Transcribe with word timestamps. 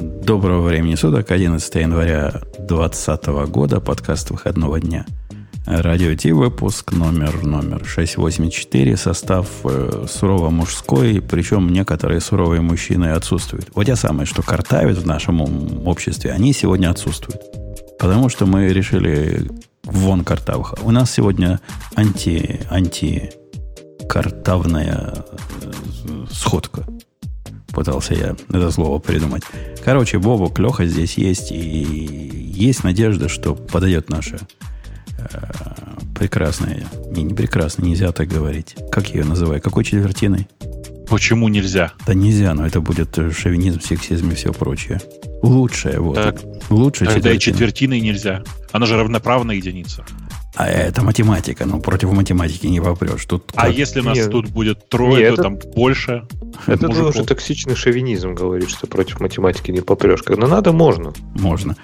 Доброго 0.00 0.62
времени 0.62 0.94
суток, 0.94 1.30
11 1.30 1.74
января 1.74 2.30
2020 2.58 3.26
года, 3.50 3.80
подкаст 3.80 4.30
выходного 4.30 4.80
дня. 4.80 5.04
Радио 5.66 6.14
Ти, 6.14 6.32
выпуск 6.32 6.92
номер, 6.92 7.44
номер 7.44 7.84
684, 7.84 8.96
состав 8.96 9.46
э, 9.64 10.06
сурово 10.08 10.48
мужской, 10.48 11.20
причем 11.20 11.68
некоторые 11.68 12.20
суровые 12.20 12.62
мужчины 12.62 13.12
отсутствуют. 13.12 13.68
Вот 13.74 13.84
те 13.84 13.94
самые, 13.94 14.24
что 14.24 14.42
картавят 14.42 14.96
в 14.96 15.06
нашем 15.06 15.86
обществе, 15.86 16.32
они 16.32 16.54
сегодня 16.54 16.88
отсутствуют. 16.88 17.42
Потому 17.98 18.30
что 18.30 18.46
мы 18.46 18.68
решили 18.68 19.50
вон 19.84 20.24
картавых. 20.24 20.76
У 20.82 20.90
нас 20.92 21.10
сегодня 21.10 21.60
анти, 21.94 22.60
анти 22.70 23.32
картавная 24.08 25.12
э, 25.60 26.24
сходка. 26.30 26.86
Пытался 27.72 28.14
я 28.14 28.36
это 28.48 28.70
слово 28.70 28.98
придумать. 28.98 29.42
Короче, 29.84 30.18
Бобу 30.18 30.52
Леха 30.60 30.86
здесь 30.86 31.14
есть, 31.14 31.52
и 31.52 32.30
есть 32.54 32.84
надежда, 32.84 33.28
что 33.28 33.54
подойдет 33.54 34.10
наша 34.10 34.38
э, 35.18 35.24
прекрасная, 36.18 36.84
не, 37.10 37.22
не 37.22 37.34
прекрасная, 37.34 37.86
нельзя 37.86 38.12
так 38.12 38.28
говорить. 38.28 38.76
Как 38.90 39.10
я 39.10 39.20
ее 39.20 39.24
называю? 39.24 39.60
Какой 39.62 39.84
четвертиной? 39.84 40.48
Почему 41.08 41.48
нельзя? 41.48 41.92
Да 42.06 42.14
нельзя, 42.14 42.54
но 42.54 42.66
это 42.66 42.80
будет 42.80 43.18
шовинизм, 43.36 43.80
сексизм 43.80 44.30
и 44.30 44.34
все 44.34 44.52
прочее. 44.52 45.00
Лучшее, 45.42 45.98
вот. 45.98 46.14
Так, 46.14 46.40
Лучше 46.70 47.04
тогда 47.06 47.14
четвертина. 47.16 47.34
и 47.34 47.38
четвертиной 47.38 48.00
нельзя. 48.00 48.44
Она 48.70 48.86
же 48.86 48.96
равноправная 48.96 49.56
единица. 49.56 50.04
А 50.56 50.66
это 50.66 51.02
математика, 51.02 51.64
но 51.64 51.78
против 51.78 52.10
математики 52.10 52.66
не 52.66 52.80
попрешь. 52.80 53.24
Тут 53.24 53.44
а 53.54 53.66
как... 53.66 53.74
если 53.74 54.00
нас 54.00 54.18
Нет. 54.18 54.30
тут 54.30 54.48
будет 54.48 54.88
трое, 54.88 55.22
Нет, 55.22 55.28
то 55.28 55.34
это... 55.34 55.42
там 55.42 55.72
больше. 55.74 56.24
Это 56.66 56.88
уже 56.88 57.24
токсичный 57.24 57.76
шовинизм 57.76 58.34
говорит, 58.34 58.68
что 58.68 58.86
против 58.86 59.20
математики 59.20 59.70
не 59.70 59.80
попрешь. 59.80 60.22
Когда 60.22 60.48
надо, 60.48 60.72
можно. 60.72 61.12
Можно. 61.36 61.76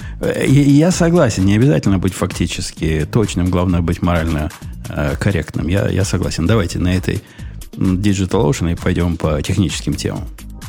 Я 0.46 0.90
согласен, 0.90 1.44
не 1.44 1.54
обязательно 1.54 1.98
быть 1.98 2.12
фактически 2.12 3.06
точным, 3.10 3.50
главное 3.50 3.82
быть 3.82 4.02
морально 4.02 4.50
э, 4.88 5.14
корректным. 5.18 5.68
Я, 5.68 5.88
я 5.88 6.04
согласен. 6.04 6.46
Давайте 6.46 6.78
на 6.80 6.94
этой 6.94 7.22
Digital 7.76 8.50
Ocean 8.50 8.72
и 8.72 8.74
пойдем 8.74 9.16
по 9.16 9.40
техническим 9.42 9.94
темам. 9.94 10.24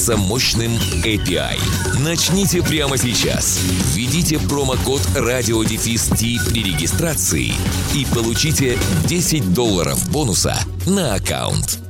мощным 0.00 0.16
мощным 0.16 0.72
API. 1.04 1.58
Начните 2.02 2.62
прямо 2.62 2.96
сейчас. 2.96 3.60
Введите 3.94 4.38
промокод 4.38 5.02
RadioDefist 5.14 6.50
при 6.50 6.62
регистрации 6.62 7.52
и 7.94 8.06
получите 8.14 8.78
10 9.04 9.52
долларов 9.52 10.10
бонуса 10.10 10.56
на 10.86 11.14
аккаунт. 11.14 11.80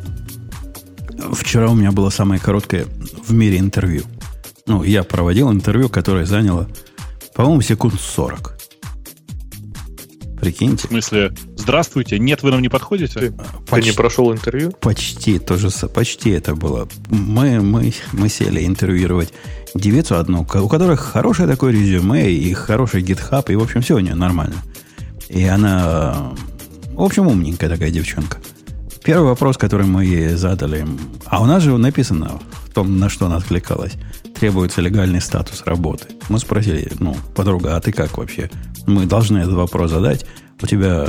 Вчера 1.33 1.70
у 1.70 1.75
меня 1.75 1.92
было 1.92 2.11
самое 2.11 2.41
короткое 2.41 2.86
в 3.27 3.33
мире 3.33 3.58
интервью. 3.58 4.03
Ну, 4.66 4.83
я 4.83 5.05
проводил 5.05 5.50
интервью, 5.53 5.88
которое 5.88 6.27
заняло, 6.27 6.69
по-моему, 7.34 7.62
секунд 7.62 8.00
40. 8.00 8.58
Прикиньте. 10.41 10.88
В 10.88 10.91
смысле, 10.91 11.33
здравствуйте, 11.61 12.19
нет, 12.19 12.42
вы 12.42 12.50
нам 12.50 12.62
не 12.62 12.69
подходите? 12.69 13.20
Ты, 13.20 13.33
почти, 13.33 13.75
ты 13.75 13.82
не 13.82 13.93
прошел 13.93 14.32
интервью? 14.32 14.72
Почти, 14.72 15.38
тоже, 15.38 15.71
почти 15.88 16.31
это 16.31 16.54
было. 16.54 16.88
Мы, 17.09 17.60
мы, 17.60 17.93
мы 18.12 18.28
сели 18.28 18.66
интервьюировать 18.66 19.32
девицу 19.75 20.16
одну, 20.16 20.43
у 20.43 20.69
которой 20.69 20.97
хорошее 20.97 21.49
такое 21.49 21.72
резюме, 21.72 22.31
и 22.31 22.53
хороший 22.54 23.03
гитхаб, 23.03 23.50
и, 23.50 23.56
в 23.56 23.62
общем, 23.62 23.82
все 23.82 23.97
у 23.97 24.00
нее 24.00 24.15
нормально. 24.15 24.56
И 25.28 25.44
она, 25.44 26.32
в 26.93 27.03
общем, 27.03 27.28
умненькая 27.28 27.70
такая 27.70 27.91
девчонка. 27.91 28.38
Первый 29.04 29.28
вопрос, 29.28 29.56
который 29.56 29.87
мы 29.87 30.04
ей 30.04 30.34
задали, 30.34 30.87
а 31.26 31.41
у 31.43 31.47
нас 31.47 31.62
же 31.62 31.76
написано 31.78 32.41
в 32.65 32.72
том, 32.72 32.99
на 32.99 33.09
что 33.09 33.26
она 33.26 33.37
откликалась, 33.37 33.94
требуется 34.38 34.81
легальный 34.81 35.20
статус 35.20 35.62
работы. 35.65 36.09
Мы 36.28 36.38
спросили, 36.38 36.91
ну, 36.99 37.16
подруга, 37.34 37.76
а 37.76 37.81
ты 37.81 37.93
как 37.93 38.19
вообще? 38.19 38.50
Мы 38.87 39.06
должны 39.06 39.38
этот 39.38 39.54
вопрос 39.54 39.91
задать. 39.91 40.26
У 40.62 40.66
тебя 40.66 41.09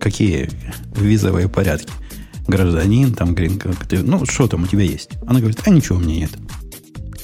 какие 0.00 0.50
визовые 0.94 1.48
порядки? 1.48 1.92
Гражданин, 2.46 3.12
там, 3.12 3.34
грин, 3.34 3.60
ну, 3.90 4.24
что 4.24 4.48
там 4.48 4.62
у 4.62 4.66
тебя 4.66 4.82
есть? 4.82 5.10
Она 5.26 5.40
говорит, 5.40 5.60
а 5.66 5.70
ничего 5.70 5.98
у 5.98 6.00
меня 6.00 6.20
нет. 6.20 6.30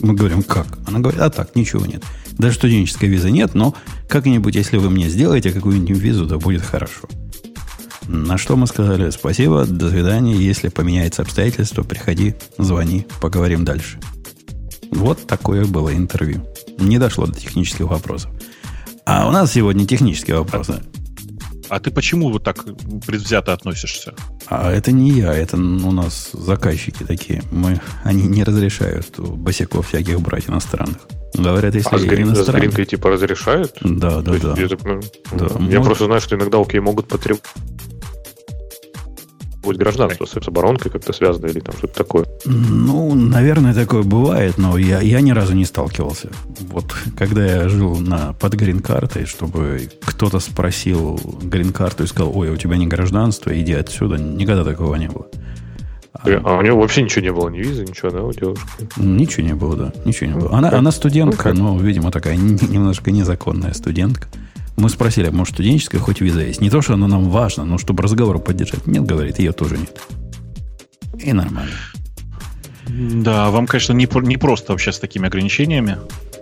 Мы 0.01 0.15
говорим, 0.15 0.43
как? 0.43 0.67
Она 0.87 0.99
говорит, 0.99 1.21
а 1.21 1.31
так, 1.31 1.57
ничего 1.57 1.87
нет. 1.87 2.03
Даже 2.33 2.57
студенческой 2.57 3.09
визы 3.09 3.31
нет, 3.31 3.55
но 3.55 3.75
как-нибудь, 4.09 4.55
если 4.55 4.77
вы 4.77 4.91
мне 4.91 5.09
сделаете 5.09 5.53
какую-нибудь 5.53 5.97
визу, 5.97 6.27
то 6.27 6.39
будет 6.39 6.63
хорошо. 6.63 7.09
На 8.07 8.37
что 8.37 8.57
мы 8.57 8.67
сказали, 8.67 9.09
спасибо, 9.11 9.65
до 9.65 9.89
свидания, 9.89 10.35
если 10.35 10.69
поменяется 10.69 11.23
обстоятельства, 11.23 11.85
приходи, 11.85 12.35
звони, 12.59 13.07
поговорим 13.21 13.65
дальше. 13.65 13.99
Вот 14.91 15.27
такое 15.27 15.65
было 15.65 15.95
интервью. 15.95 16.45
Не 16.79 16.99
дошло 16.99 17.27
до 17.27 17.41
технических 17.41 17.87
вопросов. 17.87 18.31
А 19.07 19.27
у 19.27 19.31
нас 19.31 19.53
сегодня 19.53 19.87
технические 19.87 20.37
вопросы. 20.37 20.83
А 21.75 21.81
ты 21.81 21.91
почему 21.91 22.31
вот 22.31 22.45
так 22.45 22.65
предвзято 23.05 23.53
относишься? 23.53 24.15
А 24.47 24.71
это 24.71 24.93
не 24.93 25.11
я, 25.11 25.35
это 25.35 25.57
у 25.57 25.91
нас 25.91 26.31
заказчики 26.33 27.03
такие. 27.03 27.43
Мы, 27.51 27.81
они 28.05 28.29
не 28.29 28.45
разрешают 28.45 29.19
босиков 29.19 29.89
всяких 29.89 30.21
брать 30.21 30.49
иностранных. 30.49 30.99
Говорят, 31.35 31.75
если 31.75 31.97
а 31.97 31.99
с, 31.99 32.05
грин, 32.05 32.37
с 32.37 32.49
гринкой 32.49 32.85
типа 32.85 33.11
разрешают? 33.11 33.77
Да, 33.81 34.21
да, 34.21 34.35
да. 34.35 34.55
Я, 34.57 34.69
так, 34.69 34.85
ну, 34.85 35.01
да. 35.33 35.47
я 35.47 35.59
может... 35.59 35.85
просто 35.85 36.05
знаю, 36.05 36.21
что 36.21 36.37
иногда 36.37 36.61
окей 36.61 36.79
могут 36.79 37.09
потребовать 37.09 37.45
будет 39.65 39.79
гражданство 39.79 40.27
с 40.27 40.49
оборонкой 40.49 40.91
как-то 40.91 41.13
связано 41.13 41.47
или 41.47 41.61
там 41.61 41.77
что-то 41.77 41.95
такое? 41.95 42.27
Ну, 42.45 43.15
наверное, 43.15 43.75
такое 43.75 44.03
бывает, 44.03 44.59
но 44.59 44.77
я, 44.79 45.01
я 45.01 45.21
ни 45.21 45.31
разу 45.31 45.55
не 45.55 45.65
сталкивался. 45.65 46.31
Вот 46.71 46.95
когда 47.17 47.45
я 47.45 47.69
жил 47.69 47.97
на, 47.97 48.35
под 48.35 48.55
грин-картой, 48.55 49.27
чтобы 49.27 49.89
кто-то 50.05 50.41
спросил 50.41 51.19
грин-карту 51.43 52.05
и 52.05 52.07
сказал, 52.07 52.37
ой, 52.37 52.51
а 52.51 52.53
у 52.53 52.57
тебя 52.57 52.77
не 52.77 52.87
гражданство, 52.87 53.59
иди 53.59 53.73
отсюда, 53.73 54.17
никогда 54.17 54.65
такого 54.65 54.95
не 54.97 55.09
было. 55.09 55.27
А, 56.13 56.41
а 56.45 56.59
у 56.59 56.63
него 56.63 56.81
вообще 56.81 57.03
ничего 57.03 57.23
не 57.23 57.33
было, 57.33 57.49
ни 57.49 57.59
визы, 57.59 57.85
ничего, 57.85 58.11
да, 58.11 58.23
у 58.23 58.33
девушки? 58.33 58.65
Ничего 58.97 59.47
не 59.47 59.55
было, 59.55 59.77
да, 59.77 59.93
ничего 60.05 60.31
не 60.31 60.37
было. 60.37 60.57
Она, 60.57 60.71
она 60.71 60.91
студентка, 60.91 61.53
ну, 61.53 61.75
но, 61.75 61.83
видимо, 61.83 62.11
такая 62.11 62.37
немножко 62.37 63.11
незаконная 63.11 63.73
студентка. 63.73 64.29
Мы 64.77 64.89
спросили, 64.89 65.29
может, 65.29 65.55
студенческая 65.55 65.99
хоть 65.99 66.21
виза 66.21 66.41
есть. 66.41 66.61
Не 66.61 66.71
то, 66.71 66.83
что 66.83 66.95
она 66.95 67.07
нам 67.07 67.31
важна, 67.31 67.65
но 67.65 67.79
чтобы 67.79 68.03
разговор 68.03 68.39
поддержать. 68.39 68.87
Нет, 68.87 69.05
говорит, 69.05 69.39
ее 69.39 69.53
тоже 69.53 69.79
нет. 69.79 70.01
И 71.19 71.33
нормально. 71.33 71.75
Да, 72.89 73.51
вам, 73.51 73.67
конечно, 73.67 73.93
не, 73.93 74.09
не 74.27 74.37
просто 74.37 74.73
вообще 74.73 74.93
с 74.93 74.99
такими 74.99 75.27
ограничениями. 75.27 75.99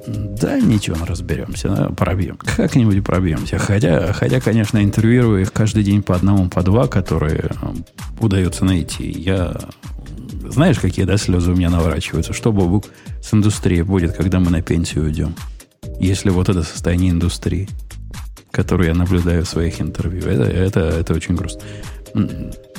Да, 0.07 0.59
ничего, 0.59 0.97
мы 0.99 1.07
разберемся, 1.07 1.93
пробьем. 1.97 2.37
Как-нибудь 2.37 3.05
пробьемся. 3.05 3.59
Хотя, 3.59 4.13
хотя, 4.13 4.41
конечно, 4.41 4.83
интервьюирую 4.83 5.43
их 5.43 5.53
каждый 5.53 5.85
день 5.85 6.03
по 6.03 6.17
одному, 6.17 6.49
по 6.49 6.63
два, 6.63 6.89
которые 6.89 7.51
э, 7.51 7.75
удается 8.19 8.65
найти. 8.65 9.09
Я... 9.09 9.55
Знаешь, 10.45 10.81
какие, 10.81 11.05
да, 11.05 11.17
слезы 11.19 11.53
у 11.53 11.55
меня 11.55 11.71
наворачиваются? 11.71 12.33
Что, 12.33 12.51
Бобук, 12.51 12.87
с 13.23 13.33
индустрией 13.33 13.83
будет, 13.83 14.17
когда 14.17 14.41
мы 14.41 14.51
на 14.51 14.61
пенсию 14.61 15.05
уйдем? 15.05 15.37
Если 16.01 16.31
вот 16.31 16.49
это 16.49 16.65
состояние 16.65 17.13
индустрии 17.13 17.69
которую 18.53 18.89
я 18.89 18.95
наблюдаю 18.95 19.45
в 19.45 19.49
своих 19.49 19.81
интервью. 19.81 20.23
Это, 20.27 20.45
это, 20.45 20.81
это 20.81 21.15
очень 21.15 21.35
грустно. 21.35 21.63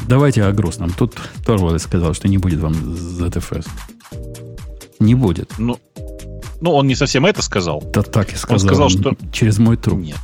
Давайте 0.08 0.44
о 0.44 0.52
грустном. 0.52 0.92
Тут 0.92 1.16
Торвальд 1.46 1.82
сказал, 1.82 2.14
что 2.14 2.28
не 2.28 2.38
будет 2.38 2.60
вам 2.60 2.74
ZFS. 2.74 3.68
Не 5.00 5.16
будет. 5.16 5.52
Ну, 5.58 5.80
ну, 6.62 6.72
он 6.72 6.88
не 6.88 6.96
совсем 6.96 7.26
это 7.26 7.42
сказал. 7.42 7.84
Да 7.94 8.04
так 8.04 8.32
и 8.32 8.36
сказал. 8.38 8.56
Он 8.56 8.60
сказал, 8.60 8.90
что... 8.90 9.18
Через 9.34 9.58
мой 9.58 9.76
труп. 9.76 10.00
Нет. 10.00 10.18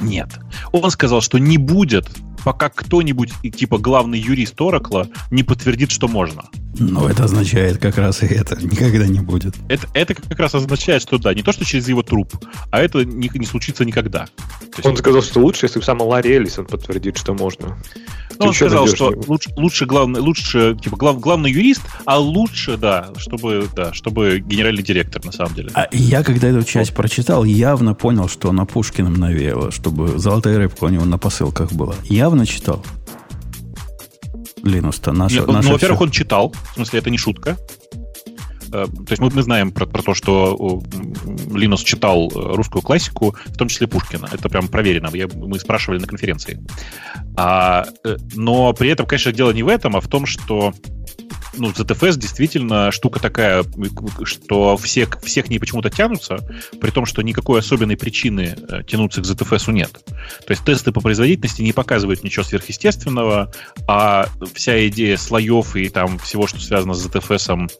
Нет. 0.00 0.28
Он 0.72 0.90
сказал, 0.90 1.20
что 1.20 1.38
не 1.38 1.58
будет, 1.58 2.08
пока 2.44 2.70
кто-нибудь, 2.70 3.32
типа 3.54 3.78
главный 3.78 4.18
юрист 4.18 4.58
Оракла, 4.60 5.08
не 5.30 5.42
подтвердит, 5.42 5.90
что 5.90 6.08
можно. 6.08 6.44
Но 6.78 7.08
это 7.08 7.24
означает 7.24 7.78
как 7.78 7.98
раз 7.98 8.22
и 8.22 8.26
это. 8.26 8.56
Никогда 8.62 9.06
не 9.06 9.20
будет. 9.20 9.54
Это, 9.68 9.88
это 9.92 10.14
как 10.14 10.38
раз 10.38 10.54
означает, 10.54 11.02
что 11.02 11.18
да, 11.18 11.34
не 11.34 11.42
то, 11.42 11.52
что 11.52 11.64
через 11.64 11.88
его 11.88 12.02
труп, 12.02 12.32
а 12.70 12.80
это 12.80 13.04
не, 13.04 13.30
не 13.32 13.46
случится 13.46 13.84
никогда. 13.84 14.28
есть, 14.76 14.86
он 14.86 14.96
сказал, 14.96 15.22
что 15.22 15.40
лучше, 15.40 15.66
если 15.66 15.80
сам 15.80 16.00
Ларри 16.00 16.32
Эллисон 16.32 16.66
подтвердит, 16.66 17.18
что 17.18 17.34
можно. 17.34 17.76
Ну, 18.38 18.46
он 18.46 18.54
сказал, 18.54 18.86
что 18.86 19.12
лучше, 19.26 19.50
лучше, 19.56 19.84
главный, 19.84 20.20
лучше 20.20 20.76
типа, 20.82 20.96
глав, 20.96 21.20
главный 21.20 21.50
юрист, 21.50 21.82
а 22.06 22.18
лучше, 22.18 22.78
да, 22.78 23.10
чтобы, 23.18 23.68
да, 23.76 23.92
чтобы 23.92 24.38
генеральный 24.38 24.82
директор, 24.82 25.22
на 25.24 25.32
самом 25.32 25.54
деле. 25.54 25.70
А 25.74 25.88
я, 25.92 26.22
когда 26.22 26.48
эту 26.48 26.62
часть 26.62 26.94
прочитал, 26.94 27.44
явно 27.44 27.94
понял, 27.94 28.28
что 28.28 28.50
на 28.52 28.64
Пушкиным 28.64 29.14
навеяло, 29.14 29.70
чтобы 29.70 30.18
золотая 30.18 30.56
рыбка 30.56 30.84
у 30.84 30.88
него 30.88 31.04
на 31.04 31.18
посылках 31.18 31.72
была. 31.72 31.96
Явно 32.04 32.46
читал. 32.46 32.82
Линус-то 34.62 35.12
наша, 35.12 35.36
Нет, 35.36 35.46
наша 35.46 35.68
ну, 35.68 35.74
во-первых, 35.74 36.00
он 36.02 36.10
читал, 36.10 36.52
в 36.72 36.74
смысле, 36.74 36.98
это 36.98 37.10
не 37.10 37.18
шутка. 37.18 37.56
Э, 38.72 38.86
то 38.86 39.10
есть 39.10 39.20
мы, 39.20 39.30
мы 39.30 39.42
знаем 39.42 39.72
про, 39.72 39.86
про 39.86 40.02
то, 40.02 40.14
что 40.14 40.82
Линус 41.52 41.82
читал 41.82 42.28
э, 42.28 42.54
русскую 42.54 42.82
классику, 42.82 43.34
в 43.46 43.56
том 43.56 43.68
числе 43.68 43.86
Пушкина. 43.86 44.28
Это 44.32 44.48
прям 44.48 44.68
проверено. 44.68 45.10
Я, 45.12 45.28
мы 45.34 45.58
спрашивали 45.58 45.98
на 45.98 46.06
конференции. 46.06 46.60
А, 47.36 47.86
э, 48.04 48.16
но 48.34 48.72
при 48.72 48.90
этом, 48.90 49.06
конечно, 49.06 49.32
дело 49.32 49.50
не 49.50 49.62
в 49.62 49.68
этом, 49.68 49.96
а 49.96 50.00
в 50.00 50.08
том, 50.08 50.26
что 50.26 50.72
ну, 51.56 51.70
ZFS 51.70 52.16
действительно 52.16 52.90
штука 52.90 53.20
такая, 53.20 53.64
что 54.24 54.76
все, 54.76 55.08
все 55.22 55.42
к 55.42 55.48
ней 55.48 55.58
почему-то 55.58 55.90
тянутся, 55.90 56.38
при 56.80 56.90
том, 56.90 57.06
что 57.06 57.22
никакой 57.22 57.60
особенной 57.60 57.96
причины 57.96 58.56
э, 58.68 58.82
тянуться 58.86 59.20
к 59.20 59.24
ZFS 59.24 59.72
нет. 59.72 59.92
То 59.92 60.50
есть 60.50 60.64
тесты 60.64 60.92
по 60.92 61.00
производительности 61.00 61.62
не 61.62 61.72
показывают 61.72 62.22
ничего 62.22 62.44
сверхъестественного, 62.44 63.52
а 63.88 64.28
вся 64.54 64.86
идея 64.88 65.16
слоев 65.16 65.76
и 65.76 65.88
там 65.88 66.18
всего, 66.18 66.46
что 66.46 66.60
связано 66.60 66.94
с 66.94 67.06
ZFS, 67.06 67.70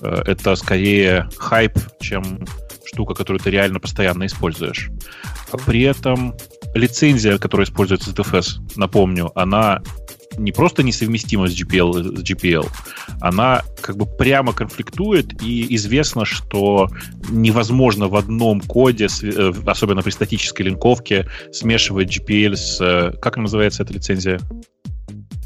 э, 0.00 0.22
это 0.26 0.56
скорее 0.56 1.28
хайп, 1.36 1.78
чем 2.00 2.44
штука, 2.84 3.14
которую 3.14 3.40
ты 3.40 3.50
реально 3.50 3.80
постоянно 3.80 4.26
используешь. 4.26 4.90
При 5.66 5.82
этом 5.82 6.34
лицензия, 6.74 7.38
которая 7.38 7.66
используется 7.66 8.10
ZFS, 8.10 8.60
напомню, 8.76 9.30
она 9.34 9.82
не 10.36 10.52
просто 10.52 10.82
несовместима 10.82 11.48
с 11.48 11.52
GPL, 11.52 12.18
с 12.18 12.22
GPL, 12.22 12.68
она 13.20 13.62
как 13.80 13.96
бы 13.96 14.06
прямо 14.06 14.52
конфликтует, 14.52 15.42
и 15.42 15.74
известно, 15.76 16.24
что 16.24 16.88
невозможно 17.30 18.08
в 18.08 18.16
одном 18.16 18.60
коде, 18.60 19.08
э, 19.22 19.52
особенно 19.66 20.02
при 20.02 20.10
статической 20.10 20.66
линковке, 20.66 21.28
смешивать 21.52 22.16
GPL 22.16 22.56
с... 22.56 22.80
Э, 22.80 23.12
как 23.20 23.36
называется 23.36 23.82
эта 23.82 23.92
лицензия? 23.92 24.40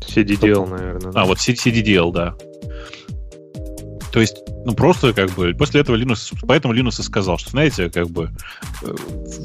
CDDL, 0.00 0.68
наверное. 0.68 1.12
Да? 1.12 1.22
А, 1.22 1.24
вот 1.24 1.38
CDDL, 1.38 2.12
да. 2.12 2.34
То 4.12 4.20
есть, 4.20 4.36
ну, 4.64 4.74
просто 4.74 5.14
как 5.14 5.30
бы 5.30 5.54
после 5.54 5.80
этого 5.80 5.96
Linux, 5.96 6.34
поэтому 6.46 6.74
Linux 6.74 7.00
и 7.00 7.02
сказал, 7.02 7.38
что, 7.38 7.50
знаете, 7.50 7.88
как 7.88 8.10
бы 8.10 8.30
э, 8.82 8.94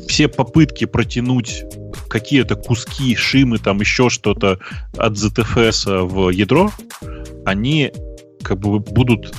все 0.08 0.28
попытки 0.28 0.86
протянуть 0.86 1.64
какие-то 2.10 2.56
куски, 2.56 3.16
шимы, 3.16 3.60
там 3.60 3.80
еще 3.80 4.10
что-то 4.10 4.60
от 4.98 5.14
ZFS 5.14 6.04
в 6.06 6.30
ядро, 6.30 6.72
они 7.46 7.94
как 8.44 8.60
бы 8.60 8.80
будут 8.80 9.34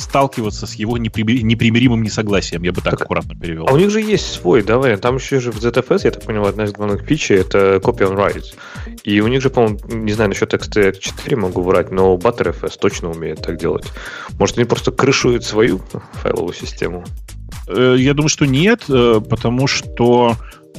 сталкиваться 0.00 0.66
с 0.66 0.74
его 0.74 0.98
непримиримым 0.98 2.02
несогласием, 2.02 2.62
я 2.62 2.72
бы 2.72 2.80
так, 2.80 2.92
так 2.92 3.02
аккуратно 3.02 3.34
перевел. 3.34 3.66
А 3.68 3.72
у 3.72 3.76
них 3.76 3.90
же 3.90 4.00
есть 4.00 4.32
свой, 4.32 4.62
давай, 4.62 4.96
там 4.96 5.16
еще 5.16 5.40
же 5.40 5.52
в 5.52 5.56
ZFS, 5.56 6.00
я 6.04 6.10
так 6.10 6.24
понял, 6.24 6.46
одна 6.46 6.64
из 6.64 6.72
главных 6.72 7.02
фичей 7.02 7.38
это 7.38 7.76
copy 7.76 8.08
on 8.08 8.16
write. 8.16 8.54
И 9.04 9.20
у 9.20 9.28
них 9.28 9.42
же, 9.42 9.50
по-моему, 9.50 9.78
не 9.88 10.12
знаю, 10.12 10.30
насчет 10.30 10.52
XT4 10.52 11.36
могу 11.36 11.62
врать, 11.62 11.90
но 11.90 12.16
ButterFS 12.16 12.78
точно 12.78 13.10
умеет 13.10 13.42
так 13.42 13.58
делать. 13.58 13.86
Может, 14.38 14.58
они 14.58 14.66
просто 14.66 14.92
крышуют 14.92 15.44
свою 15.44 15.80
файловую 16.22 16.54
систему? 16.54 17.04
Э, 17.68 17.96
я 17.98 18.14
думаю, 18.14 18.28
что 18.28 18.46
нет, 18.46 18.84
э, 18.88 19.20
потому 19.28 19.66
что 19.66 20.36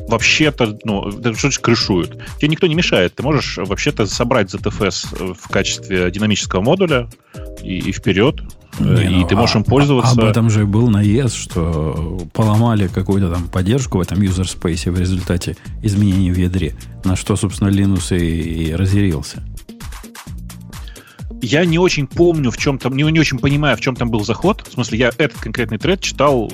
вообще-то, 0.08 0.78
ну, 0.84 1.12
что 1.12 1.34
значит 1.34 1.62
крышуют? 1.62 2.18
Тебе 2.38 2.50
никто 2.50 2.68
не 2.68 2.76
мешает. 2.76 3.16
Ты 3.16 3.24
можешь 3.24 3.58
вообще-то 3.58 4.06
собрать 4.06 4.54
ZFS 4.54 5.34
в 5.34 5.48
качестве 5.50 6.10
динамического 6.12 6.62
модуля 6.62 7.10
и, 7.62 7.80
и 7.80 7.92
вперед. 7.92 8.42
Не, 8.80 9.04
и 9.04 9.10
ну, 9.22 9.28
ты 9.28 9.36
можешь 9.36 9.56
им 9.56 9.64
пользоваться. 9.64 10.14
Об 10.14 10.24
этом 10.24 10.50
же 10.50 10.66
был 10.66 10.90
наезд, 10.90 11.36
что 11.36 12.28
поломали 12.34 12.88
какую-то 12.88 13.30
там 13.32 13.48
поддержку 13.48 13.98
в 13.98 14.02
этом 14.02 14.20
user 14.20 14.46
space 14.46 14.90
в 14.90 15.00
результате 15.00 15.58
изменений 15.82 16.32
в 16.32 16.38
ядре, 16.38 16.76
на 17.04 17.16
что, 17.16 17.36
собственно, 17.36 17.70
Linux 17.70 18.18
и, 18.18 18.70
и 18.70 18.76
разъярился. 18.76 19.44
Я 21.42 21.66
не 21.66 21.80
очень 21.80 22.08
помню, 22.08 22.52
в 22.52 22.58
чем 22.58 22.78
там, 22.78 22.96
не, 22.96 23.04
не 23.04 23.20
очень 23.20 23.40
понимаю, 23.40 23.76
в 23.76 23.82
чем 23.82 23.96
там 23.96 24.10
был 24.12 24.24
заход. 24.24 24.66
В 24.68 24.74
смысле, 24.74 25.00
я 25.00 25.08
этот 25.10 25.40
конкретный 25.40 25.80
тред 25.80 26.00
читал 26.02 26.52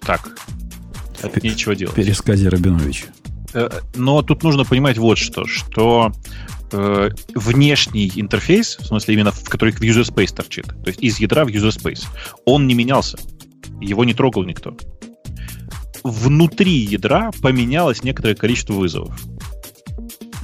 так, 0.00 0.36
от 1.22 1.42
нечего 1.42 1.76
делать. 1.76 1.94
Пересказе 1.94 2.48
Рабиновича. 2.48 3.06
Э, 3.52 3.68
но 3.94 4.22
тут 4.22 4.42
нужно 4.42 4.64
понимать 4.64 4.98
вот 4.98 5.18
что, 5.18 5.46
что 5.46 6.12
э, 6.72 7.10
внешний 7.34 8.10
интерфейс, 8.14 8.76
в 8.78 8.86
смысле 8.86 9.14
именно 9.14 9.32
в 9.32 9.44
который 9.48 9.72
в 9.72 9.80
user 9.80 10.02
space 10.02 10.34
торчит, 10.34 10.66
то 10.66 10.88
есть 10.88 11.00
из 11.02 11.18
ядра 11.18 11.44
в 11.44 11.48
user 11.48 11.70
space, 11.70 12.06
он 12.44 12.66
не 12.66 12.74
менялся. 12.74 13.18
Его 13.80 14.04
не 14.04 14.14
трогал 14.14 14.44
никто. 14.44 14.76
Внутри 16.02 16.72
ядра 16.72 17.30
поменялось 17.42 18.02
некоторое 18.04 18.34
количество 18.34 18.74
вызовов. 18.74 19.18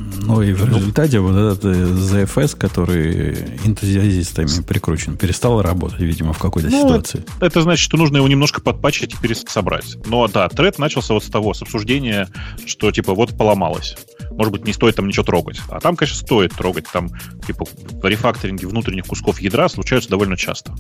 Ну 0.01 0.43
и 0.43 0.53
в 0.53 0.65
результате 0.65 1.21
вот 1.21 1.37
этот 1.37 1.65
ZFS, 1.65 2.57
который 2.57 3.33
энтузиастами 3.65 4.63
прикручен, 4.63 5.17
перестал 5.17 5.61
работать, 5.61 6.01
видимо, 6.01 6.33
в 6.33 6.39
какой-то 6.39 6.71
ну, 6.71 6.83
ситуации. 6.83 7.25
Это 7.41 7.61
значит, 7.63 7.83
что 7.83 7.97
нужно 7.97 8.19
его 8.19 8.29
немножко 8.29 8.61
подпачить 8.61 9.15
и 9.15 9.17
пересобрать. 9.19 9.97
Но 10.07 10.27
да, 10.29 10.49
тред 10.49 10.79
начался 10.79 11.15
вот 11.15 11.25
с 11.25 11.29
того, 11.29 11.53
с 11.53 11.63
обсуждения, 11.63 12.29
что 12.65 12.91
типа 12.91 13.15
вот 13.15 13.37
поломалось. 13.37 13.97
Может 14.31 14.53
быть, 14.53 14.65
не 14.65 14.73
стоит 14.73 14.97
там 14.97 15.09
ничего 15.09 15.25
трогать. 15.25 15.61
А 15.69 15.81
там, 15.81 15.97
конечно, 15.97 16.19
стоит 16.19 16.53
трогать. 16.53 16.87
Там, 16.93 17.11
типа, 17.47 17.67
рефакторинги 18.03 18.65
внутренних 18.65 19.07
кусков 19.07 19.41
ядра 19.41 19.69
случаются 19.69 20.11
довольно 20.11 20.37
часто. 20.37 20.75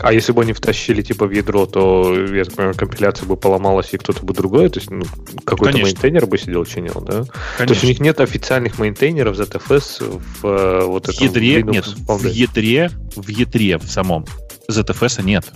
А 0.00 0.12
если 0.12 0.32
бы 0.32 0.42
они 0.42 0.52
втащили 0.52 1.02
типа 1.02 1.26
в 1.26 1.32
ядро, 1.32 1.66
то, 1.66 2.14
я 2.14 2.44
так 2.44 2.54
понимаю, 2.54 2.74
компиляция 2.76 3.26
бы 3.26 3.36
поломалась, 3.36 3.92
и 3.92 3.98
кто-то 3.98 4.24
бы 4.24 4.32
другой, 4.32 4.68
то 4.68 4.78
есть 4.78 4.90
ну, 4.90 5.02
какой-то 5.44 5.72
Конечно. 5.72 5.86
мейнтейнер 5.86 6.26
бы 6.26 6.38
сидел, 6.38 6.64
чинил, 6.64 7.00
да? 7.00 7.24
Конечно. 7.56 7.66
То 7.66 7.72
есть 7.72 7.84
у 7.84 7.86
них 7.88 8.00
нет 8.00 8.20
официальных 8.20 8.78
мейнтейнеров 8.78 9.36
ZFS 9.36 10.20
в 10.40 10.46
э, 10.46 10.84
вот 10.84 11.08
этом... 11.08 11.16
В 11.16 11.20
ядре, 11.20 11.60
Linux 11.60 11.72
нет, 11.72 11.86
в 12.06 12.26
ядре, 12.26 12.90
в 13.16 13.28
ядре 13.28 13.78
в 13.78 13.90
самом 13.90 14.24
ZFS 14.70 15.24
нет. 15.24 15.46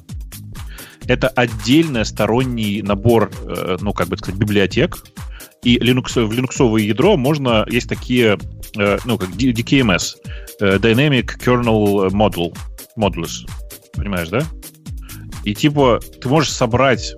Это 1.06 1.28
отдельный 1.28 2.04
сторонний 2.04 2.82
набор, 2.82 3.30
э, 3.44 3.76
ну, 3.80 3.92
как 3.92 4.08
бы 4.08 4.16
сказать, 4.16 4.38
библиотек, 4.38 5.04
и 5.62 5.78
Linux, 5.78 6.24
в 6.24 6.32
линуксовое 6.32 6.82
ядро 6.82 7.16
можно, 7.16 7.66
есть 7.70 7.88
такие, 7.88 8.38
э, 8.76 8.98
ну, 9.04 9.18
как 9.18 9.30
DKMS, 9.30 10.16
Dynamic 10.60 11.38
Kernel 11.38 12.08
Module, 12.10 12.56
Modules, 12.96 13.46
Понимаешь, 13.94 14.28
да? 14.28 14.42
И 15.44 15.54
типа 15.54 16.00
ты 16.20 16.28
можешь 16.28 16.50
собрать 16.50 17.14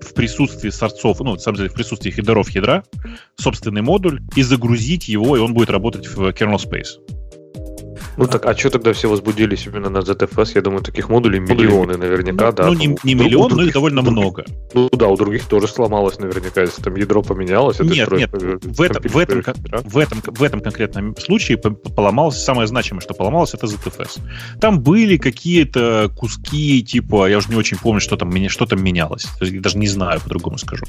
в 0.00 0.14
присутствии 0.14 0.70
сорцов, 0.70 1.20
ну, 1.20 1.32
на 1.32 1.38
самом 1.38 1.58
деле, 1.58 1.68
в 1.68 1.74
присутствии 1.74 2.10
хедеров 2.10 2.50
ядра 2.50 2.84
собственный 3.36 3.82
модуль 3.82 4.20
и 4.36 4.42
загрузить 4.42 5.08
его, 5.08 5.36
и 5.36 5.40
он 5.40 5.54
будет 5.54 5.70
работать 5.70 6.06
в 6.06 6.28
kernel 6.30 6.56
space. 6.56 7.21
Ну 8.16 8.26
так, 8.26 8.46
а 8.46 8.56
что 8.56 8.70
тогда 8.70 8.92
все 8.92 9.08
возбудились 9.08 9.66
именно 9.66 9.88
на 9.88 9.98
ZFS? 9.98 10.52
Я 10.54 10.62
думаю, 10.62 10.82
таких 10.82 11.08
модулей 11.08 11.40
миллионы 11.40 11.96
наверняка, 11.96 12.46
ну, 12.46 12.52
да. 12.52 12.66
Ну, 12.66 12.74
не, 12.74 12.96
не 13.04 13.14
миллион, 13.14 13.48
других, 13.48 13.56
но 13.56 13.62
их 13.64 13.72
довольно 13.72 14.02
других, 14.02 14.22
много. 14.22 14.44
Ну 14.74 14.88
да, 14.92 15.08
у 15.08 15.16
других 15.16 15.46
тоже 15.46 15.68
сломалось 15.68 16.18
наверняка, 16.18 16.62
если 16.62 16.82
там 16.82 16.94
ядро 16.96 17.22
поменялось. 17.22 17.80
Нет, 17.80 18.10
нет, 18.12 18.30
в 18.32 18.80
этом, 18.80 19.02
в, 19.02 19.18
этом, 19.18 19.42
в, 19.84 19.98
этом, 19.98 20.22
в 20.24 20.42
этом 20.42 20.60
конкретном 20.60 21.16
случае 21.16 21.58
поломалось, 21.58 22.42
самое 22.42 22.66
значимое, 22.66 23.00
что 23.00 23.14
поломалось, 23.14 23.54
это 23.54 23.66
ZFS. 23.66 24.20
Там 24.60 24.80
были 24.80 25.16
какие-то 25.16 26.10
куски, 26.16 26.82
типа, 26.82 27.28
я 27.28 27.38
уже 27.38 27.48
не 27.48 27.56
очень 27.56 27.78
помню, 27.78 28.00
что 28.00 28.16
там, 28.16 28.32
что 28.48 28.66
там 28.66 28.82
менялось. 28.82 29.26
Я 29.40 29.60
даже 29.60 29.78
не 29.78 29.88
знаю, 29.88 30.20
по-другому 30.20 30.58
скажу. 30.58 30.84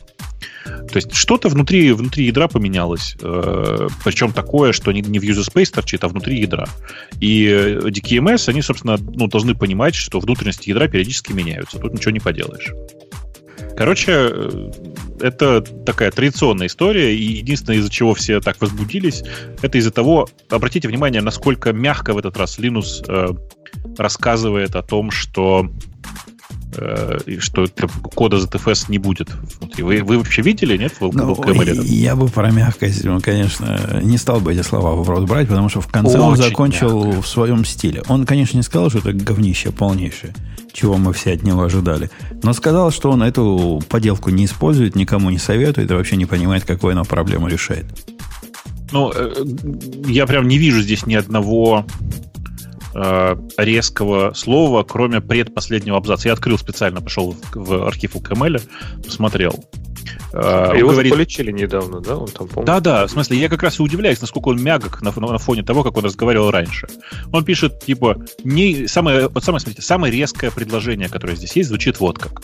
То 0.65 0.97
есть 0.97 1.13
что-то 1.13 1.49
внутри, 1.49 1.91
внутри 1.91 2.25
ядра 2.25 2.47
поменялось. 2.47 3.15
Э, 3.21 3.87
причем 4.03 4.31
такое, 4.31 4.71
что 4.71 4.91
не, 4.91 5.01
не 5.01 5.19
в 5.19 5.23
user 5.23 5.43
space 5.43 5.71
торчит, 5.71 6.03
а 6.03 6.07
внутри 6.07 6.39
ядра. 6.39 6.67
И 7.19 7.45
DKMS, 7.47 8.49
они, 8.49 8.61
собственно, 8.61 8.97
ну, 8.97 9.27
должны 9.27 9.55
понимать, 9.55 9.95
что 9.95 10.19
внутренности 10.19 10.69
ядра 10.69 10.87
периодически 10.87 11.31
меняются. 11.31 11.79
Тут 11.79 11.93
ничего 11.93 12.11
не 12.11 12.19
поделаешь. 12.19 12.73
Короче, 13.75 14.11
э, 14.11 14.71
это 15.19 15.61
такая 15.61 16.11
традиционная 16.11 16.67
история, 16.67 17.15
и 17.15 17.23
единственное, 17.23 17.79
из-за 17.79 17.89
чего 17.89 18.13
все 18.13 18.39
так 18.39 18.61
возбудились, 18.61 19.23
это 19.61 19.77
из-за 19.77 19.91
того, 19.91 20.27
обратите 20.49 20.87
внимание, 20.87 21.21
насколько 21.21 21.73
мягко 21.73 22.13
в 22.13 22.17
этот 22.17 22.37
раз 22.37 22.59
Linux 22.59 23.03
э, 23.07 23.29
рассказывает 23.97 24.75
о 24.75 24.83
том, 24.83 25.11
что 25.11 25.71
э, 26.75 27.39
что 27.39 27.67
кода 28.15 28.37
ZFS 28.37 28.85
не 28.89 28.97
будет 28.97 29.29
внутри. 29.59 29.83
Вы, 29.83 30.03
вы 30.03 30.17
вообще 30.17 30.41
видели, 30.41 30.77
нет, 30.77 30.93
в, 30.99 31.15
ну, 31.15 31.33
в 31.33 31.39
KML? 31.39 31.83
Я 31.85 32.15
бы 32.15 32.27
про 32.27 32.51
мягкость, 32.51 33.03
ну, 33.03 33.19
конечно, 33.21 33.99
не 34.01 34.17
стал 34.17 34.39
бы 34.39 34.53
эти 34.53 34.61
слова 34.61 34.95
в 35.01 35.09
рот 35.09 35.27
брать, 35.27 35.47
потому 35.47 35.69
что 35.69 35.81
в 35.81 35.87
конце 35.87 36.17
Очень 36.17 36.21
он 36.21 36.35
закончил 36.37 37.05
мягко. 37.05 37.21
в 37.21 37.27
своем 37.27 37.65
стиле. 37.65 38.03
Он, 38.07 38.25
конечно, 38.25 38.57
не 38.57 38.63
сказал, 38.63 38.89
что 38.89 38.99
это 38.99 39.13
говнище 39.13 39.71
полнейшее, 39.71 40.33
чего 40.71 40.97
мы 40.97 41.13
все 41.13 41.33
от 41.33 41.43
него 41.43 41.63
ожидали, 41.63 42.09
но 42.41 42.53
сказал, 42.53 42.91
что 42.91 43.11
он 43.11 43.23
эту 43.23 43.81
поделку 43.89 44.29
не 44.29 44.45
использует, 44.45 44.95
никому 44.95 45.29
не 45.29 45.37
советует 45.37 45.91
и 45.91 45.93
вообще 45.93 46.15
не 46.15 46.25
понимает, 46.25 46.65
какую 46.65 46.93
она 46.93 47.03
проблему 47.03 47.47
решает. 47.47 47.85
Ну, 48.91 49.11
э, 49.13 49.33
я 50.07 50.27
прям 50.27 50.47
не 50.47 50.57
вижу 50.59 50.81
здесь 50.81 51.07
ни 51.07 51.15
одного 51.15 51.85
э, 52.93 53.35
резкого 53.57 54.33
слова, 54.33 54.83
кроме 54.83 55.21
предпоследнего 55.21 55.97
абзаца. 55.97 56.29
Я 56.29 56.33
открыл 56.33 56.57
специально, 56.57 57.01
пошел 57.01 57.31
в, 57.31 57.55
в 57.55 57.87
архив 57.87 58.15
UKML, 58.15 58.61
посмотрел. 59.03 59.63
Э, 60.33 60.73
Его 60.75 60.91
говорит- 60.91 61.13
полечили 61.13 61.51
недавно, 61.51 61.99
да? 62.01 62.17
Он 62.17 62.27
там, 62.27 62.47
Да, 62.65 62.79
да, 62.79 63.07
в 63.07 63.11
смысле, 63.11 63.37
я 63.37 63.49
как 63.49 63.63
раз 63.63 63.79
и 63.79 63.83
удивляюсь, 63.83 64.19
насколько 64.21 64.49
он 64.49 64.61
мягок 64.61 65.01
на, 65.01 65.11
на 65.11 65.37
фоне 65.37 65.63
того, 65.63 65.83
как 65.83 65.95
он 65.97 66.05
разговаривал 66.05 66.51
раньше. 66.51 66.87
Он 67.31 67.45
пишет, 67.45 67.81
типа, 67.85 68.17
не, 68.43 68.87
самое, 68.87 69.27
вот 69.27 69.43
самое, 69.43 69.59
смотрите, 69.61 69.81
самое 69.81 70.11
резкое 70.13 70.51
предложение, 70.51 71.09
которое 71.09 71.35
здесь 71.35 71.55
есть, 71.55 71.69
звучит 71.69 71.99
вот 71.99 72.17
как. 72.17 72.41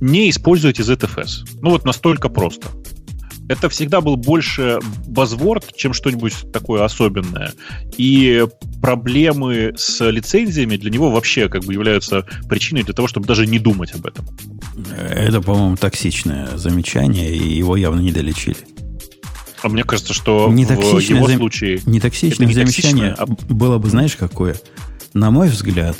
Не 0.00 0.28
используйте 0.30 0.82
ZFS. 0.82 1.58
Ну 1.62 1.70
вот 1.70 1.84
настолько 1.84 2.28
просто. 2.28 2.68
Это 3.48 3.68
всегда 3.68 4.00
был 4.00 4.16
больше 4.16 4.80
базворд, 5.06 5.74
чем 5.76 5.92
что-нибудь 5.92 6.52
такое 6.52 6.84
особенное. 6.84 7.52
И 7.96 8.44
проблемы 8.80 9.74
с 9.76 10.04
лицензиями 10.10 10.76
для 10.76 10.90
него 10.90 11.10
вообще 11.10 11.48
как 11.48 11.64
бы 11.64 11.72
являются 11.72 12.26
причиной 12.48 12.82
для 12.82 12.94
того, 12.94 13.08
чтобы 13.08 13.26
даже 13.26 13.46
не 13.46 13.58
думать 13.58 13.94
об 13.94 14.06
этом. 14.06 14.26
Это, 14.98 15.40
по-моему, 15.40 15.76
токсичное 15.76 16.56
замечание, 16.56 17.34
и 17.34 17.56
его 17.56 17.76
явно 17.76 18.00
не 18.00 18.12
долечили. 18.12 18.56
А 19.62 19.68
мне 19.68 19.84
кажется, 19.84 20.12
что 20.12 20.48
Не 20.52 20.64
в 20.64 20.68
токсичное 20.68 21.18
его 21.18 21.26
зам- 21.26 21.38
случае... 21.38 21.80
Нетоксичное 21.86 22.46
Это 22.46 22.46
не 22.46 22.54
замечание 22.54 23.14
токсичное, 23.14 23.54
было 23.54 23.78
бы, 23.78 23.88
знаешь, 23.88 24.16
какое? 24.16 24.56
На 25.14 25.30
мой 25.30 25.48
взгляд, 25.48 25.96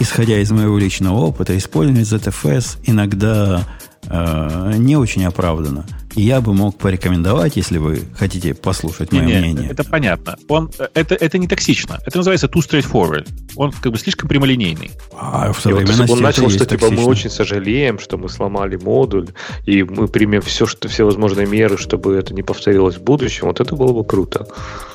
исходя 0.00 0.38
из 0.38 0.50
моего 0.50 0.78
личного 0.78 1.18
опыта, 1.18 1.56
использование 1.56 2.04
ZFS 2.04 2.78
иногда 2.84 3.66
э, 4.04 4.74
не 4.78 4.96
очень 4.96 5.24
оправдано. 5.24 5.86
И 6.14 6.22
я 6.22 6.40
бы 6.40 6.52
мог 6.52 6.76
порекомендовать, 6.78 7.56
если 7.56 7.78
вы 7.78 8.02
хотите 8.18 8.54
послушать 8.54 9.12
мое 9.12 9.24
Не-не, 9.24 9.38
мнение. 9.38 9.70
Это 9.70 9.84
понятно. 9.84 10.36
Он, 10.48 10.70
это, 10.94 11.14
это 11.14 11.38
не 11.38 11.48
токсично. 11.48 12.00
Это 12.04 12.18
называется 12.18 12.48
too 12.48 12.60
straightforward. 12.60 13.28
Он 13.56 13.72
как 13.72 13.92
бы 13.92 13.98
слишком 13.98 14.28
прямолинейный. 14.28 14.90
А 15.18 15.52
в 15.52 15.56
вот 15.56 15.62
современности 15.62 16.06
бы 16.06 16.12
он 16.12 16.20
начал, 16.20 16.50
что 16.50 16.66
типа 16.66 16.84
мы 16.84 16.90
токсично. 16.90 17.10
очень 17.10 17.30
сожалеем, 17.30 17.98
что 17.98 18.18
мы 18.18 18.28
сломали 18.28 18.76
модуль, 18.76 19.28
и 19.64 19.82
мы 19.82 20.08
примем 20.08 20.42
все, 20.42 20.66
что, 20.66 20.88
все 20.88 21.04
возможные 21.04 21.46
меры, 21.46 21.78
чтобы 21.78 22.14
это 22.14 22.34
не 22.34 22.42
повторилось 22.42 22.96
в 22.96 23.02
будущем, 23.02 23.46
вот 23.46 23.60
это 23.60 23.74
было 23.74 23.92
бы 23.92 24.04
круто. 24.04 24.46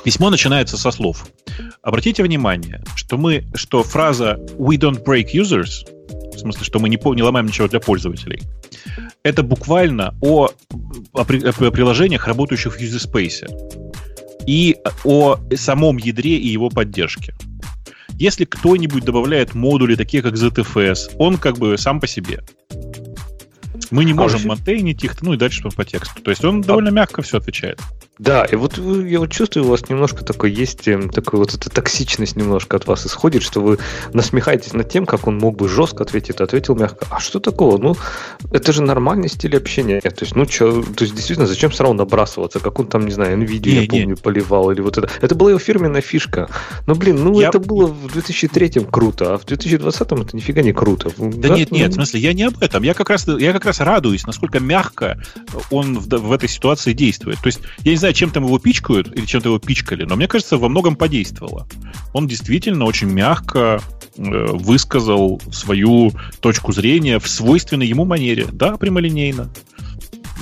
Письмо 0.04 0.30
начинается 0.30 0.76
со 0.76 0.90
слов. 0.90 1.26
Обратите 1.82 2.22
внимание, 2.22 2.82
что 2.94 3.16
мы, 3.16 3.44
что 3.54 3.82
фраза 3.82 4.38
"we 4.56 4.76
don't 4.76 5.04
break 5.04 5.32
users", 5.34 5.84
в 6.34 6.38
смысле, 6.38 6.64
что 6.64 6.78
мы 6.78 6.88
не, 6.88 6.98
не 7.14 7.22
ломаем 7.22 7.46
ничего 7.46 7.68
для 7.68 7.80
пользователей, 7.80 8.40
это 9.22 9.42
буквально 9.42 10.14
о, 10.20 10.48
о 11.12 11.24
при- 11.24 11.42
о 11.46 11.70
приложениях, 11.70 12.26
работающих 12.26 12.76
в 12.76 12.80
user 12.80 13.10
space, 13.10 13.48
и 14.46 14.76
о 15.04 15.36
самом 15.56 15.96
ядре 15.98 16.36
и 16.36 16.48
его 16.48 16.70
поддержке. 16.70 17.34
Если 18.18 18.44
кто-нибудь 18.44 19.04
добавляет 19.04 19.54
модули, 19.54 19.94
такие 19.94 20.22
как 20.22 20.34
ZFS, 20.34 21.12
он 21.18 21.36
как 21.36 21.58
бы 21.58 21.78
сам 21.78 22.00
по 22.00 22.06
себе. 22.06 22.40
Мы 23.90 24.04
не 24.04 24.12
А 24.12 24.16
можем 24.16 24.38
вообще- 24.40 24.48
монтейнить 24.48 25.04
их, 25.04 25.20
ну 25.22 25.34
и 25.34 25.36
дальше 25.36 25.62
по 25.70 25.84
тексту. 25.84 26.20
То 26.22 26.30
есть 26.30 26.44
он 26.44 26.60
довольно 26.60 26.88
мягко 26.90 27.22
все 27.22 27.38
отвечает. 27.38 27.80
Да, 28.18 28.44
и 28.44 28.56
вот 28.56 28.78
я 28.78 29.20
вот 29.20 29.30
чувствую, 29.30 29.66
у 29.66 29.68
вас 29.70 29.88
немножко 29.88 30.24
такой 30.24 30.50
есть, 30.50 30.88
эм, 30.88 31.08
такой 31.08 31.38
вот 31.38 31.54
эта 31.54 31.70
токсичность 31.70 32.36
немножко 32.36 32.76
от 32.76 32.86
вас 32.86 33.06
исходит, 33.06 33.42
что 33.42 33.60
вы 33.60 33.78
насмехаетесь 34.12 34.72
над 34.72 34.88
тем, 34.90 35.06
как 35.06 35.26
он 35.26 35.38
мог 35.38 35.56
бы 35.56 35.68
жестко 35.68 36.02
ответить, 36.02 36.40
ответил 36.40 36.74
мягко. 36.74 37.06
А 37.10 37.20
что 37.20 37.38
такого? 37.38 37.78
Ну, 37.78 37.96
это 38.50 38.72
же 38.72 38.82
нормальный 38.82 39.28
стиль 39.28 39.56
общения. 39.56 40.00
То 40.00 40.24
есть, 40.24 40.34
ну, 40.34 40.46
чё, 40.46 40.82
то 40.82 41.04
есть, 41.04 41.14
действительно, 41.14 41.46
зачем 41.46 41.72
сразу 41.72 41.92
набрасываться? 41.94 42.58
Как 42.60 42.78
он 42.80 42.86
там, 42.88 43.04
не 43.04 43.12
знаю, 43.12 43.38
NVIDIA, 43.38 43.70
Не, 43.70 43.74
я 43.74 43.80
не. 43.82 43.86
помню, 43.86 44.16
поливал, 44.16 44.70
или 44.70 44.80
вот 44.80 44.98
это. 44.98 45.08
Это 45.20 45.34
была 45.34 45.50
его 45.50 45.58
фирменная 45.60 46.00
фишка. 46.00 46.48
Ну, 46.86 46.94
блин, 46.96 47.22
ну, 47.22 47.38
Я- 47.40 47.48
это 47.48 47.60
было 47.60 47.86
в 47.86 48.12
2003 48.12 48.86
круто, 48.90 49.34
а 49.34 49.38
в 49.38 49.44
2020 49.44 50.22
это 50.22 50.36
нифига 50.36 50.62
не 50.62 50.72
круто. 50.72 51.10
Да 51.18 51.50
нет, 51.50 51.70
нет, 51.70 51.88
в 51.88 51.96
ну, 51.96 52.02
смысле, 52.02 52.20
я 52.20 52.32
не 52.32 52.44
об 52.44 52.60
этом. 52.60 52.82
Я 52.82 52.94
как 52.94 53.10
раз, 53.10 53.28
я 53.28 53.52
как 53.52 53.64
раз 53.64 53.80
радуюсь, 53.80 54.26
насколько 54.26 54.58
мягко 54.60 55.22
он 55.70 55.98
в, 55.98 56.08
в 56.08 56.32
этой 56.32 56.48
ситуации 56.48 56.92
действует. 56.94 57.38
То 57.38 57.46
есть, 57.46 57.60
я 57.84 57.92
не 57.92 57.96
знаю, 57.96 58.07
чем 58.12 58.30
там 58.30 58.44
его 58.44 58.58
пичкают 58.58 59.14
или 59.14 59.24
чем-то 59.26 59.48
его 59.50 59.58
пичкали, 59.58 60.04
но 60.04 60.16
мне 60.16 60.28
кажется, 60.28 60.58
во 60.58 60.68
многом 60.68 60.96
подействовало. 60.96 61.66
Он 62.12 62.26
действительно 62.26 62.84
очень 62.84 63.08
мягко 63.08 63.80
э, 64.16 64.46
высказал 64.52 65.40
свою 65.52 66.12
точку 66.40 66.72
зрения 66.72 67.18
в 67.18 67.28
свойственной 67.28 67.86
ему 67.86 68.04
манере. 68.04 68.46
Да, 68.50 68.76
прямолинейно. 68.76 69.50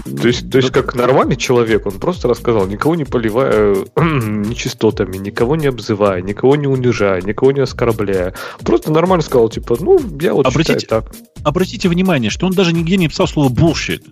То 0.05 0.29
есть, 0.29 0.51
то 0.51 0.59
есть, 0.59 0.71
как 0.71 0.95
нормальный 0.95 1.37
человек, 1.37 1.87
он 1.87 1.99
просто 1.99 2.29
рассказал, 2.29 2.67
никого 2.67 2.95
не 2.95 3.05
поливая 3.05 3.75
нечистотами, 3.97 5.17
никого 5.17 5.57
не 5.57 5.67
обзывая, 5.67 6.23
никого 6.23 6.55
не 6.55 6.67
унижая, 6.67 7.23
никого 7.23 7.53
не 7.53 7.61
оскорбляя. 7.61 8.35
Просто 8.63 8.93
нормально 8.93 9.23
сказал, 9.23 9.49
типа, 9.49 9.77
ну, 9.81 9.99
я 10.21 10.35
вот 10.35 10.47
Обратите- 10.47 10.87
так. 10.87 11.13
Обратите 11.43 11.89
внимание, 11.89 12.31
что 12.31 12.47
он 12.47 12.53
даже 12.53 12.73
нигде 12.73 12.97
не 12.97 13.05
написал 13.07 13.27
слово 13.27 13.49
bullshit. 13.49 14.03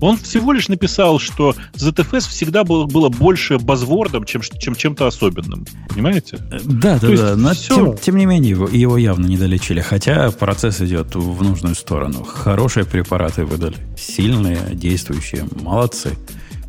Он 0.00 0.16
всего 0.16 0.52
лишь 0.52 0.68
написал, 0.68 1.18
что 1.18 1.54
ZFS 1.74 2.28
всегда 2.28 2.64
было, 2.64 2.86
было 2.86 3.08
больше 3.08 3.58
базвордом, 3.58 4.24
чем, 4.24 4.42
чем 4.42 4.74
чем-то 4.74 5.06
особенным. 5.06 5.66
Понимаете? 5.88 6.38
Да, 6.64 6.98
да, 6.98 6.98
То 6.98 7.16
да. 7.16 7.36
Но 7.36 7.52
всё. 7.54 7.74
тем, 7.74 7.98
тем 7.98 8.16
не 8.16 8.26
менее, 8.26 8.50
его, 8.50 8.68
его 8.68 8.96
явно 8.96 9.26
не 9.26 9.36
долечили. 9.36 9.80
Хотя 9.80 10.30
процесс 10.30 10.80
идет 10.80 11.14
в 11.14 11.42
нужную 11.42 11.74
сторону. 11.74 12.24
Хорошие 12.24 12.86
препараты 12.86 13.44
выдали. 13.44 13.76
Сильные, 13.96 14.58
действующие. 14.72 15.46
Молодцы. 15.60 16.10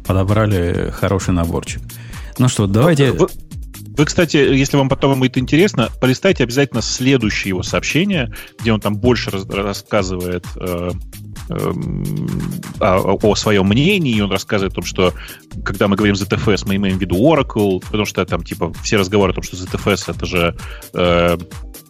Подобрали 0.05 0.91
хороший 0.91 1.33
наборчик. 1.33 1.81
Ну 2.37 2.47
что, 2.49 2.67
давайте... 2.67 3.11
Вы, 3.11 3.27
вы, 3.97 4.05
кстати, 4.05 4.37
если 4.37 4.77
вам 4.77 4.89
потом 4.89 5.19
будет 5.19 5.37
интересно, 5.37 5.89
полистайте 5.99 6.43
обязательно 6.43 6.81
следующее 6.81 7.49
его 7.49 7.61
сообщение, 7.61 8.33
где 8.59 8.71
он 8.71 8.79
там 8.79 8.95
больше 8.95 9.29
раз- 9.31 9.45
рассказывает 9.47 10.45
э, 10.55 10.91
о, 12.79 13.17
о 13.21 13.35
своем 13.35 13.67
мнении, 13.67 14.15
и 14.15 14.21
он 14.21 14.31
рассказывает 14.31 14.73
о 14.73 14.75
том, 14.75 14.85
что 14.85 15.13
когда 15.63 15.87
мы 15.87 15.95
говорим 15.95 16.15
ZFS, 16.15 16.63
мы 16.67 16.75
имеем 16.75 16.97
в 16.97 17.01
виду 17.01 17.15
Oracle, 17.15 17.79
потому 17.79 18.05
что 18.05 18.25
там 18.25 18.43
типа 18.43 18.73
все 18.83 18.97
разговоры 18.97 19.31
о 19.31 19.35
том, 19.35 19.43
что 19.43 19.57
ZFS 19.57 20.15
это 20.15 20.25
же 20.25 20.55
э, 20.93 21.37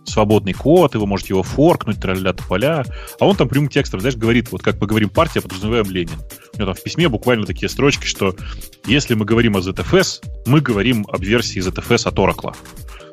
свободный 0.06 0.54
код, 0.54 0.96
и 0.96 0.98
вы 0.98 1.08
можете 1.08 1.34
его 1.34 1.44
форкнуть, 1.44 2.00
тролля 2.00 2.34
тополя. 2.34 2.86
А 3.20 3.26
он 3.26 3.36
там 3.36 3.48
прямым 3.48 3.70
текстом, 3.70 4.00
знаешь, 4.00 4.18
говорит, 4.18 4.52
вот 4.52 4.62
как 4.62 4.80
мы 4.80 4.88
говорим 4.88 5.10
партия, 5.10 5.42
подразумеваем 5.42 5.90
Ленин. 5.90 6.20
У 6.54 6.58
него 6.58 6.66
там 6.68 6.76
в 6.76 6.84
письме 6.84 7.08
буквально 7.10 7.46
такие 7.46 7.70
строчки, 7.70 8.06
что 8.06 8.36
если 8.86 9.14
мы 9.14 9.26
говорим 9.26 9.56
о 9.58 9.60
ZFS, 9.60 10.24
мы 10.46 10.62
говорим 10.62 11.06
об 11.10 11.22
версии 11.22 11.62
ZFS 11.62 12.08
от 12.08 12.16
Oracle. 12.16 12.56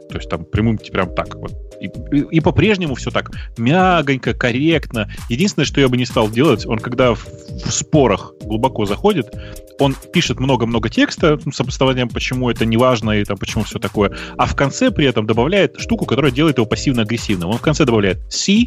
То 0.09 0.17
есть 0.17 0.28
там 0.28 0.45
прямым, 0.45 0.78
прям 0.78 1.14
так 1.14 1.35
вот. 1.35 1.68
И, 1.81 1.91
и- 2.37 2.41
по-прежнему 2.41 2.95
все 2.95 3.11
так 3.11 3.31
мягонько, 3.57 4.35
корректно. 4.35 5.11
Единственное, 5.29 5.67
что 5.67 5.81
я 5.81 5.89
бы 5.89 5.97
не 5.97 6.07
стал 6.07 6.29
делать, 6.29 6.67
он 6.67 6.79
когда 6.79 7.15
в, 7.15 7.27
в 7.65 7.71
спорах 7.71 8.33
глубоко 8.43 8.85
заходит, 8.85 9.27
он 9.79 9.95
пишет 10.13 10.41
много-много 10.41 10.89
текста 10.89 11.39
ну, 11.45 11.53
с 11.53 11.61
обоснованием, 11.61 12.09
почему 12.09 12.51
это 12.51 12.65
не 12.65 12.77
важно 12.77 13.13
и 13.13 13.25
там, 13.25 13.37
почему 13.37 13.65
все 13.65 13.79
такое, 13.79 14.17
а 14.37 14.47
в 14.47 14.57
конце 14.57 14.91
при 14.91 15.07
этом 15.07 15.27
добавляет 15.27 15.79
штуку, 15.79 16.05
которая 16.07 16.33
делает 16.33 16.59
его 16.59 16.67
пассивно-агрессивным. 16.67 17.51
Он 17.51 17.59
в 17.59 17.63
конце 17.63 17.85
добавляет 17.85 18.19
C, 18.33 18.65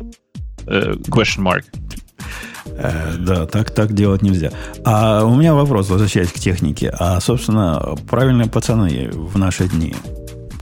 э, 0.68 0.94
question 1.08 1.44
mark, 1.44 1.64
Э, 2.66 3.14
да, 3.18 3.46
так, 3.46 3.72
так 3.72 3.94
делать 3.94 4.22
нельзя. 4.22 4.52
А 4.84 5.24
у 5.26 5.36
меня 5.36 5.54
вопрос, 5.54 5.90
возвращаясь 5.90 6.32
к 6.32 6.40
технике. 6.40 6.94
А, 6.98 7.20
собственно, 7.20 7.96
правильные 8.10 8.48
пацаны 8.48 9.10
в 9.12 9.38
наши 9.38 9.68
дни 9.68 9.96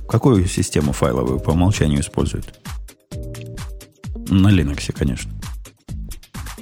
какую 0.10 0.46
систему 0.48 0.92
файловую 0.92 1.40
по 1.40 1.52
умолчанию 1.52 2.02
используют? 2.02 2.60
На 4.30 4.50
Linux, 4.50 4.92
конечно. 4.94 5.32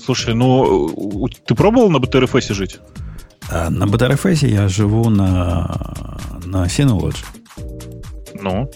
Слушай, 0.03 0.35
ну, 0.35 1.27
ты 1.45 1.55
пробовал 1.55 1.89
на 1.89 1.97
BTRFS 1.97 2.53
жить? 2.53 2.79
А 3.49 3.69
на 3.69 3.85
BTRFS 3.85 4.47
я 4.47 4.67
живу 4.67 5.09
на, 5.09 6.17
на 6.45 6.65
Synology. 6.65 7.25
Ну, 8.41 8.69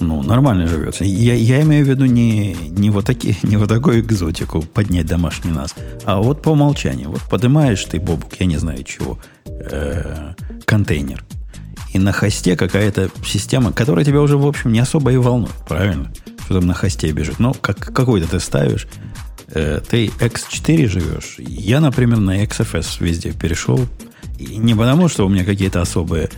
Ну, 0.00 0.22
нормально 0.22 0.66
живется. 0.66 1.04
Я, 1.04 1.34
я 1.34 1.62
имею 1.62 1.84
в 1.84 1.88
виду 1.88 2.04
не, 2.04 2.54
не, 2.70 2.90
вот 2.90 3.04
такие, 3.06 3.36
не 3.42 3.56
вот 3.56 3.68
такую 3.68 4.00
экзотику 4.00 4.62
поднять 4.62 5.06
домашний 5.06 5.50
нас, 5.50 5.74
а 6.04 6.20
вот 6.20 6.42
по 6.42 6.50
умолчанию. 6.50 7.10
Вот 7.10 7.22
поднимаешь 7.22 7.84
ты, 7.84 7.98
Бобук, 7.98 8.34
я 8.38 8.46
не 8.46 8.56
знаю 8.58 8.82
чего, 8.84 9.18
э, 9.44 10.34
контейнер. 10.64 11.24
И 11.98 12.00
на 12.00 12.12
хосте 12.12 12.54
какая-то 12.54 13.10
система, 13.26 13.72
которая 13.72 14.04
тебя 14.04 14.20
уже, 14.20 14.38
в 14.38 14.46
общем, 14.46 14.72
не 14.72 14.78
особо 14.78 15.10
и 15.10 15.16
волнует, 15.16 15.56
правильно? 15.68 16.12
Что 16.44 16.60
там 16.60 16.68
на 16.68 16.74
хосте 16.74 17.10
бежит. 17.10 17.40
Ну, 17.40 17.54
как, 17.54 17.76
какой-то 17.76 18.30
ты 18.30 18.38
ставишь, 18.38 18.86
э, 19.48 19.80
ты 19.80 20.06
X4 20.06 20.86
живешь. 20.86 21.34
Я, 21.38 21.80
например, 21.80 22.20
на 22.20 22.44
XFS 22.44 23.02
везде 23.02 23.32
перешел. 23.32 23.80
И 24.38 24.58
не 24.58 24.76
потому, 24.76 25.08
что 25.08 25.26
у 25.26 25.28
меня 25.28 25.44
какие-то 25.44 25.82
особые 25.82 26.30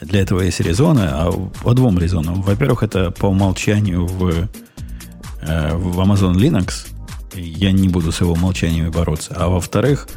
для 0.00 0.20
этого 0.20 0.40
есть 0.40 0.58
резоны, 0.58 1.02
а 1.04 1.30
по 1.62 1.74
двум 1.74 1.96
резонам. 2.00 2.42
Во-первых, 2.42 2.82
это 2.82 3.12
по 3.12 3.26
умолчанию 3.26 4.06
в, 4.06 4.48
э, 5.42 5.76
в 5.76 6.00
Amazon 6.00 6.34
Linux. 6.34 6.88
Я 7.36 7.70
не 7.70 7.88
буду 7.88 8.10
с 8.10 8.20
его 8.20 8.32
умолчаниями 8.32 8.88
бороться. 8.88 9.32
А 9.36 9.46
во-вторых, 9.46 10.08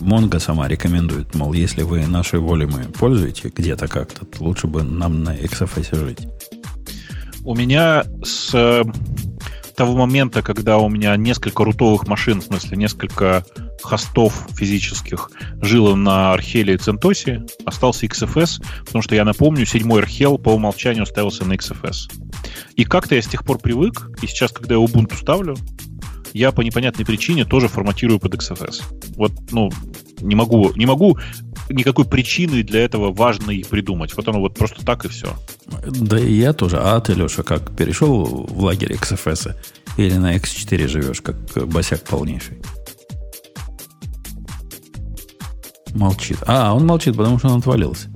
Монго 0.00 0.38
сама 0.38 0.68
рекомендует, 0.68 1.34
мол, 1.34 1.52
если 1.52 1.82
вы 1.82 2.06
нашей 2.06 2.38
волей 2.38 2.66
мы 2.66 2.84
пользуете 2.84 3.50
где-то 3.54 3.88
как-то, 3.88 4.24
то 4.24 4.44
лучше 4.44 4.66
бы 4.66 4.82
нам 4.82 5.22
на 5.22 5.36
XFS 5.36 5.96
жить. 5.96 6.28
У 7.44 7.54
меня 7.54 8.04
с 8.22 8.54
э, 8.54 8.84
того 9.74 9.96
момента, 9.96 10.42
когда 10.42 10.78
у 10.78 10.88
меня 10.88 11.16
несколько 11.16 11.64
рутовых 11.64 12.06
машин, 12.06 12.40
в 12.40 12.44
смысле 12.44 12.76
несколько 12.76 13.44
хостов 13.82 14.46
физических 14.56 15.30
жило 15.60 15.94
на 15.94 16.32
Археле 16.32 16.74
и 16.74 16.78
Центосе, 16.78 17.44
остался 17.66 18.06
XFS, 18.06 18.62
потому 18.84 19.02
что 19.02 19.14
я 19.14 19.24
напомню, 19.24 19.66
седьмой 19.66 20.00
Архел 20.00 20.38
по 20.38 20.50
умолчанию 20.50 21.06
ставился 21.06 21.44
на 21.44 21.54
XFS. 21.54 22.10
И 22.76 22.84
как-то 22.84 23.14
я 23.14 23.22
с 23.22 23.26
тех 23.26 23.44
пор 23.44 23.58
привык, 23.58 24.10
и 24.22 24.26
сейчас, 24.26 24.52
когда 24.52 24.74
я 24.74 24.80
Ubuntu 24.80 25.16
ставлю, 25.16 25.56
я 26.34 26.50
по 26.50 26.62
непонятной 26.62 27.06
причине 27.06 27.44
тоже 27.44 27.68
форматирую 27.68 28.18
под 28.18 28.34
XFS. 28.34 28.82
Вот, 29.16 29.32
ну, 29.52 29.70
не 30.20 30.34
могу, 30.34 30.72
не 30.74 30.84
могу 30.84 31.16
никакой 31.70 32.04
причины 32.04 32.64
для 32.64 32.84
этого 32.84 33.12
важной 33.12 33.64
придумать. 33.68 34.14
Вот 34.16 34.28
оно 34.28 34.40
вот 34.40 34.58
просто 34.58 34.84
так 34.84 35.04
и 35.04 35.08
все. 35.08 35.32
Да 35.86 36.18
и 36.18 36.34
я 36.34 36.52
тоже. 36.52 36.78
А 36.80 36.98
ты, 37.00 37.14
Леша, 37.14 37.44
как 37.44 37.76
перешел 37.76 38.24
в 38.24 38.64
лагерь 38.64 38.92
XFS 38.94 39.54
или 39.96 40.14
на 40.14 40.36
X4 40.36 40.88
живешь, 40.88 41.20
как 41.20 41.36
босяк 41.68 42.02
полнейший? 42.02 42.58
Молчит. 45.94 46.38
А, 46.48 46.74
он 46.74 46.84
молчит, 46.84 47.16
потому 47.16 47.38
что 47.38 47.48
он 47.48 47.60
отвалился. 47.60 48.08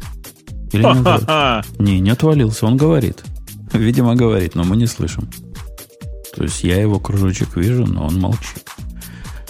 Или 0.73 0.83
не, 0.83 0.89
отвалился? 0.89 1.65
не, 1.79 2.01
не 2.01 2.11
отвалился, 2.11 2.67
он 2.67 2.77
говорит. 2.77 3.23
Видимо, 3.73 4.17
говорит, 4.17 4.57
но 4.57 4.65
мы 4.65 4.77
не 4.77 4.87
слышим. 4.87 5.31
То 6.39 6.45
есть 6.45 6.63
я 6.63 6.81
его 6.81 7.01
кружочек 7.01 7.57
вижу, 7.57 7.85
но 7.85 8.07
он 8.07 8.21
молчит. 8.21 8.65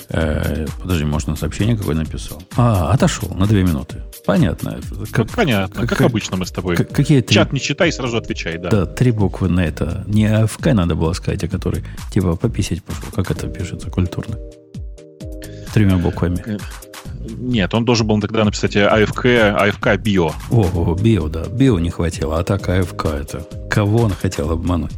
Э, 0.09 0.64
подожди, 0.80 1.04
может, 1.04 1.28
на 1.28 1.37
сообщение 1.37 1.76
какое 1.76 1.95
написал? 1.95 2.42
А, 2.57 2.92
отошел 2.92 3.28
на 3.35 3.47
две 3.47 3.62
минуты. 3.62 4.02
Понятно. 4.25 4.80
Как, 5.12 5.28
Понятно, 5.28 5.83
как, 5.83 5.90
как 5.90 6.00
обычно 6.00 6.38
мы 6.38 6.47
с 6.47 6.50
тобой. 6.50 6.76
Как, 6.76 6.90
какие 6.90 7.21
три... 7.21 7.35
Чат 7.35 7.52
не 7.52 7.61
читай, 7.61 7.92
сразу 7.92 8.16
отвечай, 8.16 8.57
да. 8.57 8.71
Да, 8.71 8.87
три 8.87 9.11
буквы 9.11 9.50
на 9.50 9.61
это. 9.61 10.02
Не 10.07 10.28
АФК 10.28 10.68
надо 10.68 10.95
было 10.95 11.12
сказать, 11.12 11.45
а 11.45 11.49
который 11.49 11.85
типа 12.11 12.37
пописать 12.37 12.83
пошел. 12.83 13.02
Как 13.14 13.30
это 13.30 13.49
пишется 13.49 13.90
культурно? 13.90 14.38
Тремя 15.75 15.99
буквами. 15.99 16.42
Э, 16.47 16.57
нет, 17.38 17.75
он 17.75 17.85
должен 17.85 18.07
был 18.07 18.18
тогда 18.23 18.47
написать 18.47 18.76
АФК, 18.78 19.26
АФК 19.26 19.97
био. 19.99 20.30
О, 20.50 20.95
био, 20.95 21.28
да. 21.28 21.45
Био 21.45 21.78
не 21.80 21.90
хватило, 21.90 22.38
а 22.38 22.45
так 22.45 22.66
АФК 22.66 23.04
это. 23.04 23.47
Кого 23.68 24.04
он 24.04 24.12
хотел 24.12 24.50
обмануть? 24.50 24.92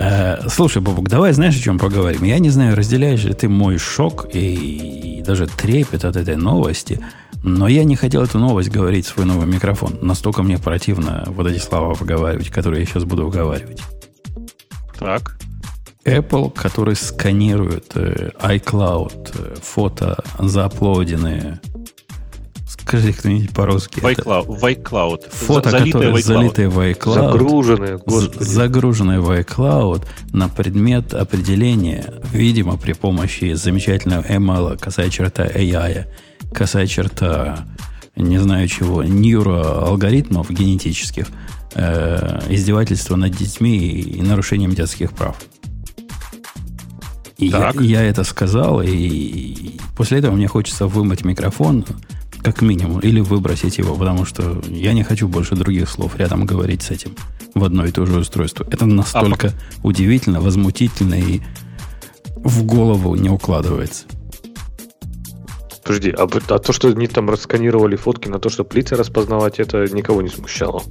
Э, 0.00 0.48
слушай, 0.48 0.80
Бобук, 0.80 1.10
давай 1.10 1.32
знаешь, 1.34 1.58
о 1.58 1.62
чем 1.62 1.78
поговорим? 1.78 2.24
Я 2.24 2.38
не 2.38 2.48
знаю, 2.48 2.74
разделяешь 2.74 3.22
ли 3.24 3.34
ты 3.34 3.50
мой 3.50 3.76
шок 3.76 4.28
и, 4.32 5.18
и 5.18 5.22
даже 5.22 5.46
трепет 5.46 6.06
от 6.06 6.16
этой 6.16 6.36
новости, 6.36 7.00
но 7.42 7.68
я 7.68 7.84
не 7.84 7.96
хотел 7.96 8.22
эту 8.22 8.38
новость 8.38 8.70
говорить 8.70 9.04
в 9.04 9.10
свой 9.10 9.26
новый 9.26 9.46
микрофон. 9.46 9.98
Настолько 10.00 10.42
мне 10.42 10.56
противно 10.56 11.24
вот 11.26 11.46
эти 11.46 11.58
слова 11.58 11.92
выговаривать, 11.92 12.48
которые 12.48 12.80
я 12.80 12.86
сейчас 12.86 13.04
буду 13.04 13.26
выговаривать. 13.26 13.82
Так. 14.98 15.36
Apple, 16.06 16.50
который 16.50 16.96
сканирует 16.96 17.92
э, 17.94 18.30
iCloud, 18.40 19.34
э, 19.34 19.54
фото 19.60 20.24
зааплоденные 20.38 21.60
Скажи 22.90 23.12
кто-нибудь 23.12 23.50
по-русски. 23.50 24.00
В 24.00 24.04
iCloud. 24.04 24.46
В 24.48 24.64
iCloud. 24.64 25.30
Фото, 25.30 25.70
залитые 25.70 25.92
которые 25.92 26.12
в 26.12 26.16
iCloud. 26.16 26.22
залитые 26.22 26.68
в 26.68 26.78
iCloud. 26.80 27.14
Загруженные, 27.14 27.98
господи. 27.98 28.42
Загруженные 28.42 29.20
в 29.20 29.30
iCloud 29.30 30.06
на 30.32 30.48
предмет 30.48 31.14
определения, 31.14 32.12
видимо, 32.32 32.76
при 32.78 32.94
помощи 32.94 33.52
замечательного 33.52 34.22
ML, 34.22 34.76
касая 34.76 35.08
черта 35.08 35.46
AI, 35.46 36.06
касая 36.52 36.88
черта, 36.88 37.64
не 38.16 38.38
знаю 38.38 38.66
чего, 38.66 39.04
нейроалгоритмов 39.04 40.50
генетических, 40.50 41.28
э, 41.76 42.40
издевательства 42.48 43.14
над 43.14 43.36
детьми 43.36 43.78
и 43.78 44.20
нарушением 44.20 44.74
детских 44.74 45.12
прав. 45.12 45.36
И 47.38 47.46
я, 47.46 47.72
я 47.78 48.02
это 48.02 48.24
сказал, 48.24 48.82
и 48.82 49.76
после 49.96 50.18
этого 50.18 50.34
мне 50.34 50.48
хочется 50.48 50.88
вымыть 50.88 51.24
микрофон, 51.24 51.84
как 52.42 52.62
минимум, 52.62 53.00
или 53.00 53.20
выбросить 53.20 53.78
его, 53.78 53.94
потому 53.94 54.24
что 54.24 54.62
я 54.68 54.92
не 54.92 55.02
хочу 55.02 55.28
больше 55.28 55.56
других 55.56 55.88
слов 55.88 56.16
рядом 56.16 56.46
говорить 56.46 56.82
с 56.82 56.90
этим 56.90 57.14
в 57.54 57.64
одно 57.64 57.84
и 57.84 57.90
то 57.90 58.06
же 58.06 58.18
устройство. 58.18 58.66
Это 58.70 58.86
настолько 58.86 59.48
а, 59.48 59.86
удивительно, 59.86 60.40
возмутительно 60.40 61.14
и 61.14 61.40
в 62.36 62.64
голову 62.64 63.14
не 63.16 63.28
укладывается. 63.28 64.04
Подожди, 65.82 66.10
а, 66.10 66.24
а 66.24 66.58
то, 66.58 66.72
что 66.72 66.88
они 66.88 67.06
там 67.08 67.28
расканировали 67.28 67.96
фотки 67.96 68.28
на 68.28 68.38
то, 68.38 68.48
что 68.48 68.66
лица 68.72 68.96
распознавать, 68.96 69.58
это 69.58 69.84
никого 69.92 70.22
не 70.22 70.28
смущало? 70.28 70.82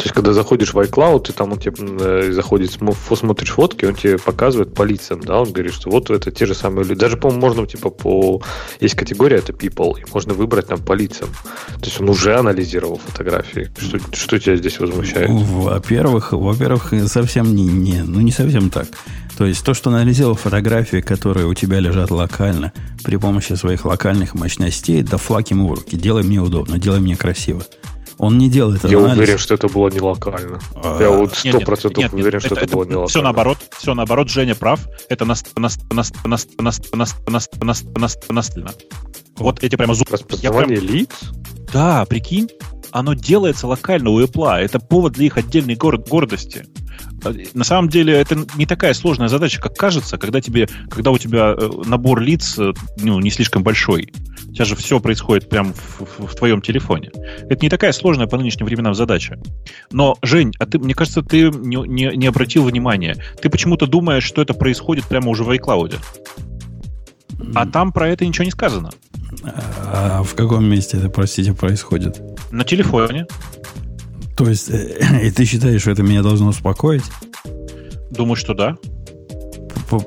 То 0.00 0.04
есть, 0.04 0.14
когда 0.14 0.32
заходишь 0.32 0.72
в 0.72 0.78
iCloud, 0.78 1.28
и 1.28 1.32
там 1.34 1.52
он 1.52 1.58
тебе 1.58 1.74
э, 1.78 2.32
заходит, 2.32 2.72
смотришь 2.72 3.50
фотки, 3.50 3.84
он 3.84 3.94
тебе 3.94 4.16
показывает 4.16 4.72
по 4.72 4.82
лицам, 4.82 5.20
да, 5.20 5.38
он 5.38 5.52
говорит, 5.52 5.74
что 5.74 5.90
вот 5.90 6.08
это 6.08 6.30
те 6.30 6.46
же 6.46 6.54
самые 6.54 6.86
люди. 6.86 6.98
Даже, 6.98 7.18
по-моему, 7.18 7.42
можно, 7.42 7.66
типа, 7.66 7.90
по... 7.90 8.40
Есть 8.80 8.94
категория, 8.94 9.36
это 9.36 9.52
people, 9.52 10.00
и 10.00 10.04
можно 10.10 10.32
выбрать 10.32 10.68
там 10.68 10.78
по 10.78 10.94
лицам. 10.94 11.28
То 11.80 11.84
есть, 11.84 12.00
он 12.00 12.08
уже 12.08 12.34
анализировал 12.34 12.98
фотографии. 13.08 13.70
Что, 13.76 13.98
что 14.14 14.38
тебя 14.38 14.56
здесь 14.56 14.80
возмущает? 14.80 15.28
Во-первых, 15.28 16.32
во-первых, 16.32 16.94
совсем 17.06 17.54
не, 17.54 17.64
не, 17.66 18.02
ну, 18.02 18.20
не 18.20 18.32
совсем 18.32 18.70
так. 18.70 18.86
То 19.36 19.44
есть, 19.44 19.62
то, 19.62 19.74
что 19.74 19.90
анализировал 19.90 20.34
фотографии, 20.34 21.02
которые 21.02 21.44
у 21.44 21.52
тебя 21.52 21.78
лежат 21.78 22.10
локально, 22.10 22.72
при 23.04 23.16
помощи 23.16 23.52
своих 23.52 23.84
локальных 23.84 24.34
мощностей, 24.34 25.02
да 25.02 25.18
флаг 25.18 25.50
ему 25.50 25.68
в 25.68 25.74
руки. 25.74 25.94
Делай 25.94 26.22
мне 26.22 26.40
удобно, 26.40 26.78
делай 26.78 27.00
мне 27.00 27.16
красиво. 27.16 27.62
Он 28.20 28.36
не 28.36 28.50
делает 28.50 28.84
Я 28.84 28.98
анализ. 28.98 29.16
уверен, 29.16 29.38
что 29.38 29.54
это 29.54 29.68
было 29.68 29.88
не 29.88 29.98
локально. 29.98 30.60
А, 30.74 31.00
Я 31.00 31.10
вот 31.10 31.34
сто 31.34 31.58
процентов 31.60 32.12
уверен, 32.12 32.34
нет, 32.34 32.44
что 32.44 32.54
это, 32.54 32.64
это, 32.66 32.76
было 32.76 32.84
не 32.84 32.90
локально. 32.90 33.08
Все 33.08 33.22
наоборот, 33.22 33.58
все 33.78 33.94
наоборот, 33.94 34.28
Женя 34.28 34.54
прав. 34.54 34.80
Это 35.08 35.24
настально. 35.24 35.70
Вот 39.36 39.64
эти 39.64 39.76
прямо 39.76 39.94
зубы. 39.94 40.12
Распознавание 40.12 40.80
лиц? 40.80 41.08
Да, 41.72 42.04
прикинь, 42.04 42.50
оно 42.90 43.14
делается 43.14 43.66
локально 43.66 44.10
у 44.10 44.20
Apple. 44.20 44.58
Это 44.58 44.80
повод 44.80 45.14
для 45.14 45.24
их 45.26 45.38
отдельной 45.38 45.76
город, 45.76 46.06
гордости. 46.08 46.66
На 47.54 47.64
самом 47.64 47.88
деле 47.88 48.14
это 48.14 48.36
не 48.56 48.66
такая 48.66 48.94
сложная 48.94 49.28
задача, 49.28 49.60
как 49.60 49.74
кажется, 49.74 50.18
когда, 50.18 50.40
тебе, 50.40 50.68
когда 50.90 51.10
у 51.10 51.18
тебя 51.18 51.56
набор 51.84 52.20
лиц 52.20 52.58
ну, 52.98 53.20
не 53.20 53.30
слишком 53.30 53.62
большой. 53.62 54.12
У 54.48 54.52
тебя 54.52 54.64
же 54.64 54.74
все 54.76 54.98
происходит 55.00 55.48
прямо 55.48 55.72
в, 55.72 56.00
в, 56.00 56.26
в 56.26 56.34
твоем 56.34 56.60
телефоне. 56.60 57.10
Это 57.48 57.64
не 57.64 57.68
такая 57.68 57.92
сложная 57.92 58.26
по 58.26 58.36
нынешним 58.36 58.66
временам 58.66 58.94
задача. 58.94 59.38
Но, 59.92 60.16
Жень, 60.22 60.52
а 60.58 60.66
ты, 60.66 60.78
мне 60.78 60.94
кажется, 60.94 61.22
ты 61.22 61.50
не, 61.50 61.76
не, 61.86 62.16
не 62.16 62.26
обратил 62.26 62.64
внимания. 62.64 63.16
Ты 63.40 63.48
почему-то 63.48 63.86
думаешь, 63.86 64.24
что 64.24 64.42
это 64.42 64.54
происходит 64.54 65.04
прямо 65.06 65.28
уже 65.28 65.44
в 65.44 65.50
iCloud. 65.50 65.96
А 67.54 67.66
там 67.66 67.92
про 67.92 68.08
это 68.08 68.26
ничего 68.26 68.44
не 68.44 68.50
сказано. 68.50 68.90
А 69.44 70.22
в 70.22 70.34
каком 70.34 70.64
месте 70.64 70.98
это, 70.98 71.08
простите, 71.08 71.52
происходит? 71.54 72.20
На 72.50 72.64
телефоне. 72.64 73.26
То 74.40 74.48
есть, 74.48 74.70
э, 74.70 75.20
и 75.26 75.30
ты 75.30 75.44
считаешь, 75.44 75.82
что 75.82 75.90
это 75.90 76.02
меня 76.02 76.22
должно 76.22 76.48
успокоить? 76.48 77.04
Думаю, 78.10 78.36
что 78.36 78.54
да. 78.54 78.78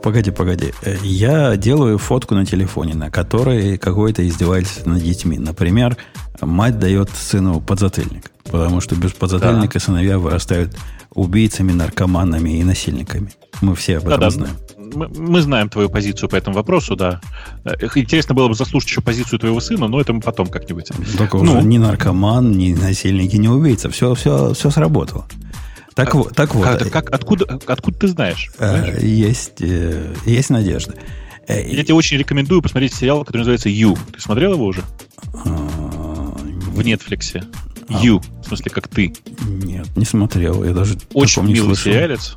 Погоди, 0.02 0.32
погоди. 0.32 0.74
Э, 0.82 0.96
я 1.04 1.56
делаю 1.56 2.00
фотку 2.00 2.34
на 2.34 2.44
телефоне, 2.44 2.96
на 2.96 3.12
которой 3.12 3.78
какое-то 3.78 4.28
издевательство 4.28 4.90
над 4.90 5.04
детьми. 5.04 5.38
Например, 5.38 5.98
мать 6.42 6.80
дает 6.80 7.12
сыну 7.12 7.62
подзатыльник, 7.62 8.32
потому 8.46 8.82
что 8.82 8.96
без 8.96 9.12
подзатыльника 9.12 9.78
да. 9.78 9.86
сыновья 9.86 10.18
вырастают 10.18 10.76
убийцами, 11.14 11.72
наркоманами 11.72 12.58
и 12.58 12.64
насильниками. 12.64 13.32
Мы 13.62 13.76
все 13.76 14.00
об 14.00 14.08
этом 14.08 14.20
да, 14.20 14.30
знаем. 14.32 14.56
Мы, 14.94 15.08
мы 15.08 15.42
знаем 15.42 15.70
твою 15.70 15.90
позицию 15.90 16.30
по 16.30 16.36
этому 16.36 16.56
вопросу, 16.56 16.96
да. 16.96 17.22
Э, 17.64 17.74
интересно 17.96 18.36
было 18.36 18.48
бы 18.48 18.56
заслушать 18.56 18.90
еще 18.90 19.02
позицию 19.02 19.40
твоего 19.40 19.60
сына, 19.60 19.88
но 19.88 20.00
это 20.00 20.14
мы 20.14 20.22
потом 20.22 20.48
как-нибудь. 20.48 20.92
Только 21.18 21.38
ну, 21.38 21.54
уже 21.54 21.64
ни 21.64 21.78
наркоман, 21.78 22.52
ни 22.52 22.74
насильник, 22.74 23.34
ни 23.34 23.48
убийца. 23.48 23.90
Все, 23.90 24.14
все, 24.16 24.54
все 24.54 24.70
сработало. 24.70 25.26
Так, 25.96 26.16
а, 26.16 26.18
вот, 26.18 26.36
так 26.36 26.56
вот. 26.56 26.64
Как, 26.64 26.92
как, 26.92 27.12
откуда, 27.12 27.60
откуда 27.68 27.98
ты 27.98 28.08
знаешь? 28.08 28.52
А, 28.60 28.98
есть, 29.00 29.62
э, 29.62 30.14
есть 30.26 30.50
надежда. 30.50 30.96
Э, 31.48 31.62
Я 31.70 31.84
тебе 31.84 31.94
очень 31.94 32.18
рекомендую 32.18 32.62
посмотреть 32.62 32.94
сериал, 32.94 33.24
который 33.24 33.40
называется 33.40 33.70
You. 33.70 33.98
Ты 34.14 34.20
смотрел 34.20 34.54
его 34.54 34.66
уже? 34.66 34.82
А, 35.34 35.50
в 35.50 36.80
Netflix. 36.80 37.46
You, 37.90 38.24
в 38.42 38.48
смысле, 38.48 38.72
как 38.72 38.88
ты. 38.88 39.14
Нет, 39.46 39.88
не 39.96 40.06
смотрел. 40.06 40.64
Я 40.64 40.74
даже 40.74 40.98
Очень 41.14 41.44
милый 41.44 41.76
сериалец. 41.76 42.36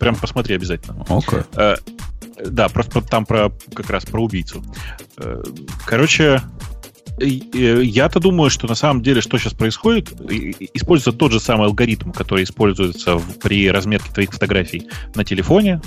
Прям 0.00 0.16
посмотри 0.16 0.56
обязательно. 0.56 1.04
Okay. 1.08 1.78
Да, 2.44 2.68
просто 2.68 3.02
там 3.02 3.26
про 3.26 3.52
как 3.74 3.90
раз 3.90 4.06
про 4.06 4.22
убийцу. 4.22 4.64
Э, 5.18 5.42
короче, 5.86 6.40
я-то 7.18 8.18
думаю, 8.18 8.48
что 8.48 8.66
на 8.66 8.74
самом 8.74 9.02
деле, 9.02 9.20
что 9.20 9.36
сейчас 9.36 9.52
происходит, 9.52 10.10
используется 10.72 11.12
тот 11.12 11.32
же 11.32 11.40
самый 11.40 11.66
алгоритм, 11.66 12.12
который 12.12 12.44
используется 12.44 13.20
при 13.42 13.70
разметке 13.70 14.10
твоих 14.10 14.32
фотографий 14.32 14.88
на 15.14 15.22
телефоне, 15.22 15.82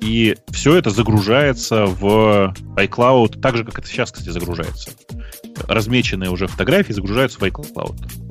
и 0.00 0.36
все 0.50 0.76
это 0.76 0.90
загружается 0.90 1.86
в 1.86 2.54
iCloud, 2.76 3.40
так 3.40 3.56
же, 3.56 3.64
как 3.64 3.80
это 3.80 3.88
сейчас, 3.88 4.12
кстати, 4.12 4.30
загружается. 4.30 4.90
Размеченные 5.66 6.30
уже 6.30 6.46
фотографии 6.46 6.92
загружаются 6.92 7.40
в 7.40 7.42
iCloud. 7.42 8.25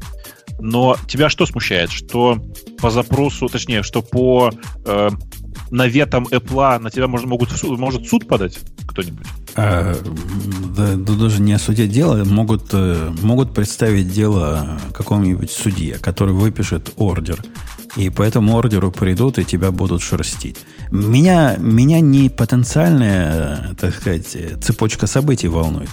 Но 0.59 0.97
тебя 1.07 1.29
что 1.29 1.45
смущает? 1.45 1.91
Что 1.91 2.41
по 2.79 2.89
запросу, 2.89 3.47
точнее, 3.47 3.83
что 3.83 4.01
по 4.01 4.51
э, 4.85 5.09
наветам 5.71 6.25
Apple 6.25 6.79
на 6.79 6.89
тебя 6.89 7.07
можно, 7.07 7.27
могут, 7.27 7.49
может 7.63 8.07
суд 8.07 8.27
подать 8.27 8.59
кто-нибудь? 8.87 9.25
А, 9.55 9.95
да, 10.75 10.95
да 10.95 11.13
даже 11.13 11.41
не 11.41 11.53
о 11.53 11.59
суде 11.59 11.87
дело. 11.87 12.23
Могут, 12.25 12.69
э, 12.73 13.11
могут 13.21 13.53
представить 13.53 14.11
дело 14.11 14.79
какому-нибудь 14.93 15.51
судье, 15.51 15.97
который 15.99 16.33
выпишет 16.33 16.93
ордер. 16.97 17.43
И 17.95 18.09
по 18.09 18.23
этому 18.23 18.57
ордеру 18.57 18.91
придут 18.91 19.39
и 19.39 19.45
тебя 19.45 19.71
будут 19.71 20.01
шерстить. 20.01 20.57
Меня, 20.91 21.55
меня 21.57 22.01
не 22.01 22.29
потенциальная, 22.29 23.73
так 23.79 23.95
сказать, 23.95 24.35
цепочка 24.61 25.07
событий 25.07 25.47
волнует. 25.47 25.89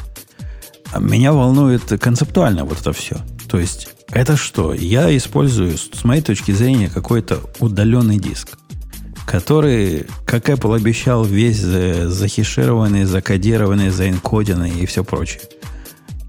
А 0.93 0.99
меня 0.99 1.33
волнует 1.33 1.85
концептуально 2.01 2.65
вот 2.65 2.81
это 2.81 2.93
все. 2.93 3.17
То 3.49 3.59
есть, 3.59 3.91
это 4.13 4.37
что? 4.37 4.73
Я 4.75 5.15
использую, 5.17 5.77
с 5.77 6.05
моей 6.05 6.23
точки 6.23 6.53
зрения, 6.53 6.89
какой-то 6.89 7.41
удаленный 7.59 8.19
диск 8.19 8.59
который, 9.27 10.07
как 10.27 10.49
Apple 10.49 10.77
обещал, 10.77 11.25
весь 11.25 11.61
захешированный, 11.61 13.05
закодированный, 13.05 13.91
заинкоденный 13.91 14.71
и 14.71 14.85
все 14.85 15.05
прочее. 15.05 15.43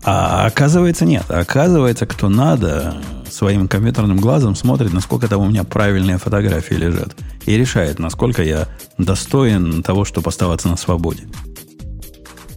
А 0.03 0.45
оказывается 0.45 1.05
нет. 1.05 1.29
Оказывается, 1.29 2.05
кто 2.05 2.29
надо, 2.29 2.95
своим 3.29 3.67
компьютерным 3.67 4.17
глазом 4.17 4.55
смотрит, 4.55 4.93
насколько 4.93 5.27
там 5.27 5.41
у 5.41 5.49
меня 5.49 5.63
правильные 5.63 6.17
фотографии 6.17 6.75
лежат. 6.75 7.15
И 7.45 7.57
решает, 7.57 7.99
насколько 7.99 8.43
я 8.43 8.67
достоин 8.97 9.81
того, 9.81 10.05
чтобы 10.05 10.29
оставаться 10.29 10.67
на 10.67 10.77
свободе. 10.77 11.23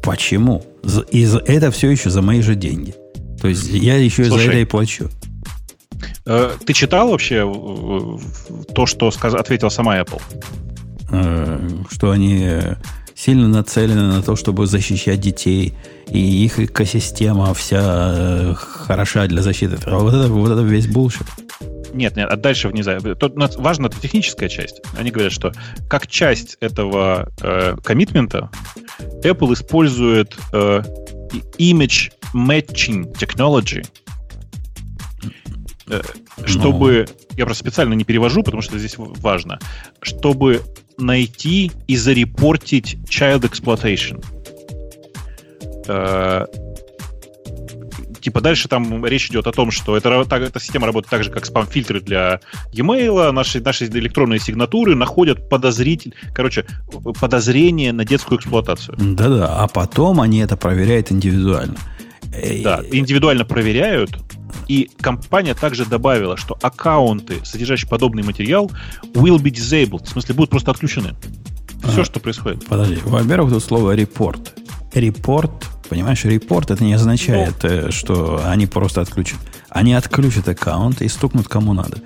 Почему? 0.02 0.64
И 1.10 1.28
это 1.46 1.70
все 1.70 1.90
еще 1.90 2.10
за 2.10 2.22
мои 2.22 2.40
же 2.40 2.54
деньги. 2.54 2.94
То 3.40 3.48
есть 3.48 3.68
я 3.68 3.96
еще 3.96 4.24
Слушай, 4.24 4.44
за 4.44 4.50
это 4.50 4.58
и 4.60 4.64
плачу. 4.64 5.10
Э, 6.24 6.52
ты 6.64 6.72
читал 6.72 7.10
вообще 7.10 7.42
то, 8.74 8.86
что 8.86 9.10
сказ... 9.10 9.34
ответила 9.34 9.68
сама 9.68 10.00
Apple? 10.00 10.22
Э, 11.10 11.68
что 11.90 12.10
они 12.10 12.60
сильно 13.16 13.48
нацелены 13.48 14.02
на 14.12 14.22
то, 14.22 14.36
чтобы 14.36 14.66
защищать 14.66 15.20
детей, 15.20 15.74
и 16.08 16.44
их 16.44 16.60
экосистема 16.60 17.54
вся 17.54 18.12
э, 18.14 18.54
хороша 18.54 19.26
для 19.26 19.42
защиты. 19.42 19.78
А 19.86 19.98
вот 19.98 20.14
это, 20.14 20.28
вот 20.28 20.50
это 20.50 20.60
весь 20.60 20.86
булшит. 20.86 21.26
Нет, 21.94 22.14
нет, 22.14 22.28
а 22.30 22.36
дальше 22.36 22.68
внизу. 22.68 22.90
Тут 23.14 23.34
важна 23.56 23.88
техническая 23.88 24.50
часть. 24.50 24.82
Они 24.98 25.10
говорят, 25.10 25.32
что 25.32 25.52
как 25.88 26.06
часть 26.06 26.58
этого 26.60 27.30
э, 27.40 27.76
коммитмента 27.82 28.50
Apple 29.24 29.54
использует 29.54 30.36
э, 30.52 30.82
image 31.58 32.12
matching 32.34 33.12
technology, 33.14 33.84
Э, 35.88 36.00
чтобы... 36.44 37.06
Но... 37.08 37.26
Я 37.36 37.44
просто 37.44 37.62
специально 37.62 37.94
не 37.94 38.04
перевожу, 38.04 38.42
потому 38.42 38.62
что 38.62 38.78
здесь 38.78 38.94
важно. 38.96 39.58
Чтобы 40.00 40.62
найти 40.98 41.70
и 41.86 41.96
зарепортить 41.96 42.96
child 43.08 43.42
exploitation. 43.42 44.24
Э, 48.26 48.30
типа 48.36 48.40
дальше 48.40 48.68
там 48.68 49.04
речь 49.06 49.28
идет 49.30 49.46
о 49.46 49.52
том, 49.52 49.70
что 49.70 49.96
это, 49.96 50.24
так, 50.24 50.42
эта 50.42 50.60
система 50.60 50.86
работает 50.86 51.10
так 51.10 51.24
же, 51.24 51.30
как 51.30 51.46
спам-фильтры 51.46 52.00
для 52.00 52.40
e-mail, 52.72 53.30
наши, 53.32 53.60
наши 53.60 53.86
электронные 53.86 54.40
сигнатуры 54.40 54.94
находят 54.96 55.48
подозритель, 55.48 56.12
короче, 56.34 56.64
подозрение 57.20 57.92
на 57.92 58.04
детскую 58.04 58.38
эксплуатацию. 58.38 58.96
Да-да, 58.98 59.62
а 59.62 59.68
потом 59.68 60.20
они 60.20 60.40
это 60.40 60.56
проверяют 60.56 61.12
индивидуально. 61.12 61.76
Да, 62.62 62.82
индивидуально 62.90 63.44
проверяют, 63.44 64.18
и 64.68 64.90
компания 65.00 65.54
также 65.54 65.86
добавила, 65.86 66.36
что 66.36 66.58
аккаунты, 66.60 67.36
содержащие 67.44 67.88
подобный 67.88 68.24
материал, 68.24 68.70
will 69.14 69.38
be 69.38 69.52
disabled. 69.52 70.04
В 70.04 70.08
смысле, 70.08 70.34
будут 70.34 70.50
просто 70.50 70.72
отключены. 70.72 71.14
Все, 71.84 72.02
а, 72.02 72.04
что 72.04 72.20
происходит. 72.20 72.66
Подожди. 72.66 72.98
Во-первых, 73.04 73.52
тут 73.52 73.62
слово 73.62 73.96
report. 73.96 74.40
Report, 74.92 75.52
понимаешь, 75.88 76.24
report 76.24 76.72
это 76.72 76.84
не 76.84 76.94
означает. 76.94 77.54
Ну. 77.62 77.68
Э, 77.68 77.90
что 77.90 78.42
они 78.44 78.66
просто 78.66 79.00
отключат. 79.00 79.40
Они 79.68 79.94
отключат 79.94 80.48
аккаунт 80.48 81.02
и 81.02 81.08
стукнут 81.08 81.48
кому 81.48 81.72
надо. 81.72 81.98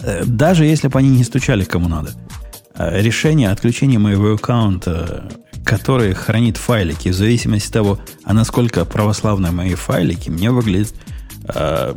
Э, 0.00 0.24
даже 0.24 0.64
если 0.64 0.88
бы 0.88 0.98
они 0.98 1.10
не 1.10 1.24
стучали 1.24 1.64
кому 1.64 1.88
надо. 1.88 2.12
Э, 2.74 3.00
решение 3.00 3.50
отключения 3.50 3.98
моего 3.98 4.34
аккаунта, 4.34 5.30
который 5.64 6.14
хранит 6.14 6.56
файлики, 6.56 7.10
в 7.10 7.14
зависимости 7.14 7.68
от 7.68 7.72
того, 7.72 7.98
а 8.24 8.32
насколько 8.32 8.84
православные 8.84 9.52
мои 9.52 9.74
файлики, 9.74 10.30
мне 10.30 10.50
выглядит 10.50 10.94
э, 11.54 11.94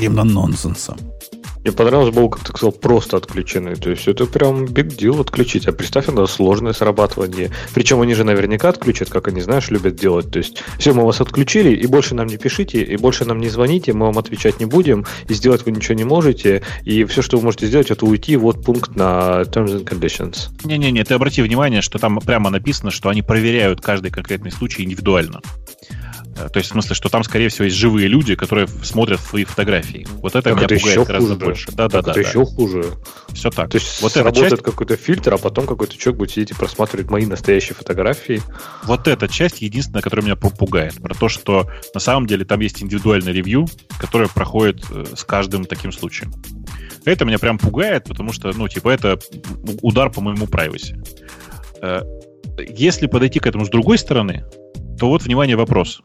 именно 0.00 0.24
нонсенсом. 0.24 0.98
Мне 1.66 1.74
понравилось 1.74 2.14
было, 2.14 2.28
как 2.28 2.44
ты 2.44 2.50
сказал, 2.50 2.70
просто 2.70 3.16
отключены. 3.16 3.74
То 3.74 3.90
есть 3.90 4.06
это 4.06 4.26
прям 4.26 4.66
big 4.66 4.96
deal 4.96 5.20
отключить. 5.20 5.66
А 5.66 5.72
представь, 5.72 6.08
это 6.08 6.24
сложное 6.28 6.72
срабатывание. 6.72 7.50
Причем 7.74 8.00
они 8.02 8.14
же 8.14 8.22
наверняка 8.22 8.68
отключат, 8.68 9.10
как 9.10 9.26
они, 9.26 9.40
знаешь, 9.40 9.68
любят 9.70 9.96
делать. 9.96 10.30
То 10.30 10.38
есть 10.38 10.62
все, 10.78 10.92
мы 10.92 11.04
вас 11.04 11.20
отключили, 11.20 11.74
и 11.74 11.84
больше 11.88 12.14
нам 12.14 12.28
не 12.28 12.36
пишите, 12.36 12.84
и 12.84 12.96
больше 12.96 13.24
нам 13.24 13.40
не 13.40 13.48
звоните, 13.48 13.92
мы 13.94 14.06
вам 14.06 14.16
отвечать 14.16 14.60
не 14.60 14.66
будем, 14.66 15.06
и 15.28 15.34
сделать 15.34 15.66
вы 15.66 15.72
ничего 15.72 15.96
не 15.96 16.04
можете. 16.04 16.62
И 16.84 17.02
все, 17.02 17.20
что 17.20 17.36
вы 17.36 17.42
можете 17.42 17.66
сделать, 17.66 17.90
это 17.90 18.06
уйти, 18.06 18.36
вот 18.36 18.64
пункт 18.64 18.94
на 18.94 19.42
Terms 19.42 19.82
and 19.82 19.84
Conditions. 19.84 20.50
Не-не-не, 20.62 21.02
ты 21.02 21.14
обрати 21.14 21.42
внимание, 21.42 21.82
что 21.82 21.98
там 21.98 22.20
прямо 22.20 22.50
написано, 22.50 22.92
что 22.92 23.08
они 23.08 23.22
проверяют 23.22 23.80
каждый 23.80 24.12
конкретный 24.12 24.52
случай 24.52 24.84
индивидуально. 24.84 25.40
Э, 26.36 26.48
то 26.48 26.58
есть, 26.58 26.70
в 26.70 26.72
смысле, 26.72 26.94
что 26.94 27.08
там, 27.08 27.24
скорее 27.24 27.48
всего, 27.48 27.64
есть 27.64 27.76
живые 27.76 28.08
люди, 28.08 28.34
которые 28.34 28.68
смотрят 28.82 29.20
твои 29.20 29.44
фотографии. 29.44 30.06
Вот 30.20 30.34
это 30.34 30.42
так 30.42 30.56
меня 30.56 30.66
это 30.66 30.76
пугает 30.76 31.06
гораздо 31.06 31.34
хуже. 31.34 31.44
больше. 31.46 31.72
Да, 31.72 31.88
да, 31.88 32.02
да. 32.02 32.10
Это 32.12 32.22
да, 32.22 32.28
еще 32.28 32.44
хуже. 32.44 32.84
Все 33.32 33.50
так. 33.50 33.70
То 33.70 33.78
есть, 33.78 34.02
вот 34.02 34.16
работает 34.16 34.50
часть... 34.50 34.62
какой-то 34.62 34.96
фильтр, 34.96 35.34
а 35.34 35.38
потом 35.38 35.66
какой-то 35.66 35.96
человек 35.96 36.18
будет 36.18 36.30
сидеть 36.32 36.50
и 36.50 36.54
просматривать 36.54 37.10
мои 37.10 37.26
настоящие 37.26 37.74
фотографии. 37.74 38.42
Вот 38.84 39.08
эта 39.08 39.28
часть 39.28 39.62
единственная, 39.62 40.02
которая 40.02 40.24
меня 40.24 40.36
пугает. 40.36 40.94
Про 41.00 41.14
то, 41.14 41.28
что 41.28 41.70
на 41.94 42.00
самом 42.00 42.26
деле 42.26 42.44
там 42.44 42.60
есть 42.60 42.82
индивидуальный 42.82 43.32
ревью, 43.32 43.66
которое 43.98 44.28
проходит 44.28 44.84
э, 44.90 45.04
с 45.14 45.24
каждым 45.24 45.64
таким 45.64 45.92
случаем. 45.92 46.32
Это 47.04 47.24
меня 47.24 47.38
прям 47.38 47.58
пугает, 47.58 48.04
потому 48.04 48.32
что, 48.32 48.52
ну, 48.52 48.68
типа, 48.68 48.90
это 48.90 49.18
удар 49.80 50.10
по 50.10 50.20
моему 50.20 50.46
privacy. 50.46 50.96
Э, 51.80 52.02
если 52.68 53.06
подойти 53.06 53.38
к 53.38 53.46
этому 53.46 53.64
с 53.64 53.68
другой 53.68 53.98
стороны, 53.98 54.44
то 54.98 55.08
вот, 55.08 55.22
внимание, 55.22 55.56
вопрос. 55.56 56.02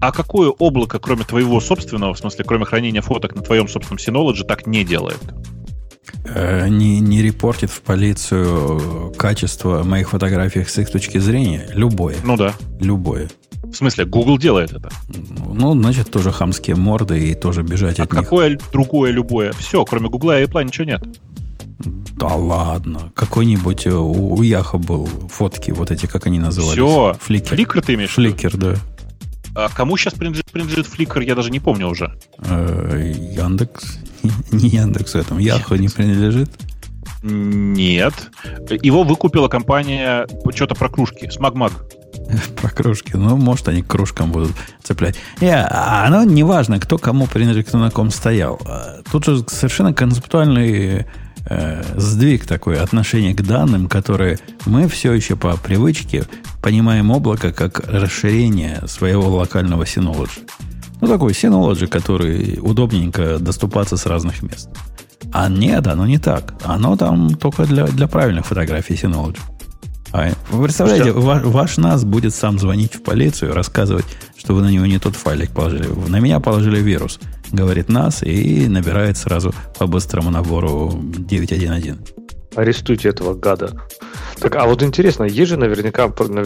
А 0.00 0.12
какое 0.12 0.50
облако, 0.50 0.98
кроме 0.98 1.24
твоего 1.24 1.60
собственного, 1.60 2.14
в 2.14 2.18
смысле, 2.18 2.44
кроме 2.44 2.64
хранения 2.66 3.00
фоток 3.00 3.34
на 3.34 3.42
твоем 3.42 3.68
собственном 3.68 3.98
Synology, 3.98 4.44
так 4.44 4.66
не 4.66 4.84
делает? 4.84 5.20
Э, 6.26 6.68
не, 6.68 7.00
не 7.00 7.22
репортит 7.22 7.70
в 7.70 7.80
полицию 7.82 9.12
качество 9.16 9.82
моих 9.82 10.10
фотографий 10.10 10.64
с 10.64 10.78
их 10.78 10.90
точки 10.90 11.18
зрения? 11.18 11.68
Любое. 11.72 12.16
Ну 12.24 12.36
да. 12.36 12.54
Любое. 12.80 13.30
В 13.62 13.74
смысле, 13.74 14.04
Google 14.04 14.38
делает 14.38 14.72
это? 14.72 14.90
Ну, 15.08 15.72
значит, 15.72 16.10
тоже 16.10 16.30
хамские 16.30 16.76
морды 16.76 17.30
и 17.30 17.34
тоже 17.34 17.62
бежать 17.62 17.98
а 17.98 18.04
от 18.04 18.10
какое 18.10 18.50
них. 18.50 18.60
другое 18.72 19.10
любое? 19.10 19.52
Все, 19.52 19.84
кроме 19.84 20.08
Google 20.08 20.32
и 20.32 20.44
Apple 20.44 20.64
ничего 20.64 20.84
нет. 20.84 21.02
Да 21.78 22.28
ладно. 22.28 23.12
Какой-нибудь 23.14 23.86
э, 23.86 23.92
у, 23.92 24.34
у 24.34 24.42
Яха 24.42 24.78
был 24.78 25.06
фотки, 25.06 25.72
вот 25.72 25.90
эти, 25.90 26.06
как 26.06 26.26
они 26.26 26.38
назывались? 26.38 26.74
Все. 26.74 27.16
Фликер. 27.20 27.56
Фликер 27.56 27.82
ты 27.82 27.94
имеешь? 27.94 28.14
Фликер, 28.14 28.56
да. 28.56 28.76
А 29.56 29.68
кому 29.68 29.96
сейчас 29.96 30.14
принадлежит, 30.14 30.50
принадлежит 30.50 30.86
Flickr, 30.86 31.24
я 31.24 31.34
даже 31.34 31.50
не 31.50 31.60
помню 31.60 31.88
уже. 31.88 32.16
Э, 32.38 33.12
Яндекс? 33.36 33.98
Не 34.52 34.68
Яндекс 34.68 35.14
этому. 35.14 35.38
Яху 35.40 35.74
не 35.74 35.88
принадлежит? 35.88 36.50
Нет. 37.22 38.14
Его 38.82 39.02
выкупила 39.02 39.48
компания 39.48 40.26
что-то 40.54 40.74
про 40.74 40.88
кружки. 40.88 41.30
Смагмаг. 41.30 41.72
Про 42.60 42.70
кружки. 42.70 43.16
Ну, 43.16 43.36
может, 43.36 43.68
они 43.68 43.82
к 43.82 43.86
кружкам 43.88 44.30
будут 44.30 44.52
цеплять. 44.82 45.16
Не, 45.40 45.56
а 45.56 46.06
оно 46.06 46.24
не 46.24 46.42
важно, 46.42 46.78
кто 46.78 46.96
кому 46.96 47.26
принадлежит, 47.26 47.68
кто 47.68 47.78
на 47.78 47.90
ком 47.90 48.10
стоял. 48.10 48.60
А 48.66 49.02
тут 49.10 49.24
же 49.24 49.44
совершенно 49.48 49.92
концептуальный 49.92 51.06
э, 51.56 51.82
сдвиг 51.96 52.46
такой, 52.46 52.78
отношение 52.78 53.34
к 53.34 53.42
данным, 53.42 53.88
которые 53.88 54.38
мы 54.66 54.88
все 54.88 55.12
еще 55.12 55.36
по 55.36 55.56
привычке 55.56 56.24
понимаем 56.62 57.10
облако 57.10 57.52
как 57.52 57.80
расширение 57.86 58.82
своего 58.86 59.28
локального 59.28 59.84
Synology. 59.84 60.48
Ну, 61.00 61.08
такой 61.08 61.32
Synology, 61.32 61.86
который 61.86 62.58
удобненько 62.60 63.38
доступаться 63.38 63.96
с 63.96 64.06
разных 64.06 64.42
мест. 64.42 64.68
А 65.32 65.48
нет, 65.48 65.86
оно 65.86 66.06
не 66.06 66.18
так. 66.18 66.54
Оно 66.64 66.96
там 66.96 67.36
только 67.36 67.66
для, 67.66 67.86
для 67.86 68.06
правильных 68.06 68.46
фотографий 68.46 68.94
Synology. 68.94 69.38
А 70.12 70.30
вы 70.50 70.64
представляете, 70.64 71.10
ваш, 71.10 71.42
ваш 71.42 71.76
нас 71.76 72.04
будет 72.04 72.32
сам 72.34 72.58
звонить 72.60 72.94
в 72.94 73.02
полицию, 73.02 73.52
рассказывать, 73.52 74.04
что 74.36 74.54
вы 74.54 74.62
на 74.62 74.68
него 74.68 74.86
не 74.86 75.00
тот 75.00 75.16
файлик 75.16 75.50
положили. 75.50 75.88
На 76.08 76.20
меня 76.20 76.38
положили 76.38 76.78
вирус, 76.78 77.18
говорит 77.54 77.88
нас, 77.88 78.22
и 78.22 78.68
набирает 78.68 79.16
сразу 79.16 79.54
по 79.78 79.86
быстрому 79.86 80.30
набору 80.30 80.92
911. 80.94 82.14
Арестуйте 82.54 83.08
этого 83.08 83.34
гада. 83.34 83.72
Так, 84.38 84.56
а 84.56 84.66
вот 84.66 84.82
интересно, 84.82 85.24
есть 85.24 85.50
же 85.50 85.56
наверняка, 85.56 86.04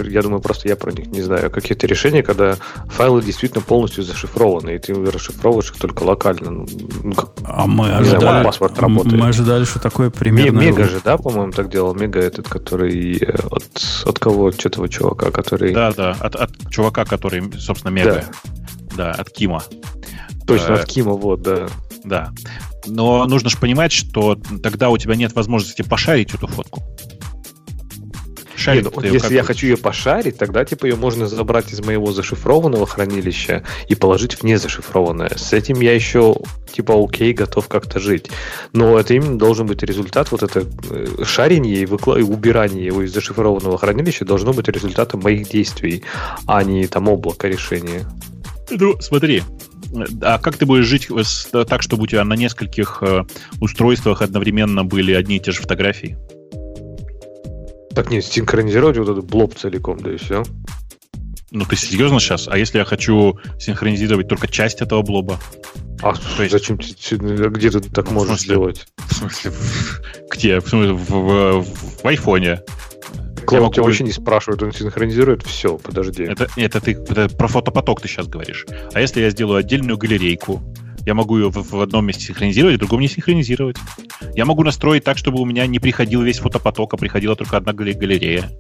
я 0.09 0.23
думаю, 0.23 0.41
просто 0.41 0.69
я 0.69 0.77
про 0.77 0.93
них 0.93 1.09
не 1.09 1.23
знаю, 1.23 1.51
какие-то 1.51 1.87
решения, 1.87 2.23
когда 2.23 2.57
файлы 2.87 3.23
действительно 3.23 3.63
полностью 3.63 4.05
зашифрованы, 4.05 4.75
и 4.75 4.79
ты 4.79 4.95
расшифровываешь 4.95 5.71
их 5.71 5.79
только 5.79 6.05
локально. 6.05 6.51
Ну, 6.51 6.67
ну 7.03 7.15
а 7.45 7.67
мы 7.67 7.91
ожидали, 7.93 8.21
знаю, 8.21 8.45
паспорт 8.45 8.79
работает. 8.79 9.21
мы 9.21 9.29
ожидали, 9.29 9.65
что 9.65 9.81
такое 9.81 10.11
примерно... 10.11 10.59
Мега 10.61 10.85
же, 10.85 11.01
да, 11.05 11.17
по-моему, 11.17 11.53
так 11.53 11.71
делал? 11.71 11.95
Мега 11.95 12.21
этот, 12.21 12.49
который 12.49 13.17
э, 13.19 13.35
от, 13.51 13.65
от 14.05 14.19
кого? 14.19 14.49
От 14.49 14.65
этого 14.65 14.89
чувака, 14.89 15.31
который... 15.31 15.73
Да, 15.73 15.93
да, 15.93 16.17
от, 16.21 16.37
от 16.37 16.51
чувака, 16.71 17.05
который, 17.05 17.43
собственно, 17.59 17.91
Мега. 17.91 18.25
Да, 18.97 18.97
да 18.97 19.11
от 19.13 19.31
Кима. 19.31 19.63
Точно, 20.49 20.75
от 20.75 20.85
э, 20.85 20.87
Кима, 20.87 21.13
вот, 21.13 21.43
да. 21.43 21.69
Да. 22.05 22.33
Но 22.87 23.27
нужно 23.27 23.51
же 23.51 23.59
понимать, 23.59 23.93
что 23.93 24.37
тогда 24.63 24.89
у 24.89 24.97
тебя 24.97 25.15
нет 25.15 25.35
возможности 25.35 25.83
пошарить 25.83 26.35
эту 26.35 26.47
фотку. 26.47 26.83
Шарить 28.57 28.85
Нет, 28.87 28.93
ну, 28.97 29.03
если 29.03 29.35
я 29.35 29.45
хочу 29.45 29.69
ее 29.69 29.77
пошарить, 29.77 30.37
тогда 30.37 30.65
типа 30.65 30.87
ее 30.87 30.97
можно 30.97 31.29
забрать 31.29 31.73
из 31.73 31.81
моего 31.81 32.11
зашифрованного 32.11 32.87
хранилища 32.87 33.63
и 33.87 33.95
положить 33.95 34.35
в 34.35 34.43
незашифрованное. 34.43 35.31
С 35.37 35.53
этим 35.53 35.81
я 35.81 35.95
еще 35.95 36.35
типа 36.73 36.95
окей, 37.01 37.33
готов 37.35 37.69
как-то 37.69 38.01
жить. 38.01 38.31
Но 38.73 38.99
это 38.99 39.15
именно 39.15 39.39
должен 39.39 39.67
быть 39.67 39.85
результат, 39.85 40.33
вот 40.33 40.43
это 40.43 40.65
э, 40.91 41.25
шарение 41.25 41.77
и, 41.77 41.87
выкла... 41.87 42.17
и 42.17 42.23
убирание 42.23 42.85
его 42.85 43.03
из 43.03 43.15
зашифрованного 43.15 43.79
хранилища 43.79 44.25
должно 44.25 44.53
быть 44.53 44.67
результатом 44.69 45.21
моих 45.21 45.49
действий, 45.49 46.03
а 46.47 46.65
не 46.65 46.89
там 46.89 47.09
облака 47.09 47.47
решения. 47.47 48.07
Ну, 48.71 49.01
смотри, 49.01 49.45
а 50.23 50.39
как 50.39 50.57
ты 50.57 50.67
будешь 50.67 50.87
жить 50.87 51.09
так, 51.51 51.83
чтобы 51.83 52.05
у 52.05 52.07
тебя 52.07 52.25
на 52.25 52.35
нескольких 52.35 52.99
э, 53.03 53.25
устройствах 53.61 54.23
одновременно 54.23 54.85
были 54.85 55.13
одни 55.13 55.37
и 55.37 55.41
те 55.41 55.53
же 55.53 55.61
фотографии? 55.61 56.17
Так 57.95 58.11
нет, 58.11 58.25
синхронизировать 58.25 58.99
вот 58.99 59.09
этот 59.09 59.25
блоб 59.27 59.55
целиком, 59.57 59.99
да 60.01 60.13
и 60.13 60.17
все. 60.17 60.45
Ну 61.51 61.65
ты 61.65 61.77
серьезно 61.77 62.21
сейчас? 62.21 62.47
А 62.47 62.59
если 62.59 62.79
я 62.79 62.85
хочу 62.85 63.39
синхронизировать 63.59 64.29
только 64.29 64.49
часть 64.49 64.83
этого 64.83 65.03
блоба? 65.03 65.41
А 66.03 66.13
То 66.15 66.43
есть... 66.43 66.53
зачем 66.53 66.77
где 66.77 67.71
ты 67.71 67.81
так 67.81 68.07
ну, 68.07 68.13
можешь 68.13 68.41
сделать? 68.41 68.87
В 69.09 69.15
смысле? 69.15 69.53
Где? 70.31 70.61
В, 70.61 70.69
смысле, 70.69 70.93
в, 70.93 71.11
в, 71.11 71.65
в 72.03 72.07
айфоне. 72.07 72.61
Клауд 73.49 73.63
могу... 73.63 73.75
тебя 73.75 73.85
вообще 73.85 74.05
не 74.05 74.13
спрашивает, 74.13 74.63
он 74.63 74.73
синхронизирует 74.73 75.43
все, 75.43 75.79
подожди. 75.79 76.25
Это, 76.25 76.49
это 76.57 76.81
ты 76.81 76.93
это 76.93 77.29
про 77.29 77.49
фотопоток 77.49 78.01
ты 78.01 78.09
сейчас 78.09 78.27
говоришь. 78.27 78.67
А 78.93 79.01
если 79.01 79.21
я 79.21 79.31
сделаю 79.31 79.59
отдельную 79.59 79.97
галерейку, 79.97 80.63
я 81.07 81.15
могу 81.15 81.39
ее 81.39 81.51
в, 81.51 81.57
в 81.57 81.81
одном 81.81 82.05
месте 82.07 82.27
синхронизировать, 82.27 82.77
в 82.77 82.79
другом 82.81 83.01
не 83.01 83.09
синхронизировать. 83.09 83.77
Я 84.35 84.45
могу 84.45 84.63
настроить 84.63 85.05
так, 85.05 85.17
чтобы 85.17 85.41
у 85.41 85.47
меня 85.47 85.67
не 85.67 85.79
приходил 85.79 86.23
весь 86.23 86.39
фотопоток, 86.39 86.93
а 86.93 86.97
приходила 86.99 87.35
только 87.35 87.57
одна 87.57 87.73
галерея. 87.73 88.51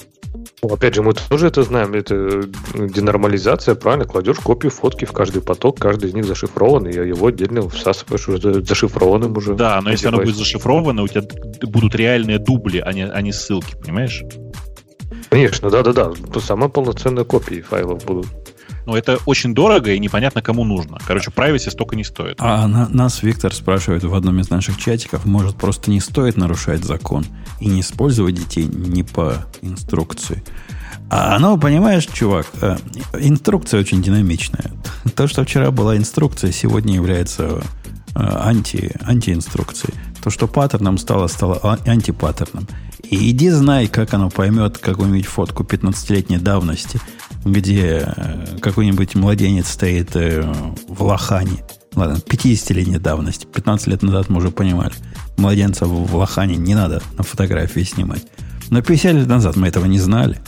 Ну, 0.62 0.70
опять 0.70 0.94
же, 0.94 1.02
мы 1.02 1.12
тоже 1.12 1.46
это 1.46 1.62
знаем, 1.62 1.94
это 1.94 2.42
денормализация, 2.74 3.74
правильно? 3.74 4.06
Кладешь 4.06 4.38
копию 4.38 4.72
фотки 4.72 5.04
в 5.04 5.12
каждый 5.12 5.40
поток, 5.42 5.78
каждый 5.78 6.08
из 6.08 6.14
них 6.14 6.24
зашифрован, 6.24 6.86
и 6.86 6.94
его 6.94 7.28
отдельно 7.28 7.68
всасываешь 7.68 8.28
уже 8.28 8.62
зашифрованным 8.62 9.36
уже. 9.36 9.54
Да, 9.54 9.80
но 9.80 9.90
если 9.90 10.08
оно 10.08 10.18
будет 10.18 10.36
зашифровано, 10.36 11.02
у 11.02 11.08
тебя 11.08 11.22
будут 11.62 11.94
реальные 11.94 12.38
дубли, 12.38 12.78
а 12.78 12.92
не, 12.92 13.06
а 13.06 13.20
не 13.20 13.32
ссылки, 13.32 13.76
понимаешь? 13.76 14.24
Конечно, 15.30 15.70
да-да-да. 15.70 16.12
То 16.32 16.40
самые 16.40 16.68
полноценные 16.70 17.24
копии 17.24 17.60
файлов 17.60 18.04
будут. 18.04 18.26
Но 18.86 18.96
это 18.96 19.18
очень 19.26 19.54
дорого 19.54 19.92
и 19.92 19.98
непонятно, 19.98 20.40
кому 20.40 20.64
нужно. 20.64 20.98
Короче, 21.06 21.30
privacy 21.30 21.70
столько 21.70 21.94
не 21.94 22.04
стоит. 22.04 22.36
А 22.38 22.66
на, 22.66 22.88
нас 22.88 23.22
Виктор 23.22 23.52
спрашивает 23.52 24.02
в 24.02 24.14
одном 24.14 24.40
из 24.40 24.48
наших 24.48 24.78
чатиков, 24.78 25.26
может, 25.26 25.56
просто 25.56 25.90
не 25.90 26.00
стоит 26.00 26.38
нарушать 26.38 26.84
закон 26.84 27.26
и 27.60 27.68
не 27.68 27.82
использовать 27.82 28.34
детей 28.36 28.64
не 28.64 29.02
по 29.02 29.34
инструкции. 29.60 30.42
А 31.10 31.36
оно, 31.36 31.58
понимаешь, 31.58 32.06
чувак, 32.06 32.46
э, 32.62 32.76
инструкция 33.18 33.80
очень 33.80 34.02
динамичная. 34.02 34.70
То, 35.14 35.26
что 35.26 35.44
вчера 35.44 35.70
была 35.70 35.96
инструкция, 35.96 36.50
сегодня 36.50 36.94
является 36.94 37.44
э, 37.44 37.60
анти, 38.14 38.94
антиинструкцией. 39.02 39.94
То, 40.22 40.30
что 40.30 40.46
паттерном 40.46 40.98
стало, 40.98 41.26
стало 41.28 41.58
а, 41.62 41.78
антипаттерном. 41.86 42.66
И 43.10 43.30
иди 43.30 43.50
знай, 43.50 43.86
как 43.86 44.14
оно 44.14 44.30
поймет 44.30 44.78
какую-нибудь 44.78 45.26
фотку 45.26 45.62
15-летней 45.62 46.38
давности– 46.38 47.00
где 47.44 48.12
э, 48.16 48.58
какой-нибудь 48.60 49.14
младенец 49.14 49.68
стоит 49.68 50.14
э, 50.16 50.42
в 50.88 51.02
лохане. 51.02 51.64
Ладно, 51.94 52.16
50-летней 52.16 52.98
давности. 52.98 53.46
15 53.46 53.86
лет 53.88 54.02
назад 54.02 54.28
мы 54.28 54.38
уже 54.38 54.50
понимали. 54.50 54.92
Младенца 55.36 55.86
в 55.86 56.14
лохане 56.14 56.56
не 56.56 56.74
надо 56.74 57.02
на 57.16 57.24
фотографии 57.24 57.80
снимать. 57.80 58.24
Но 58.70 58.82
50 58.82 59.14
лет 59.14 59.26
назад 59.26 59.56
мы 59.56 59.68
этого 59.68 59.86
не 59.86 59.98
знали. 59.98 60.38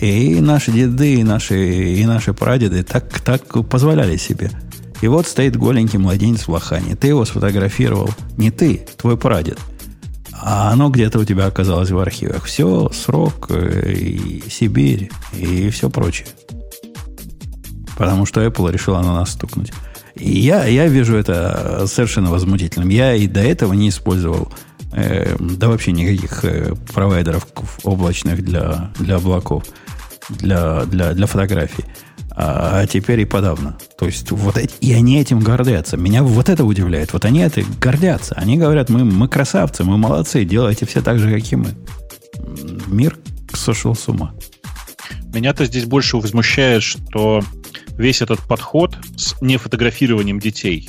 И 0.00 0.40
наши 0.40 0.72
деды, 0.72 1.14
и 1.14 1.24
наши, 1.24 1.94
и 1.94 2.06
наши 2.06 2.32
прадеды 2.32 2.82
так, 2.82 3.20
так 3.20 3.68
позволяли 3.68 4.16
себе. 4.16 4.50
И 5.00 5.08
вот 5.08 5.26
стоит 5.26 5.56
голенький 5.56 5.98
младенец 5.98 6.42
в 6.42 6.48
лохане. 6.50 6.96
Ты 6.96 7.08
его 7.08 7.24
сфотографировал. 7.24 8.10
Не 8.36 8.50
ты, 8.50 8.86
твой 8.96 9.16
прадед 9.16 9.58
а 10.42 10.72
оно 10.72 10.88
где-то 10.88 11.18
у 11.18 11.24
тебя 11.24 11.46
оказалось 11.46 11.90
в 11.90 11.98
архивах. 11.98 12.44
Все, 12.44 12.90
срок, 12.92 13.46
э, 13.50 13.92
и 13.92 14.42
Сибирь, 14.50 15.10
и 15.32 15.70
все 15.70 15.90
прочее. 15.90 16.28
Потому 17.96 18.24
что 18.26 18.44
Apple 18.44 18.72
решила 18.72 19.00
на 19.02 19.14
нас 19.14 19.32
стукнуть. 19.32 19.72
И 20.14 20.38
я, 20.40 20.64
я 20.64 20.86
вижу 20.86 21.16
это 21.16 21.84
совершенно 21.86 22.30
возмутительным. 22.30 22.88
Я 22.88 23.14
и 23.14 23.26
до 23.26 23.40
этого 23.40 23.72
не 23.74 23.90
использовал 23.90 24.52
э, 24.92 25.36
да 25.38 25.68
вообще 25.68 25.92
никаких 25.92 26.44
э, 26.44 26.74
провайдеров 26.92 27.46
облачных 27.84 28.42
для, 28.42 28.90
для 28.98 29.16
облаков, 29.16 29.64
для, 30.28 30.84
для, 30.84 31.12
для 31.12 31.26
фотографий 31.26 31.84
а, 32.42 32.80
а 32.80 32.86
теперь 32.86 33.20
и 33.20 33.26
подавно. 33.26 33.76
То 33.98 34.06
есть 34.06 34.30
вот 34.30 34.56
эти, 34.56 34.72
и 34.80 34.94
они 34.94 35.20
этим 35.20 35.40
гордятся. 35.40 35.98
Меня 35.98 36.22
вот 36.22 36.48
это 36.48 36.64
удивляет. 36.64 37.12
Вот 37.12 37.26
они 37.26 37.40
это 37.40 37.62
гордятся. 37.78 38.34
Они 38.34 38.56
говорят, 38.56 38.88
мы, 38.88 39.04
мы 39.04 39.28
красавцы, 39.28 39.84
мы 39.84 39.98
молодцы, 39.98 40.46
делайте 40.46 40.86
все 40.86 41.02
так 41.02 41.18
же, 41.18 41.30
как 41.30 41.52
и 41.52 41.56
мы. 41.56 41.74
Мир 42.86 43.18
сошел 43.52 43.94
с 43.94 44.08
ума. 44.08 44.32
Меня-то 45.34 45.66
здесь 45.66 45.84
больше 45.84 46.16
возмущает, 46.16 46.82
что 46.82 47.42
весь 47.98 48.22
этот 48.22 48.40
подход 48.40 48.96
с 49.16 49.38
нефотографированием 49.42 50.40
детей, 50.40 50.88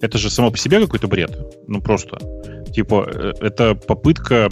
это 0.00 0.16
же 0.16 0.30
само 0.30 0.50
по 0.50 0.56
себе 0.56 0.80
какой-то 0.80 1.08
бред. 1.08 1.36
Ну 1.68 1.82
просто. 1.82 2.18
Типа, 2.74 3.06
э, 3.06 3.32
это 3.40 3.74
попытка 3.74 4.48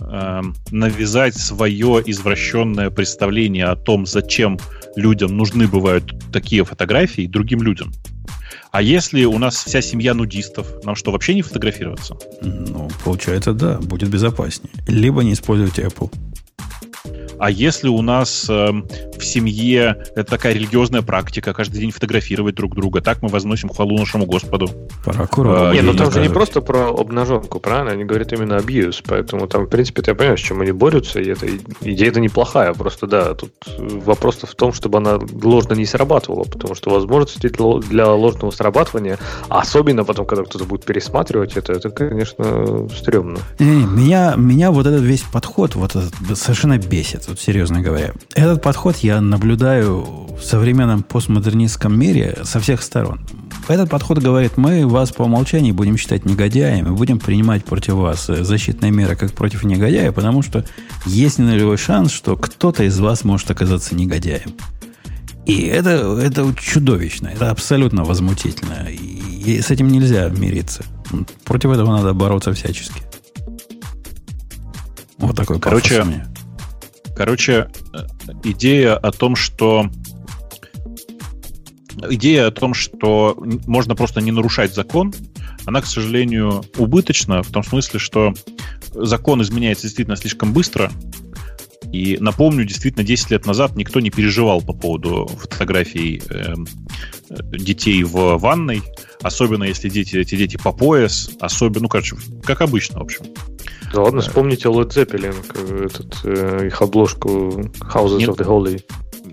э, 0.00 0.40
навязать 0.70 1.36
свое 1.36 2.02
извращенное 2.06 2.90
представление 2.90 3.66
о 3.66 3.76
том, 3.76 4.06
зачем 4.06 4.58
людям 4.96 5.36
нужны 5.36 5.68
бывают 5.68 6.12
такие 6.32 6.64
фотографии 6.64 7.26
другим 7.26 7.62
людям. 7.62 7.92
А 8.72 8.82
если 8.82 9.24
у 9.24 9.38
нас 9.38 9.64
вся 9.64 9.82
семья 9.82 10.14
нудистов, 10.14 10.84
нам 10.84 10.94
что, 10.94 11.10
вообще 11.10 11.34
не 11.34 11.42
фотографироваться? 11.42 12.16
Ну, 12.40 12.88
получается, 13.04 13.52
да, 13.52 13.78
будет 13.78 14.08
безопаснее. 14.08 14.72
Либо 14.86 15.22
не 15.22 15.32
использовать 15.32 15.78
Apple. 15.78 16.12
А 17.38 17.50
если 17.50 17.88
у 17.88 18.02
нас 18.02 18.46
э, 18.48 18.70
в 19.18 19.24
семье 19.24 20.04
это 20.14 20.24
такая 20.24 20.54
религиозная 20.54 21.02
практика, 21.02 21.52
каждый 21.52 21.80
день 21.80 21.90
фотографировать 21.90 22.54
друг 22.54 22.74
друга, 22.74 23.00
так 23.00 23.22
мы 23.22 23.28
возносим 23.28 23.68
хвалу 23.68 23.96
нашему 23.98 24.26
Господу. 24.26 24.70
Пора 25.04 25.24
аккуратно. 25.24 25.72
Не, 25.72 25.82
ну 25.82 25.94
там 25.94 26.10
же 26.10 26.20
не 26.20 26.28
просто 26.28 26.60
про 26.60 26.88
обнаженку, 26.88 27.60
правильно? 27.60 27.92
Они 27.92 28.04
говорят 28.04 28.32
именно 28.32 28.56
абьюз, 28.56 29.02
поэтому 29.06 29.46
там, 29.46 29.66
в 29.66 29.68
принципе, 29.68 30.02
ты 30.02 30.14
понимаешь, 30.14 30.40
с 30.40 30.44
чем 30.44 30.60
они 30.60 30.72
борются, 30.72 31.20
и 31.20 31.30
это 31.30 31.46
идея 31.82 32.10
это 32.10 32.20
неплохая, 32.20 32.72
просто 32.74 33.06
да, 33.06 33.34
тут 33.34 33.52
вопрос 33.78 34.38
в 34.42 34.54
том, 34.54 34.72
чтобы 34.72 34.98
она 34.98 35.18
ложно 35.42 35.74
не 35.74 35.86
срабатывала, 35.86 36.44
потому 36.44 36.74
что 36.74 36.90
возможности 36.90 37.50
для 37.88 38.08
ложного 38.08 38.50
срабатывания, 38.50 39.18
особенно 39.48 40.04
потом, 40.04 40.26
когда 40.26 40.44
кто-то 40.44 40.64
будет 40.64 40.84
пересматривать 40.84 41.56
это, 41.56 41.72
это, 41.72 41.90
конечно, 41.90 42.88
стрёмно. 42.88 43.38
Не, 43.58 43.66
не, 43.66 43.84
меня, 43.84 44.34
меня 44.36 44.70
вот 44.70 44.86
этот 44.86 45.02
весь 45.02 45.22
подход 45.22 45.74
вот 45.74 45.96
этот 45.96 46.38
совершенно 46.38 46.78
бесит 46.78 47.19
вот 47.28 47.40
серьезно 47.40 47.80
говоря. 47.80 48.12
Этот 48.34 48.62
подход 48.62 48.96
я 48.98 49.20
наблюдаю 49.20 50.28
в 50.40 50.42
современном 50.42 51.02
постмодернистском 51.02 51.98
мире 51.98 52.38
со 52.44 52.60
всех 52.60 52.82
сторон. 52.82 53.20
Этот 53.68 53.90
подход 53.90 54.18
говорит, 54.18 54.56
мы 54.56 54.86
вас 54.86 55.12
по 55.12 55.22
умолчанию 55.22 55.74
будем 55.74 55.96
считать 55.96 56.24
негодяями, 56.24 56.88
будем 56.88 57.18
принимать 57.18 57.64
против 57.64 57.94
вас 57.94 58.26
защитные 58.26 58.90
меры 58.90 59.16
как 59.16 59.32
против 59.32 59.64
негодяя, 59.64 60.12
потому 60.12 60.42
что 60.42 60.64
есть 61.06 61.38
нулевой 61.38 61.76
шанс, 61.76 62.10
что 62.10 62.36
кто-то 62.36 62.84
из 62.84 62.98
вас 62.98 63.22
может 63.24 63.50
оказаться 63.50 63.94
негодяем. 63.94 64.54
И 65.46 65.62
это, 65.62 66.18
это 66.20 66.54
чудовищно, 66.54 67.28
это 67.28 67.50
абсолютно 67.50 68.04
возмутительно. 68.04 68.88
И 68.88 69.60
с 69.60 69.70
этим 69.70 69.88
нельзя 69.88 70.28
мириться. 70.28 70.84
Против 71.44 71.70
этого 71.70 71.96
надо 71.96 72.12
бороться 72.12 72.52
всячески. 72.52 73.02
Вот 75.18 75.36
такой 75.36 75.60
Короче, 75.60 76.04
Короче, 77.20 77.68
идея 78.44 78.96
о 78.96 79.12
том, 79.12 79.36
что 79.36 79.90
идея 82.08 82.46
о 82.46 82.50
том, 82.50 82.72
что 82.72 83.36
можно 83.66 83.94
просто 83.94 84.22
не 84.22 84.32
нарушать 84.32 84.74
закон, 84.74 85.12
она, 85.66 85.82
к 85.82 85.86
сожалению, 85.86 86.64
убыточна 86.78 87.42
в 87.42 87.50
том 87.50 87.62
смысле, 87.62 88.00
что 88.00 88.32
закон 88.94 89.42
изменяется 89.42 89.82
действительно 89.82 90.16
слишком 90.16 90.54
быстро. 90.54 90.90
И 91.92 92.16
напомню, 92.18 92.64
действительно, 92.64 93.04
10 93.04 93.32
лет 93.32 93.44
назад 93.44 93.76
никто 93.76 94.00
не 94.00 94.08
переживал 94.08 94.62
по 94.62 94.72
поводу 94.72 95.26
фотографий 95.26 96.22
э, 96.30 96.54
детей 97.28 98.02
в 98.02 98.38
ванной, 98.38 98.80
особенно 99.20 99.64
если 99.64 99.90
дети, 99.90 100.16
эти 100.16 100.36
дети 100.36 100.56
по 100.56 100.72
пояс, 100.72 101.28
особенно, 101.38 101.82
ну, 101.82 101.88
короче, 101.90 102.16
как 102.44 102.62
обычно, 102.62 103.00
в 103.00 103.02
общем. 103.02 103.26
Да 103.92 104.02
ладно, 104.02 104.20
вспомните 104.20 104.68
Led 104.68 104.88
Zeppelin, 104.88 105.86
этот, 105.86 106.20
э, 106.24 106.66
их 106.68 106.80
обложку 106.80 107.60
Houses 107.80 108.18
Нет. 108.18 108.28
of 108.30 108.36
the 108.36 108.46
Holy. 108.46 108.82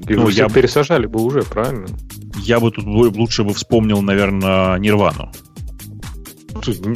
И 0.07 0.15
ну, 0.15 0.29
я 0.29 0.49
пересажали 0.49 1.05
бы 1.05 1.21
уже, 1.21 1.43
правильно? 1.43 1.87
Я 2.41 2.59
бы 2.59 2.71
тут 2.71 2.85
лучше 2.85 3.43
бы 3.43 3.53
вспомнил, 3.53 4.01
наверное, 4.01 4.77
Нирвану. 4.79 5.31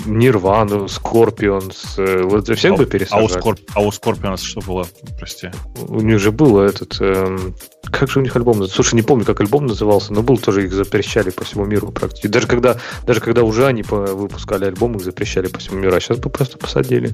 Нирвану, 0.06 0.88
Скорпионс, 0.88 1.96
вот 1.98 2.48
за 2.48 2.56
всех 2.56 2.74
а, 2.74 2.78
бы 2.78 2.86
пересажали. 2.86 3.22
А 3.22 3.26
у, 3.26 3.30
Скорп, 3.30 3.60
а 3.74 3.82
у 3.82 3.92
Скорпионс 3.92 4.42
что 4.42 4.62
было? 4.62 4.88
Прости. 5.18 5.52
У 5.88 6.02
них 6.02 6.20
же 6.20 6.32
было 6.32 6.64
этот... 6.64 7.00
Эм, 7.00 7.56
как 7.84 8.10
же 8.10 8.20
у 8.20 8.22
них 8.22 8.36
альбом 8.36 8.54
назывался? 8.54 8.76
Слушай, 8.76 8.96
не 8.96 9.02
помню, 9.02 9.26
как 9.26 9.40
альбом 9.42 9.68
назывался, 9.68 10.14
но 10.14 10.24
был 10.24 10.38
тоже 10.38 10.66
их 10.66 10.74
запрещали 10.74 11.30
по 11.30 11.44
всему 11.44 11.66
миру 11.66 11.92
практически. 11.92 12.28
Даже 12.28 12.48
когда, 12.48 12.78
даже 13.06 13.20
когда 13.20 13.44
уже 13.44 13.68
они 13.68 13.84
выпускали 13.84 14.66
альбом, 14.66 14.96
их 14.96 15.04
запрещали 15.04 15.48
по 15.48 15.60
всему 15.60 15.80
миру, 15.80 15.96
а 15.96 16.00
сейчас 16.00 16.18
бы 16.18 16.30
просто 16.30 16.58
посадили. 16.58 17.14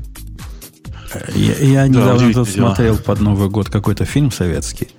Я, 1.34 1.56
я 1.56 1.88
недавно 1.88 2.34
тут 2.34 2.50
смотрел 2.50 2.98
под 2.98 3.20
Новый 3.22 3.50
год 3.50 3.70
какой-то 3.70 4.06
фильм 4.06 4.32
советский. 4.32 4.90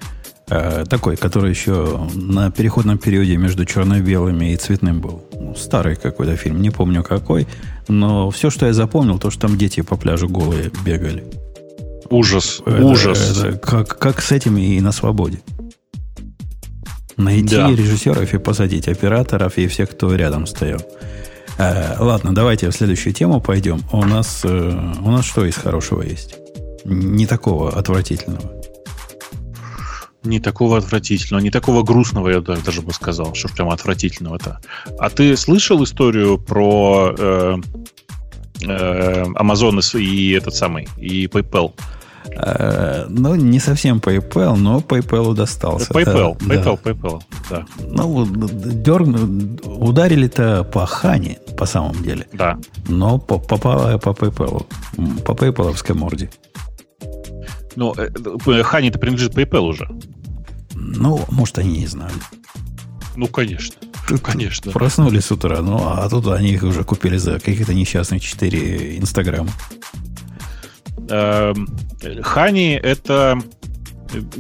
Э, 0.51 0.85
такой, 0.89 1.17
который 1.17 1.51
еще 1.51 2.09
на 2.15 2.51
переходном 2.51 2.97
периоде 2.97 3.37
между 3.37 3.67
черно-белыми 3.67 4.53
и 4.53 4.57
цветным 4.57 5.01
был. 5.01 5.23
Ну, 5.39 5.55
старый 5.55 5.97
какой-то 5.97 6.37
фильм, 6.37 6.63
не 6.63 6.71
помню 6.71 7.03
какой. 7.03 7.47
Но 7.87 8.31
все, 8.31 8.49
что 8.49 8.67
я 8.67 8.73
запомнил, 8.73 9.19
то, 9.19 9.31
что 9.31 9.43
там 9.43 9.59
дети 9.59 9.83
по 9.83 9.97
пляжу 9.97 10.29
голые 10.29 10.71
бегали. 10.85 11.25
Ужас, 12.09 12.63
это, 12.65 12.85
ужас. 12.85 13.39
Это, 13.39 13.59
как, 13.59 13.99
как 13.99 14.23
с 14.23 14.33
этими 14.33 14.77
и 14.77 14.81
на 14.81 14.93
свободе. 14.93 15.41
Найти 17.19 17.57
да. 17.57 17.69
режиссеров 17.71 18.33
и 18.33 18.39
посадить 18.39 18.89
операторов 18.89 19.59
и 19.59 19.67
всех, 19.67 19.91
кто 19.91 20.15
рядом 20.15 20.47
стоял. 20.47 20.81
Э, 21.59 21.97
ладно, 21.99 22.35
давайте 22.35 22.71
в 22.71 22.73
следующую 22.73 23.13
тему 23.13 23.43
пойдем. 23.43 23.83
У 23.93 24.03
нас, 24.05 24.41
э, 24.45 24.49
у 24.49 25.11
нас 25.11 25.27
что 25.27 25.45
из 25.45 25.57
хорошего 25.57 26.01
есть? 26.01 26.37
Не 26.85 27.27
такого 27.27 27.77
отвратительного. 27.77 28.58
Не 30.25 30.41
такого 30.41 30.79
отвратительного, 30.79 31.43
не 31.43 31.51
такого 31.51 31.83
грустного, 31.83 32.29
я 32.29 32.41
даже 32.41 32.83
бы 32.83 32.93
сказал, 32.93 33.35
что 33.35 33.49
прям 33.49 33.71
отвратительного-то. 33.71 34.61
А 34.99 35.11
ты 35.11 35.37
слышал 35.37 35.83
историю 35.85 36.39
про 36.39 37.15
э, 37.17 37.57
э, 38.63 39.25
Amazon 39.25 39.81
и 40.01 40.33
этот 40.33 40.55
самый, 40.55 40.89
и 40.97 41.27
PayPal? 41.27 41.73
Э, 42.37 43.07
ну, 43.09 43.35
не 43.35 43.61
совсем 43.61 43.99
PayPal, 43.99 44.57
но 44.57 44.81
PayPal 44.81 45.35
достался. 45.35 45.93
PayPal, 45.93 46.37
да, 46.41 46.55
PayPal, 46.55 46.79
да. 46.83 46.91
PayPal, 46.91 47.23
да. 47.51 47.67
Ну, 47.81 48.27
дерн... 48.27 49.61
ударили-то 49.65 50.65
по 50.65 50.87
Хане, 50.87 51.39
по 51.57 51.67
самом 51.67 52.03
деле. 52.03 52.27
Да. 52.33 52.59
Но 52.89 53.19
попало 53.19 53.99
по 53.99 54.11
PayPal, 54.11 54.67
по 55.25 55.33
PayPal 55.33 55.95
морде. 55.95 56.31
Ну, 57.79 57.95
э, 57.97 58.11
э, 58.11 58.63
Хани-то 58.65 58.99
принадлежит 58.99 59.37
PayPal 59.37 59.61
уже. 59.61 59.89
Ну, 60.75 61.25
может, 61.31 61.59
они 61.59 61.79
не 61.79 61.87
знали. 61.87 62.13
Ну, 63.15 63.29
конечно. 63.29 63.77
Тут 64.09 64.21
конечно. 64.21 64.73
Проснулись 64.73 65.27
с 65.27 65.31
утра, 65.31 65.63
ну, 65.63 65.79
а 65.87 66.09
тут 66.09 66.27
они 66.27 66.51
их 66.51 66.65
уже 66.65 66.83
купили 66.83 67.19
за 67.19 67.39
какие-то 67.39 67.75
несчастные 67.75 68.19
4 68.19 68.99
Инстаграма. 68.99 69.51
Эм, 71.09 71.69
Хани 72.23 72.73
это 72.73 73.39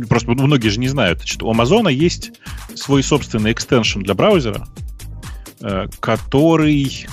просто 0.08 0.32
многие 0.32 0.70
же 0.70 0.80
не 0.80 0.88
знают, 0.88 1.24
что 1.24 1.46
у 1.46 1.50
Амазона 1.52 1.90
есть 1.90 2.32
свой 2.74 3.04
собственный 3.04 3.52
экстеншн 3.52 4.00
для 4.00 4.14
браузера, 4.14 4.66
э, 5.60 5.86
который 6.00 7.06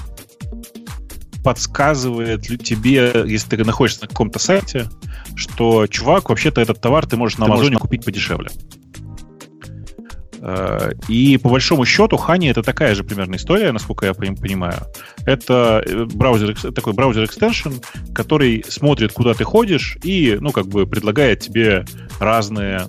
подсказывает 1.44 2.42
тебе, 2.64 3.14
если 3.28 3.58
ты 3.58 3.64
находишься 3.64 4.02
на 4.02 4.08
каком-то 4.08 4.40
сайте, 4.40 4.90
что, 5.36 5.88
чувак, 5.88 6.30
вообще-то 6.30 6.62
этот 6.62 6.82
товар 6.82 7.06
ты 7.06 7.18
можешь 7.18 7.38
на 7.38 7.46
Амазоне 7.46 7.78
купить 7.78 8.06
подешевле. 8.06 8.50
Э, 10.48 10.92
и 11.08 11.38
по 11.38 11.50
большому 11.50 11.86
счету 11.86 12.18
Хани 12.18 12.48
это 12.48 12.62
такая 12.62 12.94
же 12.94 13.04
примерно 13.04 13.36
история, 13.36 13.72
насколько 13.72 14.06
я 14.06 14.14
понимаю. 14.14 14.80
Это 15.26 15.84
э, 15.86 16.06
браузер, 16.06 16.56
такой 16.72 16.94
браузер 16.94 17.26
экстеншн, 17.26 17.74
который 18.14 18.64
смотрит, 18.68 19.12
куда 19.12 19.34
ты 19.34 19.44
ходишь, 19.44 19.98
и, 20.04 20.38
ну, 20.40 20.52
как 20.52 20.68
бы 20.68 20.86
предлагает 20.86 21.40
тебе 21.40 21.86
разные 22.20 22.84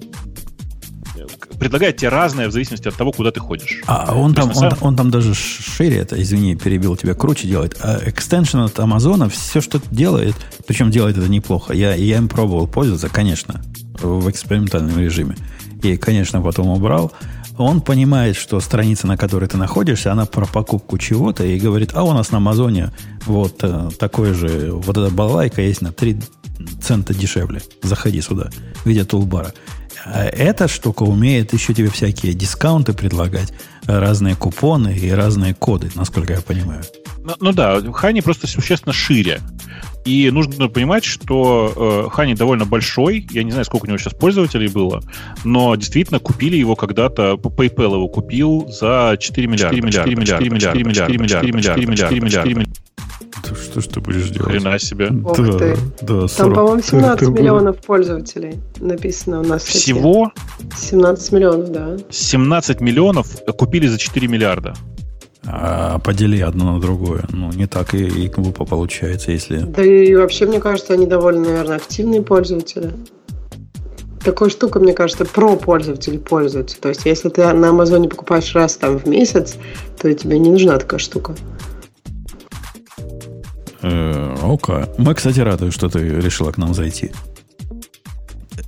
предлагает 1.59 1.97
тебе 1.97 2.09
разное 2.09 2.49
в 2.49 2.53
зависимости 2.53 2.89
от 2.89 2.95
того, 2.95 3.13
куда 3.13 3.31
ты 3.31 3.41
ходишь. 3.41 3.83
А 3.87 4.15
он 4.15 4.35
там, 4.35 4.53
он, 4.55 4.73
он 4.81 4.97
там 4.97 5.11
даже 5.11 5.35
шире 5.35 5.99
это, 5.99 6.21
извини, 6.21 6.57
перебил 6.57 6.97
тебя, 6.97 7.15
круче 7.15 7.49
делает. 7.49 7.77
А 7.83 8.01
экстеншн 8.05 8.59
от 8.59 8.79
Амазона 8.79 9.29
все, 9.29 9.61
что 9.61 9.81
делает, 9.91 10.35
причем 10.67 10.91
делает 10.91 11.19
это 11.19 11.29
неплохо. 11.29 11.73
Я, 11.73 11.95
я 11.95 12.19
им 12.19 12.29
пробовал 12.29 12.67
пользоваться, 12.67 13.09
конечно, 13.09 13.63
в 14.01 14.31
экспериментальном 14.31 14.99
режиме. 14.99 15.37
И, 15.83 15.97
конечно, 15.97 16.41
потом 16.41 16.69
убрал. 16.69 17.13
Он 17.59 17.81
понимает, 17.81 18.37
что 18.37 18.61
страница, 18.61 19.07
на 19.07 19.17
которой 19.17 19.49
ты 19.49 19.57
находишься, 19.57 20.13
она 20.13 20.27
про 20.27 20.47
покупку 20.47 20.99
чего-то, 20.99 21.45
и 21.45 21.59
говорит, 21.59 21.93
а 21.95 22.03
у 22.03 22.13
нас 22.13 22.31
на 22.31 22.37
Амазоне 22.37 22.91
вот 23.25 23.61
э, 23.63 23.89
такое 23.99 24.35
же, 24.35 24.73
вот 24.73 24.97
эта 24.97 25.11
балайка 25.11 25.63
есть 25.63 25.81
на 25.81 25.91
3 25.91 26.21
цента 26.83 27.15
дешевле. 27.15 27.63
Заходи 27.83 28.21
сюда, 28.21 28.51
в 28.75 28.87
виде 28.87 29.05
тулбара. 29.05 29.55
А 30.09 30.25
эта 30.25 30.69
штука 30.69 31.03
умеет 31.03 31.53
еще 31.53 31.75
тебе 31.75 31.91
всякие 31.91 32.33
дискаунты 32.33 32.93
предлагать, 32.93 33.53
разные 33.87 34.37
купоны 34.37 34.97
и 34.97 35.11
разные 35.11 35.53
коды, 35.55 35.91
насколько 35.95 36.33
я 36.33 36.41
понимаю. 36.41 36.83
Ну, 37.25 37.35
ну 37.41 37.53
да, 37.53 37.81
Хани 37.93 38.21
просто 38.21 38.47
существенно 38.47 38.93
шире. 38.93 39.41
И 40.05 40.31
нужно 40.31 40.69
понимать, 40.69 41.05
что 41.05 42.07
э, 42.07 42.15
Хани 42.15 42.35
довольно 42.35 42.65
большой. 42.65 43.27
Я 43.31 43.43
не 43.43 43.51
знаю, 43.51 43.65
сколько 43.65 43.87
у 43.87 43.89
него 43.89 43.99
сейчас 43.99 44.15
пользователей 44.15 44.69
было, 44.69 45.03
но 45.43 45.75
действительно 45.75 46.21
купили 46.21 46.57
его 46.57 46.77
когда-то, 46.77 47.33
PayPal 47.33 47.95
его 47.95 48.09
купил 48.09 48.69
за 48.69 49.17
4 49.19 49.47
миллиарда. 49.49 49.77
4 49.77 49.83
миллиарда. 49.83 50.25
4 50.25 50.51
миллиарда. 50.51 50.79
4 50.79 50.85
миллиарда. 50.85 51.13
4 51.13 51.19
миллиарда. 51.19 51.63
4 51.63 51.87
миллиарда. 51.87 52.07
4 52.07 52.21
миллиарда. 52.21 52.31
4 52.31 52.55
миллиарда. 52.55 52.86
Что 53.45 53.81
ж 53.81 53.87
ты 53.87 54.01
будешь 54.01 54.29
делать? 54.31 54.51
Хрена 54.51 54.79
себе. 54.79 55.11
Ух 55.11 55.37
да, 55.37 55.59
ты. 55.59 55.77
Да, 56.03 56.29
40. 56.29 56.37
Там, 56.37 56.55
по-моему, 56.55 56.83
17 56.83 57.23
это 57.23 57.31
миллионов 57.31 57.77
пользователей 57.79 58.59
написано 58.81 59.41
у 59.41 59.45
нас. 59.45 59.65
Всего? 59.65 60.33
17 60.77 61.33
миллионов, 61.33 61.71
да. 61.71 61.97
17 62.11 62.81
миллионов 62.81 63.29
купили 63.57 63.87
за 63.87 63.99
4 63.99 64.29
миллиарда. 64.29 64.75
А 65.49 65.99
подели 66.01 66.41
одно 66.41 66.75
на 66.75 66.81
другое. 66.81 67.25
Ну, 67.31 67.53
не 67.53 67.67
так 67.67 67.95
и, 67.95 68.05
и 68.05 68.29
глупо 68.29 68.65
получается, 68.65 69.31
если... 69.31 69.59
Да 69.59 69.85
и 69.85 70.15
вообще, 70.15 70.47
мне 70.47 70.59
кажется, 70.61 70.95
они 70.95 71.07
довольно, 71.07 71.45
наверное, 71.45 71.77
активные 71.77 72.23
пользователи. 72.23 72.93
Такой 74.25 74.51
штука, 74.51 74.81
мне 74.81 74.93
кажется, 74.93 75.25
про 75.25 75.55
пользователи 75.55 76.19
пользуются. 76.19 76.81
То 76.81 76.89
есть, 76.89 77.03
если 77.05 77.29
ты 77.29 77.47
на 77.53 77.69
Амазоне 77.69 78.09
покупаешь 78.09 78.53
раз 78.57 78.77
там 78.77 78.99
в 78.99 79.07
месяц, 79.07 79.57
то 80.01 80.13
тебе 80.13 80.41
не 80.41 80.51
нужна 80.51 80.79
такая 80.79 80.99
штука. 80.99 81.37
Э, 83.89 84.37
окей. 84.43 84.85
Мы, 84.99 85.15
кстати, 85.15 85.39
рады, 85.41 85.71
что 85.71 85.89
ты 85.89 86.01
решила 86.01 86.51
к 86.51 86.59
нам 86.59 86.75
зайти. 86.75 87.13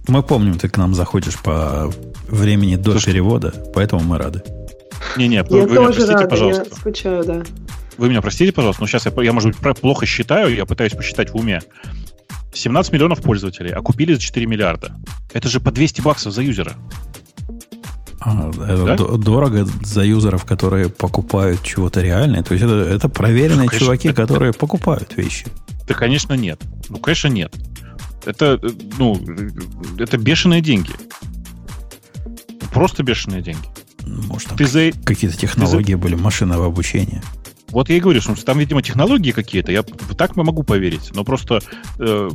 Мы 0.06 0.22
помним, 0.22 0.58
ты 0.58 0.68
к 0.68 0.76
нам 0.76 0.94
заходишь 0.94 1.38
по 1.38 1.92
времени 2.28 2.76
до 2.76 2.92
Слушай, 2.92 3.12
перевода, 3.12 3.52
поэтому 3.74 4.02
мы 4.02 4.18
рады. 4.18 4.42
Не-не, 5.16 5.42
вы, 5.42 5.62
вы 5.62 5.70
меня 5.70 5.82
простите, 5.82 6.12
рада, 6.12 6.28
пожалуйста. 6.28 6.66
Я 6.70 6.76
скучаю, 6.76 7.24
да. 7.24 7.42
Вы 7.96 8.08
меня 8.08 8.22
простите, 8.22 8.52
пожалуйста, 8.52 8.82
но 8.82 8.86
сейчас 8.86 9.06
я, 9.06 9.22
я, 9.22 9.32
может 9.32 9.56
быть, 9.56 9.78
плохо 9.80 10.06
считаю, 10.06 10.54
я 10.54 10.64
пытаюсь 10.66 10.92
посчитать 10.92 11.30
в 11.30 11.36
уме. 11.36 11.60
17 12.52 12.92
миллионов 12.92 13.20
пользователей, 13.20 13.72
а 13.72 13.82
купили 13.82 14.14
за 14.14 14.20
4 14.20 14.46
миллиарда. 14.46 14.96
Это 15.32 15.48
же 15.48 15.58
по 15.58 15.72
200 15.72 16.00
баксов 16.00 16.32
за 16.32 16.42
юзера. 16.42 16.74
А, 18.20 18.50
это 18.50 18.96
да? 18.96 19.16
дорого 19.16 19.66
за 19.82 20.04
юзеров, 20.04 20.44
которые 20.44 20.88
покупают 20.88 21.62
чего-то 21.62 22.00
реальное. 22.00 22.42
То 22.42 22.54
есть 22.54 22.64
это, 22.64 22.74
это 22.74 23.08
проверенные 23.08 23.64
ну, 23.64 23.66
конечно, 23.66 23.86
чуваки, 23.86 24.08
это, 24.08 24.22
которые 24.22 24.50
это, 24.50 24.58
покупают 24.58 25.16
вещи. 25.16 25.46
Да, 25.86 25.94
конечно, 25.94 26.34
нет. 26.34 26.60
Ну, 26.88 26.98
конечно, 26.98 27.28
нет. 27.28 27.54
Это, 28.24 28.60
ну, 28.98 29.18
это 29.98 30.18
бешеные 30.18 30.60
деньги. 30.60 30.90
Просто 32.72 33.02
бешеные 33.02 33.42
деньги. 33.42 33.66
Может, 34.04 34.48
ты 34.56 34.66
за... 34.66 34.90
какие-то 35.04 35.36
технологии 35.36 35.92
за... 35.92 35.98
были 35.98 36.14
машинного 36.14 36.66
обучения. 36.66 37.22
Вот 37.70 37.90
я 37.90 37.96
и 37.96 38.00
говорю, 38.00 38.20
что 38.20 38.34
там, 38.44 38.58
видимо, 38.58 38.82
технологии 38.82 39.30
какие-то. 39.32 39.72
Я 39.72 39.82
так 40.16 40.36
могу 40.36 40.62
поверить. 40.62 41.10
Но 41.14 41.24
просто 41.24 41.60
э, 41.98 42.30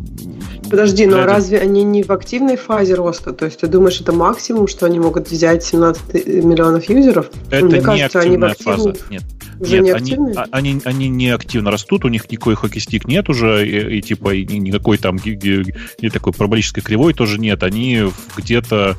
Подожди, 0.70 1.06
но 1.08 1.26
разве 1.26 1.60
они 1.60 1.84
не 1.84 2.04
в 2.04 2.12
активной 2.12 2.56
фазе 2.56 2.96
роста? 2.96 3.34
То 3.34 3.46
есть 3.46 3.60
ты 3.60 3.68
думаешь, 3.68 4.00
это 4.00 4.12
максимум, 4.12 4.68
что 4.68 4.86
они 4.86 5.00
могут 5.00 5.30
взять 5.30 5.64
17 5.64 6.28
миллионов 6.44 6.88
юзеров? 6.90 7.30
Это 7.50 7.66
Мне 7.66 7.80
не 7.80 7.82
кажется, 7.84 8.20
они 8.20 8.38
в 8.38 8.44
активная 8.44 8.56
фаза. 8.78 8.90
активной- 8.92 9.12
Нет, 9.20 9.24
Уже 9.64 9.80
Нет, 9.82 10.02
не 10.02 10.14
они, 10.16 10.34
а- 10.36 10.46
они, 10.52 10.82
они 10.86 11.08
не 11.10 11.30
активно 11.30 11.72
растут, 11.72 12.06
у 12.06 12.10
них 12.10 12.30
никакой 12.30 12.56
хоккей-стик 12.56 13.06
нет 13.08 13.30
уже, 13.30 13.68
и, 13.68 13.98
и 13.98 14.02
типа 14.02 14.34
и 14.36 14.46
ни- 14.46 14.58
никакой 14.70 14.98
там 14.98 15.16
и 15.18 16.10
такой 16.10 16.34
параболической 16.34 16.84
кривой 16.84 17.14
тоже 17.14 17.40
нет. 17.40 17.64
Они 17.64 18.04
где-то, 18.36 18.98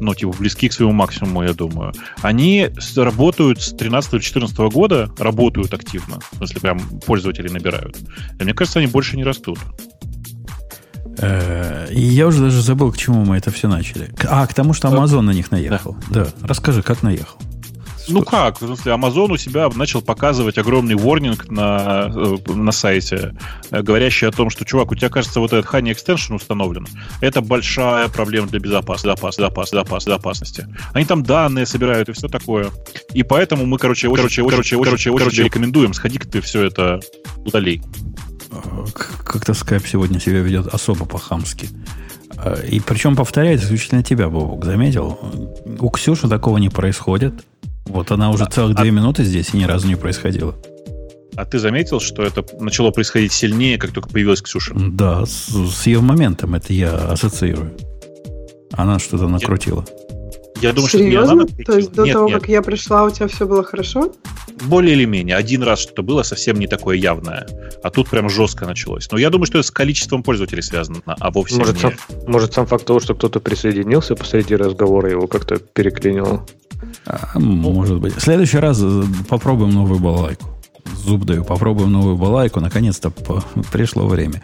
ну, 0.00 0.14
типа, 0.14 0.34
близки 0.38 0.68
к 0.68 0.72
своему 0.72 0.92
максимуму, 0.94 1.42
я 1.42 1.52
думаю. 1.52 1.92
Они 2.22 2.68
с- 2.78 2.96
работают 2.96 3.60
с 3.60 3.74
13-14 3.74 4.70
года, 4.70 5.10
работают 5.18 5.74
активно, 5.74 6.20
в 6.32 6.36
смысле, 6.38 6.60
прям 6.60 6.78
пользователи 7.06 7.48
набирают. 7.48 7.96
И 8.40 8.42
мне 8.44 8.54
кажется, 8.54 8.78
они 8.78 8.88
больше 8.88 9.16
не 9.16 9.24
растут. 9.24 9.58
Э, 11.18 11.88
И 11.92 12.00
я 12.00 12.26
уже 12.26 12.40
даже 12.42 12.60
забыл, 12.62 12.92
к 12.92 12.96
чему 12.98 13.24
мы 13.24 13.36
это 13.38 13.50
все 13.50 13.68
начали. 13.68 14.10
А, 14.28 14.46
к 14.46 14.54
тому, 14.54 14.72
что 14.74 14.88
Amazon 14.88 15.22
на 15.22 15.30
них 15.32 15.50
наехал. 15.50 15.96
Да. 16.10 16.28
Расскажи, 16.42 16.82
как 16.82 17.02
наехал. 17.02 17.38
Ну 18.08 18.22
как? 18.22 18.60
В 18.60 18.66
смысле, 18.66 18.92
Amazon 18.92 19.32
у 19.32 19.36
себя 19.36 19.68
начал 19.74 20.00
показывать 20.00 20.58
огромный 20.58 20.94
ворнинг 20.94 21.48
на, 21.50 22.10
э, 22.14 22.36
на 22.52 22.70
сайте, 22.72 23.34
э, 23.70 23.82
говорящий 23.82 24.28
о 24.28 24.32
том, 24.32 24.48
что, 24.50 24.64
чувак, 24.64 24.92
у 24.92 24.94
тебя, 24.94 25.08
кажется, 25.08 25.40
вот 25.40 25.52
этот 25.52 25.72
Honey 25.72 25.92
Extension 25.92 26.34
установлен. 26.36 26.86
Это 27.20 27.40
большая 27.40 28.08
проблема 28.08 28.46
для 28.48 28.60
безопас, 28.60 29.02
безопас, 29.02 29.36
безопас, 29.38 29.70
безопас, 29.72 30.04
безопасности. 30.06 30.68
Они 30.92 31.04
там 31.04 31.22
данные 31.24 31.66
собирают 31.66 32.08
и 32.08 32.12
все 32.12 32.28
такое. 32.28 32.70
И 33.12 33.22
поэтому 33.24 33.66
мы, 33.66 33.78
короче, 33.78 34.08
очень, 34.08 34.16
короче, 34.22 34.42
короче, 34.42 34.76
короче, 34.76 35.10
короче, 35.16 35.42
рекомендуем, 35.44 35.92
сходи-ка 35.92 36.28
ты 36.28 36.40
все 36.40 36.62
это 36.64 37.00
удали. 37.44 37.82
К- 38.94 39.24
Как-то 39.24 39.52
скайп 39.54 39.86
сегодня 39.86 40.20
себя 40.20 40.40
ведет 40.40 40.68
особо 40.68 41.04
по-хамски. 41.06 41.68
Э, 42.36 42.64
И 42.70 42.80
причем 42.80 43.16
повторяет 43.16 43.62
исключительно 43.62 44.02
тебя, 44.02 44.28
Бобок, 44.28 44.64
заметил? 44.64 45.18
У 45.80 45.90
Ксюши 45.90 46.28
такого 46.28 46.58
не 46.58 46.68
происходит. 46.68 47.44
Вот 47.86 48.10
она 48.10 48.30
уже 48.30 48.46
целых 48.46 48.76
две 48.76 48.90
минуты 48.90 49.24
здесь 49.24 49.54
и 49.54 49.56
ни 49.56 49.64
разу 49.64 49.86
не 49.86 49.96
происходило. 49.96 50.54
А 51.36 51.44
ты 51.44 51.58
заметил, 51.58 52.00
что 52.00 52.22
это 52.22 52.44
начало 52.58 52.90
происходить 52.90 53.32
сильнее, 53.32 53.78
как 53.78 53.92
только 53.92 54.08
появилась 54.08 54.40
Ксюша? 54.40 54.74
Да, 54.74 55.26
с, 55.26 55.48
с 55.48 55.86
ее 55.86 56.00
моментом 56.00 56.54
это 56.54 56.72
я 56.72 56.94
ассоциирую. 56.94 57.76
Она 58.72 58.98
что-то 58.98 59.28
накрутила. 59.28 59.84
Я 59.88 60.05
думаю, 60.72 60.88
что 60.88 60.98
это 60.98 61.06
не 61.06 61.16
она 61.16 61.26
Серьезно? 61.26 61.64
То 61.64 61.76
есть 61.76 61.92
до 61.92 62.04
Нет, 62.04 62.12
того, 62.14 62.28
нет. 62.28 62.40
как 62.40 62.48
я 62.48 62.62
пришла, 62.62 63.04
у 63.04 63.10
тебя 63.10 63.28
все 63.28 63.46
было 63.46 63.62
хорошо? 63.62 64.12
более 64.64 64.94
или 64.94 65.04
менее. 65.04 65.36
Один 65.36 65.62
раз 65.62 65.80
что-то 65.80 66.02
было 66.02 66.22
совсем 66.22 66.58
не 66.58 66.66
такое 66.66 66.96
явное. 66.96 67.46
А 67.82 67.90
тут 67.90 68.08
прям 68.08 68.28
жестко 68.28 68.66
началось. 68.66 69.08
Но 69.10 69.18
я 69.18 69.30
думаю, 69.30 69.46
что 69.46 69.58
это 69.58 69.66
с 69.66 69.70
количеством 69.70 70.22
пользователей 70.22 70.62
связано, 70.62 71.02
а 71.06 71.30
вовсе 71.30 71.56
Может 71.56 71.74
не... 71.74 71.80
сам, 71.80 71.92
может, 72.26 72.54
сам 72.54 72.66
факт 72.66 72.84
того, 72.84 73.00
что 73.00 73.14
кто-то 73.14 73.40
присоединился 73.40 74.14
посреди 74.14 74.56
разговора, 74.56 75.10
его 75.10 75.26
как-то 75.26 75.56
переклинило. 75.58 76.46
А, 77.06 77.38
может 77.38 78.00
быть. 78.00 78.14
В 78.14 78.20
следующий 78.20 78.58
раз 78.58 78.80
э, 78.82 79.02
попробуем 79.28 79.70
новую 79.70 80.00
балалайку. 80.00 80.46
Зуб 80.94 81.24
даю, 81.24 81.44
попробуем 81.44 81.92
новую 81.92 82.16
балалайку. 82.16 82.60
Наконец-то 82.60 83.10
по- 83.10 83.44
пришло 83.72 84.06
время. 84.06 84.42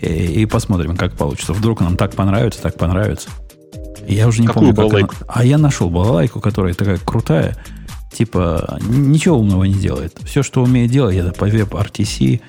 И, 0.00 0.42
и 0.42 0.46
посмотрим, 0.46 0.96
как 0.96 1.16
получится. 1.16 1.52
Вдруг 1.52 1.80
нам 1.80 1.96
так 1.96 2.14
понравится, 2.14 2.62
так 2.62 2.76
понравится. 2.76 3.28
Я 4.08 4.26
уже 4.28 4.40
не 4.40 4.46
Какую 4.46 4.74
помню, 4.74 5.06
как 5.06 5.14
она-? 5.20 5.32
А 5.32 5.44
я 5.44 5.58
нашел 5.58 5.90
балалайку, 5.90 6.40
которая 6.40 6.74
такая 6.74 6.98
крутая. 6.98 7.56
Типа, 8.12 8.78
ничего 8.88 9.38
умного 9.38 9.64
не 9.64 9.74
делает. 9.74 10.16
Все, 10.24 10.42
что 10.42 10.62
умеет 10.62 10.90
делать, 10.90 11.16
это 11.16 11.32
по 11.32 11.48
WebRTC. 11.48 12.40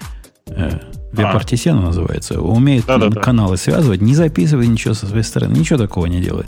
Э, 0.47 0.79
WebRTC 1.11 1.69
она 1.69 1.81
называется. 1.81 2.41
Умеет 2.41 2.85
Да-да-да. 2.85 3.19
каналы 3.19 3.57
связывать, 3.57 4.01
не 4.01 4.15
записывает 4.15 4.69
ничего 4.69 4.93
со 4.93 5.05
своей 5.05 5.23
стороны, 5.23 5.57
ничего 5.57 5.77
такого 5.77 6.05
не 6.05 6.21
делает. 6.21 6.47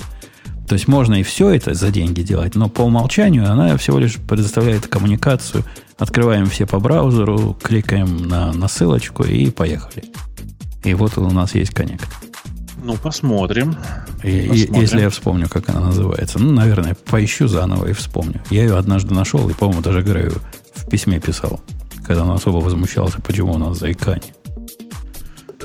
То 0.68 0.76
есть 0.76 0.88
можно 0.88 1.16
и 1.16 1.24
все 1.24 1.50
это 1.50 1.74
за 1.74 1.92
деньги 1.92 2.22
делать, 2.22 2.56
но 2.56 2.70
по 2.70 2.84
умолчанию 2.84 3.52
она 3.52 3.76
всего 3.76 4.00
лишь 4.00 4.16
предоставляет 4.16 4.88
коммуникацию. 4.88 5.66
Открываем 5.98 6.46
все 6.46 6.66
по 6.66 6.80
браузеру, 6.80 7.58
кликаем 7.62 8.30
на, 8.30 8.54
на 8.54 8.70
ссылочку 8.70 9.24
и 9.24 9.52
поехали. 9.52 10.06
И 10.86 10.94
вот 10.94 11.18
у 11.18 11.30
нас 11.30 11.56
есть 11.56 11.72
коннект. 11.72 12.08
Ну, 12.84 12.96
посмотрим. 12.98 13.76
И- 14.24 14.48
Посмотрим. 14.48 14.82
если 14.82 15.02
я 15.02 15.10
вспомню, 15.10 15.48
как 15.50 15.70
она 15.70 15.80
называется. 15.82 16.40
Ну, 16.40 16.52
наверное, 16.52 16.96
поищу 17.10 17.48
заново 17.48 17.88
и 17.88 17.94
вспомню. 17.94 18.42
Я 18.50 18.64
ее 18.64 18.78
однажды 18.78 19.14
нашел 19.14 19.48
и, 19.50 19.54
по-моему, 19.54 19.82
даже 19.82 20.02
Грею 20.02 20.34
в 20.76 20.90
письме 20.90 21.20
писал, 21.20 21.60
когда 22.06 22.24
он 22.24 22.32
особо 22.32 22.58
возмущался, 22.58 23.22
почему 23.22 23.54
у 23.54 23.58
нас 23.58 23.78
заикание. 23.78 24.34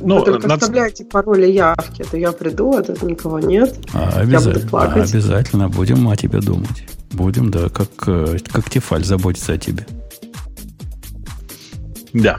Ну, 0.00 0.18
Вы 0.18 0.24
только 0.26 0.46
надо- 0.46 0.60
вставляйте 0.60 1.06
пароли 1.06 1.46
явки. 1.50 2.02
Это 2.02 2.18
я 2.18 2.32
приду, 2.32 2.76
а 2.76 2.82
тут 2.82 3.02
никого 3.02 3.40
нет. 3.40 3.74
А, 3.94 4.20
Я 4.20 4.24
буду 4.24 4.36
обязательно, 4.36 4.68
плакать. 4.68 5.10
обязательно 5.14 5.68
будем 5.70 6.06
о 6.08 6.16
тебе 6.16 6.40
думать. 6.40 6.84
Будем, 7.12 7.50
да, 7.50 7.70
как, 7.70 7.88
э, 8.06 8.36
как 8.52 8.68
Тефаль 8.68 9.04
заботиться 9.04 9.54
о 9.54 9.58
тебе. 9.58 9.86
Да. 12.12 12.38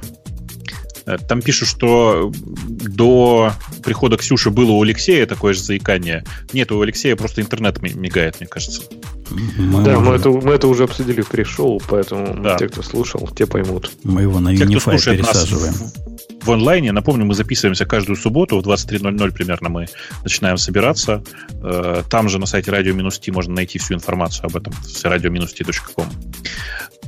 Э, 1.07 1.17
Там 1.27 1.41
пишут, 1.41 1.69
что 1.69 2.31
до 2.67 3.53
прихода 3.83 4.17
Ксюши 4.17 4.49
было 4.51 4.71
у 4.71 4.83
Алексея 4.83 5.25
такое 5.25 5.53
же 5.53 5.61
заикание. 5.61 6.23
Нет, 6.53 6.71
у 6.71 6.81
Алексея 6.81 7.15
просто 7.15 7.41
интернет 7.41 7.81
ми- 7.81 7.93
мигает, 7.93 8.39
мне 8.39 8.47
кажется. 8.47 8.81
Мы, 9.29 9.83
да, 9.83 9.99
мы 9.99 10.09
уже- 10.09 10.19
это, 10.19 10.29
мы 10.29 10.53
это 10.53 10.67
уже 10.67 10.83
обсудили 10.83 11.21
в 11.21 11.27
пришоу, 11.29 11.81
поэтому 11.89 12.41
Да. 12.43 12.55
те, 12.57 12.67
кто 12.69 12.81
слушал, 12.81 13.27
те 13.35 13.45
поймут. 13.45 13.91
мы 14.03 14.21
его 14.21 14.39
на 14.39 14.55
Те, 14.55 14.65
кто 14.65 14.73
Unify 14.75 14.79
слушает 14.81 15.21
нас 15.21 15.29
пересаживаем. 15.31 15.73
в, 15.73 16.45
в 16.47 16.51
онлайне, 16.51 16.91
напомню, 16.93 17.25
мы 17.25 17.33
записываемся 17.33 17.85
каждую 17.85 18.15
субботу 18.15 18.57
в 18.57 18.61
23.00 18.63 19.31
примерно 19.31 19.67
мы 19.69 19.87
начинаем 20.23 20.57
собираться. 20.57 21.23
Э, 21.61 22.03
Там 22.09 22.29
же 22.29 22.39
на 22.39 22.45
сайте 22.45 22.71
T 22.71 23.31
можно 23.33 23.53
найти 23.53 23.79
всю 23.79 23.95
информацию 23.95 24.45
об 24.45 24.55
этом 24.55 24.73
с 24.83 25.03
radio-t.com. 25.03 26.05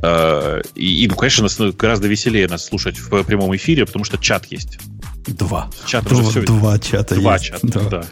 Э, 0.01 0.61
И, 0.75 1.03
и, 1.03 1.07
ну, 1.07 1.15
конечно, 1.15 1.43
нас 1.43 1.57
гораздо 1.59 2.07
веселее 2.07 2.47
нас 2.47 2.65
слушать 2.65 2.97
в 2.99 3.23
прямом 3.23 3.55
эфире, 3.55 3.85
потому 3.85 4.05
что 4.05 4.17
чат 4.17 4.45
есть. 4.45 4.79
Два. 5.27 5.69
Чат 5.85 6.05
Два, 6.05 6.23
все. 6.29 6.41
два 6.41 6.79
чата 6.79 7.15
Два 7.15 7.33
есть. 7.33 7.45
чата, 7.45 7.67
Два. 7.67 7.89
да. 7.89 8.03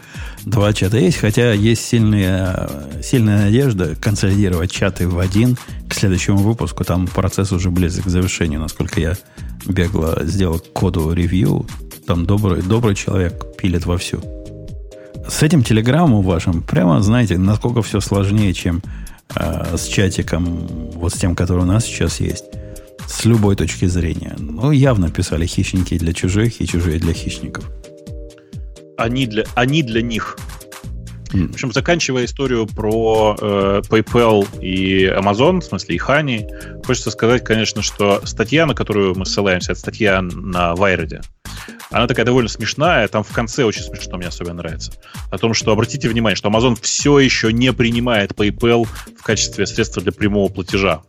Два 0.44 0.72
чата 0.72 0.98
есть, 0.98 1.18
хотя 1.18 1.52
есть 1.52 1.84
сильная, 1.84 2.68
сильная 3.02 3.44
надежда 3.46 3.96
консолидировать 3.96 4.70
чаты 4.70 5.08
в 5.08 5.18
один 5.18 5.56
к 5.88 5.94
следующему 5.94 6.38
выпуску. 6.38 6.84
Там 6.84 7.06
процесс 7.08 7.50
уже 7.52 7.70
близок 7.70 8.04
к 8.04 8.08
завершению, 8.08 8.60
насколько 8.60 9.00
я 9.00 9.14
бегло 9.66 10.18
сделал 10.22 10.60
коду 10.72 11.12
ревью. 11.12 11.66
Там 12.06 12.24
добрый, 12.26 12.62
добрый 12.62 12.94
человек 12.94 13.44
пилит 13.60 13.84
вовсю. 13.84 14.22
С 15.28 15.42
этим 15.42 15.62
телеграммом 15.62 16.22
вашим, 16.22 16.62
прямо 16.62 17.02
знаете, 17.02 17.36
насколько 17.36 17.82
все 17.82 18.00
сложнее, 18.00 18.54
чем 18.54 18.80
э, 19.36 19.76
с 19.76 19.86
чатиком, 19.86 20.66
вот 20.94 21.12
с 21.12 21.18
тем, 21.18 21.34
который 21.34 21.62
у 21.62 21.66
нас 21.66 21.84
сейчас 21.84 22.20
есть. 22.20 22.44
С 23.06 23.24
любой 23.24 23.56
точки 23.56 23.86
зрения. 23.86 24.36
Ну, 24.38 24.70
явно 24.70 25.10
писали 25.10 25.46
хищники 25.46 25.98
для 25.98 26.12
чужих 26.12 26.60
и 26.60 26.66
чужие 26.66 26.98
для 26.98 27.12
хищников. 27.12 27.64
Они 28.96 29.26
для, 29.26 29.44
они 29.54 29.82
для 29.82 30.02
них. 30.02 30.36
М. 31.32 31.48
В 31.48 31.54
общем, 31.54 31.72
заканчивая 31.72 32.24
историю 32.24 32.66
про 32.66 33.36
э, 33.40 33.82
PayPal 33.88 34.46
и 34.60 35.06
Amazon, 35.06 35.60
в 35.60 35.64
смысле 35.64 35.96
и 35.96 35.98
Honey, 35.98 36.84
хочется 36.84 37.10
сказать, 37.10 37.44
конечно, 37.44 37.82
что 37.82 38.20
статья, 38.24 38.66
на 38.66 38.74
которую 38.74 39.14
мы 39.16 39.26
ссылаемся, 39.26 39.72
это 39.72 39.80
статья 39.80 40.20
на 40.22 40.72
Wired. 40.74 41.22
Она 41.90 42.06
такая 42.06 42.26
довольно 42.26 42.48
смешная, 42.48 43.08
там 43.08 43.22
в 43.22 43.32
конце 43.32 43.64
очень 43.64 43.82
смешно, 43.82 44.18
мне 44.18 44.26
особенно 44.26 44.54
нравится. 44.54 44.92
О 45.30 45.38
том, 45.38 45.54
что, 45.54 45.72
обратите 45.72 46.08
внимание, 46.08 46.36
что 46.36 46.48
Amazon 46.48 46.78
все 46.80 47.18
еще 47.18 47.52
не 47.52 47.72
принимает 47.72 48.32
PayPal 48.32 48.86
в 49.18 49.22
качестве 49.22 49.66
средства 49.66 50.02
для 50.02 50.12
прямого 50.12 50.50
платежа. 50.50 51.02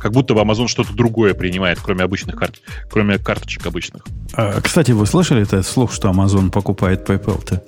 Как 0.00 0.12
будто 0.12 0.34
бы 0.34 0.40
Amazon 0.40 0.66
что-то 0.66 0.92
другое 0.92 1.34
принимает, 1.34 1.78
кроме 1.80 2.02
обычных 2.02 2.36
карт, 2.36 2.60
кроме 2.90 3.18
карточек 3.18 3.66
обычных. 3.66 4.04
А, 4.34 4.60
кстати, 4.60 4.90
вы 4.90 5.06
слышали 5.06 5.42
этот 5.42 5.66
слух, 5.66 5.92
что 5.92 6.08
Amazon 6.08 6.50
покупает 6.50 7.08
PayPal-то? 7.08 7.62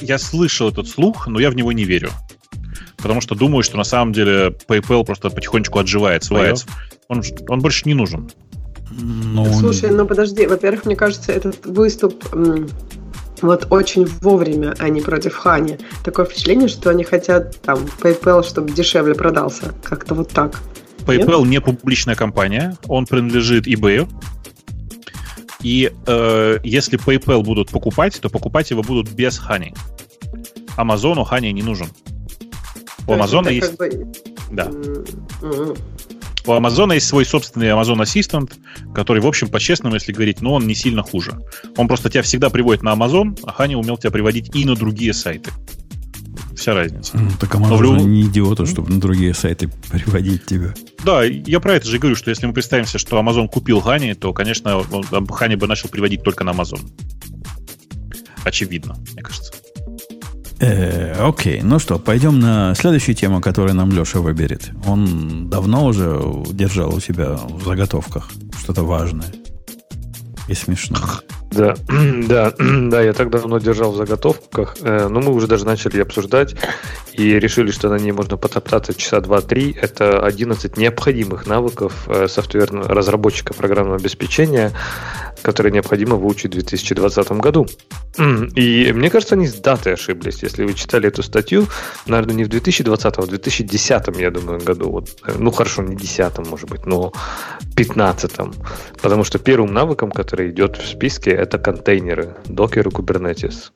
Я 0.00 0.18
слышал 0.18 0.68
этот 0.68 0.88
слух, 0.88 1.26
но 1.26 1.40
я 1.40 1.50
в 1.50 1.56
него 1.56 1.72
не 1.72 1.84
верю. 1.84 2.10
Потому 2.98 3.20
что 3.20 3.34
думаю, 3.34 3.62
что 3.62 3.76
на 3.76 3.84
самом 3.84 4.12
деле 4.12 4.54
PayPal 4.68 5.04
просто 5.04 5.30
потихонечку 5.30 5.78
отживает 5.78 6.22
свое. 6.24 6.54
Он, 7.08 7.22
он 7.48 7.60
больше 7.60 7.82
не 7.84 7.94
нужен. 7.94 8.30
Ну, 8.90 9.52
Слушай, 9.52 9.90
ну 9.90 10.06
подожди, 10.06 10.46
во-первых, 10.46 10.84
мне 10.84 10.96
кажется, 10.96 11.32
этот 11.32 11.64
выступ 11.66 12.24
вот 13.42 13.66
очень 13.70 14.06
вовремя, 14.20 14.74
а 14.78 14.88
не 14.88 15.00
против 15.00 15.34
Хани. 15.34 15.78
Такое 16.04 16.24
впечатление, 16.24 16.68
что 16.68 16.90
они 16.90 17.04
хотят 17.04 17.60
там 17.60 17.80
PayPal, 18.00 18.46
чтобы 18.46 18.70
дешевле 18.70 19.14
продался. 19.14 19.74
Как-то 19.82 20.14
вот 20.14 20.30
так. 20.30 20.60
PayPal 21.00 21.46
не 21.46 21.60
публичная 21.60 22.14
компания, 22.14 22.76
он 22.88 23.06
принадлежит 23.06 23.66
eBay. 23.66 24.08
И 25.62 25.92
э, 26.06 26.58
если 26.62 26.98
PayPal 26.98 27.42
будут 27.42 27.70
покупать, 27.70 28.18
то 28.20 28.28
покупать 28.28 28.70
его 28.70 28.82
будут 28.82 29.10
без 29.10 29.40
Honey. 29.40 29.76
Амазону 30.76 31.22
Honey 31.22 31.52
не 31.52 31.62
нужен. 31.62 31.88
У 33.06 33.12
Амазона 33.12 33.48
есть... 33.48 33.68
как 33.68 33.78
бы, 33.78 34.12
Да. 34.50 34.70
м, 35.42 35.74
У 36.46 36.52
Амазона 36.52 36.92
есть 36.92 37.08
свой 37.08 37.24
собственный 37.24 37.68
Amazon 37.68 38.00
Assistant, 38.02 38.52
который, 38.94 39.20
в 39.20 39.26
общем, 39.26 39.48
по-честному, 39.48 39.94
если 39.96 40.12
говорить, 40.12 40.40
но 40.40 40.54
он 40.54 40.66
не 40.66 40.74
сильно 40.74 41.02
хуже. 41.02 41.38
Он 41.76 41.88
просто 41.88 42.08
тебя 42.08 42.22
всегда 42.22 42.50
приводит 42.50 42.82
на 42.82 42.94
Amazon, 42.94 43.38
а 43.44 43.52
Ханя 43.52 43.76
умел 43.78 43.96
тебя 43.96 44.10
приводить 44.12 44.54
и 44.54 44.64
на 44.64 44.76
другие 44.76 45.12
сайты. 45.12 45.50
Вся 46.56 46.72
разница. 46.74 47.16
Ну, 47.18 47.30
так 47.40 47.54
Amazon 47.54 47.82
любом- 47.82 47.98
же 48.00 48.06
не 48.06 48.22
идиоты, 48.22 48.64
чтобы 48.66 48.90
на 48.92 49.00
другие 49.00 49.34
сайты 49.34 49.68
приводить 49.90 50.46
тебя. 50.46 50.72
Да, 51.04 51.24
я 51.24 51.60
про 51.60 51.74
это 51.74 51.88
же 51.88 51.98
говорю, 51.98 52.16
что 52.16 52.30
если 52.30 52.46
мы 52.46 52.52
представимся, 52.52 52.98
что 52.98 53.18
Amazon 53.18 53.48
купил 53.48 53.80
Хани, 53.80 54.14
то, 54.14 54.32
конечно, 54.32 54.78
он- 54.78 55.26
Хани 55.28 55.56
бы 55.56 55.66
начал 55.66 55.88
приводить 55.88 56.22
только 56.22 56.44
на 56.44 56.50
Amazon. 56.50 56.80
Очевидно, 58.44 58.96
мне 59.12 59.22
кажется. 59.22 59.52
Э, 60.58 61.12
окей, 61.28 61.60
ну 61.62 61.78
что, 61.78 61.98
пойдем 61.98 62.40
на 62.40 62.74
следующую 62.74 63.14
тему, 63.14 63.40
которую 63.40 63.74
нам 63.74 63.90
Леша 63.90 64.20
выберет. 64.20 64.70
Он 64.86 65.50
давно 65.50 65.84
уже 65.84 66.20
держал 66.50 66.94
у 66.94 67.00
себя 67.00 67.34
в 67.34 67.64
заготовках 67.64 68.30
что-то 68.58 68.82
важное 68.82 69.32
и 70.48 70.54
смешное. 70.54 71.00
Да, 71.50 71.74
да, 72.28 72.52
да, 72.58 73.02
я 73.02 73.12
так 73.12 73.30
давно 73.30 73.58
держал 73.58 73.92
в 73.92 73.96
заготовках, 73.96 74.76
э, 74.82 75.08
но 75.08 75.20
мы 75.20 75.32
уже 75.32 75.46
даже 75.46 75.64
начали 75.64 76.00
обсуждать 76.00 76.54
и 77.12 77.38
решили, 77.38 77.70
что 77.70 77.88
на 77.88 77.96
ней 77.96 78.12
можно 78.12 78.36
потоптаться 78.36 78.94
часа 78.94 79.20
два-три. 79.20 79.72
Это 79.72 80.20
11 80.20 80.76
необходимых 80.76 81.46
навыков 81.46 82.04
э, 82.08 82.28
софтверного 82.28 82.88
разработчика 82.88 83.54
программного 83.54 83.96
обеспечения, 83.96 84.72
которые 85.42 85.72
необходимо 85.72 86.16
выучить 86.16 86.50
в 86.50 86.58
2020 86.58 87.32
году. 87.32 87.66
И 88.54 88.92
мне 88.92 89.10
кажется, 89.10 89.34
они 89.34 89.46
с 89.46 89.54
датой 89.54 89.94
ошиблись. 89.94 90.42
Если 90.42 90.64
вы 90.64 90.74
читали 90.74 91.08
эту 91.08 91.22
статью, 91.22 91.66
наверное, 92.06 92.34
не 92.34 92.44
в 92.44 92.48
2020, 92.48 93.18
а 93.18 93.22
в 93.22 93.28
2010, 93.28 94.18
я 94.18 94.30
думаю, 94.30 94.60
году. 94.60 94.90
Вот, 94.90 95.08
э, 95.26 95.32
ну, 95.38 95.50
хорошо, 95.50 95.82
не 95.82 95.96
10, 95.96 96.38
может 96.48 96.68
быть, 96.68 96.84
но 96.86 97.12
15. 97.76 98.32
Потому 99.00 99.24
что 99.24 99.38
первым 99.38 99.72
навыком, 99.72 100.10
который 100.10 100.50
идет 100.50 100.76
в 100.76 100.86
списке, 100.86 101.35
это 101.36 101.58
контейнеры, 101.58 102.36
Docker 102.46 102.88
и 102.88 102.90
Kubernetes. 102.90 103.70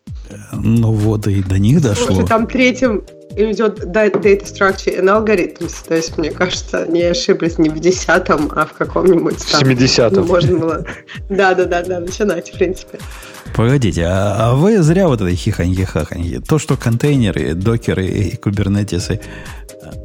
Ну 0.52 0.92
вот 0.92 1.26
и 1.26 1.42
до 1.42 1.58
них 1.58 1.82
дошло. 1.82 2.06
Слушай, 2.06 2.26
там 2.26 2.46
третьим 2.46 3.02
идет 3.36 3.84
da- 3.84 4.12
Data 4.12 4.44
Structure 4.44 5.00
and 5.00 5.08
Algorithms. 5.08 5.74
То 5.86 5.96
есть, 5.96 6.18
мне 6.18 6.30
кажется, 6.30 6.82
они 6.82 7.02
ошиблись 7.02 7.58
не 7.58 7.68
в 7.68 7.78
десятом, 7.78 8.50
а 8.54 8.66
в 8.66 8.72
каком-нибудь 8.72 9.38
В 9.38 9.52
там. 9.52 9.62
70-м. 9.62 10.14
Ну, 10.14 10.24
можно 10.24 10.58
было... 10.58 10.86
Да-да-да, 11.28 12.00
начинать, 12.00 12.50
в 12.50 12.58
принципе. 12.58 12.98
Погодите, 13.54 14.04
а, 14.04 14.50
а 14.50 14.54
вы 14.54 14.82
зря 14.82 15.08
вот 15.08 15.20
это 15.20 15.30
хиханьки-хаханьки. 15.30 16.40
То, 16.46 16.58
что 16.58 16.76
контейнеры, 16.76 17.54
докеры 17.54 18.06
и 18.06 18.36
кубернетисы... 18.36 19.20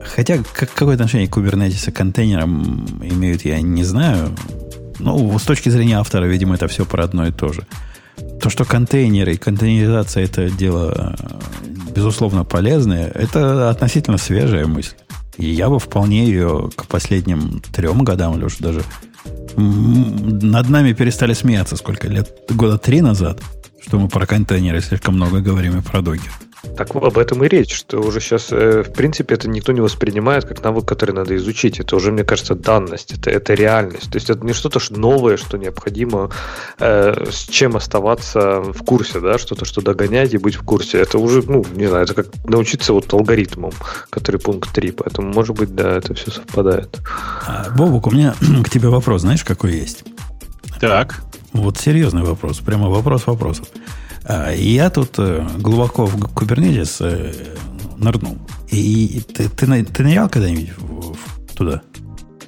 Хотя 0.04 0.38
как, 0.54 0.72
какое 0.74 0.96
отношение 0.96 1.28
кубернетисы 1.28 1.92
к 1.92 1.96
контейнерам 1.96 2.86
имеют, 3.02 3.44
я 3.44 3.62
не 3.62 3.84
знаю. 3.84 4.30
Ну, 5.00 5.38
с 5.38 5.44
точки 5.44 5.70
зрения 5.70 6.00
автора, 6.00 6.26
видимо, 6.26 6.56
это 6.56 6.68
все 6.68 6.86
про 6.86 7.04
одно 7.04 7.28
и 7.28 7.32
то 7.32 7.52
же. 7.52 7.66
То, 8.42 8.50
что 8.50 8.66
контейнеры 8.66 9.34
и 9.34 9.38
контейнеризация 9.38 10.24
это 10.24 10.50
дело, 10.50 11.16
э, 11.20 11.92
безусловно, 11.94 12.46
полезное, 12.46 13.08
это 13.08 13.70
относительно 13.70 14.18
свежая 14.18 14.66
мысль. 14.66 14.96
И 15.38 15.48
я 15.48 15.70
бы 15.70 15.80
вполне 15.80 16.26
ее 16.26 16.70
к 16.76 16.86
последним 16.88 17.62
трем 17.74 18.04
годам, 18.04 18.40
Леша, 18.40 18.58
даже 18.60 18.84
над 19.58 20.70
нами 20.70 20.94
перестали 20.94 21.34
смеяться 21.34 21.76
сколько 21.76 22.08
лет? 22.08 22.30
Года 22.50 22.78
три 22.78 23.02
назад, 23.02 23.42
что 23.82 24.00
мы 24.00 24.08
про 24.10 24.26
контейнеры 24.26 24.82
слишком 24.82 25.16
много 25.16 25.40
говорим 25.40 25.80
и 25.80 25.82
про 25.82 26.02
докер. 26.02 26.32
Так 26.78 26.96
об 26.96 27.18
этом 27.18 27.44
и 27.44 27.48
речь, 27.48 27.76
что 27.76 28.00
уже 28.00 28.20
сейчас, 28.20 28.52
э, 28.52 28.84
в 28.84 28.94
принципе, 28.94 29.36
это 29.36 29.50
никто 29.50 29.72
не 29.72 29.82
воспринимает 29.82 30.46
как 30.46 30.64
навык, 30.64 30.86
который 30.86 31.14
надо 31.14 31.36
изучить. 31.36 31.80
Это 31.80 31.96
уже, 31.96 32.12
мне 32.12 32.24
кажется, 32.24 32.56
данность, 32.56 33.14
это, 33.14 33.30
это 33.30 33.54
реальность. 33.54 34.12
То 34.12 34.18
есть 34.18 34.30
это 34.30 34.46
не 34.46 34.54
что-то 34.54 34.80
ж 34.80 34.90
новое, 34.90 35.38
что 35.38 35.58
необходимо 35.58 36.32
э, 36.80 37.26
с 37.30 37.48
чем 37.48 37.76
оставаться 37.76 38.60
в 38.62 38.84
курсе, 38.84 39.20
да, 39.20 39.38
что-то, 39.38 39.66
что 39.66 39.82
догонять 39.82 40.34
и 40.34 40.38
быть 40.38 40.56
в 40.56 40.64
курсе. 40.64 41.00
Это 41.00 41.18
уже, 41.18 41.44
ну, 41.44 41.66
не 41.76 41.88
знаю, 41.88 42.04
это 42.04 42.14
как 42.14 42.28
научиться 42.46 42.94
вот 42.94 43.12
алгоритмам, 43.14 43.72
который 44.10 44.40
пункт 44.40 44.74
3. 44.74 44.92
Поэтому, 44.92 45.32
может 45.32 45.56
быть, 45.56 45.76
да, 45.76 45.98
это 45.98 46.14
все 46.14 46.32
совпадает. 46.32 47.00
А, 47.48 47.70
Бобук, 47.78 48.08
у 48.08 48.12
меня 48.12 48.36
к 48.64 48.70
тебе 48.70 48.90
вопрос, 48.90 49.22
знаешь, 49.22 49.44
какой 49.44 49.74
есть? 49.74 50.04
Так. 50.80 51.22
Вот 51.54 51.78
серьезный 51.78 52.24
вопрос, 52.24 52.60
прямо 52.60 52.90
вопрос 52.90 53.28
вопросов. 53.28 53.68
А, 54.28 54.52
Я 54.52 54.90
тут 54.90 55.18
э, 55.18 55.48
глубоко 55.60 56.06
в 56.06 56.16
Kubernetes 56.34 56.98
э, 57.00 57.34
нырнул. 57.98 58.38
И 58.72 59.22
ты, 59.34 59.50
ты, 59.50 59.84
ты 59.86 60.04
нырял 60.04 60.30
когда-нибудь 60.30 60.72
туда? 61.56 61.82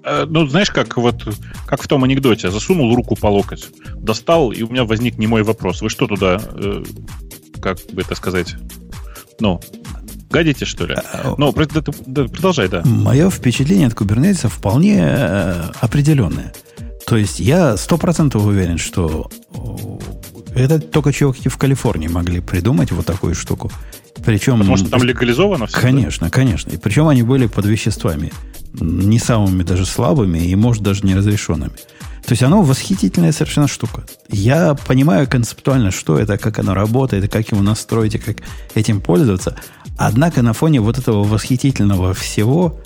Э, 0.04 0.26
Ну, 0.28 0.48
знаешь, 0.48 0.72
как 0.72 0.98
вот 0.98 1.24
как 1.66 1.82
в 1.82 1.88
том 1.88 2.04
анекдоте, 2.04 2.50
засунул 2.50 2.96
руку 2.96 3.16
по 3.16 3.28
локоть, 3.28 3.70
достал, 3.96 4.52
и 4.52 4.64
у 4.64 4.70
меня 4.70 4.86
возник 4.86 5.18
немой 5.18 5.44
вопрос. 5.44 5.82
Вы 5.82 5.90
что 5.90 6.08
туда, 6.08 6.42
э, 6.54 6.84
как 7.62 7.78
бы 7.92 8.02
это 8.02 8.16
сказать, 8.16 8.56
ну, 9.40 9.60
гадите, 10.30 10.66
что 10.66 10.86
ли? 10.86 10.96
А, 10.96 11.36
Ну, 11.38 11.54
да, 11.54 11.82
да, 12.06 12.24
продолжай, 12.26 12.70
да. 12.70 12.82
Мое 12.86 13.30
впечатление 13.30 13.88
от 13.88 13.94
Kubernetes 13.94 14.48
вполне 14.48 15.00
э, 15.02 15.72
определенное. 15.80 16.54
То 17.06 17.16
есть 17.16 17.40
я 17.40 17.78
сто 17.78 17.98
процентов 17.98 18.46
уверен, 18.46 18.78
что 18.78 19.30
это 20.58 20.80
только 20.80 21.14
чуваки 21.14 21.50
в 21.50 21.58
Калифорнии 21.58 22.08
могли 22.08 22.40
придумать 22.40 22.92
вот 22.92 23.06
такую 23.06 23.36
штуку. 23.36 23.72
Причем... 24.26 24.60
Потому 24.60 24.78
что 24.78 24.90
там 24.90 25.04
легализовано 25.04 25.68
все. 25.68 25.76
да? 25.76 25.82
Конечно, 25.82 26.30
конечно. 26.30 26.72
И 26.72 26.78
причем 26.78 27.08
они 27.08 27.24
были 27.24 27.48
под 27.48 27.66
веществами, 27.66 28.32
не 28.74 29.20
самыми 29.20 29.64
даже 29.64 29.86
слабыми 29.86 30.40
и, 30.40 30.56
может, 30.56 30.84
даже 30.84 31.06
неразрешенными. 31.06 31.74
То 32.26 32.34
есть 32.34 32.44
оно 32.44 32.62
восхитительная 32.62 33.32
совершенно 33.32 33.70
штука. 33.70 34.04
Я 34.30 34.76
понимаю 34.76 35.28
концептуально, 35.30 35.92
что 35.92 36.20
это, 36.20 36.38
как 36.38 36.60
оно 36.60 36.74
работает, 36.74 37.24
и 37.24 37.28
как 37.30 37.52
его 37.52 37.62
настроить, 37.62 38.16
и 38.16 38.20
как 38.20 38.38
этим 38.76 39.00
пользоваться. 39.00 39.56
Однако 39.98 40.42
на 40.42 40.52
фоне 40.52 40.82
вот 40.82 40.98
этого 40.98 41.24
восхитительного 41.24 42.14
всего, 42.14 42.82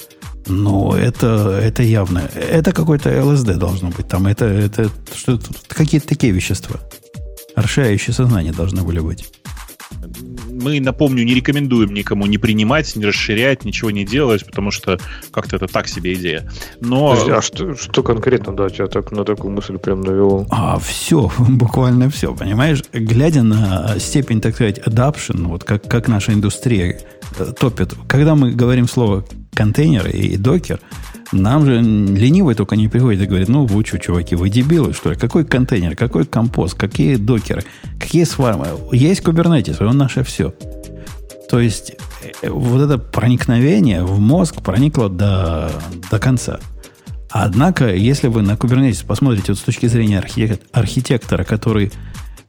ну, 0.45 0.93
это, 0.93 1.59
это 1.61 1.81
явно. 1.81 2.19
Это 2.35 2.71
какой-то 2.71 3.23
ЛСД 3.25 3.57
должно 3.57 3.89
быть. 3.89 4.07
Там 4.07 4.27
это, 4.27 4.45
это 4.45 4.89
что 5.15 5.39
какие-то 5.67 6.07
такие 6.07 6.33
вещества. 6.33 6.79
Расширяющие 7.61 8.13
сознание 8.13 8.51
должны 8.53 8.81
были 8.83 8.99
быть. 8.99 9.31
Мы, 10.49 10.79
напомню, 10.79 11.23
не 11.23 11.33
рекомендуем 11.33 11.93
никому 11.93 12.25
не 12.25 12.37
принимать, 12.37 12.95
не 12.95 13.05
расширять, 13.05 13.65
ничего 13.65 13.91
не 13.91 14.03
делать, 14.03 14.45
потому 14.45 14.71
что 14.71 14.99
как-то 15.31 15.57
это 15.57 15.67
так 15.67 15.87
себе 15.87 16.13
идея. 16.13 16.49
Но 16.79 17.11
Подожди, 17.11 17.31
а 17.31 17.41
что, 17.41 17.75
что 17.75 18.03
конкретно, 18.03 18.55
да, 18.55 18.69
тебя 18.69 18.87
так, 18.87 19.11
на 19.11 19.23
такую 19.23 19.53
мысль 19.53 19.77
прям 19.77 20.01
навело? 20.01 20.47
А 20.49 20.79
все, 20.79 21.31
буквально 21.39 22.09
все, 22.09 22.33
понимаешь? 22.33 22.83
Глядя 22.93 23.43
на 23.43 23.95
степень, 23.99 24.41
так 24.41 24.55
сказать, 24.55 24.79
adoption, 24.79 25.47
вот 25.47 25.63
как, 25.63 25.87
как 25.87 26.07
наша 26.07 26.33
индустрия 26.33 26.99
э, 27.37 27.53
топит. 27.59 27.93
Когда 28.07 28.35
мы 28.35 28.51
говорим 28.51 28.87
слово 28.87 29.25
контейнеры 29.53 30.11
и 30.11 30.37
докер, 30.37 30.79
нам 31.31 31.65
же 31.65 31.81
ленивый 31.81 32.55
только 32.55 32.75
не 32.75 32.87
приходит 32.87 33.21
и 33.21 33.25
говорит, 33.25 33.47
ну 33.47 33.65
вы 33.65 33.85
что, 33.85 33.99
чуваки, 33.99 34.35
вы 34.35 34.49
дебилы, 34.49 34.93
что 34.93 35.11
ли? 35.11 35.15
Какой 35.15 35.45
контейнер, 35.45 35.95
какой 35.95 36.25
компост, 36.25 36.75
какие 36.75 37.15
докеры, 37.15 37.63
какие 37.99 38.25
свармы? 38.25 38.67
Есть 38.91 39.21
Kubernetes, 39.21 39.83
он 39.83 39.97
наше 39.97 40.23
все. 40.23 40.53
То 41.49 41.59
есть 41.59 41.93
э, 42.41 42.49
вот 42.49 42.81
это 42.81 42.97
проникновение 42.97 44.03
в 44.03 44.19
мозг 44.19 44.61
проникло 44.61 45.09
до, 45.09 45.71
до 46.09 46.19
конца. 46.19 46.59
Однако, 47.29 47.93
если 47.93 48.27
вы 48.27 48.41
на 48.41 48.51
Kubernetes 48.51 49.05
посмотрите 49.05 49.53
вот 49.53 49.57
с 49.57 49.61
точки 49.61 49.85
зрения 49.85 50.19
архитек- 50.19 50.61
архитектора, 50.73 51.45
который 51.45 51.91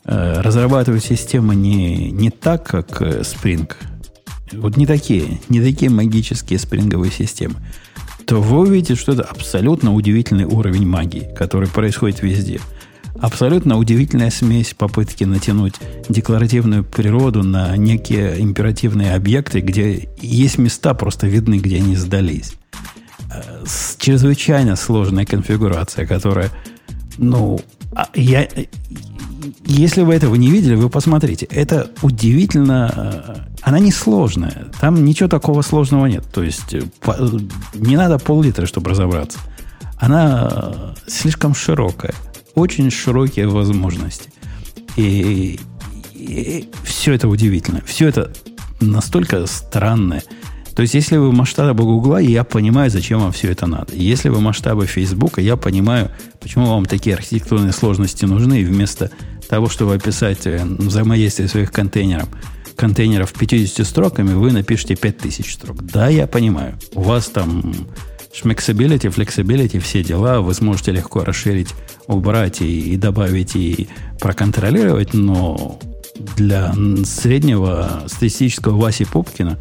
э, 0.05 0.41
разрабатывает 0.41 1.05
системы 1.05 1.55
не, 1.55 2.11
не 2.11 2.31
так, 2.31 2.67
как 2.67 3.01
э, 3.01 3.21
Spring, 3.21 3.71
вот 4.53 4.77
не 4.77 4.87
такие, 4.87 5.41
не 5.49 5.61
такие 5.61 5.91
магические 5.91 6.59
спринговые 6.59 7.13
системы, 7.13 7.57
то 8.27 8.41
вы 8.41 8.61
увидите, 8.61 8.95
что 8.95 9.13
это 9.13 9.23
абсолютно 9.23 9.95
удивительный 9.95 10.45
уровень 10.45 10.87
магии, 10.87 11.33
который 11.37 11.69
происходит 11.69 12.23
везде. 12.23 12.61
Абсолютно 13.21 13.79
удивительная 13.79 14.31
смесь 14.31 14.75
попытки 14.75 15.25
натянуть 15.25 15.75
декларативную 16.09 16.83
природу 16.83 17.43
на 17.43 17.77
некие 17.77 18.41
императивные 18.41 19.15
объекты, 19.15 19.61
где 19.61 20.09
есть 20.21 20.59
места 20.59 20.95
просто 20.95 21.27
видны, 21.27 21.59
где 21.59 21.77
они 21.77 21.95
сдались. 21.95 22.55
Э, 23.31 23.65
чрезвычайно 23.99 24.77
сложная 24.77 25.25
конфигурация, 25.25 26.07
которая, 26.07 26.51
ну, 27.19 27.61
а 27.95 28.09
я, 28.15 28.49
если 29.67 30.03
вы 30.03 30.15
этого 30.15 30.35
не 30.35 30.51
видели, 30.51 30.75
вы 30.75 30.89
посмотрите. 30.89 31.47
Это 31.47 31.91
удивительно. 32.03 32.93
э, 32.95 33.37
Она 33.63 33.79
не 33.79 33.93
сложная. 33.93 34.67
Там 34.81 35.05
ничего 35.05 35.29
такого 35.29 35.63
сложного 35.63 36.07
нет. 36.07 36.25
То 36.33 36.43
есть 36.43 36.75
э, 36.75 36.83
э, 37.07 37.29
не 37.75 37.97
надо 37.97 38.19
пол-литра, 38.19 38.67
чтобы 38.67 38.91
разобраться. 38.91 39.39
Она 39.99 40.95
слишком 41.07 41.55
широкая. 41.55 42.15
Очень 42.55 42.91
широкие 42.91 43.47
возможности. 43.49 44.31
И, 44.97 45.59
все 46.85 47.13
это 47.15 47.29
удивительно. 47.29 47.83
Все 47.85 48.09
это 48.09 48.33
настолько 48.81 49.47
странное, 49.47 50.23
То 50.75 50.83
есть, 50.83 50.95
если 50.95 51.17
вы 51.19 51.33
масштабы 51.33 51.85
Гугла, 51.85 52.19
я 52.19 52.45
понимаю, 52.45 52.91
зачем 52.91 53.21
вам 53.21 53.33
все 53.33 53.51
это 53.51 53.67
надо. 53.67 53.95
Если 53.95 54.29
вы 54.29 54.41
масштабы 54.41 54.87
Фейсбука, 54.87 55.41
я 55.41 55.57
понимаю, 55.57 56.11
почему 56.41 56.67
вам 56.67 56.87
такие 56.87 57.15
архитектурные 57.17 57.73
сложности 57.73 58.25
нужны, 58.25 58.61
и 58.61 58.65
вместо 58.65 59.11
того, 59.53 59.69
чтобы 59.69 59.97
описать 59.97 60.47
э, 60.47 60.65
взаимодействие 60.65 61.47
своих 61.47 61.73
контейнеров, 61.73 62.27
контейнеров 62.75 63.35
50 63.35 63.87
строками, 63.87 64.33
вы 64.33 64.51
напишите 64.51 64.97
5000 64.97 65.53
строк. 65.53 65.83
Да, 65.85 66.09
я 66.09 66.27
понимаю. 66.27 66.79
У 66.95 67.03
вас 67.03 67.27
там 67.27 67.75
шмексабилити, 68.33 69.11
flexibility, 69.11 69.79
все 69.79 70.03
дела, 70.03 70.41
вы 70.41 70.55
сможете 70.55 70.93
легко 70.93 71.23
расширить, 71.23 71.75
убрать 72.07 72.63
и, 72.63 72.95
и 72.95 72.97
добавить, 72.97 73.55
и 73.55 73.89
проконтролировать, 74.19 75.13
но 75.13 75.79
для 76.39 76.75
среднего 77.05 78.05
статистического 78.07 78.81
Васи 78.81 79.05
Пупкина 79.05 79.59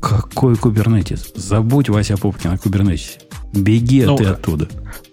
какой 0.00 0.54
Kubernetes? 0.54 1.32
Забудь 1.34 1.88
Вася 1.88 2.16
Пупкина 2.16 2.54
о 2.54 2.58
Kubernetes'е. 2.58 3.18
Беги 3.52 4.04
ну, 4.04 4.16
ты 4.16 4.26
оттуда. 4.26 4.68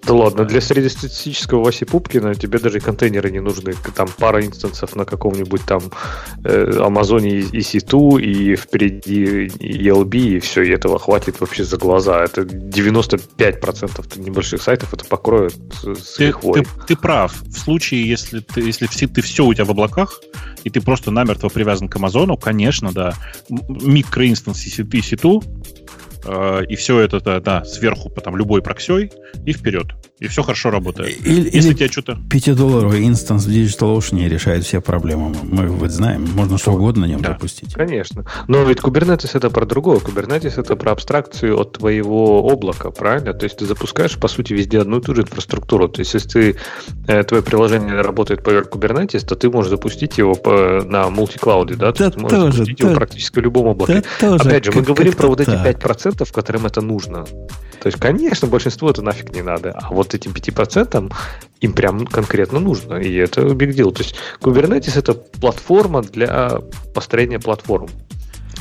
Да 0.05 0.13
ладно, 0.13 0.45
для 0.45 0.61
среднестатистического 0.61 1.63
Васи 1.63 1.85
Пупкина 1.85 2.35
тебе 2.35 2.59
даже 2.59 2.79
контейнеры 2.79 3.31
не 3.31 3.39
нужны. 3.39 3.73
Там 3.95 4.07
пара 4.17 4.45
инстансов 4.45 4.95
на 4.95 5.03
каком-нибудь 5.05 5.65
там 5.65 5.81
э, 6.43 6.79
Амазоне 6.79 7.39
EC2, 7.39 8.21
и 8.21 8.55
впереди 8.55 9.47
ELB, 9.47 10.15
и 10.15 10.39
все, 10.39 10.61
и 10.61 10.69
этого 10.69 10.99
хватит 10.99 11.39
вообще 11.39 11.63
за 11.63 11.77
глаза. 11.77 12.23
Это 12.23 12.41
95% 12.41 14.19
небольших 14.21 14.61
сайтов 14.61 14.93
это 14.93 15.05
покроет 15.05 15.55
с 15.73 16.15
ты, 16.15 16.33
ты, 16.33 16.67
ты 16.87 16.95
прав. 16.95 17.33
В 17.41 17.57
случае, 17.57 18.07
если, 18.07 18.41
ты, 18.41 18.61
если 18.61 18.85
все, 18.87 19.07
ты 19.07 19.21
все 19.21 19.43
у 19.43 19.53
тебя 19.53 19.65
в 19.65 19.71
облаках, 19.71 20.21
и 20.63 20.69
ты 20.69 20.81
просто 20.81 21.09
намертво 21.09 21.49
привязан 21.49 21.89
к 21.89 21.95
Амазону, 21.95 22.37
конечно, 22.37 22.91
да, 22.91 23.15
микроинстанс 23.49 24.65
и 24.67 24.69
C2 24.69 25.41
Э, 25.84 25.84
и 26.25 26.75
все 26.75 26.99
это, 26.99 27.39
да, 27.39 27.63
сверху, 27.63 28.09
потом 28.09 28.35
любой 28.37 28.61
проксей, 28.61 29.11
и 29.45 29.53
вперед. 29.53 29.87
И 30.19 30.27
все 30.27 30.43
хорошо 30.43 30.69
работает. 30.69 31.17
Или, 31.25 31.49
Если 31.53 31.69
или 31.69 31.73
тебя 31.75 31.87
что-то... 31.89 32.13
5-долларовый 32.29 33.05
инстанс 33.05 33.45
в 33.45 33.49
DigitalOcean 33.49 34.29
решает 34.29 34.63
все 34.63 34.79
проблемы. 34.79 35.35
Мы 35.43 35.67
вот 35.67 35.91
знаем, 35.91 36.25
можно 36.35 36.57
что 36.57 36.71
угодно 36.71 37.01
на 37.05 37.11
нем 37.11 37.21
да. 37.21 37.33
запустить. 37.33 37.73
Конечно. 37.73 38.25
Но 38.47 38.63
ведь 38.63 38.79
Kubernetes 38.79 39.31
это 39.33 39.49
про 39.49 39.65
другое. 39.65 39.99
Kubernetes 39.99 40.57
это 40.57 40.77
про 40.77 40.93
абстракцию 40.93 41.59
от 41.59 41.73
твоего 41.73 42.45
облака, 42.45 42.91
правильно? 42.91 43.33
То 43.33 43.43
есть 43.43 43.57
ты 43.57 43.65
запускаешь, 43.65 44.17
по 44.17 44.29
сути, 44.29 44.53
везде 44.53 44.79
одну 44.79 44.99
и 44.99 45.01
ту 45.01 45.15
же 45.15 45.23
инфраструктуру. 45.23 45.89
То 45.89 45.99
есть 45.99 46.13
если 46.13 46.29
ты, 46.29 46.55
э, 47.07 47.23
твое 47.23 47.43
приложение 47.43 47.99
работает 47.99 48.41
поверх 48.41 48.69
Kubernetes, 48.69 49.25
то 49.25 49.35
ты 49.35 49.49
можешь 49.49 49.69
запустить 49.69 50.17
его 50.17 50.35
по, 50.35 50.81
на 50.85 51.09
мультиклауде, 51.09 51.75
да? 51.75 51.91
да 51.91 52.09
ты 52.09 52.19
можешь 52.19 52.37
тоже, 52.37 52.51
запустить 52.53 52.77
да, 52.77 52.87
его 52.87 52.95
практически 52.95 53.39
в 53.39 53.43
любом 53.43 53.67
облаке. 53.67 53.95
Да 53.95 54.27
тоже, 54.29 54.47
Опять 54.47 54.63
же, 54.63 54.71
мы 54.71 54.81
говорим 54.81 55.11
про 55.11 55.27
вот 55.27 55.41
эти 55.41 55.49
так. 55.49 55.83
5%, 55.83 56.31
которым 56.31 56.67
это 56.67 56.79
нужно. 56.79 57.25
То 57.85 57.87
есть, 57.89 57.99
конечно, 57.99 58.47
большинству 58.47 58.89
это 58.89 59.03
нафиг 59.03 59.31
не 59.35 59.43
надо. 59.43 59.71
А 59.71 59.93
вот 59.93 60.04
этим 60.13 60.31
5% 60.31 61.13
им 61.61 61.73
прям 61.73 62.05
конкретно 62.05 62.59
нужно. 62.59 62.95
И 62.95 63.13
это 63.15 63.41
big 63.41 63.71
deal. 63.71 63.91
То 63.91 64.03
есть, 64.03 64.15
Kubernetes 64.41 64.97
это 64.97 65.13
платформа 65.13 66.01
для 66.01 66.61
построения 66.93 67.39
платформ. 67.39 67.89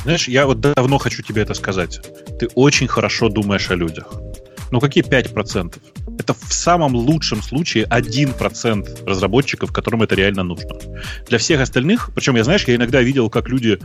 Знаешь, 0.05 0.29
я 0.29 0.47
вот 0.47 0.61
давно 0.61 0.99
хочу 0.99 1.23
тебе 1.23 1.43
это 1.43 1.55
сказать. 1.55 2.01
Ты 2.39 2.49
очень 2.55 2.89
хорошо 2.89 3.29
думаешь 3.29 3.71
о 3.71 3.75
людях. 3.75 4.13
Ну 4.71 4.81
какие 4.81 5.05
5%? 5.05 5.79
Это 6.19 6.35
в 6.35 6.53
самом 6.53 6.95
лучшем 6.95 7.43
случае 7.43 7.85
1% 7.85 9.05
разработчиков, 9.07 9.73
которым 9.73 10.03
это 10.03 10.15
реально 10.15 10.43
нужно. 10.43 10.77
Для 11.29 11.39
всех 11.39 11.61
остальных, 11.61 12.11
причем 12.15 12.37
я, 12.37 12.45
знаешь, 12.45 12.65
я 12.65 12.75
иногда 12.75 13.01
видел, 13.01 13.31
как 13.31 13.49
люди 13.49 13.79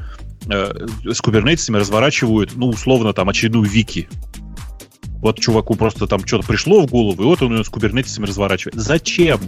э, 0.49 0.87
с 1.05 1.21
кубернетисами 1.21 1.77
разворачивают, 1.77 2.55
ну, 2.55 2.69
условно, 2.69 3.13
там, 3.13 3.29
очередную 3.29 3.65
вики. 3.65 4.09
Вот 5.21 5.39
чуваку 5.39 5.75
просто 5.75 6.07
там 6.07 6.25
что-то 6.25 6.47
пришло 6.47 6.81
в 6.81 6.89
голову, 6.89 7.21
и 7.21 7.25
вот 7.25 7.41
он 7.41 7.57
ее 7.57 7.63
с 7.63 7.69
кубернетисами 7.69 8.25
разворачивает. 8.25 8.75
Зачем? 8.75 9.39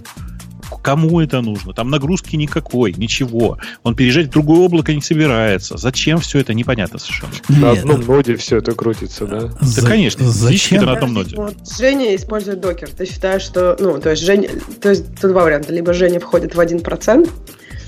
Кому 0.84 1.20
это 1.20 1.42
нужно? 1.42 1.74
Там 1.74 1.90
нагрузки 1.90 2.36
никакой, 2.36 2.94
ничего. 2.94 3.58
Он 3.84 3.96
переезжать 3.96 4.28
в 4.28 4.30
другое 4.30 4.62
облако 4.62 4.94
не 4.94 5.02
собирается. 5.02 5.78
Зачем 5.78 6.20
все 6.20 6.40
это, 6.40 6.54
непонятно 6.54 6.98
совершенно. 6.98 7.34
На 7.50 7.72
одном 7.72 8.02
ноде 8.02 8.36
все 8.36 8.58
это 8.58 8.74
крутится, 8.74 9.26
да? 9.26 9.52
Да, 9.62 9.88
конечно. 9.88 10.28
Зачем? 10.28 10.86
на 10.86 10.94
одном 10.94 11.14
ноде. 11.14 11.36
Вот 11.36 11.56
Женя 11.78 12.16
использует 12.16 12.62
докер. 12.62 12.90
Ты 12.90 13.06
считаешь, 13.06 13.42
что... 13.42 13.76
Ну, 13.80 14.00
то 14.00 14.12
есть 14.12 14.24
Женя... 14.24 14.50
То 14.82 14.90
есть 14.90 15.20
тут 15.20 15.32
два 15.32 15.44
варианта. 15.44 15.74
Либо 15.74 15.94
Женя 15.94 16.20
входит 16.20 16.56
в 16.56 16.60
1%, 16.60 17.30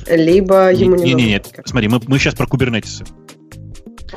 либо 0.10 0.72
ему 0.72 0.96
не, 0.96 1.06
не, 1.06 1.14
не, 1.14 1.26
нет. 1.30 1.48
Смотри, 1.66 1.88
мы, 1.88 2.02
мы 2.06 2.20
сейчас 2.20 2.36
про 2.36 2.46
кубернетисы. 2.46 3.06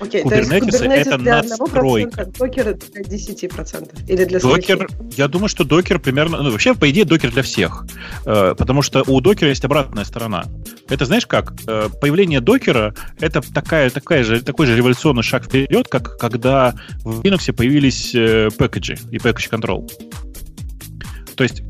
Окей, 0.00 0.22
Kubernetes, 0.22 0.84
это 0.84 1.18
для 1.18 1.42
надстройка. 1.42 2.26
Докер 2.26 2.74
для 2.74 3.02
10%. 3.02 4.04
Или 4.08 4.24
для 4.24 4.40
Докер, 4.40 4.88
я 5.16 5.28
думаю, 5.28 5.48
что 5.48 5.64
докер 5.64 5.98
примерно... 5.98 6.42
Ну, 6.42 6.50
вообще, 6.50 6.74
по 6.74 6.90
идее, 6.90 7.04
докер 7.04 7.32
для 7.32 7.42
всех. 7.42 7.86
Э, 8.24 8.54
потому 8.56 8.82
что 8.82 9.02
у 9.06 9.20
докера 9.20 9.48
есть 9.48 9.64
обратная 9.64 10.04
сторона. 10.04 10.44
Это, 10.88 11.04
знаешь 11.04 11.26
как? 11.26 11.54
Э, 11.66 11.88
появление 12.00 12.40
докера— 12.40 12.94
это 13.20 13.40
такая, 13.40 13.90
такая 13.90 14.24
же, 14.24 14.42
такой 14.42 14.66
же 14.66 14.76
революционный 14.76 15.22
шаг 15.22 15.44
вперед, 15.44 15.88
как 15.88 16.18
когда 16.18 16.74
в 17.04 17.20
Linux 17.22 17.52
появились 17.52 18.14
э, 18.14 18.50
пэкэджи 18.56 18.98
и 19.10 19.16
control. 19.16 19.90
То 21.36 21.44
есть 21.44 21.62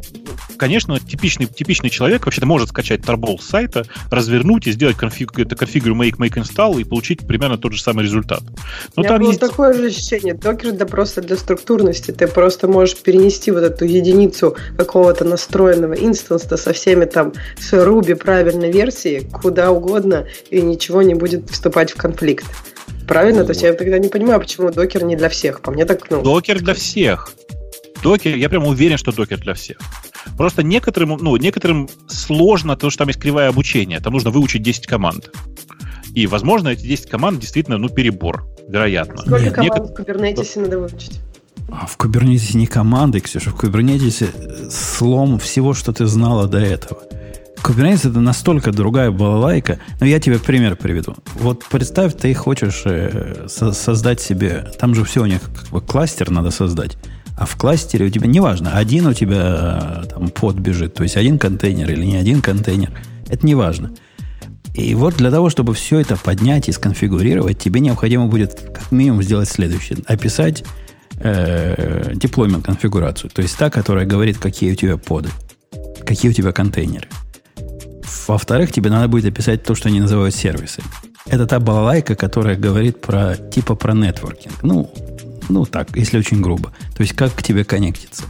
конечно, 0.57 0.99
типичный, 0.99 1.47
типичный 1.47 1.91
человек 1.91 2.25
вообще-то 2.25 2.47
может 2.47 2.69
скачать 2.69 3.01
Tarball 3.01 3.41
с 3.41 3.47
сайта, 3.47 3.85
развернуть 4.11 4.67
и 4.67 4.73
сделать 4.73 4.97
конфиг, 4.97 5.39
это 5.39 5.57
конфигуру 5.57 5.95
make, 5.95 6.17
make 6.17 6.35
install 6.35 6.81
и 6.81 6.85
получить 6.85 7.27
примерно 7.27 7.59
тот 7.59 7.73
же 7.73 7.83
самый 7.83 8.05
результат. 8.05 8.43
Но 8.43 8.55
У 8.97 9.01
меня 9.01 9.09
там 9.09 9.21
было 9.21 9.29
есть... 9.29 9.41
такое 9.41 9.73
же 9.73 9.87
ощущение. 9.87 10.35
Докер 10.35 10.73
да 10.73 10.87
просто 10.87 11.23
для 11.23 11.37
структурности. 11.37 12.11
Ты 12.11 12.27
просто 12.27 12.69
можешь 12.69 12.97
перенести 12.97 13.51
вот 13.51 13.63
эту 13.63 13.85
единицу 13.85 14.57
какого-то 14.77 15.25
настроенного 15.25 15.95
инстанса 15.95 16.57
со 16.57 16.73
всеми 16.73 17.05
там 17.05 17.33
с 17.59 17.73
Ruby 17.73 18.15
правильной 18.17 18.73
версии 18.73 19.21
куда 19.33 19.71
угодно 19.71 20.27
и 20.51 20.61
ничего 20.61 21.03
не 21.03 21.15
будет 21.15 21.51
вступать 21.51 21.93
в 21.93 21.97
конфликт. 21.97 22.47
Правильно? 23.07 23.41
Вот. 23.41 23.47
То 23.47 23.51
есть 23.53 23.63
я 23.63 23.73
тогда 23.73 23.99
не 23.99 24.09
понимаю, 24.09 24.41
почему 24.41 24.71
докер 24.71 25.05
не 25.05 25.17
для 25.17 25.29
всех. 25.29 25.61
По 25.61 25.71
мне 25.71 25.85
так, 25.85 26.11
ну... 26.11 26.23
Докер 26.23 26.61
для 26.61 26.75
всех. 26.75 27.33
Докер, 28.03 28.37
я 28.37 28.49
прям 28.49 28.67
уверен, 28.67 28.99
что 28.99 29.13
докер 29.13 29.39
для 29.39 29.55
всех. 29.55 29.79
Просто 30.37 30.63
некоторым, 30.63 31.19
ну, 31.21 31.37
некоторым 31.37 31.89
сложно, 32.09 32.75
потому 32.75 32.91
что 32.91 32.99
там 32.99 33.09
есть 33.09 33.21
кривое 33.21 33.49
обучение. 33.49 34.01
Там 34.01 34.13
нужно 34.13 34.31
выучить 34.31 34.63
10 34.63 34.87
команд. 34.87 35.31
И, 36.15 36.27
возможно, 36.27 36.69
эти 36.69 36.87
10 36.87 37.11
команд 37.11 37.41
действительно, 37.41 37.79
ну, 37.79 37.89
перебор. 37.89 38.47
Вероятно. 38.69 39.19
Сколько 39.19 39.45
Нет, 39.45 39.55
команд 39.55 39.75
некотор... 39.75 40.05
в 40.05 40.09
Kubernetes 40.09 40.61
надо 40.61 40.79
выучить? 40.79 41.21
А 41.71 41.87
в 41.87 41.97
Kubernetes 41.99 42.57
не 42.57 42.67
команды, 42.67 43.21
Ксюша. 43.21 43.51
В 43.51 43.63
Kubernetes 43.63 44.71
слом 44.71 45.39
всего, 45.39 45.75
что 45.75 45.93
ты 45.93 46.07
знала 46.07 46.47
до 46.47 46.59
этого. 46.59 47.03
Kubernetes 47.63 48.09
это 48.09 48.21
настолько 48.21 48.71
другая 48.73 49.11
балалайка. 49.11 49.79
Но 50.01 50.07
я 50.07 50.21
тебе 50.21 50.39
пример 50.39 50.77
приведу. 50.77 51.17
Вот 51.35 51.65
представь, 51.71 52.15
ты 52.15 52.33
хочешь 52.35 52.83
э, 52.85 53.47
со- 53.49 53.73
создать 53.73 54.21
себе... 54.21 54.71
Там 54.79 54.95
же 54.95 55.05
все 55.05 55.23
у 55.23 55.27
них 55.27 55.41
как 55.43 55.69
бы 55.71 55.81
кластер 55.81 56.31
надо 56.31 56.51
создать. 56.51 56.97
А 57.37 57.45
в 57.45 57.57
кластере 57.57 58.07
у 58.07 58.11
тебя, 58.11 58.27
неважно, 58.27 58.73
один 58.73 59.07
у 59.07 59.13
тебя 59.13 60.03
э, 60.05 60.09
там 60.09 60.29
под 60.31 60.57
бежит, 60.57 60.95
то 60.95 61.03
есть 61.03 61.17
один 61.17 61.39
контейнер 61.39 61.91
или 61.91 62.05
не 62.05 62.17
один 62.17 62.41
контейнер, 62.41 62.91
это 63.29 63.45
не 63.45 63.55
важно. 63.55 63.93
И 64.75 64.95
вот 64.95 65.17
для 65.17 65.31
того, 65.31 65.51
чтобы 65.51 65.75
все 65.75 66.01
это 66.01 66.17
поднять 66.17 66.69
и 66.69 66.73
сконфигурировать, 66.73 67.59
тебе 67.59 67.81
необходимо 67.81 68.27
будет 68.27 68.61
как 68.75 68.93
минимум 68.93 69.23
сделать 69.23 69.49
следующее. 69.49 69.99
Описать 70.07 70.65
э, 71.19 72.13
deployment 72.13 72.63
конфигурацию. 72.63 73.31
То 73.31 73.43
есть 73.43 73.57
та, 73.57 73.71
которая 73.71 74.07
говорит, 74.07 74.39
какие 74.39 74.73
у 74.73 74.75
тебя 74.75 74.97
поды, 74.97 75.31
какие 76.05 76.31
у 76.31 76.35
тебя 76.35 76.53
контейнеры. 76.53 77.09
Во-вторых, 78.29 78.73
тебе 78.73 78.91
надо 78.91 79.09
будет 79.09 79.27
описать 79.27 79.63
то, 79.63 79.75
что 79.75 79.89
они 79.89 80.01
называют 80.01 80.35
сервисы. 80.35 80.83
Это 81.27 81.47
та 81.47 81.59
балалайка, 81.59 82.15
которая 82.15 82.57
говорит 82.57 83.01
про 83.01 83.37
типа 83.37 83.75
про 83.75 83.95
нетворкинг. 83.95 84.63
Ну, 84.63 84.93
ну, 85.49 85.65
так, 85.65 85.97
если 85.97 86.19
очень 86.19 86.41
грубо. 86.41 86.73
То 86.97 87.03
есть, 87.03 87.15
как 87.15 87.35
к 87.35 87.43
тебе 87.43 87.65
коннектиться. 87.65 88.25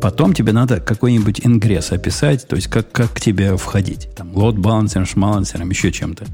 Потом 0.00 0.34
тебе 0.34 0.52
надо 0.52 0.80
какой-нибудь 0.80 1.40
ингресс 1.44 1.92
описать, 1.92 2.46
то 2.46 2.56
есть, 2.56 2.68
как, 2.68 2.90
как 2.92 3.12
к 3.14 3.20
тебе 3.20 3.56
входить. 3.56 4.08
Там, 4.14 4.34
лот 4.34 4.56
балансером, 4.56 5.06
шмалансером, 5.06 5.70
еще 5.70 5.92
чем-то. 5.92 6.26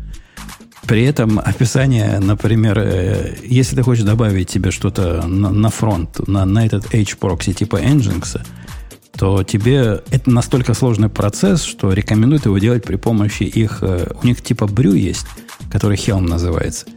При 0.86 1.04
этом 1.04 1.40
описание, 1.40 2.20
например, 2.20 2.78
э, 2.78 3.34
если 3.44 3.74
ты 3.74 3.82
хочешь 3.82 4.04
добавить 4.04 4.50
себе 4.50 4.70
что-то 4.70 5.26
на, 5.26 5.50
на 5.50 5.70
фронт, 5.70 6.26
на, 6.28 6.44
на 6.44 6.64
этот 6.64 6.94
H-прокси 6.94 7.54
типа 7.54 7.82
Nginx, 7.82 8.40
то 9.16 9.42
тебе 9.42 10.02
это 10.10 10.30
настолько 10.30 10.74
сложный 10.74 11.08
процесс, 11.08 11.62
что 11.62 11.92
рекомендуют 11.92 12.44
его 12.44 12.58
делать 12.58 12.84
при 12.84 12.96
помощи 12.96 13.42
их... 13.42 13.78
Э, 13.82 14.12
у 14.22 14.26
них 14.26 14.42
типа 14.42 14.66
брю 14.66 14.92
есть, 14.92 15.26
который 15.72 15.96
Helm 15.96 16.20
называется– 16.20 16.86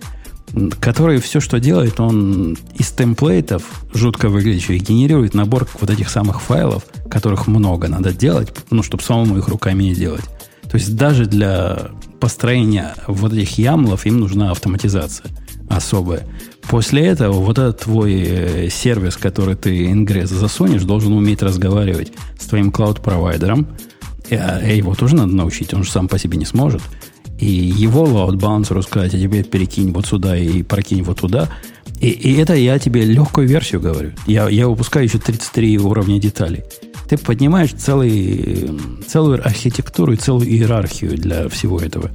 который 0.80 1.20
все, 1.20 1.40
что 1.40 1.60
делает, 1.60 2.00
он 2.00 2.58
из 2.76 2.90
темплейтов, 2.90 3.64
жутко 3.94 4.30
выглядящих, 4.30 4.82
генерирует 4.82 5.34
набор 5.34 5.68
вот 5.80 5.90
этих 5.90 6.10
самых 6.10 6.42
файлов, 6.42 6.86
которых 7.10 7.48
много 7.48 7.88
надо 7.88 8.14
делать, 8.14 8.54
ну, 8.70 8.84
чтобы 8.84 9.04
самому 9.04 9.38
их 9.38 9.48
руками 9.48 9.84
не 9.84 9.96
делать. 9.96 10.26
То 10.70 10.78
есть 10.78 10.96
даже 10.96 11.26
для 11.26 11.90
построения 12.20 12.94
вот 13.08 13.34
этих 13.34 13.58
ямлов 13.58 14.06
им 14.06 14.20
нужна 14.20 14.52
автоматизация. 14.52 15.28
особое. 15.70 16.28
После 16.70 17.06
этого 17.06 17.34
вот 17.34 17.58
этот 17.58 17.82
твой 17.82 18.14
э, 18.14 18.70
сервис, 18.70 19.18
который 19.18 19.56
ты 19.56 19.88
ингресс 19.88 20.30
засунешь, 20.30 20.84
должен 20.84 21.14
уметь 21.14 21.42
разговаривать 21.42 22.12
с 22.40 22.46
твоим 22.46 22.72
клауд-провайдером. 22.72 23.68
А 24.32 24.62
его 24.64 24.94
тоже 24.94 25.16
надо 25.16 25.34
научить, 25.34 25.74
он 25.74 25.84
же 25.84 25.92
сам 25.92 26.08
по 26.08 26.20
себе 26.20 26.38
не 26.38 26.46
сможет. 26.46 26.82
И 27.40 27.48
его 27.48 28.06
load 28.06 28.36
balancer 28.36 28.82
сказать, 28.82 29.14
а 29.14 29.20
тебе 29.20 29.44
перекинь 29.44 29.92
вот 29.94 30.06
сюда 30.06 30.38
и 30.38 30.62
прокинь 30.62 31.04
вот 31.04 31.22
туда. 31.22 31.50
И, 32.02 32.10
и 32.10 32.34
это 32.38 32.54
я 32.54 32.78
тебе 32.80 33.04
легкую 33.04 33.48
версию 33.48 33.82
говорю. 33.82 34.12
Я, 34.28 34.50
я 34.50 34.68
выпускаю 34.68 35.06
еще 35.06 35.20
33 35.20 35.80
уровня 35.80 36.20
деталей. 36.20 36.64
Ты 37.08 37.18
поднимаешь 37.18 37.72
целый, 37.72 38.70
целую 39.08 39.46
архитектуру 39.46 40.14
и 40.14 40.18
целую 40.18 40.48
иерархию 40.48 41.18
для 41.18 41.50
всего 41.50 41.80
этого. 41.80 42.12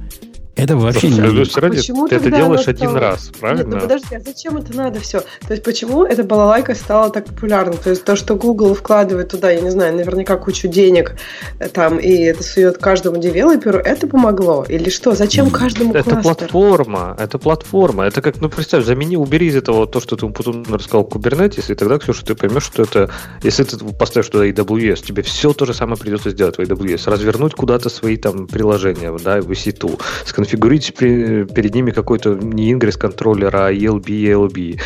Это 0.55 0.77
вообще 0.77 1.09
не... 1.09 1.19
Ради, 1.19 1.75
почему 1.75 2.07
ты 2.07 2.15
это 2.15 2.31
делаешь 2.31 2.67
один 2.67 2.89
стало... 2.89 2.99
раз, 2.99 3.29
правильно? 3.39 3.63
Нет, 3.63 3.73
ну 3.73 3.79
подожди, 3.81 4.15
а 4.15 4.19
зачем 4.21 4.55
это 4.55 4.75
надо 4.75 5.01
все? 5.01 5.19
То 5.19 5.51
есть 5.51 5.63
почему 5.63 6.05
эта 6.05 6.23
балалайка 6.23 6.75
стала 6.75 7.09
так 7.09 7.25
популярна? 7.25 7.73
То 7.73 7.89
есть 7.89 8.05
то, 8.05 8.15
что 8.15 8.35
Google 8.35 8.73
вкладывает 8.73 9.29
туда, 9.29 9.51
я 9.51 9.59
не 9.59 9.69
знаю, 9.69 9.95
наверняка 9.95 10.37
кучу 10.37 10.69
денег 10.69 11.15
э, 11.59 11.67
там, 11.67 11.97
и 11.97 12.09
это 12.09 12.41
сует 12.41 12.77
каждому 12.77 13.17
девелоперу, 13.17 13.79
это 13.79 14.07
помогло? 14.07 14.65
Или 14.69 14.89
что? 14.89 15.13
Зачем 15.13 15.49
каждому 15.51 15.93
Это 15.93 16.09
кластеру? 16.09 16.35
платформа, 16.35 17.17
это 17.19 17.37
платформа. 17.37 18.05
Это 18.05 18.21
как, 18.21 18.39
ну 18.39 18.49
представь, 18.49 18.85
замени, 18.85 19.17
убери 19.17 19.47
из 19.47 19.57
этого 19.57 19.85
то, 19.87 19.99
что 19.99 20.15
ты 20.15 20.27
потом 20.29 20.63
рассказал 20.69 21.03
Kubernetes, 21.03 21.69
и 21.69 21.75
тогда, 21.75 21.99
Ксюша, 21.99 22.25
ты 22.25 22.35
поймешь, 22.35 22.63
что 22.63 22.83
это, 22.83 23.09
если 23.43 23.65
ты 23.65 23.77
поставишь 23.93 24.29
туда 24.29 24.47
AWS, 24.47 25.03
тебе 25.03 25.21
все 25.21 25.51
то 25.51 25.65
же 25.65 25.73
самое 25.73 25.97
придется 25.97 26.29
сделать 26.29 26.57
в 26.57 26.61
AWS. 26.61 27.09
Развернуть 27.11 27.55
куда-то 27.55 27.89
свои 27.89 28.15
там 28.15 28.47
приложения, 28.47 29.11
да, 29.21 29.41
в 29.41 29.51
EC2, 29.51 29.99
конфигурить 30.45 30.93
перед 30.93 31.75
ними 31.75 31.91
какой-то 31.91 32.35
не 32.35 32.71
ингресс 32.71 32.97
контроллера, 32.97 33.67
а 33.67 33.73
ELB, 33.73 34.05
ELB. 34.05 34.79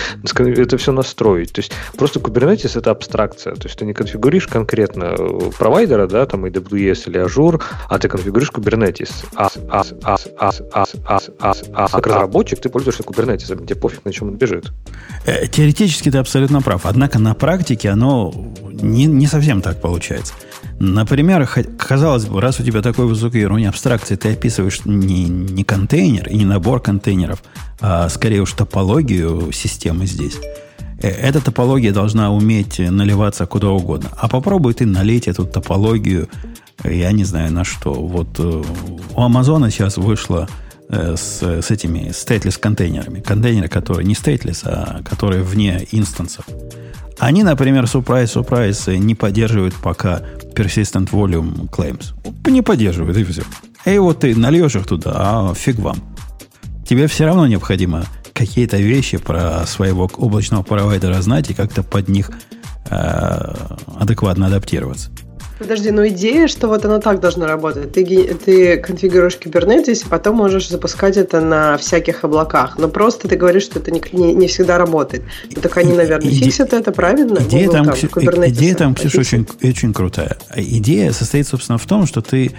Это 0.58 0.78
все 0.78 0.92
настроить. 0.92 1.52
То 1.52 1.60
есть 1.60 1.74
просто 1.98 2.20
Kubernetes 2.20 2.78
это 2.78 2.92
абстракция. 2.92 3.56
То 3.56 3.68
есть 3.68 3.78
ты 3.78 3.86
не 3.86 3.94
конфигуришь 3.94 4.48
конкретно 4.48 5.16
провайдера, 5.58 6.08
да, 6.08 6.26
там 6.26 6.46
AWS 6.46 7.10
или 7.10 7.26
Azure, 7.26 7.62
а 7.90 8.00
ты 8.00 8.08
конфигуришь 8.08 8.52
Kubernetes. 8.52 9.10
А, 9.36 9.50
а, 9.70 9.84
а, 10.04 10.18
а, 10.38 10.52
а, 10.74 10.86
а, 11.06 11.20
а, 11.40 11.54
а, 11.74 11.88
как 11.90 12.08
разработчик 12.08 12.60
ты 12.62 12.70
пользуешься 12.70 13.04
Kubernetes, 13.04 13.66
тебе 13.66 13.76
пофиг, 13.76 14.06
на 14.06 14.14
чем 14.14 14.30
он 14.30 14.36
бежит. 14.36 14.72
Теоретически 15.26 16.10
ты 16.10 16.18
абсолютно 16.20 16.62
прав. 16.62 16.86
Однако 16.86 17.20
на 17.20 17.34
практике 17.34 17.90
оно 17.90 18.34
не, 18.72 19.06
не 19.06 19.28
совсем 19.28 19.62
так 19.62 19.82
получается. 19.82 20.34
Например, 20.80 21.48
казалось 21.78 22.26
бы, 22.26 22.40
раз 22.40 22.60
у 22.60 22.64
тебя 22.64 22.82
такой 22.82 23.06
высокий 23.06 23.46
уровень 23.46 23.68
абстракции, 23.68 24.16
ты 24.16 24.32
описываешь 24.32 24.86
не, 24.86 25.26
не 25.26 25.64
контейнер 25.66 26.30
и 26.30 26.38
не 26.38 26.46
набор 26.46 26.82
контейнеров, 26.82 27.44
а 27.82 28.08
скорее 28.08 28.42
уж 28.42 28.54
топологию 28.54 29.52
системы 29.52 30.06
здесь. 30.06 30.38
Э, 31.02 31.10
эта 31.10 31.42
топология 31.42 31.92
должна 31.92 32.32
уметь 32.32 32.80
наливаться 32.80 33.46
куда 33.46 33.70
угодно. 33.70 34.10
А 34.18 34.28
попробуй 34.28 34.74
ты 34.74 34.86
налить 34.86 35.28
эту 35.28 35.46
топологию, 35.46 36.30
э, 36.84 36.96
я 36.96 37.12
не 37.12 37.26
знаю 37.26 37.52
на 37.52 37.66
что. 37.66 37.94
Вот 37.94 38.40
э, 38.40 38.64
у 39.16 39.22
Амазона 39.22 39.72
сейчас 39.72 39.98
вышло 39.98 40.48
с, 40.90 41.42
с 41.42 41.72
этими 41.72 42.12
стейтлес 42.12 42.58
контейнерами. 42.58 43.20
Контейнеры, 43.20 43.68
которые 43.68 44.06
не 44.06 44.16
стейтлес, 44.16 44.64
а 44.66 45.02
которые 45.04 45.44
вне 45.44 45.88
инстансов. 45.92 46.46
Они, 47.20 47.44
например, 47.44 47.84
surprise, 47.84 48.34
surprise, 48.34 48.98
не 48.98 49.14
поддерживают 49.14 49.76
пока 49.76 50.22
persistent 50.56 51.10
volume 51.12 51.70
claims. 51.70 52.14
Не 52.50 52.62
поддерживают, 52.62 53.18
и 53.18 53.24
все. 53.24 53.44
И 53.86 53.98
вот 53.98 54.22
ты 54.22 54.36
нальешь 54.36 54.76
их 54.76 54.88
туда, 54.88 55.12
а 55.16 55.54
фиг 55.54 55.78
вам. 55.80 55.98
Тебе 56.88 57.08
все 57.08 57.26
равно 57.26 57.46
необходимо 57.46 58.06
какие-то 58.34 58.78
вещи 58.78 59.18
про 59.18 59.66
своего 59.68 60.10
облачного 60.18 60.64
провайдера 60.64 61.22
знать 61.22 61.52
и 61.52 61.54
как-то 61.54 61.84
под 61.84 62.08
них 62.08 62.32
э, 62.90 63.54
адекватно 64.00 64.48
адаптироваться. 64.48 65.12
Подожди, 65.60 65.92
но 65.92 66.08
идея, 66.08 66.48
что 66.48 66.70
вот 66.70 66.86
оно 66.86 67.00
так 67.00 67.20
должно 67.20 67.46
работать. 67.46 67.92
Ты, 67.92 68.34
ты 68.34 68.78
конфигурируешь 68.78 69.38
Kubernetes, 69.38 70.06
и 70.06 70.10
потом 70.10 70.38
можешь 70.38 70.70
запускать 70.70 71.18
это 71.18 71.42
на 71.42 71.78
всяких 71.78 72.24
облаках. 72.24 72.78
Но 72.78 72.88
просто 72.88 73.28
ты 73.28 73.36
говоришь, 73.36 73.64
что 73.64 73.80
это 73.80 73.92
не, 73.92 74.02
не, 74.14 74.34
не 74.34 74.48
всегда 74.48 74.78
работает. 74.78 75.24
Ну, 75.54 75.62
так 75.62 75.76
они, 75.76 75.92
наверное, 75.92 76.32
Иде... 76.32 76.46
фиксят 76.46 76.72
это, 76.72 76.94
правильно? 76.94 77.40
Идея 77.40 77.68
Google, 77.68 77.84
там, 77.84 77.86
там, 77.86 78.48
идея 78.48 78.76
там, 78.76 78.96
Ксюша, 78.96 79.20
очень, 79.20 79.48
очень 79.62 79.94
крутая. 79.94 80.38
Идея 80.56 81.12
состоит, 81.12 81.46
собственно, 81.46 81.78
в 81.78 81.86
том, 81.86 82.08
что 82.08 82.22
ты 82.22 82.54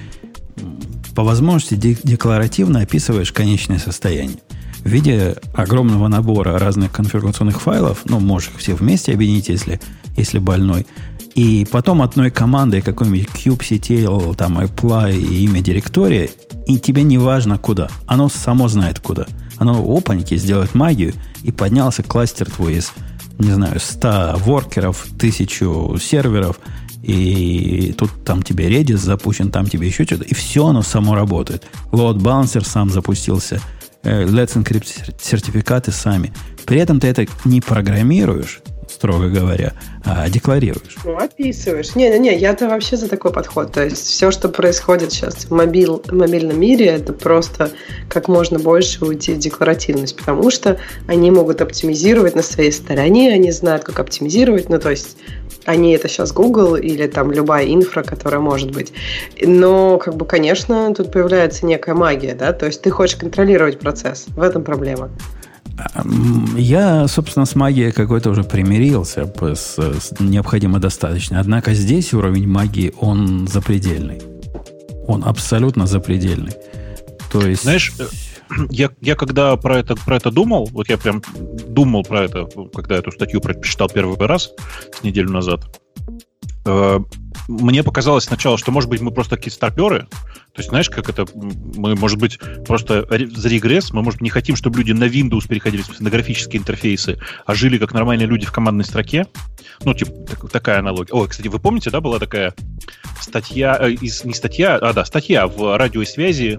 по 1.15 1.25
возможности 1.25 1.75
декларативно 1.75 2.81
описываешь 2.81 3.33
конечное 3.33 3.79
состояние. 3.79 4.39
В 4.85 4.89
виде 4.89 5.37
огромного 5.55 6.09
набора 6.09 6.59
разных 6.59 6.93
конфигурационных 6.93 7.63
файлов, 7.63 8.03
ну, 8.05 8.21
можешь 8.21 8.51
их 8.51 8.59
все 8.59 8.75
вместе 8.75 9.13
объединить, 9.13 9.49
если, 9.49 9.81
если 10.17 10.39
больной, 10.39 10.87
и 11.35 11.67
потом 11.71 12.03
одной 12.03 12.31
командой 12.31 12.83
какой-нибудь 12.83 13.29
kubectl, 13.29 14.35
там, 14.35 14.59
apply 14.59 15.17
и 15.17 15.45
имя 15.45 15.61
директория, 15.61 16.29
и 16.67 16.79
тебе 16.79 17.03
не 17.03 17.19
важно 17.19 17.59
куда. 17.59 17.89
Оно 18.07 18.29
само 18.29 18.69
знает 18.69 19.01
куда. 19.01 19.27
Оно 19.59 19.83
опаньки 19.83 20.37
сделает 20.37 20.75
магию, 20.75 21.15
и 21.43 21.53
поднялся 21.53 22.03
кластер 22.03 22.51
твой 22.51 22.77
из, 22.77 22.93
не 23.39 23.53
знаю, 23.53 23.79
100 23.81 24.37
воркеров, 24.39 25.07
1000 25.17 25.99
серверов, 25.99 26.59
и 27.03 27.95
тут 27.97 28.25
там 28.25 28.43
тебе 28.43 28.69
Redis 28.69 28.99
запущен, 28.99 29.51
там 29.51 29.67
тебе 29.67 29.87
еще 29.87 30.05
что-то, 30.05 30.25
и 30.25 30.35
все 30.35 30.67
оно 30.67 30.83
само 30.83 31.15
работает. 31.15 31.67
Load 31.93 32.19
balancer 32.19 32.65
сам 32.65 32.91
запустился, 32.91 33.61
э, 34.03 34.25
Let's 34.25 34.55
Encrypt 34.55 35.15
сертификаты 35.21 35.93
сами. 35.93 36.33
При 36.67 36.79
этом 36.79 37.01
ты 37.01 37.09
это 37.09 37.27
не 37.45 37.61
программируешь, 37.61 38.61
строго 39.01 39.29
говоря, 39.29 39.73
а 40.05 40.29
декларируешь. 40.29 40.97
Ну, 41.05 41.17
описываешь. 41.17 41.95
Не-не-не, 41.95 42.37
я-то 42.37 42.69
вообще 42.69 42.99
за 42.99 43.09
такой 43.09 43.33
подход. 43.33 43.73
То 43.73 43.83
есть 43.83 44.07
все, 44.07 44.31
что 44.31 44.51
происходит 44.51 45.11
сейчас 45.11 45.47
в 45.47 45.51
мобил, 45.51 46.03
мобильном 46.11 46.61
мире, 46.61 46.85
это 46.89 47.15
просто 47.15 47.71
как 48.11 48.29
можно 48.29 48.59
больше 48.59 49.03
уйти 49.03 49.33
в 49.33 49.39
декларативность, 49.39 50.19
потому 50.19 50.51
что 50.51 50.79
они 51.09 51.31
могут 51.31 51.63
оптимизировать 51.63 52.35
на 52.35 52.43
своей 52.43 52.73
стороне, 52.73 53.33
они 53.33 53.53
знают, 53.53 53.85
как 53.85 54.01
оптимизировать, 54.01 54.69
ну, 54.69 54.79
то 54.79 54.91
есть 54.91 55.17
они 55.65 55.93
это 55.95 56.07
сейчас 56.07 56.33
Google 56.33 56.77
или 56.77 57.07
там 57.07 57.33
любая 57.33 57.73
инфра, 57.73 58.03
которая 58.03 58.43
может 58.43 58.71
быть. 58.71 58.93
Но, 59.41 59.97
как 59.97 60.15
бы, 60.15 60.27
конечно, 60.27 60.95
тут 60.95 61.11
появляется 61.11 61.65
некая 61.65 61.95
магия, 61.95 62.35
да, 62.35 62.53
то 62.53 62.67
есть 62.67 62.83
ты 62.83 62.91
хочешь 62.91 63.17
контролировать 63.17 63.79
процесс, 63.79 64.27
в 64.29 64.43
этом 64.43 64.63
проблема. 64.63 65.09
Я, 66.57 67.09
собственно, 67.09 67.47
с 67.47 67.55
магией 67.55 67.93
какой-то 67.93 68.31
уже 68.31 68.43
примирился, 68.45 69.33
с, 69.55 69.79
с 69.79 70.21
необходимо 70.21 70.79
достаточно. 70.79 71.41
Однако 71.41 71.75
здесь 71.75 72.13
уровень 72.15 72.49
магии, 72.49 72.93
он 73.01 73.47
запредельный. 73.49 74.21
Он 75.07 75.25
абсолютно 75.25 75.87
запредельный. 75.87 76.53
То 77.33 77.47
есть... 77.47 77.63
Знаешь, 77.63 77.93
э, 77.99 78.07
я, 78.71 78.91
я 79.01 79.15
когда 79.17 79.57
про 79.57 79.79
это, 79.79 79.97
про 79.97 80.17
это 80.17 80.31
думал, 80.31 80.69
вот 80.73 80.89
я 80.89 80.99
прям 80.99 81.23
думал 81.69 82.03
про 82.03 82.25
это, 82.25 82.49
когда 82.75 82.97
эту 82.97 83.13
статью 83.13 83.41
прочитал 83.41 83.89
первый 83.89 84.17
раз 84.27 84.51
неделю 85.03 85.31
назад, 85.31 85.81
э, 86.67 87.01
мне 87.49 87.83
показалось 87.83 88.25
сначала, 88.25 88.59
что, 88.59 88.71
может 88.71 88.89
быть, 88.89 89.01
мы 89.01 89.11
просто 89.11 89.37
такие 89.37 89.53
старперы. 89.53 90.07
То 90.53 90.61
есть, 90.61 90.71
знаешь, 90.71 90.91
как 90.91 91.09
это... 91.09 91.27
Мы, 91.35 91.95
может 91.95 92.19
быть, 92.19 92.39
просто 92.67 93.07
за 93.09 93.49
регресс. 93.49 93.93
Мы, 93.93 94.03
может, 94.03 94.21
не 94.21 94.31
хотим, 94.31 94.57
чтобы 94.57 94.79
люди 94.79 94.93
на 94.93 95.05
Windows 95.05 95.47
переходили 95.49 95.85
на 96.01 96.11
графические 96.11 96.61
интерфейсы, 96.61 97.19
а 97.47 97.55
жили 97.55 97.79
как 97.79 97.93
нормальные 97.93 98.27
люди 98.27 98.47
в 98.47 98.53
командной 98.53 98.85
строке. 98.85 99.27
Ну, 99.85 99.95
типа, 99.95 100.13
так, 100.27 100.51
такая 100.51 100.79
аналогия. 100.81 101.13
Ой, 101.13 101.29
кстати, 101.29 101.49
вы 101.49 101.61
помните, 101.61 101.91
да, 101.91 102.01
была 102.01 102.19
такая 102.19 102.55
статья... 103.21 103.79
Э, 103.81 103.93
из, 103.93 104.25
не 104.25 104.35
статья, 104.35 104.77
а 104.77 104.93
да, 104.93 105.05
статья 105.05 105.47
в 105.47 105.77
радиосвязи 105.77 106.59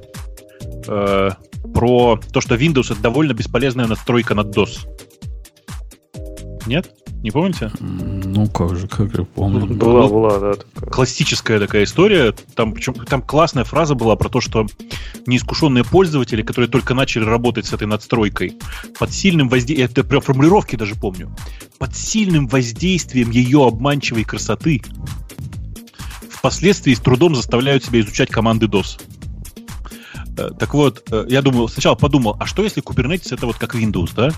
э, 0.88 1.30
про 1.74 2.20
то, 2.32 2.42
что 2.42 2.56
Windows— 2.56 2.86
это 2.92 3.02
довольно 3.02 3.34
бесполезная 3.34 3.88
настройка 3.88 4.36
над 4.36 4.56
DOS. 4.56 4.88
Нет? 6.66 6.92
Не 7.22 7.30
помните? 7.30 7.72
Ну, 7.80 8.48
как 8.48 8.76
же, 8.76 8.88
как 8.88 9.14
же 9.14 9.26
помню. 9.26 9.68
Была, 9.68 10.08
была, 10.08 10.40
да. 10.40 10.54
Такая. 10.54 10.90
Классическая 10.90 11.60
такая 11.60 11.84
история. 11.84 12.34
Там, 12.56 12.74
причем, 12.74 12.94
там 12.94 13.22
классная 13.22 13.64
фраза 13.64 13.94
была 13.94 14.16
про 14.16 14.28
то, 14.30 14.42
что 14.42 14.66
неискушенные 15.28 15.84
пользователи, 15.84 16.42
которые 16.42 16.70
только 16.70 16.96
начали 16.96 17.24
работать 17.24 17.68
с 17.68 17.74
этой 17.74 17.86
надстройкой, 17.86 18.58
под 18.98 19.12
сильным 19.12 19.50
воздействием, 19.50 19.90
это 19.90 20.04
прям 20.04 20.22
формулировки 20.22 20.76
даже 20.76 20.96
помню, 20.96 21.36
под 21.78 21.96
сильным 21.96 22.48
воздействием 22.48 23.30
ее 23.30 23.68
обманчивой 23.68 24.24
красоты 24.24 24.82
впоследствии 26.42 26.96
с 26.96 27.00
трудом 27.00 27.36
заставляют 27.36 27.86
себя 27.86 28.00
изучать 28.00 28.32
команды 28.32 28.66
DOS. 28.66 29.00
Э, 30.38 30.50
так 30.58 30.74
вот, 30.74 31.04
э, 31.12 31.26
я 31.30 31.42
думал, 31.42 31.68
сначала 31.70 31.96
подумал, 31.96 32.36
а 32.40 32.46
что 32.46 32.64
если 32.64 32.84
Kubernetes 32.84 33.34
это 33.34 33.46
вот 33.46 33.58
как 33.58 33.76
Windows, 33.76 34.12
да? 34.16 34.32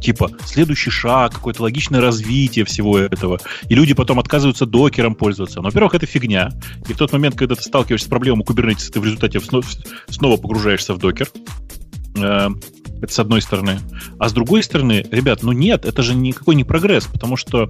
типа 0.00 0.30
следующий 0.44 0.90
шаг, 0.90 1.34
какое-то 1.34 1.62
логичное 1.62 2.00
развитие 2.00 2.64
всего 2.64 2.98
этого. 2.98 3.40
И 3.68 3.74
люди 3.74 3.94
потом 3.94 4.18
отказываются 4.20 4.66
докером 4.66 5.14
пользоваться. 5.14 5.60
Но, 5.60 5.68
во-первых, 5.68 5.94
это 5.94 6.06
фигня. 6.06 6.50
И 6.88 6.92
в 6.92 6.96
тот 6.96 7.12
момент, 7.12 7.36
когда 7.36 7.54
ты 7.54 7.62
сталкиваешься 7.62 8.06
с 8.06 8.10
проблемой 8.10 8.44
Kubernetes, 8.44 8.90
ты 8.90 9.00
в 9.00 9.04
результате 9.04 9.40
снова 10.08 10.36
погружаешься 10.36 10.94
в 10.94 10.98
докер. 10.98 11.28
Это 13.00 13.12
с 13.12 13.18
одной 13.18 13.42
стороны. 13.42 13.78
А 14.18 14.28
с 14.28 14.32
другой 14.32 14.62
стороны, 14.62 15.04
ребят, 15.10 15.42
ну 15.42 15.52
нет, 15.52 15.84
это 15.84 16.02
же 16.02 16.14
никакой 16.14 16.54
не 16.54 16.64
прогресс, 16.64 17.06
потому 17.06 17.36
что 17.36 17.68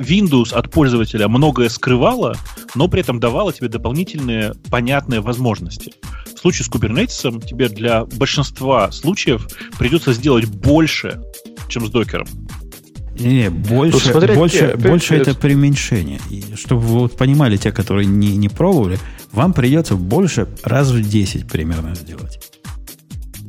Windows 0.00 0.54
от 0.54 0.70
пользователя 0.70 1.28
многое 1.28 1.68
скрывала, 1.68 2.36
но 2.74 2.88
при 2.88 3.00
этом 3.00 3.20
давала 3.20 3.52
тебе 3.52 3.68
дополнительные 3.68 4.54
понятные 4.70 5.20
возможности. 5.20 5.92
В 6.34 6.38
случае 6.38 6.64
с 6.64 6.70
Kubernetes 6.70 7.44
тебе 7.44 7.68
для 7.68 8.04
большинства 8.04 8.90
случаев 8.90 9.48
придется 9.78 10.12
сделать 10.12 10.46
больше, 10.46 11.20
чем 11.68 11.86
с 11.86 11.90
докером. 11.90 12.26
Не, 13.18 13.34
не, 13.34 13.50
больше, 13.50 14.12
ну, 14.12 14.34
больше, 14.34 14.72
где, 14.74 14.88
больше 14.88 15.14
это 15.14 15.34
преуменьшение. 15.34 16.18
И 16.30 16.42
чтобы 16.56 16.82
вы 16.82 16.98
вот 17.00 17.16
понимали, 17.16 17.56
те, 17.56 17.70
которые 17.70 18.06
не, 18.06 18.36
не 18.36 18.48
пробовали, 18.48 18.98
вам 19.32 19.52
придется 19.52 19.96
больше 19.96 20.48
раз 20.64 20.90
в 20.90 21.08
10 21.08 21.46
примерно 21.46 21.94
сделать. 21.94 22.51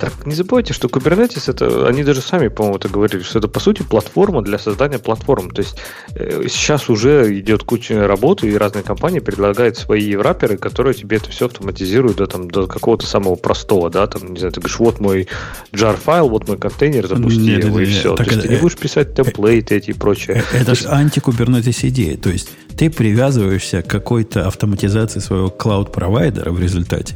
Так, 0.04 0.26
не 0.26 0.36
забывайте, 0.36 0.74
что 0.74 0.90
Kubernetes, 0.90 1.50
это, 1.50 1.88
они 1.88 2.04
даже 2.04 2.20
сами, 2.20 2.50
по-моему, 2.50 2.76
это 2.76 2.90
говорили, 2.90 3.22
что 3.22 3.40
это, 3.40 3.48
по 3.48 3.62
сути, 3.62 3.84
платформа 3.84 4.42
для 4.42 4.60
создания 4.60 5.00
платформ. 5.00 5.50
То 5.50 5.62
есть 5.62 5.78
э, 6.16 6.48
сейчас 6.50 6.90
уже 6.90 7.40
идет 7.40 7.64
куча 7.64 8.06
работы, 8.06 8.50
и 8.50 8.58
разные 8.58 8.84
компании 8.84 9.20
предлагают 9.20 9.78
свои 9.78 10.14
враперы, 10.18 10.58
которые 10.58 10.94
тебе 10.94 11.18
это 11.18 11.30
все 11.30 11.46
автоматизируют 11.46 12.18
до, 12.18 12.28
там, 12.28 12.52
до 12.52 12.68
какого-то 12.68 13.06
самого 13.06 13.36
простого, 13.36 13.90
да, 13.90 14.06
там, 14.08 14.34
не 14.34 14.40
знаю, 14.40 14.52
ты 14.52 14.60
говоришь, 14.60 14.78
вот 14.80 15.00
мой 15.00 15.30
jar 15.72 15.96
файл, 15.96 16.28
вот 16.28 16.50
мой 16.50 16.58
контейнер, 16.58 17.08
запусти 17.08 17.40
нет, 17.40 17.64
его, 17.64 17.80
нет, 17.80 17.88
и 17.88 17.92
нет, 17.92 18.00
все. 18.02 18.16
То 18.18 18.24
есть 18.24 18.36
это, 18.36 18.42
ты 18.42 18.54
не 18.56 18.60
будешь 18.60 18.76
писать 18.76 19.16
темплейты 19.16 19.78
эти 19.78 19.92
и 19.92 19.94
прочее. 19.94 20.44
Это 20.52 20.72
есть... 20.72 20.82
же 20.82 20.90
анти-кубернетис 20.90 21.82
идея. 21.86 22.18
То 22.18 22.30
есть 22.30 22.50
ты 22.78 22.90
привязываешься 22.90 23.82
к 23.82 23.88
какой-то 23.88 24.48
автоматизации 24.48 25.22
своего 25.22 25.50
клауд-провайдера 25.50 26.52
в 26.52 26.60
результате, 26.60 27.16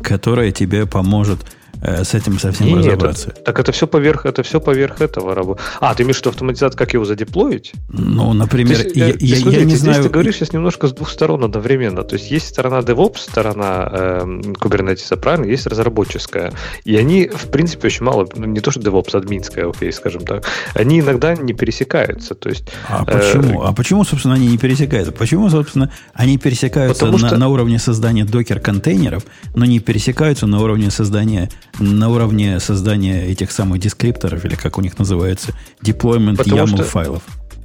которая 0.00 0.52
тебе 0.52 0.86
поможет 0.86 1.40
Э, 1.40 1.57
с 1.82 2.14
этим 2.14 2.38
совсем 2.38 2.68
Нет, 2.68 2.78
разобраться. 2.78 3.30
Это, 3.30 3.42
так 3.42 3.58
это 3.60 3.72
все 3.72 3.86
поверх, 3.86 4.26
это 4.26 4.42
все 4.42 4.60
поверх 4.60 5.00
этого 5.00 5.34
работы. 5.34 5.62
А, 5.80 5.94
ты 5.94 6.02
имеешь 6.02 6.16
в 6.16 6.20
виду 6.20 6.30
автоматизация, 6.30 6.76
как 6.76 6.94
его 6.94 7.04
задеплоить? 7.04 7.72
Ну, 7.88 8.32
например, 8.32 8.78
есть, 8.78 8.96
я, 8.96 9.06
я, 9.18 9.36
смотри, 9.36 9.60
я 9.60 9.64
не 9.64 9.76
знаю... 9.76 10.02
ты 10.02 10.08
говоришь 10.08 10.36
сейчас 10.36 10.52
немножко 10.52 10.88
с 10.88 10.92
двух 10.92 11.10
сторон 11.10 11.44
одновременно. 11.44 12.02
То 12.02 12.16
есть 12.16 12.30
есть 12.30 12.48
сторона 12.48 12.78
DevOps, 12.78 13.18
сторона 13.18 13.88
э, 13.90 14.20
Kubernetes, 14.60 15.16
правильно? 15.16 15.46
Есть 15.46 15.66
разработческая. 15.66 16.52
И 16.84 16.96
они, 16.96 17.28
в 17.28 17.50
принципе, 17.50 17.88
очень 17.88 18.04
мало, 18.04 18.28
ну, 18.34 18.46
не 18.46 18.60
то, 18.60 18.70
что 18.70 18.80
DevOps, 18.80 19.16
админская, 19.16 19.68
окей, 19.68 19.92
скажем 19.92 20.22
так, 20.22 20.44
они 20.74 21.00
иногда 21.00 21.34
не 21.34 21.52
пересекаются. 21.52 22.34
То 22.34 22.48
есть, 22.48 22.64
а 22.88 23.04
э, 23.06 23.18
почему? 23.18 23.62
А 23.62 23.72
почему, 23.72 24.04
собственно, 24.04 24.34
они 24.34 24.48
не 24.48 24.58
пересекаются? 24.58 25.12
Почему, 25.12 25.48
собственно, 25.50 25.90
они 26.14 26.38
пересекаются 26.38 27.06
на, 27.06 27.18
что... 27.18 27.36
на 27.36 27.48
уровне 27.48 27.78
создания 27.78 28.24
докер-контейнеров, 28.24 29.24
но 29.54 29.64
не 29.64 29.80
пересекаются 29.80 30.46
на 30.46 30.60
уровне 30.60 30.90
создания 30.90 31.50
на 31.78 32.08
уровне 32.08 32.60
создания 32.60 33.26
этих 33.26 33.50
самых 33.50 33.80
дескрипторов, 33.80 34.44
или 34.44 34.54
как 34.54 34.78
у 34.78 34.80
них 34.80 34.98
называется, 34.98 35.52
deployment 35.82 36.36
Потому 36.36 36.62
YAML 36.62 36.74
что... 36.74 36.84
файлов. 36.84 37.22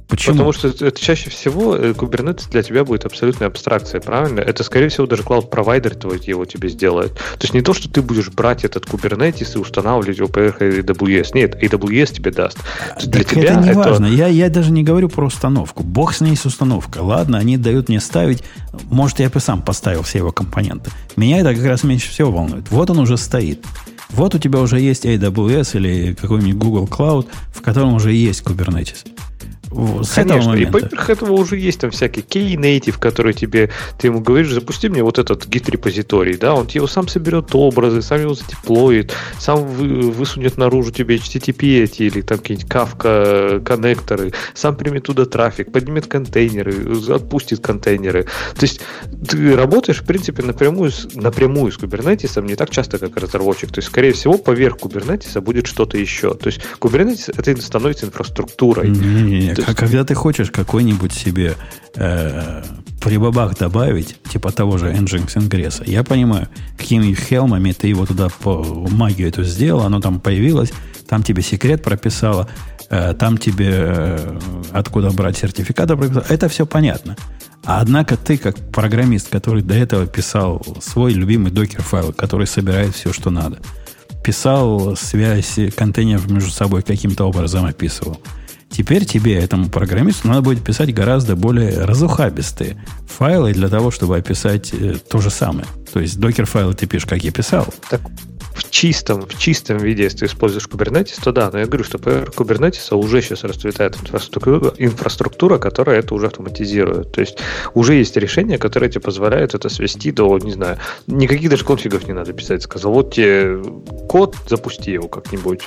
Почему? 0.08 0.34
Потому 0.34 0.52
что 0.52 0.68
это 0.68 1.00
чаще 1.00 1.30
всего 1.30 1.76
э, 1.76 1.92
Kubernetes 1.92 2.50
для 2.50 2.62
тебя 2.62 2.84
будет 2.84 3.04
абсолютная 3.06 3.48
абстракция, 3.48 4.00
правильно? 4.00 4.40
Это, 4.40 4.62
скорее 4.62 4.88
всего, 4.88 5.06
даже 5.06 5.22
клауд-провайдер 5.22 5.94
твой 5.94 6.20
его 6.20 6.44
тебе 6.44 6.68
сделает. 6.68 7.14
То 7.14 7.42
есть 7.42 7.54
не 7.54 7.62
то, 7.62 7.72
что 7.72 7.88
ты 7.88 8.02
будешь 8.02 8.28
брать 8.28 8.64
этот 8.64 8.84
Kubernetes 8.84 9.56
и 9.56 9.58
устанавливать 9.58 10.18
его 10.18 10.28
поверх 10.28 10.60
AWS. 10.60 11.30
Нет, 11.34 11.60
AWS 11.62 12.12
тебе 12.12 12.30
даст. 12.30 12.58
Для 13.02 13.24
так 13.24 13.32
тебя 13.32 13.42
это 13.44 13.60
не 13.60 13.70
это... 13.70 13.78
важно. 13.78 14.06
Я, 14.06 14.28
я 14.28 14.50
даже 14.50 14.72
не 14.72 14.84
говорю 14.84 15.08
про 15.08 15.26
установку. 15.26 15.82
Бог 15.82 16.14
с 16.14 16.20
ней 16.20 16.36
с 16.36 16.44
установкой. 16.44 17.02
Ладно, 17.02 17.38
они 17.38 17.56
дают 17.56 17.88
мне 17.88 18.00
ставить. 18.00 18.44
Может, 18.90 19.20
я 19.20 19.30
бы 19.30 19.40
сам 19.40 19.62
поставил 19.62 20.02
все 20.02 20.18
его 20.18 20.32
компоненты. 20.32 20.90
Меня 21.16 21.38
это 21.38 21.54
как 21.54 21.64
раз 21.64 21.82
меньше 21.82 22.10
всего 22.10 22.30
волнует. 22.30 22.70
Вот 22.70 22.90
он 22.90 22.98
уже 22.98 23.16
стоит. 23.16 23.64
Вот 24.14 24.32
у 24.36 24.38
тебя 24.38 24.60
уже 24.60 24.78
есть 24.78 25.06
AWS 25.06 25.76
или 25.76 26.14
какой-нибудь 26.14 26.54
Google 26.54 26.86
Cloud, 26.86 27.26
в 27.52 27.60
котором 27.62 27.94
уже 27.94 28.12
есть 28.12 28.44
Kubernetes. 28.44 29.04
С 30.02 30.14
Конечно, 30.14 30.20
этого 30.20 30.48
момента. 30.50 30.78
и 30.78 30.82
поверх 30.82 31.10
этого 31.10 31.32
уже 31.32 31.58
есть 31.58 31.80
там 31.80 31.90
всякий 31.90 32.20
Key-Native, 32.20 32.98
который 32.98 33.34
тебе, 33.34 33.70
ты 33.98 34.08
ему 34.08 34.20
говоришь, 34.20 34.52
запусти 34.52 34.88
мне 34.88 35.02
вот 35.02 35.18
этот 35.18 35.46
гид-репозиторий, 35.46 36.36
да, 36.36 36.54
он 36.54 36.68
его 36.68 36.86
сам 36.86 37.08
соберет 37.08 37.54
образы, 37.54 38.02
сам 38.02 38.20
его 38.20 38.34
задеплоит, 38.34 39.12
сам 39.38 39.64
вы, 39.66 40.10
высунет 40.10 40.58
наружу 40.58 40.92
тебе 40.92 41.16
HTTP 41.16 41.82
эти 41.82 42.04
или 42.04 42.20
там 42.20 42.38
какие-нибудь 42.38 42.70
Kafka 42.70 43.60
коннекторы, 43.60 44.32
сам 44.54 44.76
примет 44.76 45.04
туда 45.04 45.24
трафик, 45.24 45.72
поднимет 45.72 46.06
контейнеры, 46.06 46.74
отпустит 47.08 47.60
контейнеры. 47.60 48.24
То 48.24 48.62
есть 48.62 48.80
ты 49.28 49.56
работаешь, 49.56 50.00
в 50.00 50.04
принципе, 50.04 50.42
напрямую, 50.42 50.92
напрямую 51.14 51.72
с 51.72 51.78
Kubernetes, 51.78 52.40
не 52.44 52.56
так 52.56 52.70
часто, 52.70 52.98
как 52.98 53.16
разработчик. 53.16 53.70
То 53.70 53.78
есть, 53.78 53.88
скорее 53.88 54.12
всего, 54.12 54.38
поверх 54.38 54.76
Kubernetes 54.76 55.40
будет 55.40 55.66
что-то 55.66 55.98
еще. 55.98 56.34
То 56.34 56.48
есть, 56.48 56.60
Kubernetes 56.80 57.34
это 57.36 57.60
становится 57.60 58.06
инфраструктурой. 58.06 58.90
Не-не-не, 58.90 59.54
а 59.66 59.74
когда 59.74 60.04
ты 60.04 60.14
хочешь 60.14 60.50
какой-нибудь 60.50 61.12
себе 61.12 61.56
э, 61.96 62.62
прибабах 63.00 63.56
добавить, 63.56 64.16
типа 64.30 64.52
того 64.52 64.76
же 64.76 64.92
Nginx 64.92 65.36
Ingress, 65.36 65.88
я 65.88 66.04
понимаю, 66.04 66.48
какими 66.76 67.14
хелмами 67.14 67.72
ты 67.72 67.88
его 67.88 68.04
туда 68.04 68.28
по 68.28 68.62
магию 68.62 69.28
эту 69.28 69.42
сделал, 69.42 69.82
оно 69.82 70.00
там 70.00 70.20
появилось, 70.20 70.72
там 71.08 71.22
тебе 71.22 71.42
секрет 71.42 71.82
прописало, 71.82 72.48
э, 72.90 73.14
там 73.18 73.38
тебе 73.38 73.70
э, 73.72 74.38
откуда 74.72 75.10
брать 75.10 75.38
сертификаты 75.38 75.96
прописало. 75.96 76.26
Это 76.28 76.48
все 76.48 76.66
понятно. 76.66 77.16
А 77.64 77.80
однако 77.80 78.18
ты, 78.18 78.36
как 78.36 78.56
программист, 78.70 79.30
который 79.30 79.62
до 79.62 79.74
этого 79.74 80.06
писал 80.06 80.62
свой 80.82 81.14
любимый 81.14 81.50
докер-файл, 81.50 82.12
который 82.12 82.46
собирает 82.46 82.94
все, 82.94 83.14
что 83.14 83.30
надо, 83.30 83.60
писал 84.22 84.94
связь 84.96 85.58
контейнеров 85.74 86.30
между 86.30 86.50
собой 86.50 86.82
каким-то 86.82 87.24
образом 87.24 87.64
описывал– 87.64 88.20
Теперь 88.76 89.04
тебе, 89.04 89.38
этому 89.38 89.70
программисту, 89.70 90.26
надо 90.26 90.42
будет 90.42 90.64
писать 90.64 90.92
гораздо 90.92 91.36
более 91.36 91.84
разухабистые 91.84 92.76
файлы 93.06 93.52
для 93.52 93.68
того, 93.68 93.92
чтобы 93.92 94.16
описать 94.16 94.74
э, 94.74 94.96
то 95.08 95.20
же 95.20 95.30
самое. 95.30 95.66
То 95.92 96.00
есть 96.00 96.18
докер-файлы 96.18 96.74
ты 96.74 96.86
пишешь, 96.86 97.06
как 97.06 97.22
я 97.22 97.30
писал. 97.30 97.68
Так 97.88 98.00
в 98.52 98.68
чистом, 98.70 99.22
в 99.22 99.38
чистом 99.38 99.78
виде, 99.78 100.02
если 100.02 100.18
ты 100.18 100.26
используешь 100.26 100.66
Kubernetes, 100.66 101.22
то 101.22 101.30
да, 101.30 101.50
но 101.52 101.60
я 101.60 101.66
говорю, 101.66 101.84
что 101.84 101.98
поверх 101.98 102.30
Kubernetes 102.30 102.92
уже 102.92 103.22
сейчас 103.22 103.44
расцветает 103.44 103.96
инфраструктура, 103.96 104.74
инфраструктура, 104.78 105.58
которая 105.58 106.00
это 106.00 106.12
уже 106.12 106.26
автоматизирует. 106.26 107.12
То 107.12 107.20
есть 107.20 107.38
уже 107.74 107.94
есть 107.94 108.16
решения, 108.16 108.58
которые 108.58 108.90
тебе 108.90 109.02
позволяют 109.02 109.54
это 109.54 109.68
свести 109.68 110.10
до, 110.10 110.36
не 110.38 110.52
знаю, 110.52 110.78
никаких 111.06 111.48
даже 111.48 111.64
конфигов 111.64 112.08
не 112.08 112.12
надо 112.12 112.32
писать. 112.32 112.64
Сказал, 112.64 112.92
вот 112.92 113.14
тебе 113.14 113.62
код, 114.08 114.34
запусти 114.48 114.90
его 114.90 115.06
как-нибудь. 115.06 115.62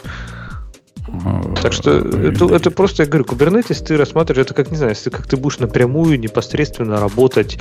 Так 1.62 1.74
что 1.74 1.92
это, 1.92 2.54
это 2.54 2.72
просто, 2.72 3.04
я 3.04 3.10
говорю, 3.10 3.26
Kubernetes 3.26 3.84
ты 3.84 3.98
рассматриваешь, 3.98 4.46
это 4.46 4.54
как, 4.54 4.72
не 4.72 4.78
знаю, 4.78 4.92
если 4.92 5.10
как 5.10 5.28
ты 5.28 5.38
будешь 5.38 5.60
напрямую 5.60 6.20
непосредственно 6.20 7.00
работать 7.00 7.58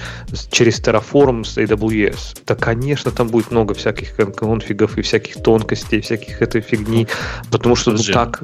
через 0.50 0.80
Terraform 0.80 1.44
с 1.44 1.56
AWS, 1.56 2.42
то, 2.44 2.56
конечно, 2.56 3.10
там 3.10 3.28
будет 3.28 3.50
много 3.50 3.74
всяких 3.74 4.16
конфигов 4.16 4.98
и 4.98 5.02
всяких 5.02 5.42
тонкостей, 5.42 6.00
всяких 6.00 6.42
этой 6.42 6.60
фигни, 6.60 7.06
потому 7.50 7.76
что 7.76 7.92
ну, 7.92 7.98
так 7.98 8.42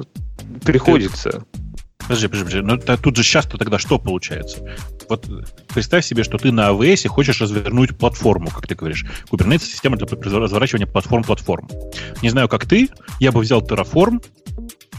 приходится. 0.63 1.43
Подожди, 2.07 2.27
подожди, 2.27 2.61
подожди. 2.61 2.61
Ну, 2.61 2.97
тут 2.97 3.15
же 3.15 3.23
часто 3.23 3.57
тогда 3.57 3.77
что 3.79 3.97
получается? 3.97 4.59
Вот 5.09 5.27
представь 5.73 6.05
себе, 6.05 6.23
что 6.23 6.37
ты 6.37 6.51
на 6.51 6.69
AWS 6.69 7.07
хочешь 7.07 7.39
развернуть 7.39 7.97
платформу, 7.97 8.49
как 8.49 8.67
ты 8.67 8.75
говоришь. 8.75 9.05
Kubernetes 9.31 9.63
система 9.63 9.97
для 9.97 10.07
разворачивания 10.07 10.87
платформ-платформ. 10.87 11.69
Не 12.21 12.29
знаю, 12.29 12.49
как 12.49 12.65
ты, 12.65 12.89
я 13.19 13.31
бы 13.31 13.39
взял 13.41 13.61
Terraform, 13.61 14.21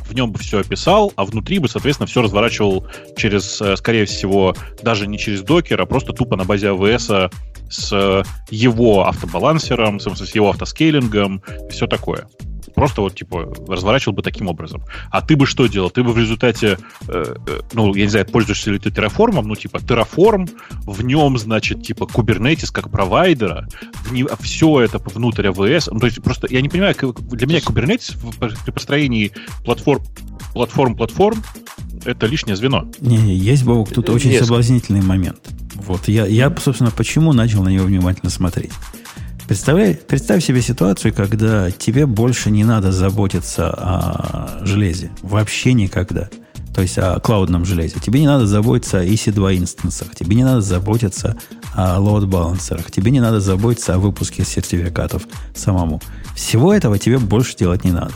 в 0.05 0.15
нем 0.15 0.33
бы 0.33 0.39
все 0.39 0.61
описал, 0.61 1.13
а 1.17 1.25
внутри 1.25 1.59
бы, 1.59 1.69
соответственно, 1.69 2.07
все 2.07 2.23
разворачивал 2.23 2.87
через, 3.17 3.61
э, 3.61 3.77
скорее 3.77 4.05
всего, 4.05 4.55
даже 4.83 5.07
не 5.07 5.19
через 5.19 5.43
докер, 5.43 5.81
а 5.81 5.87
просто 5.87 6.13
тупо 6.13 6.37
на 6.37 6.45
базе 6.45 6.69
AWS 6.69 7.33
с 7.71 8.25
его 8.51 9.07
автобалансером, 9.07 9.99
с 9.99 10.35
его 10.35 10.51
автоскейлингом, 10.51 11.43
все 11.71 11.87
такое 11.87 12.29
просто 12.75 13.01
вот, 13.01 13.15
типа, 13.15 13.53
разворачивал 13.69 14.15
бы 14.15 14.23
таким 14.23 14.49
образом. 14.49 14.83
А 15.11 15.23
ты 15.23 15.37
бы 15.37 15.47
что 15.47 15.67
делал? 15.67 15.91
Ты 15.91 16.03
бы 16.03 16.13
в 16.13 16.19
результате, 16.19 16.79
э, 17.09 17.35
э, 17.47 17.61
ну, 17.73 17.95
я 17.95 18.05
не 18.05 18.11
знаю, 18.11 18.27
пользуешься 18.27 18.71
ли 18.71 18.79
ты 18.79 18.91
Terraform, 18.91 19.43
ну, 19.43 19.55
типа, 19.55 19.79
Terraform, 19.79 20.51
в 20.87 21.03
нем, 21.03 21.39
значит, 21.39 21.83
типа, 21.83 22.05
Kubernetes 22.05 22.71
как 22.73 22.91
провайдера, 22.91 23.69
в 24.05 24.13
не, 24.13 24.27
все 24.41 24.81
это 24.81 24.99
внутрь 24.99 25.47
AWS. 25.47 25.89
Ну, 25.93 26.01
то 26.01 26.07
есть, 26.07 26.23
просто, 26.23 26.47
я 26.51 26.61
не 26.61 26.69
понимаю, 26.69 26.95
для 26.95 27.47
меня 27.47 27.59
Kubernetes 27.59 28.17
при 28.65 28.71
построении 28.71 29.33
платформ, 29.65 30.03
платформ, 30.53 30.97
платформ, 30.97 31.43
это 32.05 32.27
лишнее 32.27 32.57
звено. 32.57 32.89
Не, 33.01 33.17
не 33.17 33.35
есть, 33.35 33.65
Бог, 33.65 33.91
тут 33.91 34.11
очень 34.11 34.31
Нет. 34.31 34.45
соблазнительный 34.45 35.03
момент. 35.03 35.39
Вот, 35.75 36.09
я, 36.09 36.27
я, 36.27 36.55
собственно, 36.57 36.91
почему 36.91 37.33
начал 37.33 37.63
на 37.63 37.69
него 37.69 37.87
внимательно 37.87 38.31
смотреть. 38.31 38.73
Представляй, 39.47 39.95
представь 39.95 40.43
себе 40.43 40.63
ситуацию, 40.63 41.13
когда 41.13 41.71
тебе 41.71 42.07
больше 42.07 42.51
не 42.51 42.65
надо 42.65 42.93
заботиться 42.93 43.71
о 43.71 44.65
железе. 44.65 45.11
Вообще 45.23 45.75
никогда. 45.75 46.31
То 46.75 46.83
есть 46.83 46.99
о 46.99 47.21
клаудном 47.21 47.65
железе. 47.65 48.01
Тебе 48.01 48.21
не 48.21 48.27
надо 48.27 48.47
заботиться 48.47 49.01
о 49.01 49.05
EC2 49.05 49.59
инстансах. 49.59 50.15
Тебе 50.15 50.35
не 50.37 50.45
надо 50.45 50.61
заботиться 50.61 51.37
о 51.75 51.99
load 51.99 52.27
балансерах. 52.27 52.91
Тебе 52.91 53.11
не 53.11 53.21
надо 53.21 53.41
заботиться 53.41 53.95
о 53.95 53.99
выпуске 53.99 54.45
сертификатов 54.45 55.23
самому. 55.55 56.01
Всего 56.35 56.73
этого 56.73 56.99
тебе 56.99 57.19
больше 57.19 57.57
делать 57.57 57.85
не 57.85 57.93
надо. 57.93 58.15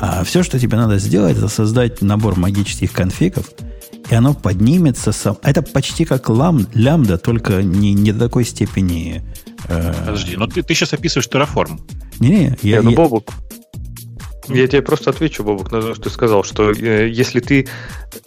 А 0.00 0.22
все, 0.22 0.42
что 0.42 0.58
тебе 0.58 0.76
надо 0.76 0.98
сделать, 0.98 1.36
это 1.36 1.48
создать 1.48 2.02
набор 2.02 2.38
магических 2.38 2.92
конфигов, 2.92 3.50
и 4.08 4.14
оно 4.14 4.32
поднимется 4.32 5.12
сам. 5.12 5.38
Это 5.42 5.60
почти 5.60 6.04
как 6.04 6.28
лам, 6.28 6.66
лямбда, 6.72 7.18
только 7.18 7.62
не, 7.62 7.92
не 7.94 8.12
до 8.12 8.26
такой 8.26 8.44
степени. 8.44 9.24
Подожди, 9.66 10.36
но 10.36 10.46
ты, 10.46 10.62
ты 10.62 10.74
сейчас 10.74 10.92
описываешь 10.92 11.28
Terraform. 11.28 11.80
Не-не, 12.20 12.56
я, 12.62 12.76
я, 12.76 12.82
ну, 12.82 12.94
Бобук, 12.94 13.32
я 14.48 14.66
тебе 14.66 14.82
просто 14.82 15.10
отвечу, 15.10 15.44
Бобок, 15.44 15.72
на 15.72 15.80
то, 15.80 15.94
что 15.94 16.04
ты 16.04 16.10
сказал, 16.10 16.44
что 16.44 16.70
э, 16.70 17.08
если 17.08 17.40
ты 17.40 17.68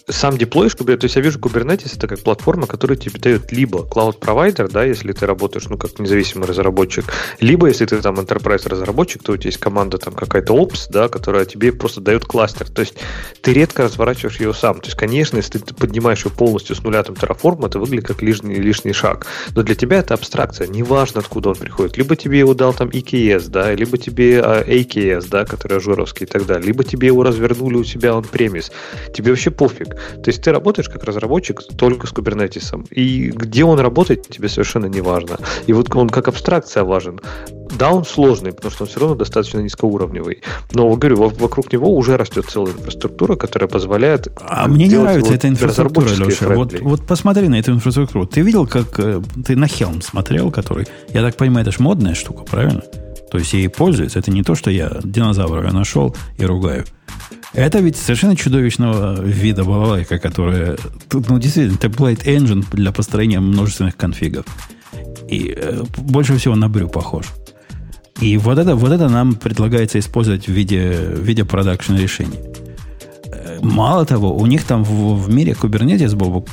сам 0.08 0.38
деплоишь 0.38 0.74
Kubernetes, 0.74 0.98
то 0.98 1.06
есть 1.06 1.16
я 1.16 1.22
вижу 1.22 1.40
Kubernetes 1.40 1.96
это 1.96 2.08
как 2.08 2.20
платформа, 2.20 2.68
которая 2.68 2.98
тебе 2.98 3.20
дает 3.20 3.52
либо 3.52 3.80
cloud 3.80 4.20
провайдер, 4.20 4.70
да, 4.70 4.84
если 4.84 5.12
ты 5.14 5.26
работаешь, 5.26 5.66
ну, 5.70 5.78
как 5.78 6.00
независимый 6.00 6.48
разработчик, 6.48 7.06
либо 7.40 7.68
если 7.68 7.86
ты 7.86 8.02
там 8.02 8.16
enterprise 8.16 8.68
разработчик, 8.68 9.24
то 9.24 9.34
у 9.34 9.38
тебя 9.38 9.50
есть 9.50 9.60
команда 9.60 9.98
там 9.98 10.14
какая-то 10.14 10.54
Ops, 10.54 10.88
да, 10.90 11.08
которая 11.08 11.46
тебе 11.46 11.72
просто 11.72 12.02
дает 12.02 12.26
кластер. 12.26 12.70
То 12.70 12.82
есть 12.82 12.96
ты 13.42 13.54
редко 13.54 13.84
разворачиваешь 13.84 14.40
ее 14.40 14.54
сам. 14.54 14.80
То 14.80 14.88
есть, 14.88 14.98
конечно, 14.98 15.38
если 15.38 15.60
ты 15.60 15.74
поднимаешь 15.74 16.26
ее 16.26 16.32
полностью 16.32 16.76
с 16.76 16.84
нуля 16.84 17.04
там 17.04 17.16
Terraform, 17.16 17.66
это 17.66 17.80
выглядит 17.80 18.08
как 18.08 18.22
лишний, 18.22 18.56
лишний 18.56 18.94
шаг. 18.94 19.26
Но 19.56 19.64
для 19.64 19.76
тебя 19.76 20.00
это 20.00 20.14
абстракция. 20.14 20.68
Неважно, 20.68 21.22
откуда 21.22 21.50
он 21.50 21.56
приходит. 21.56 21.98
Либо 21.98 22.16
тебе 22.16 22.40
его 22.40 22.54
дал 22.54 22.74
там 22.74 22.90
EKS, 22.90 23.50
да, 23.50 23.74
либо 23.74 23.98
тебе 23.98 24.42
а, 24.42 24.64
AKS, 24.64 25.28
да, 25.30 25.46
который 25.46 25.78
ажуровский 25.78 26.11
и 26.20 26.26
так 26.26 26.46
далее. 26.46 26.68
Либо 26.68 26.84
тебе 26.84 27.08
его 27.08 27.24
развернули 27.24 27.76
у 27.76 27.84
себя 27.84 28.16
on-premise. 28.16 28.72
Тебе 29.14 29.32
вообще 29.32 29.52
пофиг. 29.52 29.96
То 29.96 30.28
есть 30.28 30.42
ты 30.42 30.52
работаешь 30.52 30.90
как 30.90 31.04
разработчик 31.04 31.62
только 31.78 32.08
с 32.08 32.12
Kubernetes. 32.12 32.88
И 32.92 33.32
где 33.32 33.64
он 33.64 33.80
работает, 33.80 34.28
тебе 34.28 34.50
совершенно 34.50 34.88
не 34.88 35.02
важно. 35.02 35.38
И 35.68 35.74
вот 35.74 35.94
он 35.96 36.10
как 36.10 36.28
абстракция 36.28 36.84
важен. 36.84 37.20
Да, 37.78 37.92
он 37.92 38.06
сложный, 38.06 38.52
потому 38.52 38.72
что 38.72 38.84
он 38.84 38.90
все 38.90 39.00
равно 39.00 39.16
достаточно 39.16 39.60
низкоуровневый. 39.60 40.42
Но, 40.74 40.90
говорю, 40.96 41.30
вокруг 41.30 41.72
него 41.72 41.96
уже 41.96 42.18
растет 42.18 42.46
целая 42.50 42.74
инфраструктура, 42.74 43.36
которая 43.36 43.70
позволяет... 43.70 44.28
А 44.42 44.68
мне 44.68 44.88
не 44.88 44.98
нравится 44.98 45.34
эта 45.34 45.48
инфраструктура, 45.48 46.10
Леша. 46.10 46.50
Вот, 46.50 46.74
вот 46.82 47.08
посмотри 47.08 47.48
на 47.48 47.60
эту 47.60 47.72
инфраструктуру. 47.72 48.26
Ты 48.26 48.42
видел, 48.42 48.68
как... 48.68 49.00
Э, 49.00 49.22
ты 49.46 49.56
на 49.56 49.66
Helm 49.66 50.02
смотрел, 50.02 50.52
который... 50.52 50.88
Я 51.14 51.22
так 51.22 51.36
понимаю, 51.36 51.62
это 51.66 51.72
же 51.72 51.82
модная 51.82 52.14
штука, 52.14 52.44
правильно? 52.44 52.84
То 53.32 53.38
есть 53.38 53.54
ей 53.54 53.70
пользуются. 53.70 54.20
Это 54.20 54.30
не 54.30 54.44
то, 54.44 54.56
что 54.56 54.70
я 54.70 55.00
динозавра 55.04 55.72
нашел 55.72 56.16
и 56.38 56.46
ругаю. 56.46 56.86
Это 57.54 57.80
ведь 57.80 57.96
совершенно 57.96 58.36
чудовищного 58.36 59.22
вида 59.22 59.64
балалайка, 59.64 60.20
которая, 60.20 60.78
ну, 61.12 61.40
действительно, 61.40 61.78
template 61.78 62.26
engine 62.26 62.66
для 62.72 62.92
построения 62.92 63.40
множественных 63.40 63.98
конфигов. 63.98 64.46
И 65.30 65.54
э, 65.56 65.84
больше 65.98 66.38
всего 66.38 66.56
на 66.56 66.70
брю 66.70 66.90
похож. 66.90 67.26
И 68.20 68.38
вот 68.38 68.58
это, 68.58 68.76
вот 68.76 68.92
это 68.92 69.10
нам 69.10 69.36
предлагается 69.36 70.00
использовать 70.00 70.48
в 70.48 70.52
виде, 70.52 70.92
в 70.92 71.22
виде 71.22 71.46
продакшн 71.46 71.96
решений. 71.96 72.40
Э, 73.32 73.60
мало 73.62 74.06
того, 74.06 74.36
у 74.36 74.46
них 74.46 74.64
там 74.66 74.84
в, 74.84 75.16
в 75.16 75.30
мире 75.30 75.54
Kubernetes, 75.54 76.16
Бобок, 76.16 76.48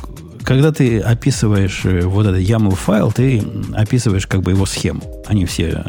когда 0.45 0.73
ты 0.73 0.99
описываешь 0.99 1.85
э, 1.85 2.01
вот 2.07 2.27
этот 2.27 2.41
YAML 2.41 2.75
файл, 2.75 3.13
ты 3.13 3.43
описываешь 3.75 4.27
как 4.27 4.43
бы 4.43 4.53
его 4.53 4.67
схему. 4.67 5.03
Они 5.27 5.45
все 5.45 5.85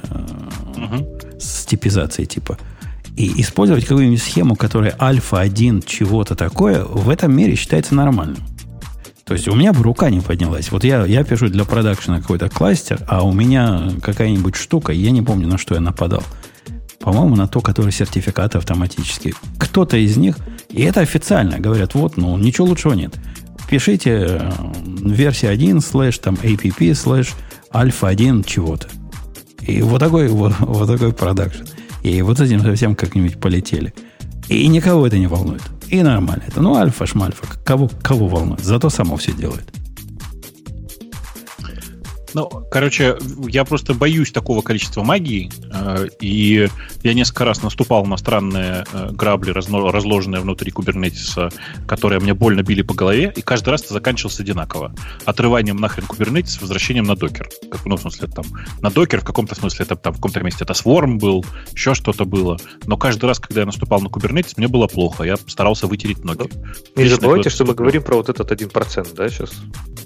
uh-huh. 0.79 1.39
с 1.39 1.65
типизацией 1.65 2.27
типа. 2.27 2.57
И 3.15 3.41
использовать 3.41 3.85
какую-нибудь 3.85 4.21
схему, 4.21 4.55
которая 4.55 4.95
альфа-1 4.99 5.85
чего-то 5.85 6.35
такое, 6.35 6.83
в 6.83 7.09
этом 7.09 7.35
мире 7.35 7.55
считается 7.55 7.93
нормальным. 7.95 8.43
То 9.29 9.33
есть 9.35 9.47
у 9.47 9.53
меня 9.53 9.73
бы 9.73 9.83
рука 9.83 10.09
не 10.09 10.21
поднялась. 10.21 10.71
Вот 10.71 10.83
я, 10.83 11.05
я 11.05 11.23
пишу 11.23 11.49
для 11.49 11.63
продакшена 11.63 12.19
какой-то 12.19 12.49
кластер, 12.49 12.99
а 13.07 13.23
у 13.23 13.31
меня 13.31 13.91
какая-нибудь 14.01 14.55
штука, 14.55 14.91
я 14.91 15.11
не 15.11 15.21
помню, 15.21 15.47
на 15.47 15.59
что 15.59 15.75
я 15.75 15.81
нападал. 15.81 16.23
По-моему, 16.99 17.35
на 17.35 17.47
то, 17.47 17.61
который 17.61 17.91
сертификаты 17.91 18.57
автоматически. 18.57 19.35
Кто-то 19.59 19.97
из 19.97 20.17
них, 20.17 20.37
и 20.69 20.81
это 20.81 21.01
официально, 21.01 21.59
говорят, 21.59 21.93
вот, 21.93 22.17
ну, 22.17 22.37
ничего 22.37 22.65
лучшего 22.67 22.93
нет. 22.93 23.19
Пишите 23.69 24.39
э, 24.39 24.51
версия 25.03 25.49
1 25.49 25.81
slash 25.81 26.17
там 26.17 26.33
app 26.33 26.93
slash 26.95 27.33
alpha 27.71 28.07
1 28.07 28.43
чего-то. 28.45 28.87
И 29.69 29.81
вот 29.83 29.99
такой, 29.99 30.27
вот, 30.29 30.53
вот 30.59 30.87
такой 30.87 31.13
продакшн. 31.13 31.63
И 32.01 32.21
вот 32.21 32.39
этим 32.39 32.61
совсем 32.61 32.95
как-нибудь 32.95 33.39
полетели. 33.39 33.93
И 34.47 34.67
никого 34.67 35.05
это 35.05 35.17
не 35.19 35.27
волнует. 35.27 35.61
И 35.89 36.01
нормально 36.01 36.43
это. 36.47 36.61
Ну, 36.61 36.75
альфа-шмальфа. 36.75 37.45
Кого, 37.63 37.89
кого 38.01 38.27
волнует? 38.27 38.61
Зато 38.63 38.89
само 38.89 39.15
все 39.17 39.31
делает. 39.31 39.71
Ну, 42.33 42.47
короче, 42.69 43.17
я 43.47 43.65
просто 43.65 43.93
боюсь 43.93 44.31
такого 44.31 44.61
количества 44.61 45.03
магии, 45.03 45.51
э, 45.71 46.07
и 46.21 46.67
я 47.03 47.13
несколько 47.13 47.45
раз 47.45 47.63
наступал 47.63 48.05
на 48.05 48.17
странные 48.17 48.85
э, 48.91 49.09
грабли, 49.11 49.51
разложенные 49.51 50.41
внутри 50.41 50.71
кубернетиса, 50.71 51.49
которые 51.87 52.19
мне 52.19 52.33
больно 52.33 52.61
били 52.61 52.81
по 52.81 52.93
голове, 52.93 53.33
и 53.35 53.41
каждый 53.41 53.69
раз 53.69 53.83
это 53.83 53.93
заканчивался 53.93 54.43
одинаково. 54.43 54.93
Отрыванием 55.25 55.77
нахрен 55.77 56.05
кубернетис, 56.05 56.61
возвращением 56.61 57.05
на 57.05 57.15
докер. 57.15 57.49
Как, 57.71 57.85
ну, 57.85 57.97
в 57.97 58.01
смысле, 58.01 58.27
там, 58.27 58.45
на 58.81 58.89
докер, 58.89 59.21
в 59.21 59.25
каком-то 59.25 59.55
смысле, 59.55 59.85
это 59.85 59.95
там 59.95 60.13
в 60.13 60.17
каком-то 60.17 60.41
месте 60.43 60.63
это 60.63 60.73
сворм 60.73 61.17
был, 61.17 61.45
еще 61.73 61.93
что-то 61.93 62.25
было. 62.25 62.57
Но 62.85 62.97
каждый 62.97 63.25
раз, 63.25 63.39
когда 63.39 63.61
я 63.61 63.65
наступал 63.65 64.01
на 64.01 64.09
кубернетис, 64.09 64.57
мне 64.57 64.67
было 64.67 64.87
плохо. 64.87 65.23
Я 65.23 65.37
старался 65.37 65.87
вытереть 65.87 66.23
ноги. 66.23 66.49
Не 66.95 67.07
забывайте, 67.07 67.49
что 67.49 67.65
мы 67.65 67.73
говорим 67.73 68.03
про 68.03 68.17
вот 68.17 68.29
этот 68.29 68.51
1%, 68.51 69.15
да, 69.15 69.29
сейчас? 69.29 69.51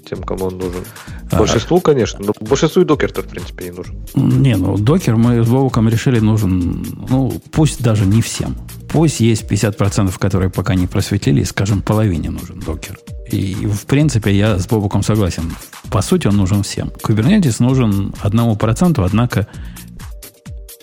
Тем, 0.08 0.22
кому 0.22 0.46
он 0.46 0.58
нужен. 0.58 0.84
Большинству, 1.32 1.80
конечно, 1.80 2.13
конечно. 2.14 2.34
Но 2.40 2.46
большинству 2.46 2.82
и 2.82 2.84
докер-то, 2.84 3.22
в 3.22 3.26
принципе, 3.26 3.64
не 3.64 3.70
нужен. 3.70 3.96
Не, 4.14 4.56
ну 4.56 4.76
докер 4.76 5.16
мы 5.16 5.44
с 5.44 5.48
Вовуком 5.48 5.88
решили 5.88 6.20
нужен, 6.20 6.84
ну, 7.08 7.32
пусть 7.50 7.82
даже 7.82 8.06
не 8.06 8.22
всем. 8.22 8.56
Пусть 8.88 9.20
есть 9.20 9.44
50%, 9.50 10.16
которые 10.18 10.50
пока 10.50 10.74
не 10.74 10.86
просветлили, 10.86 11.42
скажем, 11.44 11.82
половине 11.82 12.30
нужен 12.30 12.60
докер. 12.60 12.98
И, 13.30 13.54
в 13.66 13.86
принципе, 13.86 14.36
я 14.36 14.58
с 14.58 14.66
Бобуком 14.66 15.02
согласен. 15.02 15.52
По 15.90 16.02
сути, 16.02 16.26
он 16.28 16.36
нужен 16.36 16.62
всем. 16.62 16.88
Kubernetes 17.02 17.56
нужен 17.58 18.14
одному 18.20 18.56
проценту, 18.56 19.02
однако 19.02 19.46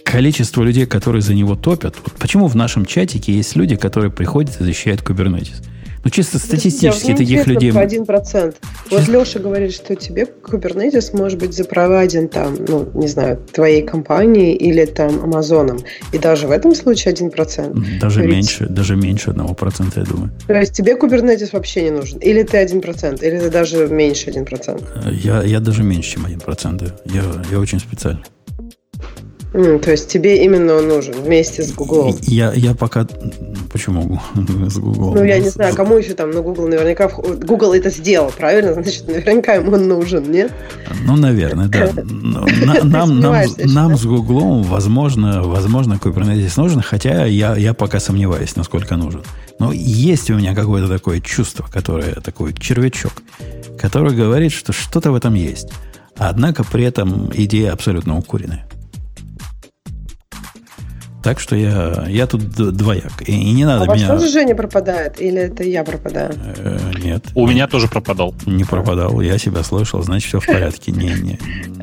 количество 0.04 0.64
людей, 0.64 0.86
которые 0.86 1.22
за 1.22 1.34
него 1.34 1.56
топят. 1.56 1.96
Вот 2.04 2.14
почему 2.14 2.48
в 2.48 2.56
нашем 2.56 2.86
чатике 2.86 3.34
есть 3.34 3.56
люди, 3.56 3.76
которые 3.76 4.12
приходят 4.12 4.60
и 4.60 4.64
защищают 4.64 5.02
Kubernetes? 5.02 5.64
Ну, 6.04 6.10
чисто 6.10 6.40
статистически 6.40 7.14
таких 7.14 7.46
людей... 7.48 7.72
Один 7.72 8.06
процент. 8.06 8.56
Вот 8.92 9.08
Леша 9.08 9.40
говорит, 9.40 9.74
что 9.74 9.96
тебе 9.96 10.28
Kubernetes 10.44 11.18
может 11.18 11.40
быть 11.40 11.54
запроваден 11.54 12.28
там, 12.28 12.58
ну, 12.68 12.90
не 12.94 13.08
знаю, 13.08 13.38
твоей 13.54 13.82
компанией 13.82 14.54
или 14.54 14.86
там 14.86 15.24
Амазоном. 15.24 15.80
И 16.12 16.18
даже 16.18 16.48
в 16.48 16.52
этом 16.52 16.76
случае 16.76 17.14
один 17.14 17.32
процент. 17.32 17.78
Даже 18.02 18.22
Ведь... 18.22 18.32
меньше, 18.32 18.68
даже 18.68 18.96
меньше 18.96 19.30
одного 19.32 19.54
процента, 19.54 20.02
я 20.02 20.06
думаю. 20.06 20.32
То 20.48 20.60
есть 20.60 20.74
тебе 20.74 20.96
Kubernetes 20.96 21.50
вообще 21.54 21.84
не 21.84 21.92
нужен? 21.92 22.20
Или 22.20 22.44
ты 22.44 22.58
один 22.58 22.82
процент, 22.82 23.24
или 23.24 23.40
ты 23.40 23.50
даже 23.50 23.88
меньше 23.88 24.30
один 24.30 24.46
процент? 24.46 24.84
Я, 25.10 25.42
я 25.44 25.60
даже 25.60 25.84
меньше, 25.84 26.12
чем 26.12 26.26
один 26.26 26.40
процент. 26.40 26.84
Я, 27.06 27.24
я 27.50 27.60
очень 27.60 27.80
специальный. 27.80 28.24
Mm, 29.54 29.80
то 29.80 29.92
есть 29.92 30.08
тебе 30.08 30.46
именно 30.46 30.76
он 30.76 30.88
нужен 30.88 31.14
вместе 31.14 31.62
с 31.62 31.74
Google. 31.74 32.16
Я, 32.22 32.54
я 32.54 32.74
пока... 32.74 33.06
Почему 33.72 34.20
с 34.36 34.78
Google? 34.78 35.14
Ну, 35.14 35.24
я 35.24 35.40
не 35.40 35.50
знаю, 35.50 35.76
кому 35.76 35.98
еще 35.98 36.14
там, 36.14 36.32
но 36.32 36.42
Google 36.42 36.68
наверняка... 36.68 37.10
Google 37.10 37.74
это 37.74 37.90
сделал, 37.90 38.32
правильно? 38.32 38.74
Значит, 38.82 39.08
наверняка 39.08 39.56
ему 39.56 39.74
он 39.74 39.88
нужен, 39.90 40.32
нет? 40.32 40.54
Ну, 41.06 41.18
наверное, 41.18 41.68
да. 41.68 41.92
Нам, 42.84 43.20
нам, 43.20 43.44
нам 43.58 43.98
с 43.98 44.06
Google, 44.06 44.62
возможно, 44.64 45.44
возможно, 45.44 45.94
Kubernetes 45.94 46.54
нужен, 46.58 46.82
хотя 46.82 47.26
я, 47.26 47.56
я 47.56 47.74
пока 47.74 48.00
сомневаюсь, 48.00 48.56
насколько 48.56 48.96
нужен. 48.96 49.22
Но 49.60 49.72
есть 49.74 50.30
у 50.30 50.36
меня 50.36 50.56
какое-то 50.56 50.88
такое 50.88 51.20
чувство, 51.20 51.66
которое 51.72 52.16
такой 52.16 52.54
червячок, 52.54 53.14
который 53.80 54.16
говорит, 54.16 54.52
что 54.52 54.74
что-то 54.74 55.12
в 55.12 55.16
этом 55.16 55.34
есть. 55.34 55.70
Однако 56.18 56.64
при 56.64 56.84
этом 56.84 57.32
идея 57.34 57.74
абсолютно 57.74 58.18
укуренная. 58.18 58.66
Так 61.24 61.40
что 61.40 61.56
я, 61.56 62.06
я 62.08 62.26
тут 62.26 62.42
двояк. 62.50 63.22
И, 63.28 63.32
и 63.32 63.52
не 63.52 63.64
надо 63.64 63.92
а 63.92 63.96
меня... 63.96 64.08
А 64.08 64.18
тоже 64.18 64.30
Женя 64.30 64.56
пропадает? 64.56 65.22
Или 65.22 65.42
это 65.42 65.64
я 65.64 65.84
пропадаю? 65.84 66.34
Э, 66.58 66.80
нет. 67.04 67.24
У 67.36 67.48
меня 67.48 67.68
тоже 67.68 67.88
пропадал. 67.88 68.34
Не 68.48 68.64
пропадал. 68.64 69.22
Я 69.22 69.38
себя 69.38 69.64
слышал, 69.64 70.02
значит, 70.02 70.30
все 70.30 70.40
в 70.40 70.46
порядке. 70.48 70.92
Не, 70.92 71.14
не. 71.14 71.40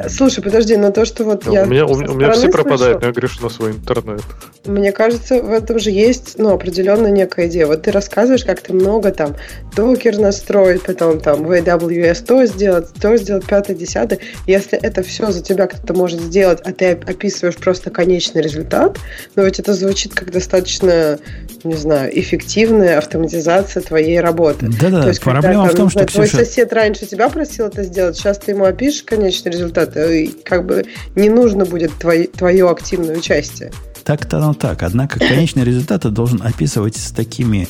Слушай, 0.08 0.42
подожди, 0.42 0.76
но 0.76 0.90
то, 0.90 1.04
что 1.04 1.24
вот 1.24 1.46
я... 1.46 1.62
У 1.62 1.66
меня, 1.66 1.86
у, 1.86 1.94
меня 1.96 2.32
все 2.32 2.48
пропадает, 2.48 3.00
но 3.00 3.06
я 3.06 3.12
грешу 3.12 3.42
на 3.42 3.48
свой 3.48 3.72
интернет. 3.72 4.22
Мне 4.66 4.90
кажется, 4.90 5.40
в 5.40 5.52
этом 5.52 5.78
же 5.78 5.90
есть, 5.90 6.38
ну, 6.38 6.52
определенная 6.52 7.12
некая 7.12 7.46
идея. 7.46 7.66
Вот 7.66 7.82
ты 7.82 7.92
рассказываешь, 7.92 8.44
как 8.44 8.60
ты 8.60 8.72
много 8.72 9.12
там 9.12 9.36
докер 9.76 10.18
настроить, 10.18 10.82
потом 10.82 11.20
там 11.20 11.44
в 11.44 11.52
AWS 11.52 12.24
то 12.24 12.44
сделать, 12.46 12.88
то 13.00 13.16
сделать, 13.16 13.46
пятое, 13.46 13.76
десятое. 13.76 14.18
Если 14.46 14.76
это 14.78 15.02
все 15.02 15.30
за 15.30 15.42
тебя 15.42 15.68
кто-то 15.68 15.94
может 15.94 16.20
сделать, 16.20 16.60
а 16.64 16.72
ты 16.72 16.90
описываешь 16.92 17.56
просто 17.56 17.90
конечный 17.90 18.42
результат, 18.42 18.98
но 19.36 19.42
ведь 19.42 19.58
это 19.58 19.74
звучит 19.74 20.14
как 20.14 20.30
достаточно, 20.30 21.18
не 21.64 21.76
знаю, 21.76 22.18
эффективная 22.18 22.98
автоматизация 22.98 23.82
твоей 23.82 24.20
работы. 24.20 24.68
Да-да, 24.80 25.02
То 25.02 25.08
есть, 25.08 25.20
проблема 25.20 25.66
когда, 25.66 25.74
в 25.74 25.76
том, 25.76 25.90
что 25.90 26.04
твой 26.04 26.26
Ксюша... 26.26 26.44
сосед 26.44 26.72
раньше 26.72 27.06
тебя 27.06 27.28
просил 27.28 27.66
это 27.66 27.82
сделать, 27.84 28.16
сейчас 28.16 28.38
ты 28.38 28.52
ему 28.52 28.64
опишешь 28.64 29.02
конечный 29.02 29.52
результат, 29.52 29.96
и 29.96 30.28
как 30.44 30.66
бы 30.66 30.84
не 31.14 31.28
нужно 31.28 31.64
будет 31.64 31.92
твой, 31.98 32.26
твое 32.26 32.68
активное 32.68 33.16
участие. 33.16 33.72
Так-то 34.04 34.38
оно 34.38 34.54
так. 34.54 34.82
Однако 34.82 35.18
конечный 35.18 35.64
результат 35.64 36.02
ты 36.02 36.08
должен 36.08 36.40
описывать 36.42 36.96
с 36.96 37.10
такими 37.10 37.68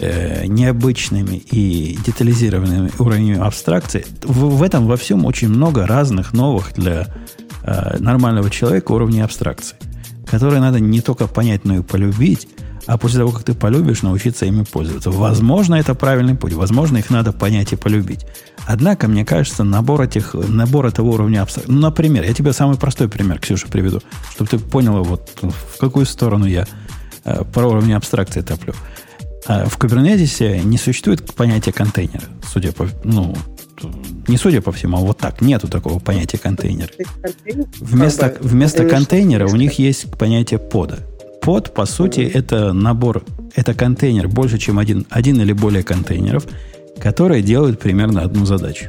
э, 0.00 0.46
необычными 0.46 1.36
и 1.36 1.96
детализированными 2.04 2.90
уровнями 2.98 3.38
абстракции. 3.38 4.04
В, 4.22 4.56
в 4.56 4.62
этом 4.64 4.86
во 4.86 4.96
всем 4.96 5.24
очень 5.24 5.48
много 5.48 5.86
разных 5.86 6.32
новых 6.32 6.74
для 6.74 7.06
э, 7.62 7.98
нормального 7.98 8.50
человека 8.50 8.92
уровней 8.92 9.20
абстракции, 9.20 9.76
которые 10.26 10.60
надо 10.60 10.80
не 10.80 11.00
только 11.00 11.26
понять, 11.26 11.64
но 11.64 11.76
и 11.76 11.82
полюбить, 11.82 12.48
а 12.86 12.98
после 12.98 13.18
того, 13.18 13.32
как 13.32 13.42
ты 13.42 13.54
полюбишь, 13.54 14.02
научиться 14.02 14.46
ими 14.46 14.62
пользоваться. 14.62 15.10
Возможно, 15.10 15.74
это 15.74 15.94
правильный 15.94 16.36
путь. 16.36 16.52
Возможно, 16.52 16.98
их 16.98 17.10
надо 17.10 17.32
понять 17.32 17.72
и 17.72 17.76
полюбить. 17.76 18.26
Однако, 18.66 19.08
мне 19.08 19.24
кажется, 19.24 19.64
набор, 19.64 20.02
этих, 20.02 20.34
набор 20.34 20.86
этого 20.86 21.08
уровня 21.08 21.42
абстракции... 21.42 21.72
Ну, 21.72 21.80
например, 21.80 22.24
я 22.24 22.32
тебе 22.32 22.52
самый 22.52 22.76
простой 22.76 23.08
пример, 23.08 23.40
Ксюша, 23.40 23.66
приведу, 23.68 24.00
чтобы 24.30 24.50
ты 24.50 24.58
поняла, 24.58 25.02
вот 25.02 25.30
в 25.42 25.78
какую 25.78 26.06
сторону 26.06 26.46
я 26.46 26.66
э, 27.24 27.44
про 27.44 27.66
уровень 27.66 27.94
абстракции 27.94 28.40
топлю. 28.40 28.74
Э, 29.48 29.66
в 29.66 29.78
Kubernetes 29.78 30.64
не 30.64 30.78
существует 30.78 31.34
понятия 31.34 31.72
контейнера, 31.72 32.24
судя 32.46 32.72
по... 32.72 32.88
Ну, 33.04 33.36
не 34.28 34.36
судя 34.36 34.60
по 34.60 34.72
всему, 34.72 34.96
а 34.98 35.00
вот 35.00 35.18
так. 35.18 35.40
Нету 35.40 35.68
такого 35.68 35.98
понятия 35.98 36.38
контейнера. 36.38 36.90
Вместо, 37.80 38.36
вместо 38.40 38.84
контейнера 38.84 39.46
у 39.48 39.56
них 39.56 39.78
есть 39.78 40.10
понятие 40.16 40.58
пода 40.58 40.98
под, 41.46 41.72
по 41.72 41.86
сути, 41.86 42.22
это 42.22 42.72
набор, 42.72 43.22
это 43.54 43.72
контейнер 43.72 44.26
больше, 44.26 44.58
чем 44.58 44.80
один, 44.80 45.06
один 45.10 45.40
или 45.40 45.52
более 45.52 45.84
контейнеров, 45.84 46.44
которые 46.98 47.40
делают 47.40 47.78
примерно 47.78 48.22
одну 48.22 48.44
задачу. 48.46 48.86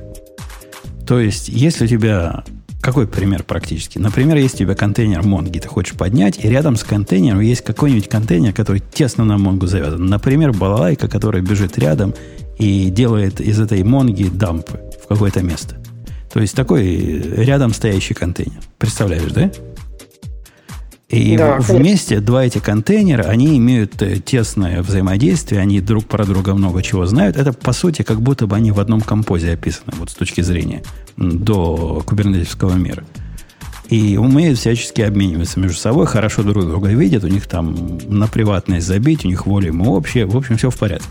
То 1.05 1.19
есть, 1.19 1.49
если 1.49 1.85
у 1.85 1.87
тебя... 1.87 2.43
Какой 2.81 3.07
пример 3.07 3.43
практически? 3.43 3.99
Например, 3.99 4.37
если 4.37 4.63
у 4.63 4.67
тебя 4.67 4.75
контейнер 4.75 5.21
Монги 5.21 5.59
ты 5.59 5.67
хочешь 5.67 5.93
поднять, 5.93 6.43
и 6.43 6.49
рядом 6.49 6.77
с 6.77 6.83
контейнером 6.83 7.41
есть 7.41 7.61
какой-нибудь 7.61 8.09
контейнер, 8.09 8.53
который 8.53 8.81
тесно 8.91 9.23
на 9.23 9.37
Монгу 9.37 9.67
завязан. 9.67 10.07
Например, 10.07 10.51
балалайка, 10.51 11.07
которая 11.07 11.43
бежит 11.43 11.77
рядом 11.77 12.15
и 12.57 12.89
делает 12.89 13.39
из 13.39 13.59
этой 13.59 13.83
Монги 13.83 14.29
дампы 14.29 14.79
в 15.03 15.07
какое-то 15.07 15.41
место. 15.41 15.75
То 16.31 16.41
есть 16.41 16.55
такой 16.55 16.85
рядом 16.85 17.73
стоящий 17.73 18.13
контейнер. 18.13 18.59
Представляешь, 18.77 19.31
да? 19.31 19.51
И 21.09 21.37
да, 21.37 21.57
вместе 21.59 22.15
конечно. 22.15 22.25
два 22.25 22.43
эти 22.43 22.57
контейнера, 22.57 23.23
они 23.23 23.57
имеют 23.57 24.01
э, 24.01 24.19
тесное 24.19 24.81
взаимодействие, 24.81 25.61
они 25.61 25.79
друг 25.79 26.05
про 26.05 26.25
друга 26.25 26.53
много 26.53 26.83
чего 26.83 27.05
знают. 27.05 27.37
Это, 27.37 27.53
по 27.53 27.71
сути, 27.71 28.01
как 28.01 28.21
будто 28.21 28.45
бы 28.45 28.57
они 28.57 28.71
в 28.71 28.79
одном 28.79 28.99
композе 28.99 29.53
описаны, 29.53 29.93
вот 29.97 30.09
с 30.09 30.15
точки 30.15 30.41
зрения 30.41 30.83
до 31.15 32.03
кубернетического 32.05 32.73
мира. 32.75 33.05
И 33.89 34.17
умеют 34.17 34.59
всячески 34.59 34.99
обмениваться 34.99 35.61
между 35.61 35.77
собой, 35.77 36.07
хорошо 36.07 36.43
друг 36.43 36.65
друга 36.65 36.89
видят, 36.89 37.23
у 37.23 37.29
них 37.29 37.47
там 37.47 37.99
на 38.09 38.27
приватность 38.27 38.85
забить, 38.85 39.23
у 39.23 39.29
них 39.29 39.45
воля 39.45 39.67
ему 39.67 39.93
общая, 39.93 40.25
в 40.25 40.35
общем, 40.35 40.57
все 40.57 40.69
в 40.69 40.77
порядке. 40.77 41.07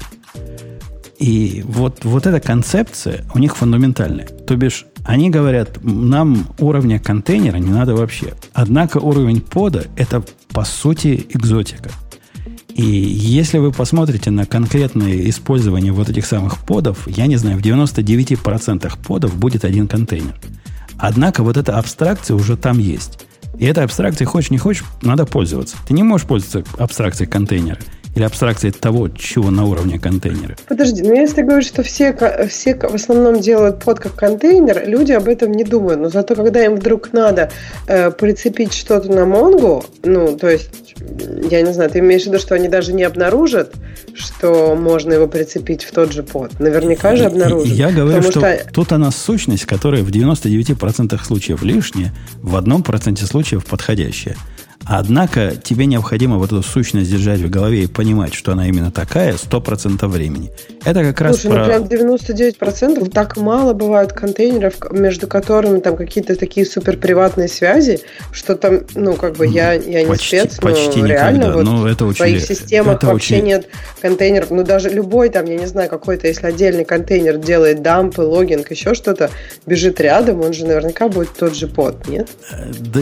И 1.19 1.63
вот, 1.67 2.05
вот 2.05 2.27
эта 2.27 2.41
концепция 2.41 3.25
у 3.35 3.39
них 3.39 3.57
фундаментальная. 3.57 4.27
То 4.27 4.57
бишь, 4.57 4.87
они 5.05 5.31
говорят, 5.31 5.79
нам 5.83 6.49
уровня 6.59 6.99
контейнера 6.99 7.57
не 7.57 7.71
надо 7.71 7.95
вообще. 7.95 8.35
Однако 8.53 8.99
уровень 8.99 9.41
пода– 9.41 9.85
это, 9.97 10.23
по 10.49 10.65
сути, 10.65 11.27
экзотика. 11.31 11.91
И 12.75 12.85
если 12.85 13.57
вы 13.57 13.73
посмотрите 13.73 14.31
на 14.31 14.45
конкретное 14.45 15.31
использование 15.31 15.93
вот 15.93 16.11
этих 16.11 16.27
самых 16.27 16.59
подов, 16.59 17.09
я 17.09 17.27
не 17.27 17.37
знаю, 17.37 17.57
в 17.57 17.63
99% 17.63 18.93
подов 19.07 19.35
будет 19.37 19.65
один 19.65 19.89
контейнер. 19.89 20.35
Однако 20.99 21.43
вот 21.43 21.57
эта 21.57 21.79
абстракция 21.79 22.35
уже 22.35 22.59
там 22.59 22.79
есть. 22.79 23.27
И 23.59 23.65
этой 23.65 23.85
абстракцией, 23.85 24.27
хочешь 24.27 24.51
не 24.51 24.59
хочешь, 24.59 24.85
надо 25.01 25.25
пользоваться. 25.25 25.77
Ты 25.89 25.95
не 25.95 26.03
можешь 26.03 26.27
пользоваться 26.27 26.65
абстракцией 26.79 27.31
контейнера– 27.31 27.79
или 28.17 28.25
абстракции 28.25 28.71
того, 28.71 29.09
чего 29.09 29.51
на 29.51 29.67
уровне 29.67 29.99
контейнера? 29.99 30.57
Подожди, 30.67 31.03
ну 31.03 31.15
если 31.15 31.43
говорить, 31.43 31.69
что 31.69 31.83
все, 31.83 32.17
все 32.49 32.75
в 32.75 32.95
основном 32.95 33.41
делают 33.41 33.85
под 33.85 34.01
как 34.01 34.15
контейнер, 34.15 34.89
люди 34.89 35.13
об 35.13 35.29
этом 35.29 35.53
не 35.53 35.65
думают. 35.65 36.01
Но 36.01 36.09
зато 36.09 36.35
когда 36.35 36.65
им 36.65 36.77
вдруг 36.77 37.13
надо 37.13 37.51
э, 37.87 38.11
прицепить 38.11 38.73
что-то 38.73 39.13
на 39.13 39.27
Монгу, 39.27 39.85
ну, 40.03 40.35
то 40.37 40.49
есть, 40.49 40.95
я 41.51 41.61
не 41.61 41.75
знаю, 41.75 41.91
ты 41.91 41.99
имеешь 41.99 42.23
в 42.23 42.27
виду, 42.27 42.39
что 42.39 42.55
они 42.55 42.69
даже 42.69 42.95
не 42.95 43.03
обнаружат, 43.03 43.75
что 44.15 44.75
можно 44.75 45.13
его 45.13 45.27
прицепить 45.27 45.85
в 45.85 45.93
тот 45.93 46.13
же 46.13 46.23
под? 46.23 46.59
Наверняка 46.59 47.17
же 47.17 47.27
обнаружат. 47.27 47.75
Я 47.75 47.91
говорю, 47.91 48.23
что, 48.23 48.41
что 48.41 48.61
тут 48.73 48.93
она 48.93 49.11
сущность, 49.11 49.67
которая 49.67 50.03
в 50.03 50.09
99% 50.09 51.23
случаев 51.23 51.63
лишняя, 51.63 52.15
в 52.41 52.57
одном 52.57 52.83
проценте 52.83 53.27
случаев 53.27 53.67
подходящая. 53.67 54.37
Однако 54.89 55.53
тебе 55.57 55.87
необходимо 55.87 56.37
вот 56.39 56.53
эту 56.53 56.63
сущность 56.63 57.11
держать 57.11 57.41
в 57.41 57.51
голове 57.51 57.85
и 57.85 57.87
понимать, 57.89 58.35
что 58.35 58.53
она 58.53 58.69
именно 58.69 58.93
такая 58.93 59.35
100% 59.35 60.07
времени. 60.07 60.53
Это 60.85 61.03
как 61.03 61.21
раз 61.21 61.41
Слушай, 61.41 61.59
ну 61.59 61.65
про... 61.65 61.79
ну 61.81 61.87
прям 61.87 62.09
99% 62.09 63.11
так 63.11 63.37
мало 63.37 63.73
бывают 63.73 64.13
контейнеров, 64.13 64.75
между 64.93 65.27
которыми 65.27 65.81
там 65.81 65.97
какие-то 65.97 66.37
такие 66.37 66.65
супер 66.65 66.97
приватные 66.99 67.49
связи, 67.49 68.01
что 68.31 68.55
там, 68.55 68.83
ну, 68.95 69.15
как 69.15 69.37
бы 69.37 69.47
я, 69.49 69.73
я 69.73 70.03
не 70.03 70.09
почти, 70.09 70.39
спец, 70.39 70.59
но 70.63 70.69
почти 70.69 71.03
реально 71.03 71.39
никогда. 71.39 71.57
вот 71.57 71.65
но 71.65 71.89
это 71.89 72.05
в 72.05 72.15
своих 72.15 72.43
системах 72.43 72.97
это 72.97 73.07
вообще 73.09 73.37
очень... 73.37 73.47
нет 73.47 73.69
контейнеров. 74.01 74.51
Ну, 74.51 74.63
даже 74.63 74.89
любой 74.91 75.31
там, 75.31 75.47
я 75.47 75.57
не 75.57 75.67
знаю, 75.67 75.91
какой-то, 75.91 76.29
если 76.29 76.47
отдельный 76.47 76.85
контейнер 76.85 77.39
делает 77.39 77.83
дампы, 77.83 78.23
логинг, 78.23 78.71
еще 78.71 78.95
что-то, 78.95 79.31
бежит 79.67 80.01
рядом, 80.01 80.43
он 80.43 80.53
же 80.53 80.65
наверняка 80.65 81.09
будет 81.09 81.33
тот 81.33 81.57
же 81.57 81.67
под, 81.67 82.07
нет? 82.07 82.29
Э, 82.53 82.71
да 82.79 83.01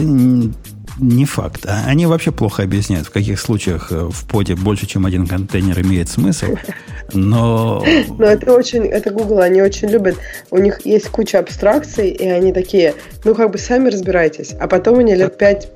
не 0.99 1.25
факт. 1.25 1.65
А 1.65 1.85
они 1.87 2.05
вообще 2.05 2.31
плохо 2.31 2.63
объясняют, 2.63 3.07
в 3.07 3.11
каких 3.11 3.39
случаях 3.39 3.91
э, 3.91 4.09
в 4.09 4.27
поде 4.27 4.55
больше, 4.55 4.85
чем 4.85 5.05
один 5.05 5.27
контейнер 5.27 5.79
имеет 5.81 6.09
смысл. 6.09 6.55
Но... 7.13 7.83
Но 8.17 8.25
это 8.25 8.53
очень, 8.53 8.85
это 8.85 9.11
Google, 9.11 9.39
они 9.39 9.61
очень 9.61 9.89
любят. 9.89 10.17
У 10.51 10.57
них 10.57 10.85
есть 10.85 11.09
куча 11.09 11.39
абстракций, 11.39 12.09
и 12.09 12.27
они 12.27 12.53
такие, 12.53 12.93
ну 13.23 13.35
как 13.35 13.51
бы 13.51 13.57
сами 13.57 13.89
разбирайтесь. 13.89 14.53
А 14.59 14.67
потом 14.67 14.99
они 14.99 15.15
лет 15.15 15.37
пять 15.37 15.69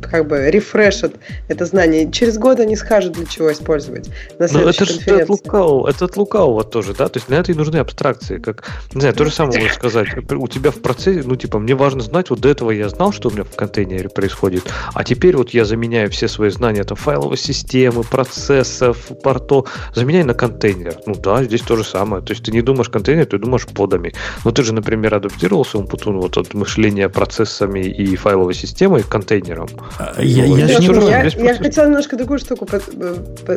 как 0.00 0.28
бы 0.28 0.50
рефрешат 0.50 1.12
это 1.48 1.66
знание. 1.66 2.10
Через 2.10 2.38
год 2.38 2.60
они 2.60 2.76
скажут, 2.76 3.12
для 3.12 3.26
чего 3.26 3.52
использовать 3.52 4.10
на 4.38 4.48
Но 4.52 4.68
это 4.68 4.84
же 4.84 4.98
от 5.10 5.28
лукавого, 5.28 5.88
это 5.88 6.04
от 6.04 6.16
лукавого 6.16 6.64
тоже, 6.64 6.94
да? 6.94 7.08
То 7.08 7.18
есть 7.18 7.28
для 7.28 7.38
этого 7.38 7.54
и 7.54 7.58
нужны 7.58 7.76
абстракции. 7.76 8.38
Как, 8.38 8.64
не 8.94 9.00
знаю, 9.00 9.14
то 9.14 9.24
же 9.24 9.30
самое 9.30 9.60
можно 9.60 9.74
сказать. 9.74 10.08
У 10.30 10.48
тебя 10.48 10.70
в 10.70 10.80
процессе, 10.80 11.22
ну, 11.24 11.36
типа, 11.36 11.58
мне 11.58 11.74
важно 11.74 12.00
знать, 12.00 12.30
вот 12.30 12.40
до 12.40 12.48
этого 12.48 12.70
я 12.70 12.88
знал, 12.88 13.12
что 13.12 13.28
у 13.28 13.32
меня 13.32 13.44
в 13.44 13.54
контейнере 13.54 14.08
происходит, 14.08 14.64
а 14.94 15.04
теперь 15.04 15.36
вот 15.36 15.50
я 15.50 15.64
заменяю 15.64 16.10
все 16.10 16.28
свои 16.28 16.50
знания 16.50 16.84
там 16.84 16.96
файловой 16.96 17.36
системы, 17.36 18.02
процессов, 18.02 19.10
порто, 19.22 19.64
заменяю 19.94 20.26
на 20.26 20.34
контейнер. 20.34 20.96
Ну 21.06 21.14
да, 21.14 21.44
здесь 21.44 21.62
то 21.62 21.76
же 21.76 21.84
самое. 21.84 22.22
То 22.22 22.32
есть 22.32 22.44
ты 22.44 22.52
не 22.52 22.62
думаешь 22.62 22.88
контейнер, 22.88 23.26
ты 23.26 23.38
думаешь 23.38 23.66
подами. 23.66 24.12
Но 24.44 24.50
ты 24.50 24.62
же, 24.62 24.74
например, 24.74 25.14
адаптировался 25.14 25.78
Умпутун 25.78 26.20
вот 26.20 26.36
от 26.36 26.54
мышления 26.54 27.08
процессами 27.08 27.80
и 27.80 28.16
файловой 28.16 28.54
системой 28.54 29.02
к 29.02 29.08
контейнерам 29.08 29.61
А, 29.98 30.14
я, 30.18 30.44
я, 30.44 30.66
я, 30.66 30.78
не 30.78 31.08
я, 31.08 31.22
я 31.24 31.54
хотела 31.54 31.86
немножко 31.86 32.16
другую 32.16 32.38
штуку. 32.38 32.66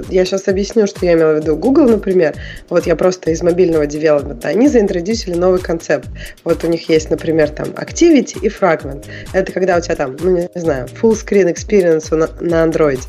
Я 0.09 0.25
сейчас 0.25 0.47
объясню, 0.47 0.87
что 0.87 1.05
я 1.05 1.13
имела 1.13 1.33
в 1.33 1.41
виду. 1.41 1.55
Google, 1.55 1.87
например, 1.87 2.35
вот 2.69 2.85
я 2.85 2.95
просто 2.95 3.31
из 3.31 3.41
мобильного 3.41 3.85
девелопмента, 3.85 4.47
они 4.47 4.67
заинтродюсили 4.67 5.35
новый 5.35 5.59
концепт. 5.59 6.07
Вот 6.43 6.63
у 6.63 6.67
них 6.67 6.89
есть, 6.89 7.09
например, 7.09 7.49
там 7.49 7.67
Activity 7.69 8.39
и 8.41 8.47
Fragment. 8.47 9.05
Это 9.33 9.51
когда 9.51 9.77
у 9.77 9.81
тебя 9.81 9.95
там, 9.95 10.15
ну 10.21 10.37
не 10.37 10.61
знаю, 10.61 10.87
full 11.01 11.13
screen 11.13 11.53
experience 11.53 12.13
на, 12.15 12.29
на 12.39 12.65
Android. 12.65 12.99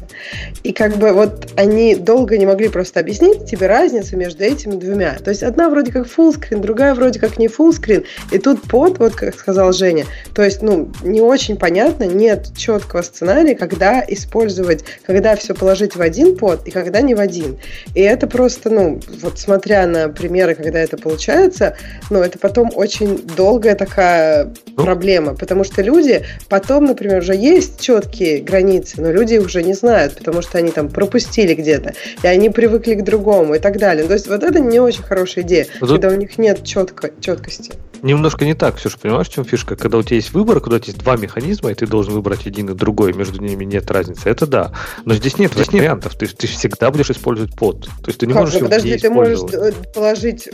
И 0.62 0.72
как 0.72 0.96
бы 0.96 1.12
вот 1.12 1.52
они 1.56 1.94
долго 1.94 2.38
не 2.38 2.46
могли 2.46 2.68
просто 2.68 3.00
объяснить 3.00 3.46
тебе 3.46 3.66
разницу 3.66 4.16
между 4.16 4.44
этими 4.44 4.76
двумя. 4.76 5.16
То 5.22 5.30
есть 5.30 5.42
одна 5.42 5.68
вроде 5.68 5.92
как 5.92 6.06
full 6.06 6.34
screen, 6.34 6.60
другая 6.60 6.94
вроде 6.94 7.18
как 7.18 7.38
не 7.38 7.48
full 7.48 7.70
screen. 7.70 8.04
И 8.32 8.38
тут 8.38 8.62
под, 8.62 8.98
вот 8.98 9.14
как 9.14 9.34
сказал 9.34 9.72
Женя, 9.72 10.06
то 10.34 10.42
есть, 10.42 10.62
ну, 10.62 10.90
не 11.02 11.20
очень 11.20 11.56
понятно, 11.56 12.04
нет 12.04 12.48
четко 12.56 12.85
четкого 12.86 13.02
сценария, 13.02 13.54
когда 13.56 14.04
использовать, 14.06 14.84
когда 15.04 15.34
все 15.34 15.54
положить 15.54 15.96
в 15.96 16.00
один 16.00 16.36
под 16.36 16.66
и 16.68 16.70
когда 16.70 17.00
не 17.00 17.14
в 17.14 17.20
один. 17.20 17.58
И 17.94 18.00
это 18.00 18.26
просто, 18.26 18.70
ну, 18.70 19.00
вот 19.22 19.38
смотря 19.38 19.86
на 19.86 20.08
примеры, 20.08 20.54
когда 20.54 20.78
это 20.78 20.96
получается, 20.96 21.76
ну, 22.10 22.20
это 22.20 22.38
потом 22.38 22.70
очень 22.74 23.18
долгая 23.36 23.74
такая 23.74 24.54
ну. 24.76 24.84
проблема, 24.84 25.34
потому 25.34 25.64
что 25.64 25.82
люди 25.82 26.24
потом, 26.48 26.84
например, 26.84 27.18
уже 27.18 27.34
есть 27.34 27.80
четкие 27.80 28.40
границы, 28.40 29.00
но 29.00 29.10
люди 29.10 29.34
их 29.34 29.46
уже 29.46 29.62
не 29.62 29.74
знают, 29.74 30.16
потому 30.16 30.42
что 30.42 30.58
они 30.58 30.70
там 30.70 30.88
пропустили 30.88 31.54
где-то, 31.54 31.94
и 32.22 32.26
они 32.26 32.50
привыкли 32.50 32.94
к 32.94 33.02
другому 33.02 33.54
и 33.54 33.58
так 33.58 33.78
далее. 33.78 34.06
То 34.06 34.14
есть 34.14 34.28
вот 34.28 34.42
это 34.42 34.60
не 34.60 34.78
очень 34.78 35.02
хорошая 35.02 35.44
идея, 35.44 35.66
Тут... 35.80 35.90
когда 35.90 36.08
у 36.08 36.14
них 36.14 36.38
нет 36.38 36.62
четко, 36.62 37.10
четкости. 37.20 37.72
Немножко 38.02 38.44
не 38.44 38.54
так, 38.54 38.76
все 38.76 38.88
же 38.88 38.98
понимаешь, 38.98 39.28
в 39.28 39.32
чем 39.32 39.44
фишка? 39.44 39.76
Когда 39.76 39.98
у 39.98 40.02
тебя 40.02 40.16
есть 40.16 40.32
выбор, 40.32 40.60
когда 40.60 40.76
у 40.76 40.78
тебя 40.78 40.92
есть 40.92 41.02
два 41.02 41.16
механизма, 41.16 41.70
и 41.70 41.74
ты 41.74 41.86
должен 41.86 42.14
выбрать 42.14 42.46
один 42.46 42.70
и 42.70 42.74
другой, 42.76 43.12
между 43.12 43.40
ними 43.42 43.64
нет 43.64 43.90
разницы, 43.90 44.28
это 44.28 44.46
да. 44.46 44.72
Но 45.04 45.14
здесь 45.14 45.38
нет, 45.38 45.52
здесь 45.52 45.72
нет 45.72 45.82
вариантов, 45.82 46.14
ты, 46.16 46.26
ты 46.26 46.46
всегда 46.46 46.90
будешь 46.90 47.10
использовать 47.10 47.54
под. 47.54 47.84
То 47.86 47.90
есть 48.06 48.18
ты 48.20 48.26
не 48.26 48.32
как 48.32 48.42
можешь 48.42 48.52
же, 48.54 48.58
его 48.60 48.68
подожди, 48.68 48.90
не 48.90 48.98
ты 48.98 49.10
можешь 49.10 49.38
использовать. 49.38 49.74
э, 49.74 49.92
положить 49.94 50.48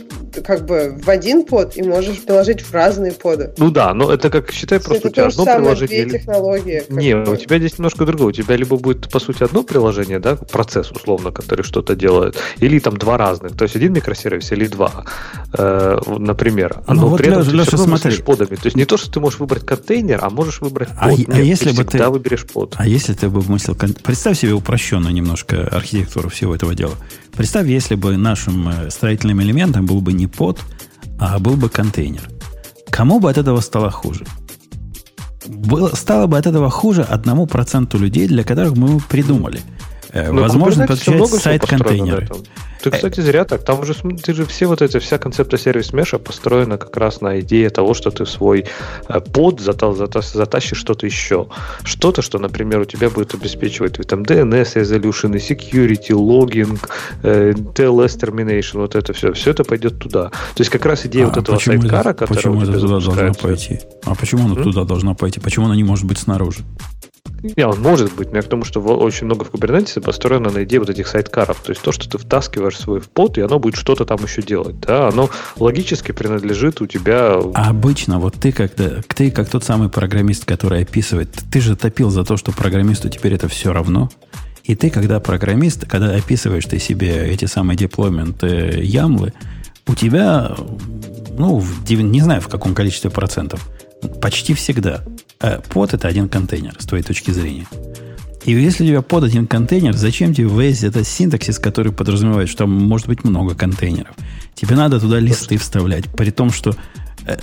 как 0.45 0.65
бы 0.65 0.99
в 1.03 1.09
один 1.09 1.45
под 1.45 1.77
и 1.77 1.83
можешь 1.83 2.21
положить 2.23 2.61
в 2.61 2.73
разные 2.73 3.11
поды. 3.11 3.53
Ну 3.57 3.69
да, 3.71 3.93
но 3.93 4.11
это 4.11 4.29
как, 4.29 4.51
считай, 4.51 4.79
просто 4.79 5.07
у 5.09 5.11
тебя 5.11 5.29
то 5.29 5.41
одно 5.41 5.55
приложение... 5.57 6.05
две 6.05 6.19
технологии. 6.19 6.83
Не, 6.89 7.15
бы. 7.15 7.33
у 7.33 7.35
тебя 7.35 7.57
здесь 7.59 7.77
немножко 7.77 8.05
другое. 8.05 8.27
У 8.27 8.31
тебя 8.31 8.55
либо 8.55 8.77
будет, 8.77 9.09
по 9.11 9.19
сути, 9.19 9.43
одно 9.43 9.63
приложение, 9.63 10.19
да, 10.19 10.35
процесс, 10.35 10.91
условно, 10.91 11.31
который 11.31 11.63
что-то 11.63 11.95
делает, 11.95 12.37
или 12.57 12.79
там 12.79 12.97
два 12.97 13.17
разных. 13.17 13.55
То 13.57 13.63
есть 13.63 13.75
один 13.75 13.93
микросервис 13.93 14.51
или 14.51 14.67
два, 14.67 15.05
э, 15.57 15.97
например. 16.17 16.77
Ну 16.87 16.93
Но 16.95 17.07
вот, 17.09 17.17
при 17.17 17.27
этом 17.29 17.41
Леша, 17.43 17.71
ты 17.71 17.75
всё 17.75 17.77
равно 17.77 17.97
смотри. 17.97 18.21
подами. 18.23 18.55
То 18.55 18.65
есть 18.65 18.75
не 18.77 18.85
то, 18.85 18.97
что 18.97 19.11
ты 19.11 19.19
можешь 19.19 19.39
выбрать 19.39 19.65
контейнер, 19.65 20.19
а 20.21 20.29
можешь 20.29 20.61
выбрать 20.61 20.89
под. 20.89 20.97
А 20.99 21.11
е- 21.11 21.25
а 21.27 21.33
Нет, 21.37 21.45
если 21.45 21.71
бы 21.71 21.83
ты- 21.83 21.97
всегда 22.03 22.09
выберешь 22.09 22.45
под. 22.45 22.75
А 22.77 22.87
если 22.87 23.13
ты 23.13 23.29
бы 23.29 23.41
мыслил... 23.43 23.75
Представь 24.03 24.39
себе 24.39 24.53
упрощенную 24.53 25.13
немножко 25.13 25.67
архитектуру 25.67 26.29
всего 26.29 26.55
этого 26.55 26.75
дела. 26.75 26.95
Представь, 27.35 27.67
если 27.67 27.95
бы 27.95 28.17
нашим 28.17 28.69
э, 28.69 28.89
строительным 28.89 29.41
элементом 29.41 29.85
был 29.85 30.01
бы 30.01 30.13
не 30.13 30.27
под, 30.27 30.59
а 31.19 31.39
был 31.39 31.55
бы 31.55 31.69
контейнер. 31.69 32.29
Кому 32.89 33.19
бы 33.19 33.29
от 33.29 33.37
этого 33.37 33.61
стало 33.61 33.89
хуже? 33.89 34.25
Было, 35.47 35.89
стало 35.95 36.27
бы 36.27 36.37
от 36.37 36.45
этого 36.45 36.69
хуже 36.69 37.03
одному 37.03 37.47
проценту 37.47 37.97
людей, 37.97 38.27
для 38.27 38.43
которых 38.43 38.75
мы 38.75 38.99
придумали. 38.99 39.61
Э, 40.13 40.31
Ну, 40.31 40.41
Возможно, 40.41 40.85
подключать 40.87 41.27
сайт-контейнеры. 41.41 42.27
Ты, 42.83 42.91
кстати, 42.91 43.21
зря 43.21 43.45
так. 43.45 43.63
Там 43.63 43.79
уже, 43.79 43.93
ты 43.93 44.33
же 44.33 44.45
все 44.45 44.65
вот 44.67 44.81
эти, 44.81 44.99
вся 44.99 45.17
концепция 45.17 45.57
сервис 45.57 45.93
меша 45.93 46.19
построена 46.19 46.77
как 46.77 46.97
раз 46.97 47.21
на 47.21 47.39
идее 47.39 47.69
того, 47.69 47.93
что 47.93 48.11
ты 48.11 48.25
в 48.25 48.29
свой 48.29 48.65
э, 49.07 49.19
под 49.21 49.61
зата- 49.61 49.93
зата- 49.95 50.21
затащишь 50.21 50.77
что-то 50.79 51.05
еще. 51.05 51.47
Что-то, 51.85 52.21
что, 52.21 52.39
например, 52.39 52.81
у 52.81 52.85
тебя 52.85 53.09
будет 53.09 53.33
обеспечивать 53.33 53.93
там 54.05 54.23
DNS 54.23 54.75
resolution, 54.75 55.31
security, 55.35 56.13
логинг, 56.13 56.89
э, 57.23 57.53
TLS 57.53 58.19
termination, 58.19 58.79
вот 58.81 58.95
это 58.95 59.13
все. 59.13 59.31
Все 59.31 59.51
это 59.51 59.63
пойдет 59.63 59.97
туда. 59.99 60.29
То 60.29 60.59
есть 60.59 60.69
как 60.69 60.85
раз 60.85 61.05
идея 61.05 61.23
А 61.23 61.29
вот 61.29 61.37
этого 61.37 61.57
сайткара, 61.57 62.13
который 62.13 62.35
почему 62.35 62.61
это 62.63 62.73
туда 62.73 62.99
запускается. 62.99 63.41
пойти? 63.41 63.79
А 64.03 64.13
почему 64.13 64.43
оно 64.45 64.57
М? 64.57 64.63
туда 64.63 64.83
должно 64.83 65.15
пойти? 65.15 65.39
Почему 65.39 65.67
оно 65.67 65.75
не 65.75 65.85
может 65.85 66.05
быть 66.05 66.17
снаружи? 66.19 66.59
Не, 67.43 67.67
он 67.67 67.81
может 67.81 68.15
быть, 68.15 68.31
но 68.31 68.37
я 68.37 68.41
к 68.41 68.47
тому, 68.47 68.63
что 68.63 68.79
очень 68.79 69.25
много 69.25 69.43
в 69.43 69.51
Kubernetes 69.51 69.99
построено 70.01 70.49
на 70.49 70.63
идее 70.63 70.79
вот 70.79 70.89
этих 70.89 71.07
сайткаров. 71.07 71.59
То 71.59 71.71
есть 71.71 71.81
то, 71.81 71.91
что 71.91 72.09
ты 72.09 72.17
втаскиваешь 72.17 72.77
свой 72.77 73.01
в 73.01 73.09
под, 73.09 73.37
и 73.37 73.41
оно 73.41 73.59
будет 73.59 73.75
что-то 73.75 74.05
там 74.05 74.23
еще 74.23 74.41
делать. 74.41 74.79
Да? 74.79 75.09
Оно 75.09 75.29
логически 75.57 76.13
принадлежит 76.13 76.81
у 76.81 76.87
тебя... 76.87 77.39
А 77.53 77.69
обычно 77.69 78.19
вот 78.19 78.35
ты 78.35 78.53
когда 78.53 79.01
ты 79.15 79.29
как 79.29 79.49
тот 79.49 79.65
самый 79.65 79.89
программист, 79.89 80.45
который 80.45 80.83
описывает, 80.83 81.29
ты 81.51 81.59
же 81.59 81.75
топил 81.75 82.09
за 82.09 82.23
то, 82.23 82.37
что 82.37 82.53
программисту 82.53 83.09
теперь 83.09 83.33
это 83.33 83.49
все 83.49 83.73
равно. 83.73 84.09
И 84.63 84.75
ты, 84.75 84.89
когда 84.89 85.19
программист, 85.19 85.85
когда 85.85 86.15
описываешь 86.15 86.65
ты 86.65 86.79
себе 86.79 87.27
эти 87.27 87.43
самые 87.45 87.75
деплойменты 87.75 88.79
ямлы, 88.81 89.33
у 89.87 89.95
тебя, 89.95 90.55
ну, 91.37 91.59
в 91.59 91.91
не 91.91 92.21
знаю 92.21 92.39
в 92.39 92.47
каком 92.47 92.73
количестве 92.73 93.09
процентов, 93.09 93.69
почти 94.21 94.53
всегда 94.53 95.03
э, 95.39 95.59
под 95.69 95.93
это 95.93 96.07
один 96.07 96.29
контейнер, 96.29 96.75
с 96.79 96.85
твоей 96.85 97.03
точки 97.03 97.31
зрения. 97.31 97.67
И 98.45 98.51
если 98.51 98.83
у 98.83 98.87
тебя 98.87 99.01
под 99.01 99.23
один 99.23 99.47
контейнер, 99.47 99.93
зачем 99.93 100.33
тебе 100.33 100.47
весь 100.49 100.83
этот 100.83 101.07
синтаксис, 101.07 101.59
который 101.59 101.93
подразумевает, 101.93 102.49
что 102.49 102.59
там 102.59 102.71
может 102.71 103.07
быть 103.07 103.23
много 103.23 103.55
контейнеров? 103.55 104.15
Тебе 104.53 104.75
надо 104.75 104.99
туда 104.99 105.19
листы 105.19 105.57
вставлять, 105.57 106.09
при 106.09 106.29
том, 106.29 106.51
что 106.51 106.75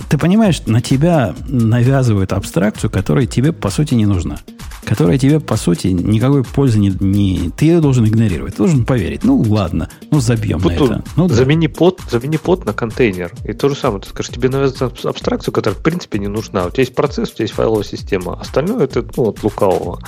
ты 0.08 0.18
понимаешь, 0.18 0.62
на 0.66 0.80
тебя 0.80 1.34
навязывают 1.48 2.32
абстракцию, 2.32 2.90
которая 2.90 3.26
тебе 3.26 3.52
по 3.52 3.70
сути 3.70 3.94
не 3.94 4.06
нужна. 4.06 4.38
Которая 4.84 5.18
тебе 5.18 5.40
по 5.40 5.56
сути 5.56 5.88
никакой 5.88 6.42
пользы 6.42 6.78
не... 6.78 6.90
не 7.00 7.50
ты 7.50 7.66
ее 7.66 7.80
должен 7.80 8.06
игнорировать. 8.06 8.54
Ты 8.54 8.58
должен 8.58 8.84
поверить. 8.84 9.24
Ну 9.24 9.40
ладно, 9.40 9.90
ну 10.10 10.20
забьем 10.20 10.58
Вот 10.58 10.72
на 10.72 10.74
это. 10.74 11.04
Ну, 11.16 11.28
да. 11.28 11.34
замени, 11.34 11.66
под, 11.66 12.00
замени 12.10 12.38
под 12.38 12.64
на 12.64 12.72
контейнер. 12.72 13.30
И 13.44 13.52
то 13.52 13.68
же 13.68 13.74
самое. 13.74 14.00
Ты 14.02 14.08
скажешь, 14.08 14.32
тебе 14.32 14.48
навязывают 14.48 14.98
аб- 15.04 15.06
абстракцию, 15.06 15.52
которая 15.52 15.78
в 15.78 15.82
принципе 15.82 16.18
не 16.18 16.28
нужна. 16.28 16.66
У 16.66 16.70
тебя 16.70 16.82
есть 16.82 16.94
процесс, 16.94 17.30
у 17.30 17.34
тебя 17.34 17.44
есть 17.44 17.54
файловая 17.54 17.84
система. 17.84 18.40
Остальное 18.40 18.84
это 18.84 19.04
ну, 19.16 19.28
от 19.28 19.42
лукавого. 19.42 20.00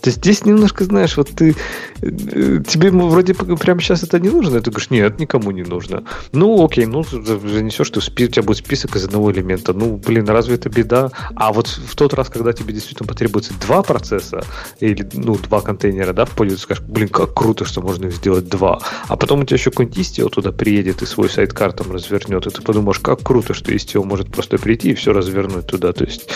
То 0.00 0.08
есть 0.08 0.18
здесь 0.18 0.44
немножко, 0.44 0.84
знаешь, 0.84 1.16
вот 1.16 1.30
ты 1.30 1.56
э, 2.00 2.62
тебе 2.66 2.90
вроде 2.90 3.34
прямо 3.34 3.80
сейчас 3.80 4.02
это 4.02 4.18
не 4.20 4.28
нужно, 4.28 4.58
и 4.58 4.60
ты 4.60 4.70
говоришь, 4.70 4.90
нет, 4.90 5.18
никому 5.18 5.50
не 5.50 5.62
нужно. 5.62 6.04
Ну, 6.32 6.64
окей, 6.64 6.86
ну, 6.86 7.02
за- 7.04 7.38
занесешь 7.38 7.90
ты 7.90 7.98
у 7.98 8.28
тебя 8.28 8.42
будет 8.42 8.58
список 8.58 8.96
из 8.96 9.05
одного 9.06 9.32
элемента. 9.32 9.72
Ну, 9.72 9.96
блин, 9.96 10.28
разве 10.28 10.54
это 10.56 10.68
беда? 10.68 11.10
А 11.34 11.52
вот 11.52 11.66
в 11.68 11.94
тот 11.96 12.14
раз, 12.14 12.28
когда 12.28 12.52
тебе 12.52 12.72
действительно 12.74 13.06
потребуется 13.06 13.54
два 13.60 13.82
процесса, 13.82 14.44
или, 14.80 15.08
ну, 15.14 15.36
два 15.36 15.60
контейнера, 15.60 16.12
да, 16.12 16.24
в 16.24 16.30
поле, 16.30 16.50
ты 16.50 16.58
скажешь, 16.58 16.84
блин, 16.84 17.08
как 17.08 17.34
круто, 17.34 17.64
что 17.64 17.80
можно 17.80 18.06
их 18.06 18.14
сделать 18.16 18.48
два. 18.48 18.80
А 19.08 19.16
потом 19.16 19.40
у 19.40 19.44
тебя 19.44 19.56
еще 19.56 19.70
какой-нибудь 19.70 19.98
Istio 19.98 20.28
туда 20.28 20.52
приедет 20.52 21.02
и 21.02 21.06
свой 21.06 21.28
сайт-кар 21.30 21.72
там 21.72 21.90
развернет, 21.92 22.46
и 22.46 22.50
ты 22.50 22.62
подумаешь, 22.62 22.98
как 22.98 23.22
круто, 23.22 23.54
что 23.54 23.72
Istio 23.72 24.04
может 24.04 24.30
просто 24.32 24.58
прийти 24.58 24.90
и 24.90 24.94
все 24.94 25.12
развернуть 25.12 25.66
туда. 25.66 25.92
То 25.92 26.04
есть 26.04 26.28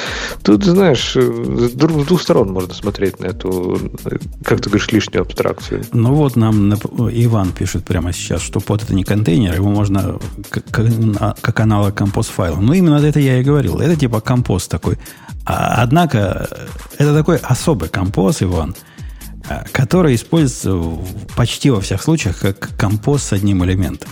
тут, 0.43 0.65
знаешь, 0.65 1.17
э, 1.17 1.21
с 1.21 1.73
двух 1.73 2.23
сторон 2.23 2.53
можно 2.53 2.75
смотреть 2.75 3.21
на 3.21 3.27
эту, 3.27 3.91
э, 4.05 4.19
как 4.45 4.61
ты 4.61 4.71
говоришь, 4.71 4.91
лишнюю 4.93 5.23
абстракцию. 5.23 5.85
Ну 5.93 6.15
вот 6.15 6.37
нам 6.37 6.73
Иван 6.75 7.53
пишет 7.53 7.85
прямо 7.85 8.13
сейчас, 8.13 8.43
что 8.43 8.61
под 8.61 8.83
это 8.83 8.95
не 8.95 9.05
контейнер, 9.05 9.55
его 9.55 9.71
можно 9.71 10.19
как, 10.51 10.65
как, 10.71 10.87
на- 10.89 11.35
как 11.41 11.61
аналог 11.61 11.95
компост 11.95 12.31
файла. 12.31 12.57
Ну 12.61 12.73
именно 12.73 12.97
это 12.97 13.21
я 13.21 13.39
и 13.39 13.43
говорил. 13.43 13.79
Это 13.79 13.97
типа 13.97 14.21
компост 14.21 14.71
такой. 14.71 14.99
А, 15.45 15.83
однако 15.83 16.49
э, 16.51 16.67
это 16.99 17.15
такой 17.15 17.37
особый 17.39 17.89
компост, 17.89 18.43
Иван, 18.43 18.75
э, 19.49 19.65
который 19.73 20.15
используется 20.15 20.81
почти 21.37 21.71
во 21.71 21.81
всех 21.81 22.03
случаях 22.03 22.39
как 22.41 22.77
компост 22.77 23.29
с 23.29 23.33
одним 23.33 23.65
элементом. 23.65 24.09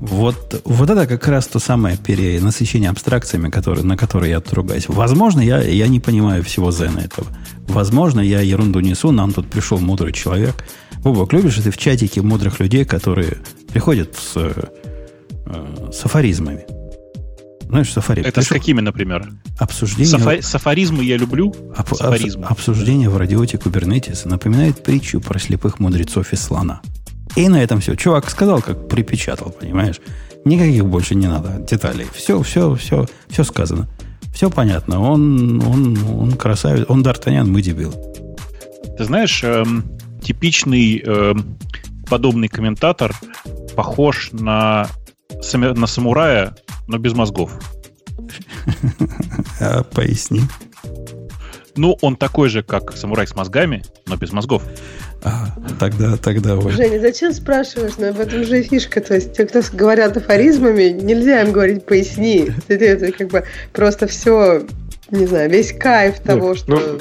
Вот, 0.00 0.60
вот 0.64 0.90
это 0.90 1.06
как 1.06 1.28
раз 1.28 1.46
то 1.46 1.60
самое 1.60 1.96
перенасыщение 1.96 2.90
абстракциями, 2.90 3.50
которые, 3.50 3.84
на 3.84 3.96
которые 3.96 4.30
я 4.30 4.40
тут 4.40 4.54
ругаюсь. 4.54 4.86
Возможно, 4.88 5.40
я, 5.40 5.62
я 5.62 5.86
не 5.86 6.00
понимаю 6.00 6.42
всего 6.42 6.72
зена 6.72 6.98
этого. 6.98 7.28
Возможно, 7.68 8.18
я 8.18 8.40
ерунду 8.40 8.80
несу, 8.80 9.12
нам 9.12 9.32
тут 9.32 9.48
пришел 9.48 9.78
мудрый 9.78 10.12
человек. 10.12 10.64
Бобок, 11.04 11.32
любишь 11.32 11.54
ты 11.62 11.70
в 11.70 11.76
чатике 11.76 12.20
мудрых 12.20 12.58
людей, 12.58 12.84
которые 12.84 13.38
приходят 13.72 14.16
с, 14.16 14.32
э, 14.34 15.90
с 15.92 16.04
афоризмами? 16.04 16.81
Знаешь, 17.72 17.90
сафари. 17.90 18.22
Это 18.22 18.42
с 18.42 18.48
какими, 18.48 18.82
например? 18.82 19.32
обсуждение, 19.58 20.18
Сафа- 20.18 20.42
Сафаризмы 20.42 21.04
я 21.04 21.16
люблю. 21.16 21.54
об- 21.74 21.88
об- 21.90 21.96
Сафаризмы. 21.96 22.44
обсуждение 22.46 23.08
в 23.08 23.16
радиоте 23.16 23.56
Кубернетиса 23.56 24.28
напоминает 24.28 24.82
притчу 24.82 25.22
про 25.22 25.38
слепых 25.38 25.80
мудрецов 25.80 26.34
из 26.34 26.42
слона. 26.42 26.82
И 27.34 27.48
на 27.48 27.62
этом 27.62 27.80
все. 27.80 27.94
Чувак 27.94 28.28
сказал, 28.28 28.60
как 28.60 28.88
припечатал, 28.90 29.48
понимаешь? 29.58 30.00
Никаких 30.44 30.84
больше 30.84 31.14
не 31.14 31.26
надо 31.28 31.64
деталей. 31.66 32.06
Все, 32.14 32.42
все, 32.42 32.74
все, 32.74 33.06
все 33.30 33.42
сказано. 33.42 33.88
Все 34.34 34.50
понятно. 34.50 35.00
Он, 35.00 35.62
он, 35.66 35.96
он 36.06 36.32
красавец. 36.32 36.84
Он 36.90 37.02
Д'Артаньян, 37.02 37.46
мы 37.46 37.62
дебил. 37.62 37.92
Ты 38.98 39.04
знаешь, 39.04 39.42
эм, 39.44 39.84
типичный 40.22 40.98
эм, 40.98 41.56
подобный 42.06 42.48
комментатор 42.48 43.14
похож 43.74 44.28
на, 44.32 44.88
на 45.52 45.86
самурая, 45.86 46.54
но 46.86 46.98
без 46.98 47.14
мозгов. 47.14 47.52
А, 49.60 49.82
поясни. 49.82 50.42
Ну, 51.76 51.96
он 52.02 52.16
такой 52.16 52.48
же, 52.48 52.62
как 52.62 52.92
самурай 52.96 53.26
с 53.26 53.34
мозгами, 53.34 53.82
но 54.06 54.16
без 54.16 54.32
мозгов. 54.32 54.62
А, 55.24 55.54
тогда, 55.78 56.16
тогда, 56.16 56.56
Оль. 56.56 56.72
Женя, 56.72 57.00
зачем 57.00 57.32
спрашиваешь? 57.32 57.92
Но 57.96 58.08
об 58.08 58.18
этом 58.18 58.44
же 58.44 58.60
и 58.60 58.62
фишка. 58.62 59.00
То 59.00 59.14
есть 59.14 59.34
те, 59.34 59.46
кто 59.46 59.62
говорят 59.72 60.16
афоризмами, 60.16 60.88
нельзя 60.88 61.42
им 61.42 61.52
говорить 61.52 61.86
«поясни». 61.86 62.50
Это, 62.68 62.84
это 62.84 63.12
как 63.12 63.28
бы 63.28 63.44
просто 63.72 64.06
все, 64.06 64.62
не 65.12 65.26
знаю, 65.26 65.50
весь 65.50 65.72
кайф 65.72 66.20
того, 66.20 66.48
Ну, 66.48 66.54
что... 66.54 66.98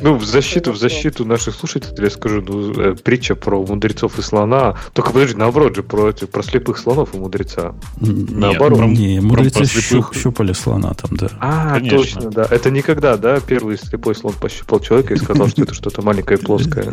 Ну, 0.00 0.16
в 0.16 0.24
защиту, 0.24 0.72
в 0.72 0.76
защиту 0.76 1.24
наших 1.24 1.54
слушателей 1.54 2.04
я 2.04 2.10
скажу, 2.10 2.42
ну, 2.42 2.72
э, 2.72 2.94
притча 2.96 3.36
про 3.36 3.64
мудрецов 3.64 4.18
и 4.18 4.22
слона. 4.22 4.76
Только 4.92 5.12
подожди, 5.12 5.36
наоборот 5.36 5.76
же, 5.76 5.82
про, 5.84 6.12
про 6.12 6.42
слепых 6.42 6.78
слонов 6.78 7.14
и 7.14 7.18
мудреца. 7.18 7.74
Наоборот. 8.00 8.78
про- 8.80 8.86
Не, 8.88 9.20
мудрецы 9.20 9.58
про 9.60 9.64
слепых. 9.66 10.12
щуп- 10.12 10.18
щупали 10.20 10.52
слона 10.52 10.94
там, 10.94 11.16
да. 11.16 11.30
А, 11.40 11.74
Конечно. 11.74 11.96
точно, 11.98 12.30
да. 12.30 12.46
Это 12.50 12.70
никогда, 12.72 13.16
да, 13.16 13.38
первый 13.40 13.78
слепой 13.78 14.16
слон 14.16 14.34
пощупал 14.34 14.80
человека 14.80 15.14
и 15.14 15.16
сказал, 15.16 15.46
что 15.48 15.62
это 15.62 15.74
что-то 15.74 16.02
маленькое 16.02 16.40
и 16.40 16.42
плоское. 16.42 16.92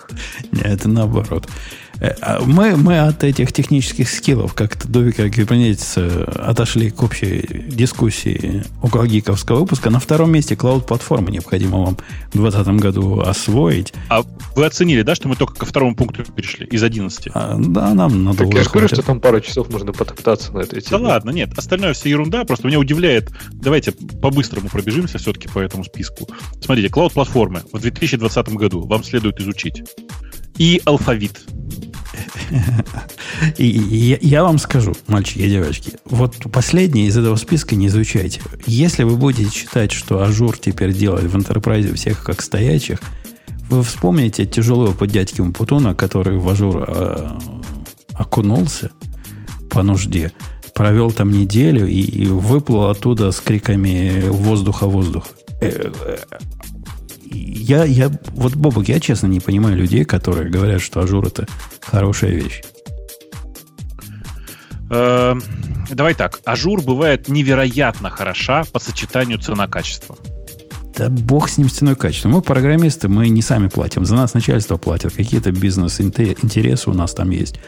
Не, 0.52 0.60
это 0.62 0.88
наоборот. 0.90 1.48
Э, 2.02 2.14
а 2.20 2.40
мы, 2.44 2.76
мы 2.76 2.98
от 2.98 3.22
этих 3.22 3.52
технических 3.52 4.10
скиллов 4.10 4.54
как-то 4.54 4.88
до 4.88 5.00
века 5.00 5.22
отошли 5.22 6.90
к 6.90 7.02
общей 7.02 7.66
дискуссии 7.68 8.64
около 8.82 9.06
гиковского 9.06 9.60
выпуска. 9.60 9.88
На 9.88 10.00
втором 10.00 10.32
месте 10.32 10.56
клауд-платформы 10.56 11.30
необходимо 11.30 11.78
вам 11.78 11.96
в 12.32 12.38
2020 12.38 12.82
году 12.82 13.20
освоить. 13.20 13.94
А 14.08 14.22
вы 14.56 14.66
оценили, 14.66 15.02
да, 15.02 15.14
что 15.14 15.28
мы 15.28 15.36
только 15.36 15.54
ко 15.54 15.64
второму 15.64 15.94
пункту 15.94 16.24
перешли 16.24 16.66
из 16.66 16.82
11? 16.82 17.28
А, 17.34 17.56
да, 17.58 17.94
нам 17.94 18.24
надо 18.24 18.38
Так 18.38 18.54
я 18.54 18.64
же 18.64 18.70
говорю, 18.70 18.88
что 18.88 19.02
там 19.02 19.20
пару 19.20 19.40
часов 19.40 19.70
можно 19.70 19.92
потоптаться 19.92 20.52
на 20.52 20.60
этой 20.60 20.80
теме. 20.80 21.02
Да 21.02 21.08
ладно, 21.08 21.30
нет, 21.30 21.56
остальное 21.56 21.92
все 21.92 22.10
ерунда, 22.10 22.44
просто 22.44 22.66
меня 22.66 22.80
удивляет. 22.80 23.30
Давайте 23.52 23.92
по-быстрому 23.92 24.68
пробежимся 24.68 25.18
все-таки 25.18 25.46
по 25.46 25.60
этому 25.60 25.84
списку. 25.84 26.28
Смотрите, 26.60 26.88
клауд-платформы 26.88 27.62
в 27.72 27.78
2020 27.78 28.48
году 28.54 28.86
вам 28.86 29.04
следует 29.04 29.40
изучить. 29.40 29.84
И 30.58 30.82
алфавит. 30.84 31.40
И, 33.58 33.66
я, 33.66 34.18
я 34.20 34.42
вам 34.44 34.58
скажу, 34.58 34.94
мальчики 35.06 35.40
и 35.40 35.48
девочки, 35.48 35.92
вот 36.04 36.36
последнее 36.52 37.06
из 37.06 37.16
этого 37.16 37.36
списка 37.36 37.76
не 37.76 37.88
изучайте. 37.88 38.40
Если 38.66 39.02
вы 39.02 39.16
будете 39.16 39.50
считать, 39.50 39.92
что 39.92 40.22
Azure 40.22 40.58
теперь 40.58 40.92
делает 40.92 41.24
в 41.24 41.36
enterprise 41.36 41.94
всех 41.94 42.22
как 42.22 42.42
стоячих, 42.42 43.00
вы 43.68 43.82
вспомните 43.82 44.44
тяжелый 44.44 44.90
опыт 44.90 45.10
дядьки 45.10 45.40
Умпутуна, 45.40 45.94
который 45.94 46.38
в 46.38 46.48
Azure 46.48 46.84
э, 46.86 47.38
окунулся 48.14 48.90
по 49.70 49.82
нужде, 49.82 50.32
провел 50.74 51.10
там 51.10 51.30
неделю 51.30 51.86
и, 51.86 52.00
и 52.00 52.26
выплыл 52.26 52.90
оттуда 52.90 53.30
с 53.30 53.40
криками 53.40 54.24
«воздуха-воздух». 54.28 55.26
Я, 57.32 57.84
я, 57.84 58.10
вот, 58.32 58.54
Бобок, 58.54 58.88
я 58.88 59.00
честно 59.00 59.26
не 59.26 59.40
понимаю 59.40 59.76
людей, 59.76 60.04
которые 60.04 60.50
говорят, 60.50 60.82
что 60.82 61.00
Azure 61.00 61.26
это 61.26 61.46
хорошая 61.80 62.32
вещь. 62.32 62.62
Эм, 64.90 65.42
давай 65.90 66.14
так. 66.14 66.40
Azure 66.44 66.82
бывает 66.82 67.28
невероятно 67.28 68.10
хороша 68.10 68.64
по 68.72 68.78
сочетанию 68.78 69.38
цена-качества. 69.38 70.16
Да 70.96 71.08
бог 71.08 71.48
с 71.48 71.56
ним 71.56 71.70
с 71.70 71.74
ценой 71.74 71.96
качества. 71.96 72.28
Мы 72.28 72.42
программисты, 72.42 73.08
мы 73.08 73.28
не 73.30 73.40
сами 73.40 73.68
платим. 73.68 74.04
За 74.04 74.14
нас 74.14 74.34
начальство 74.34 74.76
платит. 74.76 75.14
Какие-то 75.14 75.50
бизнес-интересы 75.50 76.90
у 76.90 76.92
нас 76.92 77.14
там 77.14 77.30
есть. 77.30 77.58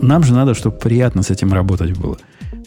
Нам 0.00 0.22
же 0.22 0.32
надо, 0.32 0.54
чтобы 0.54 0.78
приятно 0.78 1.22
с 1.22 1.30
этим 1.30 1.52
работать 1.52 1.96
было. 1.98 2.16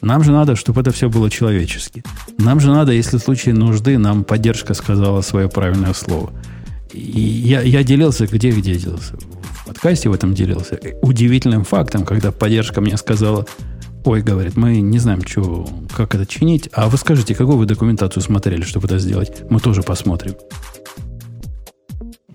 Нам 0.04 0.22
же 0.22 0.34
надо, 0.34 0.56
чтобы 0.58 0.82
это 0.82 0.92
все 0.92 1.10
было 1.10 1.30
человечески. 1.30 2.04
Нам 2.38 2.60
же 2.60 2.70
надо, 2.70 2.92
если 2.92 3.18
в 3.18 3.22
случае 3.22 3.56
нужды, 3.56 3.98
нам 3.98 4.26
поддержка 4.26 4.74
сказала 4.74 5.22
свое 5.22 5.48
правильное 5.48 5.94
слово. 5.94 6.32
И 6.92 7.22
я, 7.22 7.62
я 7.62 7.84
делился, 7.84 8.28
где, 8.28 8.52
где 8.52 8.76
делился? 8.76 9.16
В 9.16 9.68
подкасте 9.68 10.10
в 10.10 10.14
этом 10.14 10.34
делился. 10.34 10.78
Удивительным 11.02 11.64
фактом, 11.64 12.06
когда 12.06 12.34
поддержка 12.34 12.82
мне 12.82 12.98
сказала, 12.98 13.46
ой, 14.04 14.22
говорит, 14.22 14.58
мы 14.58 14.82
не 14.82 15.00
знаем, 15.00 15.26
что, 15.26 15.68
как 15.96 16.16
это 16.16 16.26
чинить, 16.26 16.70
а 16.74 16.90
вы 16.90 16.98
скажите, 16.98 17.34
какую 17.34 17.58
вы 17.58 17.66
документацию 17.66 18.22
смотрели, 18.22 18.64
чтобы 18.64 18.88
это 18.88 19.00
сделать? 19.00 19.50
Мы 19.50 19.62
тоже 19.62 19.84
посмотрим. 19.84 20.36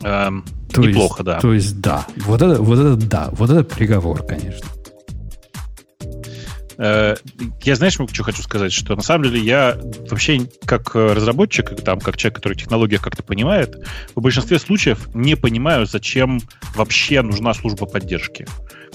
Эм, 0.03 0.45
то 0.73 0.81
неплохо, 0.81 1.19
есть, 1.19 1.25
да. 1.25 1.41
То 1.41 1.53
есть, 1.53 1.81
да. 1.83 2.07
Вот 2.25 2.41
это, 2.41 2.63
вот 2.63 2.79
это 2.79 2.97
да. 2.97 3.29
Вот 3.33 3.51
это 3.51 3.63
приговор, 3.63 4.23
конечно. 4.23 4.67
Э, 6.79 7.17
я, 7.63 7.75
знаешь, 7.75 7.95
что 7.95 8.23
хочу 8.23 8.43
сказать, 8.43 8.73
что 8.73 8.95
на 8.95 9.03
самом 9.03 9.25
деле 9.25 9.41
я 9.41 9.77
вообще 10.09 10.49
как 10.65 10.95
разработчик, 10.95 11.75
там, 11.83 12.01
как 12.01 12.17
человек, 12.17 12.37
который 12.37 12.57
технология 12.57 12.99
как-то 12.99 13.23
понимает, 13.23 13.77
в 14.15 14.21
большинстве 14.21 14.59
случаев 14.59 15.13
не 15.15 15.35
понимаю, 15.35 15.87
зачем 15.87 16.41
вообще 16.75 17.23
нужна 17.23 17.53
служба 17.55 17.87
поддержки. 17.87 18.47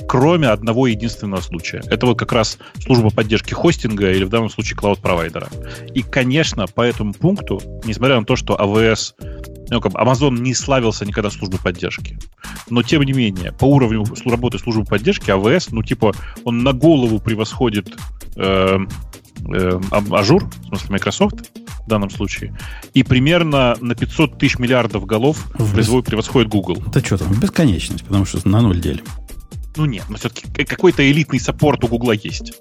Кроме 0.08 0.48
одного 0.48 0.88
единственного 0.88 1.42
случая. 1.42 1.84
Это 1.86 2.06
вот 2.06 2.18
как 2.18 2.32
раз 2.32 2.58
служба 2.80 3.10
поддержки 3.10 3.54
хостинга 3.54 4.12
или 4.12 4.24
в 4.24 4.30
данном 4.30 4.50
случае 4.50 4.78
клауд-провайдера. 4.78 5.50
И, 5.94 6.02
конечно, 6.02 6.66
по 6.68 6.82
этому 6.82 7.14
пункту, 7.14 7.62
несмотря 7.86 8.20
на 8.20 8.26
то, 8.26 8.36
что 8.36 8.56
AWS 8.56 9.14
ну, 9.74 9.82
как 9.82 9.94
бы 9.94 10.00
Amazon 10.00 10.40
не 10.40 10.54
славился 10.54 11.06
никогда 11.06 11.30
службой 11.30 11.60
поддержки. 11.60 12.18
Но, 12.70 12.84
тем 12.84 13.04
не 13.04 13.14
менее, 13.14 13.52
по 13.52 13.66
уровню 13.66 14.06
работы 14.26 14.60
службы 14.60 14.86
поддержки 14.86 15.30
AWS, 15.30 15.70
ну, 15.72 15.84
типа, 15.84 16.14
он 16.44 16.64
на 16.64 16.74
голову 16.74 17.20
превосходит 17.20 17.96
э, 18.36 18.78
э, 18.78 19.80
в 19.92 20.68
смысле 20.68 20.90
Microsoft, 20.90 21.52
в 21.86 21.90
данном 21.90 22.10
случае, 22.10 22.58
и 22.94 23.04
примерно 23.04 23.76
на 23.82 23.96
500 23.96 24.38
тысяч 24.38 24.58
миллиардов 24.58 25.06
голов 25.06 25.46
в 25.54 25.76
превосходит 26.04 26.50
Google. 26.50 26.82
Да 26.94 27.02
что 27.02 27.18
там, 27.18 27.34
бесконечность, 27.34 28.06
потому 28.06 28.26
что 28.26 28.48
на 28.48 28.62
ноль 28.62 28.80
делим. 28.80 29.04
Ну 29.76 29.86
нет, 29.86 30.06
но 30.10 30.18
все-таки 30.18 30.66
какой-то 30.66 31.10
элитный 31.10 31.40
support 31.40 31.84
у 31.84 31.88
Гугла 31.88 32.12
есть. 32.14 32.54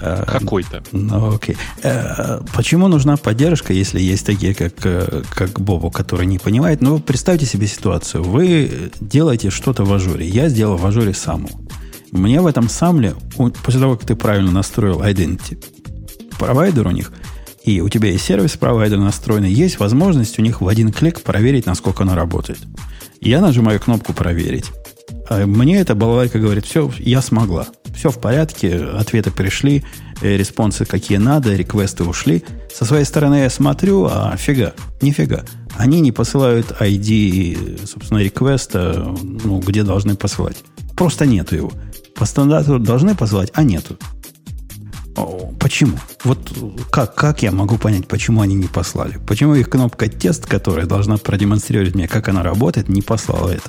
Э, 0.00 0.24
какой-то. 0.26 0.82
Ну, 0.92 1.34
окей. 1.34 1.56
Э, 1.82 2.40
почему 2.54 2.88
нужна 2.88 3.16
поддержка, 3.16 3.72
если 3.72 4.00
есть 4.00 4.26
такие, 4.26 4.54
как, 4.54 4.74
э, 4.84 5.22
как 5.30 5.60
Бобу, 5.60 5.90
который 5.90 6.26
не 6.26 6.38
понимает? 6.38 6.80
Ну, 6.80 6.98
представьте 6.98 7.46
себе 7.46 7.66
ситуацию. 7.66 8.22
Вы 8.22 8.90
делаете 9.00 9.50
что-то 9.50 9.84
в 9.84 9.92
Azure. 9.92 10.26
Я 10.28 10.48
сделал 10.48 10.76
в 10.76 10.86
Azure 10.86 11.14
SAML. 11.14 11.48
Мне 12.12 12.40
в 12.40 12.46
этом 12.46 12.68
SAML 12.68 12.99
е, 12.99 13.14
после 13.36 13.80
того, 13.80 13.96
как 13.96 14.06
ты 14.06 14.14
правильно 14.14 14.50
настроил 14.50 15.02
identity, 15.02 15.62
провайдер 16.38 16.86
у 16.86 16.90
них, 16.90 17.12
и 17.64 17.80
у 17.80 17.88
тебя 17.90 18.10
есть 18.10 18.24
сервис-провайдер 18.24 18.98
настроенный, 18.98 19.52
есть 19.52 19.78
возможность 19.78 20.38
у 20.38 20.42
них 20.42 20.62
в 20.62 20.68
один 20.68 20.90
клик 20.90 21.20
проверить, 21.20 21.66
насколько 21.66 22.04
оно 22.04 22.14
работает. 22.14 22.60
Я 23.20 23.40
нажимаю 23.40 23.78
кнопку 23.80 24.14
«Проверить». 24.14 24.70
А 25.28 25.46
мне 25.46 25.80
эта 25.80 25.94
балалайка 25.94 26.38
говорит, 26.38 26.64
все, 26.64 26.90
я 26.98 27.20
смогла. 27.20 27.66
Все 27.94 28.10
в 28.10 28.18
порядке, 28.18 28.76
ответы 28.76 29.30
пришли, 29.30 29.84
э, 30.22 30.36
response 30.36 30.79
ы 30.79 30.84
какие 30.84 31.18
надо, 31.18 31.54
request 31.54 31.98
ы 31.98 32.04
ушли. 32.04 32.44
Со 32.72 32.84
своей 32.84 33.04
стороны 33.04 33.36
я 33.36 33.50
смотрю, 33.50 34.06
а 34.06 34.36
фига, 34.36 34.74
нифига. 35.00 35.44
Они 35.76 36.00
не 36.00 36.12
посылают 36.12 36.72
ID, 36.80 37.86
собственно, 37.86 38.18
request 38.18 38.93
а, 38.93 39.14
ну, 39.22 39.60
где 39.60 39.82
должны 39.82 40.16
посылать. 40.16 40.56
Просто 40.96 41.26
нету 41.26 41.56
его. 41.56 41.72
По 42.14 42.24
стандарту 42.24 42.78
должны 42.78 43.14
посылать, 43.14 43.50
а 43.54 43.62
нету. 43.62 43.96
Почему? 45.58 45.98
Вот 46.24 46.38
как, 46.90 47.14
как 47.14 47.42
я 47.42 47.50
могу 47.50 47.76
понять, 47.78 48.06
почему 48.06 48.40
они 48.40 48.54
не 48.54 48.68
послали? 48.68 49.18
Почему 49.26 49.54
их 49.54 49.68
кнопка 49.68 50.08
тест, 50.08 50.46
которая 50.46 50.86
должна 50.86 51.16
продемонстрировать 51.16 51.94
мне, 51.94 52.08
как 52.08 52.28
она 52.28 52.42
работает, 52.42 52.88
не 52.88 53.02
послала 53.02 53.50
это? 53.50 53.68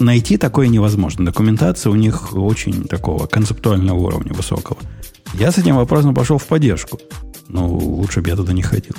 Найти 0.00 0.36
такое 0.36 0.68
невозможно. 0.68 1.24
Документация 1.24 1.90
у 1.90 1.94
них 1.94 2.34
очень 2.34 2.84
такого 2.84 3.26
концептуального 3.26 3.98
уровня 3.98 4.32
высокого. 4.32 4.78
Я 5.34 5.50
с 5.50 5.58
этим 5.58 5.76
вопросом 5.76 6.14
пошел 6.14 6.38
в 6.38 6.46
поддержку. 6.46 6.98
Но 7.48 7.68
лучше 7.68 8.20
бы 8.22 8.28
я 8.28 8.36
туда 8.36 8.52
не 8.52 8.62
ходил. 8.62 8.94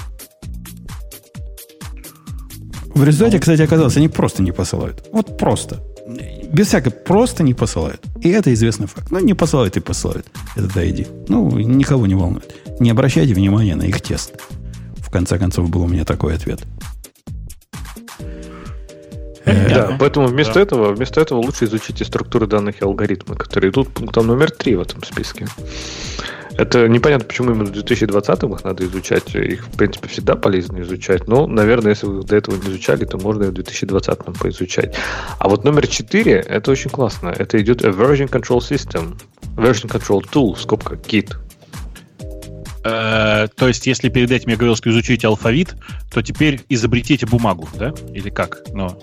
В 2.93 3.03
результате, 3.03 3.39
кстати, 3.39 3.61
оказалось, 3.61 3.97
они 3.97 4.07
просто 4.07 4.43
не 4.43 4.51
посылают. 4.51 5.07
Вот 5.11 5.37
просто. 5.37 5.81
Без 6.51 6.67
всякой 6.67 6.91
просто 6.91 7.41
не 7.41 7.55
посылают. 7.55 8.01
И 8.21 8.29
это 8.29 8.53
известный 8.53 8.87
факт. 8.87 9.09
Ну, 9.09 9.19
не 9.19 9.33
посылают 9.33 9.77
и 9.77 9.79
посылают. 9.79 10.27
Это 10.55 10.83
ID. 10.83 11.25
Ну, 11.27 11.57
никого 11.57 12.05
не 12.05 12.13
волнует. 12.13 12.53
Не 12.79 12.91
обращайте 12.91 13.33
внимания 13.33 13.75
на 13.75 13.83
их 13.83 14.01
тест. 14.01 14.33
В 14.97 15.09
конце 15.09 15.39
концов, 15.39 15.69
был 15.69 15.83
у 15.83 15.87
меня 15.87 16.05
такой 16.05 16.35
ответ. 16.35 16.61
Да, 19.45 19.95
поэтому 19.99 20.27
вместо 20.27 20.59
этого, 20.59 20.93
вместо 20.93 21.21
этого 21.21 21.39
лучше 21.39 21.65
изучите 21.65 22.05
структуры 22.05 22.47
данных 22.47 22.81
и 22.81 22.85
алгоритмы, 22.85 23.35
которые 23.35 23.71
идут 23.71 23.89
пунктом 23.89 24.27
номер 24.27 24.51
три 24.51 24.75
в 24.75 24.81
этом 24.81 25.03
списке. 25.03 25.47
Это 26.55 26.87
непонятно, 26.87 27.25
почему 27.25 27.51
именно 27.51 27.65
в 27.65 27.71
2020-м 27.71 28.53
их 28.53 28.63
надо 28.63 28.85
изучать. 28.85 29.33
Их, 29.33 29.65
в 29.65 29.75
принципе, 29.75 30.07
всегда 30.07 30.35
полезно 30.35 30.81
изучать. 30.81 31.27
Но, 31.27 31.47
наверное, 31.47 31.91
если 31.91 32.05
вы 32.05 32.23
до 32.23 32.35
этого 32.35 32.55
не 32.55 32.69
изучали, 32.69 33.05
то 33.05 33.17
можно 33.17 33.45
и 33.45 33.47
в 33.47 33.53
2020-м 33.53 34.35
поизучать. 34.35 34.95
А 35.39 35.49
вот 35.49 35.63
номер 35.63 35.87
4, 35.87 36.31
это 36.31 36.71
очень 36.71 36.91
классно. 36.91 37.29
Это 37.29 37.59
идет 37.59 37.83
a 37.83 37.89
version 37.89 38.29
control 38.29 38.59
system. 38.59 39.19
Version 39.55 39.89
control 39.89 40.21
tool, 40.31 40.55
скобка, 40.55 40.95
Git. 40.95 41.35
Э, 42.83 43.47
то 43.55 43.67
есть, 43.67 43.87
если 43.87 44.09
перед 44.09 44.29
этим 44.29 44.49
я 44.49 44.55
говорил, 44.55 44.75
что 44.75 44.89
изучите 44.91 45.27
алфавит, 45.27 45.75
то 46.13 46.21
теперь 46.21 46.61
изобретите 46.69 47.25
бумагу, 47.25 47.67
да? 47.79 47.93
Или 48.13 48.29
как? 48.29 48.61
Но 48.73 48.99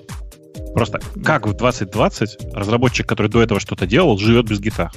Просто 0.74 1.00
как 1.24 1.46
в 1.46 1.56
2020 1.56 2.54
разработчик, 2.54 3.06
который 3.06 3.28
до 3.28 3.42
этого 3.42 3.60
что-то 3.60 3.86
делал, 3.86 4.18
живет 4.18 4.46
без 4.46 4.60
гита? 4.60 4.90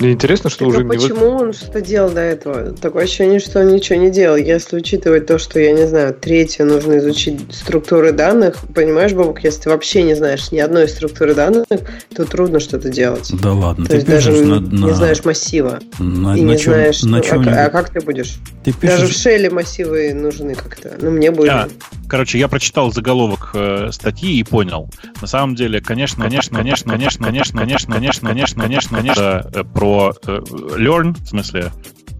Мне 0.00 0.12
интересно, 0.12 0.48
что 0.48 0.60
так 0.60 0.68
уже 0.68 0.84
а 0.84 0.88
почему 0.88 1.26
не... 1.26 1.42
он 1.42 1.52
что-то 1.52 1.80
делал 1.80 2.10
до 2.10 2.20
этого? 2.20 2.72
Такое 2.72 3.04
ощущение, 3.04 3.40
что 3.40 3.60
он 3.60 3.68
ничего 3.68 3.98
не 3.98 4.10
делал. 4.10 4.36
Если 4.36 4.76
учитывать 4.76 5.26
то, 5.26 5.38
что, 5.38 5.58
я 5.58 5.72
не 5.72 5.86
знаю, 5.86 6.14
третье 6.14 6.64
нужно 6.64 6.98
изучить 6.98 7.40
структуры 7.52 8.12
данных, 8.12 8.58
понимаешь, 8.74 9.12
Бобок, 9.12 9.42
если 9.42 9.62
ты 9.62 9.70
вообще 9.70 10.02
не 10.04 10.14
знаешь 10.14 10.52
ни 10.52 10.58
одной 10.58 10.88
структуры 10.88 11.34
данных, 11.34 11.66
то 12.14 12.24
трудно 12.24 12.60
что-то 12.60 12.90
делать. 12.90 13.30
Да 13.42 13.52
ладно, 13.52 13.86
то 13.86 13.90
ты 13.90 13.96
есть 13.96 14.06
даже 14.06 14.30
на, 14.30 14.60
не 14.60 14.86
на... 14.86 14.94
знаешь 14.94 15.24
массива. 15.24 15.80
На, 15.98 16.36
и 16.36 16.42
на 16.42 16.52
не 16.52 16.58
чем, 16.58 16.74
знаешь, 16.74 17.02
на 17.02 17.16
ну, 17.18 17.22
чем 17.22 17.48
а, 17.48 17.66
а 17.66 17.70
как 17.70 17.90
ты 17.90 18.00
будешь? 18.00 18.38
Ты 18.64 18.72
пишешь... 18.72 19.00
Даже 19.00 19.12
в 19.12 19.16
шеле 19.16 19.50
массивы 19.50 20.14
нужны 20.14 20.54
как-то. 20.54 20.96
Ну, 21.00 21.10
мне 21.10 21.32
будет. 21.32 21.50
А, 21.50 21.68
Короче, 22.08 22.38
я 22.38 22.48
прочитал 22.48 22.90
заголовок 22.90 23.50
э, 23.54 23.90
статьи 23.92 24.38
и 24.38 24.42
понял. 24.42 24.88
На 25.20 25.26
самом 25.26 25.54
деле, 25.54 25.80
конечно, 25.80 26.24
конечно, 26.24 26.56
конечно, 26.56 26.90
конечно, 26.90 27.24
конечно, 27.24 27.60
конечно, 27.60 27.92
конечно, 27.92 28.28
конечно, 28.28 28.62
конечно, 28.62 28.96
конечно, 28.96 29.50
э, 29.52 29.64
про 29.64 30.14
э, 30.26 30.38
learn, 30.76 31.14
в 31.22 31.28
смысле, 31.28 31.72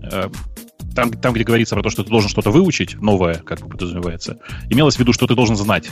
э, 0.02 0.28
там, 0.94 1.12
там, 1.12 1.32
где 1.32 1.44
говорится 1.44 1.74
про 1.74 1.82
то, 1.82 1.90
что 1.90 2.04
ты 2.04 2.10
должен 2.10 2.28
что-то 2.28 2.50
выучить, 2.50 3.00
новое, 3.00 3.36
как 3.36 3.60
подразумевается, 3.60 4.38
имелось 4.68 4.96
в 4.96 4.98
виду, 4.98 5.12
что 5.12 5.26
ты 5.26 5.34
должен 5.34 5.56
знать. 5.56 5.88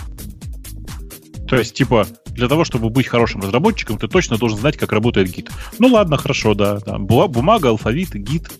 То 1.49 1.57
есть, 1.57 1.75
типа, 1.75 2.07
для 2.27 2.49
того, 2.49 2.65
чтобы 2.65 2.91
быть 2.91 3.07
хорошим 3.07 3.41
разработчиком, 3.41 3.99
ты 3.99 4.09
точно 4.09 4.37
должен 4.37 4.59
знать, 4.59 4.77
как 4.77 4.93
работает 4.93 5.31
гид. 5.31 5.51
Ну 5.79 5.89
ладно, 5.89 6.17
хорошо, 6.17 6.55
да. 6.55 6.81
да. 6.85 6.99
Бумага, 6.99 7.69
алфавит, 7.69 8.15
гид, 8.15 8.51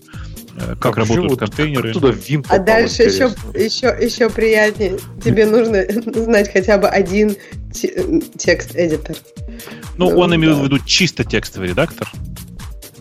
как, 0.57 0.79
как 0.79 0.97
работают 0.97 1.23
живут, 1.23 1.39
контейнеры. 1.39 1.93
Туда 1.93 2.09
Vim 2.09 2.45
а 2.49 2.59
дальше 2.59 3.03
еще, 3.03 3.31
еще, 3.53 3.95
еще 3.99 4.29
приятнее. 4.29 4.97
Тебе 5.23 5.45
нужно 5.45 5.85
знать 6.23 6.51
хотя 6.51 6.77
бы 6.77 6.87
один 6.87 7.35
текст-эдитор. 7.71 9.15
Ну, 9.97 10.09
ну 10.09 10.19
он 10.19 10.35
имел 10.35 10.59
в 10.59 10.63
виду 10.63 10.79
чисто 10.79 11.23
текстовый 11.23 11.69
редактор. 11.69 12.09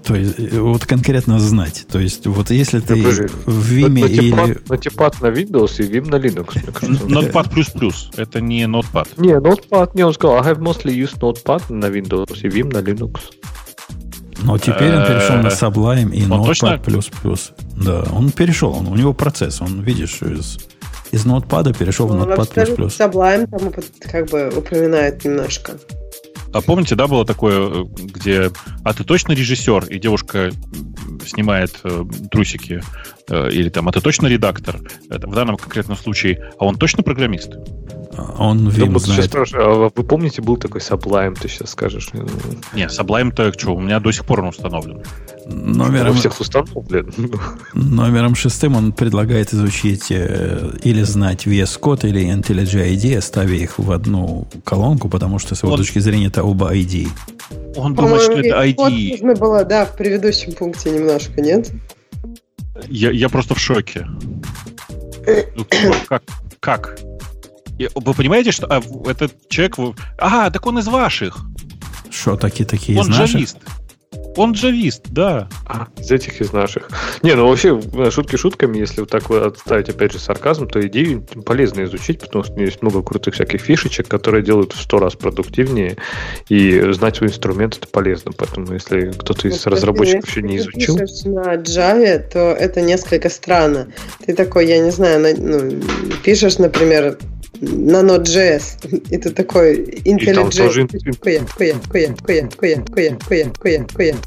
То 0.07 0.15
есть, 0.15 0.39
э, 0.39 0.61
вот 0.61 0.87
конкретно 0.87 1.41
знать. 1.41 1.87
То 1.91 1.99
есть, 1.99 2.27
вот 2.27 2.51
если 2.51 2.78
ты 2.78 2.97
Подожди, 2.97 3.27
в 3.45 3.73
Vim 3.73 4.09
или... 4.09 4.33
Notepad 4.69 5.16
на 5.20 5.27
Windows 5.27 5.83
и 5.83 5.89
Vim 5.89 6.09
на 6.09 6.16
Linux. 6.16 6.55
Notepad++. 7.09 7.51
Это 8.16 8.41
не 8.41 8.62
Notepad. 8.65 9.09
Не, 9.16 9.35
Notepad, 9.35 9.91
не, 9.95 10.05
он 10.05 10.15
сказал, 10.15 10.37
I 10.37 10.53
have 10.53 10.61
mostly 10.61 10.95
used 10.95 11.19
Notepad 11.19 11.73
на 11.73 11.87
Windows 11.87 12.39
и 12.41 12.49
Vim 12.49 12.73
на 12.73 12.78
Linux. 12.78 13.19
Но 14.43 14.59
теперь 14.59 14.95
он 14.95 15.07
перешел 15.07 15.37
на 15.37 15.49
Sublime 15.49 16.13
и 16.13 16.23
Notepad++. 16.23 17.53
Да, 17.77 18.05
он 18.13 18.31
перешел, 18.31 18.73
он, 18.73 18.89
у 18.89 18.95
него 18.95 19.13
процесс, 19.13 19.61
он, 19.61 19.81
видишь, 19.81 20.21
из, 20.23 20.59
из 21.11 21.25
Notepad 21.25 21.77
перешел 21.77 22.07
в 22.07 22.15
ну, 22.15 22.25
Notepad++. 22.25 22.47
Sublime 22.89 23.47
там 23.47 23.73
как 24.11 24.29
бы 24.31 24.53
упоминает 24.57 25.25
немножко. 25.25 25.73
А 26.53 26.63
помните, 26.63 26.95
да, 26.95 27.07
было 27.07 27.27
такое, 27.27 27.85
где 27.85 28.51
«А 28.83 28.95
ты 28.95 29.05
точно 29.05 29.33
режиссер?» 29.33 29.87
И 29.87 29.99
девушка 29.99 30.51
снимает 31.27 31.79
э, 31.85 32.05
трусики. 32.31 32.83
Э, 33.29 33.51
или 33.51 33.69
там 33.69 33.89
«А 33.89 33.93
ты 33.93 34.01
точно 34.01 34.27
редактор?» 34.27 34.81
Это 35.11 35.27
в 35.27 35.35
данном 35.35 35.57
конкретном 35.57 35.99
случае 35.99 36.51
«А 36.59 36.65
он 36.65 36.77
точно 36.77 37.03
программист?» 37.03 37.51
Он 38.38 38.68
Vim 38.68 38.93
да, 38.93 38.98
знает. 38.98 39.55
а 39.55 39.90
вы 39.94 40.05
помните, 40.05 40.43
был 40.43 40.56
такой 40.56 40.80
Sublime, 40.80 41.36
ты 41.38 41.48
сейчас 41.48 41.70
скажешь? 41.70 42.10
Не, 42.74 42.86
Sublime-то 42.86 43.52
что, 43.59 43.74
у 43.74 43.80
меня 43.80 44.01
до 44.01 44.12
сих 44.12 44.24
пор 44.24 44.40
он 44.40 44.48
установлен. 44.48 45.02
Номером, 45.47 46.10
у 46.10 46.18
всех 46.18 46.40
установлен. 46.40 47.12
Номером 47.74 48.34
шестым 48.34 48.74
он 48.74 48.93
предлагает 48.93 49.52
изучить 49.55 50.10
э, 50.10 50.72
или 50.82 51.02
знать 51.02 51.47
VS 51.47 51.78
Code 51.80 52.09
или 52.09 52.26
IntelliJ 52.34 52.94
IDEA, 52.94 53.20
ставя 53.20 53.55
их 53.55 53.78
в 53.78 53.93
одну 53.93 54.48
колонку, 54.64 55.09
потому 55.09 55.38
что 55.38 55.55
с 55.55 55.62
его 55.62 55.72
он, 55.72 55.78
точки 55.78 56.01
зрения 56.01 56.26
это 56.26 56.43
оба 56.43 56.74
ID. 56.74 57.09
Он 57.76 57.94
думает, 57.94 58.22
что 58.22 58.32
это 58.32 58.64
ID. 58.64 59.10
Нужно 59.10 59.34
было, 59.34 59.64
да, 59.64 59.84
в 59.84 59.97
предыдущем 59.97 60.52
пункте 60.52 60.90
немножко, 60.90 61.40
нет? 61.40 61.70
Я, 62.88 63.10
я 63.10 63.28
просто 63.28 63.55
в 63.55 63.60
шоке. 63.60 64.06
Ну, 65.55 65.66
как? 66.09 66.22
Как? 66.60 66.98
Вы 67.78 68.15
понимаете, 68.15 68.53
что 68.53 68.66
а, 68.66 68.82
этот 69.09 69.48
человек... 69.48 69.77
А, 70.19 70.51
так 70.51 70.66
он 70.66 70.78
из 70.78 70.86
ваших. 70.89 71.39
Что, 72.11 72.36
такие 72.36 72.65
такие 72.65 72.98
он 72.98 73.05
из 73.05 73.09
наших? 73.09 73.35
джавист. 73.36 73.59
Он 74.37 74.53
джавист, 74.53 75.03
да. 75.11 75.49
А, 75.67 75.89
из 75.99 76.11
этих 76.11 76.41
из 76.41 76.53
наших. 76.53 76.89
Не, 77.23 77.35
ну 77.35 77.49
вообще, 77.49 77.81
э, 77.95 78.11
шутки 78.11 78.37
шутками, 78.37 78.79
если 78.79 79.01
вот 79.01 79.11
так 79.11 79.31
отставить, 79.31 79.89
опять 79.89 80.13
же, 80.13 80.19
сарказм, 80.19 80.69
то 80.69 80.87
идею 80.87 81.23
полезно 81.45 81.85
изучить, 81.85 82.21
потому 82.21 82.45
что 82.45 82.61
есть 82.61 82.83
много 82.83 83.03
крутых 83.03 83.35
всяких 83.35 83.61
фишечек, 83.61 84.09
которые 84.09 84.43
делают 84.43 84.73
в 84.73 84.81
сто 84.81 84.99
раз 84.99 85.15
продуктивнее, 85.15 85.97
и 86.49 86.93
знать 86.93 87.17
свой 87.17 87.31
инструмент 87.31 87.77
это 87.79 87.89
полезно. 87.89 88.33
Поэтому, 88.37 88.73
если 88.75 89.13
кто-то 89.13 89.49
из 89.49 89.65
вот, 89.65 89.73
разработчиков 89.73 90.29
еще 90.29 90.43
не 90.43 90.59
изучил... 90.59 90.99
Если 90.99 91.29
на 91.29 91.55
Java, 91.57 92.19
то 92.19 92.39
это 92.39 92.81
несколько 92.81 93.31
странно. 93.31 93.89
Ты 94.25 94.35
такой, 94.35 94.67
я 94.67 94.79
не 94.79 94.91
знаю, 94.91 95.35
ну, 95.39 95.83
пишешь, 96.23 96.59
например, 96.59 97.19
на 97.61 98.03
Node.js. 98.03 99.07
И 99.11 99.19
ты 99.19 99.31
такой 99.31 99.83
IntelliJ. 100.05 100.89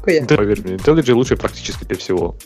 Поверь 0.04 0.60
мне, 0.62 0.74
IntelliJ 0.76 1.12
лучше 1.12 1.36
практически 1.36 1.84
для 1.84 1.96
всего. 1.96 2.36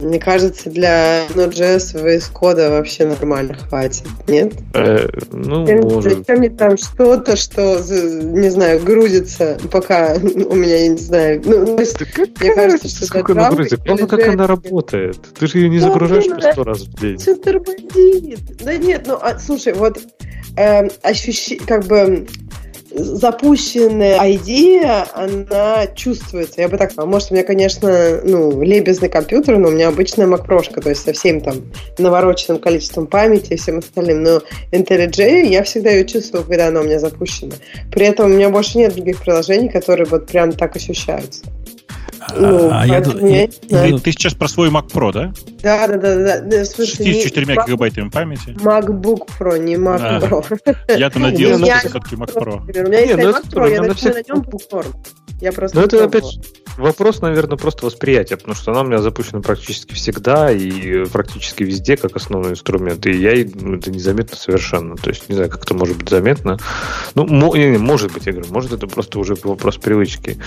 Мне 0.00 0.18
кажется, 0.18 0.70
для 0.70 1.26
Node.js 1.28 1.94
VS 1.94 2.32
кода 2.32 2.70
вообще 2.70 3.06
нормально 3.06 3.54
хватит, 3.54 4.04
нет? 4.26 4.54
Э, 4.72 5.06
ну, 5.30 5.66
зачем, 5.66 5.80
может. 5.82 6.18
Зачем 6.18 6.38
мне 6.38 6.48
там 6.48 6.78
что-то, 6.78 7.36
что, 7.36 7.78
не 7.78 8.48
знаю, 8.48 8.80
грузится, 8.80 9.58
пока 9.70 10.14
у 10.14 10.54
меня, 10.54 10.76
я 10.76 10.88
не 10.88 10.96
знаю... 10.96 11.42
Ну, 11.44 11.76
то 11.76 11.82
есть, 11.82 11.98
мне 12.40 12.54
кажется, 12.54 12.88
что 12.88 13.04
сколько 13.04 13.32
она 13.32 13.50
грузится? 13.50 13.76
Главное, 13.84 14.06
как 14.06 14.26
она 14.26 14.46
работает. 14.46 15.18
Ты 15.38 15.46
же 15.46 15.58
ее 15.58 15.68
не 15.68 15.78
загружаешь 15.78 16.28
по 16.28 16.40
сто 16.40 16.64
раз 16.64 16.80
в 16.80 16.98
день. 16.98 17.18
Все 17.18 17.36
тормозит. 17.36 18.40
Да 18.64 18.76
нет, 18.78 19.04
ну, 19.06 19.18
а, 19.20 19.38
слушай, 19.38 19.74
вот 19.74 20.00
э, 20.56 20.88
ощущение, 21.02 21.66
как 21.66 21.84
бы 21.84 22.26
запущенная 22.92 24.34
идея, 24.34 25.06
она 25.14 25.86
чувствуется. 25.94 26.60
Я 26.60 26.68
бы 26.68 26.76
так 26.76 26.92
сказала. 26.92 27.10
Может, 27.10 27.30
у 27.30 27.34
меня, 27.34 27.44
конечно, 27.44 28.20
ну, 28.24 28.60
лебезный 28.62 29.08
компьютер, 29.08 29.58
но 29.58 29.68
у 29.68 29.70
меня 29.70 29.88
обычная 29.88 30.26
Pro, 30.26 30.80
то 30.80 30.88
есть 30.88 31.02
со 31.02 31.12
всем 31.12 31.40
там 31.40 31.56
навороченным 31.98 32.60
количеством 32.60 33.06
памяти 33.06 33.54
и 33.54 33.56
всем 33.56 33.78
остальным. 33.78 34.22
Но 34.22 34.42
IntelliJ, 34.72 35.46
я 35.46 35.62
всегда 35.64 35.90
ее 35.90 36.04
чувствую, 36.04 36.44
когда 36.44 36.68
она 36.68 36.80
у 36.80 36.84
меня 36.84 36.98
запущена. 36.98 37.54
При 37.92 38.06
этом 38.06 38.26
у 38.26 38.34
меня 38.34 38.50
больше 38.50 38.78
нет 38.78 38.94
других 38.94 39.20
приложений, 39.22 39.70
которые 39.70 40.06
вот 40.06 40.26
прям 40.26 40.52
так 40.52 40.76
ощущаются. 40.76 41.44
Ну, 42.36 42.70
а 42.70 42.86
я, 42.86 42.98
я, 42.98 43.48
я, 43.86 43.98
ты 43.98 44.12
сейчас 44.12 44.34
про 44.34 44.48
свой 44.48 44.68
Mac 44.68 44.92
Pro, 44.92 45.12
да? 45.12 45.32
Да, 45.62 45.86
да, 45.88 45.96
да. 45.96 46.40
да. 46.40 46.64
64 46.64 47.46
не, 47.46 47.54
гигабайтами 47.54 48.08
памяти. 48.08 48.50
MacBook 48.60 49.28
Pro, 49.38 49.58
не 49.58 49.76
Mac 49.76 50.00
а, 50.00 50.20
Pro. 50.20 50.76
Я-то 50.96 51.18
надеялся, 51.18 51.64
что 51.64 51.88
все-таки 51.88 52.16
Mac 52.16 52.34
Pro. 52.34 52.60
У 52.60 52.88
меня 52.88 53.00
есть 53.00 53.16
ну 53.16 53.30
Mac 53.30 53.50
Pro, 53.50 53.70
я 53.70 53.80
даже 53.82 54.08
на 54.10 54.22
нем 54.26 54.42
букторм. 54.42 54.92
Я 55.40 55.52
просто 55.52 55.78
Но 55.78 55.84
это 55.84 56.04
опять 56.04 56.38
вопрос, 56.76 57.22
наверное, 57.22 57.56
просто 57.56 57.86
восприятия, 57.86 58.36
потому 58.36 58.54
что 58.54 58.72
она 58.72 58.82
у 58.82 58.84
меня 58.84 58.98
запущена 58.98 59.40
практически 59.40 59.94
всегда 59.94 60.50
и 60.50 61.06
практически 61.06 61.62
везде 61.62 61.96
как 61.96 62.14
основной 62.16 62.52
инструмент. 62.52 63.06
И 63.06 63.12
я 63.12 63.46
ну, 63.54 63.76
это 63.76 63.90
незаметно 63.90 64.36
совершенно. 64.36 64.96
То 64.96 65.08
есть, 65.08 65.28
не 65.28 65.34
знаю, 65.34 65.50
как 65.50 65.62
это 65.62 65.74
может 65.74 65.96
быть 65.96 66.10
заметно. 66.10 66.58
Ну, 67.14 67.26
может 67.26 68.12
быть, 68.12 68.26
я 68.26 68.32
говорю, 68.32 68.52
может 68.52 68.72
это 68.72 68.86
просто 68.86 69.18
уже 69.18 69.34
вопрос 69.42 69.78
привычки. 69.78 70.38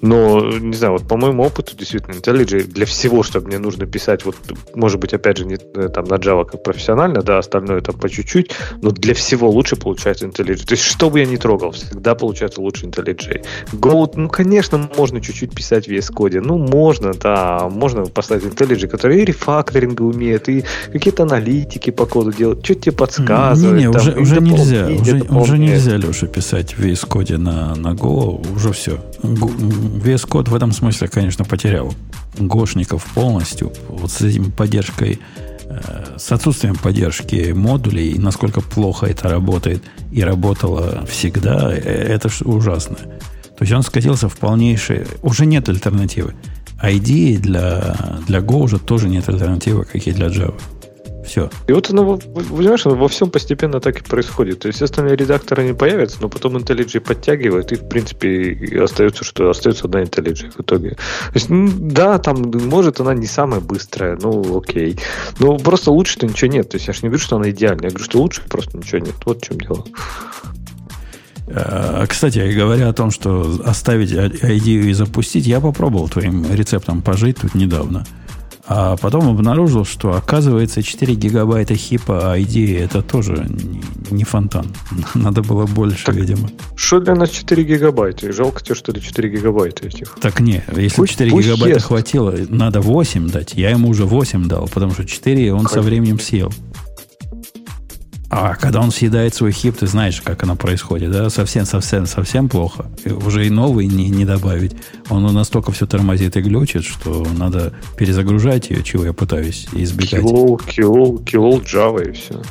Но, 0.00 0.40
не 0.58 0.74
знаю, 0.74 0.94
вот 0.94 1.06
по 1.06 1.17
моему 1.18 1.42
опыту, 1.42 1.76
действительно, 1.76 2.14
IntelliJ 2.14 2.64
для 2.64 2.86
всего, 2.86 3.22
что 3.22 3.40
мне 3.40 3.58
нужно 3.58 3.86
писать, 3.86 4.24
вот, 4.24 4.36
может 4.74 5.00
быть, 5.00 5.12
опять 5.12 5.38
же, 5.38 5.46
не 5.46 5.54
э, 5.56 5.88
там 5.88 6.04
на 6.04 6.14
Java 6.14 6.44
как 6.44 6.62
профессионально, 6.62 7.22
да, 7.22 7.38
остальное 7.38 7.80
там 7.80 7.98
по 7.98 8.08
чуть-чуть, 8.08 8.52
но 8.82 8.90
для 8.90 9.14
всего 9.14 9.50
лучше 9.50 9.76
получается 9.76 10.26
IntelliJ. 10.26 10.66
То 10.66 10.72
есть, 10.72 10.82
что 10.82 11.10
бы 11.10 11.20
я 11.20 11.26
ни 11.26 11.36
трогал, 11.36 11.72
всегда 11.72 12.14
получается 12.14 12.60
лучше 12.60 12.86
IntelliJ. 12.86 13.44
Go, 13.72 14.10
ну, 14.14 14.28
конечно, 14.28 14.90
можно 14.96 15.20
чуть-чуть 15.20 15.54
писать 15.54 15.86
в 15.86 15.90
VS 15.90 16.12
Code. 16.14 16.40
Ну, 16.40 16.58
можно, 16.58 17.12
да. 17.14 17.68
Можно 17.70 18.06
поставить 18.06 18.44
IntelliJ, 18.44 18.88
который 18.88 19.22
и 19.22 19.24
рефакторинг 19.24 20.00
умеет, 20.00 20.48
и 20.48 20.64
какие-то 20.92 21.24
аналитики 21.24 21.90
по 21.90 22.06
коду 22.06 22.32
делать, 22.32 22.64
что 22.64 22.74
тебе 22.74 22.92
подсказывает. 22.92 23.78
Не, 23.78 23.86
не, 23.86 23.92
там, 23.92 24.00
уже, 24.00 24.12
уже 24.20 24.40
нельзя. 24.40 24.86
Уже, 24.86 25.22
уже 25.30 25.58
нельзя, 25.58 25.96
Леша, 25.96 26.26
писать 26.26 26.74
в 26.74 26.84
VS 26.84 27.08
Code 27.08 27.36
на, 27.36 27.74
на 27.74 27.94
Go. 27.94 28.54
Уже 28.54 28.72
все. 28.72 29.00
VS 29.22 30.28
Code 30.28 30.50
в 30.50 30.54
этом 30.54 30.72
смысле, 30.72 31.07
конечно, 31.10 31.44
потерял 31.44 31.94
гошников 32.38 33.04
полностью. 33.14 33.72
Вот 33.88 34.10
с 34.10 34.20
этим 34.22 34.50
поддержкой 34.50 35.18
э, 35.64 36.16
с 36.18 36.32
отсутствием 36.32 36.76
поддержки 36.76 37.52
модулей, 37.52 38.18
насколько 38.18 38.60
плохо 38.60 39.06
это 39.06 39.28
работает 39.28 39.82
и 40.12 40.22
работало 40.22 41.04
всегда, 41.06 41.72
э, 41.72 41.78
это 41.78 42.28
ужасно. 42.44 42.96
То 42.96 43.64
есть 43.64 43.72
он 43.72 43.82
скатился 43.82 44.28
в 44.28 44.36
полнейшее... 44.36 45.06
Уже 45.22 45.44
нет 45.44 45.68
альтернативы. 45.68 46.34
ID 46.80 47.38
для, 47.38 47.96
для 48.28 48.38
Go 48.38 48.62
уже 48.62 48.78
тоже 48.78 49.08
нет 49.08 49.28
альтернативы, 49.28 49.84
как 49.84 50.06
и 50.06 50.12
для 50.12 50.28
Java. 50.28 50.54
Все. 51.28 51.50
И 51.66 51.72
вот 51.72 51.90
оно, 51.90 52.16
понимаешь, 52.16 52.86
оно 52.86 52.96
во 52.96 53.08
всем 53.08 53.30
постепенно 53.30 53.80
так 53.80 54.00
и 54.00 54.02
происходит. 54.02 54.60
То 54.60 54.68
есть 54.68 54.80
остальные 54.80 55.16
редакторы 55.16 55.64
не 55.64 55.74
появятся, 55.74 56.18
но 56.22 56.28
потом 56.30 56.56
IntelliJ 56.56 57.00
подтягивает, 57.00 57.70
и 57.70 57.76
в 57.76 57.86
принципе 57.86 58.82
остается, 58.82 59.24
что 59.24 59.50
остается 59.50 59.84
одна 59.84 60.02
IntelliJ 60.02 60.52
в 60.56 60.60
итоге. 60.60 60.90
То 60.92 61.34
есть, 61.34 61.48
да, 61.50 62.18
там, 62.18 62.50
может, 62.64 63.00
она 63.00 63.12
не 63.14 63.26
самая 63.26 63.60
быстрая, 63.60 64.18
ну, 64.20 64.58
окей. 64.58 64.98
Но 65.38 65.58
просто 65.58 65.90
лучше-то 65.90 66.26
ничего 66.26 66.50
нет. 66.50 66.70
То 66.70 66.76
есть 66.76 66.86
я 66.88 66.94
же 66.94 67.00
не 67.02 67.08
говорю, 67.08 67.22
что 67.22 67.36
она 67.36 67.50
идеальная, 67.50 67.84
я 67.84 67.90
говорю, 67.90 68.04
что 68.04 68.20
лучше 68.20 68.42
просто 68.48 68.78
ничего 68.78 68.98
нет. 68.98 69.14
Вот 69.26 69.42
в 69.42 69.46
чем 69.46 69.58
дело. 69.60 69.84
А, 71.50 72.06
кстати, 72.06 72.38
говоря 72.54 72.88
о 72.88 72.92
том, 72.94 73.10
что 73.10 73.60
оставить 73.64 74.12
идею 74.12 74.88
и 74.88 74.92
запустить, 74.94 75.46
я 75.46 75.60
попробовал 75.60 76.08
твоим 76.08 76.46
рецептом 76.52 77.02
пожить 77.02 77.38
тут 77.38 77.54
недавно. 77.54 78.06
А 78.70 78.96
потом 78.98 79.28
обнаружил, 79.28 79.84
что 79.86 80.14
оказывается 80.14 80.82
4 80.82 81.14
гигабайта 81.14 81.74
хипа 81.74 82.34
ID 82.38 82.78
это 82.78 83.00
тоже 83.00 83.46
не, 84.10 84.24
фонтан. 84.24 84.66
Надо 85.14 85.42
было 85.42 85.66
больше, 85.66 86.04
так, 86.04 86.14
видимо. 86.14 86.50
Что 86.76 87.00
для 87.00 87.14
нас 87.14 87.30
4 87.30 87.64
гигабайта? 87.64 88.30
Жалко 88.30 88.62
тебе, 88.62 88.74
что 88.74 88.92
это 88.92 89.00
4 89.00 89.28
гигабайта 89.30 89.86
этих. 89.86 90.16
Так 90.20 90.40
не, 90.40 90.62
если 90.76 90.96
пусть, 90.96 91.12
4 91.12 91.30
пусть 91.30 91.46
гигабайта 91.46 91.76
ест. 91.76 91.86
хватило, 91.86 92.34
надо 92.48 92.80
8 92.80 93.30
дать. 93.30 93.54
Я 93.54 93.70
ему 93.70 93.88
уже 93.88 94.04
8 94.04 94.48
дал, 94.48 94.68
потому 94.68 94.92
что 94.92 95.06
4 95.06 95.52
он 95.52 95.58
Конечно. 95.60 95.74
со 95.74 95.82
временем 95.82 96.20
съел. 96.20 96.52
А 98.30 98.54
когда 98.56 98.80
он 98.80 98.90
съедает 98.90 99.34
свой 99.34 99.52
хип, 99.52 99.78
ты 99.78 99.86
знаешь, 99.86 100.20
как 100.20 100.42
оно 100.42 100.54
происходит, 100.54 101.10
да? 101.10 101.30
Совсем, 101.30 101.64
совсем, 101.64 102.06
совсем 102.06 102.48
плохо. 102.48 102.86
И 103.04 103.10
уже 103.10 103.46
и 103.46 103.50
новый 103.50 103.86
не, 103.86 104.10
не 104.10 104.26
добавить. 104.26 104.76
Он 105.08 105.22
настолько 105.32 105.72
все 105.72 105.86
тормозит 105.86 106.36
и 106.36 106.42
глючит, 106.42 106.84
что 106.84 107.26
надо 107.36 107.72
перезагружать 107.96 108.68
ее, 108.68 108.82
чего 108.82 109.06
я 109.06 109.12
пытаюсь 109.14 109.66
избегать. 109.72 110.20
Килол, 110.20 110.58
килол, 110.58 111.18
килол 111.20 111.60
Java 111.60 112.06
и 112.06 112.12
все. 112.12 112.42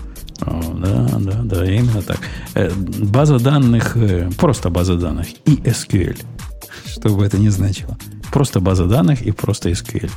О, 0.42 0.62
да, 0.74 1.10
да, 1.20 1.42
да, 1.44 1.66
именно 1.66 2.02
так. 2.02 2.20
Э, 2.56 2.72
база 2.72 3.40
данных, 3.40 3.96
э, 3.98 4.30
просто 4.38 4.70
база 4.70 4.96
данных 4.96 5.28
и 5.46 5.56
SQL. 5.58 6.18
Что 6.86 7.10
бы 7.10 7.24
это 7.24 7.38
ни 7.38 7.50
значило. 7.50 7.98
Просто 8.32 8.60
база 8.60 8.86
данных 8.86 9.22
и 9.22 9.32
просто 9.32 9.70
SQL. 9.70 10.10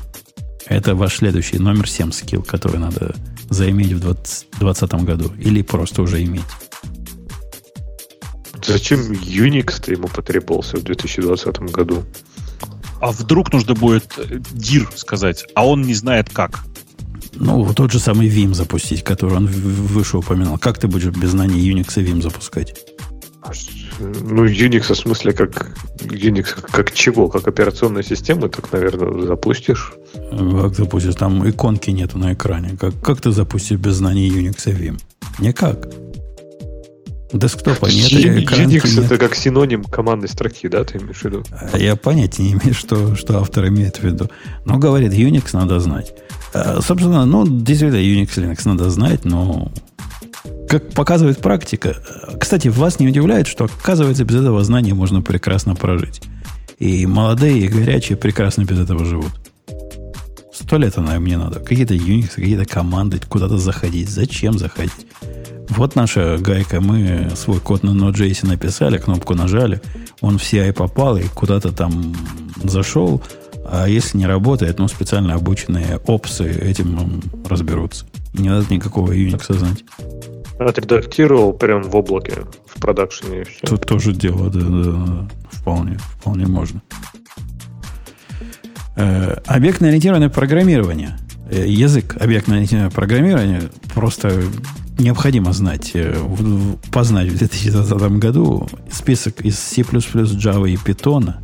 Это 0.67 0.95
ваш 0.95 1.17
следующий 1.17 1.59
номер 1.59 1.89
7 1.89 2.13
скилл, 2.13 2.43
который 2.43 2.79
надо 2.79 3.15
заиметь 3.51 3.93
в 3.93 4.01
2020 4.01 4.95
году. 5.05 5.33
Или 5.39 5.63
просто 5.63 6.03
уже 6.03 6.23
иметь. 6.25 6.43
Зачем 8.65 9.01
Unix-то 9.13 9.93
ему 9.93 10.09
потребовался 10.09 10.77
в 10.77 10.83
2020 10.83 11.59
году? 11.73 12.05
А 13.01 13.13
вдруг 13.13 13.53
нужно 13.53 13.75
будет 13.75 14.19
dir 14.53 14.87
э, 14.87 14.97
сказать, 14.97 15.47
а 15.55 15.67
он 15.67 15.83
не 15.83 15.95
знает 15.95 16.29
как? 16.31 16.65
Ну, 17.33 17.73
тот 17.75 17.93
же 17.93 17.99
самый 17.99 18.29
Vim 18.29 18.55
запустить, 18.55 19.03
который 19.03 19.37
он 19.37 19.47
выше 19.47 20.19
упоминал. 20.19 20.59
Как 20.59 20.79
ты 20.79 20.89
будешь 20.89 21.13
без 21.13 21.31
знаний 21.31 21.71
Unix 21.73 22.01
и 22.01 22.05
Vim 22.05 22.21
запускать? 22.21 22.75
Ну, 23.99 24.45
Unix 24.47 24.93
в 24.93 24.97
смысле 24.97 25.33
как 25.33 25.75
Unix 25.99 26.61
как 26.71 26.93
чего? 26.93 27.29
Как 27.29 27.49
операционной 27.49 28.05
системы, 28.05 28.49
так, 28.49 28.71
наверное, 28.73 29.27
запустишь. 29.27 29.93
Как 30.13 30.75
запустишь? 30.75 31.15
Там 31.15 31.49
иконки 31.49 31.91
нету 31.91 32.19
на 32.19 32.35
экране. 32.35 32.77
Как, 32.79 33.01
как 33.01 33.21
ты 33.21 33.33
запустишь 33.33 33.79
без 33.79 33.95
знаний 33.95 34.31
Unix 34.31 34.71
и 34.71 34.75
Vim? 34.75 35.01
Никак. 35.39 35.89
Десктопа 37.33 37.87
нет, 37.87 38.11
Unix 38.11 38.67
нет. 38.67 39.05
это 39.05 39.17
как 39.17 39.37
синоним 39.37 39.85
командной 39.85 40.29
строки, 40.29 40.67
да, 40.69 40.83
ты 40.83 40.99
имеешь 40.99 41.19
в 41.19 41.25
виду? 41.25 41.45
А 41.73 41.79
я 41.79 41.95
понятия 41.95 42.43
не 42.43 42.53
имею, 42.53 42.75
что, 42.75 43.15
что 43.15 43.39
автор 43.39 43.69
имеет 43.69 43.99
в 43.99 44.03
виду. 44.03 44.29
Но 44.65 44.79
говорит, 44.79 45.13
Unix 45.13 45.51
надо 45.53 45.79
знать. 45.79 46.13
А, 46.53 46.81
собственно, 46.83 47.25
ну, 47.27 47.47
действительно, 47.47 48.01
Unix 48.01 48.37
Linux 48.37 48.63
надо 48.65 48.91
знать, 48.91 49.25
но 49.25 49.71
как 50.69 50.91
показывает 50.91 51.39
практика, 51.39 51.97
кстати, 52.39 52.69
вас 52.69 52.99
не 53.01 53.09
удивляет, 53.09 53.47
что, 53.47 53.65
оказывается, 53.65 54.25
без 54.25 54.37
этого 54.37 54.63
знания 54.65 54.95
можно 54.95 55.23
прекрасно 55.23 55.75
прожить. 55.75 56.23
И 56.79 57.07
молодые, 57.07 57.59
и 57.59 57.69
горячие 57.69 58.17
прекрасно 58.17 58.65
без 58.65 58.79
этого 58.79 59.05
живут. 59.05 59.33
Сто 60.53 60.79
лет 60.79 60.97
она 60.97 61.19
мне 61.19 61.37
надо. 61.37 61.61
Какие-то 61.61 61.95
Unix, 61.95 62.31
какие-то 62.35 62.65
команды, 62.65 63.21
куда-то 63.29 63.59
заходить. 63.59 64.09
Зачем 64.09 64.59
заходить? 64.59 65.07
Вот 65.69 65.95
наша 65.95 66.39
гайка. 66.39 66.81
Мы 66.81 67.31
свой 67.37 67.61
код 67.61 67.83
на 67.83 67.91
Node.js 67.91 68.47
написали, 68.47 68.99
кнопку 68.99 69.35
нажали, 69.35 69.81
он 70.21 70.39
в 70.39 70.43
CI 70.43 70.73
попал 70.73 71.17
и 71.17 71.25
куда-то 71.35 71.73
там 71.73 72.15
зашел. 72.63 73.23
А 73.65 73.89
если 73.89 74.19
не 74.19 74.27
работает, 74.27 74.79
ну, 74.79 74.89
специально 74.89 75.35
обученные 75.35 75.99
опсы 76.07 76.51
этим 76.51 77.23
разберутся. 77.49 78.07
Не 78.35 78.49
надо 78.49 78.73
никакого 78.73 79.13
Unix 79.13 79.53
знать. 79.53 79.85
Отредактировал 80.59 81.53
прям 81.53 81.83
в 81.83 81.97
облаке, 81.97 82.45
в 82.67 82.81
продакшене. 82.81 83.45
Все. 83.45 83.67
Тут 83.67 83.87
тоже 83.87 84.13
дело, 84.13 84.51
да, 84.51 84.61
да. 84.61 85.29
Вполне, 85.51 85.99
вполне 85.99 86.47
можно. 86.47 86.83
Э, 88.97 89.39
объектно-ориентированное 89.47 90.29
программирование. 90.29 91.17
Э, 91.51 91.67
язык 91.67 92.17
объектно-ориентированного 92.21 92.91
программирования 92.91 93.71
просто 93.95 94.43
необходимо 94.99 95.53
знать, 95.53 95.93
э, 95.95 96.15
познать 96.93 97.29
в 97.29 97.39
2020 97.39 98.19
году 98.19 98.69
список 98.91 99.41
из 99.41 99.59
C++, 99.59 99.83
Java 99.83 100.69
и 100.69 100.77
Python. 100.77 101.35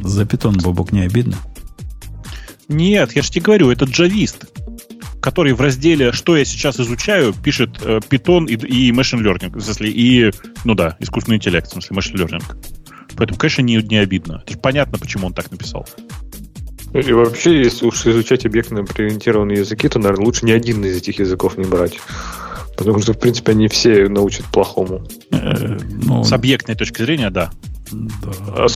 За 0.00 0.22
Python, 0.22 0.60
Бобок, 0.62 0.92
не 0.92 1.02
обидно? 1.02 1.36
Нет, 2.68 3.12
я 3.12 3.22
же 3.22 3.30
тебе 3.30 3.42
говорю, 3.42 3.70
это 3.70 3.84
джавист 3.84 4.49
который 5.20 5.52
в 5.52 5.60
разделе 5.60 6.12
«Что 6.12 6.36
я 6.36 6.44
сейчас 6.44 6.80
изучаю» 6.80 7.32
пишет 7.32 7.78
э, 7.82 8.00
Python 8.08 8.46
и, 8.46 8.54
и 8.54 8.90
Machine 8.92 9.22
Learning, 9.22 9.56
в 9.56 9.60
смысле, 9.62 9.90
и, 9.90 10.32
ну 10.64 10.74
да, 10.74 10.96
искусственный 10.98 11.36
интеллект, 11.36 11.68
в 11.68 11.72
смысле, 11.72 11.96
Machine 11.96 12.26
Learning. 12.26 12.44
Поэтому, 13.16 13.38
конечно, 13.38 13.62
не, 13.62 13.76
не 13.76 13.98
обидно. 13.98 14.42
Это 14.42 14.52
же 14.54 14.58
понятно, 14.58 14.98
почему 14.98 15.26
он 15.26 15.34
так 15.34 15.50
написал. 15.50 15.86
И 16.92 17.12
вообще, 17.12 17.62
если 17.62 17.86
уж 17.86 18.06
изучать 18.06 18.44
объектно-ориентированные 18.46 19.58
языки, 19.58 19.88
то, 19.88 19.98
наверное, 19.98 20.24
лучше 20.24 20.44
ни 20.44 20.50
один 20.50 20.84
из 20.84 20.96
этих 20.96 21.18
языков 21.20 21.56
не 21.56 21.64
брать. 21.64 22.00
Потому 22.76 22.98
что, 23.00 23.12
в 23.12 23.18
принципе, 23.18 23.52
они 23.52 23.68
все 23.68 24.08
научат 24.08 24.46
плохому. 24.46 25.06
Э, 25.30 25.78
ну, 26.02 26.24
С 26.24 26.32
объектной 26.32 26.74
точки 26.74 27.02
зрения, 27.02 27.30
да. 27.30 27.50
Да. 27.92 28.32
А 28.56 28.66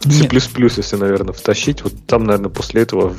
C++, 0.00 0.28
если, 0.76 0.96
наверное, 0.96 1.32
втащить, 1.32 1.82
вот 1.82 1.92
там, 2.06 2.24
наверное, 2.24 2.50
после 2.50 2.82
этого 2.82 3.14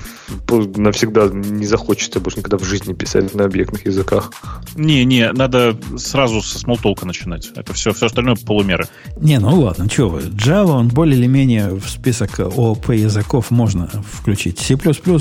навсегда 0.48 1.28
не 1.28 1.66
захочется 1.66 2.20
больше 2.20 2.40
никогда 2.40 2.58
в 2.58 2.64
жизни 2.64 2.94
писать 2.94 3.34
на 3.34 3.46
объектных 3.46 3.86
языках. 3.86 4.32
Не-не, 4.76 5.32
надо 5.34 5.78
сразу 5.98 6.42
со 6.42 6.60
смолтолка 6.60 7.06
начинать. 7.06 7.52
Это 7.56 7.74
все, 7.74 7.94
все 7.94 8.06
остальное 8.06 8.36
полумеры. 8.36 8.88
Не, 9.20 9.40
ну 9.40 9.60
ладно, 9.60 9.90
что 9.90 10.10
вы. 10.10 10.22
Java, 10.22 10.72
он 10.72 10.88
более 10.88 11.18
или 11.18 11.28
менее 11.28 11.72
в 11.72 11.90
список 11.90 12.40
ООП 12.40 12.92
языков 12.92 13.52
можно 13.52 13.90
включить. 14.12 14.60
C++ 14.60 14.78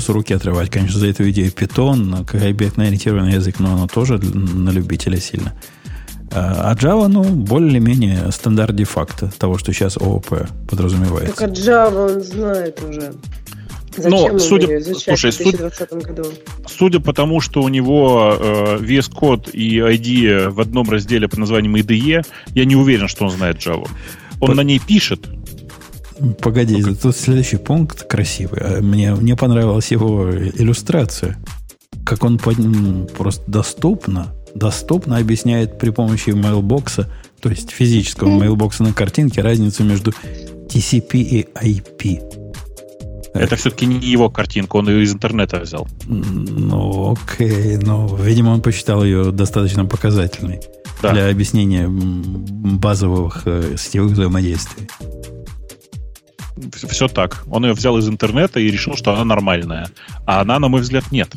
руки 0.07 0.33
отрывать, 0.33 0.69
конечно, 0.69 0.99
за 0.99 1.07
эту 1.07 1.29
идею. 1.29 1.51
Python, 1.51 2.25
как 2.25 2.43
объектно-ориентированный 2.43 3.33
язык, 3.33 3.59
но 3.59 3.73
оно 3.73 3.87
тоже 3.87 4.17
на 4.19 4.69
любителя 4.69 5.19
сильно. 5.19 5.53
А 6.31 6.75
Java, 6.75 7.07
ну, 7.07 7.23
более-менее 7.23 8.31
стандарт 8.31 8.75
де-факто 8.75 9.31
того, 9.37 9.57
что 9.57 9.71
сейчас 9.73 9.97
ООП 9.97 10.47
подразумевается. 10.69 11.35
Так 11.35 11.49
а 11.49 11.51
Java 11.51 12.15
он 12.15 12.21
знает 12.21 12.83
уже. 12.83 13.13
Зачем 13.97 14.33
Но 14.33 14.39
судя, 14.39 14.81
слушай, 14.81 15.31
в 15.31 15.37
2020 15.37 15.93
году? 15.93 16.23
Судя 16.67 16.99
по 16.99 17.13
тому, 17.13 17.41
что 17.41 17.63
у 17.63 17.67
него 17.67 18.37
э, 18.39 18.77
VS 18.77 19.11
Code 19.11 19.51
и 19.51 19.79
ID 19.79 20.49
в 20.49 20.61
одном 20.61 20.89
разделе 20.89 21.27
под 21.27 21.39
названием 21.39 21.75
IDE, 21.75 22.23
я 22.53 22.65
не 22.65 22.75
уверен, 22.75 23.07
что 23.07 23.25
он 23.25 23.31
знает 23.31 23.57
Java. 23.57 23.87
Он 24.39 24.49
по... 24.49 24.53
на 24.55 24.61
ней 24.61 24.79
пишет. 24.79 25.27
Погоди, 26.41 26.77
ну, 26.77 26.95
тут 26.95 27.15
следующий 27.15 27.57
пункт 27.57 28.03
красивый. 28.03 28.61
А 28.61 28.81
мне, 28.81 29.15
мне 29.15 29.35
понравилась 29.35 29.89
его 29.91 30.29
иллюстрация. 30.31 31.37
Как 32.05 32.23
он 32.23 32.37
под, 32.37 32.57
просто 33.13 33.43
доступно 33.49 34.33
доступно 34.57 35.17
объясняет 35.17 35.77
при 35.77 35.91
помощи 35.91 36.31
mailbox 36.31 36.92
а, 36.92 37.09
то 37.39 37.49
есть 37.49 37.71
физического 37.71 38.29
mailbox 38.29 38.76
а 38.76 38.83
на 38.83 38.93
картинке, 38.93 39.41
разницу 39.41 39.83
между 39.83 40.11
TCP 40.69 41.17
и 41.17 41.47
IP. 41.53 42.37
Это 43.33 43.55
все-таки 43.55 43.85
не 43.85 43.99
его 43.99 44.29
картинка, 44.29 44.77
он 44.77 44.89
ее 44.89 45.03
из 45.03 45.13
интернета 45.13 45.59
взял. 45.59 45.87
Ну, 46.07 47.13
окей, 47.13 47.77
но, 47.77 48.07
видимо, 48.15 48.49
он 48.49 48.61
посчитал 48.61 49.03
ее 49.03 49.31
достаточно 49.31 49.85
показательной 49.85 50.61
да. 51.01 51.13
для 51.13 51.29
объяснения 51.29 51.87
базовых 51.87 53.43
э, 53.45 53.75
сетевых 53.77 54.13
взаимодействий. 54.13 54.87
Все 56.73 57.07
так. 57.07 57.43
Он 57.51 57.65
ее 57.65 57.73
взял 57.73 57.97
из 57.99 58.09
интернета 58.09 58.59
и 58.59 58.71
решил, 58.71 58.95
что 58.95 59.13
она 59.13 59.23
нормальная. 59.23 59.89
А 60.25 60.41
она, 60.41 60.57
на 60.57 60.67
мой 60.69 60.81
взгляд, 60.81 61.11
нет. 61.11 61.29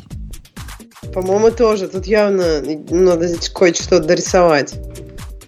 По-моему, 1.13 1.51
тоже. 1.51 1.87
Тут 1.87 2.05
явно 2.05 2.61
надо 2.89 3.27
кое-что 3.53 3.99
дорисовать. 3.99 4.75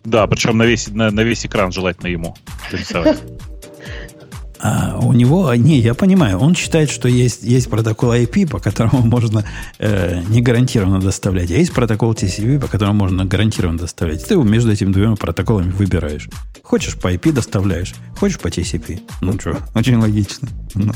Да, 0.03 0.27
причем 0.27 0.57
на 0.57 0.63
весь, 0.63 0.87
на, 0.87 1.11
на 1.11 1.21
весь 1.21 1.45
экран 1.45 1.71
желательно 1.71 2.07
ему 2.07 2.35
дорисовать. 2.71 3.19
А 4.65 4.97
у 4.97 5.11
него, 5.11 5.53
не, 5.55 5.79
я 5.79 5.93
понимаю, 5.93 6.39
он 6.39 6.55
считает, 6.55 6.89
что 6.89 7.09
есть, 7.09 7.43
есть 7.43 7.69
протокол 7.69 8.13
IP, 8.13 8.47
по 8.47 8.59
которому 8.59 9.01
можно 9.01 9.43
э, 9.77 10.21
не 10.29 10.41
гарантированно 10.41 11.01
доставлять, 11.01 11.51
а 11.51 11.55
есть 11.55 11.73
протокол 11.73 12.13
TCP, 12.13 12.61
по 12.61 12.67
которому 12.67 12.93
можно 12.93 13.25
гарантированно 13.25 13.77
доставлять. 13.77 14.25
Ты 14.25 14.37
между 14.37 14.71
этими 14.71 14.93
двумя 14.93 15.17
протоколами 15.17 15.69
выбираешь. 15.69 16.29
Хочешь 16.63 16.95
по 16.95 17.13
IP 17.13 17.33
доставляешь, 17.33 17.93
хочешь 18.17 18.39
по 18.39 18.47
TCP. 18.47 19.01
Ну 19.19 19.37
что, 19.37 19.57
очень 19.75 19.97
логично. 19.97 20.47
Ну. 20.75 20.93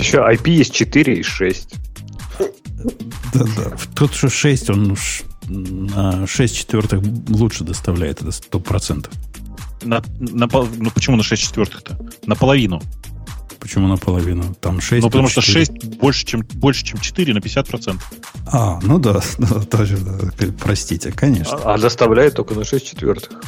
Еще 0.00 0.16
IP 0.16 0.48
есть 0.48 0.72
4 0.72 1.14
и 1.14 1.22
6. 1.22 1.74
Да-да. 3.34 3.76
Тот, 3.94 4.14
что 4.14 4.28
6, 4.28 4.70
он 4.70 4.96
на 5.48 6.26
6 6.26 6.56
четвертых 6.56 7.02
лучше 7.28 7.64
доставляет, 7.64 8.22
это 8.22 8.30
100%. 8.30 9.10
На, 9.84 10.02
на, 10.18 10.48
ну 10.48 10.90
почему 10.90 11.16
на 11.16 11.22
6 11.22 11.42
четвертых-то? 11.42 11.98
Наполовину. 12.26 12.80
Почему 13.58 13.86
наполовину? 13.86 14.54
Там 14.60 14.80
6 14.80 15.04
Ну, 15.04 15.08
потому 15.08 15.28
что 15.28 15.40
4. 15.40 15.66
6 15.66 15.84
больше, 15.96 16.26
чем, 16.26 16.42
больше, 16.54 16.84
чем 16.84 16.98
4 16.98 17.32
на 17.32 17.38
50%. 17.38 18.00
А, 18.46 18.80
ну 18.82 18.98
да, 18.98 19.20
да, 19.38 19.60
тоже, 19.60 19.98
да, 19.98 20.28
простите, 20.58 21.12
конечно. 21.12 21.56
А, 21.58 21.74
а 21.74 21.78
доставляет 21.78 22.34
только 22.34 22.54
на 22.54 22.64
6 22.64 22.84
четвертых. 22.84 23.40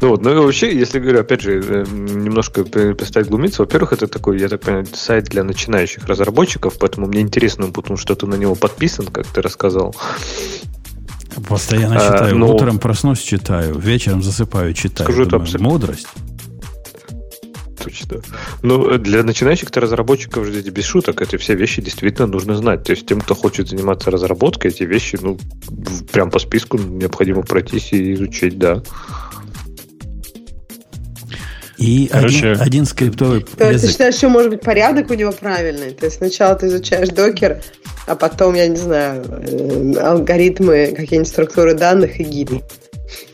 Ну 0.00 0.08
вот, 0.10 0.22
ну 0.22 0.32
и 0.32 0.34
вообще, 0.36 0.76
если 0.76 1.00
говорю, 1.00 1.20
опять 1.20 1.40
же, 1.40 1.60
э, 1.60 1.84
немножко 1.90 2.64
перестать 2.64 3.28
глумиться, 3.28 3.62
во-первых, 3.62 3.92
это 3.92 4.06
такой, 4.06 4.38
я 4.38 4.48
так 4.48 4.60
понимаю, 4.60 4.86
сайт 4.92 5.24
для 5.24 5.42
начинающих 5.44 6.06
разработчиков, 6.06 6.74
поэтому 6.78 7.06
мне 7.06 7.20
интересно, 7.20 7.70
потому 7.70 7.96
что 7.96 8.14
ты 8.14 8.26
на 8.26 8.36
него 8.36 8.54
подписан, 8.54 9.06
как 9.06 9.26
ты 9.26 9.42
рассказал. 9.42 9.94
Постоянно 11.48 11.96
А, 11.96 12.12
читаю. 12.12 12.36
ну- 12.36 12.54
Утром 12.54 12.78
проснусь, 12.78 13.20
читаю. 13.20 13.78
Вечером 13.78 14.22
засыпаю, 14.22 14.72
читаю. 14.74 15.08
Скажу, 15.08 15.22
это 15.22 15.30
Думаю, 15.32 15.42
абсолютно- 15.44 15.68
Мудрость. 15.68 16.08
Точно. 17.82 18.20
Ну, 18.62 18.98
для 18.98 19.22
начинающих-то 19.22 19.80
разработчиков 19.80 20.44
же 20.46 20.60
без 20.62 20.84
шуток, 20.84 21.22
эти 21.22 21.36
все 21.36 21.54
вещи 21.54 21.80
действительно 21.80 22.26
нужно 22.26 22.56
знать. 22.56 22.82
То 22.82 22.92
есть 22.92 23.06
тем, 23.06 23.20
кто 23.20 23.34
хочет 23.34 23.68
заниматься 23.68 24.10
разработкой, 24.10 24.72
эти 24.72 24.82
вещи, 24.82 25.18
ну, 25.20 25.38
прям 26.12 26.30
по 26.30 26.38
списку 26.38 26.76
необходимо 26.76 27.42
пройтись 27.42 27.92
и 27.92 28.14
изучить, 28.14 28.58
да. 28.58 28.82
И 31.78 32.08
Короче- 32.10 32.50
один, 32.52 32.60
один 32.60 32.84
скриптовый 32.86 33.40
То 33.42 33.46
есть 33.46 33.56
ты 33.56 33.86
язык. 33.86 33.90
считаешь, 33.90 34.14
что 34.16 34.28
может 34.28 34.50
быть 34.50 34.60
порядок 34.60 35.10
у 35.10 35.14
него 35.14 35.30
правильный? 35.32 35.92
То 35.92 36.06
есть 36.06 36.16
сначала 36.18 36.54
ты 36.56 36.66
изучаешь 36.66 37.08
докер, 37.10 37.62
а 38.06 38.16
потом, 38.16 38.54
я 38.54 38.66
не 38.66 38.76
знаю, 38.76 39.24
э, 39.28 39.94
алгоритмы, 40.00 40.92
какие-нибудь 40.96 41.28
структуры 41.28 41.74
данных 41.74 42.18
и 42.18 42.24
гиды. 42.24 42.62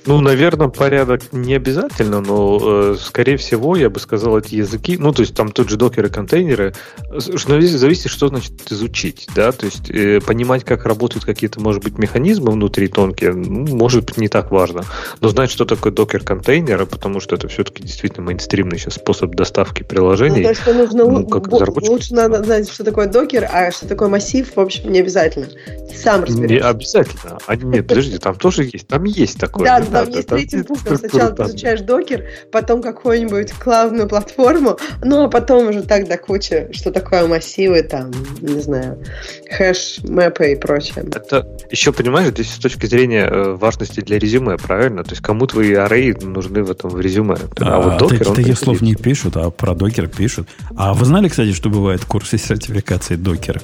Ну, 0.06 0.20
наверное, 0.20 0.68
порядок 0.68 1.22
не 1.32 1.54
обязательно, 1.54 2.20
но, 2.20 2.58
э, 2.92 2.96
скорее 3.00 3.36
всего, 3.38 3.74
я 3.76 3.88
бы 3.88 3.98
сказал, 4.00 4.38
эти 4.38 4.56
языки, 4.56 4.96
ну, 4.98 5.12
то 5.12 5.22
есть 5.22 5.34
там 5.34 5.50
тот 5.50 5.68
же 5.70 5.76
докеры, 5.76 6.08
контейнеры, 6.10 6.74
зависит, 7.10 8.10
что 8.10 8.28
значит 8.28 8.52
изучить, 8.70 9.26
да, 9.34 9.52
то 9.52 9.66
есть 9.66 9.90
э, 9.90 10.20
понимать, 10.20 10.64
как 10.64 10.84
работают 10.84 11.24
какие-то, 11.24 11.60
может 11.60 11.82
быть, 11.82 11.96
механизмы 11.98 12.52
внутри 12.52 12.88
тонкие, 12.88 13.32
ну, 13.32 13.66
может 13.76 14.04
быть, 14.04 14.18
не 14.18 14.28
так 14.28 14.50
важно, 14.50 14.82
но 15.20 15.28
знать, 15.28 15.50
что 15.50 15.64
такое 15.64 15.92
докер-контейнеры, 15.92 16.86
потому 16.86 17.20
что 17.20 17.34
это 17.36 17.48
все-таки 17.48 17.82
действительно 17.82 18.26
мейнстримный 18.26 18.78
сейчас 18.78 18.94
способ 18.94 19.34
доставки 19.34 19.82
Ну, 19.82 19.88
приложений. 19.88 20.42
то 20.42 20.48
есть 20.50 20.60
что 20.60 20.74
нужно 20.74 21.04
ну, 21.06 21.26
как 21.26 21.48
разработчик. 21.48 21.90
лучше 21.90 22.14
надо 22.14 22.42
знать, 22.44 22.70
что 22.70 22.84
такое 22.84 23.06
докер, 23.06 23.48
а 23.50 23.70
что 23.72 23.88
такое 23.88 24.08
массив, 24.08 24.50
в 24.54 24.60
общем, 24.60 24.92
не 24.92 25.00
обязательно. 25.00 25.48
Сам 25.94 26.20
Не 26.20 26.26
разберешься. 26.26 26.68
обязательно. 26.68 27.38
А, 27.46 27.56
нет, 27.56 27.86
подожди, 27.86 28.18
там 28.18 28.34
тоже 28.34 28.64
есть, 28.64 28.86
там 28.88 29.04
есть 29.04 29.38
такое. 29.38 29.64
Да, 29.66 29.80
не 29.80 29.86
там 29.94 30.08
есть 30.08 30.28
третий 30.28 30.62
пункт. 30.62 30.98
Сначала 30.98 31.30
ты 31.30 31.42
изучаешь 31.44 31.80
докер, 31.80 32.24
потом 32.50 32.82
какую-нибудь 32.82 33.52
клаудную 33.52 34.08
платформу, 34.08 34.78
ну 35.02 35.24
а 35.24 35.28
потом 35.28 35.68
уже 35.68 35.82
так 35.82 36.08
до 36.08 36.16
кучи, 36.18 36.68
что 36.72 36.90
такое 36.90 37.26
массивы, 37.26 37.82
там, 37.82 38.10
не 38.40 38.60
знаю, 38.60 39.02
хэш, 39.50 40.00
мэпы 40.04 40.52
и 40.52 40.56
прочее. 40.56 41.04
Это 41.14 41.46
еще, 41.70 41.92
понимаешь, 41.92 42.30
здесь 42.30 42.50
с 42.50 42.58
точки 42.58 42.86
зрения 42.86 43.24
э, 43.26 43.54
важности 43.54 44.00
для 44.00 44.18
резюме, 44.18 44.56
правильно? 44.56 45.04
То 45.04 45.10
есть 45.10 45.22
кому 45.22 45.46
твои 45.46 45.72
array 45.72 46.24
нужны 46.24 46.62
в 46.62 46.70
этом 46.70 46.90
в 46.90 47.00
резюме? 47.00 47.36
А, 47.60 47.80
вот 47.80 47.94
А, 47.94 47.98
докер, 47.98 48.18
таки- 48.18 48.30
он 48.30 48.36
таких 48.36 48.58
прикрепит. 48.58 48.58
слов 48.64 48.82
не 48.82 48.94
пишут, 48.94 49.36
а 49.36 49.50
про 49.50 49.74
докер 49.74 50.08
пишут. 50.08 50.48
А 50.76 50.94
вы 50.94 51.04
знали, 51.06 51.28
кстати, 51.28 51.52
что 51.52 51.68
бывают 51.70 52.04
курсы 52.04 52.38
сертификации 52.38 53.16
докера? 53.16 53.60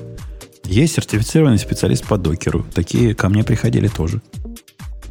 Есть 0.65 0.95
сертифицированный 0.95 1.59
специалист 1.59 2.07
по 2.07 2.17
докеру. 2.17 2.65
Такие 2.75 3.15
ко 3.15 3.29
мне 3.29 3.43
приходили 3.43 3.89
тоже. 3.89 4.21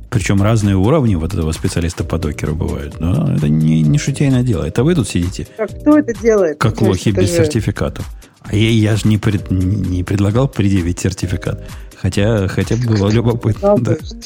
Причем 0.10 0.42
разные 0.42 0.76
уровни 0.76 1.16
вот 1.16 1.34
этого 1.34 1.52
специалиста 1.52 2.04
по 2.04 2.18
докеру 2.18 2.56
бывают. 2.56 3.00
Но 3.00 3.32
это 3.36 3.48
не, 3.48 3.82
не 3.84 3.98
шутейное 4.00 4.42
дело. 4.44 4.64
Это 4.64 4.84
вы 4.84 4.96
тут 4.96 5.08
сидите, 5.08 5.48
А 5.58 5.68
кто 5.68 6.00
это 6.00 6.14
делает? 6.20 6.58
как 6.58 6.82
есть 6.82 6.82
лохи 6.82 7.12
без 7.12 7.30
же- 7.30 7.38
сертификатов. 7.38 8.06
А 8.42 8.56
я, 8.56 8.70
я 8.70 8.96
же 8.96 9.08
не, 9.08 9.18
пред- 9.18 9.52
не 9.52 10.04
предлагал 10.04 10.48
предъявить 10.48 11.00
сертификат. 11.00 11.70
Хотя, 11.96 12.48
хотя 12.48 12.76
было 12.78 13.10
любопытно. 13.10 13.60
Правда, 13.62 13.98
да. 14.00 14.18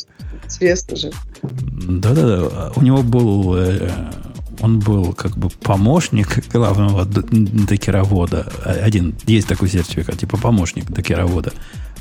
Интересно 0.45 0.95
же. 0.95 1.11
Да-да-да. 1.41 2.71
У 2.75 2.81
него 2.81 3.01
был... 3.03 3.55
э, 3.55 3.89
он 4.61 4.79
был 4.79 5.13
как 5.13 5.35
бы 5.37 5.49
помощник 5.49 6.47
главного 6.53 7.05
докеровода. 7.05 8.47
Один, 8.63 9.15
есть 9.25 9.47
такой 9.47 9.67
сертификат, 9.69 10.17
типа 10.19 10.37
помощник 10.37 10.89
докеровода. 10.91 11.51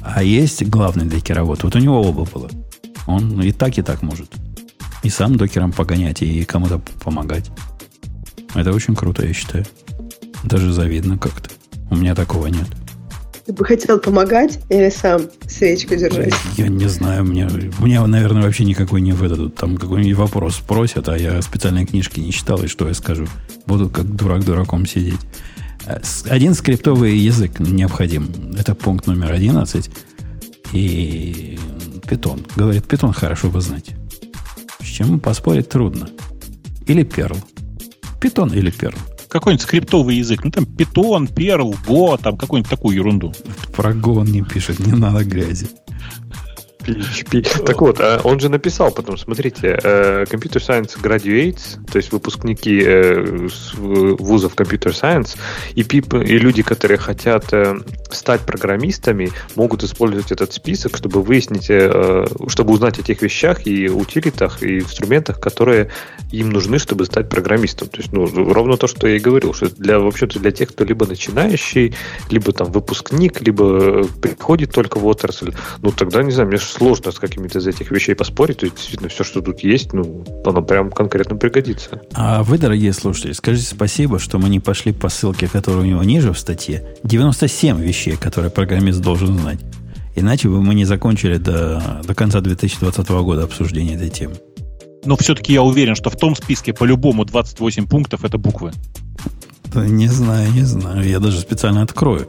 А 0.02 0.22
есть 0.22 0.62
главный 0.68 1.06
докеровод. 1.06 1.62
Вот 1.64 1.74
у 1.74 1.78
него 1.78 2.00
оба 2.02 2.24
было. 2.24 2.48
Он 3.06 3.40
и 3.42 3.52
так, 3.52 3.78
и 3.78 3.82
так 3.82 4.02
может. 4.02 4.30
И 5.02 5.10
сам 5.10 5.36
докером 5.36 5.72
погонять, 5.72 6.22
и 6.22 6.44
кому-то 6.44 6.80
помогать. 7.02 7.50
Это 8.54 8.72
очень 8.72 8.94
круто, 8.94 9.26
я 9.26 9.32
считаю. 9.32 9.64
Даже 10.44 10.72
завидно 10.72 11.18
как-то. 11.18 11.50
У 11.90 11.96
меня 11.96 12.14
такого 12.14 12.46
нет. 12.46 12.66
Ты 13.46 13.52
бы 13.52 13.64
хотел 13.64 13.98
помогать 13.98 14.60
или 14.68 14.88
сам 14.88 15.22
свечку 15.48 15.96
держать? 15.96 16.32
Я 16.56 16.68
не 16.68 16.88
знаю, 16.88 17.24
мне, 17.24 17.48
мне, 17.80 18.00
наверное, 18.06 18.42
вообще 18.44 18.64
никакой 18.64 19.00
не 19.00 19.12
выдадут. 19.12 19.56
Там 19.56 19.76
какой-нибудь 19.76 20.16
вопрос 20.16 20.56
спросят, 20.56 21.08
а 21.08 21.18
я 21.18 21.42
специальной 21.42 21.84
книжки 21.84 22.20
не 22.20 22.30
читал, 22.30 22.62
и 22.62 22.68
что 22.68 22.86
я 22.86 22.94
скажу? 22.94 23.26
Буду 23.66 23.88
как 23.90 24.04
дурак 24.14 24.44
дураком 24.44 24.86
сидеть. 24.86 25.18
Э, 25.86 26.00
Один 26.26 26.54
скриптовый 26.54 27.16
язык 27.16 27.58
необходим. 27.58 28.30
Это 28.56 28.76
пункт 28.76 29.08
номер 29.08 29.32
11. 29.32 29.90
И 30.72 31.58
питон. 32.12 32.44
Говорит, 32.56 32.86
питон 32.86 33.14
хорошо 33.14 33.48
бы 33.48 33.62
знать. 33.62 33.94
С 34.80 34.84
чем 34.84 35.18
поспорить 35.18 35.70
трудно. 35.70 36.10
Или 36.86 37.04
перл. 37.04 37.38
Питон 38.20 38.52
или 38.52 38.70
перл. 38.70 38.98
Какой-нибудь 39.28 39.62
скриптовый 39.62 40.16
язык. 40.16 40.44
Ну, 40.44 40.50
там 40.50 40.64
Python, 40.64 41.32
Perl, 41.32 41.74
Go, 41.86 42.20
там 42.22 42.36
какую-нибудь 42.36 42.68
такую 42.70 42.96
ерунду. 42.96 43.32
Про 43.74 43.92
Go 43.92 44.18
он 44.18 44.26
не 44.26 44.42
пишет, 44.42 44.78
не 44.80 44.92
надо 44.92 45.24
грязи. 45.24 45.68
PHP. 46.82 47.64
Так 47.64 47.80
вот, 47.80 48.00
а 48.00 48.20
он 48.24 48.40
же 48.40 48.48
написал 48.48 48.90
потом, 48.90 49.16
смотрите, 49.16 49.78
э, 49.82 50.24
Computer 50.24 50.60
Science 50.60 51.00
Graduates, 51.00 51.78
то 51.90 51.96
есть 51.96 52.12
выпускники 52.12 52.82
э, 52.84 53.48
вузов 53.76 54.54
Computer 54.54 54.92
Science, 54.92 55.36
и, 55.74 55.82
и 55.82 56.38
люди, 56.38 56.62
которые 56.62 56.98
хотят 56.98 57.52
э, 57.52 57.78
стать 58.10 58.40
программистами, 58.42 59.30
могут 59.54 59.82
использовать 59.82 60.32
этот 60.32 60.52
список, 60.52 60.96
чтобы 60.96 61.22
выяснить, 61.22 61.70
чтобы 62.50 62.72
узнать 62.72 62.98
о 62.98 63.02
тех 63.02 63.22
вещах 63.22 63.66
и 63.66 63.88
утилитах, 63.88 64.62
и 64.62 64.78
инструментах, 64.80 65.40
которые 65.40 65.90
им 66.30 66.50
нужны, 66.50 66.78
чтобы 66.78 67.04
стать 67.04 67.28
программистом. 67.28 67.88
То 67.88 67.98
есть, 67.98 68.12
ну, 68.12 68.26
ровно 68.26 68.76
то, 68.76 68.86
что 68.86 69.06
я 69.06 69.16
и 69.16 69.20
говорил, 69.20 69.54
что 69.54 69.68
для, 69.70 69.98
вообще-то 69.98 70.38
для 70.38 70.50
тех, 70.50 70.70
кто 70.70 70.84
либо 70.84 71.06
начинающий, 71.06 71.94
либо 72.30 72.52
там 72.52 72.72
выпускник, 72.72 73.40
либо 73.40 74.04
приходит 74.20 74.72
только 74.72 74.98
в 74.98 75.06
отрасль, 75.06 75.52
ну, 75.82 75.90
тогда, 75.92 76.22
не 76.22 76.32
знаю, 76.32 76.48
мне 76.48 76.58
сложно 76.72 77.12
с 77.12 77.18
какими-то 77.18 77.58
из 77.58 77.66
этих 77.66 77.90
вещей 77.90 78.14
поспорить. 78.14 78.58
То 78.58 78.66
есть, 78.66 78.76
действительно, 78.76 79.08
все, 79.08 79.24
что 79.24 79.40
тут 79.42 79.60
есть, 79.60 79.92
ну, 79.92 80.24
оно 80.44 80.62
прям 80.62 80.90
конкретно 80.90 81.36
пригодится. 81.36 82.02
А 82.14 82.42
вы, 82.42 82.58
дорогие 82.58 82.92
слушатели, 82.92 83.32
скажите 83.32 83.66
спасибо, 83.66 84.18
что 84.18 84.38
мы 84.38 84.48
не 84.48 84.60
пошли 84.60 84.92
по 84.92 85.08
ссылке, 85.08 85.48
которая 85.48 85.82
у 85.82 85.86
него 85.86 86.02
ниже 86.02 86.32
в 86.32 86.38
статье. 86.38 86.96
97 87.04 87.80
вещей, 87.80 88.16
которые 88.16 88.50
программист 88.50 89.00
должен 89.00 89.38
знать. 89.38 89.60
Иначе 90.14 90.48
бы 90.48 90.62
мы 90.62 90.74
не 90.74 90.84
закончили 90.84 91.38
до, 91.38 92.02
до 92.04 92.14
конца 92.14 92.40
2020 92.40 93.08
года 93.08 93.44
обсуждения 93.44 93.94
этой 93.94 94.10
темы. 94.10 94.34
Но 95.04 95.16
все-таки 95.16 95.52
я 95.52 95.62
уверен, 95.62 95.94
что 95.94 96.10
в 96.10 96.16
том 96.16 96.36
списке 96.36 96.72
по-любому 96.72 97.24
28 97.24 97.88
пунктов 97.88 98.24
это 98.24 98.38
буквы. 98.38 98.72
Да 99.74 99.86
Не 99.86 100.08
знаю, 100.08 100.52
не 100.52 100.62
знаю. 100.62 101.08
Я 101.08 101.18
даже 101.18 101.40
специально 101.40 101.82
открою, 101.82 102.28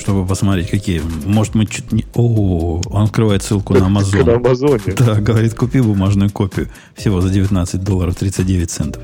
чтобы 0.00 0.26
посмотреть, 0.26 0.70
какие. 0.70 1.00
Может, 1.26 1.54
мы 1.54 1.66
чуть 1.66 1.92
не... 1.92 2.04
О, 2.14 2.80
он 2.90 3.02
открывает 3.04 3.42
ссылку 3.42 3.74
на 3.74 3.80
На 3.88 3.98
Amazon. 3.98 4.34
Амазоне. 4.36 4.94
Да, 4.96 5.14
говорит, 5.16 5.54
купи 5.54 5.80
бумажную 5.80 6.30
копию 6.30 6.68
всего 6.96 7.20
за 7.20 7.30
19 7.30 7.82
долларов 7.82 8.16
39 8.16 8.70
центов. 8.70 9.02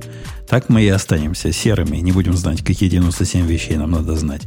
Так 0.48 0.68
мы 0.68 0.82
и 0.82 0.88
останемся 0.88 1.52
серыми, 1.52 1.96
не 1.98 2.12
будем 2.12 2.32
знать, 2.34 2.62
какие 2.64 2.88
97 2.88 3.46
вещей 3.46 3.76
нам 3.76 3.90
надо 3.92 4.16
знать. 4.16 4.42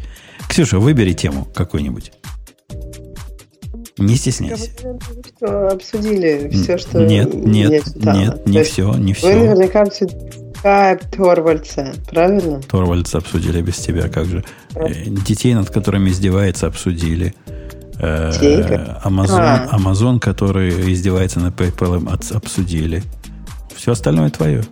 Ксюша, 0.50 0.80
выбери 0.80 1.14
тему 1.14 1.48
какую-нибудь. 1.54 2.12
Не 3.98 4.16
стесняйся. 4.16 4.72
Что 5.38 5.68
обсудили 5.70 6.50
все, 6.54 6.78
что 6.78 7.04
Нет, 7.06 7.34
нет, 7.34 7.84
нет, 7.96 8.48
не 8.48 8.64
все, 8.64 8.94
не 8.94 9.08
Вы 9.12 9.14
все. 9.14 9.36
наверняка 9.36 9.82
обсудили 9.82 10.49
Skype 10.64 11.06
Торвальца, 11.16 11.94
правильно? 12.10 12.62
Торвальдса 12.62 13.20
обсудили 13.20 13.62
без 13.62 13.78
тебя, 13.78 14.10
как 14.10 14.26
же. 14.26 14.44
Э, 14.76 14.88
Детей, 15.06 15.54
над 15.54 15.70
которыми 15.70 16.10
издевается, 16.10 16.68
обсудили. 16.68 17.34
Э? 18.00 18.32
Amazon, 19.04 19.40
А. 19.40 19.70
Amazon, 19.78 20.20
который 20.20 20.92
издевается 20.94 21.40
на 21.40 21.48
PayPal, 21.48 22.36
обсудили. 22.36 23.04
Все 23.76 23.92
остальное 23.94 24.30
твое. 24.30 24.64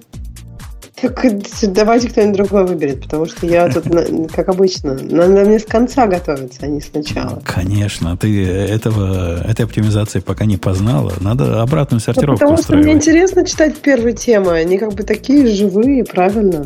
Так 0.99 1.25
э, 1.25 1.39
давайте 1.67 2.09
кто-нибудь 2.09 2.37
другой 2.37 2.65
выберет, 2.65 3.03
потому 3.03 3.27
что 3.27 3.45
я 3.45 3.69
тут, 3.69 3.85
как 4.33 4.49
обычно, 4.49 4.95
надо 4.95 5.45
мне 5.45 5.59
с 5.59 5.65
конца 5.65 6.07
готовиться, 6.07 6.61
а 6.63 6.67
не 6.67 6.81
сначала. 6.81 7.39
Конечно, 7.45 8.17
ты 8.17 8.45
этого, 8.45 9.41
этой 9.43 9.65
оптимизации 9.65 10.19
пока 10.19 10.45
не 10.45 10.57
познала. 10.57 11.13
Надо 11.19 11.61
обратную 11.61 11.99
Ну, 11.99 12.13
сортировку 12.13 12.39
потому 12.39 12.57
что 12.57 12.75
мне 12.75 12.93
интересно 12.93 13.45
читать 13.45 13.77
первые 13.77 14.15
темы, 14.15 14.53
они 14.53 14.79
как 14.79 14.93
бы 14.93 15.03
такие 15.03 15.47
живые, 15.47 16.03
правильно? 16.03 16.65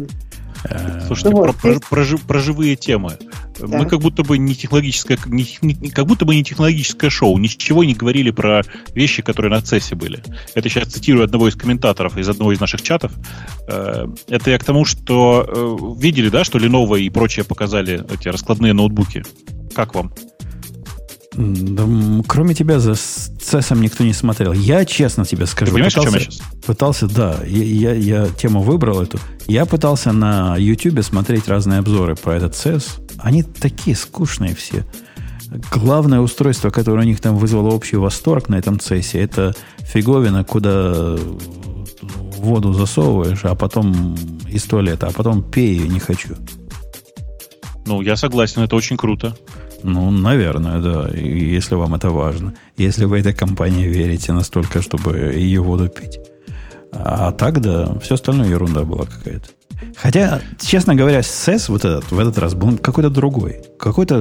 Э, 0.63 1.01
Слушайте, 1.07 1.29
ну, 1.29 1.43
про, 1.43 1.53
про, 1.53 1.79
про, 1.79 2.17
про 2.17 2.39
живые 2.39 2.75
темы. 2.75 3.17
Да. 3.59 3.77
Мы 3.77 3.85
как 3.85 3.99
будто 3.99 4.23
бы 4.23 4.37
не 4.37 4.55
технологическое, 4.55 5.17
не, 5.25 5.47
не, 5.61 5.89
как 5.89 6.05
будто 6.05 6.25
бы 6.25 6.35
не 6.35 6.43
технологическое 6.43 7.09
шоу, 7.09 7.37
ничего 7.37 7.83
не 7.83 7.93
говорили 7.93 8.31
про 8.31 8.63
вещи, 8.93 9.21
которые 9.21 9.51
на 9.51 9.61
цессе 9.61 9.95
были. 9.95 10.23
Это 10.55 10.69
сейчас 10.69 10.89
цитирую 10.89 11.25
одного 11.25 11.47
из 11.47 11.55
комментаторов 11.55 12.17
из 12.17 12.27
одного 12.29 12.53
из 12.53 12.59
наших 12.59 12.81
чатов. 12.81 13.11
Э, 13.67 14.07
это 14.27 14.51
я 14.51 14.57
к 14.57 14.63
тому, 14.63 14.85
что 14.85 15.95
видели, 15.99 16.29
да, 16.29 16.43
что 16.43 16.57
Lenovo 16.57 16.99
и 16.99 17.09
прочее 17.09 17.45
показали 17.45 18.03
эти 18.13 18.27
раскладные 18.27 18.73
ноутбуки. 18.73 19.23
Как 19.73 19.95
вам? 19.95 20.13
Да, 21.33 21.87
кроме 22.27 22.53
тебя 22.53 22.79
за 22.79 22.95
цесом 22.95 23.81
никто 23.81 24.03
не 24.03 24.13
смотрел. 24.13 24.51
Я 24.51 24.83
честно 24.83 25.25
тебе 25.25 25.45
скажу. 25.45 25.71
Ты 25.71 25.75
понимаешь, 25.75 25.93
пытался, 25.93 26.09
о 26.09 26.19
чем 26.19 26.19
я 26.19 26.31
сейчас? 26.31 26.47
Пытался, 26.65 27.07
да. 27.07 27.37
Я, 27.45 27.93
я, 27.93 27.93
я 27.93 28.27
тему 28.27 28.61
выбрал 28.61 29.01
эту. 29.01 29.17
Я 29.47 29.65
пытался 29.65 30.11
на 30.11 30.57
YouTube 30.57 31.01
смотреть 31.03 31.47
разные 31.47 31.79
обзоры 31.79 32.15
про 32.15 32.35
этот 32.35 32.53
CES. 32.53 33.17
Они 33.17 33.43
такие 33.43 33.95
скучные 33.95 34.55
все. 34.55 34.85
Главное 35.71 36.19
устройство, 36.19 36.69
которое 36.69 37.01
у 37.01 37.05
них 37.05 37.21
там 37.21 37.37
вызвало 37.37 37.69
общий 37.69 37.95
восторг 37.95 38.49
на 38.49 38.55
этом 38.55 38.75
CES, 38.75 39.17
это 39.17 39.55
фиговина, 39.79 40.43
куда 40.43 41.15
воду 42.41 42.73
засовываешь, 42.73 43.43
а 43.43 43.55
потом 43.55 44.15
из 44.49 44.63
туалета, 44.63 45.07
а 45.07 45.11
потом 45.11 45.43
пей 45.43 45.75
ее 45.75 45.87
не 45.87 45.99
хочу. 45.99 46.35
Ну, 47.85 48.01
я 48.01 48.15
согласен, 48.15 48.61
это 48.61 48.75
очень 48.75 48.97
круто. 48.97 49.35
Ну, 49.83 50.11
наверное, 50.11 50.79
да, 50.79 51.09
если 51.13 51.75
вам 51.75 51.95
это 51.95 52.09
важно. 52.09 52.53
Если 52.77 53.05
вы 53.05 53.19
этой 53.19 53.33
компании 53.33 53.87
верите 53.87 54.33
настолько, 54.33 54.81
чтобы 54.81 55.33
ее 55.35 55.61
воду 55.61 55.89
пить. 55.89 56.19
А 56.91 57.31
так, 57.31 57.61
да, 57.61 57.97
все 57.99 58.15
остальное 58.15 58.49
ерунда 58.49 58.83
была 58.83 59.05
какая-то. 59.05 59.47
Хотя, 59.95 60.41
честно 60.59 60.95
говоря, 60.95 61.19
SES 61.19 61.65
вот 61.69 61.85
этот, 61.85 62.11
в 62.11 62.19
этот 62.19 62.37
раз 62.37 62.53
был 62.53 62.77
какой-то 62.77 63.09
другой. 63.09 63.61
Какой-то 63.79 64.17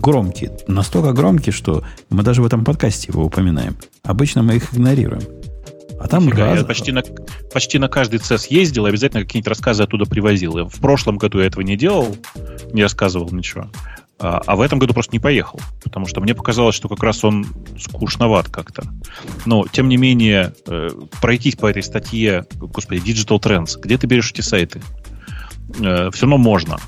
громкий. 0.00 0.50
Настолько 0.68 1.12
громкий, 1.12 1.50
что 1.50 1.82
мы 2.10 2.22
даже 2.22 2.42
в 2.42 2.46
этом 2.46 2.64
подкасте 2.64 3.08
его 3.08 3.24
упоминаем. 3.24 3.76
Обычно 4.02 4.42
мы 4.42 4.56
их 4.56 4.74
игнорируем. 4.74 5.22
А 6.00 6.08
там 6.08 6.26
Нифига, 6.26 6.46
раз... 6.46 6.58
Я 6.60 6.64
почти 6.64 6.92
на, 6.92 7.02
почти 7.52 7.78
на 7.78 7.88
каждый 7.88 8.18
CES 8.18 8.46
ездил, 8.50 8.86
обязательно 8.86 9.22
какие-нибудь 9.22 9.48
рассказы 9.48 9.84
оттуда 9.84 10.04
привозил. 10.04 10.68
В 10.68 10.80
прошлом 10.80 11.16
году 11.16 11.38
я 11.38 11.46
этого 11.46 11.62
не 11.62 11.76
делал, 11.76 12.16
не 12.72 12.82
рассказывал 12.82 13.30
ничего. 13.30 13.70
А, 14.22 14.40
а 14.46 14.54
в 14.54 14.60
этом 14.60 14.78
году 14.78 14.94
просто 14.94 15.12
не 15.12 15.18
поехал, 15.18 15.60
потому 15.82 16.06
что 16.06 16.20
мне 16.20 16.32
показалось, 16.32 16.76
что 16.76 16.88
как 16.88 17.02
раз 17.02 17.24
он 17.24 17.44
скучноват 17.76 18.48
как-то. 18.48 18.84
Но, 19.46 19.66
тем 19.66 19.88
не 19.88 19.96
менее, 19.96 20.54
э, 20.68 20.90
пройтись 21.20 21.56
по 21.56 21.66
этой 21.66 21.82
статье, 21.82 22.46
господи, 22.54 23.00
Digital 23.00 23.40
Trends, 23.40 23.80
где 23.80 23.98
ты 23.98 24.06
берешь 24.06 24.30
эти 24.30 24.40
сайты? 24.40 24.80
Э, 25.80 26.10
все 26.12 26.26
равно 26.26 26.38
можно. 26.38 26.78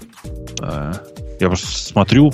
Э, 0.61 0.93
я 1.41 1.49
просто 1.49 1.67
смотрю. 1.67 2.33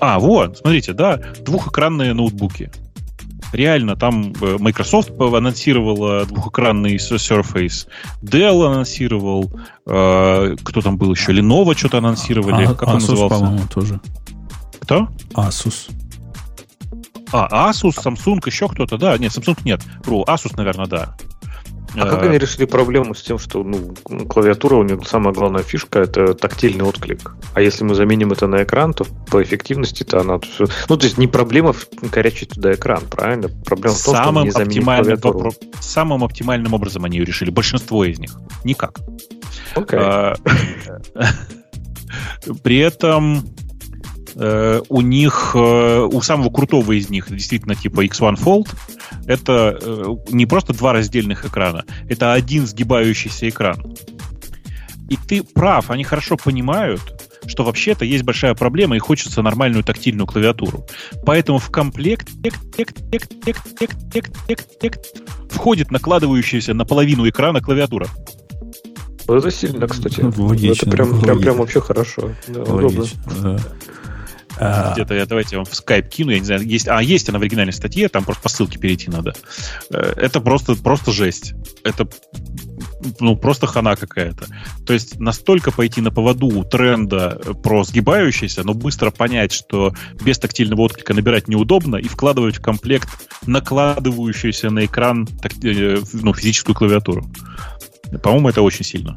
А, 0.00 0.18
вот, 0.18 0.58
смотрите, 0.58 0.92
да, 0.92 1.18
двухэкранные 1.40 2.12
ноутбуки. 2.12 2.70
Реально, 3.54 3.96
там 3.96 4.34
Microsoft 4.40 5.12
анонсировала 5.18 6.26
двухэкранный 6.26 6.96
Surface, 6.96 7.86
Dell 8.22 8.66
анонсировал, 8.66 9.50
кто 9.84 10.80
там 10.82 10.96
был 10.96 11.12
еще, 11.12 11.32
Lenovo 11.32 11.76
что-то 11.76 11.98
анонсировали, 11.98 12.64
а, 12.64 12.74
как 12.74 12.88
Asus, 12.88 12.92
он 12.92 13.00
назывался? 13.00 13.38
по-моему, 13.38 13.68
тоже. 13.68 14.00
Кто? 14.82 15.08
Asus. 15.34 15.90
А, 17.32 17.70
Asus, 17.70 17.94
Samsung, 18.02 18.40
еще 18.44 18.68
кто-то, 18.68 18.98
да. 18.98 19.16
Нет, 19.16 19.32
Samsung 19.32 19.58
нет. 19.64 19.80
Ру, 20.04 20.24
Asus, 20.24 20.54
наверное, 20.56 20.86
да. 20.86 21.16
А 21.94 22.06
как 22.06 22.22
они 22.22 22.38
решили 22.38 22.64
проблему 22.64 23.14
с 23.14 23.22
тем, 23.22 23.38
что 23.38 23.62
ну, 23.62 23.94
клавиатура 24.26 24.76
у 24.76 24.82
них 24.82 25.06
самая 25.06 25.34
главная 25.34 25.62
фишка 25.62 26.00
это 26.00 26.32
тактильный 26.34 26.84
отклик. 26.84 27.34
А 27.52 27.60
если 27.60 27.84
мы 27.84 27.94
заменим 27.94 28.32
это 28.32 28.46
на 28.46 28.62
экран, 28.62 28.94
то 28.94 29.04
по 29.30 29.42
эффективности-то 29.42 30.20
она 30.20 30.38
все. 30.38 30.66
Ну, 30.88 30.96
то 30.96 31.04
есть 31.04 31.18
не 31.18 31.26
проблема 31.26 31.74
в 31.74 31.86
корячить 32.10 32.50
туда 32.54 32.72
экран, 32.72 33.02
правильно? 33.10 33.48
Проблема 33.64 33.94
в 33.94 34.02
том, 34.02 34.14
самым 34.16 34.50
что 34.50 34.60
не 34.60 34.64
оптимальным, 34.64 35.52
Самым 35.80 36.24
оптимальным 36.24 36.72
образом 36.72 37.04
они 37.04 37.18
ее 37.18 37.24
решили. 37.26 37.50
Большинство 37.50 38.04
из 38.06 38.18
них. 38.18 38.38
Никак. 38.64 38.98
Okay. 39.76 39.98
А, 40.00 40.34
при 42.62 42.78
этом 42.78 43.44
Э, 43.44 43.61
Э, 44.34 44.80
у 44.88 45.00
них, 45.00 45.52
э, 45.54 46.08
у 46.10 46.22
самого 46.22 46.50
крутого 46.50 46.92
из 46.92 47.10
них, 47.10 47.30
действительно 47.30 47.74
типа 47.74 48.04
X1 48.04 48.36
Fold, 48.36 48.68
это 49.26 49.78
э, 49.80 50.04
не 50.30 50.46
просто 50.46 50.72
два 50.72 50.92
раздельных 50.92 51.44
экрана, 51.44 51.84
это 52.08 52.32
один 52.32 52.66
сгибающийся 52.66 53.48
экран. 53.48 53.94
И 55.10 55.16
ты 55.16 55.42
прав, 55.42 55.90
они 55.90 56.04
хорошо 56.04 56.36
понимают, 56.36 57.02
что 57.46 57.64
вообще-то 57.64 58.04
есть 58.04 58.24
большая 58.24 58.54
проблема 58.54 58.96
и 58.96 59.00
хочется 59.00 59.42
нормальную 59.42 59.84
тактильную 59.84 60.26
клавиатуру. 60.26 60.86
Поэтому 61.26 61.58
в 61.58 61.70
комплект 61.70 62.28
входит 65.50 65.90
накладывающаяся 65.90 66.72
наполовину 66.72 67.28
экрана 67.28 67.60
клавиатура. 67.60 68.06
Вот 69.26 69.38
это 69.38 69.50
сильно, 69.50 69.86
кстати. 69.86 70.20
Логично. 70.20 70.86
Это 70.86 70.90
прям, 70.90 71.20
прям, 71.20 71.38
прям 71.40 71.56
вообще 71.58 71.80
хорошо. 71.80 72.30
Да, 72.48 72.60
Логично, 72.62 73.20
удобно. 73.26 73.58
Да. 73.58 73.58
А... 74.62 74.92
Где-то 74.92 75.14
я 75.14 75.26
давайте 75.26 75.56
я 75.56 75.58
вам 75.58 75.66
в 75.66 75.74
скайп 75.74 76.08
кину, 76.08 76.30
я 76.30 76.38
не 76.38 76.44
знаю, 76.44 76.64
есть, 76.64 76.86
а 76.86 77.02
есть 77.02 77.28
она 77.28 77.38
в 77.38 77.42
оригинальной 77.42 77.72
статье, 77.72 78.08
там 78.08 78.24
просто 78.24 78.42
по 78.42 78.48
ссылке 78.48 78.78
перейти 78.78 79.10
надо. 79.10 79.34
Э, 79.90 80.14
это 80.16 80.40
просто, 80.40 80.76
просто 80.76 81.10
жесть. 81.10 81.54
Это 81.82 82.08
ну, 83.18 83.36
просто 83.36 83.66
хана 83.66 83.96
какая-то. 83.96 84.46
То 84.86 84.92
есть 84.92 85.18
настолько 85.18 85.72
пойти 85.72 86.00
на 86.00 86.12
поводу 86.12 86.62
тренда 86.64 87.40
про 87.62 87.82
сгибающийся, 87.82 88.62
но 88.62 88.74
быстро 88.74 89.10
понять, 89.10 89.52
что 89.52 89.94
без 90.22 90.38
тактильного 90.38 90.82
отклика 90.82 91.12
набирать 91.12 91.48
неудобно 91.48 91.96
и 91.96 92.06
вкладывать 92.06 92.58
в 92.58 92.62
комплект 92.62 93.08
накладывающуюся 93.46 94.70
на 94.70 94.84
экран 94.84 95.26
так, 95.26 95.52
э, 95.64 95.98
ну, 96.12 96.34
физическую 96.34 96.76
клавиатуру. 96.76 97.28
По-моему, 98.22 98.48
это 98.48 98.62
очень 98.62 98.84
сильно. 98.84 99.16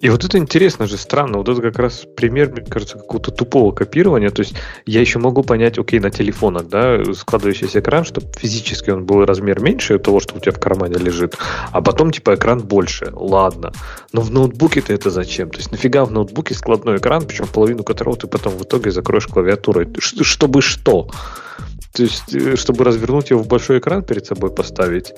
И 0.00 0.10
вот 0.10 0.24
это 0.24 0.38
интересно 0.38 0.86
же, 0.86 0.96
странно. 0.96 1.38
Вот 1.38 1.48
это 1.48 1.62
как 1.62 1.78
раз 1.78 2.04
пример, 2.16 2.50
мне 2.50 2.62
кажется, 2.62 2.98
какого-то 2.98 3.30
тупого 3.30 3.72
копирования. 3.72 4.30
То 4.30 4.40
есть 4.40 4.54
я 4.84 5.00
еще 5.00 5.18
могу 5.18 5.42
понять, 5.42 5.78
окей, 5.78 6.00
на 6.00 6.10
телефонах, 6.10 6.68
да, 6.68 7.02
складывающийся 7.14 7.80
экран, 7.80 8.04
чтобы 8.04 8.26
физически 8.36 8.90
он 8.90 9.04
был 9.04 9.24
размер 9.24 9.60
меньше 9.60 9.98
того, 9.98 10.20
что 10.20 10.36
у 10.36 10.40
тебя 10.40 10.52
в 10.52 10.60
кармане 10.60 10.96
лежит, 10.96 11.36
а 11.72 11.80
потом 11.80 12.10
типа 12.10 12.34
экран 12.34 12.60
больше. 12.60 13.10
Ладно. 13.12 13.72
Но 14.12 14.20
в 14.20 14.30
ноутбуке-то 14.30 14.92
это 14.92 15.10
зачем? 15.10 15.50
То 15.50 15.58
есть 15.58 15.72
нафига 15.72 16.04
в 16.04 16.12
ноутбуке 16.12 16.54
складной 16.54 16.96
экран, 16.96 17.26
причем 17.26 17.46
половину 17.46 17.84
которого 17.84 18.16
ты 18.16 18.26
потом 18.26 18.54
в 18.56 18.62
итоге 18.62 18.90
закроешь 18.90 19.26
клавиатурой? 19.26 19.88
Чтобы 19.98 20.62
что? 20.62 21.08
То 21.96 22.02
есть, 22.02 22.34
э, 22.34 22.56
чтобы 22.56 22.84
развернуть 22.84 23.30
его 23.30 23.42
в 23.42 23.48
большой 23.48 23.78
экран 23.78 24.02
перед 24.02 24.26
собой 24.26 24.50
поставить. 24.50 25.14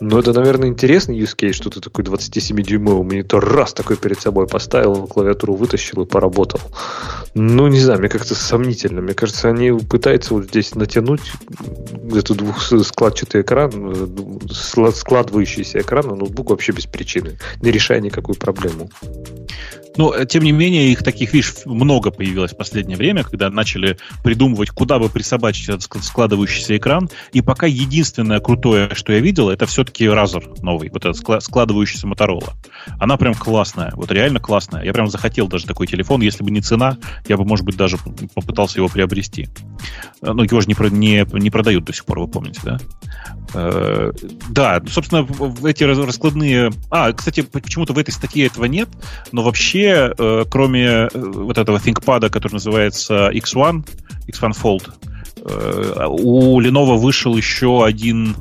Но 0.00 0.18
это, 0.18 0.32
наверное, 0.32 0.68
интересный 0.68 1.18
use 1.18 1.36
case, 1.36 1.52
что 1.52 1.68
ты 1.68 1.80
такой 1.80 2.04
27-дюймовый 2.04 3.04
монитор 3.04 3.44
раз 3.44 3.74
такой 3.74 3.98
перед 3.98 4.18
собой 4.18 4.46
поставил, 4.46 5.06
клавиатуру 5.06 5.54
вытащил 5.54 6.02
и 6.02 6.06
поработал. 6.06 6.60
Ну, 7.34 7.68
не 7.68 7.80
знаю, 7.80 7.98
мне 7.98 8.08
как-то 8.08 8.34
сомнительно. 8.34 9.02
Мне 9.02 9.12
кажется, 9.12 9.50
они 9.50 9.72
пытаются 9.72 10.32
вот 10.32 10.44
здесь 10.44 10.74
натянуть 10.74 11.32
эту 12.14 12.34
двухскладчатый 12.34 13.42
экран, 13.42 13.70
э, 13.74 14.90
складывающийся 14.94 15.80
экран 15.80 16.06
на 16.06 16.14
ноутбук 16.14 16.48
вообще 16.48 16.72
без 16.72 16.86
причины, 16.86 17.36
не 17.60 17.70
решая 17.70 18.00
никакую 18.00 18.36
проблему. 18.36 18.88
Но, 19.96 20.14
э, 20.14 20.26
тем 20.26 20.44
не 20.44 20.52
менее, 20.52 20.90
их 20.90 21.02
таких, 21.02 21.32
видишь, 21.32 21.54
много 21.64 22.10
появилось 22.10 22.52
в 22.52 22.56
последнее 22.56 22.96
время, 22.96 23.24
когда 23.24 23.50
начали 23.50 23.98
придумывать, 24.22 24.70
куда 24.70 24.98
бы 24.98 25.08
присобачить 25.08 25.68
этот 25.68 25.82
складывающийся 25.82 26.76
экран. 26.76 27.10
И 27.32 27.42
пока 27.42 27.66
единственное 27.66 28.40
крутое, 28.40 28.94
что 28.94 29.12
я 29.12 29.20
видел, 29.20 29.50
это 29.50 29.66
все-таки 29.66 30.04
Razer 30.04 30.62
новый, 30.62 30.90
вот 30.90 31.04
этот 31.04 31.42
складывающийся 31.42 32.06
Motorola. 32.06 32.52
Она 32.98 33.16
прям 33.16 33.34
классная, 33.34 33.92
вот 33.94 34.10
реально 34.10 34.40
классная. 34.40 34.84
Я 34.84 34.92
прям 34.92 35.08
захотел 35.08 35.48
даже 35.48 35.66
такой 35.66 35.86
телефон. 35.86 36.20
Если 36.22 36.42
бы 36.42 36.50
не 36.50 36.60
цена, 36.60 36.96
я 37.28 37.36
бы, 37.36 37.44
может 37.44 37.64
быть, 37.64 37.76
даже 37.76 37.98
попытался 38.34 38.78
его 38.78 38.88
приобрести. 38.88 39.48
Э, 40.20 40.32
но 40.32 40.44
его 40.44 40.60
же 40.60 40.68
не, 40.68 40.76
не, 40.90 41.26
не 41.38 41.50
продают 41.50 41.84
до 41.84 41.92
сих 41.92 42.04
пор, 42.04 42.20
вы 42.20 42.28
помните, 42.28 42.60
да? 42.64 42.78
Э, 43.54 44.12
да, 44.48 44.82
собственно, 44.88 45.26
эти 45.66 45.84
раскладные... 45.84 46.70
А, 46.90 47.12
кстати, 47.12 47.42
почему-то 47.42 47.92
в 47.92 47.98
этой 47.98 48.10
статье 48.10 48.46
этого 48.46 48.64
нет, 48.64 48.88
но 49.32 49.42
вообще, 49.42 50.12
э, 50.16 50.44
кроме 50.50 50.84
э, 50.84 51.08
вот 51.12 51.58
этого 51.58 51.78
ThinkPad, 51.78 52.30
который 52.30 52.54
называется 52.54 53.30
X1, 53.30 53.86
X1 54.28 54.52
Fold, 54.60 54.92
у 55.44 56.60
Lenovo 56.60 56.96
вышел 56.98 57.36
еще 57.36 57.84
один... 57.84 58.36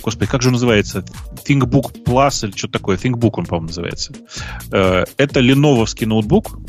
Господи, 0.00 0.30
как 0.30 0.42
же 0.42 0.48
он 0.48 0.52
называется? 0.52 1.04
ThinkBook 1.44 2.04
Plus 2.04 2.46
или 2.46 2.56
что-то 2.56 2.74
такое. 2.74 2.96
ThinkBook 2.96 3.32
он, 3.32 3.46
по-моему, 3.46 3.66
называется. 3.68 4.12
Это 4.70 5.40
леновский 5.40 6.06
ноутбук, 6.06 6.60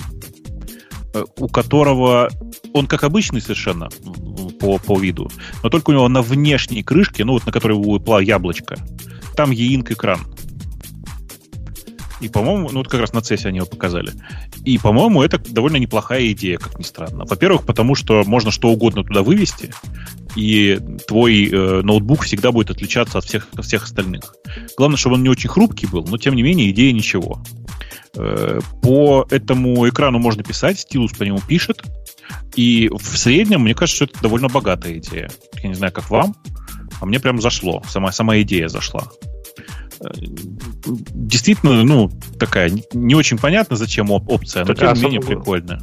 у 1.38 1.48
которого 1.48 2.30
он 2.73 2.88
как 2.88 3.03
обычный 3.03 3.41
совершенно 3.41 3.89
по, 4.60 4.77
по 4.77 4.99
виду, 4.99 5.30
но 5.64 5.69
только 5.69 5.89
у 5.89 5.94
него 5.94 6.07
на 6.07 6.22
внешней 6.22 6.84
крышке, 6.84 7.26
ну 7.26 7.34
вот 7.34 7.45
на 7.45 7.52
которой 7.52 7.73
у 7.73 8.19
яблочко, 8.19 8.77
там 9.35 9.52
e-ink 9.52 9.91
экран. 9.94 10.19
И, 12.19 12.30
по-моему, 12.30 12.69
ну 12.72 12.80
вот 12.80 12.88
как 12.88 13.02
раз 13.02 13.14
на 13.14 13.19
CES 13.19 13.45
они 13.45 13.57
его 13.57 13.68
показали. 13.68 14.11
И, 14.65 14.80
по-моему, 14.80 15.22
это 15.22 15.38
довольно 15.38 15.77
неплохая 15.77 16.31
идея, 16.31 16.57
как 16.57 16.80
ни 16.80 16.84
странно. 16.84 17.26
Во-первых, 17.26 17.65
потому 17.65 17.94
что 17.94 18.23
можно 18.26 18.49
что 18.49 18.69
угодно 18.69 19.03
туда 19.03 19.22
вывести, 19.22 19.72
и 20.38 20.80
твой 21.07 21.49
э, 21.49 21.81
ноутбук 21.81 22.23
всегда 22.23 22.51
будет 22.51 22.69
отличаться 22.69 23.18
от 23.18 23.26
всех, 23.26 23.47
от 23.55 23.65
всех 23.65 23.84
остальных. 23.84 24.35
Главное, 24.77 24.97
чтобы 24.97 25.15
он 25.15 25.23
не 25.23 25.30
очень 25.30 25.49
хрупкий 25.49 25.88
был, 25.88 26.05
но 26.05 26.18
тем 26.18 26.35
не 26.35 26.43
менее 26.43 26.69
идея 26.69 26.93
ничего. 26.93 27.41
Э, 28.15 28.59
по 28.84 29.26
этому 29.31 29.89
экрану 29.89 30.19
можно 30.19 30.43
писать, 30.43 30.80
стилус 30.80 31.11
по 31.14 31.23
нему 31.23 31.39
пишет, 31.45 31.81
и 32.55 32.88
в 32.93 33.18
среднем, 33.18 33.61
мне 33.61 33.73
кажется, 33.73 34.05
что 34.05 34.14
это 34.14 34.22
довольно 34.22 34.47
богатая 34.47 34.97
идея. 34.99 35.31
Я 35.64 35.69
не 35.69 35.76
знаю, 35.76 35.91
как 35.91 36.09
вам, 36.11 36.35
а 37.01 37.05
мне 37.07 37.19
прям 37.19 37.41
зашло. 37.41 37.81
Сама, 37.89 38.11
сама 38.11 38.39
идея 38.41 38.68
зашла. 38.68 39.05
Э, 39.99 40.09
действительно, 40.85 41.84
ну, 41.84 42.11
такая 42.39 42.72
не 42.93 43.15
очень 43.15 43.39
понятно, 43.39 43.76
зачем 43.76 44.11
опция, 44.11 44.65
но 44.65 44.76
так, 44.76 44.77
тем 44.77 44.89
а 44.89 44.93
не 44.93 45.01
менее 45.01 45.22
прикольная. 45.22 45.81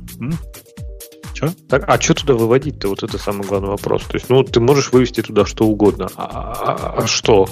Че? 1.48 1.54
Так, 1.68 1.84
а 1.86 2.00
что 2.00 2.14
туда 2.14 2.34
выводить-то? 2.34 2.88
Вот 2.88 3.02
это 3.02 3.18
самый 3.18 3.46
главный 3.46 3.68
вопрос. 3.68 4.02
То 4.02 4.16
есть, 4.16 4.28
ну, 4.28 4.42
ты 4.42 4.60
можешь 4.60 4.92
вывести 4.92 5.22
туда 5.22 5.44
что 5.44 5.66
угодно. 5.66 6.08
А, 6.16 6.24
а, 6.24 6.72
а, 6.72 7.02
а 7.02 7.06
что? 7.06 7.46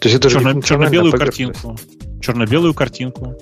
То 0.00 0.08
есть 0.08 0.16
это 0.16 0.30
Черно, 0.30 0.60
черно-белую 0.62 1.12
картинку. 1.12 1.78
Черно-белую 2.20 2.74
картинку. 2.74 3.36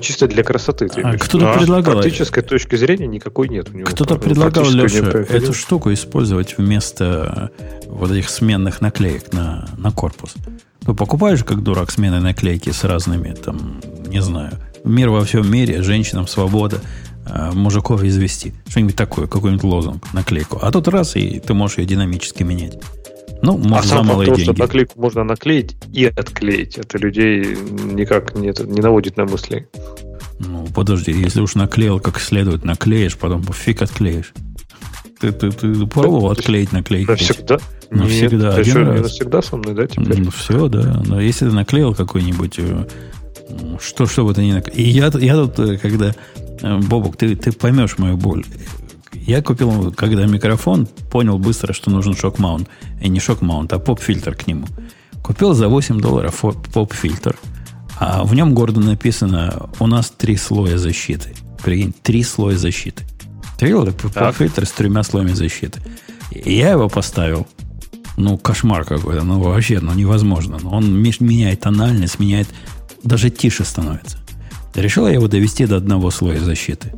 Чисто 0.00 0.26
для 0.26 0.42
красоты. 0.42 0.88
А, 1.02 1.16
кто-то 1.16 1.44
да. 1.44 1.52
предлагал. 1.54 1.94
Практической 1.94 2.42
точки 2.42 2.74
зрения 2.76 3.06
никакой 3.06 3.48
нет 3.48 3.68
у 3.72 3.76
него. 3.76 3.86
Кто-то 3.86 4.16
предлагал, 4.16 4.68
Леша, 4.68 5.06
эту 5.06 5.52
штуку 5.52 5.92
использовать 5.92 6.58
вместо 6.58 7.50
вот 7.86 8.10
этих 8.10 8.28
сменных 8.28 8.80
наклеек 8.80 9.32
на, 9.32 9.68
на 9.78 9.92
корпус. 9.92 10.34
Ну, 10.86 10.94
покупаешь, 10.94 11.44
как 11.44 11.62
дурак, 11.62 11.90
смены 11.90 12.20
наклейки 12.20 12.70
с 12.70 12.84
разными, 12.84 13.32
там, 13.32 13.80
не 14.06 14.20
знаю, 14.20 14.52
мир 14.84 15.10
во 15.10 15.24
всем 15.24 15.50
мире, 15.50 15.82
женщинам 15.82 16.28
свобода, 16.28 16.80
мужиков 17.52 18.02
извести. 18.02 18.54
Что-нибудь 18.68 18.96
такое, 18.96 19.26
какой-нибудь 19.26 19.64
лозунг, 19.64 20.12
наклейку. 20.12 20.58
А 20.62 20.70
тут 20.70 20.88
раз, 20.88 21.16
и 21.16 21.40
ты 21.40 21.54
можешь 21.54 21.78
ее 21.78 21.86
динамически 21.86 22.42
менять. 22.42 22.78
Ну, 23.42 23.58
может, 23.58 23.92
а 23.92 23.96
за 23.96 24.02
малые 24.02 24.26
того, 24.26 24.36
деньги. 24.36 24.50
что 24.50 24.58
наклейку 24.58 25.00
можно 25.00 25.24
наклеить 25.24 25.76
и 25.92 26.06
отклеить. 26.06 26.78
Это 26.78 26.98
людей 26.98 27.56
никак 27.92 28.34
не, 28.34 28.52
не 28.64 28.80
наводит 28.80 29.16
на 29.16 29.24
мысли. 29.24 29.68
Ну, 30.38 30.66
подожди, 30.74 31.12
если 31.12 31.40
уж 31.40 31.54
наклеил 31.54 32.00
как 32.00 32.18
следует, 32.18 32.64
наклеишь, 32.64 33.16
потом 33.16 33.42
фиг 33.42 33.82
отклеишь. 33.82 34.32
Ты, 35.20 35.32
ты, 35.32 35.50
ты 35.50 35.86
пробовал 35.86 36.30
отклеить 36.30 36.72
наклейки? 36.72 37.10
Навсегда? 37.10 37.58
Навсегда. 37.90 38.50
Нет, 38.50 38.58
Один 38.58 38.76
раз. 38.76 39.00
навсегда 39.02 39.42
со 39.42 39.56
мной, 39.56 39.74
да, 39.74 39.86
теперь? 39.86 40.20
Ну, 40.20 40.30
все, 40.30 40.68
да. 40.68 41.02
Но 41.06 41.20
если 41.20 41.48
ты 41.48 41.54
наклеил 41.54 41.94
какой-нибудь... 41.94 42.58
Э, 42.58 42.86
что, 43.80 44.06
что 44.06 44.24
бы 44.24 44.34
ты 44.34 44.44
ни 44.44 44.52
наклеил... 44.52 44.78
И 44.78 44.82
я, 44.82 45.10
я 45.14 45.34
тут, 45.34 45.58
э, 45.58 45.78
когда... 45.78 46.14
Э, 46.62 46.78
Бобок, 46.78 47.16
ты, 47.16 47.36
ты 47.36 47.52
поймешь 47.52 47.98
мою 47.98 48.16
боль. 48.16 48.44
Я 49.12 49.42
купил, 49.42 49.92
когда 49.92 50.26
микрофон, 50.26 50.86
понял 51.10 51.38
быстро, 51.38 51.72
что 51.72 51.90
нужен 51.90 52.14
шок-маунт. 52.14 52.68
И 53.00 53.08
не 53.08 53.20
шок-маунт, 53.20 53.72
а 53.72 53.78
поп-фильтр 53.78 54.34
к 54.34 54.46
нему. 54.46 54.66
Купил 55.22 55.54
за 55.54 55.68
8 55.68 56.00
долларов 56.00 56.44
поп-фильтр. 56.72 57.36
А 57.98 58.24
в 58.24 58.34
нем 58.34 58.54
гордо 58.54 58.80
написано, 58.80 59.70
у 59.80 59.86
нас 59.86 60.10
три 60.10 60.36
слоя 60.36 60.76
защиты. 60.76 61.34
Прикинь, 61.62 61.94
три 62.02 62.22
слоя 62.22 62.56
защиты. 62.56 63.04
Ты 63.58 63.66
видел, 63.66 63.86
поп-фильтр 63.86 64.66
с 64.66 64.72
тремя 64.72 65.02
слоями 65.02 65.32
защиты. 65.32 65.80
И 66.30 66.54
я 66.54 66.72
его 66.72 66.88
поставил. 66.88 67.46
Ну, 68.16 68.38
кошмар 68.38 68.84
какой-то. 68.84 69.24
Ну, 69.24 69.40
вообще, 69.40 69.80
ну, 69.80 69.92
невозможно. 69.94 70.58
Он 70.68 71.02
меняет 71.02 71.60
тональность, 71.60 72.18
меняет... 72.18 72.48
Даже 73.02 73.30
тише 73.30 73.64
становится. 73.64 74.18
Решил 74.74 75.06
я 75.06 75.14
его 75.14 75.28
довести 75.28 75.66
до 75.66 75.76
одного 75.76 76.10
слоя 76.10 76.38
защиты 76.40 76.92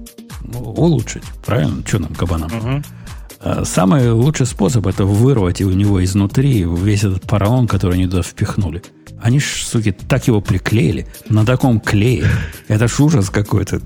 улучшить. 0.55 1.23
Правильно? 1.45 1.83
Что 1.87 1.99
нам, 1.99 2.15
кабанам? 2.15 2.51
Угу. 2.53 3.65
Самый 3.65 4.11
лучший 4.11 4.47
способ 4.47 4.87
это 4.87 5.05
вырвать 5.05 5.61
у 5.63 5.71
него 5.71 6.03
изнутри 6.05 6.65
весь 6.65 7.05
этот 7.05 7.23
поролон, 7.23 7.69
который 7.69 7.95
они 7.95 8.07
туда 8.07 8.23
впихнули. 8.23 8.83
Они 9.21 9.41
ж, 9.41 9.45
суки, 9.65 9.93
так 9.93 10.27
его 10.29 10.41
приклеили. 10.41 11.07
На 11.29 11.45
таком 11.45 11.81
клее. 11.81 12.29
Это 12.69 12.89
ж 12.89 13.01
ужас 13.01 13.31
какой-то. 13.31 13.81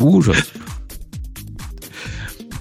Ужас. 0.00 0.38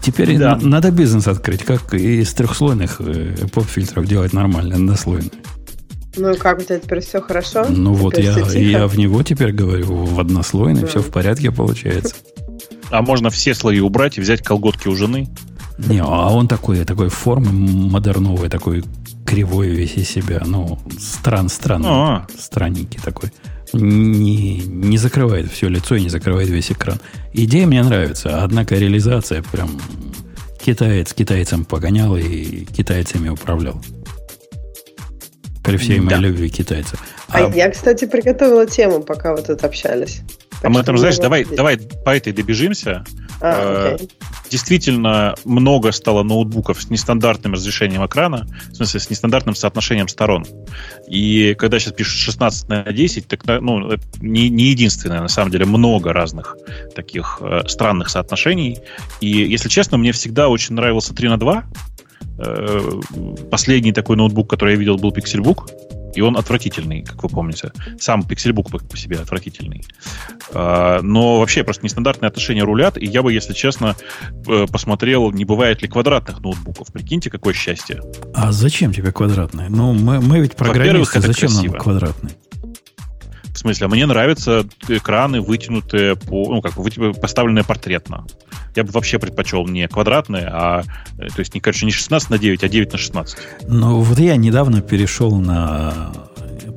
Теперь 0.02 0.38
да. 0.38 0.56
на, 0.56 0.68
надо 0.68 0.92
бизнес 0.92 1.28
открыть, 1.28 1.64
как 1.64 1.94
из 1.94 2.34
трехслойных 2.34 3.02
э, 3.02 3.48
поп-фильтров 3.52 4.06
делать 4.08 4.32
нормально, 4.32 4.76
однослойные. 4.76 5.32
Ну 6.18 6.32
и 6.32 6.38
как 6.38 6.60
у 6.60 6.62
тебя 6.64 6.80
теперь 6.80 7.02
все 7.02 7.22
хорошо? 7.22 7.66
Ну 7.70 7.94
вот 7.94 8.18
я, 8.18 8.38
я 8.54 8.88
в 8.88 8.98
него 8.98 9.24
теперь 9.24 9.52
говорю, 9.52 10.06
в 10.06 10.20
однослойный, 10.20 10.82
да. 10.82 10.88
все 10.88 11.00
в 11.02 11.12
порядке 11.12 11.52
получается. 11.52 12.16
А 12.90 13.02
можно 13.02 13.30
все 13.30 13.54
слои 13.54 13.80
убрать 13.80 14.18
и 14.18 14.22
взять 14.22 14.42
колготки 14.42 14.88
у 14.88 14.96
жены? 14.96 15.30
Не, 15.78 16.00
а 16.00 16.30
он 16.32 16.48
такой, 16.48 16.84
такой 16.86 17.10
формы 17.10 17.52
модерновой, 17.52 18.50
такой 18.50 18.84
кривой 19.26 19.70
весь 19.70 19.96
из 19.96 20.10
себя. 20.10 20.42
Ну, 20.46 20.80
стран, 21.00 21.50
странный, 21.50 21.90
А-а. 21.90 22.28
странненький 22.40 23.00
такой. 23.00 23.32
Не, 23.74 24.60
не 24.60 24.98
закрывает 24.98 25.52
все 25.52 25.68
лицо 25.68 25.96
и 25.96 26.02
не 26.02 26.10
закрывает 26.10 26.50
весь 26.50 26.72
экран. 26.72 27.00
Идея 27.34 27.68
мне 27.68 27.84
нравится, 27.84 28.44
однако 28.44 28.76
реализация 28.76 29.44
прям 29.44 29.70
китаец 30.64 31.14
китайцам 31.14 31.66
погонял 31.66 32.16
и 32.18 32.66
китайцами 32.66 33.30
управлял. 33.30 33.82
При 35.68 35.78
всей 35.78 36.00
моей 36.00 36.10
да. 36.10 36.18
любви 36.18 36.50
китайцев. 36.50 37.04
А, 37.28 37.46
а 37.46 37.54
я, 37.54 37.70
кстати, 37.70 38.06
приготовила 38.06 38.66
тему, 38.66 39.02
пока 39.02 39.36
вы 39.36 39.42
тут 39.42 39.66
общались. 39.66 40.22
Так 40.62 40.66
а 40.66 40.70
мы 40.70 40.82
там, 40.82 40.98
знаешь, 40.98 41.18
давай, 41.18 41.44
давай 41.44 41.78
по 41.78 42.16
этой 42.16 42.32
добежимся. 42.32 43.04
А, 43.42 43.96
окей. 43.96 44.10
Действительно 44.50 45.36
много 45.44 45.92
стало 45.92 46.24
ноутбуков 46.24 46.82
с 46.82 46.90
нестандартным 46.90 47.54
разрешением 47.54 48.06
экрана, 48.06 48.48
в 48.72 48.76
смысле, 48.76 49.02
с 49.02 49.10
нестандартным 49.10 49.56
соотношением 49.56 50.08
сторон. 50.08 50.46
И 51.08 51.54
когда 51.56 51.80
сейчас 51.80 51.94
пишут 51.94 52.16
16 52.22 52.70
на 52.70 52.84
10, 52.84 53.28
так 53.28 53.46
ну, 53.46 53.92
не, 54.22 54.50
не 54.50 54.66
единственное, 54.70 55.20
на 55.20 55.28
самом 55.28 55.52
деле, 55.52 55.66
много 55.66 56.14
разных 56.14 56.56
таких 56.96 57.40
э, 57.42 57.68
странных 57.68 58.10
соотношений. 58.10 58.80
И, 59.20 59.28
если 59.28 59.68
честно, 59.68 59.98
мне 59.98 60.14
всегда 60.14 60.48
очень 60.48 60.76
нравился 60.76 61.14
3 61.14 61.28
на 61.28 61.38
2. 61.38 61.66
Э, 62.40 62.92
последний 63.50 63.92
такой 63.92 64.16
ноутбук, 64.16 64.50
который 64.50 64.74
я 64.74 64.80
видел, 64.80 64.98
был 64.98 65.12
Pixelbook 65.12 65.70
и 66.18 66.22
он 66.22 66.36
отвратительный, 66.36 67.04
как 67.04 67.22
вы 67.22 67.30
помните. 67.30 67.72
Сам 68.00 68.22
Pixelbook 68.22 68.88
по, 68.88 68.98
себе 68.98 69.18
отвратительный. 69.18 69.84
А, 70.52 71.00
но 71.04 71.40
вообще 71.40 71.64
просто 71.64 71.84
нестандартные 71.84 72.28
отношения 72.28 72.64
рулят, 72.64 72.98
и 72.98 73.06
я 73.06 73.22
бы, 73.22 73.32
если 73.32 73.54
честно, 73.54 73.96
э, 74.48 74.66
посмотрел, 74.72 75.32
не 75.32 75.46
бывает 75.46 75.84
ли 75.84 75.88
квадратных 75.88 76.40
ноутбуков. 76.40 76.92
Прикиньте, 76.92 77.30
какое 77.30 77.54
счастье. 77.54 78.02
А 78.34 78.52
зачем 78.52 78.94
тебе 78.94 79.12
квадратные? 79.12 79.70
Ну, 79.70 79.94
мы, 79.94 80.20
мы 80.20 80.40
ведь 80.40 80.56
программисты, 80.56 81.22
зачем 81.22 81.50
красиво. 81.50 81.74
нам 81.74 81.82
квадратные? 81.82 82.34
В 83.54 83.60
смысле, 83.60 83.86
а 83.86 83.90
мне 83.90 84.06
нравятся 84.08 84.66
экраны, 84.88 85.42
вытянутые, 85.42 86.16
по, 86.16 86.52
ну, 86.52 86.62
как 86.62 86.74
поставленные 87.22 87.64
портретно. 87.64 88.26
Я 88.76 88.84
бы 88.84 88.92
вообще 88.92 89.20
предпочел 89.20 89.66
не 89.68 89.88
квадратные, 89.88 90.48
а, 90.48 90.84
э, 91.18 91.28
то 91.28 91.40
есть, 91.40 91.54
не, 91.54 91.60
короче, 91.60 91.86
не 91.86 91.92
16 91.92 92.30
на 92.30 92.38
9, 92.38 92.64
а 92.64 92.70
9 92.70 92.92
на 92.92 92.98
16. 92.98 93.38
Ну, 93.68 94.02
вот 94.02 94.20
я 94.20 94.36
недавно 94.36 94.82
перешел 94.82 95.36
на, 95.36 96.12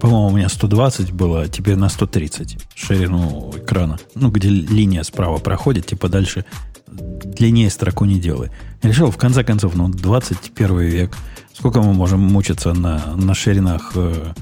по-моему, 0.00 0.26
у 0.28 0.36
меня 0.36 0.48
120 0.48 1.12
было, 1.12 1.42
а 1.42 1.48
теперь 1.48 1.76
на 1.76 1.88
130 1.88 2.58
ширину 2.74 3.52
экрана. 3.56 3.98
Ну, 4.14 4.30
где 4.30 4.48
линия 4.48 5.02
справа 5.02 5.38
проходит, 5.38 5.86
типа 5.86 6.08
дальше 6.08 6.44
длиннее 6.90 7.70
строку 7.70 8.04
не 8.04 8.18
делай. 8.18 8.50
Я 8.82 8.90
решил, 8.90 9.10
в 9.10 9.16
конце 9.16 9.44
концов, 9.44 9.74
ну, 9.74 9.88
21 9.88 10.78
век, 10.80 11.16
сколько 11.52 11.80
мы 11.82 11.92
можем 11.92 12.20
мучиться 12.20 12.72
на, 12.72 13.14
на 13.16 13.34
ширинах 13.34 13.92
э, 13.94 14.32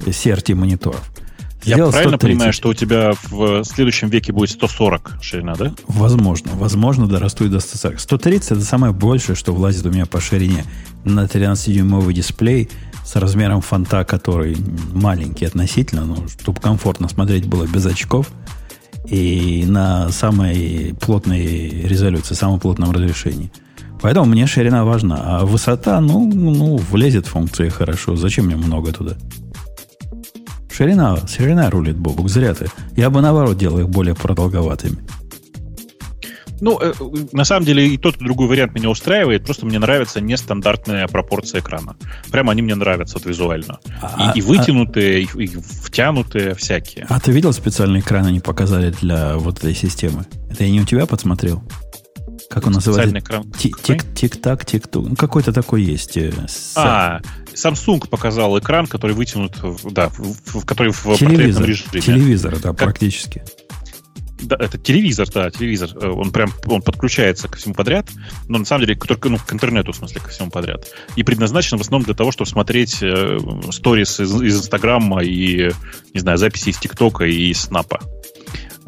CRT 0.00 0.54
мониторов? 0.54 1.02
Я 1.68 1.86
правильно 1.88 2.16
130. 2.16 2.20
понимаю, 2.20 2.52
что 2.52 2.68
у 2.68 2.74
тебя 2.74 3.12
в 3.30 3.64
следующем 3.64 4.08
веке 4.08 4.32
будет 4.32 4.50
140 4.50 5.18
ширина, 5.20 5.54
да? 5.54 5.74
Возможно. 5.86 6.50
Возможно, 6.54 7.06
дорасту 7.06 7.48
до 7.48 7.60
140. 7.60 8.00
130 8.00 8.50
это 8.52 8.60
самое 8.60 8.92
большее, 8.92 9.36
что 9.36 9.52
влазит 9.52 9.86
у 9.86 9.90
меня 9.90 10.06
по 10.06 10.20
ширине 10.20 10.64
на 11.04 11.24
13-дюймовый 11.24 12.12
дисплей 12.12 12.68
с 13.04 13.16
размером 13.16 13.60
фонта, 13.60 14.04
который 14.04 14.56
маленький 14.92 15.44
относительно, 15.44 16.04
но 16.04 16.28
чтобы 16.28 16.60
комфортно 16.60 17.08
смотреть 17.08 17.46
было 17.46 17.66
без 17.66 17.86
очков 17.86 18.30
и 19.06 19.64
на 19.66 20.10
самой 20.10 20.94
плотной 21.00 21.68
резолюции, 21.84 22.34
самом 22.34 22.60
плотном 22.60 22.90
разрешении. 22.90 23.50
Поэтому 24.00 24.26
мне 24.26 24.46
ширина 24.46 24.84
важна. 24.84 25.16
А 25.22 25.44
высота, 25.44 26.00
ну, 26.00 26.30
ну 26.32 26.76
влезет 26.76 27.26
функции 27.26 27.68
хорошо. 27.68 28.16
Зачем 28.16 28.46
мне 28.46 28.56
много 28.56 28.92
туда? 28.92 29.16
Ширина, 30.78 31.16
ширина 31.26 31.70
рулит, 31.70 31.96
Бобук, 31.96 32.28
зря 32.28 32.54
ты. 32.54 32.68
Я 32.94 33.10
бы 33.10 33.20
наоборот 33.20 33.58
делал 33.58 33.80
их 33.80 33.88
более 33.88 34.14
продолговатыми. 34.14 34.98
Ну, 36.60 36.78
э, 36.80 36.92
на 37.32 37.42
самом 37.42 37.66
деле 37.66 37.88
и 37.88 37.98
тот, 37.98 38.14
и 38.20 38.24
другой 38.24 38.46
вариант 38.46 38.76
меня 38.76 38.88
устраивает, 38.88 39.44
просто 39.44 39.66
мне 39.66 39.80
нравится 39.80 40.20
нестандартная 40.20 41.08
пропорция 41.08 41.62
экрана. 41.62 41.96
Прямо 42.30 42.52
они 42.52 42.62
мне 42.62 42.76
нравятся 42.76 43.14
вот, 43.14 43.26
визуально. 43.26 43.80
А, 44.00 44.32
и, 44.36 44.38
и 44.38 44.40
вытянутые, 44.40 45.16
а, 45.16 45.38
и, 45.38 45.44
и 45.46 45.46
втянутые 45.48 46.54
всякие. 46.54 47.06
А 47.08 47.18
ты 47.18 47.32
видел 47.32 47.52
специальный 47.52 47.98
экран 47.98 48.26
они 48.26 48.38
показали 48.38 48.94
для 49.00 49.36
вот 49.36 49.58
этой 49.58 49.74
системы? 49.74 50.26
Это 50.48 50.62
я 50.62 50.70
не 50.70 50.80
у 50.80 50.84
тебя 50.84 51.06
подсмотрел? 51.06 51.60
Как 52.48 52.68
он 52.68 52.74
называется? 52.74 53.18
экран. 53.18 53.52
Тик-так, 53.52 54.64
тик-тук. 54.64 55.08
Ну, 55.08 55.16
какой-то 55.16 55.52
такой 55.52 55.82
есть. 55.82 56.16
Э, 56.16 56.32
а, 56.76 57.20
Samsung 57.64 58.08
показал 58.08 58.58
экран, 58.58 58.86
который 58.86 59.14
вытянут, 59.14 59.56
да, 59.84 60.08
в, 60.10 60.60
в, 60.60 60.64
который 60.64 60.92
в 60.92 61.16
телевизор, 61.16 61.64
режиме. 61.64 62.00
Телевизор, 62.00 62.58
да, 62.58 62.68
как, 62.68 62.78
практически. 62.78 63.42
Да, 64.40 64.56
это 64.58 64.78
телевизор, 64.78 65.28
да, 65.32 65.50
телевизор. 65.50 65.90
Э, 66.00 66.08
он 66.08 66.30
прям 66.30 66.50
он 66.66 66.82
подключается 66.82 67.48
ко 67.48 67.56
всему 67.56 67.74
подряд, 67.74 68.08
но 68.46 68.58
на 68.58 68.64
самом 68.64 68.86
деле 68.86 68.96
только 68.96 69.28
ну, 69.28 69.38
к 69.38 69.52
интернету, 69.52 69.92
в 69.92 69.96
смысле, 69.96 70.20
ко 70.20 70.28
всему 70.28 70.50
подряд. 70.50 70.86
И 71.16 71.24
предназначен 71.24 71.76
в 71.78 71.80
основном 71.80 72.04
для 72.04 72.14
того, 72.14 72.30
чтобы 72.30 72.48
смотреть 72.48 73.02
э, 73.02 73.38
сторис 73.70 74.20
из, 74.20 74.40
из 74.40 74.58
Инстаграма 74.58 75.22
и, 75.24 75.72
не 76.14 76.20
знаю, 76.20 76.38
записи 76.38 76.70
из 76.70 76.78
ТикТока 76.78 77.24
и 77.24 77.50
из 77.50 77.62
Снапа. 77.62 78.00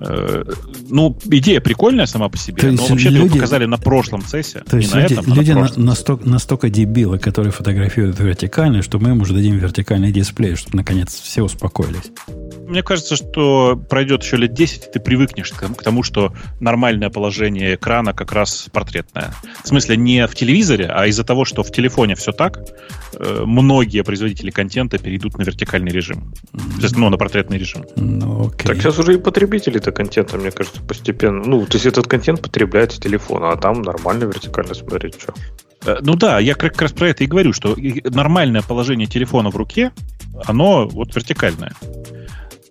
Ну, 0.01 1.16
идея 1.27 1.60
прикольная 1.60 2.06
сама 2.06 2.28
по 2.28 2.39
себе, 2.39 2.62
то 2.62 2.72
но 2.72 2.86
вообще 2.86 3.10
люди, 3.10 3.35
показали 3.35 3.66
на 3.66 3.77
прошлом 3.77 4.24
цессе, 4.24 4.62
то 4.68 4.77
есть 4.77 4.94
не 4.94 5.02
люди, 5.02 5.14
на 5.14 5.20
этом, 5.20 5.32
а 5.32 5.36
люди 5.36 5.52
на 5.52 5.70
настолько, 5.77 6.28
настолько 6.28 6.70
дебилы, 6.70 7.18
которые 7.18 7.52
фотографируют 7.52 8.18
вертикально, 8.18 8.82
что 8.82 8.98
мы 8.98 9.10
им 9.10 9.20
уже 9.20 9.35
дадим 9.35 9.59
вертикальный 9.59 10.10
дисплей, 10.10 10.56
чтобы 10.56 10.78
наконец 10.78 11.14
все 11.20 11.43
успокоились. 11.43 12.10
Мне 12.66 12.82
кажется, 12.82 13.16
что 13.16 13.77
пройдет 13.77 14.22
еще 14.22 14.36
лет 14.36 14.55
10, 14.55 14.86
и 14.86 14.90
ты 14.93 15.01
привыкнешь 15.01 15.51
к 15.51 15.82
тому, 15.82 16.05
что 16.05 16.32
нормальное 16.60 17.10
положение 17.10 17.74
экрана 17.74 18.12
как 18.12 18.32
раз 18.32 18.68
портретное. 18.72 19.35
В 19.64 19.68
смысле, 19.68 19.97
не 19.97 20.27
в 20.27 20.35
телевизоре, 20.36 20.86
а 20.86 21.06
из-за 21.09 21.24
того, 21.24 21.44
что 21.44 21.64
в 21.64 21.72
телефоне 21.72 22.14
все 22.14 22.31
так, 22.31 22.60
э, 23.18 23.43
многие 23.44 24.05
производители 24.05 24.51
контента 24.51 24.98
перейдут 24.98 25.36
на 25.36 25.43
вертикальный 25.43 25.90
режим. 25.90 26.32
То 26.52 26.82
есть, 26.82 26.97
ну, 26.97 27.10
на 27.10 27.16
портретный 27.16 27.59
режим. 27.59 27.85
Ну, 27.97 28.48
окей. 28.48 28.66
Так 28.66 28.77
сейчас 28.77 28.98
уже 29.01 29.14
и 29.14 29.18
потребители 29.18 29.78
это 29.91 29.97
контента, 29.97 30.39
мне 30.39 30.51
кажется, 30.51 30.81
постепенно. 30.83 31.43
Ну, 31.45 31.67
то 31.67 31.75
есть 31.75 31.87
этот 31.87 32.07
контент 32.07 32.41
потребляется 32.41 32.97
с 32.97 33.01
телефона, 33.01 33.53
а 33.53 33.57
там 33.57 33.83
нормально 33.83 34.25
вертикально 34.25 34.75
смотреть, 34.75 35.21
что. 35.21 35.35
Э, 35.85 35.99
ну 36.01 36.15
да, 36.15 36.39
я 36.39 36.55
как 36.55 36.81
раз 36.81 36.93
про 36.93 37.09
это 37.09 37.25
и 37.25 37.27
говорю, 37.27 37.53
что 37.53 37.77
нормальное 38.05 38.62
положение 38.62 39.07
телефона 39.07 39.51
в 39.51 39.57
руке, 39.57 39.93
оно 40.47 40.89
вот 40.89 41.15
вертикальное. 41.15 41.73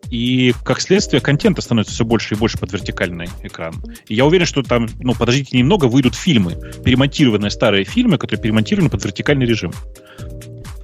И, 0.09 0.55
как 0.63 0.81
следствие, 0.81 1.21
контента 1.21 1.61
становится 1.61 1.93
все 1.93 2.03
больше 2.03 2.33
и 2.33 2.37
больше 2.37 2.57
под 2.57 2.73
вертикальный 2.73 3.29
экран. 3.43 3.75
И 4.07 4.15
я 4.15 4.25
уверен, 4.25 4.47
что 4.47 4.63
там, 4.63 4.87
ну, 4.99 5.13
подождите 5.13 5.55
немного, 5.55 5.85
выйдут 5.85 6.15
фильмы, 6.15 6.57
перемонтированные 6.83 7.51
старые 7.51 7.83
фильмы, 7.83 8.17
которые 8.17 8.41
перемонтированы 8.41 8.89
под 8.89 9.05
вертикальный 9.05 9.45
режим. 9.45 9.71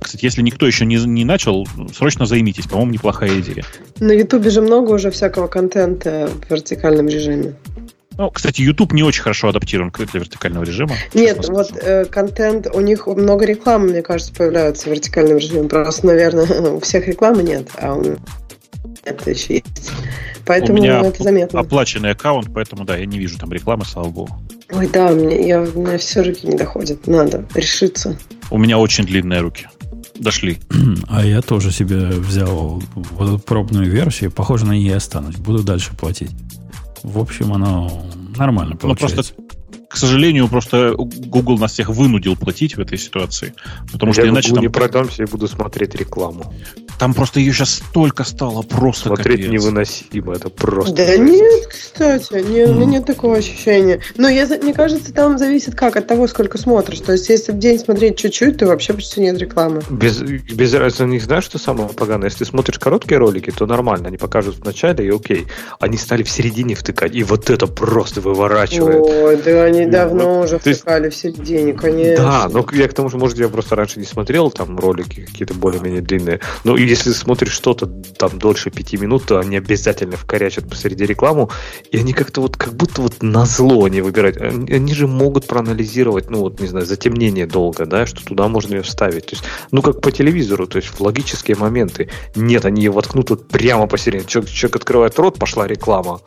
Кстати, 0.06 0.24
если 0.24 0.44
никто 0.44 0.68
еще 0.68 0.86
не, 0.86 0.98
не 0.98 1.26
начал, 1.26 1.68
срочно 1.92 2.28
займитесь. 2.28 2.68
По-моему, 2.68 2.92
неплохая 2.92 3.40
идея. 3.40 3.66
На 4.00 4.12
Ютубе 4.12 4.52
же 4.52 4.62
много 4.62 4.92
уже 4.92 5.10
всякого 5.10 5.48
контента 5.48 6.30
в 6.30 6.52
вертикальном 6.52 7.08
режиме. 7.08 7.56
Ну, 8.16 8.30
кстати, 8.30 8.62
YouTube 8.62 8.94
не 8.94 9.02
очень 9.02 9.24
хорошо 9.24 9.48
адаптирован 9.48 9.92
для 9.92 10.06
вертикального 10.20 10.64
режима. 10.64 10.94
Нет, 11.16 11.50
вот 11.50 11.72
э, 11.82 12.06
контент, 12.06 12.68
у 12.72 12.82
них 12.82 13.08
много 13.08 13.46
рекламы, 13.46 13.88
мне 13.88 14.04
кажется, 14.04 14.32
появляется 14.32 14.90
в 14.90 14.92
вертикальном 14.92 15.38
режиме. 15.38 15.68
Просто, 15.68 16.06
наверное, 16.06 16.46
у 16.74 16.80
всех 16.82 17.08
рекламы 17.08 17.42
нет, 17.42 17.68
а 17.80 17.96
у 17.96 18.04
это 19.06 19.32
еще 19.32 19.56
есть. 19.56 19.92
Поэтому 20.46 20.78
у 20.78 20.82
меня 20.84 21.02
это 21.02 21.24
заметно. 21.24 21.62
оплаченный 21.62 22.12
аккаунт, 22.12 22.50
поэтому 22.54 22.86
да, 22.86 22.96
я 22.96 23.08
не 23.08 23.18
вижу 23.18 23.40
там 23.40 23.52
рекламы, 23.52 23.86
слава 23.86 24.10
богу. 24.10 24.38
Ой, 24.72 24.88
да, 24.88 25.08
у 25.08 25.16
меня, 25.16 25.40
я, 25.40 25.62
у 25.62 25.80
меня 25.80 25.98
все 25.98 26.22
руки 26.22 26.46
не 26.46 26.56
доходят. 26.56 27.08
Надо 27.08 27.44
решиться. 27.56 28.16
У 28.52 28.60
меня 28.60 28.78
очень 28.78 29.04
длинные 29.04 29.42
руки. 29.42 29.68
Дошли. 30.16 30.60
А 31.08 31.26
я 31.26 31.42
тоже 31.42 31.72
себе 31.72 32.08
взял 32.10 32.82
вот 32.96 33.28
эту 33.28 33.40
пробную 33.40 33.90
версию. 33.90 34.32
Похоже, 34.32 34.66
на 34.66 34.74
ней 34.74 34.96
останусь. 34.96 35.36
Буду 35.36 35.64
дальше 35.64 35.92
платить. 35.96 36.32
В 37.04 37.20
общем, 37.20 37.54
оно 37.54 38.06
нормально 38.36 38.76
получается. 38.76 39.16
Ну, 39.18 39.24
просто 39.24 39.45
к 39.90 39.98
сожалению, 39.98 40.48
просто 40.48 40.94
Google 40.98 41.58
нас 41.58 41.74
всех 41.74 41.90
вынудил 41.90 42.36
платить 42.36 42.76
в 42.76 42.80
этой 42.80 42.98
ситуации. 42.98 43.54
Потому 43.92 44.12
я 44.12 44.22
что 44.22 44.30
иначе 44.30 44.54
там... 44.54 44.62
не 44.62 44.70
продамся 44.70 45.24
и 45.24 45.26
буду 45.26 45.48
смотреть 45.48 45.96
рекламу. 45.96 46.54
Там 47.00 47.14
просто 47.14 47.40
ее 47.40 47.54
сейчас 47.54 47.76
столько 47.76 48.24
стало 48.24 48.62
просто 48.62 49.10
Смотреть 49.10 49.42
капец. 49.42 49.52
невыносимо, 49.52 50.34
это 50.34 50.50
просто... 50.50 50.94
Да 50.94 51.18
нет, 51.18 51.68
кстати, 51.68 52.34
не, 52.34 52.62
mm. 52.62 52.72
у 52.72 52.74
меня 52.76 52.86
нет 52.86 53.06
такого 53.06 53.38
ощущения. 53.38 54.00
Но 54.18 54.30
я, 54.30 54.48
мне 54.62 54.74
кажется, 54.74 55.14
там 55.14 55.38
зависит 55.38 55.76
как, 55.76 55.98
от 55.98 56.08
того, 56.08 56.28
сколько 56.28 56.58
смотришь. 56.58 57.00
То 57.02 57.12
есть, 57.12 57.30
если 57.30 57.52
в 57.52 57.60
день 57.60 57.80
смотреть 57.80 58.18
чуть-чуть, 58.18 58.58
то 58.58 58.68
вообще 58.68 58.94
почти 58.94 59.22
нет 59.22 59.38
рекламы. 59.38 59.82
Без, 59.90 60.22
без 60.22 60.74
разницы, 60.74 61.06
них 61.06 61.24
знаешь, 61.24 61.44
что 61.44 61.58
самое 61.58 61.90
поганое? 61.90 62.30
Если 62.30 62.44
смотришь 62.46 62.80
короткие 62.80 63.18
ролики, 63.18 63.52
то 63.52 63.66
нормально, 63.66 64.08
они 64.08 64.18
покажут 64.18 64.56
в 64.58 64.66
начале 64.66 65.06
и 65.06 65.10
окей. 65.10 65.48
Они 65.80 65.98
стали 65.98 66.24
в 66.24 66.30
середине 66.30 66.76
втыкать, 66.76 67.14
и 67.14 67.24
вот 67.24 67.50
это 67.50 67.68
просто 67.68 68.22
выворачивает. 68.22 69.02
Ой, 69.02 69.38
да 69.38 69.64
они 69.64 69.85
давно 69.86 70.24
ну, 70.24 70.40
уже 70.42 70.60
втыкали 70.60 71.06
есть... 71.06 71.18
в 71.18 71.20
середине, 71.20 71.74
конечно. 71.74 72.24
Да, 72.24 72.50
но 72.50 72.66
я 72.74 72.88
к 72.88 72.94
тому 72.94 73.10
же, 73.10 73.18
может, 73.18 73.38
я 73.38 73.50
просто 73.50 73.76
раньше 73.76 74.00
не 74.00 74.06
смотрел 74.06 74.52
там 74.52 74.78
ролики 74.78 75.22
какие-то 75.22 75.54
более-менее 75.54 76.02
длинные. 76.02 76.40
Но 76.64 76.78
если 76.78 77.12
смотришь 77.12 77.52
что-то 77.52 77.86
там 77.86 78.38
дольше 78.40 78.72
пяти 78.72 78.98
минут, 78.98 79.26
то 79.26 79.40
они 79.40 79.58
обязательно 79.58 80.18
вкорячат 80.18 80.70
посреди 80.70 81.06
рекламу, 81.06 81.50
и 81.92 81.98
они 81.98 82.14
как-то 82.14 82.42
вот, 82.42 82.58
как 82.58 82.74
будто 82.74 83.02
вот 83.02 83.22
на 83.22 83.46
зло 83.46 83.86
они 83.86 84.02
выбирают. 84.02 84.38
Они, 84.38 84.72
они 84.72 84.94
же 84.94 85.08
могут 85.08 85.48
проанализировать, 85.48 86.30
ну 86.30 86.40
вот, 86.40 86.60
не 86.60 86.68
знаю, 86.68 86.86
затемнение 86.86 87.46
долго, 87.46 87.86
да, 87.86 88.06
что 88.06 88.24
туда 88.24 88.48
можно 88.48 88.76
ее 88.76 88.82
вставить. 88.82 89.28
То 89.28 89.36
есть, 89.36 89.44
ну, 89.72 89.82
как 89.82 90.02
по 90.02 90.12
телевизору, 90.12 90.68
то 90.68 90.78
есть 90.78 90.90
в 90.90 91.02
логические 91.02 91.58
моменты. 91.58 92.10
Нет, 92.36 92.66
они 92.66 92.84
ее 92.84 92.92
воткнут 92.92 93.30
вот 93.30 93.48
прямо 93.48 93.88
посередине. 93.88 94.26
Человек, 94.28 94.52
человек 94.52 94.76
открывает 94.78 95.20
рот, 95.20 95.38
пошла 95.38 95.68
реклама. 95.68 96.22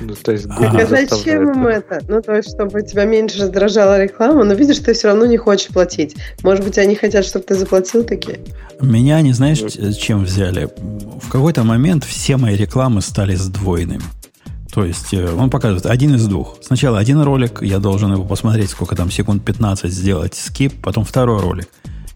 Ну, 0.00 0.14
то 0.14 0.32
есть 0.32 0.46
а 0.48 0.86
зачем 0.86 1.50
им 1.52 1.66
это? 1.66 2.00
Ну, 2.08 2.20
то 2.22 2.34
есть, 2.34 2.50
чтобы 2.54 2.82
тебя 2.82 3.04
меньше 3.04 3.40
раздражала 3.40 4.02
реклама, 4.02 4.44
но 4.44 4.54
видишь, 4.54 4.78
ты 4.78 4.94
все 4.94 5.08
равно 5.08 5.26
не 5.26 5.36
хочешь 5.36 5.68
платить. 5.68 6.16
Может 6.42 6.64
быть, 6.64 6.78
они 6.78 6.94
хотят, 6.94 7.24
чтобы 7.24 7.44
ты 7.44 7.54
заплатил 7.54 8.04
такие? 8.04 8.40
Меня 8.80 9.20
не 9.20 9.32
знаешь, 9.32 9.60
чем 9.96 10.24
взяли? 10.24 10.68
В 11.20 11.30
какой-то 11.30 11.62
момент 11.62 12.04
все 12.04 12.36
мои 12.36 12.56
рекламы 12.56 13.00
стали 13.00 13.34
сдвоенными. 13.34 14.02
То 14.72 14.86
есть 14.86 15.12
э, 15.12 15.30
он 15.34 15.50
показывает 15.50 15.84
один 15.84 16.14
из 16.14 16.26
двух. 16.26 16.56
Сначала 16.62 16.98
один 16.98 17.20
ролик, 17.20 17.60
я 17.60 17.78
должен 17.78 18.12
его 18.12 18.24
посмотреть, 18.24 18.70
сколько 18.70 18.96
там 18.96 19.10
секунд 19.10 19.44
15 19.44 19.92
сделать 19.92 20.34
скип, 20.34 20.72
потом 20.82 21.04
второй 21.04 21.40
ролик. 21.42 21.68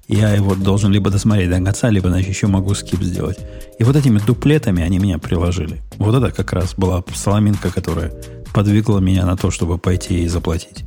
Я 0.09 0.33
его 0.35 0.55
должен 0.55 0.93
либо 0.93 1.11
досмотреть 1.11 1.51
до 1.51 1.61
конца, 1.61 1.91
либо 1.91 2.09
значит, 2.09 2.29
еще 2.29 2.47
могу 2.47 2.75
скип 2.75 3.03
сделать. 3.03 3.39
И 3.79 3.85
вот 3.85 3.97
этими 3.97 4.19
дуплетами 4.19 4.83
они 4.83 4.99
меня 4.99 5.19
приложили. 5.19 5.83
Вот 5.99 6.15
это 6.15 6.35
как 6.35 6.53
раз 6.53 6.75
была 6.77 7.03
соломинка, 7.15 7.71
которая 7.71 8.13
подвигла 8.55 9.01
меня 9.01 9.27
на 9.27 9.37
то, 9.37 9.51
чтобы 9.51 9.79
пойти 9.79 10.23
и 10.23 10.29
заплатить. 10.29 10.85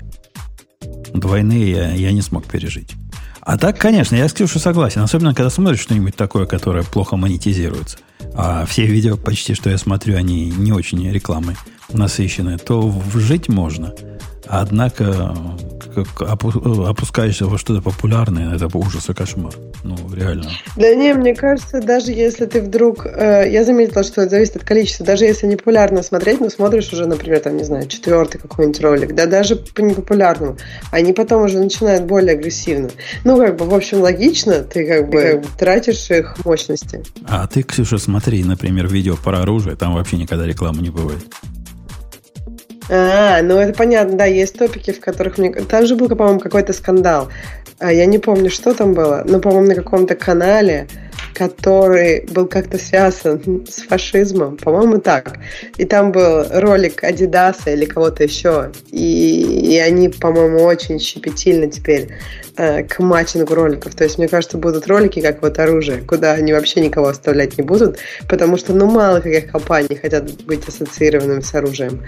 Двойные 1.13 1.71
я, 1.71 1.91
я 1.91 2.11
не 2.11 2.21
смог 2.21 2.45
пережить. 2.45 2.93
А 3.41 3.57
так, 3.57 3.77
конечно, 3.77 4.15
я 4.15 4.27
с 4.27 4.33
Ксюшей 4.33 4.61
согласен. 4.61 5.01
Особенно, 5.01 5.33
когда 5.33 5.49
смотришь 5.49 5.79
что-нибудь 5.79 6.15
такое, 6.15 6.45
которое 6.45 6.83
плохо 6.83 7.17
монетизируется. 7.17 7.97
А 8.33 8.65
все 8.65 8.85
видео 8.85 9.17
почти, 9.17 9.53
что 9.53 9.69
я 9.69 9.77
смотрю, 9.77 10.17
они 10.17 10.49
не 10.49 10.71
очень 10.71 11.09
рекламой 11.11 11.55
насыщенные, 11.91 12.57
то 12.57 12.93
жить 13.13 13.49
можно. 13.49 13.93
Однако, 14.51 15.35
как 15.93 16.21
опускаешься 16.27 17.45
во 17.45 17.59
что-то 17.59 17.84
популярное, 17.84 18.55
это 18.55 18.67
ужас 18.76 19.07
и 19.07 19.13
кошмар. 19.13 19.53
Ну, 19.84 19.95
реально. 20.11 20.49
Да 20.76 20.93
не, 20.95 21.13
мне 21.13 21.35
кажется, 21.35 21.81
даже 21.81 22.11
если 22.11 22.47
ты 22.47 22.61
вдруг... 22.61 23.05
Э, 23.05 23.47
я 23.47 23.63
заметила, 23.63 24.03
что 24.03 24.21
это 24.21 24.31
зависит 24.31 24.55
от 24.55 24.63
количества. 24.63 25.05
Даже 25.05 25.26
если 25.26 25.45
не 25.45 25.55
популярно 25.55 26.01
смотреть, 26.01 26.41
но 26.41 26.49
смотришь 26.49 26.91
уже, 26.91 27.05
например, 27.05 27.41
там, 27.41 27.57
не 27.57 27.63
знаю, 27.63 27.88
четвертый 27.88 28.39
какой-нибудь 28.39 28.81
ролик, 28.81 29.13
да 29.13 29.27
даже 29.27 29.55
по 29.55 29.81
непопулярному, 29.81 30.57
они 30.91 31.13
потом 31.13 31.43
уже 31.43 31.59
начинают 31.59 32.05
более 32.05 32.34
агрессивно. 32.34 32.89
Ну, 33.23 33.38
как 33.38 33.55
бы, 33.55 33.65
в 33.65 33.73
общем, 33.76 34.01
логично, 34.01 34.63
ты 34.63 34.88
как 34.88 35.09
бы, 35.11 35.21
как 35.21 35.41
бы 35.41 35.47
тратишь 35.59 36.09
их 36.09 36.43
мощности. 36.43 37.03
А 37.27 37.45
ты, 37.45 37.61
Ксюша, 37.61 37.99
смотри, 37.99 38.43
например, 38.43 38.88
видео 38.88 39.15
про 39.15 39.41
оружие, 39.41 39.76
там 39.76 39.93
вообще 39.93 40.17
никогда 40.17 40.47
рекламы 40.47 40.81
не 40.81 40.89
бывает. 40.89 41.23
А, 42.89 43.41
ну 43.43 43.57
это 43.57 43.73
понятно, 43.73 44.17
да, 44.17 44.25
есть 44.25 44.57
топики, 44.57 44.91
в 44.91 44.99
которых 44.99 45.37
мне... 45.37 45.51
Там 45.51 45.85
же 45.85 45.95
был, 45.95 46.09
по-моему, 46.09 46.39
какой-то 46.39 46.73
скандал. 46.73 47.29
А, 47.79 47.93
я 47.93 48.05
не 48.05 48.17
помню, 48.17 48.49
что 48.49 48.73
там 48.73 48.93
было, 48.93 49.23
но, 49.25 49.39
по-моему, 49.39 49.67
на 49.67 49.75
каком-то 49.75 50.15
канале, 50.15 50.87
который 51.33 52.25
был 52.31 52.47
как-то 52.47 52.77
связан 52.77 53.65
с 53.69 53.83
фашизмом, 53.83 54.57
по-моему, 54.57 54.99
так. 54.99 55.37
И 55.77 55.85
там 55.85 56.11
был 56.11 56.45
ролик 56.49 57.03
Адидаса 57.03 57.71
или 57.71 57.85
кого-то 57.85 58.23
еще. 58.23 58.71
И, 58.91 59.71
и 59.71 59.77
они, 59.77 60.09
по-моему, 60.09 60.63
очень 60.63 60.99
щепетильно 60.99 61.69
теперь 61.69 62.09
э, 62.57 62.83
к 62.83 62.99
матчингу 62.99 63.53
роликов. 63.53 63.95
То 63.95 64.03
есть, 64.03 64.17
мне 64.17 64.27
кажется, 64.27 64.57
будут 64.57 64.87
ролики 64.87 65.21
как 65.21 65.41
вот 65.41 65.59
оружие, 65.59 66.01
куда 66.01 66.33
они 66.33 66.53
вообще 66.53 66.81
никого 66.81 67.07
оставлять 67.07 67.57
не 67.57 67.63
будут, 67.63 67.99
потому 68.27 68.57
что, 68.57 68.73
ну, 68.73 68.87
мало 68.87 69.21
каких 69.21 69.51
компаний 69.51 69.95
хотят 69.95 70.43
быть 70.43 70.67
ассоциированными 70.67 71.41
с 71.41 71.53
оружием. 71.53 72.01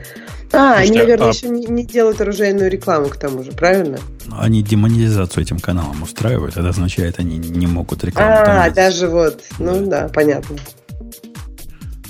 А, 0.54 0.76
они, 0.76 0.88
Слушайте, 0.88 1.00
наверное, 1.00 1.28
а- 1.28 1.30
еще 1.30 1.50
не, 1.50 1.66
не 1.66 1.86
делают 1.86 2.22
оружейную 2.22 2.70
рекламу 2.70 3.08
к 3.08 3.18
тому 3.18 3.44
же, 3.44 3.52
правильно? 3.52 4.00
Они 4.32 4.62
демонетизацию 4.62 5.44
этим 5.44 5.60
каналом 5.60 6.04
устраивают. 6.04 6.58
Это 6.58 6.70
означает, 6.70 7.20
они 7.20 7.38
не 7.38 7.68
могут 7.68 8.04
рекламу 8.04 8.32
А, 8.32 8.70
даже 8.70 9.08
вот. 9.08 9.42
Ну 9.60 9.86
да, 9.88 10.10
понятно. 10.14 10.58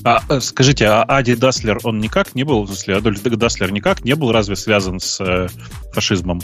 А, 0.03 0.21
э, 0.29 0.39
скажите, 0.39 0.87
а 0.87 1.03
Ади 1.03 1.35
Даслер, 1.35 1.79
он 1.83 1.99
никак 1.99 2.33
не 2.33 2.43
был, 2.43 2.63
в 2.63 2.67
смысле, 2.67 2.97
Адольф 2.97 3.21
Даслер 3.21 3.71
никак 3.71 4.03
не 4.03 4.15
был 4.15 4.31
разве 4.31 4.55
связан 4.55 4.99
с 4.99 5.21
э, 5.21 5.47
фашизмом? 5.93 6.41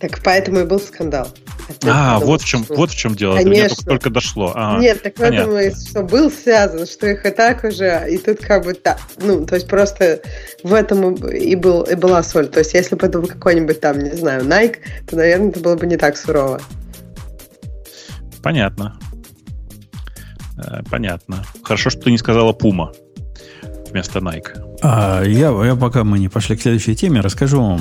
Так 0.00 0.22
поэтому 0.24 0.60
и 0.60 0.64
был 0.64 0.80
скандал. 0.80 1.28
Опять 1.68 1.84
А, 1.84 2.14
потому 2.14 2.32
вот 2.32 2.40
в 2.42 2.44
чем, 2.46 2.64
что- 2.64 2.74
вот 2.74 2.90
в 2.90 2.96
чем 2.96 3.14
дело. 3.14 3.36
Конечно. 3.36 3.68
только, 3.76 3.90
только 3.90 4.10
дошло. 4.10 4.52
Ага. 4.54 4.80
Нет, 4.80 5.02
так 5.02 5.16
в 5.18 5.20
этом 5.20 5.50
понятно. 5.52 5.58
и 5.58 5.70
что 5.88 6.02
был 6.02 6.30
связан, 6.30 6.86
что 6.86 7.06
их 7.06 7.24
и 7.26 7.30
так 7.30 7.62
уже, 7.64 8.06
и 8.10 8.18
тут 8.18 8.40
как 8.40 8.64
бы 8.64 8.72
так. 8.74 8.98
Ну, 9.18 9.44
то 9.46 9.54
есть 9.56 9.68
просто 9.68 10.20
в 10.64 10.72
этом 10.72 11.14
и 11.14 11.38
и 11.50 11.54
был 11.54 11.82
и 11.82 11.94
была 11.94 12.22
соль. 12.22 12.48
То 12.48 12.60
есть 12.60 12.72
если 12.74 12.96
бы 12.96 13.06
это 13.06 13.20
был 13.20 13.28
какой-нибудь 13.28 13.80
там, 13.80 13.98
не 13.98 14.12
знаю, 14.16 14.42
Nike, 14.44 14.76
то, 15.08 15.16
наверное, 15.16 15.50
это 15.50 15.60
было 15.60 15.76
бы 15.76 15.86
не 15.86 15.96
так 15.96 16.16
сурово. 16.16 16.60
Понятно. 18.42 18.98
Э, 20.58 20.82
Понятно. 20.90 21.44
Хорошо, 21.62 21.90
что 21.90 22.00
ты 22.02 22.10
не 22.10 22.18
сказала 22.18 22.52
Пума 22.52 22.92
вместо 23.90 24.20
Nike. 24.20 24.78
А 24.82 25.22
я, 25.24 25.50
я 25.66 25.76
пока 25.76 26.04
мы 26.04 26.18
не 26.18 26.28
пошли 26.28 26.56
к 26.56 26.62
следующей 26.62 26.96
теме, 26.96 27.20
расскажу 27.20 27.60
вам, 27.62 27.80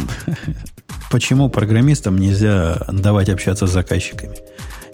почему 1.11 1.49
программистам 1.49 2.17
нельзя 2.17 2.77
давать 2.91 3.29
общаться 3.29 3.67
с 3.67 3.71
заказчиками. 3.71 4.35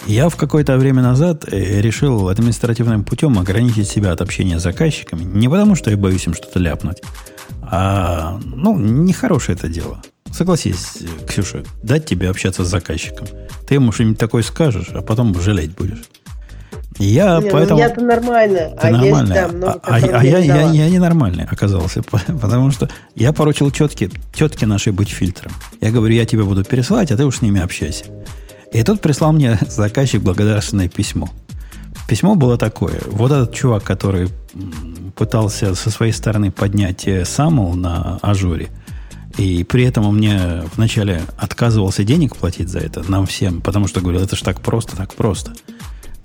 Я 0.06 0.30
в 0.30 0.36
какое-то 0.36 0.78
время 0.78 1.02
назад 1.02 1.46
э, 1.52 1.82
решил 1.82 2.30
административным 2.30 3.04
путем 3.04 3.40
ограничить 3.40 3.88
себя 3.88 4.12
от 4.12 4.22
общения 4.22 4.60
с 4.60 4.64
заказчиками. 4.64 5.24
Не 5.24 5.50
потому, 5.50 5.76
что 5.76 5.90
я 5.90 5.98
боюсь 5.98 6.28
им 6.28 6.34
что-то 6.36 6.60
ляпнуть, 6.60 7.02
а, 7.62 8.40
ну, 8.44 8.78
нехорошее 8.78 9.58
это 9.58 9.68
дело. 9.68 10.02
Согласись, 10.32 11.00
Ксюша, 11.28 11.64
дать 11.82 12.06
тебе 12.06 12.30
общаться 12.30 12.64
с 12.64 12.68
заказчиком. 12.68 13.26
Ты 13.68 13.76
ему 13.76 13.92
что-нибудь 13.92 14.20
такое 14.20 14.44
скажешь, 14.44 14.90
а 14.94 15.02
потом 15.02 15.40
жалеть 15.40 15.72
будешь. 15.72 16.04
Я 16.98 17.40
Не, 17.40 17.48
ну, 17.48 17.52
поэтому... 17.52 17.80
я-то 17.80 18.02
нормально, 18.02 18.58
Ты 18.80 18.88
а 18.88 18.90
есть, 18.90 19.02
нормальный. 19.04 19.36
да, 19.36 19.48
много, 19.50 19.80
а, 19.84 19.96
а- 19.96 20.20
а 20.20 20.24
я, 20.24 20.40
не 20.40 20.48
я, 20.48 20.72
я 20.72 20.90
ненормальный 20.90 21.44
оказался, 21.44 22.02
потому 22.42 22.72
что 22.72 22.90
я 23.16 23.34
поручил 23.34 23.70
тетке, 23.70 24.10
тетке 24.34 24.66
нашей 24.66 24.94
быть 24.94 25.10
фильтром. 25.10 25.52
Я 25.82 25.92
говорю, 25.92 26.16
я 26.16 26.26
тебе 26.26 26.44
буду 26.44 26.64
пересылать, 26.64 27.12
а 27.12 27.18
ты 27.18 27.26
уж 27.26 27.38
с 27.38 27.42
ними 27.42 27.62
общайся. 27.62 28.06
И 28.72 28.82
тут 28.84 29.02
прислал 29.02 29.34
мне 29.34 29.60
заказчик 29.68 30.22
благодарственное 30.22 30.88
письмо. 30.88 31.30
Письмо 32.08 32.36
было 32.36 32.58
такое. 32.58 33.00
Вот 33.08 33.32
этот 33.32 33.54
чувак, 33.54 33.84
который 33.84 34.30
пытался 35.16 35.76
со 35.76 35.90
своей 35.90 36.12
стороны 36.12 36.52
поднять 36.52 37.08
э, 37.08 37.24
SAML 37.24 37.74
на 37.76 38.20
Azure, 38.22 38.70
и 39.38 39.64
при 39.64 39.84
этом 39.84 40.06
он 40.06 40.16
мне 40.18 40.64
вначале 40.76 41.22
отказывался 41.38 42.04
денег 42.04 42.36
платить 42.38 42.70
за 42.70 42.80
это, 42.80 43.04
нам 43.10 43.26
всем, 43.26 43.62
потому 43.62 43.88
что 43.88 44.02
говорил, 44.02 44.22
это 44.22 44.36
ж 44.36 44.42
так 44.42 44.62
просто, 44.62 44.96
так 44.96 45.14
просто. 45.14 45.54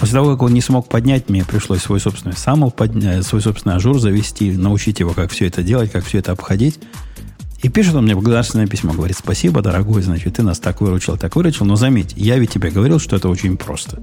После 0.01 0.15
того, 0.15 0.31
как 0.33 0.43
он 0.43 0.55
не 0.55 0.63
смог 0.63 0.89
поднять, 0.89 1.29
мне 1.29 1.45
пришлось 1.45 1.83
свой 1.83 2.01
собственный 2.01 2.35
SAML 2.35 2.71
поднять, 2.73 3.25
свой 3.27 3.43
собственный 3.43 3.77
Azure 3.77 4.01
завести, 4.01 4.51
научить 4.51 4.99
его, 4.99 5.11
как 5.13 5.31
все 5.31 5.47
это 5.47 5.63
делать, 5.63 5.93
как 5.93 6.05
все 6.07 6.19
это 6.19 6.33
обходить. 6.33 6.81
И 7.63 7.69
пишет 7.69 7.95
он 7.95 8.05
мне 8.05 8.15
благодарственное 8.15 8.67
письмо, 8.67 8.95
говорит, 8.95 9.19
спасибо, 9.19 9.61
дорогой, 9.61 10.01
значит, 10.01 10.37
ты 10.37 10.43
нас 10.43 10.59
так 10.59 10.81
выручил, 10.81 11.19
так 11.19 11.37
выручил, 11.37 11.67
но 11.67 11.77
заметь, 11.77 12.15
я 12.17 12.39
ведь 12.39 12.51
тебе 12.51 12.71
говорил, 12.71 12.99
что 12.99 13.17
это 13.17 13.29
очень 13.29 13.59
просто. 13.59 14.03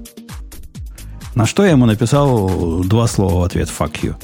На 1.34 1.48
что 1.48 1.66
я 1.66 1.72
ему 1.72 1.88
написал 1.88 2.84
два 2.84 3.08
слова 3.08 3.42
в 3.42 3.44
ответ 3.44 3.68
«fuck 3.68 3.94
you». 4.04 4.16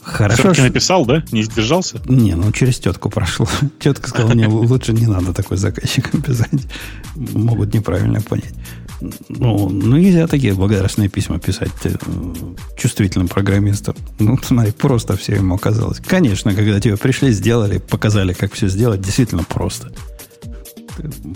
Хорошо, 0.00 0.34
Все-таки 0.36 0.54
что- 0.54 0.68
написал, 0.68 1.06
да? 1.06 1.22
Не 1.30 1.42
сдержался? 1.42 2.00
не, 2.06 2.34
ну 2.34 2.50
через 2.50 2.78
тетку 2.78 3.08
прошло. 3.08 3.46
Тетка 3.78 4.08
сказала, 4.08 4.32
мне 4.32 4.48
лучше 4.48 4.92
не 4.94 5.06
надо 5.06 5.32
такой 5.32 5.58
заказчикам 5.58 6.22
писать. 6.22 6.66
Могут 7.14 7.72
неправильно 7.72 8.20
понять. 8.20 8.54
Ну, 9.28 9.68
ну, 9.68 9.96
нельзя 9.96 10.26
такие 10.26 10.54
благодарственные 10.54 11.08
письма 11.08 11.38
писать 11.38 11.70
э, 11.84 11.90
чувствительным 12.76 13.28
программистам. 13.28 13.94
Ну, 14.18 14.38
смотри, 14.42 14.72
просто 14.72 15.16
все 15.16 15.34
ему 15.36 15.54
оказалось. 15.54 15.98
Конечно, 16.00 16.54
когда 16.54 16.80
тебе 16.80 16.96
пришли, 16.96 17.30
сделали, 17.32 17.78
показали, 17.78 18.32
как 18.32 18.52
все 18.52 18.68
сделать, 18.68 19.00
действительно 19.00 19.44
просто. 19.44 19.92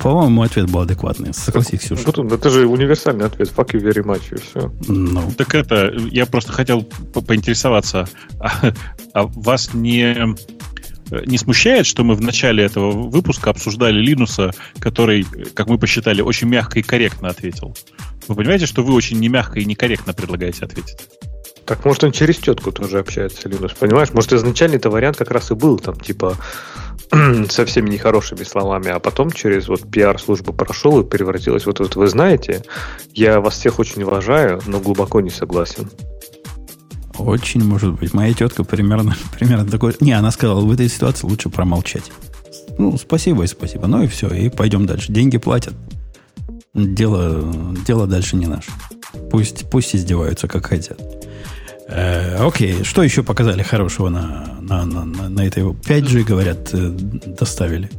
По-моему, 0.02 0.42
ответ 0.42 0.70
был 0.70 0.80
адекватный. 0.80 1.32
Согласись, 1.32 1.80
Ксюша. 1.80 2.10
Он, 2.16 2.30
это 2.30 2.50
же 2.50 2.66
универсальный 2.66 3.24
ответ. 3.24 3.50
Fuck 3.56 3.72
you 3.72 3.80
very 3.80 4.04
much, 4.04 4.34
и 4.34 4.38
все. 4.38 4.70
Ну, 4.86 5.32
Так 5.36 5.54
это, 5.54 5.92
я 6.10 6.26
просто 6.26 6.52
хотел 6.52 6.82
по- 6.82 7.22
поинтересоваться, 7.22 8.06
а, 8.38 8.72
а 9.14 9.22
вас 9.26 9.72
не, 9.72 10.36
не 11.10 11.38
смущает, 11.38 11.86
что 11.86 12.04
мы 12.04 12.14
в 12.14 12.20
начале 12.20 12.64
этого 12.64 12.90
выпуска 12.90 13.50
обсуждали 13.50 14.00
Линуса, 14.00 14.52
который, 14.78 15.24
как 15.54 15.68
мы 15.68 15.78
посчитали, 15.78 16.20
очень 16.20 16.48
мягко 16.48 16.78
и 16.78 16.82
корректно 16.82 17.28
ответил? 17.28 17.76
Вы 18.28 18.34
понимаете, 18.34 18.66
что 18.66 18.82
вы 18.82 18.92
очень 18.92 19.18
не 19.18 19.28
мягко 19.28 19.60
и 19.60 19.64
некорректно 19.64 20.12
предлагаете 20.12 20.64
ответить? 20.64 21.08
Так 21.64 21.84
может 21.84 22.04
он 22.04 22.12
через 22.12 22.36
тетку 22.36 22.70
тоже 22.70 23.00
общается, 23.00 23.48
Линус, 23.48 23.72
понимаешь? 23.72 24.12
Может 24.12 24.32
изначально 24.32 24.76
это 24.76 24.88
вариант 24.88 25.16
как 25.16 25.32
раз 25.32 25.50
и 25.50 25.54
был 25.54 25.78
там, 25.78 25.98
типа, 25.98 26.36
со 27.50 27.66
всеми 27.66 27.90
нехорошими 27.90 28.44
словами, 28.44 28.88
а 28.88 29.00
потом 29.00 29.30
через 29.32 29.66
вот 29.66 29.90
пиар-службу 29.90 30.52
прошел 30.52 31.00
и 31.00 31.04
превратилось 31.04 31.66
вот 31.66 31.80
это. 31.80 31.98
Вы 31.98 32.06
знаете, 32.06 32.62
я 33.14 33.40
вас 33.40 33.54
всех 33.54 33.80
очень 33.80 34.02
уважаю, 34.04 34.60
но 34.66 34.78
глубоко 34.78 35.20
не 35.20 35.30
согласен. 35.30 35.90
Очень 37.18 37.64
может 37.64 37.94
быть. 37.94 38.14
Моя 38.14 38.32
тетка 38.34 38.64
примерно, 38.64 39.16
примерно 39.38 39.70
такой... 39.70 39.94
Не, 40.00 40.12
она 40.12 40.30
сказала, 40.30 40.60
в 40.60 40.70
этой 40.70 40.88
ситуации 40.88 41.26
лучше 41.26 41.48
промолчать. 41.48 42.10
Ну, 42.78 42.96
спасибо 42.98 43.44
и 43.44 43.46
спасибо. 43.46 43.86
Ну 43.86 44.02
и 44.02 44.06
все, 44.06 44.28
и 44.28 44.48
пойдем 44.48 44.86
дальше. 44.86 45.12
Деньги 45.12 45.38
платят. 45.38 45.74
Дело, 46.74 47.52
дело 47.86 48.06
дальше 48.06 48.36
не 48.36 48.46
наше. 48.46 48.70
Пусть, 49.30 49.70
пусть 49.70 49.96
издеваются, 49.96 50.46
как 50.46 50.66
хотят. 50.66 51.00
Э, 51.88 52.36
окей, 52.46 52.84
что 52.84 53.02
еще 53.02 53.22
показали 53.22 53.62
хорошего 53.62 54.08
на, 54.08 54.58
на, 54.60 54.84
на, 54.84 55.04
на, 55.04 55.28
на 55.28 55.40
этой... 55.46 55.62
5G, 55.62 56.24
говорят, 56.24 56.70
э, 56.72 56.90
доставили. 57.38 57.90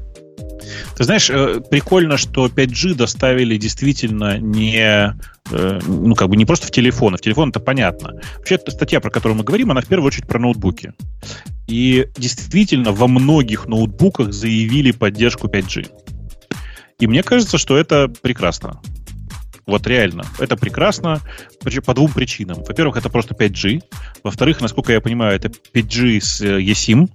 Ты 0.95 1.03
знаешь, 1.03 1.29
э, 1.29 1.61
прикольно, 1.69 2.17
что 2.17 2.47
5G 2.47 2.95
доставили 2.95 3.57
действительно 3.57 4.37
не, 4.37 5.15
э, 5.51 5.79
ну, 5.85 6.15
как 6.15 6.29
бы 6.29 6.35
не 6.35 6.45
просто 6.45 6.67
в 6.67 6.71
телефоны. 6.71 7.17
В 7.17 7.21
телефон 7.21 7.49
это 7.49 7.59
понятно. 7.59 8.13
Вообще, 8.37 8.55
эта 8.55 8.71
статья, 8.71 8.99
про 8.99 9.09
которую 9.09 9.37
мы 9.37 9.43
говорим, 9.43 9.71
она 9.71 9.81
в 9.81 9.87
первую 9.87 10.07
очередь 10.07 10.27
про 10.27 10.39
ноутбуки. 10.39 10.93
И 11.67 12.07
действительно, 12.17 12.91
во 12.91 13.07
многих 13.07 13.67
ноутбуках 13.67 14.33
заявили 14.33 14.91
поддержку 14.91 15.47
5G. 15.47 15.87
И 16.99 17.07
мне 17.07 17.23
кажется, 17.23 17.57
что 17.57 17.77
это 17.77 18.07
прекрасно. 18.07 18.81
Вот 19.67 19.85
реально. 19.85 20.23
Это 20.39 20.55
прекрасно 20.55 21.19
по 21.85 21.93
двум 21.93 22.11
причинам. 22.11 22.63
Во-первых, 22.63 22.95
это 22.97 23.09
просто 23.09 23.35
5G. 23.35 23.81
Во-вторых, 24.23 24.61
насколько 24.61 24.93
я 24.93 25.01
понимаю, 25.01 25.35
это 25.35 25.49
5G 25.73 26.21
с 26.21 26.41
э, 26.41 26.61
eSIM. 26.61 27.09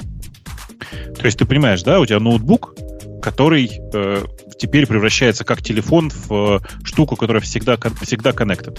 То 1.18 1.24
есть 1.24 1.38
ты 1.38 1.46
понимаешь, 1.46 1.82
да, 1.82 1.98
у 1.98 2.06
тебя 2.06 2.20
ноутбук, 2.20 2.74
который 3.22 3.70
э, 3.94 4.24
теперь 4.58 4.86
превращается 4.86 5.44
как 5.44 5.62
телефон 5.62 6.10
в 6.10 6.32
э, 6.32 6.60
штуку, 6.84 7.16
которая 7.16 7.40
всегда, 7.40 7.78
всегда 8.02 8.30
connected. 8.30 8.78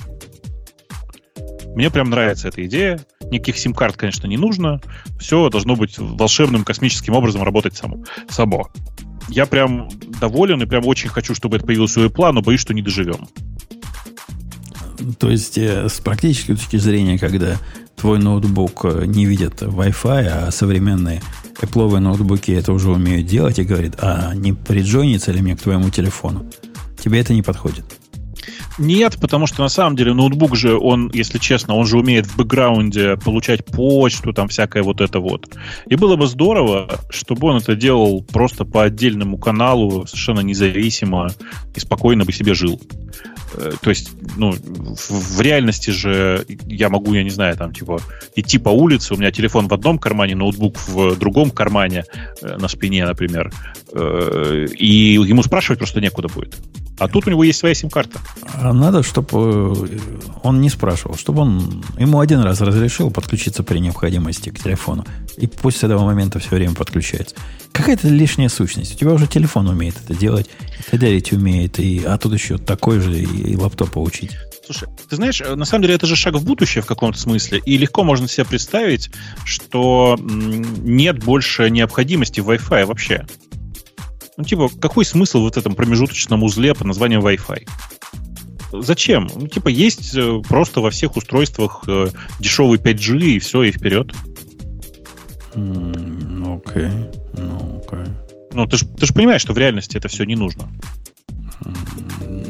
Мне 1.74 1.90
прям 1.90 2.10
нравится 2.12 2.50
эта 2.50 2.64
идея. 2.66 3.00
Никаких 3.32 3.58
сим-карт, 3.58 3.98
конечно, 3.98 4.28
не 4.28 4.38
нужно. 4.38 4.80
Все 5.20 5.50
должно 5.50 5.76
быть 5.76 5.98
волшебным 5.98 6.64
космическим 6.64 7.16
образом 7.16 7.42
работать 7.42 7.76
само. 7.76 8.04
само. 8.30 8.70
Я 9.30 9.46
прям 9.48 9.90
доволен 10.20 10.62
и 10.62 10.66
прям 10.66 10.86
очень 10.86 11.10
хочу, 11.10 11.34
чтобы 11.34 11.58
это 11.58 11.66
появилось 11.66 11.98
у 11.98 12.06
Apple, 12.06 12.32
но 12.34 12.42
боюсь, 12.42 12.60
что 12.60 12.74
не 12.74 12.84
доживем. 12.84 13.28
То 15.20 15.30
есть, 15.30 15.58
э, 15.58 15.88
с 15.90 16.00
практической 16.00 16.56
точки 16.56 16.78
зрения, 16.78 17.18
когда 17.18 17.58
твой 17.96 18.20
ноутбук 18.20 18.86
э, 18.86 19.06
не 19.06 19.26
видит 19.26 19.62
Wi-Fi, 19.62 20.28
а 20.28 20.52
современные 20.52 21.22
Apple 21.62 22.00
ноутбуки 22.00 22.52
это 22.52 22.74
уже 22.74 22.90
умеют 22.90 23.28
делать 23.28 23.60
и 23.60 23.64
говорит, 23.64 23.96
а 24.00 24.34
не 24.36 24.54
приджойнится 24.54 25.32
ли 25.32 25.42
мне 25.42 25.56
к 25.56 25.62
твоему 25.62 25.90
телефону? 25.90 26.50
Тебе 27.02 27.20
это 27.20 27.34
не 27.34 27.42
подходит. 27.42 27.86
Нет, 28.80 29.18
потому 29.22 29.46
что 29.46 29.62
на 29.62 29.70
самом 29.70 29.96
деле 29.96 30.14
ноутбук 30.14 30.56
же, 30.56 30.78
он, 30.78 31.12
если 31.14 31.38
честно, 31.38 31.76
он 31.76 31.86
же 31.86 32.00
умеет 32.00 32.26
в 32.26 32.38
бэкграунде 32.38 33.18
получать 33.18 33.66
почту, 33.66 34.34
там 34.34 34.48
всякое 34.48 34.82
вот 34.82 35.00
это 35.00 35.20
вот. 35.20 35.48
И 35.88 35.96
было 35.96 36.16
бы 36.16 36.26
здорово, 36.26 37.00
чтобы 37.10 37.50
он 37.50 37.58
это 37.58 37.76
делал 37.76 38.24
просто 38.24 38.66
по 38.66 38.84
отдельному 38.84 39.38
каналу, 39.38 40.08
совершенно 40.08 40.40
независимо 40.40 41.32
и 41.76 41.80
спокойно 41.80 42.26
бы 42.26 42.32
себе 42.32 42.56
жил. 42.56 42.82
Э, 43.56 43.72
То 43.82 43.90
есть, 43.90 44.12
ну, 44.38 44.52
в, 44.52 45.38
в 45.38 45.42
реальности 45.42 45.92
же 45.92 46.46
я 46.66 46.90
могу, 46.90 47.14
я 47.14 47.24
не 47.24 47.30
знаю, 47.30 47.56
там, 47.58 47.74
типа, 47.74 48.00
идти 48.36 48.58
по 48.58 48.70
улице, 48.70 49.14
у 49.14 49.18
меня 49.18 49.32
телефон 49.32 49.68
в 49.68 49.74
одном 49.74 49.98
кармане, 49.98 50.36
ноутбук 50.36 50.78
в 50.88 51.18
другом 51.18 51.52
кармане, 51.52 52.06
э, 52.42 52.58
на 52.58 52.68
спине, 52.68 53.06
например, 53.06 53.52
э, 53.94 54.68
и 54.78 55.14
ему 55.14 55.44
спрашивать 55.44 55.80
просто 55.80 56.02
некуда 56.02 56.28
будет. 56.28 56.56
А 57.00 57.08
тут 57.08 57.28
у 57.28 57.30
него 57.32 57.44
есть 57.44 57.60
своя 57.60 57.74
сим-карта. 57.74 58.20
А 58.54 58.72
надо, 58.72 59.02
чтобы 59.02 59.90
он 60.44 60.62
не 60.62 60.70
спрашивал, 60.70 61.16
чтобы 61.16 61.42
он 61.42 61.84
ему 61.98 62.20
один 62.20 62.42
раз 62.42 62.62
разрешил 62.62 63.10
подключиться 63.10 63.64
при 63.64 63.80
необходимости 63.80 64.50
к 64.50 64.60
телефону. 64.60 65.04
И 65.38 65.48
пусть 65.48 65.80
с 65.80 65.84
этого 65.84 66.06
момента 66.06 66.40
все 66.40 66.52
время 66.52 66.76
подключается. 66.76 67.36
Какая-то 67.72 68.08
лишняя 68.08 68.50
сущность. 68.50 68.94
У 68.96 68.98
тебя 68.98 69.12
уже 69.12 69.26
телефон 69.26 69.68
умеет 69.68 69.96
это 70.06 70.16
делать, 70.16 70.50
и 70.92 71.36
умеет, 71.36 71.80
и, 71.80 72.04
а 72.06 72.18
тут 72.20 72.34
еще 72.34 72.60
такой 72.60 73.00
же 73.00 73.20
и, 73.20 73.26
и 73.44 73.56
лаптоп 73.56 73.92
получить. 73.92 74.32
Слушай, 74.66 74.88
ты 75.10 75.16
знаешь, 75.16 75.42
э, 75.42 75.56
на 75.56 75.66
самом 75.66 75.84
деле 75.84 75.96
это 75.96 76.06
же 76.06 76.16
шаг 76.16 76.36
в 76.36 76.46
будущее 76.46 76.82
в 76.82 76.86
каком-то 76.86 77.20
смысле, 77.20 77.62
и 77.66 77.78
легко 77.78 78.04
можно 78.04 78.28
себе 78.28 78.46
представить, 78.46 79.10
что 79.46 80.18
нет 80.20 81.24
больше 81.24 81.70
необходимости 81.70 82.40
в 82.40 82.50
Wi-Fi 82.50 82.86
вообще. 82.86 83.26
Ну, 84.38 84.44
типа, 84.44 84.70
какой 84.80 85.06
смысл 85.06 85.40
в 85.40 85.44
вот 85.44 85.58
этом 85.58 85.76
промежуточном 85.76 86.44
узле 86.44 86.74
под 86.74 86.88
названием 86.88 87.22
Wi-Fi? 87.22 87.68
Зачем? 88.72 89.30
Ну, 89.36 89.48
типа, 89.48 89.68
есть 89.68 90.16
э, 90.16 90.42
просто 90.48 90.82
во 90.82 90.90
всех 90.90 91.16
устройствах 91.16 91.84
э, 91.88 92.08
дешевый 92.40 92.80
5G, 92.80 93.20
и 93.20 93.40
все, 93.40 93.64
и 93.64 93.72
вперед. 93.72 94.12
Ну, 95.56 96.62
окей. 96.66 96.90
Ну, 97.38 97.84
окей. 97.86 98.12
Ну, 98.52 98.66
ты 98.66 98.78
же 98.78 98.86
ты 98.88 99.06
ж 99.06 99.14
понимаешь, 99.14 99.42
что 99.42 99.54
в 99.54 99.58
реальности 99.58 99.98
это 99.98 100.08
все 100.08 100.24
не 100.24 100.36
нужно. 100.36 100.70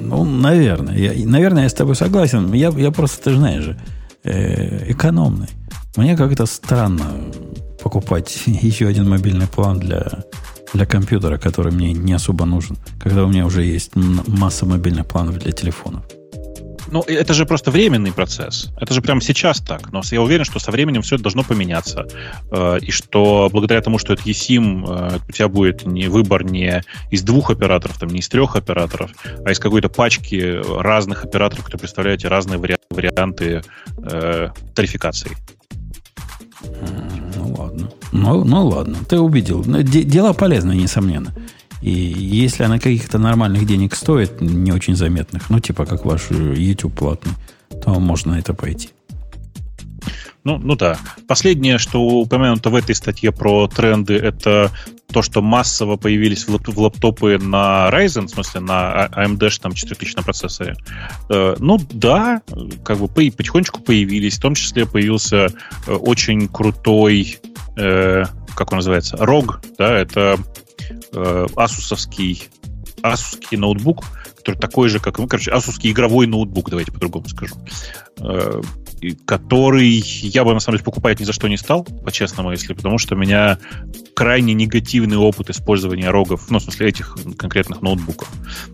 Ну, 0.07 0.25
наверное. 0.25 0.95
Я, 0.97 1.27
наверное, 1.27 1.63
я 1.63 1.69
с 1.69 1.73
тобой 1.73 1.95
согласен. 1.95 2.53
Я, 2.53 2.69
я 2.69 2.91
просто, 2.91 3.23
ты 3.23 3.35
знаешь 3.35 3.63
же, 3.63 3.77
э, 4.23 4.91
экономный. 4.91 5.49
Мне 5.95 6.17
как-то 6.17 6.45
странно 6.45 7.05
покупать 7.81 8.43
еще 8.45 8.87
один 8.87 9.09
мобильный 9.09 9.47
план 9.47 9.79
для, 9.79 10.23
для 10.73 10.85
компьютера, 10.85 11.37
который 11.37 11.71
мне 11.71 11.93
не 11.93 12.13
особо 12.13 12.45
нужен, 12.45 12.77
когда 12.99 13.23
у 13.23 13.27
меня 13.27 13.45
уже 13.45 13.63
есть 13.63 13.91
масса 13.95 14.65
мобильных 14.65 15.05
планов 15.05 15.37
для 15.37 15.51
телефонов. 15.51 16.03
Ну, 16.93 17.01
это 17.07 17.33
же 17.33 17.47
просто 17.47 17.71
временный 17.71 18.11
процесс. 18.11 18.69
Это 18.79 18.93
же 18.93 19.01
прямо 19.01 19.19
сейчас 19.19 19.59
так. 19.59 19.91
Но 19.91 20.03
я 20.11 20.21
уверен, 20.21 20.45
что 20.45 20.59
со 20.59 20.69
временем 20.69 21.01
все 21.01 21.17
должно 21.17 21.43
поменяться. 21.43 22.05
Э, 22.51 22.77
и 22.79 22.91
что 22.91 23.49
благодаря 23.51 23.81
тому, 23.81 23.97
что 23.97 24.13
это 24.13 24.21
eSIM, 24.29 24.85
э, 24.87 25.19
у 25.27 25.31
тебя 25.31 25.47
будет 25.47 25.87
не 25.87 26.07
выбор 26.07 26.43
не 26.43 26.83
из 27.09 27.23
двух 27.23 27.49
операторов, 27.49 27.97
там, 27.97 28.09
не 28.09 28.19
из 28.19 28.29
трех 28.29 28.55
операторов, 28.55 29.09
а 29.43 29.51
из 29.51 29.57
какой-то 29.57 29.89
пачки 29.89 30.61
разных 30.79 31.25
операторов, 31.25 31.65
которые 31.65 31.79
представляют 31.79 32.23
разные 32.25 32.59
варианты 32.91 33.63
э, 33.97 34.49
тарификации. 34.75 35.31
Ну 36.61 37.55
ладно. 37.57 37.89
Ну, 38.11 38.43
ну 38.43 38.67
ладно, 38.67 38.97
ты 39.09 39.19
убедил. 39.19 39.63
Дела 39.63 40.33
полезные, 40.33 40.79
несомненно. 40.79 41.33
И 41.83 41.91
если 41.91 42.63
она 42.63 42.79
каких-то 42.79 43.19
нормальных 43.19 43.65
денег 43.65 43.93
стоит, 43.93 44.39
не 44.39 44.71
очень 44.71 44.95
заметных, 44.95 45.49
ну, 45.49 45.59
типа 45.59 45.85
как 45.85 46.05
ваш 46.05 46.31
YouTube 46.31 46.97
платный, 46.97 47.33
то 47.83 47.99
можно 47.99 48.33
на 48.33 48.39
это 48.39 48.53
пойти. 48.53 48.91
Ну, 50.45 50.57
ну 50.57 50.75
да. 50.75 50.97
Последнее, 51.27 51.77
что 51.77 51.99
упомянуто 51.99 52.69
в 52.69 52.75
этой 52.75 52.95
статье 52.95 53.33
про 53.33 53.67
тренды, 53.67 54.15
это 54.15 54.71
то, 55.11 55.21
что 55.21 55.41
массово 55.41 55.97
появились 55.97 56.47
в, 56.47 56.55
лап- 56.55 56.71
в 56.71 56.79
лаптопы 56.79 57.37
на 57.37 57.89
Ryzen, 57.91 58.27
в 58.27 58.29
смысле 58.29 58.61
на 58.61 59.09
AMD 59.11 59.45
а, 59.45 59.61
там 59.61 59.73
4000 59.73 60.15
на 60.15 60.23
процессоре. 60.23 60.75
Э, 61.29 61.55
ну 61.59 61.79
да, 61.91 62.41
как 62.83 62.99
бы 62.99 63.07
потихонечку 63.09 63.81
появились. 63.81 64.37
В 64.37 64.41
том 64.41 64.55
числе 64.55 64.85
появился 64.85 65.47
э, 65.87 65.91
очень 65.91 66.47
крутой, 66.47 67.39
э, 67.75 68.23
как 68.55 68.71
он 68.71 68.77
называется, 68.77 69.17
ROG, 69.17 69.75
да, 69.77 69.97
это 69.97 70.37
э, 71.13 71.47
асусовский 71.55 72.49
асусский 73.01 73.57
ноутбук, 73.57 74.05
который 74.37 74.57
такой 74.57 74.89
же, 74.89 74.99
как, 74.99 75.19
ну, 75.19 75.27
короче, 75.27 75.51
асусский 75.51 75.91
игровой 75.91 76.25
ноутбук, 76.25 76.69
давайте 76.69 76.91
по-другому 76.91 77.27
скажу. 77.27 77.55
Э, 78.19 78.61
который 79.25 79.87
я 79.87 80.43
бы, 80.43 80.53
на 80.53 80.59
самом 80.59 80.77
деле, 80.77 80.85
покупать 80.85 81.19
ни 81.19 81.23
за 81.23 81.33
что 81.33 81.47
не 81.47 81.57
стал, 81.57 81.83
по-честному, 81.83 82.51
если, 82.51 82.73
потому 82.73 82.97
что 82.97 83.15
у 83.15 83.17
меня 83.17 83.57
крайне 84.13 84.53
негативный 84.53 85.17
опыт 85.17 85.49
использования 85.49 86.09
рогов, 86.09 86.49
ну, 86.49 86.59
в 86.59 86.63
смысле, 86.63 86.89
этих 86.89 87.17
конкретных 87.37 87.81
ноутбуков. 87.81 88.29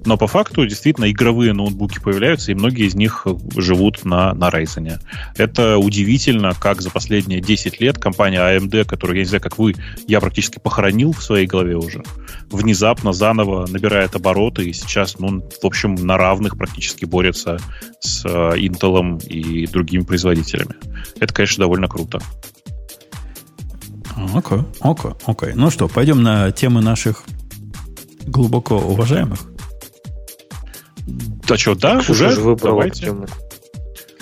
Но 0.05 0.17
по 0.17 0.27
факту, 0.27 0.65
действительно, 0.65 1.09
игровые 1.09 1.53
ноутбуки 1.53 1.99
появляются, 1.99 2.51
и 2.51 2.55
многие 2.55 2.87
из 2.87 2.95
них 2.95 3.25
живут 3.55 4.05
на, 4.05 4.33
на 4.33 4.49
Ryzen. 4.49 4.99
Это 5.37 5.77
удивительно, 5.77 6.53
как 6.59 6.81
за 6.81 6.89
последние 6.89 7.41
10 7.41 7.79
лет 7.79 7.97
компания 7.97 8.39
AMD, 8.39 8.85
которую, 8.85 9.17
я 9.17 9.23
не 9.23 9.29
знаю, 9.29 9.41
как 9.41 9.57
вы, 9.57 9.75
я 10.07 10.19
практически 10.19 10.59
похоронил 10.59 11.13
в 11.13 11.23
своей 11.23 11.47
голове 11.47 11.75
уже, 11.75 12.03
внезапно 12.49 13.13
заново 13.13 13.67
набирает 13.67 14.15
обороты, 14.15 14.65
и 14.65 14.73
сейчас, 14.73 15.19
ну, 15.19 15.41
в 15.41 15.65
общем, 15.65 15.95
на 15.95 16.17
равных 16.17 16.57
практически 16.57 17.05
борется 17.05 17.59
с 17.99 18.25
э, 18.25 18.29
Intel 18.57 19.23
и 19.27 19.67
другими 19.67 20.03
производителями 20.03 20.18
производителями. 20.19 20.75
Это, 21.19 21.33
конечно, 21.33 21.63
довольно 21.63 21.87
круто. 21.87 22.19
Окей, 24.33 24.59
окей, 24.81 25.11
окей. 25.25 25.51
Ну 25.55 25.69
что, 25.71 25.87
пойдем 25.87 26.21
на 26.21 26.51
темы 26.51 26.81
наших 26.81 27.23
глубоко 28.25 28.77
уважаемых? 28.77 29.39
Да 31.47 31.57
что, 31.57 31.75
да, 31.75 31.99
Ксюша 32.01 32.27
уже? 32.27 32.41
выбрала 32.41 32.75
Давайте. 32.75 33.05
тему. 33.05 33.25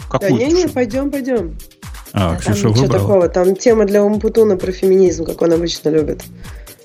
Какую? 0.09 0.37
Да 0.37 0.45
не-не, 0.45 0.67
пойдем, 0.67 1.11
пойдем. 1.11 1.57
А, 2.13 2.33
а 2.33 2.35
Ксюша 2.37 2.63
там 2.63 2.73
выбрала. 2.73 2.99
такого, 2.99 3.29
там 3.29 3.55
тема 3.55 3.85
для 3.85 4.03
Умпутуна 4.03 4.55
про 4.55 4.71
феминизм, 4.71 5.25
как 5.25 5.41
он 5.41 5.53
обычно 5.53 5.89
любит. 5.89 6.23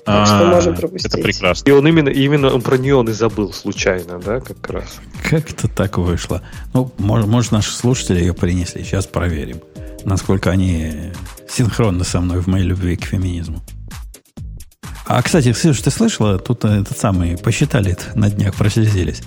Так 0.05 0.27
что 0.27 0.45
можем 0.47 0.75
пропустить. 0.75 1.13
Это 1.13 1.21
прекрасно. 1.21 1.69
И 1.69 1.71
он 1.71 1.87
именно, 1.87 2.09
именно 2.09 2.53
он 2.53 2.61
про 2.61 2.77
нее 2.77 2.95
он 2.95 3.09
и 3.09 3.13
забыл 3.13 3.53
случайно, 3.53 4.19
да, 4.19 4.39
как 4.41 4.69
раз. 4.69 4.99
Как 5.29 5.49
это 5.49 5.67
так 5.67 5.97
вышло? 5.97 6.41
Ну, 6.73 6.91
может, 6.97 7.27
может, 7.27 7.51
наши 7.51 7.71
слушатели 7.71 8.19
ее 8.19 8.33
принесли. 8.33 8.83
Сейчас 8.83 9.05
проверим, 9.07 9.61
насколько 10.03 10.51
они 10.51 11.11
синхронны 11.47 12.03
со 12.03 12.19
мной 12.19 12.41
в 12.41 12.47
моей 12.47 12.65
любви 12.65 12.95
к 12.97 13.05
феминизму. 13.05 13.61
А, 15.05 15.21
кстати, 15.21 15.51
Ксюш, 15.53 15.79
ты 15.81 15.91
слышала? 15.91 16.39
Тут 16.39 16.65
этот 16.65 16.97
самый, 16.97 17.37
посчитали 17.37 17.97
на 18.15 18.29
днях, 18.29 18.55
прослезились. 18.55 19.21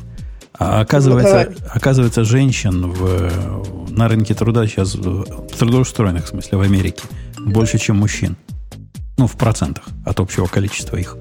А 0.59 0.81
оказывается, 0.81 1.51
ну, 1.51 1.66
оказывается, 1.70 2.24
женщин 2.24 2.90
в, 2.90 3.90
на 3.90 4.09
рынке 4.09 4.35
труда 4.35 4.66
сейчас, 4.66 4.93
трудоустроенных, 4.93 6.24
в 6.24 6.28
смысле, 6.28 6.59
в 6.59 6.61
Америке, 6.62 7.03
больше, 7.39 7.78
чем 7.78 7.98
мужчин. 7.98 8.36
Ну, 9.16 9.26
в 9.26 9.36
процентах 9.36 9.84
от 10.05 10.20
общего 10.20 10.47
количества 10.47 10.97
их. 10.97 11.16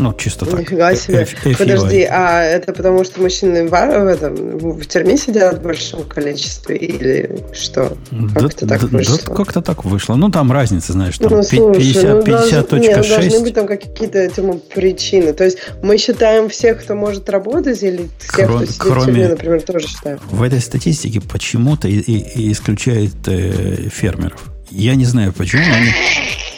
Ну, 0.00 0.14
чисто 0.14 0.46
так. 0.46 0.60
Нифига 0.60 0.94
себе. 0.94 1.22
F- 1.22 1.46
F- 1.46 1.58
Подожди, 1.58 2.02
а 2.10 2.42
это 2.42 2.72
потому, 2.72 3.04
что 3.04 3.20
мужчины 3.20 3.68
в, 3.68 3.70
в, 3.70 3.74
этом, 3.74 4.34
в 4.58 4.86
тюрьме 4.86 5.18
сидят 5.18 5.58
в 5.58 5.62
большом 5.62 6.04
количестве 6.04 6.76
или 6.76 7.44
что? 7.52 7.98
Как 8.34 8.56
да, 8.56 8.66
так 8.66 8.80
да, 8.80 8.96
вышло? 8.96 9.18
Да, 9.26 9.34
как-то 9.34 9.60
так 9.60 9.84
вышло. 9.84 10.14
Ну, 10.16 10.30
там 10.30 10.50
разница, 10.50 10.94
знаешь, 10.94 11.18
там 11.18 11.30
ну, 11.30 11.42
слушай, 11.42 11.92
50.6. 11.92 12.14
Ну, 12.14 12.22
50 12.22 12.72
нет, 12.72 12.96
ну, 12.96 13.08
должны 13.08 13.40
быть 13.40 13.54
там 13.54 13.66
какие-то 13.66 14.18
этому 14.18 14.54
причины. 14.54 15.34
То 15.34 15.44
есть 15.44 15.58
мы 15.82 15.98
считаем 15.98 16.48
всех, 16.48 16.82
кто 16.82 16.94
может 16.94 17.28
работать, 17.28 17.82
или 17.82 18.08
всех, 18.20 18.48
Кро- 18.48 18.56
кто 18.56 18.64
сидит 18.64 18.78
кроме, 18.78 19.00
в 19.02 19.04
тюрьме, 19.04 19.28
например, 19.28 19.62
тоже 19.62 19.86
считаем? 19.86 20.18
В 20.30 20.42
этой 20.42 20.60
статистике 20.60 21.20
почему-то 21.20 21.88
и, 21.88 21.98
и, 21.98 22.40
и 22.40 22.52
исключают 22.52 23.16
э, 23.26 23.90
фермеров. 23.90 24.50
Я 24.70 24.94
не 24.94 25.04
знаю 25.04 25.32
почему, 25.32 25.62
но 25.66 25.74
они 25.74 25.90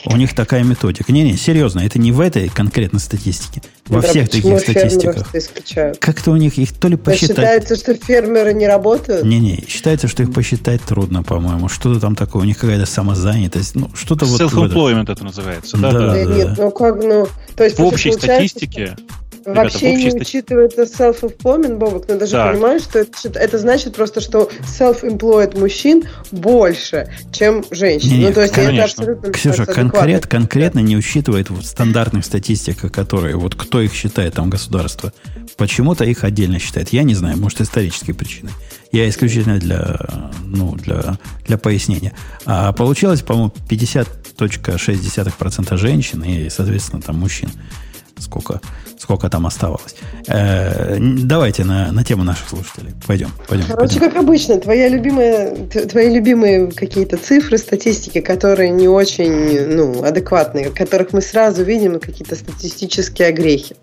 у 0.04 0.16
них 0.16 0.34
такая 0.34 0.64
методика. 0.64 1.12
Не-не, 1.12 1.36
серьезно, 1.36 1.80
это 1.80 1.98
не 1.98 2.12
в 2.12 2.20
этой 2.20 2.48
конкретной 2.48 3.00
статистике. 3.00 3.62
Во 3.86 4.00
да, 4.00 4.08
всех 4.08 4.28
таких 4.28 4.58
статистиках. 4.60 5.32
Как-то 6.00 6.32
у 6.32 6.36
них 6.36 6.58
их 6.58 6.72
то 6.72 6.88
ли 6.88 6.96
посчитать... 6.96 7.36
считается, 7.36 7.76
что 7.76 7.94
фермеры 7.94 8.52
не 8.52 8.66
работают? 8.66 9.24
Не-не, 9.24 9.64
считается, 9.68 10.08
что 10.08 10.22
их 10.22 10.32
посчитать 10.32 10.82
трудно, 10.82 11.22
по-моему. 11.22 11.68
Что-то 11.68 12.00
там 12.00 12.16
такое, 12.16 12.42
у 12.42 12.46
них 12.46 12.58
какая-то 12.58 12.86
самозанятость. 12.86 13.74
Ну, 13.76 13.90
что-то 13.94 14.24
вот... 14.24 14.40
Self-employment 14.40 15.10
это 15.10 15.24
называется. 15.24 15.76
Да, 15.76 15.92
да, 15.92 16.14
да. 16.14 16.24
Нет, 16.24 16.58
ну 16.58 16.70
как, 16.70 16.96
ну... 17.02 17.28
То 17.54 17.64
есть, 17.64 17.78
в 17.78 17.84
общей 17.84 18.12
статистике... 18.12 18.96
Вообще 18.96 19.06
Ребята, 19.44 19.84
не 19.84 20.14
учитывается 20.14 20.82
self-employment, 20.82 21.76
Бобок, 21.76 22.08
но 22.08 22.16
даже 22.16 22.32
да. 22.32 22.52
понимаешь, 22.52 22.82
что 22.82 23.00
это, 23.00 23.38
это 23.38 23.58
значит 23.58 23.94
просто, 23.94 24.20
что 24.20 24.48
self-employed 24.62 25.58
мужчин 25.58 26.04
больше, 26.30 27.12
чем 27.32 27.64
женщин. 27.70 28.10
Не, 28.10 28.26
ну, 28.26 28.32
то 28.32 28.42
есть 28.42 28.54
конечно. 28.54 28.82
это 28.82 28.84
абсолютно 28.84 29.32
Ксюша, 29.32 29.66
конкрет, 29.66 30.26
конкретно 30.26 30.80
не 30.80 30.96
учитывает 30.96 31.50
в 31.50 31.62
стандартных 31.62 32.24
статистиках, 32.24 32.92
которые, 32.92 33.36
вот 33.36 33.56
кто 33.56 33.80
их 33.80 33.92
считает, 33.94 34.34
там, 34.34 34.48
государство. 34.48 35.12
Почему-то 35.56 36.04
их 36.04 36.24
отдельно 36.24 36.58
считает. 36.58 36.90
Я 36.90 37.02
не 37.02 37.14
знаю, 37.14 37.38
может, 37.38 37.60
исторические 37.60 38.14
причины. 38.14 38.50
Я 38.92 39.08
исключительно 39.08 39.58
для, 39.58 40.30
ну, 40.44 40.76
для, 40.76 41.18
для 41.46 41.58
пояснения. 41.58 42.12
А 42.44 42.72
получилось, 42.72 43.22
по-моему, 43.22 43.52
50.6% 43.68 45.76
женщин 45.76 46.22
и, 46.22 46.48
соответственно, 46.48 47.02
там 47.02 47.18
мужчин. 47.18 47.50
сколько, 48.18 48.60
сколько 49.02 49.28
там 49.28 49.46
оставалось. 49.46 49.96
Э, 50.28 50.96
давайте 51.00 51.64
на, 51.64 51.90
на 51.90 52.04
тему 52.04 52.22
наших 52.22 52.48
слушателей. 52.48 52.92
Пойдем, 53.06 53.30
пойдем. 53.48 53.66
Короче, 53.66 53.98
пойдем. 53.98 54.10
как 54.10 54.22
обычно, 54.22 54.58
твоя 54.58 54.88
любимая, 54.88 55.56
твои 55.66 56.14
любимые 56.14 56.70
какие-то 56.70 57.16
цифры, 57.16 57.58
статистики, 57.58 58.20
которые 58.20 58.70
не 58.70 58.86
очень 58.86 59.66
ну, 59.74 60.04
адекватные, 60.04 60.70
которых 60.70 61.12
мы 61.12 61.20
сразу 61.20 61.64
видим 61.64 61.98
какие-то 61.98 62.36
статистические 62.36 63.28
огрехи. 63.28 63.74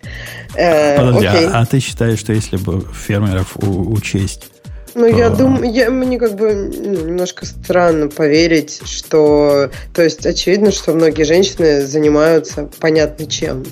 Э, 0.56 0.98
Подожди, 0.98 1.28
а, 1.28 1.62
а 1.62 1.66
ты 1.66 1.80
считаешь, 1.82 2.20
что 2.20 2.32
если 2.32 2.56
бы 2.56 2.86
фермеров 2.94 3.58
у, 3.58 3.92
учесть 3.92 4.50
ну, 5.00 5.18
я 5.18 5.30
думаю, 5.30 5.72
я, 5.72 5.90
мне 5.90 6.20
как 6.20 6.36
бы 6.36 6.54
ну, 6.54 7.08
немножко 7.08 7.46
странно 7.46 8.10
поверить, 8.10 8.82
что... 8.86 9.70
То 9.94 10.04
есть, 10.04 10.26
очевидно, 10.26 10.72
что 10.72 10.94
многие 10.94 11.24
женщины 11.24 11.86
занимаются 11.86 12.70
понятно 12.80 13.26
чем. 13.26 13.64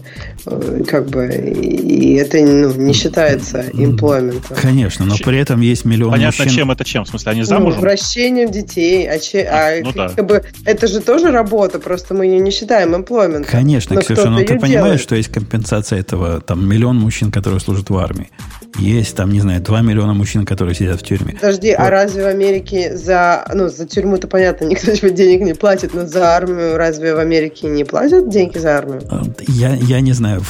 Э, 0.45 0.83
как 0.87 1.07
бы, 1.07 1.27
и 1.27 2.15
это 2.15 2.37
ну, 2.39 2.73
не 2.73 2.93
считается 2.93 3.65
имплойментом. 3.73 4.55
Конечно, 4.55 5.05
но 5.05 5.15
при 5.17 5.37
этом 5.39 5.59
есть 5.61 5.83
миллион 5.83 6.11
Понятно, 6.11 6.45
мужчин... 6.45 6.57
чем 6.57 6.71
это 6.71 6.85
чем? 6.85 7.03
В 7.03 7.09
смысле, 7.09 7.31
они 7.33 7.41
ну, 7.41 7.47
замужем? 7.47 7.79
Ну, 7.79 7.81
вращением 7.81 8.49
детей. 8.49 9.09
А, 9.09 9.19
че, 9.19 9.43
а 9.43 9.81
ну, 9.83 9.91
как 9.93 10.15
да. 10.15 10.23
бы, 10.23 10.43
это 10.65 10.87
же 10.87 11.01
тоже 11.01 11.31
работа, 11.31 11.79
просто 11.79 12.13
мы 12.13 12.25
ее 12.25 12.39
не 12.39 12.51
считаем 12.51 12.95
имплойментом. 12.95 13.51
Конечно, 13.51 13.95
но 13.95 14.01
Ксюша, 14.01 14.29
но 14.29 14.39
ты 14.39 14.57
понимаешь, 14.57 14.71
делает. 14.71 15.01
что 15.01 15.15
есть 15.15 15.29
компенсация 15.29 15.99
этого, 15.99 16.39
там, 16.39 16.67
миллион 16.67 16.97
мужчин, 16.97 17.31
которые 17.31 17.59
служат 17.59 17.89
в 17.89 17.97
армии. 17.97 18.29
Есть 18.77 19.15
там, 19.15 19.31
не 19.31 19.39
знаю, 19.39 19.61
2 19.61 19.81
миллиона 19.81 20.13
мужчин, 20.13 20.45
которые 20.45 20.75
сидят 20.75 21.01
в 21.01 21.03
тюрьме. 21.03 21.16
Подожди, 21.25 21.71
а 21.71 21.79
вот. 21.79 21.87
а 21.87 21.89
разве 21.89 22.23
в 22.23 22.27
Америке 22.27 22.95
за... 22.95 23.45
Ну, 23.53 23.69
за 23.69 23.85
тюрьму-то 23.85 24.27
понятно, 24.27 24.65
никто 24.65 24.91
тебе 24.91 25.11
денег 25.11 25.41
не 25.41 25.53
платит, 25.53 25.93
но 25.93 26.05
за 26.05 26.35
армию 26.35 26.77
разве 26.77 27.13
в 27.13 27.19
Америке 27.19 27.67
не 27.67 27.83
платят 27.83 28.29
деньги 28.29 28.57
за 28.57 28.77
армию? 28.77 29.01
А, 29.09 29.23
я, 29.47 29.73
я 29.73 30.01
не 30.01 30.13
знаю, 30.13 30.41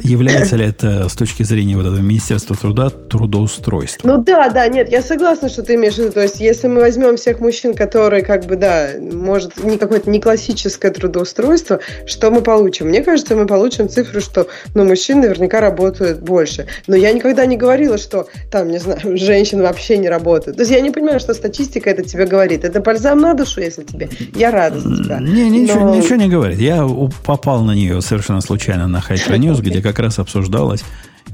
является 0.00 0.56
ли 0.56 0.66
это 0.66 1.08
с 1.08 1.14
точки 1.14 1.42
зрения 1.42 1.76
вот 1.76 1.86
этого 1.86 2.00
Министерства 2.00 2.56
труда 2.56 2.90
трудоустройства. 2.90 4.08
Ну 4.08 4.22
да, 4.22 4.48
да, 4.48 4.68
нет, 4.68 4.90
я 4.90 5.02
согласна, 5.02 5.48
что 5.48 5.62
ты 5.62 5.74
имеешь 5.74 5.94
в 5.94 5.98
виду. 5.98 6.12
То 6.12 6.22
есть, 6.22 6.40
если 6.40 6.68
мы 6.68 6.80
возьмем 6.80 7.16
всех 7.16 7.40
мужчин, 7.40 7.74
которые, 7.74 8.22
как 8.22 8.44
бы, 8.46 8.56
да, 8.56 8.90
может, 8.98 9.62
не 9.62 9.78
какое-то 9.78 10.10
не 10.10 10.20
классическое 10.20 10.90
трудоустройство, 10.90 11.80
что 12.06 12.30
мы 12.30 12.40
получим? 12.42 12.88
Мне 12.88 13.02
кажется, 13.02 13.36
мы 13.36 13.46
получим 13.46 13.88
цифру, 13.88 14.20
что, 14.20 14.46
ну, 14.74 14.84
мужчин 14.84 15.20
наверняка 15.20 15.60
работают 15.60 16.20
больше. 16.20 16.66
Но 16.86 16.96
я 16.96 17.12
никогда 17.12 17.46
не 17.46 17.56
говорила, 17.56 17.98
что 17.98 18.28
там, 18.50 18.68
не 18.68 18.78
знаю, 18.78 19.00
женщин 19.16 19.62
вообще 19.62 19.98
не 20.00 20.08
работают. 20.08 20.56
То 20.56 20.62
есть 20.62 20.72
я 20.72 20.80
не 20.80 20.90
понимаю, 20.90 21.20
что 21.20 21.34
статистика 21.34 21.90
это 21.90 22.02
тебе 22.02 22.26
говорит. 22.26 22.64
Это 22.64 22.80
бальзам 22.80 23.20
на 23.20 23.34
душу, 23.34 23.60
если 23.60 23.84
тебе. 23.84 24.08
Я 24.34 24.50
рада 24.50 24.80
за 24.80 25.02
тебя. 25.02 25.18
Не, 25.20 25.48
ничего, 25.50 25.80
Но... 25.80 25.94
ничего 25.94 26.16
не 26.16 26.28
говорит. 26.28 26.58
Я 26.58 26.86
попал 27.24 27.62
на 27.62 27.72
нее 27.72 28.00
совершенно 28.02 28.40
случайно 28.40 28.88
на 28.88 28.98
Hyper 28.98 29.38
News, 29.38 29.60
где 29.60 29.82
как 29.82 29.98
раз 29.98 30.18
обсуждалось 30.18 30.82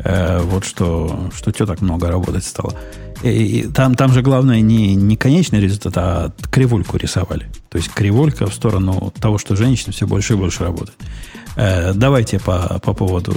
э, 0.05 0.41
вот 0.43 0.65
что, 0.65 1.31
что 1.35 1.51
что 1.51 1.67
так 1.67 1.81
много 1.81 2.09
работать 2.09 2.45
стало. 2.45 2.75
И, 3.23 3.61
и 3.61 3.67
там, 3.69 3.95
там 3.95 4.13
же 4.13 4.23
главное 4.23 4.61
не, 4.61 4.95
не 4.95 5.17
конечный 5.17 5.61
результат, 5.61 5.97
а 5.97 6.33
кривульку 6.51 6.97
рисовали. 6.97 7.47
То 7.71 7.79
есть 7.79 7.91
кривулька 7.93 8.47
в 8.47 8.55
сторону 8.55 9.13
того, 9.21 9.39
что 9.39 9.57
женщины 9.57 9.93
все 9.93 10.07
больше 10.07 10.35
и 10.35 10.37
больше 10.37 10.65
работают. 10.65 10.97
Э, 11.57 11.93
давайте 11.95 12.39
по, 12.39 12.81
по 12.83 12.93
поводу 12.93 13.35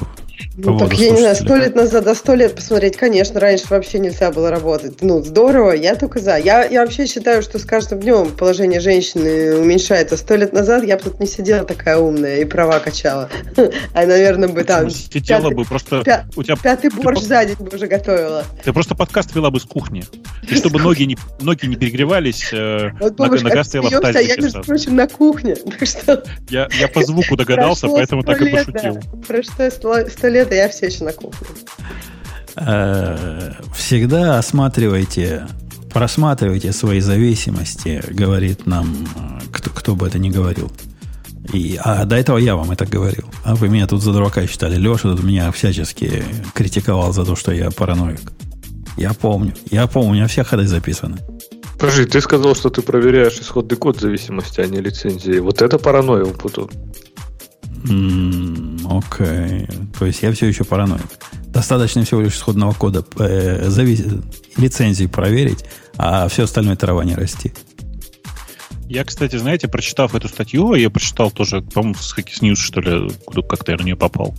ну, 0.57 0.77
так 0.77 0.93
я 0.93 1.11
не 1.11 1.19
знаю, 1.19 1.35
сто 1.35 1.55
лет 1.55 1.75
назад, 1.75 2.03
до 2.03 2.15
сто 2.15 2.33
лет 2.33 2.55
посмотреть, 2.55 2.97
конечно, 2.97 3.39
раньше 3.39 3.65
вообще 3.69 3.99
нельзя 3.99 4.31
было 4.31 4.49
работать. 4.49 5.01
Ну, 5.01 5.21
здорово, 5.23 5.71
я 5.71 5.95
только 5.95 6.19
за. 6.19 6.37
Я, 6.37 6.65
я 6.65 6.81
вообще 6.81 7.07
считаю, 7.07 7.41
что 7.41 7.59
с 7.59 7.65
каждым 7.65 7.99
днем 7.99 8.31
положение 8.31 8.79
женщины 8.79 9.55
уменьшается. 9.55 10.17
Сто 10.17 10.35
лет 10.35 10.53
назад 10.53 10.83
я 10.83 10.97
бы 10.97 11.03
тут 11.03 11.19
не 11.19 11.27
сидела 11.27 11.65
такая 11.65 11.97
умная 11.97 12.37
и 12.37 12.45
права 12.45 12.79
качала. 12.79 13.29
А, 13.93 14.05
наверное, 14.05 14.49
бы 14.49 14.63
там... 14.63 14.89
Сидела 14.89 15.49
бы 15.49 15.63
просто... 15.63 15.99
У 16.35 16.43
тебя... 16.43 16.55
Пятый 16.61 16.89
борщ 16.89 17.21
за 17.21 17.43
день 17.45 17.55
бы 17.57 17.75
уже 17.75 17.87
готовила. 17.87 18.43
Ты 18.63 18.71
просто 18.73 18.95
подкаст 18.95 19.35
вела 19.35 19.51
бы 19.51 19.59
с 19.59 19.63
кухни. 19.63 20.03
И 20.49 20.55
чтобы 20.55 20.79
ноги 20.79 21.03
не, 21.03 21.17
ноги 21.41 21.65
не 21.65 21.75
перегревались, 21.75 22.49
э, 22.51 22.91
нога 22.99 23.63
стояла 23.63 23.89
в 23.89 24.01
тазике. 24.01 24.27
Я, 24.27 24.35
между 24.41 24.61
прочим, 24.61 24.95
на 24.95 25.07
кухне. 25.07 25.55
Что... 25.81 26.23
я, 26.49 26.67
я 26.79 26.87
по 26.87 27.03
звуку 27.03 27.35
догадался, 27.35 27.87
поэтому 27.87 28.23
так 28.23 28.41
и 28.41 28.49
пошутил. 28.49 28.99
Прошло 29.27 29.69
сто 29.69 30.28
лет, 30.29 30.51
и 30.51 30.55
я 30.55 30.69
все 30.69 30.87
еще 30.87 31.03
на 31.03 31.13
кухне. 31.13 31.47
Э, 32.55 33.51
всегда 33.75 34.37
осматривайте, 34.37 35.47
просматривайте 35.93 36.71
свои 36.73 36.99
зависимости, 36.99 38.03
говорит 38.09 38.65
нам 38.65 39.07
э, 39.15 39.39
кто, 39.51 39.69
кто 39.69 39.95
бы 39.95 40.07
это 40.07 40.19
ни 40.19 40.29
говорил. 40.29 40.71
И, 41.53 41.79
а 41.83 42.05
до 42.05 42.15
этого 42.15 42.37
я 42.37 42.55
вам 42.55 42.71
это 42.71 42.85
говорил. 42.85 43.25
А 43.43 43.55
вы 43.55 43.69
меня 43.69 43.87
тут 43.87 44.03
за 44.03 44.13
дурака 44.13 44.45
считали. 44.45 44.75
Леша 44.75 45.15
тут 45.15 45.23
меня 45.23 45.51
всячески 45.51 46.23
критиковал 46.53 47.11
за 47.11 47.25
то, 47.25 47.35
что 47.35 47.51
я 47.51 47.71
параноик. 47.71 48.21
Я 48.97 49.13
помню. 49.13 49.53
Я 49.71 49.87
помню, 49.87 50.09
у 50.09 50.13
меня 50.13 50.27
все 50.27 50.43
ходы 50.43 50.67
записаны. 50.67 51.17
Подожди, 51.79 52.05
ты 52.05 52.19
сказал, 52.19 52.55
что 52.55 52.69
ты 52.69 52.81
проверяешь 52.81 53.39
исходный 53.39 53.77
код 53.77 53.99
зависимости, 53.99 54.59
а 54.59 54.67
не 54.67 54.81
лицензии. 54.81 55.39
Вот 55.39 55.61
это 55.61 55.79
паранойя, 55.79 56.25
Путун. 56.25 56.69
Окей. 57.83 58.85
Okay. 58.85 59.97
То 59.97 60.05
есть 60.05 60.21
я 60.21 60.31
все 60.31 60.47
еще 60.47 60.63
параноик. 60.63 61.05
Достаточно 61.47 62.03
всего 62.03 62.21
лишь 62.21 62.35
исходного 62.35 62.73
кода 62.73 63.05
э, 63.17 63.69
завис... 63.69 64.03
лицензии 64.57 65.05
проверить, 65.05 65.65
а 65.97 66.27
все 66.27 66.43
остальное 66.43 66.75
трава 66.75 67.03
не 67.03 67.15
расти. 67.15 67.53
Я, 68.87 69.03
кстати, 69.03 69.35
знаете, 69.35 69.67
прочитав 69.67 70.15
эту 70.15 70.27
статью, 70.27 70.73
я 70.73 70.89
прочитал 70.89 71.29
тоже, 71.29 71.61
по-моему, 71.61 71.93
с 71.93 72.17
Hackis 72.17 72.41
News, 72.41 72.55
что 72.55 72.81
ли, 72.81 73.09
как-то 73.47 73.71
я 73.71 73.77
на 73.77 73.83
нее 73.83 73.95
попал. 73.95 74.35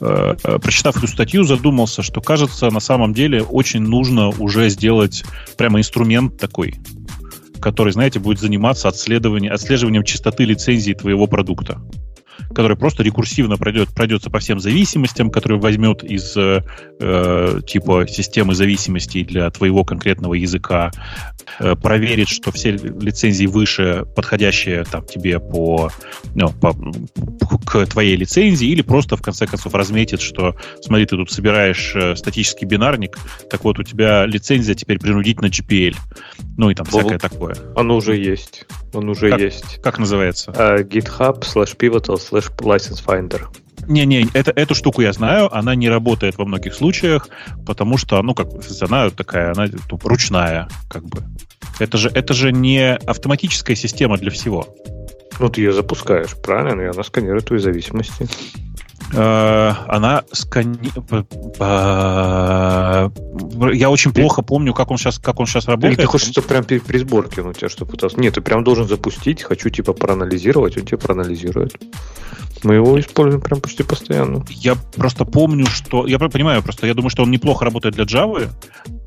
Э, 0.00 0.36
прочитав 0.62 0.98
эту 0.98 1.08
статью, 1.08 1.44
задумался, 1.44 2.02
что, 2.02 2.20
кажется, 2.20 2.70
на 2.70 2.80
самом 2.80 3.14
деле 3.14 3.42
очень 3.42 3.80
нужно 3.80 4.28
уже 4.28 4.68
сделать 4.68 5.24
прямо 5.56 5.78
инструмент 5.78 6.38
такой, 6.38 6.74
который, 7.60 7.92
знаете, 7.92 8.18
будет 8.18 8.40
заниматься 8.40 8.88
отслеживанием, 8.88 9.54
отслеживанием 9.54 10.04
частоты 10.04 10.44
лицензии 10.44 10.92
твоего 10.92 11.26
продукта 11.26 11.80
который 12.54 12.76
просто 12.76 13.02
рекурсивно 13.02 13.56
пройдет, 13.56 13.90
пройдется 13.90 14.30
по 14.30 14.38
всем 14.38 14.60
зависимостям, 14.60 15.30
который 15.30 15.58
возьмет 15.58 16.02
из 16.02 16.36
э, 16.36 16.62
э, 17.00 17.60
типа 17.66 18.06
системы 18.08 18.54
зависимостей 18.54 19.24
для 19.24 19.50
твоего 19.50 19.84
конкретного 19.84 20.34
языка, 20.34 20.90
э, 21.60 21.74
проверит, 21.76 22.28
что 22.28 22.52
все 22.52 22.72
лицензии 22.72 23.46
выше, 23.46 24.04
подходящие 24.16 24.84
там, 24.84 25.04
тебе 25.04 25.40
по, 25.40 25.90
ну, 26.34 26.50
по, 26.50 26.74
к 27.64 27.86
твоей 27.86 28.16
лицензии, 28.16 28.68
или 28.68 28.82
просто 28.82 29.16
в 29.16 29.22
конце 29.22 29.46
концов 29.46 29.74
разметит, 29.74 30.20
что 30.20 30.56
смотри, 30.80 31.06
ты 31.06 31.16
тут 31.16 31.30
собираешь 31.30 31.92
э, 31.94 32.16
статический 32.16 32.66
бинарник, 32.66 33.18
так 33.50 33.64
вот 33.64 33.78
у 33.78 33.82
тебя 33.82 34.26
лицензия 34.26 34.74
теперь 34.74 34.98
принудительно 34.98 35.46
GPL. 35.46 35.96
Ну 36.56 36.70
и 36.70 36.74
там 36.74 36.86
Бол... 36.90 37.00
всякое 37.00 37.18
такое. 37.18 37.56
Оно 37.76 37.96
уже 37.96 38.16
есть. 38.16 38.64
Он 38.92 39.08
уже 39.08 39.30
как, 39.30 39.40
есть. 39.40 39.80
Как 39.82 39.98
называется? 39.98 40.50
Uh, 40.50 40.82
GitHub 40.82 41.40
slash 41.42 41.76
pivotal 41.76 42.16
slash 42.30 42.50
license 42.58 43.04
finder. 43.04 43.46
Не-не, 43.86 44.28
это, 44.34 44.50
эту 44.50 44.74
штуку 44.74 45.00
я 45.00 45.12
знаю, 45.12 45.54
она 45.54 45.74
не 45.74 45.88
работает 45.88 46.36
во 46.36 46.44
многих 46.44 46.74
случаях, 46.74 47.28
потому 47.64 47.96
что, 47.96 48.20
ну, 48.22 48.34
как 48.34 48.48
она 48.82 49.10
такая, 49.10 49.52
она 49.52 49.66
ручная, 50.02 50.68
как 50.88 51.04
бы. 51.04 51.22
Это 51.78 51.96
же, 51.96 52.10
это 52.10 52.34
же 52.34 52.52
не 52.52 52.96
автоматическая 52.96 53.76
система 53.76 54.18
для 54.18 54.30
всего. 54.30 54.66
Ну, 55.38 55.48
ты 55.48 55.62
ее 55.62 55.72
запускаешь, 55.72 56.34
правильно? 56.42 56.82
И 56.82 56.86
она 56.86 57.02
сканирует 57.02 57.46
твои 57.46 57.60
зависимости. 57.60 58.28
Э, 59.12 59.72
она 59.88 60.24
скани... 60.32 60.78
Я 63.74 63.90
очень 63.90 64.12
плохо 64.12 64.42
помню, 64.42 64.74
как 64.74 64.90
он 64.90 64.98
сейчас, 64.98 65.18
как 65.18 65.40
он 65.40 65.46
сейчас 65.46 65.66
работает. 65.66 65.98
Или 65.98 66.04
ты 66.04 66.06
хочешь, 66.06 66.28
чтобы 66.28 66.48
прям 66.48 66.64
при, 66.64 66.98
сборке 66.98 67.42
ну, 67.42 67.52
тебя 67.52 67.68
что 67.68 67.86
пытался? 67.86 68.20
Нет, 68.20 68.34
ты 68.34 68.40
прям 68.40 68.64
должен 68.64 68.86
запустить, 68.86 69.42
хочу 69.42 69.70
типа 69.70 69.92
проанализировать, 69.92 70.76
он 70.76 70.84
тебе 70.84 70.98
проанализирует. 70.98 71.78
Мы 72.64 72.74
его 72.74 72.98
используем 72.98 73.40
прям 73.40 73.60
почти 73.60 73.82
постоянно. 73.82 74.44
Я 74.48 74.74
просто 74.96 75.24
помню, 75.24 75.66
что... 75.66 76.06
Я 76.06 76.18
понимаю, 76.18 76.62
просто 76.62 76.86
я 76.86 76.94
думаю, 76.94 77.10
что 77.10 77.22
он 77.22 77.30
неплохо 77.30 77.64
работает 77.64 77.94
для 77.94 78.04
Java. 78.04 78.50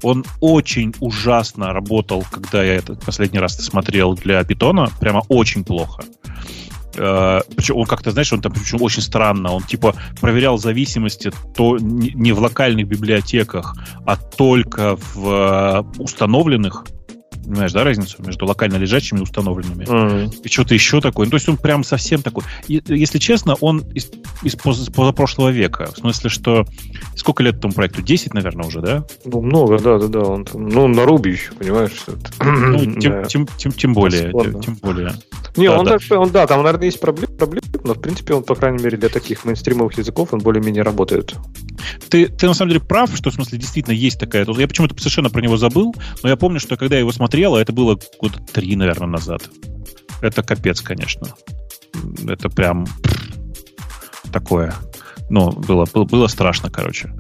Он 0.04 0.26
очень 0.40 0.94
ужасно 1.00 1.74
работал, 1.74 2.24
когда 2.32 2.64
я 2.64 2.76
это 2.76 2.96
последний 2.96 3.40
раз 3.40 3.58
смотрел 3.58 4.16
для 4.16 4.42
Python. 4.42 4.90
Прямо 5.00 5.24
очень 5.28 5.64
плохо. 5.66 6.04
Э, 6.96 7.42
причем 7.56 7.78
он 7.78 7.86
как-то, 7.86 8.12
знаешь, 8.12 8.32
он 8.34 8.42
там 8.42 8.52
причем 8.54 8.82
очень 8.82 9.02
странно. 9.02 9.52
Он 9.52 9.64
типа 9.64 9.96
проверял 10.20 10.58
зависимости 10.58 11.32
то 11.56 11.78
не 11.78 12.32
в 12.32 12.40
локальных 12.40 12.88
библиотеках, 12.88 13.76
а 14.06 14.18
только 14.18 14.96
в 14.96 15.28
э, 15.28 16.02
установленных. 16.02 16.86
Понимаешь, 17.52 17.74
да, 17.74 17.84
разницу 17.84 18.16
между 18.24 18.46
локально 18.46 18.78
лежащими 18.78 19.20
и 19.20 19.24
установленными? 19.24 19.84
Mm-hmm. 19.84 20.42
И 20.46 20.48
что-то 20.48 20.74
еще 20.74 21.02
такое. 21.02 21.26
Ну, 21.26 21.32
то 21.32 21.36
есть 21.36 21.50
он 21.50 21.58
прям 21.58 21.84
совсем 21.84 22.22
такой. 22.22 22.44
И, 22.70 22.82
если 22.88 23.20
честно, 23.20 23.56
он 23.56 23.80
из, 23.94 24.10
из 24.42 24.56
позапрошлого 24.56 25.50
века. 25.50 25.92
В 25.94 25.98
смысле, 25.98 26.30
что 26.30 26.66
сколько 27.18 27.44
лет 27.44 27.58
этому 27.58 27.74
проекту? 27.74 28.02
10, 28.02 28.34
наверное, 28.34 28.66
уже, 28.66 28.80
да? 28.80 29.04
Ну, 29.26 29.42
много, 29.42 29.80
да, 29.80 30.00
да, 30.00 30.08
да. 30.08 30.20
Он, 30.22 30.48
ну, 30.54 30.88
на 30.88 31.04
Руби 31.04 31.32
еще, 31.32 31.52
понимаешь? 31.52 31.92
Ну, 32.40 32.80
тем, 33.02 33.12
да. 33.12 33.24
тем, 33.26 33.48
тем, 33.58 33.74
тем 33.74 33.94
более. 33.94 34.32
Тем, 34.32 34.62
тем 34.62 34.76
более. 34.76 35.12
Не, 35.58 35.68
Да, 35.68 35.80
он, 35.80 35.86
да. 35.86 35.98
так- 36.00 36.20
он, 36.20 36.30
да, 36.30 36.48
там, 36.48 36.64
наверное, 36.64 36.86
есть 36.86 37.02
проблемы, 37.02 37.36
проблемы, 37.36 37.68
но, 37.84 37.96
в 37.96 38.00
принципе, 38.00 38.34
он, 38.34 38.44
по 38.44 38.56
крайней 38.56 38.82
мере, 38.82 38.98
для 38.98 39.10
таких 39.10 39.44
мейнстримовых 39.44 39.98
языков, 39.98 40.30
он 40.32 40.40
более-менее 40.40 40.84
работает. 40.84 41.36
Ты, 42.10 42.28
ты 42.28 42.48
на 42.48 42.54
самом 42.54 42.70
деле 42.70 42.82
прав, 42.82 43.14
что 43.16 43.30
в 43.30 43.34
смысле 43.34 43.58
действительно 43.58 43.94
есть 43.94 44.20
такая. 44.20 44.46
Я 44.48 44.68
почему-то 44.68 44.96
совершенно 44.98 45.30
про 45.30 45.42
него 45.42 45.58
забыл, 45.58 45.94
но 46.24 46.30
я 46.30 46.38
помню, 46.38 46.60
что 46.60 46.78
когда 46.78 46.96
я 46.96 47.00
его 47.00 47.12
смотрел, 47.12 47.41
а 47.48 47.62
это 47.62 47.74
было 47.74 48.00
года 48.20 48.40
три, 48.54 48.76
наверное, 48.76 49.08
назад. 49.08 49.50
Это 50.22 50.44
капец, 50.44 50.82
конечно. 50.82 51.28
Это 52.28 52.50
прям 52.50 52.86
такое. 54.32 54.74
Ну, 55.30 55.52
было, 55.52 55.86
было, 55.86 56.28
страшно, 56.28 56.70
короче. 56.70 57.14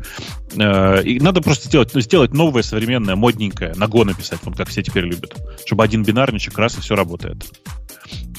Э, 0.58 1.02
И 1.04 1.20
надо 1.20 1.42
просто 1.42 1.68
сделать, 1.68 1.92
сделать 1.96 2.34
новое, 2.34 2.62
современное, 2.62 3.16
модненькое, 3.16 3.74
на 3.76 3.86
Go 3.86 4.04
написать, 4.04 4.40
вот 4.44 4.58
как 4.58 4.68
все 4.68 4.84
теперь 4.84 5.06
любят. 5.06 5.34
Чтобы 5.66 5.84
один 5.86 6.04
бинарничек 6.04 6.58
раз 6.58 6.78
и 6.78 6.82
все 6.82 6.96
работает. 6.96 7.38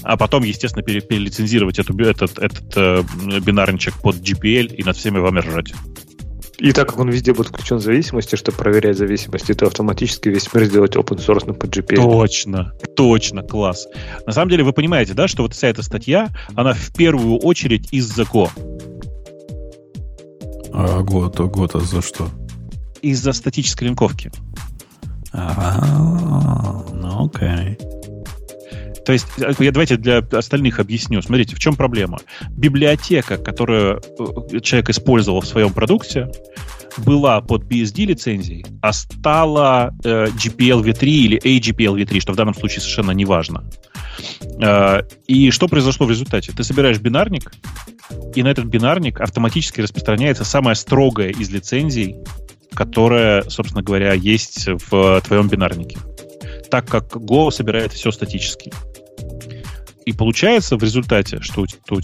А 0.03 0.17
потом, 0.19 0.43
естественно, 0.43 0.85
пере- 0.85 1.01
перелицензировать 1.01 1.79
эту, 1.79 1.97
этот, 1.99 2.39
этот 2.39 2.73
э, 2.77 3.03
бинарничек 3.41 3.95
под 3.95 4.17
GPL 4.17 4.75
и 4.75 4.83
над 4.85 4.97
всеми 4.97 5.19
вами 5.19 5.39
ржать. 5.39 5.73
И 6.63 6.71
так 6.71 6.91
как 6.91 7.01
он 7.01 7.11
везде 7.11 7.35
будет 7.35 7.49
включен 7.49 7.79
в 7.79 7.83
зависимости, 7.83 8.37
чтобы 8.37 8.57
проверять 8.57 8.97
зависимости, 8.97 9.53
то 9.53 9.67
автоматически 9.67 10.29
весь 10.29 10.55
мир 10.55 10.67
сделать 10.67 10.95
open 10.95 11.19
source 11.19 11.53
под 11.53 11.77
GPL. 11.77 11.97
Точно, 11.97 12.73
точно, 12.95 13.43
класс. 13.43 13.89
На 14.27 14.33
самом 14.33 14.51
деле 14.51 14.63
вы 14.63 14.73
понимаете, 14.73 15.13
да, 15.13 15.27
что 15.27 15.43
вот 15.43 15.55
вся 15.55 15.67
эта 15.67 15.83
статья, 15.83 16.29
она 16.55 16.73
в 16.73 16.93
первую 16.93 17.39
очередь 17.39 17.93
из-за 17.93 18.23
Go. 18.23 18.49
А 20.73 21.03
год, 21.03 21.41
а 21.41 21.45
год, 21.47 21.75
а 21.75 21.81
за 21.81 22.01
что? 22.01 22.29
Из-за 23.01 23.33
статической 23.33 23.89
линковки. 23.89 24.31
А, 25.33 26.85
ну 26.93 27.27
окей. 27.27 27.77
То 29.05 29.13
есть, 29.13 29.27
э, 29.39 29.53
я 29.59 29.73
давайте 29.73 29.97
для 29.97 30.19
остальных 30.19 30.79
объясню. 30.79 31.23
Смотрите, 31.23 31.57
в 31.57 31.59
чем 31.59 31.77
проблема? 31.77 32.19
Библиотека, 32.51 33.37
которую 33.37 34.01
э, 34.53 34.61
человек 34.61 34.91
использовал 34.91 35.41
в 35.41 35.47
своем 35.47 35.73
продукте, 35.73 36.31
была 36.99 37.41
под 37.41 37.65
BSD 37.65 38.07
лицензией, 38.07 38.67
а 38.81 38.93
стала 38.93 39.95
э, 40.05 40.27
GPL 40.27 40.83
v3 40.83 41.07
или 41.07 41.41
AGPL 41.41 41.97
v3, 42.03 42.21
что 42.21 42.33
в 42.33 42.37
данном 42.37 42.55
случае 42.55 42.81
совершенно 42.81 43.13
не 43.13 43.25
важно. 43.25 43.65
Э, 44.61 45.03
и 45.27 45.51
что 45.51 45.69
произошло 45.69 46.07
в 46.07 46.11
результате? 46.11 46.53
Ты 46.53 46.65
собираешь 46.65 46.99
бинарник, 46.99 47.53
и 48.35 48.43
на 48.43 48.49
этот 48.49 48.67
бинарник 48.67 49.21
автоматически 49.21 49.81
распространяется 49.81 50.45
самая 50.45 50.75
строгая 50.75 51.31
из 51.31 51.51
лицензий, 51.51 52.17
которая, 52.75 53.49
собственно 53.49 53.83
говоря, 53.83 54.13
есть 54.13 54.69
в 54.91 55.21
твоем 55.23 55.49
бинарнике. 55.49 55.99
Так 56.71 56.89
как 56.89 57.15
Go 57.17 57.51
собирает 57.51 57.93
все 57.93 58.11
статически. 58.11 58.73
И 60.05 60.13
получается 60.13 60.77
в 60.77 60.83
результате, 60.83 61.41
что 61.41 61.67
твой 61.67 62.03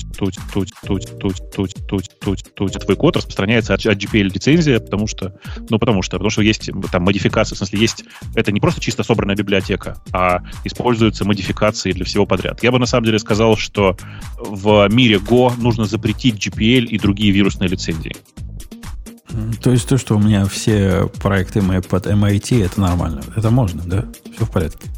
код 2.96 3.16
распространяется 3.16 3.74
от, 3.74 3.86
от 3.86 3.98
GPL 3.98 4.24
лицензия, 4.24 4.80
потому 4.80 5.06
что, 5.06 5.34
ну, 5.68 5.78
потому 5.78 6.02
что, 6.02 6.16
потому 6.16 6.30
что 6.30 6.42
есть 6.42 6.70
там 6.92 7.02
модификации, 7.02 7.54
в 7.54 7.58
смысле, 7.58 7.80
есть, 7.80 8.04
это 8.34 8.52
не 8.52 8.60
просто 8.60 8.80
чисто 8.80 9.02
собранная 9.02 9.36
библиотека, 9.36 10.00
а 10.12 10.42
используются 10.64 11.24
модификации 11.24 11.92
для 11.92 12.04
всего 12.04 12.26
подряд. 12.26 12.62
Я 12.62 12.72
бы 12.72 12.78
на 12.78 12.86
самом 12.86 13.06
деле 13.06 13.18
сказал, 13.18 13.56
что 13.56 13.96
в 14.38 14.88
мире 14.90 15.16
Go 15.16 15.52
нужно 15.58 15.84
запретить 15.84 16.46
GPL 16.46 16.84
и 16.84 16.98
другие 16.98 17.32
вирусные 17.32 17.68
лицензии. 17.68 18.16
То 19.62 19.70
есть 19.70 19.88
то, 19.88 19.98
что 19.98 20.16
у 20.16 20.20
меня 20.20 20.46
все 20.46 21.08
проекты 21.20 21.60
мои 21.60 21.80
под 21.80 22.06
MIT, 22.06 22.64
это 22.64 22.80
нормально. 22.80 23.22
Это 23.36 23.50
можно, 23.50 23.82
да? 23.84 24.06
Все 24.34 24.44
в 24.44 24.50
порядке. 24.50 24.88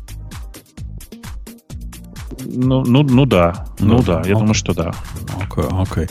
Ну, 2.44 2.84
ну, 2.84 3.02
ну 3.02 3.26
да, 3.26 3.66
ну, 3.78 3.96
Ну, 3.96 4.02
да, 4.02 4.22
я 4.24 4.34
ну. 4.34 4.40
думаю, 4.40 4.54
что 4.54 4.74
да. 4.74 4.94
Окей, 5.40 5.64
окей. 5.70 6.08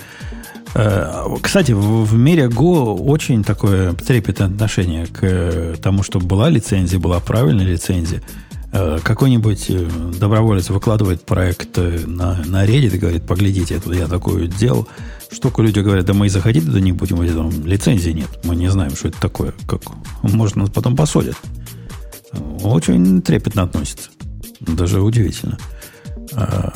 Э, 0.76 1.26
Кстати, 1.42 1.72
в 1.72 2.14
мире 2.14 2.46
Go 2.46 2.96
очень 3.02 3.44
такое 3.44 3.94
трепетное 3.94 4.48
отношение 4.48 5.08
к 5.08 5.20
э, 5.22 5.76
тому, 5.82 6.04
чтобы 6.04 6.26
была 6.26 6.50
лицензия, 6.50 7.00
была 7.00 7.20
правильная 7.20 7.66
лицензия. 7.66 8.22
Э, 8.72 9.00
Какой-нибудь 9.04 9.72
доброволец 10.20 10.70
выкладывает 10.70 11.26
проект 11.26 11.78
на, 11.78 12.42
на 12.46 12.66
Reddit 12.66 12.96
и 12.96 13.00
говорит, 13.00 13.24
поглядите, 13.24 13.76
это 13.76 13.92
я 13.94 14.08
такую 14.08 14.48
делал. 14.48 14.88
Штуку 15.32 15.62
люди 15.62 15.80
говорят, 15.80 16.06
да 16.06 16.14
мы 16.14 16.28
и 16.28 16.30
заходить 16.30 16.66
туда 16.66 16.80
не 16.80 16.92
будем, 16.92 17.22
или 17.24 17.32
там 17.32 17.52
лицензии 17.66 18.12
нет. 18.12 18.30
Мы 18.44 18.56
не 18.56 18.70
знаем, 18.70 18.96
что 18.96 19.08
это 19.10 19.20
такое. 19.20 19.54
Как, 19.68 19.82
может, 20.24 20.56
нас 20.56 20.70
потом 20.70 20.96
посадят. 20.96 21.36
Очень 22.64 23.22
трепетно 23.22 23.64
относится. 23.64 24.10
Даже 24.60 25.02
удивительно. 25.02 25.58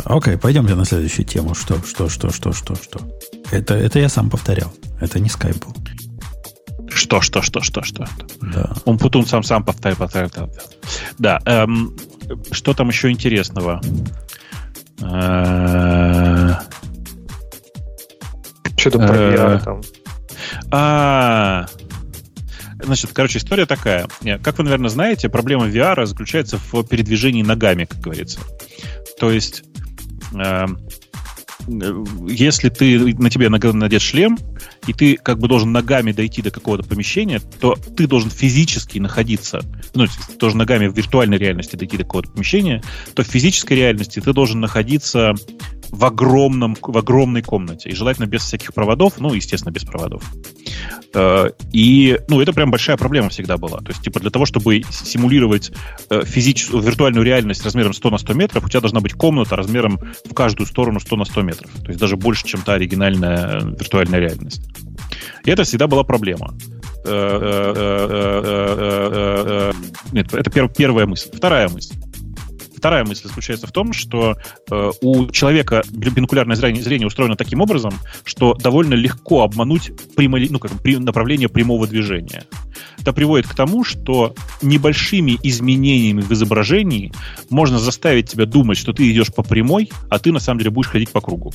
Окей, 0.06 0.38
пойдемте 0.38 0.76
на 0.76 0.86
следующую 0.86 1.26
тему. 1.26 1.54
Что, 1.56 1.82
что, 1.84 2.10
что, 2.10 2.32
что, 2.32 2.54
что, 2.54 2.76
что? 2.76 3.00
Это, 3.52 3.76
это 3.76 4.00
я 4.00 4.10
сам 4.10 4.30
повторял. 4.30 4.72
Это 5.00 5.20
не 5.20 5.30
скайп 5.30 5.58
был. 5.66 5.76
Что, 6.90 7.22
что, 7.22 7.42
что, 7.42 7.62
что, 7.62 7.84
что? 7.84 8.08
Да. 8.42 8.74
Он 8.86 8.98
Путун 8.98 9.26
сам 9.26 9.44
сам 9.44 9.64
повторял, 9.64 9.98
повторял. 9.98 10.30
повторял. 10.30 10.54
Да. 11.18 11.40
эм, 11.46 11.98
что 12.52 12.74
там 12.74 12.90
еще 12.90 13.10
интересного? 13.12 13.82
Э, 15.02 16.54
Что-то 18.78 19.00
про 19.00 19.16
Э, 19.16 19.36
VR 19.36 19.64
там. 19.64 19.82
А, 20.72 21.66
значит, 22.84 23.12
короче, 23.14 23.40
история 23.40 23.66
такая. 23.66 24.08
Э, 24.24 24.38
Как 24.40 24.58
вы, 24.58 24.64
наверное, 24.66 24.90
знаете, 24.90 25.30
проблема 25.30 25.68
VR 25.68 26.06
заключается 26.06 26.58
в 26.72 26.84
передвижении 26.84 27.44
ногами, 27.44 27.86
как 27.86 28.00
говорится. 28.00 28.40
То 29.24 29.32
есть, 29.32 29.64
э, 30.34 30.66
э, 31.70 32.04
если 32.28 32.68
ты 32.68 33.16
на 33.16 33.30
тебе 33.30 33.48
надет 33.48 34.02
шлем, 34.02 34.38
и 34.88 34.94
ты 34.94 35.16
как 35.16 35.40
бы 35.40 35.48
должен 35.48 35.72
ногами 35.72 36.12
дойти 36.12 36.42
до 36.42 36.52
какого-то 36.52 36.84
помещения, 36.88 37.40
то 37.60 37.76
ты 37.76 38.08
должен 38.08 38.30
физически 38.30 39.00
находиться, 39.00 39.62
ну, 39.94 40.06
ты 40.06 40.38
должен 40.38 40.60
ногами 40.60 40.88
в 40.88 40.96
виртуальной 40.96 41.38
реальности 41.38 41.76
дойти 41.76 41.98
до 41.98 42.04
какого-то 42.04 42.32
помещения, 42.32 42.84
то 43.14 43.24
в 43.24 43.28
физической 43.28 43.74
реальности 43.74 44.20
ты 44.20 44.34
должен 44.34 44.60
находиться 44.60 45.36
в 45.94 46.06
огромном, 46.06 46.76
в 46.82 46.98
огромной 46.98 47.44
комнате. 47.44 47.90
И 47.90 47.94
желательно 47.94 48.26
без 48.26 48.42
всяких 48.42 48.74
проводов, 48.74 49.20
ну, 49.20 49.32
естественно, 49.32 49.72
без 49.72 49.84
проводов. 49.84 50.24
Э, 51.14 51.52
И, 51.72 52.20
ну, 52.28 52.42
это 52.42 52.52
прям 52.52 52.72
большая 52.72 52.98
проблема 52.98 53.30
всегда 53.30 53.58
была. 53.58 53.78
То 53.78 53.90
есть, 53.90 54.02
типа, 54.02 54.20
для 54.20 54.32
того, 54.32 54.48
чтобы 54.48 54.82
симулировать 54.90 55.72
э, 56.10 56.24
физическую, 56.26 56.82
виртуальную 56.82 57.24
реальность 57.24 57.64
размером 57.64 57.94
100 57.94 58.10
на 58.10 58.18
100 58.18 58.34
метров, 58.34 58.66
у 58.66 58.70
тебя 58.70 58.82
должна 58.82 59.02
быть 59.02 59.14
комната 59.14 59.56
размером 59.56 60.00
в 60.28 60.34
каждую 60.34 60.66
сторону 60.66 61.00
100 61.00 61.16
на 61.16 61.26
100 61.26 61.42
метров. 61.44 61.70
То 61.84 61.90
есть 61.90 62.00
даже 62.00 62.18
больше, 62.18 62.44
чем 62.48 62.64
та 62.64 62.74
оригинальная 62.74 63.60
э, 63.60 63.76
виртуальная 63.80 64.20
реальность. 64.20 64.64
И 65.46 65.52
это 65.52 65.64
всегда 65.64 65.88
была 65.88 66.04
проблема. 66.04 66.54
Э, 67.06 67.74
э, 67.76 69.72
э, 69.74 69.74
Нет, 70.12 70.34
это 70.34 70.50
пер- 70.50 70.74
первая 70.76 71.06
мысль. 71.06 71.30
Вторая 71.34 71.68
мысль. 71.70 71.94
Вторая 72.78 73.06
мысль 73.06 73.28
заключается 73.30 73.66
в 73.66 73.72
том, 73.72 73.94
что 73.94 74.36
э, 74.70 74.92
у 75.02 75.28
человека 75.32 75.84
бин- 75.90 76.14
бинокулярное 76.14 76.58
зрение, 76.58 76.84
зрение 76.84 77.08
устроено 77.08 77.38
таким 77.38 77.62
образом, 77.62 77.94
что 78.26 78.56
довольно 78.56 78.94
легко 78.94 79.44
обмануть 79.44 79.92
прямо- 80.18 80.38
ну, 80.50 80.60
как, 80.60 80.72
при- 80.82 80.98
направление 80.98 81.48
прямого 81.48 81.88
движения. 81.88 82.44
Это 83.00 83.14
приводит 83.14 83.48
к 83.48 83.56
тому, 83.56 83.86
что 83.86 84.36
небольшими 84.62 85.40
изменениями 85.44 86.22
в 86.22 86.32
изображении 86.34 87.14
можно 87.50 87.80
заставить 87.80 88.30
тебя 88.30 88.46
думать, 88.46 88.78
что 88.78 88.92
ты 88.92 89.10
идешь 89.12 89.34
по 89.34 89.44
прямой, 89.44 89.90
а 90.10 90.20
ты 90.20 90.34
на 90.34 90.40
самом 90.40 90.60
деле 90.60 90.72
будешь 90.72 90.90
ходить 90.90 91.10
по 91.10 91.22
кругу. 91.22 91.54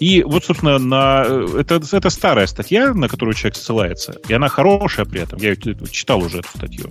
И 0.00 0.22
вот, 0.22 0.44
собственно, 0.44 0.78
на... 0.78 1.24
э, 1.26 1.60
это, 1.60 1.80
это 1.92 2.10
старая 2.10 2.46
статья, 2.46 2.94
на 2.94 3.08
которую 3.08 3.34
человек 3.34 3.56
ссылается, 3.56 4.16
и 4.28 4.32
она 4.32 4.48
хорошая 4.48 5.06
при 5.06 5.20
этом. 5.22 5.38
Я 5.40 5.56
читал 5.56 6.20
уже 6.20 6.38
эту 6.38 6.48
статью. 6.48 6.90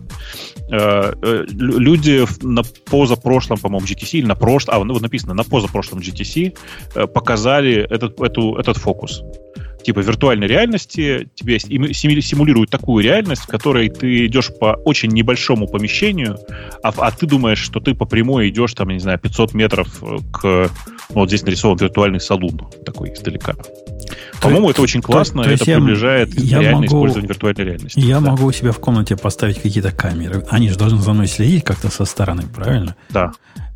Э, 0.69 1.13
э, 1.21 1.45
лю- 1.49 1.79
Люди 1.79 2.25
на 2.41 2.63
позапрошлом, 2.63 3.57
по-моему, 3.57 3.85
GTC, 3.85 4.19
или 4.19 4.25
на 4.25 4.35
прошлом, 4.35 4.75
а, 4.75 4.84
ну, 4.84 4.93
вот 4.93 5.01
написано, 5.01 5.34
на 5.34 5.43
позапрошлом 5.43 5.99
GTC 5.99 7.07
показали 7.07 7.75
этот, 7.89 8.19
эту, 8.19 8.55
этот 8.57 8.77
фокус. 8.77 9.21
Типа 9.84 9.99
виртуальной 9.99 10.48
реальности 10.48 11.30
тебе 11.36 11.60
сим- 11.60 11.91
симули- 11.94 12.22
симулируют 12.22 12.70
такую 12.70 13.04
реальность, 13.04 13.44
в 13.44 13.48
которой 13.48 13.90
ты 13.90 14.26
идешь 14.26 14.49
по 14.60 14.74
очень 14.86 15.10
небольшому 15.12 15.68
помещению, 15.68 16.38
а, 16.84 16.94
а 16.98 17.12
ты 17.12 17.26
думаешь, 17.26 17.60
что 17.60 17.80
ты 17.80 17.94
по 17.94 18.06
прямой 18.06 18.49
идешь, 18.49 18.74
там, 18.74 18.90
я 18.90 18.95
не 18.95 18.99
знаю, 18.99 19.20
500 19.20 19.54
метров 19.54 20.04
э, 20.04 20.18
к... 20.34 20.44
ну, 21.10 21.16
Вот 21.16 21.30
здесь 21.30 21.44
нарисован 21.44 21.78
виртуальный 21.78 22.20
салун 22.20 22.62
такой 22.86 23.14
издалека. 23.14 23.54
По-моему, 24.41 24.70
это 24.70 24.82
очень 24.82 25.02
то- 25.02 25.08
классно, 25.08 25.44
то 25.44 25.49
есть 25.52 25.64
это 25.64 25.78
приближает 25.78 26.34
я 26.36 26.60
реальное 26.60 26.74
могу- 26.82 26.86
использование 26.88 27.28
виртуальной 27.30 27.64
реальности. 27.66 27.99
Я 27.99 28.20
да. 28.20 28.32
могу 28.32 28.45
у 28.45 28.52
себя 28.52 28.72
в 28.72 28.80
комнате 28.80 29.16
поставить 29.16 29.62
какие-то 29.62 29.91
камеры. 29.91 30.44
Они 30.49 30.70
же 30.70 30.78
должны 30.78 30.99
за 30.99 31.14
мной 31.14 31.28
следить 31.28 31.64
как-то 31.64 31.90
со 31.90 32.06
стороны, 32.06 32.44
правильно? 32.54 32.95
Да. 33.10 33.32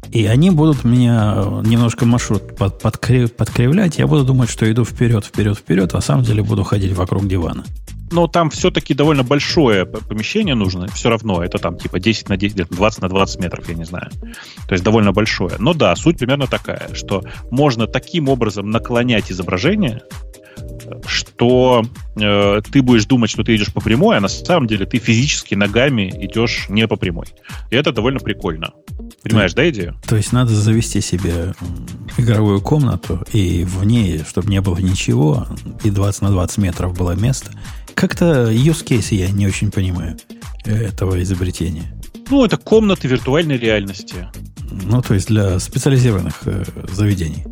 И 0.09 0.25
они 0.25 0.49
будут 0.49 0.83
меня 0.83 1.33
э, 1.37 1.61
немножко 1.65 2.05
маршрут 2.05 2.55
под, 2.55 2.81
подкре- 2.81 3.27
подкривлять. 3.27 3.97
Я 3.97 4.07
буду 4.07 4.23
думать, 4.25 4.49
что 4.49 4.69
иду 4.69 4.83
вперед, 4.83 5.23
вперед, 5.25 5.57
вперед, 5.57 5.93
а 5.93 5.97
на 5.97 6.01
самом 6.01 6.23
деле 6.23 6.43
буду 6.43 6.63
ходить 6.63 6.93
вокруг 6.93 7.27
дивана. 7.27 7.63
но 8.11 8.27
там 8.27 8.49
все-таки 8.49 8.93
довольно 8.93 9.23
большое 9.23 9.85
помещение 9.85 10.53
нужно, 10.55 10.87
все 10.87 11.09
равно, 11.09 11.41
это 11.43 11.59
там 11.59 11.77
типа 11.77 11.99
10 11.99 12.27
на 12.29 12.35
10, 12.35 12.69
20 12.69 13.01
на 13.01 13.07
20 13.09 13.39
метров, 13.39 13.69
я 13.69 13.75
не 13.75 13.85
знаю. 13.85 14.09
То 14.67 14.73
есть 14.73 14.83
довольно 14.83 15.13
большое. 15.13 15.53
Но 15.59 15.73
да, 15.73 15.95
суть 15.95 16.17
примерно 16.17 16.47
такая, 16.47 16.89
что 16.93 17.23
можно 17.51 17.87
таким 17.87 18.27
образом 18.27 18.69
наклонять 18.69 19.31
изображение, 19.31 20.01
что 21.05 21.83
э, 22.15 22.61
ты 22.71 22.81
будешь 22.81 23.05
думать, 23.05 23.29
что 23.29 23.43
ты 23.43 23.55
идешь 23.55 23.73
по 23.73 23.81
прямой, 23.81 24.17
а 24.17 24.21
на 24.21 24.27
самом 24.27 24.67
деле 24.67 24.85
ты 24.85 24.97
физически 24.97 25.55
ногами 25.55 26.11
идешь 26.21 26.67
не 26.69 26.87
по 26.87 26.95
прямой. 26.95 27.27
И 27.69 27.75
это 27.75 27.91
довольно 27.91 28.19
прикольно. 28.19 28.71
Понимаешь, 29.23 29.53
да, 29.53 29.69
идею? 29.69 29.95
То 30.07 30.15
есть 30.15 30.31
надо 30.33 30.53
завести 30.53 31.01
себе 31.01 31.53
игровую 32.17 32.61
комнату, 32.61 33.23
и 33.33 33.63
в 33.63 33.83
ней, 33.83 34.23
чтобы 34.27 34.49
не 34.49 34.61
было 34.61 34.77
ничего, 34.77 35.47
и 35.83 35.89
20 35.89 36.21
на 36.23 36.29
20 36.31 36.57
метров 36.57 36.97
было 36.97 37.11
место. 37.11 37.51
Как-то 37.93 38.51
use 38.51 38.85
case 38.85 39.15
я 39.15 39.29
не 39.29 39.47
очень 39.47 39.71
понимаю 39.71 40.17
этого 40.65 41.21
изобретения. 41.21 41.93
Ну, 42.29 42.45
это 42.45 42.57
комнаты 42.57 43.07
виртуальной 43.07 43.57
реальности. 43.57 44.27
Ну, 44.71 45.01
то 45.01 45.13
есть 45.13 45.27
для 45.27 45.59
специализированных 45.59 46.41
э, 46.45 46.63
заведений. 46.91 47.45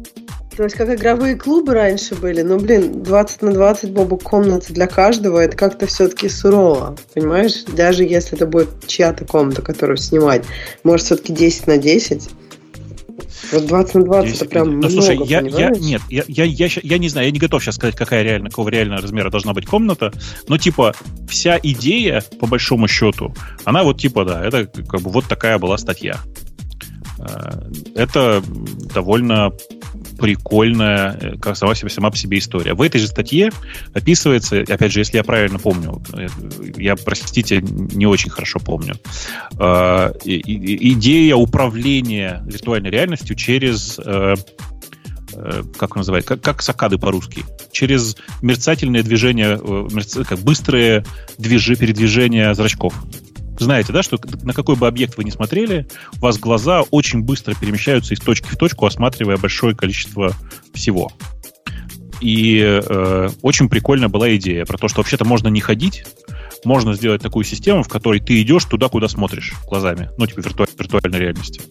То 0.60 0.66
есть, 0.66 0.76
как 0.76 0.94
игровые 0.94 1.38
клубы 1.38 1.74
раньше 1.74 2.16
были, 2.16 2.42
ну, 2.42 2.60
блин, 2.60 3.02
20 3.02 3.44
на 3.44 3.54
20 3.54 3.94
бобок 3.94 4.24
комнаты 4.24 4.74
для 4.74 4.88
каждого, 4.88 5.40
это 5.40 5.56
как-то 5.56 5.88
все-таки 5.88 6.28
сурово, 6.28 6.98
понимаешь? 7.14 7.64
Даже 7.64 8.04
если 8.04 8.36
это 8.36 8.46
будет 8.46 8.68
чья-то 8.86 9.24
комната, 9.24 9.62
которую 9.62 9.96
снимать, 9.96 10.44
может, 10.84 11.06
все-таки 11.06 11.32
10 11.32 11.68
на 11.68 11.78
10. 11.78 12.30
Вот 13.54 13.68
20 13.68 13.96
на 13.96 14.04
20 14.04 14.36
это 14.36 14.46
прям 14.50 14.66
ну, 14.66 14.74
много, 14.74 14.92
слушай, 14.92 15.18
я, 15.28 15.40
я, 15.40 15.70
нет, 15.70 16.02
я, 16.10 16.26
я, 16.28 16.44
я, 16.44 16.68
я 16.84 16.98
не 16.98 17.08
знаю, 17.08 17.28
я 17.28 17.32
не 17.32 17.40
готов 17.40 17.64
сейчас 17.64 17.76
сказать, 17.76 17.96
какая 17.96 18.24
реально, 18.24 18.50
какого 18.50 18.68
реального 18.68 19.02
размера 19.02 19.30
должна 19.30 19.54
быть 19.54 19.66
комната, 19.66 20.12
но 20.50 20.58
типа 20.58 20.94
вся 21.30 21.58
идея, 21.64 22.22
по 22.38 22.48
большому 22.48 22.90
счету, 22.90 23.34
она 23.64 23.84
вот 23.84 24.02
типа, 24.02 24.26
да, 24.26 24.46
это 24.46 24.66
как 24.66 25.00
бы 25.00 25.10
вот 25.10 25.24
такая 25.24 25.58
была 25.58 25.78
статья. 25.78 26.18
Э, 27.18 27.62
это 27.96 28.44
довольно 28.94 29.54
прикольная 30.20 31.18
э, 31.20 31.38
как 31.38 31.58
сама, 31.58 31.76
себе, 31.76 31.90
сама 31.90 32.12
по 32.12 32.18
себе 32.18 32.38
история. 32.38 32.74
В 32.74 32.82
этой 32.82 33.00
же 33.00 33.08
статье 33.08 33.52
описывается, 33.94 34.62
опять 34.62 34.92
же, 34.92 35.00
если 35.00 35.18
я 35.18 35.24
правильно 35.24 35.60
помню, 35.60 36.02
э, 36.14 36.28
я, 36.78 36.96
простите, 36.96 37.62
не 37.62 38.06
очень 38.06 38.30
хорошо 38.30 38.60
помню, 38.60 38.96
идея 40.26 41.36
управления 41.36 42.44
виртуальной 42.46 42.90
реальностью 42.90 43.36
через 43.36 44.00
как 45.78 45.96
он 45.96 46.00
называет, 46.00 46.26
как, 46.26 46.42
как 46.42 46.62
сакады 46.62 46.98
по-русски, 46.98 47.46
через 47.72 48.18
мерцательные 48.42 49.04
движения, 49.04 49.58
как 50.26 50.40
быстрые 50.40 51.06
движи, 51.38 51.76
передвижения 51.76 52.54
зрачков 52.56 52.94
знаете, 53.64 53.94
да, 53.94 54.04
что 54.04 54.18
на 54.44 54.54
какой 54.54 54.76
бы 54.76 54.88
объект 54.88 55.18
вы 55.18 55.24
ни 55.24 55.30
смотрели, 55.30 55.88
у 56.18 56.20
вас 56.20 56.38
глаза 56.38 56.82
очень 56.92 57.22
быстро 57.22 57.54
перемещаются 57.56 58.14
из 58.14 58.20
точки 58.20 58.48
в 58.48 58.58
точку, 58.58 58.86
осматривая 58.86 59.38
большое 59.38 59.76
количество 59.76 60.34
всего. 60.74 61.12
И 62.22 62.62
э, 62.62 63.30
очень 63.42 63.70
прикольная 63.70 64.10
была 64.10 64.36
идея 64.36 64.66
про 64.66 64.78
то, 64.78 64.88
что 64.88 65.00
вообще-то 65.00 65.26
можно 65.26 65.48
не 65.48 65.62
ходить, 65.62 66.06
можно 66.66 66.94
сделать 66.94 67.22
такую 67.22 67.46
систему, 67.46 67.84
в 67.84 67.88
которой 67.88 68.20
ты 68.20 68.42
идешь 68.42 68.66
туда, 68.66 68.90
куда 68.90 69.08
смотришь 69.08 69.54
глазами, 69.66 70.10
ну, 70.18 70.28
типа 70.28 70.42
вирту- 70.42 70.70
виртуальной 70.78 71.20
реальности. 71.20 71.62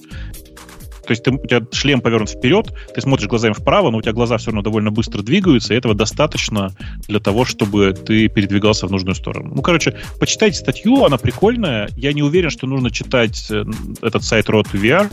То 1.08 1.12
есть 1.12 1.24
ты, 1.24 1.30
у 1.30 1.38
тебя 1.38 1.62
шлем 1.72 2.02
повернут 2.02 2.28
вперед, 2.28 2.70
ты 2.94 3.00
смотришь 3.00 3.28
глазами 3.28 3.54
вправо, 3.54 3.90
но 3.90 3.96
у 3.96 4.02
тебя 4.02 4.12
глаза 4.12 4.36
все 4.36 4.48
равно 4.48 4.60
довольно 4.60 4.90
быстро 4.90 5.22
двигаются, 5.22 5.72
и 5.72 5.76
этого 5.78 5.94
достаточно 5.94 6.70
для 7.08 7.18
того, 7.18 7.46
чтобы 7.46 7.94
ты 7.94 8.28
передвигался 8.28 8.86
в 8.86 8.90
нужную 8.90 9.14
сторону. 9.14 9.52
Ну, 9.54 9.62
короче, 9.62 9.96
почитайте 10.20 10.58
статью, 10.58 11.06
она 11.06 11.16
прикольная. 11.16 11.88
Я 11.96 12.12
не 12.12 12.22
уверен, 12.22 12.50
что 12.50 12.66
нужно 12.66 12.90
читать 12.90 13.46
э, 13.50 13.64
этот 14.02 14.22
сайт 14.22 14.50
Road 14.50 14.70
VR. 14.74 15.08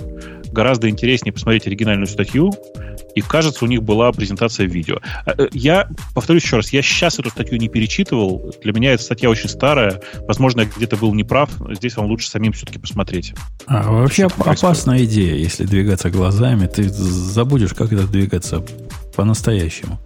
Гораздо 0.56 0.90
интереснее 0.90 1.34
посмотреть 1.34 1.68
оригинальную 1.68 2.08
статью. 2.08 2.54
И, 3.14 3.20
кажется, 3.20 3.66
у 3.66 3.68
них 3.68 3.84
была 3.84 4.10
презентация 4.14 4.68
видео. 4.68 5.00
А, 5.26 5.34
э, 5.38 5.50
я 5.52 5.90
повторюсь 6.14 6.44
еще 6.44 6.56
раз, 6.56 6.72
я 6.72 6.82
сейчас 6.82 7.20
эту 7.20 7.30
статью 7.30 7.58
не 7.58 7.68
перечитывал. 7.68 8.54
Для 8.64 8.72
меня 8.72 8.94
эта 8.94 9.04
статья 9.04 9.30
очень 9.30 9.50
старая. 9.50 10.02
Возможно, 10.28 10.62
я 10.62 10.68
где-то 10.74 10.96
был 10.96 11.14
неправ. 11.14 11.50
Здесь 11.72 11.98
вам 11.98 12.06
лучше 12.06 12.30
самим 12.30 12.54
все-таки 12.54 12.80
посмотреть. 12.80 13.34
А 13.68 13.92
вообще 13.92 14.28
опасная 14.28 15.04
идея, 15.04 15.36
если 15.36 15.66
двигаться 15.66 16.10
глазами, 16.10 16.68
ты 16.68 16.88
забудешь, 16.88 17.74
как 17.74 17.92
это 17.92 18.08
двигаться 18.08 18.64
по-настоящему. 19.18 20.00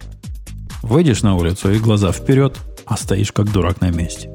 Выйдешь 0.82 1.22
на 1.22 1.36
улицу 1.36 1.70
и 1.70 1.78
глаза 1.78 2.10
вперед, 2.10 2.56
а 2.86 2.96
стоишь 2.96 3.30
как 3.30 3.52
дурак 3.52 3.80
на 3.80 3.90
месте. 3.90 4.30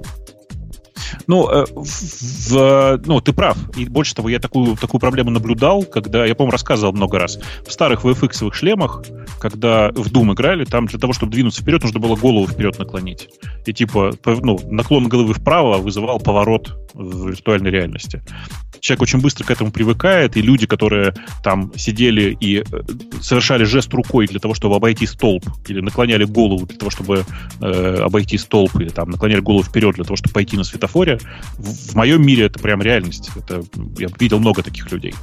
Ну, 1.27 1.49
э, 1.49 1.65
в, 1.73 3.01
ну, 3.05 3.21
ты 3.21 3.33
прав. 3.33 3.57
И 3.77 3.85
больше 3.85 4.15
того, 4.15 4.29
я 4.29 4.39
такую, 4.39 4.75
такую 4.77 4.99
проблему 4.99 5.31
наблюдал, 5.31 5.83
когда, 5.83 6.25
я, 6.25 6.35
по-моему, 6.35 6.51
рассказывал 6.51 6.93
много 6.93 7.19
раз, 7.19 7.39
в 7.65 7.71
старых 7.71 8.03
VFX 8.03 8.53
шлемах, 8.53 9.03
когда 9.39 9.89
в 9.89 10.11
Doom 10.11 10.33
играли, 10.33 10.65
там 10.65 10.85
для 10.87 10.99
того, 10.99 11.13
чтобы 11.13 11.31
двинуться 11.31 11.61
вперед, 11.61 11.83
нужно 11.83 11.99
было 11.99 12.15
голову 12.15 12.47
вперед 12.47 12.77
наклонить. 12.79 13.29
И 13.65 13.73
типа, 13.73 14.13
ну, 14.25 14.59
наклон 14.69 15.07
головы 15.07 15.33
вправо 15.33 15.77
вызывал 15.77 16.19
поворот 16.19 16.84
в 16.95 17.29
виртуальной 17.29 17.69
реальности. 17.71 18.21
Человек 18.79 19.03
очень 19.03 19.19
быстро 19.19 19.43
к 19.43 19.51
этому 19.51 19.71
привыкает, 19.71 20.37
и 20.37 20.41
люди, 20.41 20.65
которые 20.67 21.13
там 21.43 21.71
сидели 21.75 22.37
и 22.39 22.59
э, 22.59 22.63
совершали 23.21 23.63
жест 23.63 23.93
рукой 23.93 24.27
для 24.27 24.39
того, 24.39 24.53
чтобы 24.53 24.75
обойти 24.75 25.05
столб, 25.05 25.43
или 25.67 25.81
наклоняли 25.81 26.23
голову 26.25 26.65
для 26.65 26.77
того, 26.77 26.91
чтобы 26.91 27.25
э, 27.61 27.95
обойти 28.01 28.37
столб, 28.37 28.75
или 28.79 28.89
там 28.89 29.09
наклоняли 29.09 29.39
голову 29.39 29.63
вперед 29.63 29.95
для 29.95 30.03
того, 30.03 30.15
чтобы 30.15 30.33
пойти 30.33 30.57
на 30.57 30.63
светофоре, 30.63 31.19
в, 31.57 31.91
в 31.91 31.95
моем 31.95 32.25
мире 32.25 32.45
это 32.45 32.59
прям 32.59 32.81
реальность. 32.81 33.29
Это, 33.35 33.63
я 33.97 34.07
видел 34.19 34.39
много 34.39 34.63
таких 34.63 34.91
людей. 34.91 35.13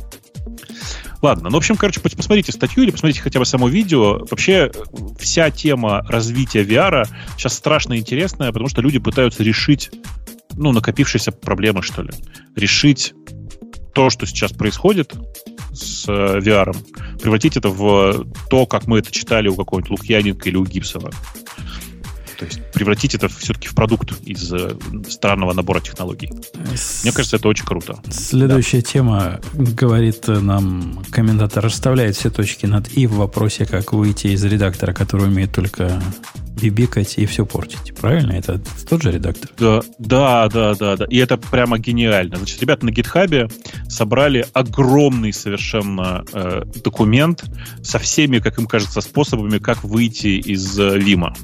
Ладно, 1.23 1.51
ну, 1.51 1.55
в 1.55 1.59
общем, 1.59 1.77
короче, 1.77 2.01
посмотрите 2.01 2.51
статью 2.51 2.83
или 2.83 2.91
посмотрите 2.91 3.21
хотя 3.21 3.39
бы 3.39 3.47
само 3.47 3.69
видео. 3.69 4.25
Вообще, 4.29 4.73
вся 5.21 5.51
тема 5.51 6.05
развития 6.09 6.65
VR 6.65 7.07
сейчас 7.37 7.55
страшно 7.55 7.97
интересная, 7.97 8.49
потому 8.49 8.69
что 8.69 8.83
люди 8.83 8.99
пытаются 8.99 9.45
решить, 9.45 9.93
ну, 10.57 10.73
накопившиеся 10.73 11.33
проблемы, 11.33 11.83
что 11.83 12.03
ли. 12.03 12.11
Решить 12.57 13.15
то, 13.95 14.11
что 14.11 14.27
сейчас 14.27 14.53
происходит 14.53 15.15
с 15.73 16.09
э, 16.09 16.39
VR, 16.39 16.75
превратить 17.21 17.57
это 17.57 17.69
в 17.69 18.27
то, 18.51 18.67
как 18.67 18.87
мы 18.87 18.99
это 18.99 19.11
читали 19.11 19.49
у 19.49 19.55
какого-нибудь 19.55 19.91
Лукьяненко 19.91 20.49
или 20.49 20.57
у 20.57 20.65
Гибсона. 20.65 21.11
То 22.43 22.47
есть 22.47 22.73
превратить 22.73 23.15
это 23.15 23.29
все-таки 23.29 23.69
в 23.69 23.75
продукт 23.75 24.13
из 24.25 24.53
э, 24.53 24.75
странного 25.09 25.53
набора 25.53 25.81
технологий. 25.81 26.29
Мне 27.05 27.13
кажется, 27.13 27.37
это 27.37 27.47
очень 27.47 27.65
круто. 27.65 28.01
Следующая 28.11 28.81
да. 28.81 28.83
тема, 28.83 29.41
говорит 29.53 30.27
нам 30.27 31.05
комментатор, 31.13 31.65
расставляет 31.65 32.17
все 32.17 32.31
точки 32.31 32.67
над 32.67 32.89
«и» 32.97 33.07
в 33.07 33.15
вопросе, 33.15 33.65
как 33.65 33.93
выйти 33.93 34.29
из 34.29 34.43
редактора, 34.43 34.93
который 34.93 35.29
умеет 35.29 35.53
только 35.53 36.03
бибикать 36.61 37.17
и 37.17 37.27
все 37.27 37.47
портить. 37.47 37.95
Правильно? 37.95 38.33
Это 38.33 38.61
тот 38.89 39.03
же 39.03 39.13
редактор? 39.13 39.51
Да, 39.59 39.83
да, 39.99 40.49
да, 40.49 40.75
да, 40.75 40.97
да. 40.97 41.05
И 41.09 41.17
это 41.19 41.37
прямо 41.37 41.79
гениально. 41.79 42.37
Значит, 42.37 42.61
ребята 42.61 42.85
на 42.87 42.91
гитхабе 42.91 43.49
собрали 43.89 44.47
огромный 44.53 45.33
совершенно 45.33 46.25
э, 46.33 46.63
документ 46.83 47.45
со 47.83 47.99
всеми, 47.99 48.39
как 48.39 48.59
им 48.59 48.67
кажется, 48.67 49.01
способами, 49.01 49.59
как 49.59 49.85
выйти 49.85 50.41
из 50.41 50.79
э, 50.79 50.99
Вима. 50.99 51.35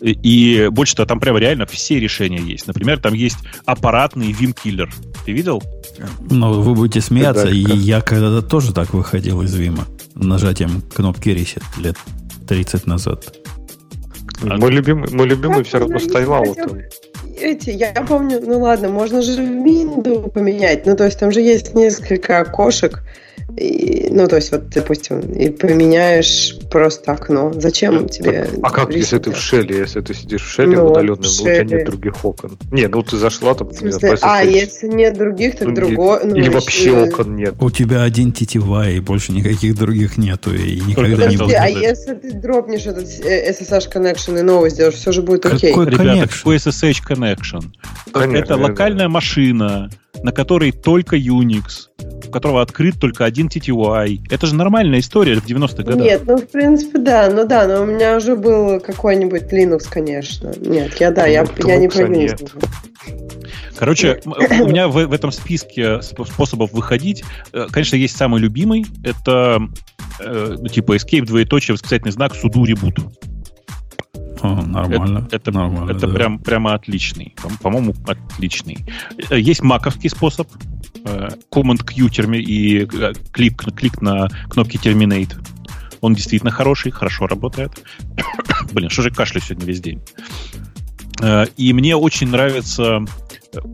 И 0.00 0.68
больше 0.70 0.96
того, 0.96 1.06
там 1.06 1.20
прямо 1.20 1.38
реально 1.38 1.66
все 1.66 1.98
решения 1.98 2.40
есть. 2.40 2.66
Например, 2.66 2.98
там 2.98 3.14
есть 3.14 3.38
аппаратный 3.64 4.32
Vim-киллер. 4.32 4.90
Ты 5.24 5.32
видел? 5.32 5.62
Ну, 6.30 6.60
вы 6.62 6.74
будете 6.74 7.00
смеяться. 7.00 7.48
И 7.48 7.60
я 7.60 8.00
когда-то 8.00 8.42
тоже 8.42 8.72
так 8.72 8.92
выходил 8.94 9.42
из 9.42 9.54
Вима. 9.54 9.86
Нажатием 10.14 10.82
кнопки 10.82 11.30
Reset 11.30 11.62
лет 11.78 11.96
30 12.48 12.86
назад. 12.86 13.36
Мой 14.42 14.70
любимый, 14.70 15.10
мой 15.10 15.26
любимый 15.26 15.64
все 15.64 15.78
равно 15.78 15.98
стоял. 15.98 16.44
Эти, 17.38 17.70
я 17.70 17.92
помню, 18.06 18.40
ну 18.42 18.60
ладно, 18.60 18.88
можно 18.88 19.22
же 19.22 19.32
Windows 19.42 20.30
поменять. 20.30 20.86
Ну, 20.86 20.96
то 20.96 21.04
есть 21.04 21.18
там 21.18 21.32
же 21.32 21.40
есть 21.40 21.74
несколько 21.74 22.40
окошек, 22.40 23.02
и, 23.56 24.08
ну, 24.10 24.26
то 24.28 24.36
есть, 24.36 24.52
вот, 24.52 24.68
допустим, 24.70 25.20
и 25.20 25.50
поменяешь 25.50 26.56
просто 26.70 27.12
окно. 27.12 27.52
Зачем 27.54 28.08
тебе? 28.08 28.48
А 28.62 28.70
как, 28.70 28.94
если 28.94 29.18
ты 29.18 29.32
в 29.32 29.36
шеле, 29.36 29.78
если 29.78 30.00
ты 30.00 30.14
сидишь 30.14 30.42
в 30.42 30.50
шеле 30.50 30.76
ну, 30.76 30.90
удаленном, 30.90 31.22
в 31.22 31.26
шеле. 31.26 31.62
у 31.62 31.64
тебя 31.64 31.76
нет 31.76 31.86
других 31.86 32.24
окон? 32.24 32.58
Не, 32.70 32.86
ну 32.88 33.02
ты 33.02 33.16
зашла 33.16 33.54
там, 33.54 33.68
например, 33.68 34.18
А, 34.22 34.42
если 34.42 34.88
нет 34.88 35.16
других, 35.16 35.56
так 35.56 35.68
ну, 35.68 35.74
другой. 35.74 36.20
Ну, 36.24 36.34
или 36.34 36.48
вообще 36.48 36.90
и... 36.90 37.08
окон 37.08 37.36
нет. 37.36 37.54
У 37.60 37.70
тебя 37.70 38.02
один 38.02 38.30
TTY, 38.30 38.96
и 38.96 39.00
больше 39.00 39.32
никаких 39.32 39.76
других 39.76 40.18
нету, 40.18 40.54
и 40.54 40.80
никогда 40.80 41.16
Подожди, 41.16 41.36
не 41.36 41.42
будет. 41.44 41.56
А 41.56 41.68
если 41.68 42.14
ты 42.14 42.32
дропнешь 42.32 42.86
этот 42.86 43.04
SSH 43.04 43.92
connection 43.92 44.38
и 44.38 44.42
новый 44.42 44.70
сделаешь, 44.70 44.94
все 44.94 45.12
же 45.12 45.22
будет 45.22 45.46
окей. 45.46 45.70
Какой 45.70 45.86
Ребята, 45.86 46.28
какой 46.28 46.56
SSH 46.56 46.98
connection? 47.08 47.64
Конечно, 48.12 48.44
это 48.44 48.56
локальная 48.56 49.08
машина, 49.08 49.90
на 50.22 50.32
которой 50.32 50.72
только 50.72 51.16
Unix, 51.16 51.88
у 52.30 52.32
которого 52.32 52.62
открыт 52.62 52.94
только 53.00 53.24
один 53.24 53.48
TTY. 53.48 54.20
Это 54.30 54.46
же 54.46 54.54
нормальная 54.54 55.00
история 55.00 55.34
в 55.34 55.44
90-х 55.44 55.82
годах. 55.82 56.06
Нет, 56.06 56.22
ну 56.26 56.36
в 56.36 56.46
принципе 56.46 56.98
да, 56.98 57.28
ну 57.28 57.44
да, 57.44 57.66
но 57.66 57.82
у 57.82 57.86
меня 57.86 58.16
уже 58.16 58.36
был 58.36 58.78
какой-нибудь 58.78 59.52
Linux, 59.52 59.86
конечно. 59.90 60.52
Нет, 60.60 60.94
я 61.00 61.10
да, 61.10 61.26
я, 61.26 61.44
я 61.64 61.76
не 61.76 61.88
про 61.88 62.04
Linux. 62.04 62.48
Короче, 63.76 64.20
у 64.24 64.68
меня 64.68 64.86
в, 64.86 65.06
в 65.06 65.12
этом 65.12 65.32
списке 65.32 66.00
способов 66.02 66.72
выходить, 66.72 67.24
э, 67.52 67.66
конечно, 67.72 67.96
есть 67.96 68.16
самый 68.16 68.40
любимый. 68.40 68.86
Это 69.02 69.58
э, 70.20 70.56
ну, 70.56 70.68
типа 70.68 70.96
escape, 70.96 71.24
двоеточие, 71.24 71.74
восклицательный 71.74 72.12
знак, 72.12 72.36
суду 72.36 72.64
ребут. 72.64 73.00
О, 74.42 74.62
нормально. 74.62 75.18
Это, 75.26 75.36
это, 75.36 75.52
нормально, 75.52 75.90
это 75.90 76.06
да. 76.06 76.14
прям, 76.14 76.38
прямо 76.38 76.74
отличный. 76.74 77.34
По-моему, 77.62 77.94
отличный. 78.06 78.78
Э, 79.30 79.38
Есть 79.38 79.62
маковский 79.62 80.08
способ. 80.08 80.48
э, 81.04 81.28
Command 81.52 81.84
Q 81.84 82.08
терми 82.08 82.38
и 82.38 82.84
э, 82.84 83.12
клик, 83.32 83.62
клик 83.74 84.00
на 84.00 84.28
кнопки 84.48 84.76
Terminate. 84.76 85.36
Он 86.00 86.14
действительно 86.14 86.50
хороший, 86.50 86.90
хорошо 86.90 87.26
работает. 87.26 87.82
Блин, 88.72 88.88
что 88.88 89.02
же 89.02 89.10
кашлю 89.10 89.40
сегодня 89.40 89.66
весь 89.66 89.80
день? 89.80 90.00
И 91.58 91.72
мне 91.74 91.96
очень 91.96 92.28
нравится 92.28 93.04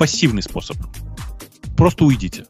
пассивный 0.01 0.43
способ. 0.43 0.77
Просто 1.77 2.05
уйдите. 2.05 2.47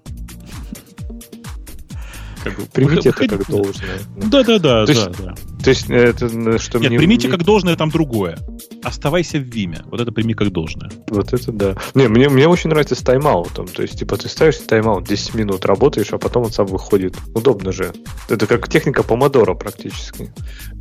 Как 2.46 2.56
бы, 2.56 2.66
Примите 2.66 3.08
это 3.08 3.26
как 3.38 3.48
должное. 3.48 3.98
Да, 4.16 4.44
да, 4.44 4.58
да, 4.60 4.86
То 4.86 4.86
да, 4.86 4.92
есть 4.92 5.18
да. 5.20 5.34
То 5.64 5.70
есть, 5.70 5.90
это 5.90 6.26
э, 6.26 6.58
что 6.58 6.78
Нет, 6.78 6.90
мне- 6.90 6.98
примите 6.98 7.28
как 7.28 7.42
должное 7.42 7.74
там 7.74 7.90
другое. 7.90 8.38
Оставайся 8.84 9.38
в 9.38 9.42
Виме. 9.42 9.82
Вот 9.86 10.00
это 10.00 10.12
прими 10.12 10.32
как 10.34 10.52
должное. 10.52 10.92
Вот 11.10 11.32
это 11.32 11.50
да. 11.50 11.74
Не, 11.94 12.06
мне, 12.06 12.28
мне 12.28 12.46
очень 12.46 12.70
нравится 12.70 12.94
с 12.94 13.02
тайм-аутом. 13.02 13.66
То 13.66 13.82
есть, 13.82 13.98
типа, 13.98 14.16
ты 14.16 14.28
ставишь 14.28 14.58
тайм-аут, 14.58 15.08
10 15.08 15.34
минут 15.34 15.64
работаешь, 15.66 16.12
а 16.12 16.18
потом 16.18 16.44
он 16.44 16.52
сам 16.52 16.66
выходит. 16.66 17.16
Удобно 17.34 17.72
же. 17.72 17.92
Это 18.28 18.46
как 18.46 18.68
техника 18.68 19.02
помодора 19.02 19.54
практически. 19.54 20.32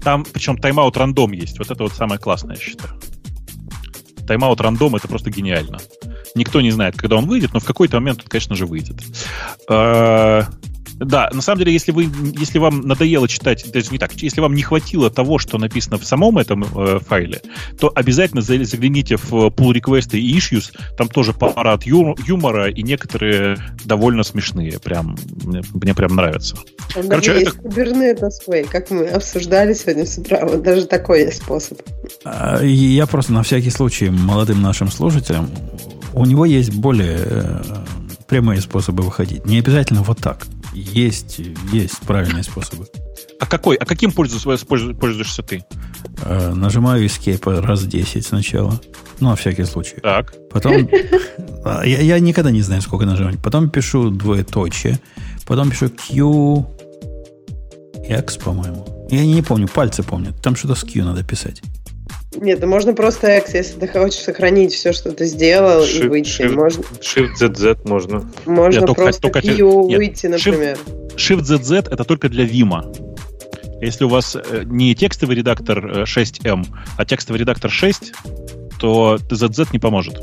Там, 0.04 0.24
причем 0.24 0.58
тайм-аут 0.60 0.96
рандом 0.98 1.32
есть. 1.32 1.58
Вот 1.58 1.72
это 1.72 1.82
вот 1.82 1.94
самое 1.94 2.20
классное, 2.20 2.56
я 2.56 2.62
считаю. 2.62 2.94
Тайм-аут 4.28 4.62
рандом 4.62 4.96
это 4.96 5.08
просто 5.08 5.32
гениально. 5.32 5.80
Никто 6.36 6.62
не 6.62 6.70
знает, 6.70 6.96
когда 6.96 7.16
он 7.16 7.26
выйдет, 7.26 7.54
но 7.54 7.60
в 7.60 7.66
какой-то 7.66 8.00
момент 8.00 8.20
он, 8.22 8.28
конечно 8.28 8.56
же, 8.56 8.66
выйдет. 8.68 8.98
Да, 10.98 11.30
на 11.34 11.42
самом 11.42 11.60
деле, 11.60 11.74
если 11.74 11.92
вы, 11.92 12.10
если 12.38 12.58
вам 12.58 12.82
надоело 12.82 13.28
читать, 13.28 13.66
даже 13.72 13.92
не 13.92 13.98
так, 13.98 14.14
если 14.16 14.40
вам 14.42 14.54
не 14.56 14.62
хватило 14.62 15.10
того, 15.10 15.40
что 15.40 15.58
написано 15.58 15.98
в 15.98 16.06
самом 16.06 16.38
этом 16.38 16.64
э, 16.64 17.00
файле, 17.00 17.42
то 17.80 17.92
обязательно 17.94 18.42
за- 18.42 18.64
загляните 18.64 19.18
в 19.18 19.32
pull 19.48 19.74
request 19.74 20.18
и 20.18 20.38
issues, 20.38 20.72
там 20.98 21.10
тоже 21.10 21.34
парад 21.34 21.84
ю- 21.84 22.16
юмора 22.26 22.70
и 22.70 22.82
некоторые 22.82 23.58
довольно 23.84 24.24
смешные, 24.24 24.80
прям 24.80 25.18
мне, 25.44 25.62
мне 25.74 25.94
прям 25.94 26.16
нравится. 26.16 26.56
Там 26.94 27.08
Короче, 27.10 27.34
даже 27.34 27.42
это- 27.46 27.52
есть 27.52 27.58
Kubernetes 27.78 28.48
Way, 28.48 28.68
как 28.70 28.90
мы 28.92 29.06
обсуждали 29.08 29.74
сегодня 29.74 30.06
с 30.06 30.18
утра. 30.18 30.46
Вот 30.46 30.64
даже 30.64 30.86
такой 30.86 31.24
есть 31.26 31.42
способ. 31.44 31.80
А, 32.24 32.62
Я 32.64 33.06
просто 33.06 33.34
на 33.34 33.44
всякий 33.44 33.70
случай 33.70 34.10
молодым 34.10 34.62
нашим 34.62 34.90
слушателям, 34.90 35.50
у 36.14 36.26
него 36.26 36.46
есть 36.46 36.74
более 36.74 37.18
э, 37.20 37.62
прямые 38.28 38.62
способы 38.62 39.04
выходить. 39.04 39.46
Не 39.46 39.60
обязательно 39.60 40.02
вот 40.02 40.20
так. 40.20 40.48
Есть, 40.76 41.40
есть 41.72 42.00
правильные 42.02 42.44
способы. 42.44 42.88
А 43.40 43.46
какой? 43.46 43.78
А 43.78 43.86
каким 43.86 44.12
пользуешься, 44.12 44.66
пользуешься, 44.66 45.42
ты? 45.42 45.64
Э, 46.24 46.54
Нажимаю 46.54 47.06
Escape 47.06 47.62
раз 47.62 47.86
10 47.86 48.26
сначала. 48.26 48.80
Ну, 49.20 49.30
на 49.30 49.36
всякий 49.36 49.64
случай. 49.64 49.96
Так. 50.02 50.34
Потом... 50.52 50.90
А, 51.68 51.84
я, 51.84 52.00
я 52.00 52.20
никогда 52.20 52.52
не 52.52 52.62
знаю, 52.62 52.84
сколько 52.84 53.08
нажимать. 53.08 53.42
Потом 53.42 53.72
пишу 53.72 54.12
двоеточие. 54.12 55.00
Потом 55.48 55.72
пишу 55.72 55.90
Q... 55.90 56.64
X, 58.08 58.38
по-моему. 58.38 59.08
Я 59.10 59.26
не 59.26 59.42
помню, 59.42 59.68
пальцы 59.68 60.04
помнят. 60.04 60.40
Там 60.44 60.56
что-то 60.56 60.76
с 60.76 60.84
Q 60.84 61.04
надо 61.04 61.24
писать. 61.24 61.64
Нет, 62.36 62.60
ну 62.62 62.68
можно 62.68 62.94
просто 62.94 63.38
X, 63.38 63.54
если 63.54 63.80
ты 63.80 63.88
хочешь 63.88 64.20
сохранить 64.20 64.74
все, 64.74 64.92
что 64.94 65.12
ты 65.12 65.26
сделал, 65.26 65.84
и 65.84 65.88
Shift- 65.88 66.08
выйти. 66.10 66.42
Shift- 66.42 66.54
Можно, 66.56 66.84
Shift 67.02 67.36
ZZ 67.40 67.88
можно. 67.88 68.30
можно 68.46 68.80
Нет, 68.80 68.86
только- 68.88 69.02
просто 69.04 69.22
только 69.22 69.42
Q 69.42 69.88
нет, 69.88 69.98
выйти, 69.98 70.28
например. 70.28 70.78
Shift-ZZ 71.16 71.88
это 71.92 72.04
только 72.04 72.28
для 72.28 72.46
Vim. 72.46 73.82
Если 73.82 74.04
у 74.04 74.10
вас 74.10 74.36
э, 74.36 74.64
не 74.66 74.96
текстовый 74.96 75.36
редактор 75.36 76.02
э, 76.02 76.04
6M, 76.04 76.66
а 76.98 77.06
текстовый 77.06 77.40
редактор 77.40 77.72
6, 77.72 78.12
то 78.80 79.18
ZZ 79.30 79.68
не 79.72 79.80
поможет. 79.80 80.20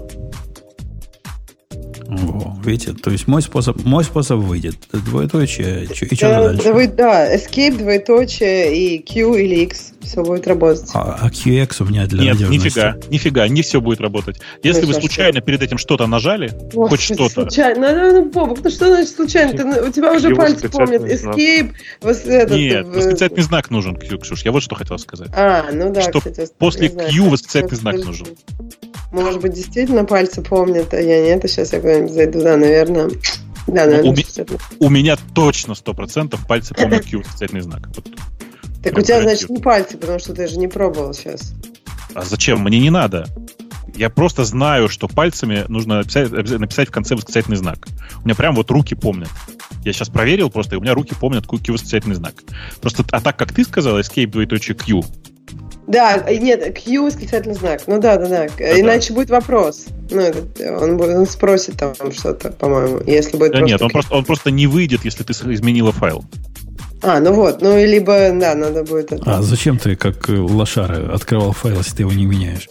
Во, 2.15 2.57
видите, 2.65 2.93
то 2.93 3.11
есть 3.11 3.27
мой 3.27 3.43
способ, 3.43 3.83
мой 3.85 4.05
способ 4.05 4.41
выйдет. 4.41 4.77
Двоеточие, 4.93 5.85
и 5.85 5.95
что 5.95 6.29
Да, 6.29 6.43
дальше? 6.49 6.65
да, 6.65 6.73
вы- 6.73 6.87
да, 6.89 7.35
Escape, 7.35 7.79
двоеточие 7.79 8.77
и 8.77 8.99
Q 8.99 9.35
или 9.37 9.63
X. 9.65 9.93
Все 10.03 10.23
будет 10.23 10.47
работать. 10.49 10.91
А, 10.95 11.17
а 11.23 11.29
QX 11.31 11.77
у 11.81 11.85
меня 11.87 12.07
для 12.07 12.23
Нет, 12.25 12.33
надежности. 12.35 12.67
нифига, 12.67 12.97
нифига, 13.09 13.49
не 13.49 13.63
все 13.63 13.81
будет 13.81 14.01
работать. 14.01 14.41
Если 14.63 14.81
Ну, 14.83 14.89
вы 14.89 14.93
сейчас 14.95 15.03
случайно 15.05 15.41
перед 15.41 15.63
этим 15.63 15.79
что-то 15.79 16.07
нажали, 16.09 16.49
хоть 16.49 16.75
Господи, 16.75 17.03
что-то, 17.03 17.43
Случайно. 17.43 17.93
Ну, 17.93 18.13
ну, 18.13 18.25
Бобок, 18.31 18.59
ну 18.65 18.71
что 18.71 18.89
значит 18.89 19.15
случайно? 19.15 19.53
Ты, 19.53 19.65
у 19.89 19.93
тебя 19.93 20.13
уже 20.13 20.29
Его 20.29 20.37
пальцы 20.39 20.69
помнят. 20.69 21.03
специальный 21.03 21.17
знак. 21.17 21.37
Escape. 21.37 21.73
вос- 22.03 22.29
этот, 22.29 22.57
нет, 22.59 22.87
в- 22.87 22.91
восклицательный 22.97 23.43
знак 23.45 23.71
нужен, 23.71 23.95
Ксю- 23.97 24.19
Ксюш, 24.19 24.45
я 24.45 24.51
вот 24.53 24.63
что 24.65 24.75
хотел 24.75 24.99
сказать. 24.99 25.29
А, 25.35 25.67
ну 25.73 25.93
да, 25.93 26.03
Что 26.03 26.19
кстати, 26.19 26.49
после 26.59 26.89
Q 26.89 27.29
восклицательный 27.31 27.77
знак 27.79 28.05
нужен. 28.05 28.27
Может 29.13 29.43
быть, 29.43 29.53
действительно 29.53 30.05
пальцы 30.05 30.43
помнят, 30.43 30.93
а 30.95 31.01
я 31.01 31.23
нет, 31.23 31.45
а 31.45 31.49
сейчас 31.49 31.73
я 31.73 31.81
куда-нибудь 31.81 32.13
зайду, 32.13 32.41
да, 32.41 32.57
наверное. 32.57 33.11
Да, 33.67 33.87
наверное, 33.87 34.11
у 34.11 34.15
ми-. 34.15 34.27
У 34.81 34.89
меня 34.89 35.17
точно 35.35 35.73
100% 35.73 36.39
пальцы 36.49 36.75
помнят 36.75 37.05
Q 37.05 37.19
восклицательный 37.19 37.61
знак. 37.61 37.89
Вот. 37.95 38.05
Так 38.83 38.93
у 38.93 38.95
прям 38.95 39.05
тебя, 39.05 39.21
гарантирую. 39.21 39.23
значит, 39.23 39.51
не 39.51 39.59
пальцы, 39.59 39.99
потому 39.99 40.19
что 40.19 40.35
ты 40.35 40.49
же 40.49 40.59
не 40.59 40.67
пробовал 40.67 41.15
сейчас. 41.15 41.53
А 42.15 42.23
зачем? 42.23 42.61
Мне 42.61 42.81
не 42.81 42.91
надо. 42.91 43.27
Я 43.95 44.09
просто 44.09 44.45
знаю, 44.45 44.89
что 44.89 45.07
пальцами 45.07 45.65
нужно 45.69 45.99
написать, 45.99 46.31
написать 46.31 46.89
в 46.89 46.93
конце 46.93 47.15
восклицательный 47.15 47.59
знак. 47.59 47.87
У 48.23 48.25
меня 48.25 48.35
прям 48.35 48.55
вот 48.55 48.71
руки 48.71 48.95
помнят. 48.95 49.29
Я 49.85 49.93
сейчас 49.93 50.09
проверил 50.09 50.51
просто, 50.51 50.75
и 50.75 50.79
у 50.79 50.81
меня 50.81 50.95
руки 50.95 51.15
помнят 51.15 51.47
Q 51.47 51.73
восклицательный 51.73 52.15
знак. 52.15 52.35
Просто, 52.81 53.05
а 53.11 53.21
так, 53.21 53.37
как 53.37 53.53
ты 53.53 53.65
сказал, 53.65 53.99
escape 53.99 54.29
двоеточие 54.29 54.75
Q, 54.75 55.05
Да, 55.87 56.17
и 56.17 56.39
нет, 56.39 56.79
Q 56.79 57.03
восклицательный 57.05 57.57
знак. 57.57 57.83
Ну 57.87 58.01
да, 58.01 58.17
да, 58.17 58.27
да. 58.29 58.47
Да-да. 58.47 58.81
Иначе 58.81 59.13
будет 59.13 59.31
вопрос. 59.31 59.87
Ну, 60.11 60.23
он, 60.81 61.01
он 61.01 61.27
спросит 61.27 61.77
там 61.77 61.95
что-то, 62.13 62.53
по-моему, 62.53 63.01
если 63.07 63.37
будет 63.37 63.53
Да 63.53 63.59
просто... 63.59 63.73
нет, 63.73 63.83
он 63.83 63.89
Q. 63.89 63.93
просто, 63.93 64.15
он 64.15 64.25
просто 64.25 64.51
не 64.51 64.67
выйдет, 64.67 65.05
если 65.05 65.25
ты 65.25 65.33
изменила 65.33 65.93
файл. 65.93 66.25
А, 67.03 67.19
ну 67.19 67.33
вот, 67.33 67.61
ну, 67.63 67.77
либо, 67.85 68.31
да, 68.33 68.55
надо 68.55 68.85
будет 68.85 69.13
это. 69.13 69.23
А 69.39 69.43
зачем 69.43 69.77
ты, 69.77 69.97
как 69.97 70.29
э, 70.31 70.35
лошара, 70.39 71.13
открывал 71.13 71.53
файл, 71.53 71.79
если 71.79 71.97
ты 71.97 72.03
его 72.05 72.13
не 72.13 72.27
меняешь? 72.27 72.69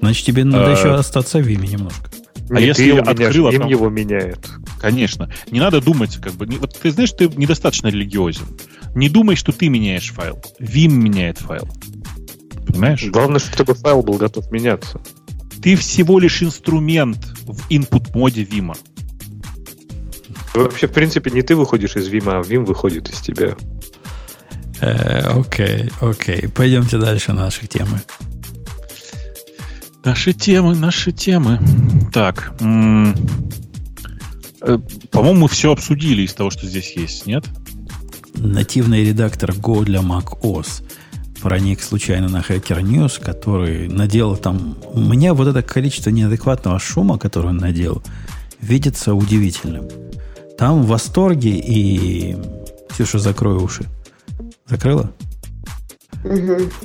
Значит, 0.00 0.24
тебе 0.24 0.44
надо 0.44 0.68
А. 0.68 0.70
еще 0.76 0.94
остаться 0.94 1.38
в 1.38 1.42
Виме 1.42 1.66
немножко. 1.68 2.08
А 2.50 2.54
Нет, 2.54 2.62
если 2.68 2.82
ты 2.82 2.88
его 2.90 2.98
открыл, 2.98 3.16
меняешь, 3.16 3.36
а 3.36 3.54
им 3.54 3.60
там- 3.62 3.70
его 3.70 3.88
меняет. 3.88 4.38
Конечно. 4.80 5.32
Не 5.50 5.58
надо 5.58 5.80
думать, 5.80 6.16
как 6.16 6.32
бы. 6.34 6.46
Вот 6.58 6.78
ты 6.80 6.90
знаешь, 6.90 7.12
ты 7.12 7.28
недостаточно 7.28 7.88
религиозен. 7.88 8.46
Не 8.94 9.08
думай, 9.08 9.36
что 9.36 9.52
ты 9.52 9.68
меняешь 9.68 10.12
файл. 10.12 10.40
Vim 10.60 10.88
меняет 10.90 11.38
файл. 11.38 11.68
Понимаешь? 12.72 13.04
Главное, 13.04 13.38
чтобы 13.38 13.74
файл 13.74 14.02
был 14.02 14.14
готов 14.14 14.50
меняться. 14.50 15.00
Ты 15.62 15.76
всего 15.76 16.18
лишь 16.18 16.42
инструмент 16.42 17.18
в 17.44 17.70
input 17.70 18.16
моде 18.16 18.42
Vim. 18.42 18.74
Вообще, 20.54 20.86
в 20.86 20.92
принципе, 20.92 21.30
не 21.30 21.42
ты 21.42 21.54
выходишь 21.54 21.96
из 21.96 22.08
Вима, 22.08 22.38
а 22.38 22.42
Вим 22.42 22.64
выходит 22.64 23.08
из 23.10 23.20
тебя. 23.20 23.54
Э, 24.80 25.38
Окей, 25.38 25.90
окей. 26.00 26.48
Пойдемте 26.48 26.98
дальше 26.98 27.32
на 27.32 27.42
наши 27.44 27.66
темы. 27.66 28.00
Наши 30.04 30.32
темы, 30.32 30.74
наши 30.74 31.12
темы. 31.12 31.60
Так. 32.12 32.52
э, 32.60 33.14
По-моему, 35.10 35.42
мы 35.42 35.48
все 35.48 35.72
обсудили 35.72 36.22
из 36.22 36.34
того, 36.34 36.50
что 36.50 36.66
здесь 36.66 36.96
есть, 36.96 37.26
нет? 37.26 37.44
Нативный 38.34 39.04
редактор 39.04 39.50
Go 39.52 39.84
для 39.84 40.00
Mac 40.00 40.40
OS 40.42 40.82
проник 41.42 41.82
случайно 41.82 42.28
на 42.28 42.38
Hacker 42.40 42.80
News, 42.82 43.20
который 43.20 43.88
наделал 43.88 44.36
там... 44.36 44.76
Мне 44.94 45.32
вот 45.32 45.48
это 45.48 45.62
количество 45.62 46.10
неадекватного 46.10 46.78
шума, 46.78 47.18
который 47.18 47.48
он 47.48 47.56
наделал, 47.56 48.02
видится 48.60 49.12
удивительным. 49.12 49.88
Там 50.56 50.82
в 50.82 50.86
восторге 50.86 51.50
и... 51.50 52.36
Ксюша, 52.88 53.18
закрой 53.18 53.56
уши. 53.56 53.84
Закрыла? 54.66 55.10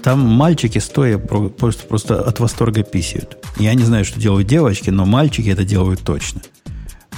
Там 0.02 0.20
мальчики 0.20 0.80
стоя 0.80 1.20
про- 1.20 1.50
просто, 1.50 1.86
просто 1.86 2.22
от 2.22 2.40
восторга 2.40 2.82
писают. 2.82 3.38
Я 3.60 3.76
не 3.76 3.84
знаю, 3.84 4.04
что 4.06 4.20
делают 4.20 4.48
девочки, 4.48 4.90
но 4.90 5.06
мальчики 5.06 5.50
это 5.50 5.64
делают 5.64 6.02
точно. 6.02 6.42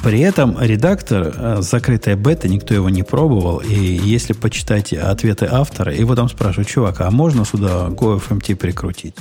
При 0.03 0.21
этом 0.21 0.57
редактор, 0.59 1.33
э, 1.35 1.57
закрытая 1.61 2.15
бета, 2.15 2.47
никто 2.47 2.73
его 2.73 2.89
не 2.89 3.03
пробовал. 3.03 3.57
И 3.57 3.73
если 3.73 4.33
почитать 4.33 4.93
ответы 4.93 5.47
автора, 5.51 5.93
его 5.93 6.15
там 6.15 6.29
спрашивают, 6.29 6.69
чувак, 6.69 7.01
а 7.01 7.11
можно 7.11 7.43
сюда 7.43 7.87
GoFMT 7.89 8.55
прикрутить? 8.55 9.15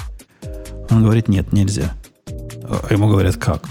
Он 0.90 1.02
говорит, 1.02 1.28
нет, 1.28 1.52
нельзя. 1.52 1.94
А 2.62 2.86
Ему 2.90 3.08
говорят, 3.08 3.36
как? 3.36 3.65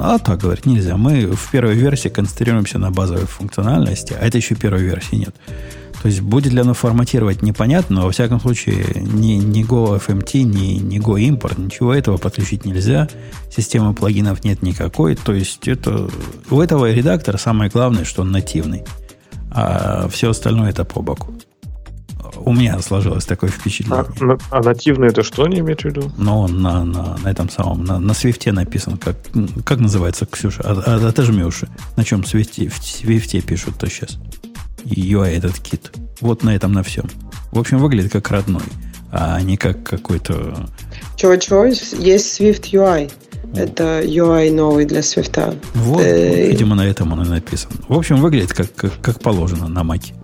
А 0.00 0.18
так 0.18 0.40
говорить 0.40 0.66
нельзя. 0.66 0.96
Мы 0.96 1.26
в 1.26 1.50
первой 1.50 1.74
версии 1.74 2.08
концентрируемся 2.08 2.78
на 2.78 2.90
базовой 2.90 3.26
функциональности, 3.26 4.14
а 4.18 4.24
это 4.24 4.36
еще 4.36 4.54
первой 4.54 4.82
версии 4.82 5.16
нет. 5.16 5.34
То 6.02 6.08
есть 6.08 6.22
будет 6.22 6.52
ли 6.52 6.60
оно 6.60 6.72
форматировать, 6.72 7.42
непонятно, 7.42 7.96
но 7.96 8.02
во 8.06 8.10
всяком 8.10 8.40
случае 8.40 8.84
ни, 8.96 9.34
ни 9.34 9.64
Go 9.64 10.00
FMT, 10.00 10.42
ни, 10.42 10.78
ни 10.78 10.98
Go 10.98 11.20
Import, 11.20 11.60
ничего 11.60 11.94
этого 11.94 12.16
подключить 12.16 12.64
нельзя. 12.64 13.08
Системы 13.54 13.92
плагинов 13.92 14.42
нет 14.42 14.62
никакой. 14.62 15.14
То 15.14 15.34
есть 15.34 15.68
это, 15.68 16.08
у 16.50 16.60
этого 16.60 16.90
редактора 16.90 17.36
самое 17.36 17.70
главное, 17.70 18.04
что 18.04 18.22
он 18.22 18.30
нативный. 18.30 18.84
А 19.50 20.08
все 20.08 20.30
остальное 20.30 20.70
это 20.70 20.84
по 20.84 21.02
боку. 21.02 21.34
У 22.36 22.54
меня 22.54 22.78
сложилось 22.80 23.26
такое 23.26 23.50
впечатление. 23.50 24.06
А, 24.20 24.38
а 24.50 24.62
нативный 24.62 25.08
это 25.08 25.22
что 25.22 25.46
не 25.46 25.58
имеет 25.58 25.82
в 25.82 25.84
виду? 25.84 26.10
Он 26.26 26.62
на, 26.62 26.84
на, 26.84 27.18
на 27.18 27.28
этом 27.28 27.50
самом, 27.50 27.84
на, 27.84 27.98
на 27.98 28.14
свифте 28.14 28.52
написан. 28.52 28.96
Как, 28.96 29.16
как 29.64 29.80
называется, 29.80 30.24
Ксюша? 30.24 30.62
А, 30.64 30.82
а, 30.86 31.08
отожми 31.08 31.42
уши. 31.42 31.68
На 31.96 32.04
чем 32.04 32.24
свифте, 32.24 32.68
в 32.68 32.78
свифте 32.78 33.42
пишут-то 33.42 33.90
сейчас? 33.90 34.18
UI 34.84 35.36
этот 35.36 35.58
кит. 35.58 35.92
Вот 36.20 36.42
на 36.42 36.54
этом 36.54 36.72
на 36.72 36.82
всем. 36.82 37.06
В 37.52 37.58
общем, 37.58 37.78
выглядит 37.78 38.12
как 38.12 38.30
родной, 38.30 38.62
а 39.10 39.40
не 39.40 39.56
как 39.56 39.82
какой-то... 39.82 40.68
Чего-чего? 41.16 41.64
Есть 41.64 42.40
Swift 42.40 42.70
UI. 42.72 43.10
Это 43.54 44.02
UI 44.02 44.52
новый 44.52 44.84
для 44.84 45.00
Swift. 45.00 45.58
Вот, 45.74 46.00
э... 46.02 46.28
вот, 46.28 46.48
видимо, 46.50 46.76
на 46.76 46.86
этом 46.86 47.12
он 47.12 47.22
и 47.22 47.28
написан. 47.28 47.72
В 47.88 47.96
общем, 47.96 48.20
выглядит 48.20 48.52
как, 48.52 48.72
как, 48.74 48.92
как 49.00 49.20
положено 49.20 49.68
на 49.68 49.82
маке. 49.82 50.14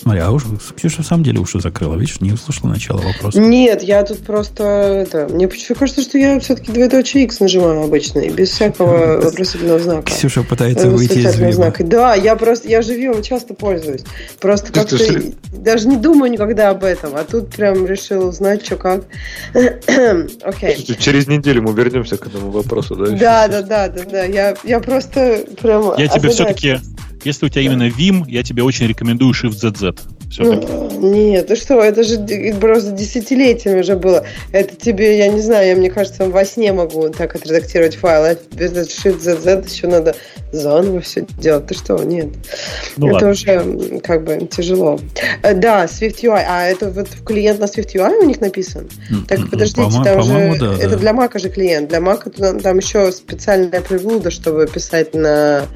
Смотри, 0.00 0.20
а 0.20 0.30
уж 0.30 0.44
Ксюша 0.76 1.02
в 1.02 1.06
самом 1.06 1.24
деле 1.24 1.40
уши 1.40 1.60
закрыла. 1.60 1.94
Видишь, 1.96 2.20
не 2.20 2.32
услышала 2.32 2.70
начало 2.70 3.00
вопроса. 3.00 3.40
Нет, 3.40 3.82
я 3.82 4.02
тут 4.02 4.24
просто... 4.24 4.64
Это, 4.64 5.28
мне 5.30 5.48
почему 5.48 5.76
кажется, 5.78 6.02
что 6.02 6.18
я 6.18 6.38
все-таки 6.40 6.72
двоеточие 6.72 7.24
X 7.24 7.40
нажимаю 7.40 7.82
обычно, 7.84 8.20
и 8.20 8.30
без 8.30 8.50
всякого 8.50 9.20
вопросительного 9.20 9.78
знака. 9.78 10.10
Ксюша 10.10 10.42
пытается 10.42 10.90
выйти 10.90 11.18
из 11.18 11.36
Вима. 11.36 11.52
Знака. 11.52 11.84
Да, 11.84 12.14
я 12.14 12.36
просто... 12.36 12.68
Я 12.68 12.82
же 12.82 12.94
Вимом 12.94 13.22
часто 13.22 13.54
пользуюсь. 13.54 14.04
Просто 14.40 14.72
как-то... 14.72 14.96
Даже 15.52 15.88
не 15.88 15.96
думаю 15.96 16.30
никогда 16.30 16.70
об 16.70 16.84
этом. 16.84 17.16
А 17.16 17.24
тут 17.24 17.50
прям 17.54 17.86
решил 17.86 18.28
узнать, 18.28 18.64
что 18.64 18.76
как. 18.76 19.04
Окей. 20.42 20.96
Через 20.98 21.26
неделю 21.26 21.62
мы 21.62 21.72
вернемся 21.72 22.16
к 22.16 22.26
этому 22.26 22.50
вопросу, 22.50 22.96
да? 22.96 23.06
Да, 23.10 23.48
да, 23.48 23.62
да, 23.62 23.88
да, 23.88 24.02
да. 24.04 24.24
Я, 24.24 24.54
я 24.64 24.80
просто 24.80 25.44
прям... 25.60 25.96
Я 25.96 26.08
тебе 26.08 26.28
все-таки 26.30 26.80
если 27.24 27.46
у 27.46 27.48
тебя 27.48 27.62
именно 27.62 27.88
Vim, 27.88 28.24
я 28.28 28.42
тебе 28.42 28.62
очень 28.62 28.86
рекомендую 28.86 29.32
Shift-ZZ. 29.32 29.98
Все-таки. 30.30 30.66
Нет, 30.98 31.46
ты 31.46 31.56
что, 31.56 31.80
это 31.80 32.02
же 32.02 32.18
просто 32.60 32.90
десятилетиями 32.92 33.80
уже 33.80 33.96
было. 33.96 34.24
Это 34.52 34.74
тебе, 34.74 35.18
я 35.18 35.28
не 35.28 35.40
знаю, 35.40 35.68
я, 35.68 35.76
мне 35.76 35.90
кажется, 35.90 36.28
во 36.28 36.44
сне 36.44 36.72
могу 36.72 37.08
так 37.10 37.34
отредактировать 37.36 37.94
файл. 37.96 38.24
А 38.24 38.56
без 38.56 38.72
Shift-ZZ 38.72 39.72
еще 39.72 39.86
надо 39.86 40.16
заново 40.52 41.00
все 41.00 41.26
делать. 41.38 41.66
Ты 41.66 41.74
что, 41.74 42.02
нет. 42.02 42.28
Ну, 42.96 43.08
это 43.08 43.14
ладно. 43.14 43.30
уже 43.30 44.00
как 44.02 44.24
бы 44.24 44.46
тяжело. 44.46 44.98
Э, 45.42 45.54
да, 45.54 45.84
Swift 45.84 46.22
UI. 46.22 46.44
А 46.46 46.64
это 46.64 46.90
вот 46.90 47.08
клиент 47.24 47.60
на 47.60 47.64
Swift 47.64 47.94
UI 47.94 48.18
у 48.22 48.24
них 48.24 48.40
написан? 48.40 48.88
Так, 49.28 49.50
подождите, 49.50 49.82
по 49.82 50.04
там 50.04 50.22
же... 50.22 50.58
Да, 50.58 50.74
это 50.74 50.90
да. 50.90 50.96
для 50.96 51.10
Mac 51.12 51.38
же 51.38 51.48
клиент. 51.48 51.88
Для 51.88 51.98
Mac 51.98 52.60
там 52.60 52.78
еще 52.78 53.12
специальная 53.12 53.80
приблуда, 53.80 54.30
чтобы 54.30 54.66
писать 54.66 55.14
на 55.14 55.66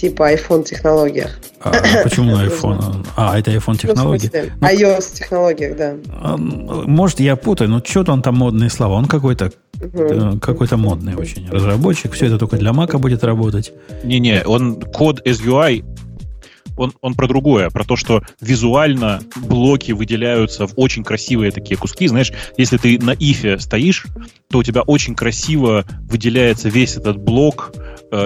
типа 0.00 0.32
iPhone 0.32 0.64
технологиях. 0.64 1.38
А, 1.60 1.72
почему 2.02 2.36
на 2.36 2.46
iPhone? 2.46 3.06
А, 3.16 3.38
это 3.38 3.50
iPhone 3.50 3.76
технологии? 3.76 4.30
Ну, 4.60 4.66
iOS 4.66 5.14
технологиях, 5.14 5.76
да. 5.76 5.96
А, 6.08 6.36
может, 6.36 7.20
я 7.20 7.36
путаю, 7.36 7.68
но 7.68 7.82
что-то 7.84 8.12
он 8.12 8.22
там 8.22 8.36
модные 8.36 8.70
слова. 8.70 8.94
Он 8.94 9.06
какой-то 9.06 9.52
угу. 9.78 10.38
какой-то 10.40 10.78
модный 10.78 11.14
очень 11.16 11.48
разработчик. 11.50 12.12
Все 12.12 12.26
это 12.26 12.38
только 12.38 12.56
для 12.56 12.70
Mac 12.70 12.96
будет 12.98 13.24
работать. 13.24 13.72
Не-не, 14.02 14.42
он 14.44 14.80
код 14.80 15.20
SUI 15.26 15.84
он, 16.80 16.94
он 17.02 17.14
про 17.14 17.26
другое, 17.26 17.68
про 17.68 17.84
то, 17.84 17.96
что 17.96 18.22
визуально 18.40 19.20
блоки 19.36 19.92
выделяются 19.92 20.66
в 20.66 20.72
очень 20.76 21.04
красивые 21.04 21.50
такие 21.50 21.76
куски. 21.76 22.08
Знаешь, 22.08 22.32
если 22.56 22.78
ты 22.78 22.98
на 22.98 23.10
ифе 23.12 23.58
стоишь, 23.58 24.06
то 24.50 24.58
у 24.58 24.62
тебя 24.62 24.80
очень 24.82 25.14
красиво 25.14 25.84
выделяется 26.08 26.70
весь 26.70 26.96
этот 26.96 27.18
блок, 27.18 27.74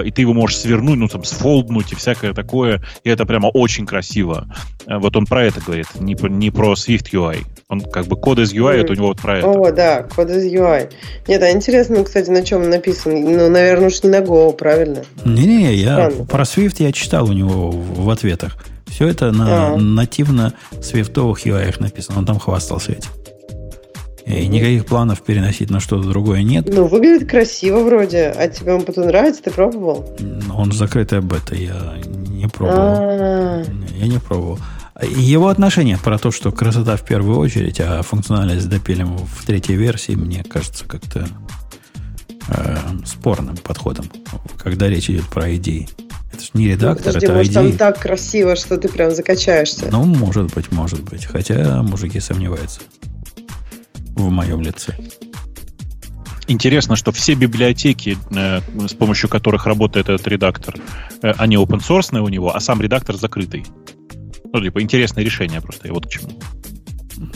и 0.05 0.11
ты 0.11 0.21
его 0.21 0.33
можешь 0.33 0.57
свернуть, 0.57 0.97
ну, 0.97 1.07
там, 1.07 1.23
сфолднуть 1.23 1.91
и 1.91 1.95
всякое 1.95 2.33
такое, 2.33 2.81
и 3.03 3.09
это 3.09 3.25
прямо 3.25 3.47
очень 3.47 3.85
красиво. 3.85 4.47
Э, 4.87 4.97
вот 4.97 5.15
он 5.15 5.25
про 5.25 5.43
это 5.43 5.61
говорит, 5.61 5.87
не, 5.99 6.15
не 6.29 6.51
про 6.51 6.73
Swift 6.73 7.11
UI. 7.11 7.43
Он 7.69 7.81
как 7.81 8.07
бы 8.07 8.15
код 8.15 8.39
из 8.39 8.53
UI, 8.53 8.75
mm. 8.75 8.81
это 8.81 8.93
у 8.93 8.95
него 8.95 9.07
вот 9.07 9.21
про 9.21 9.39
это. 9.39 9.47
О, 9.47 9.71
да, 9.71 10.03
код 10.03 10.29
из 10.29 10.45
UI. 10.51 10.91
Нет, 11.27 11.41
а 11.41 11.51
интересно, 11.51 12.03
кстати, 12.03 12.29
на 12.29 12.43
чем 12.43 12.69
написан. 12.69 13.13
Ну, 13.13 13.49
наверное, 13.49 13.87
уж 13.87 14.03
не 14.03 14.09
на 14.09 14.19
Go, 14.19 14.53
правильно? 14.53 15.03
Не-не, 15.23 15.73
я 15.75 16.11
про 16.29 16.43
Swift 16.43 16.75
я 16.79 16.91
читал 16.91 17.29
у 17.29 17.33
него 17.33 17.71
в 17.71 18.09
ответах. 18.09 18.57
Все 18.87 19.07
это 19.07 19.31
на 19.31 19.73
а. 19.73 19.77
нативно 19.77 20.53
свифтовых 20.81 21.45
UI 21.45 21.75
написано. 21.79 22.19
Он 22.19 22.25
там 22.25 22.39
хвастался 22.39 22.93
этим. 22.93 23.09
И 24.25 24.47
никаких 24.47 24.85
планов 24.87 25.21
переносить 25.21 25.69
на 25.69 25.79
что-то 25.79 26.07
другое 26.07 26.41
нет. 26.41 26.67
Ну, 26.67 26.87
выглядит 26.87 27.29
красиво 27.29 27.83
вроде. 27.83 28.33
А 28.35 28.47
тебе 28.47 28.73
он 28.73 28.81
потом 28.81 29.05
нравится? 29.05 29.43
Ты 29.43 29.51
пробовал? 29.51 30.17
Он 30.51 30.71
закрытая 30.71 31.21
бета. 31.21 31.55
Я 31.55 31.97
не 32.29 32.47
пробовал. 32.47 32.79
А-а-а. 32.79 33.65
Я 33.97 34.07
не 34.07 34.17
пробовал. 34.17 34.59
Его 35.01 35.49
отношение 35.49 35.97
про 35.97 36.17
то, 36.17 36.31
что 36.31 36.51
красота 36.51 36.95
в 36.95 37.05
первую 37.05 37.37
очередь, 37.37 37.79
а 37.79 38.01
функциональность 38.01 38.67
допилим 38.67 39.17
в 39.17 39.45
третьей 39.45 39.75
версии, 39.75 40.13
мне 40.13 40.43
кажется 40.43 40.85
как-то 40.85 41.27
э, 42.47 42.77
спорным 43.05 43.57
подходом, 43.57 44.05
когда 44.57 44.87
речь 44.87 45.09
идет 45.09 45.25
про 45.25 45.53
идеи. 45.55 45.87
Это 46.33 46.41
же 46.41 46.49
не 46.53 46.69
редактор, 46.69 47.07
Подожди, 47.07 47.25
это 47.25 47.35
может, 47.35 47.51
идеи. 47.51 47.69
там 47.69 47.77
так 47.77 47.99
красиво, 47.99 48.55
что 48.55 48.77
ты 48.77 48.87
прям 48.87 49.11
закачаешься. 49.13 49.87
Ну, 49.91 50.05
может 50.05 50.53
быть, 50.55 50.71
может 50.71 51.03
быть. 51.03 51.25
Хотя 51.25 51.83
мужики 51.83 52.19
сомневаются 52.19 52.81
в 54.15 54.29
моем 54.29 54.61
лице. 54.61 54.95
Интересно, 56.47 56.95
что 56.95 57.11
все 57.11 57.33
библиотеки, 57.33 58.17
э, 58.35 58.61
с 58.87 58.93
помощью 58.93 59.29
которых 59.29 59.65
работает 59.65 60.09
этот 60.09 60.27
редактор, 60.27 60.75
э, 61.21 61.31
они 61.37 61.55
open 61.55 61.79
source 61.79 62.17
у 62.19 62.29
него, 62.29 62.55
а 62.55 62.59
сам 62.59 62.81
редактор 62.81 63.15
закрытый. 63.15 63.65
Ну, 64.53 64.61
типа, 64.61 64.81
интересное 64.81 65.23
решение 65.23 65.59
просто, 65.59 65.87
и 65.87 65.91
вот 65.91 66.05
к 66.05 66.09
чему. 66.09 66.29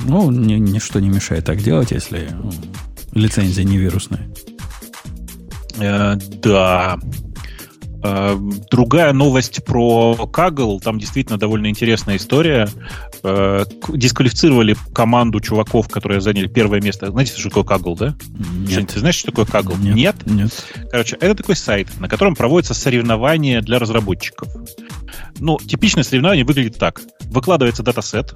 Ну, 0.05 0.29
ни, 0.29 0.53
ничто 0.53 0.99
не 0.99 1.09
мешает 1.09 1.45
так 1.45 1.57
делать, 1.57 1.91
если 1.91 2.29
ну, 2.31 2.51
лицензия 3.13 3.63
не 3.63 3.77
вирусная. 3.77 4.29
Э, 5.79 6.15
да. 6.15 6.99
Э, 8.01 8.37
другая 8.71 9.11
новость 9.13 9.63
про 9.65 10.15
Kaggle, 10.31 10.79
там 10.79 10.99
действительно 10.99 11.37
довольно 11.37 11.67
интересная 11.67 12.17
история. 12.17 12.69
Э, 13.23 13.65
дисквалифицировали 13.89 14.75
команду 14.93 15.39
чуваков, 15.41 15.89
которые 15.89 16.21
заняли 16.21 16.47
первое 16.47 16.81
место. 16.81 17.11
Знаете, 17.11 17.33
что 17.37 17.49
такое 17.49 17.63
Kaggle, 17.63 17.97
да? 17.97 18.15
Нет. 18.37 18.69
Жень, 18.69 18.85
ты 18.87 18.99
знаешь, 18.99 19.15
что 19.15 19.31
такое 19.31 19.45
Kaggle? 19.45 19.77
Нет? 19.79 20.15
Нет? 20.25 20.25
Нет. 20.25 20.89
Короче, 20.91 21.17
это 21.17 21.35
такой 21.35 21.55
сайт, 21.55 21.87
на 21.99 22.07
котором 22.07 22.35
проводятся 22.35 22.73
соревнования 22.73 23.61
для 23.61 23.79
разработчиков. 23.79 24.47
Ну, 25.39 25.57
типичное 25.57 26.03
соревнование 26.03 26.45
выглядит 26.45 26.77
так. 26.77 27.01
Выкладывается 27.25 27.83
dataset, 27.83 28.33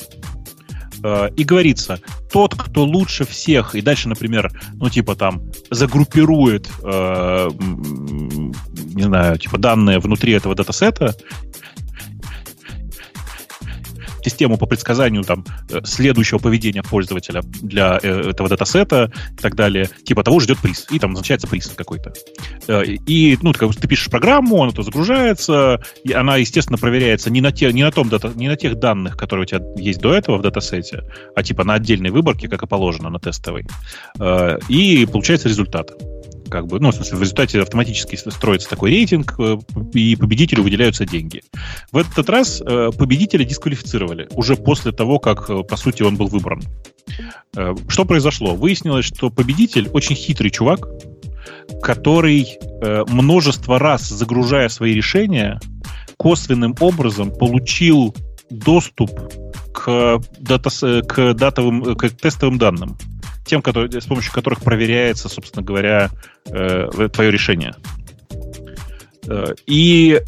э, 1.03 1.29
и 1.35 1.43
говорится, 1.43 1.99
тот, 2.31 2.55
кто 2.55 2.85
лучше 2.85 3.25
всех, 3.25 3.75
и 3.75 3.81
дальше, 3.81 4.09
например, 4.09 4.51
ну, 4.73 4.89
типа 4.89 5.15
там, 5.15 5.41
загруппирует, 5.69 6.69
э, 6.83 7.49
не 8.93 9.03
знаю, 9.03 9.37
типа 9.37 9.57
данные 9.57 9.99
внутри 9.99 10.33
этого 10.33 10.55
dataset 10.55 11.08
а 11.08 11.15
систему 14.23 14.57
по 14.57 14.65
предсказанию 14.65 15.23
там 15.23 15.45
э, 15.69 15.81
следующего 15.83 16.39
поведения 16.39 16.83
пользователя 16.83 17.41
для 17.43 17.99
э, 18.01 18.29
этого 18.29 18.49
dataset 18.49 19.03
а 19.03 19.11
и 19.37 19.41
так 19.41 19.55
далее, 19.55 19.89
типа 20.05 20.23
того 20.23 20.39
ждет 20.39 20.59
приз. 20.59 20.87
И 20.91 20.99
там 20.99 21.11
назначается 21.11 21.47
приз 21.47 21.67
какой-то. 21.67 22.13
Э, 22.67 22.83
и, 22.85 23.37
ну, 23.41 23.53
ты, 23.53 23.67
ты 23.69 23.87
пишешь 23.87 24.09
программу, 24.09 24.63
она 24.63 24.71
то 24.71 24.81
загружается, 24.81 25.83
и 26.03 26.13
она, 26.13 26.37
естественно, 26.37 26.77
проверяется 26.77 27.29
не 27.29 27.41
на, 27.41 27.51
те, 27.51 27.71
не, 27.73 27.83
на 27.83 27.91
том 27.91 28.09
дата, 28.09 28.31
не 28.35 28.47
на 28.47 28.55
тех 28.55 28.79
данных, 28.79 29.17
которые 29.17 29.43
у 29.43 29.45
тебя 29.45 29.61
есть 29.77 29.99
до 29.99 30.13
этого 30.13 30.37
в 30.37 30.41
датасете, 30.41 31.03
а 31.35 31.43
типа 31.43 31.63
на 31.63 31.75
отдельной 31.75 32.09
выборке, 32.09 32.47
как 32.47 32.63
и 32.63 32.67
положено, 32.67 33.09
на 33.09 33.19
тестовой. 33.19 33.65
И 34.69 35.07
получается 35.11 35.49
результат 35.49 35.91
как 36.53 36.67
бы, 36.67 36.79
ну, 36.79 36.91
в 36.91 36.93
смысле, 36.93 37.17
в 37.17 37.21
результате 37.21 37.59
автоматически 37.59 38.15
строится 38.15 38.69
такой 38.69 38.91
рейтинг, 38.91 39.33
э, 39.39 39.57
и 39.95 40.15
победителю 40.15 40.61
выделяются 40.61 41.03
деньги. 41.03 41.41
В 41.91 41.97
этот 41.97 42.29
раз 42.29 42.61
э, 42.61 42.91
победителя 42.95 43.43
дисквалифицировали 43.43 44.27
уже 44.35 44.55
после 44.55 44.91
того, 44.91 45.17
как, 45.17 45.49
э, 45.49 45.63
по 45.63 45.75
сути, 45.77 46.03
он 46.03 46.15
был 46.15 46.27
выбран. 46.27 46.61
Что 47.87 48.05
произошло? 48.05 48.53
Выяснилось, 48.55 49.05
что 49.05 49.31
победитель 49.31 49.89
очень 49.89 50.15
хитрый 50.15 50.51
чувак, 50.51 50.87
который 51.81 52.59
множество 53.09 53.77
раз, 53.77 54.07
загружая 54.07 54.69
свои 54.69 54.93
решения, 54.93 55.59
косвенным 56.17 56.75
образом 56.79 57.31
получил 57.31 58.15
доступ 58.49 59.11
к, 59.73 60.21
дата, 60.39 60.69
к, 61.01 61.33
датовым, 61.33 61.95
к 61.95 62.09
тестовым 62.09 62.57
данным 62.57 62.95
тем, 63.45 63.61
которые, 63.61 63.89
с 63.89 64.05
помощью 64.05 64.33
которых 64.33 64.61
проверяется, 64.61 65.29
собственно 65.29 65.63
говоря, 65.63 66.09
э, 66.45 67.09
твое 67.11 67.31
решение. 67.31 67.73
Э, 69.27 69.53
и 69.65 70.21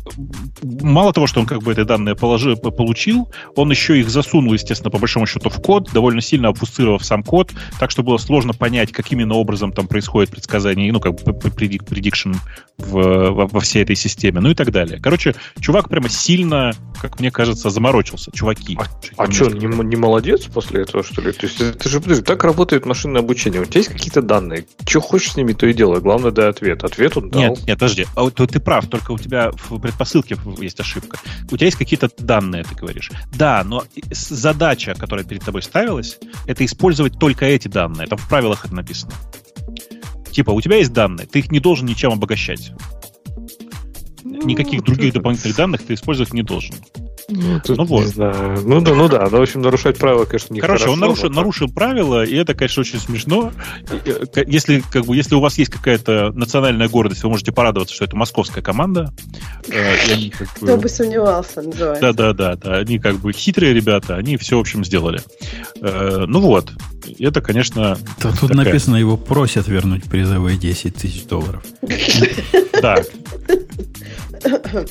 мало 0.63 1.13
того, 1.13 1.27
что 1.27 1.39
он 1.39 1.45
как 1.45 1.61
бы 1.61 1.71
эти 1.71 1.83
данные 1.83 2.15
положил, 2.15 2.55
получил, 2.55 3.31
он 3.55 3.71
еще 3.71 3.99
их 3.99 4.09
засунул, 4.09 4.53
естественно, 4.53 4.91
по 4.91 4.97
большому 4.97 5.25
счету 5.25 5.49
в 5.49 5.61
код, 5.61 5.89
довольно 5.93 6.21
сильно 6.21 6.49
обфусцировав 6.49 7.03
сам 7.05 7.23
код, 7.23 7.51
так 7.79 7.91
что 7.91 8.03
было 8.03 8.17
сложно 8.17 8.53
понять, 8.53 8.91
каким 8.91 9.19
именно 9.19 9.35
образом 9.35 9.71
там 9.71 9.87
происходит 9.87 10.31
предсказание, 10.31 10.91
ну, 10.91 10.99
как 10.99 11.15
бы 11.15 11.31
prediction 11.31 12.35
в, 12.77 12.91
во, 12.91 13.47
во 13.47 13.59
всей 13.59 13.83
этой 13.83 13.95
системе, 13.95 14.41
ну 14.41 14.49
и 14.49 14.55
так 14.55 14.71
далее. 14.71 14.99
Короче, 15.01 15.35
чувак 15.59 15.89
прямо 15.89 16.09
сильно, 16.09 16.73
как 17.01 17.19
мне 17.19 17.31
кажется, 17.31 17.69
заморочился. 17.69 18.31
Чуваки. 18.31 18.77
А, 18.77 19.23
а 19.23 19.31
что, 19.31 19.49
не, 19.49 19.67
не 19.67 19.95
молодец 19.95 20.43
после 20.43 20.81
этого, 20.81 21.03
что 21.03 21.21
ли? 21.21 21.31
То 21.31 21.45
есть 21.45 21.61
это 21.61 21.89
же, 21.89 22.01
подожди, 22.01 22.23
так 22.23 22.43
работает 22.43 22.85
машинное 22.85 23.21
обучение. 23.21 23.61
У 23.61 23.65
тебя 23.65 23.79
есть 23.79 23.91
какие-то 23.91 24.21
данные? 24.21 24.65
Что 24.87 25.01
хочешь 25.01 25.31
с 25.31 25.37
ними, 25.37 25.53
то 25.53 25.65
и 25.67 25.73
делай. 25.73 26.01
Главное, 26.01 26.31
дай 26.31 26.49
ответ. 26.49 26.83
Ответ 26.83 27.17
он 27.17 27.29
дал. 27.29 27.41
Нет, 27.41 27.67
нет, 27.67 27.79
подожди. 27.79 28.05
А, 28.15 28.29
ты 28.29 28.59
прав, 28.59 28.84
только 28.85 29.11
у 29.11 29.17
тебя 29.17 29.51
в 29.51 29.79
предпосылке 29.79 30.37
есть 30.59 30.79
ошибка. 30.79 31.19
У 31.51 31.57
тебя 31.57 31.65
есть 31.65 31.77
какие-то 31.77 32.09
данные, 32.17 32.63
ты 32.63 32.75
говоришь. 32.75 33.11
Да, 33.35 33.63
но 33.63 33.83
задача, 34.11 34.93
которая 34.95 35.25
перед 35.25 35.43
тобой 35.43 35.61
ставилась, 35.61 36.17
это 36.45 36.65
использовать 36.65 37.19
только 37.19 37.45
эти 37.45 37.67
данные. 37.67 38.05
Это 38.05 38.17
в 38.17 38.27
правилах 38.27 38.65
это 38.65 38.75
написано. 38.75 39.13
Типа, 40.31 40.51
у 40.51 40.61
тебя 40.61 40.77
есть 40.77 40.91
данные, 40.91 41.27
ты 41.27 41.39
их 41.39 41.51
не 41.51 41.59
должен 41.59 41.85
ничем 41.85 42.11
обогащать. 42.11 42.71
Никаких 44.23 44.83
других 44.83 45.13
дополнительных 45.13 45.55
данных 45.55 45.85
ты 45.85 45.93
использовать 45.93 46.33
не 46.33 46.43
должен. 46.43 46.75
Ну, 47.27 47.59
тут, 47.59 47.77
ну 47.77 47.85
вот. 47.85 48.05
знаю. 48.05 48.61
Ну 48.63 48.81
да, 48.81 48.93
ну 48.93 49.09
да. 49.09 49.27
Но, 49.31 49.39
в 49.39 49.41
общем, 49.41 49.61
нарушать 49.61 49.97
правила, 49.97 50.25
конечно, 50.25 50.53
не 50.53 50.59
Короче, 50.59 50.89
он 50.89 50.99
нарушил, 50.99 51.29
но... 51.29 51.35
нарушил 51.35 51.67
правила, 51.71 52.23
и 52.23 52.35
это, 52.35 52.53
конечно, 52.53 52.81
очень 52.81 52.99
смешно. 52.99 53.51
Э, 53.89 54.43
если, 54.45 54.83
как 54.91 55.05
бы, 55.05 55.15
если 55.15 55.33
у 55.33 55.39
вас 55.39 55.57
есть 55.57 55.71
какая-то 55.71 56.31
национальная 56.33 56.87
гордость, 56.87 57.23
вы 57.23 57.29
можете 57.29 57.51
порадоваться, 57.51 57.95
что 57.95 58.05
это 58.05 58.15
московская 58.15 58.61
команда. 58.61 59.11
Э, 59.69 60.13
они, 60.13 60.29
как 60.29 60.47
бы... 60.59 60.67
Кто 60.67 60.77
бы 60.77 60.87
сомневался, 60.87 61.61
называется. 61.63 62.13
Да, 62.13 62.13
да, 62.13 62.33
да, 62.33 62.55
да. 62.55 62.77
Они 62.77 62.99
как 62.99 63.15
бы 63.15 63.33
хитрые 63.33 63.73
ребята, 63.73 64.15
они 64.15 64.37
все, 64.37 64.57
в 64.57 64.61
общем, 64.61 64.85
сделали. 64.85 65.21
Э, 65.81 66.25
ну 66.27 66.39
вот. 66.41 66.71
Это, 67.19 67.41
конечно... 67.41 67.97
Тут 68.21 68.39
такая... 68.39 68.57
написано, 68.65 68.97
его 68.97 69.17
просят 69.17 69.67
вернуть 69.67 70.03
призовые 70.03 70.57
10 70.57 70.95
тысяч 70.95 71.25
долларов. 71.25 71.63
Да. 72.81 72.97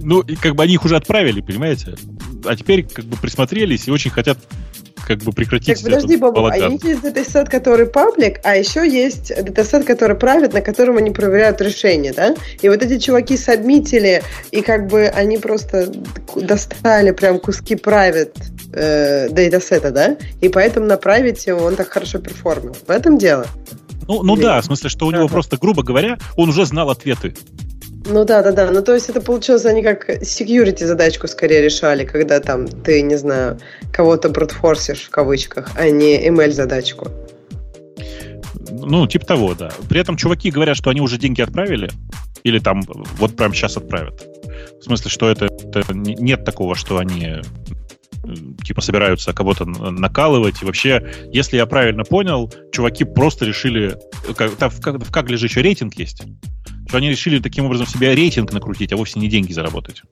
Ну, 0.00 0.20
и 0.20 0.36
как 0.36 0.54
бы 0.54 0.62
они 0.62 0.74
их 0.74 0.84
уже 0.84 0.96
отправили, 0.96 1.40
понимаете? 1.40 1.96
А 2.44 2.56
теперь 2.56 2.84
как 2.84 3.04
бы 3.04 3.16
присмотрелись 3.16 3.88
и 3.88 3.90
очень 3.90 4.10
хотят 4.10 4.38
как 5.08 5.18
бы 5.20 5.32
прекратить 5.32 5.76
Так, 5.76 5.84
подожди, 5.84 6.16
Бобу, 6.16 6.46
а 6.46 6.56
есть 6.56 7.00
датасет, 7.00 7.48
который 7.48 7.86
паблик, 7.86 8.40
а 8.44 8.56
еще 8.56 8.86
есть 8.86 9.32
датасет, 9.42 9.86
который 9.86 10.16
правит, 10.16 10.52
на 10.52 10.60
котором 10.60 10.98
они 10.98 11.10
проверяют 11.10 11.60
решение, 11.62 12.12
да? 12.12 12.34
И 12.60 12.68
вот 12.68 12.82
эти 12.82 12.98
чуваки 12.98 13.38
сабмитили, 13.38 14.22
и 14.50 14.60
как 14.60 14.86
бы 14.88 15.06
они 15.06 15.38
просто 15.38 15.90
достали 16.36 17.12
прям 17.12 17.40
куски 17.40 17.74
private 17.74 18.36
э, 18.74 19.28
датасета, 19.30 19.90
да? 19.90 20.16
И 20.42 20.50
поэтому 20.50 20.86
направить 20.86 21.46
его 21.46 21.64
он 21.64 21.76
так 21.76 21.88
хорошо 21.88 22.18
перформил. 22.18 22.76
В 22.86 22.90
этом 22.90 23.16
дело. 23.16 23.46
Ну, 24.06 24.22
ну 24.22 24.36
да, 24.36 24.60
в 24.60 24.64
смысле, 24.64 24.90
что 24.90 25.06
у 25.06 25.10
него 25.10 25.28
просто, 25.28 25.56
грубо 25.56 25.82
говоря, 25.82 26.18
он 26.36 26.50
уже 26.50 26.66
знал 26.66 26.90
ответы. 26.90 27.34
Ну 28.06 28.24
да, 28.24 28.42
да, 28.42 28.52
да. 28.52 28.70
Ну 28.70 28.82
то 28.82 28.94
есть 28.94 29.08
это 29.08 29.20
получилось, 29.20 29.64
они 29.66 29.82
как 29.82 30.08
security 30.08 30.84
задачку 30.84 31.26
скорее 31.28 31.62
решали, 31.62 32.04
когда 32.04 32.40
там 32.40 32.66
ты, 32.66 33.02
не 33.02 33.16
знаю, 33.16 33.58
кого-то 33.92 34.28
брутфорсишь 34.28 35.02
в 35.02 35.10
кавычках, 35.10 35.70
а 35.76 35.90
не 35.90 36.28
ML 36.28 36.50
задачку. 36.52 37.08
Ну, 38.70 39.06
типа 39.06 39.26
того, 39.26 39.54
да. 39.54 39.70
При 39.88 40.00
этом 40.00 40.16
чуваки 40.16 40.50
говорят, 40.50 40.76
что 40.76 40.90
они 40.90 41.00
уже 41.00 41.18
деньги 41.18 41.40
отправили, 41.40 41.90
или 42.44 42.58
там 42.58 42.82
вот 43.18 43.36
прямо 43.36 43.54
сейчас 43.54 43.76
отправят. 43.76 44.22
В 44.80 44.84
смысле, 44.84 45.10
что 45.10 45.28
это, 45.28 45.46
это 45.46 45.92
нет 45.94 46.44
такого, 46.44 46.74
что 46.74 46.98
они 46.98 47.36
типа 48.64 48.80
собираются 48.80 49.32
кого-то 49.32 49.64
накалывать. 49.64 50.62
И 50.62 50.64
вообще, 50.64 51.12
если 51.32 51.56
я 51.56 51.66
правильно 51.66 52.04
понял, 52.04 52.52
чуваки 52.72 53.04
просто 53.04 53.44
решили... 53.44 53.96
Как, 54.36 54.56
там, 54.56 54.70
в, 54.70 54.80
как, 54.80 55.02
в 55.02 55.10
как 55.10 55.28
же 55.28 55.46
еще 55.46 55.62
рейтинг 55.62 55.94
есть? 55.94 56.22
что 56.88 56.96
они 56.96 57.10
решили 57.10 57.38
таким 57.38 57.66
образом 57.66 57.86
себе 57.86 58.14
рейтинг 58.14 58.52
накрутить, 58.52 58.92
а 58.92 58.96
вовсе 58.96 59.20
не 59.20 59.28
деньги 59.28 59.52
заработать. 59.52 60.02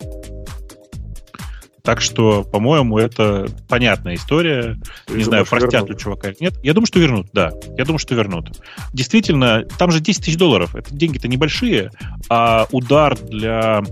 Так 1.82 2.00
что, 2.00 2.42
по-моему, 2.42 2.98
это 2.98 3.46
понятная 3.68 4.16
история. 4.16 4.76
Ты 5.06 5.14
не 5.14 5.24
знаю, 5.24 5.46
простят 5.46 5.88
ли 5.88 5.96
чувака 5.96 6.30
или 6.30 6.36
нет. 6.40 6.54
Я 6.62 6.74
думаю, 6.74 6.86
что 6.86 6.98
вернут, 6.98 7.28
да. 7.32 7.52
Я 7.78 7.84
думаю, 7.84 8.00
что 8.00 8.14
вернут. 8.14 8.60
Действительно, 8.92 9.64
там 9.78 9.92
же 9.92 10.00
10 10.00 10.24
тысяч 10.24 10.36
долларов. 10.36 10.74
Это 10.74 10.92
деньги-то 10.92 11.28
небольшие, 11.28 11.90
а 12.28 12.66
удар 12.72 13.16
для, 13.16 13.82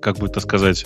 как 0.00 0.18
бы 0.18 0.26
это 0.26 0.40
сказать, 0.40 0.84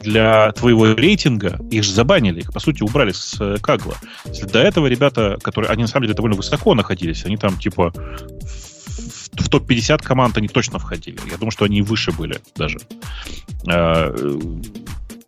для 0.00 0.52
твоего 0.52 0.92
рейтинга, 0.92 1.58
их 1.70 1.84
же 1.84 1.92
забанили, 1.92 2.40
их, 2.40 2.52
по 2.52 2.60
сути, 2.60 2.82
убрали 2.82 3.12
с 3.12 3.36
э, 3.40 3.58
Кагла. 3.60 3.96
Если 4.26 4.46
до 4.46 4.60
этого 4.60 4.86
ребята, 4.86 5.38
которые, 5.42 5.70
они 5.70 5.82
на 5.82 5.88
самом 5.88 6.04
деле 6.04 6.14
довольно 6.14 6.36
высоко 6.36 6.74
находились, 6.74 7.24
они 7.24 7.36
там, 7.36 7.58
типа, 7.58 7.92
в 9.32 9.48
топ-50 9.48 10.02
команд 10.02 10.36
они 10.36 10.48
точно 10.48 10.78
входили. 10.78 11.18
Я 11.30 11.36
думаю, 11.36 11.50
что 11.50 11.64
они 11.64 11.82
выше 11.82 12.12
были 12.12 12.40
даже. 12.56 12.78
А, 13.68 14.14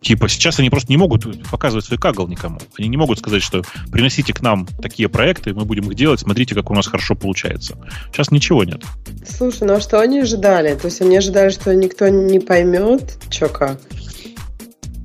типа, 0.01 0.27
сейчас 0.27 0.59
они 0.59 0.69
просто 0.69 0.91
не 0.91 0.97
могут 0.97 1.25
показывать 1.49 1.85
свой 1.85 1.97
кагл 1.97 2.27
никому. 2.27 2.59
Они 2.77 2.87
не 2.87 2.97
могут 2.97 3.19
сказать, 3.19 3.41
что 3.41 3.63
приносите 3.91 4.33
к 4.33 4.41
нам 4.41 4.67
такие 4.81 5.09
проекты, 5.09 5.53
мы 5.53 5.65
будем 5.65 5.89
их 5.89 5.95
делать, 5.95 6.19
смотрите, 6.19 6.55
как 6.55 6.69
у 6.69 6.73
нас 6.73 6.87
хорошо 6.87 7.15
получается. 7.15 7.77
Сейчас 8.11 8.31
ничего 8.31 8.63
нет. 8.63 8.83
Слушай, 9.27 9.67
ну 9.67 9.73
а 9.73 9.81
что 9.81 9.99
они 9.99 10.19
ожидали? 10.19 10.75
То 10.75 10.87
есть 10.87 11.01
они 11.01 11.17
ожидали, 11.17 11.49
что 11.49 11.73
никто 11.73 12.07
не 12.09 12.39
поймет, 12.39 13.17
что 13.29 13.49
как? 13.49 13.79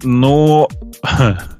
Но 0.02 0.68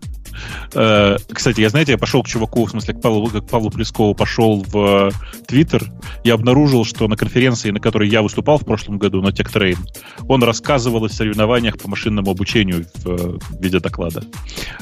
Э, 0.74 1.16
кстати, 1.32 1.60
я, 1.60 1.68
знаете, 1.68 1.92
я 1.92 1.98
пошел 1.98 2.22
к 2.22 2.28
чуваку, 2.28 2.64
в 2.64 2.70
смысле, 2.70 2.94
к 2.94 3.00
Павлу, 3.00 3.28
к 3.28 3.48
Павлу 3.48 3.70
Плескову 3.70 4.14
пошел 4.14 4.64
в 4.66 5.10
Твиттер 5.46 5.90
и 6.24 6.30
обнаружил, 6.30 6.84
что 6.84 7.08
на 7.08 7.16
конференции, 7.16 7.70
на 7.70 7.80
которой 7.80 8.08
я 8.08 8.22
выступал 8.22 8.58
в 8.58 8.64
прошлом 8.64 8.98
году, 8.98 9.22
на 9.22 9.28
TechTrain, 9.28 9.78
он 10.26 10.42
рассказывал 10.42 11.04
о 11.04 11.08
соревнованиях 11.08 11.78
по 11.78 11.88
машинному 11.88 12.30
обучению 12.30 12.86
в, 12.96 13.38
в 13.38 13.62
виде 13.62 13.80
доклада. 13.80 14.22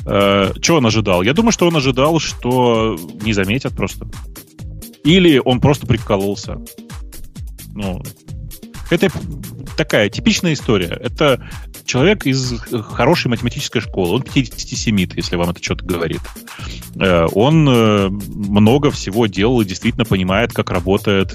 Э, 0.05 0.53
что 0.61 0.77
он 0.77 0.87
ожидал? 0.87 1.23
Я 1.23 1.33
думаю, 1.33 1.53
что 1.53 1.67
он 1.67 1.77
ожидал, 1.77 2.19
что 2.19 2.99
не 3.23 3.33
заметят 3.33 3.75
просто. 3.75 4.09
Или 5.05 5.41
он 5.45 5.61
просто 5.61 5.87
прикололся. 5.87 6.59
Ну, 7.75 8.03
это 8.91 9.11
такая 9.77 10.09
типичная 10.09 10.55
история. 10.55 10.99
Это 11.01 11.49
человек 11.87 12.27
из 12.27 12.61
хорошей 12.61 13.29
математической 13.29 13.81
школы. 13.81 14.17
Он 14.17 14.23
57 14.23 14.97
если 15.15 15.37
вам 15.37 15.51
это 15.51 15.63
что-то 15.63 15.85
говорит. 15.85 16.21
Э, 16.97 17.27
он 17.33 17.69
э, 17.69 18.09
много 18.09 18.91
всего 18.91 19.27
делал 19.27 19.61
и 19.61 19.65
действительно 19.65 20.05
понимает, 20.05 20.53
как 20.53 20.71
работает 20.71 21.35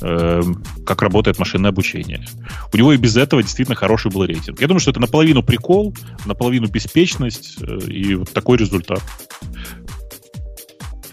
э, 0.00 0.42
как 0.84 1.02
работает 1.02 1.38
машинное 1.38 1.70
обучение. 1.70 2.26
У 2.72 2.76
него 2.76 2.92
и 2.92 2.96
без 2.96 3.16
этого 3.16 3.42
действительно 3.42 3.76
хороший 3.76 4.10
был 4.10 4.24
рейтинг. 4.24 4.60
Я 4.60 4.66
думаю, 4.66 4.80
что 4.80 4.90
это 4.90 5.00
наполовину 5.00 5.42
прикол, 5.42 5.94
наполовину 6.24 6.66
беспечность 6.66 7.58
и 7.86 8.14
вот 8.14 8.32
такой 8.32 8.58
результат. 8.58 9.02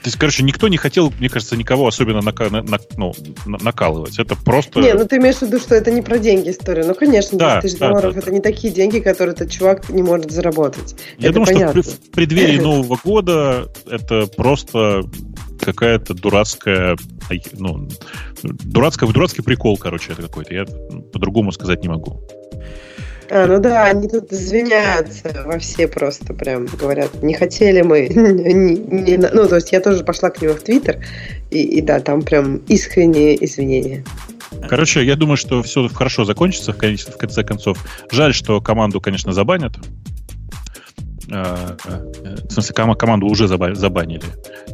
То 0.02 0.08
есть, 0.08 0.18
короче, 0.18 0.44
никто 0.44 0.70
не 0.70 0.78
хотел, 0.78 1.14
мне 1.20 1.30
кажется, 1.30 1.58
никого 1.58 1.88
особенно 1.88 2.20
нака- 2.20 2.50
на, 2.50 2.62
на, 2.62 2.80
ну, 2.96 3.14
накалывать. 3.46 4.18
Это 4.18 4.36
просто... 4.36 4.80
Не, 4.80 4.94
ну 4.94 5.06
ты 5.06 5.18
имеешь 5.18 5.38
в 5.38 5.42
виду, 5.42 5.60
что 5.60 5.76
это 5.76 5.92
не 5.92 6.02
про 6.02 6.20
деньги 6.20 6.52
история. 6.52 6.86
Ну, 6.86 6.96
конечно, 6.96 7.38
10 7.38 7.38
да, 7.38 7.62
тысяч 7.62 7.78
да, 7.78 7.90
долларов 7.90 8.14
да, 8.14 8.20
это 8.20 8.28
да. 8.28 8.34
не 8.34 8.42
такие 8.42 8.74
деньги, 8.74 9.00
которые 9.00 9.34
этот 9.34 9.52
чувак 9.52 9.90
не 9.90 10.02
может 10.02 10.32
заработать. 10.32 10.96
Я 11.18 11.30
это 11.30 11.40
думаю, 11.40 11.54
понятно. 11.54 11.84
что 11.84 11.92
в 11.92 12.12
преддверии 12.12 12.60
Нового 12.62 12.98
года 13.04 13.68
это 13.90 14.28
просто 14.28 15.04
какая-то 15.60 16.14
дурацкая, 16.14 16.96
ну, 17.54 17.90
дурацкая, 18.42 19.12
дурацкий 19.12 19.42
прикол, 19.42 19.78
короче, 19.78 20.14
это 20.14 20.22
какой-то. 20.22 20.54
Я 20.54 20.66
по-другому 20.66 21.52
сказать 21.52 21.82
не 21.82 21.90
могу. 21.90 22.22
А, 23.32 23.46
ну 23.46 23.60
да, 23.60 23.86
они 23.86 24.08
тут 24.08 24.32
извиняются 24.34 25.44
во 25.46 25.60
все 25.60 25.88
просто 25.88 26.34
прям 26.34 26.66
говорят, 26.66 27.22
не 27.22 27.34
хотели 27.34 27.82
мы. 27.82 28.08
не, 28.08 28.76
не, 28.76 29.18
ну, 29.18 29.48
то 29.48 29.56
есть 29.56 29.72
я 29.72 29.82
тоже 29.82 30.04
пошла 30.04 30.30
к 30.30 30.42
нему 30.42 30.54
в 30.54 30.62
Твиттер, 30.62 31.00
и, 31.52 31.62
и 31.62 31.82
да, 31.82 32.00
там 32.00 32.22
прям 32.22 32.58
искренние 32.68 33.44
извинения. 33.44 34.04
Короче, 34.68 35.04
я 35.04 35.16
думаю, 35.16 35.38
что 35.38 35.62
все 35.62 35.88
хорошо 35.90 36.26
закончится 36.26 36.74
в 36.74 36.78
конце, 36.78 37.44
концов. 37.44 37.78
Жаль, 38.12 38.34
что 38.34 38.60
команду, 38.62 39.00
конечно, 39.00 39.32
забанят. 39.32 39.74
Э, 41.32 41.78
э, 41.86 42.36
в 42.48 42.52
смысле, 42.52 42.96
команду 42.96 43.28
уже 43.28 43.48
забанили. 43.48 44.24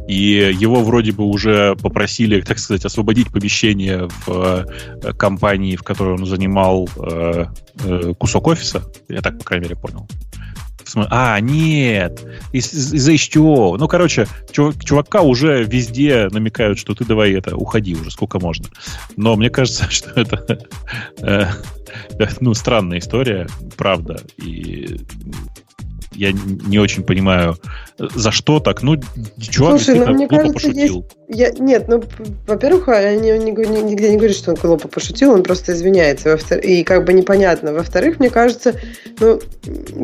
И 0.08 0.54
его 0.58 0.82
вроде 0.82 1.12
бы 1.12 1.24
уже 1.24 1.76
попросили, 1.76 2.40
так 2.40 2.58
сказать, 2.58 2.84
освободить 2.84 3.30
помещение 3.30 4.08
в 4.26 4.66
э, 5.02 5.12
компании, 5.14 5.76
в 5.76 5.82
которой 5.82 6.14
он 6.14 6.26
занимал 6.26 6.88
кусок 8.18 8.46
офиса. 8.46 8.82
Я 9.08 9.20
так, 9.20 9.38
по 9.38 9.44
крайней 9.44 9.64
мере, 9.64 9.76
понял. 9.76 10.08
А, 11.10 11.38
нет, 11.40 12.24
из- 12.52 12.72
из-за 12.72 13.12
HTO. 13.12 13.76
Ну, 13.76 13.88
короче, 13.88 14.26
чувак- 14.52 14.84
чувака 14.84 15.22
уже 15.22 15.64
везде 15.64 16.28
намекают, 16.30 16.78
что 16.78 16.94
ты 16.94 17.04
давай 17.04 17.32
это, 17.32 17.56
уходи 17.56 17.94
уже, 17.94 18.10
сколько 18.10 18.38
можно. 18.38 18.66
Но 19.16 19.36
мне 19.36 19.50
кажется, 19.50 19.84
что 19.90 20.18
это 20.18 20.60
э, 21.20 21.46
ну, 22.40 22.54
странная 22.54 22.98
история, 22.98 23.48
правда. 23.76 24.20
И 24.36 25.00
я 26.16 26.32
не 26.32 26.78
очень 26.78 27.02
понимаю, 27.02 27.58
за 27.98 28.30
что 28.30 28.60
так. 28.60 28.82
Ну, 28.82 28.96
чувак 29.40 29.80
Слушай, 29.80 30.00
ну, 30.00 30.12
мне 30.12 30.26
глупо 30.26 30.44
кажется, 30.44 30.68
пошутил. 30.68 31.06
Я, 31.28 31.50
нет, 31.50 31.88
ну, 31.88 32.02
во-первых, 32.46 32.88
не 32.88 33.52
говорю- 33.52 33.82
нигде 33.84 34.10
не 34.10 34.16
говорю, 34.16 34.34
что 34.34 34.50
он 34.50 34.56
глупо 34.56 34.88
пошутил, 34.88 35.32
он 35.32 35.42
просто 35.42 35.72
извиняется. 35.72 36.30
Во-втор- 36.30 36.58
И 36.58 36.82
как 36.84 37.04
бы 37.04 37.12
непонятно. 37.12 37.72
Во-вторых, 37.72 38.18
мне 38.18 38.28
кажется, 38.28 38.74
ну, 39.18 39.40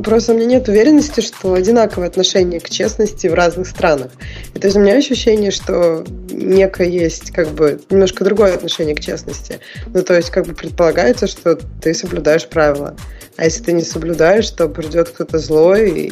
просто 0.02 0.32
у 0.32 0.36
меня 0.36 0.46
нет 0.46 0.68
уверенности, 0.68 1.20
что 1.20 1.52
одинаковое 1.54 2.08
отношение 2.08 2.60
к 2.60 2.70
честности 2.70 3.26
в 3.26 3.34
разных 3.34 3.68
странах. 3.68 4.10
И 4.54 4.58
то 4.58 4.66
есть 4.66 4.76
у 4.76 4.80
меня 4.80 4.94
ощущение, 4.94 5.50
что 5.50 6.04
некое 6.30 6.88
есть 6.88 7.30
как 7.30 7.48
бы 7.48 7.80
немножко 7.90 8.24
другое 8.24 8.54
отношение 8.54 8.94
к 8.94 9.00
честности. 9.00 9.60
Ну, 9.86 10.02
то 10.02 10.14
есть 10.14 10.30
как 10.30 10.46
бы 10.46 10.54
предполагается, 10.54 11.26
что 11.26 11.58
ты 11.82 11.92
соблюдаешь 11.92 12.46
правила. 12.48 12.96
А 13.36 13.44
если 13.44 13.62
ты 13.62 13.72
не 13.72 13.82
соблюдаешь, 13.82 14.48
то 14.50 14.68
придет 14.68 15.10
кто-то 15.10 15.38
злой 15.38 15.90
и, 15.90 16.06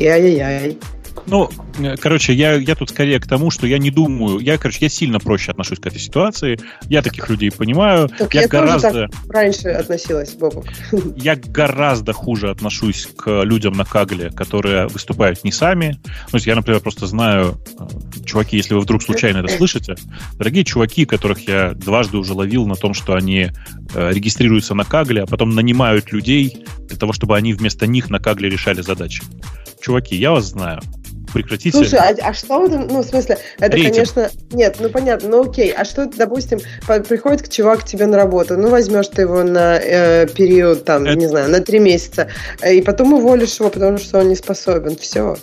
и 0.00 0.06
ай-яй-яй. 0.06 0.78
Ну, 1.26 1.48
э, 1.78 1.96
короче, 1.96 2.34
я, 2.34 2.54
я 2.54 2.74
тут 2.74 2.90
скорее 2.90 3.18
к 3.20 3.26
тому, 3.26 3.50
что 3.50 3.66
я 3.66 3.78
не 3.78 3.90
думаю, 3.90 4.38
я, 4.40 4.58
короче, 4.58 4.78
я 4.82 4.88
сильно 4.88 5.18
проще 5.18 5.52
отношусь 5.52 5.78
к 5.78 5.86
этой 5.86 5.98
ситуации, 5.98 6.58
я 6.88 7.02
таких 7.02 7.28
людей 7.30 7.50
понимаю, 7.50 8.08
Так 8.08 8.34
я, 8.34 8.42
я 8.42 8.48
тоже 8.48 8.66
гораздо, 8.66 9.08
Раньше 9.28 9.68
относилась, 9.68 10.34
Бобок. 10.34 10.66
я 11.16 11.36
гораздо 11.36 12.12
хуже 12.12 12.50
отношусь 12.50 13.08
к 13.16 13.42
людям 13.42 13.74
на 13.74 13.84
Кагле, 13.84 14.30
которые 14.30 14.86
выступают 14.88 15.44
не 15.44 15.52
сами. 15.52 15.98
Ну, 16.04 16.30
то 16.30 16.36
есть 16.36 16.46
я, 16.46 16.54
например, 16.54 16.80
просто 16.80 17.06
знаю, 17.06 17.58
э, 17.78 18.24
чуваки, 18.24 18.56
если 18.56 18.74
вы 18.74 18.80
вдруг 18.80 19.02
случайно 19.02 19.38
это 19.38 19.48
слышите, 19.56 19.96
дорогие 20.38 20.64
чуваки, 20.64 21.06
которых 21.06 21.48
я 21.48 21.72
дважды 21.72 22.18
уже 22.18 22.34
ловил 22.34 22.66
на 22.66 22.74
том, 22.76 22.94
что 22.94 23.14
они 23.14 23.50
э, 23.94 24.12
регистрируются 24.12 24.74
на 24.74 24.84
Кагле, 24.84 25.22
а 25.22 25.26
потом 25.26 25.50
нанимают 25.50 26.12
людей 26.12 26.64
для 26.88 26.96
того, 26.96 27.12
чтобы 27.12 27.36
они 27.36 27.54
вместо 27.54 27.86
них 27.86 28.10
на 28.10 28.18
Кагле 28.18 28.50
решали 28.50 28.82
задачи. 28.82 29.22
Чуваки, 29.80 30.16
я 30.16 30.32
вас 30.32 30.46
знаю. 30.46 30.80
Прекратите. 31.34 31.76
Слушай, 31.76 31.98
а, 31.98 32.14
а 32.22 32.32
что 32.32 32.60
в 32.60 32.66
этом, 32.66 32.86
ну, 32.86 33.02
в 33.02 33.04
смысле, 33.04 33.38
это, 33.58 33.76
Рейтинг. 33.76 33.92
конечно, 33.92 34.30
нет, 34.52 34.76
ну, 34.78 34.88
понятно, 34.88 35.28
ну, 35.28 35.42
окей, 35.42 35.72
а 35.72 35.84
что, 35.84 36.06
допустим, 36.06 36.60
приходит 37.08 37.42
к 37.42 37.48
чувак 37.48 37.80
к 37.80 37.84
тебе 37.84 38.06
на 38.06 38.16
работу, 38.16 38.56
ну, 38.56 38.68
возьмешь 38.68 39.08
ты 39.08 39.22
его 39.22 39.42
на 39.42 39.76
э, 39.76 40.28
период, 40.28 40.84
там, 40.84 41.04
Это- 41.04 41.16
не 41.16 41.26
знаю, 41.26 41.50
на 41.50 41.60
три 41.60 41.80
месяца, 41.80 42.28
э, 42.60 42.74
и 42.74 42.82
потом 42.82 43.14
уволишь 43.14 43.58
его, 43.58 43.68
потому 43.68 43.98
что 43.98 44.20
он 44.20 44.28
не 44.28 44.36
способен, 44.36 44.96
все. 44.96 45.36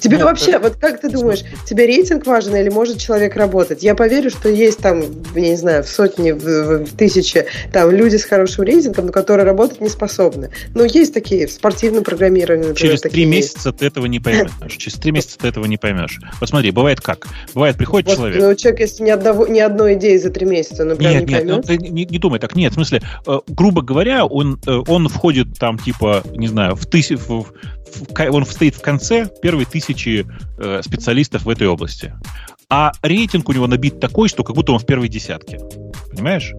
Тебе 0.00 0.18
Ну, 0.18 0.24
вообще, 0.24 0.58
вот 0.58 0.76
как 0.76 1.00
ты 1.00 1.10
думаешь, 1.10 1.40
тебе 1.66 1.86
рейтинг 1.86 2.26
важен 2.26 2.56
или 2.56 2.68
может 2.70 2.98
человек 2.98 3.36
работать? 3.36 3.82
Я 3.82 3.94
поверю, 3.94 4.30
что 4.30 4.48
есть 4.48 4.78
там, 4.78 5.02
я 5.34 5.40
не 5.50 5.56
знаю, 5.56 5.84
в 5.84 5.88
сотни, 5.88 6.32
в, 6.32 6.38
в- 6.42 6.96
тысячи 6.96 7.44
там 7.72 7.90
люди 7.90 8.16
с 8.16 8.24
хорошим 8.24 8.64
рейтингом, 8.64 9.06
но 9.06 9.12
которые 9.12 9.44
работать 9.46 9.80
не 9.80 9.88
способны. 9.88 10.50
Ну, 10.74 10.84
есть 10.84 11.12
такие 11.14 11.46
в 11.46 11.52
спортивном 11.52 12.02
программировании, 12.04 12.68
например, 12.68 12.76
Через 12.98 13.00
три 13.02 13.24
месяца 13.26 13.72
ты 13.72 13.86
этого 13.86 14.06
не 14.06 14.20
поймешь. 14.20 14.50
Через 14.68 14.94
три 14.98 15.12
месяца 15.12 15.38
ты 15.38 15.48
этого 15.48 15.66
не 15.66 15.76
поймешь. 15.76 16.18
Вот 16.40 16.48
смотри, 16.48 16.70
бывает 16.70 17.00
как? 17.00 17.26
Бывает, 17.54 17.76
приходит 17.76 18.08
Вот, 18.08 18.16
человек. 18.16 18.42
Ну, 18.42 18.54
человек, 18.54 18.80
если 18.80 19.02
ни, 19.04 19.10
одного, 19.10 19.46
ни 19.46 19.60
одной 19.60 19.94
идеи 19.94 20.16
за 20.16 20.30
три 20.30 20.46
месяца, 20.46 20.84
ну, 20.84 20.96
прям 20.96 21.12
Нет, 21.12 21.26
не 21.28 21.34
нет, 21.34 21.44
ну, 21.44 21.62
поймет. 21.62 21.66
ты 21.66 21.90
не, 21.90 22.04
не 22.06 22.18
думай 22.18 22.38
так. 22.38 22.56
Нет, 22.56 22.72
в 22.72 22.74
смысле, 22.76 23.02
э, 23.26 23.38
грубо 23.48 23.82
говоря, 23.82 24.24
он, 24.24 24.58
э, 24.66 24.70
он 24.86 25.08
входит 25.08 25.58
там, 25.58 25.78
типа, 25.78 26.22
не 26.34 26.48
знаю, 26.48 26.74
в 26.74 26.86
тысяч, 26.86 27.18
в- 27.18 27.46
он 28.30 28.46
стоит 28.46 28.74
в 28.74 28.82
конце 28.82 29.28
первой 29.42 29.64
тысячи 29.64 30.26
э, 30.58 30.80
специалистов 30.84 31.44
в 31.44 31.48
этой 31.48 31.66
области. 31.66 32.14
А 32.72 32.92
рейтинг 33.02 33.48
у 33.48 33.52
него 33.52 33.66
набит 33.66 33.98
такой, 33.98 34.28
что 34.28 34.44
как 34.44 34.54
будто 34.54 34.72
он 34.72 34.78
в 34.78 34.86
первой 34.86 35.08
десятке. 35.08 35.58
Понимаешь? 36.12 36.52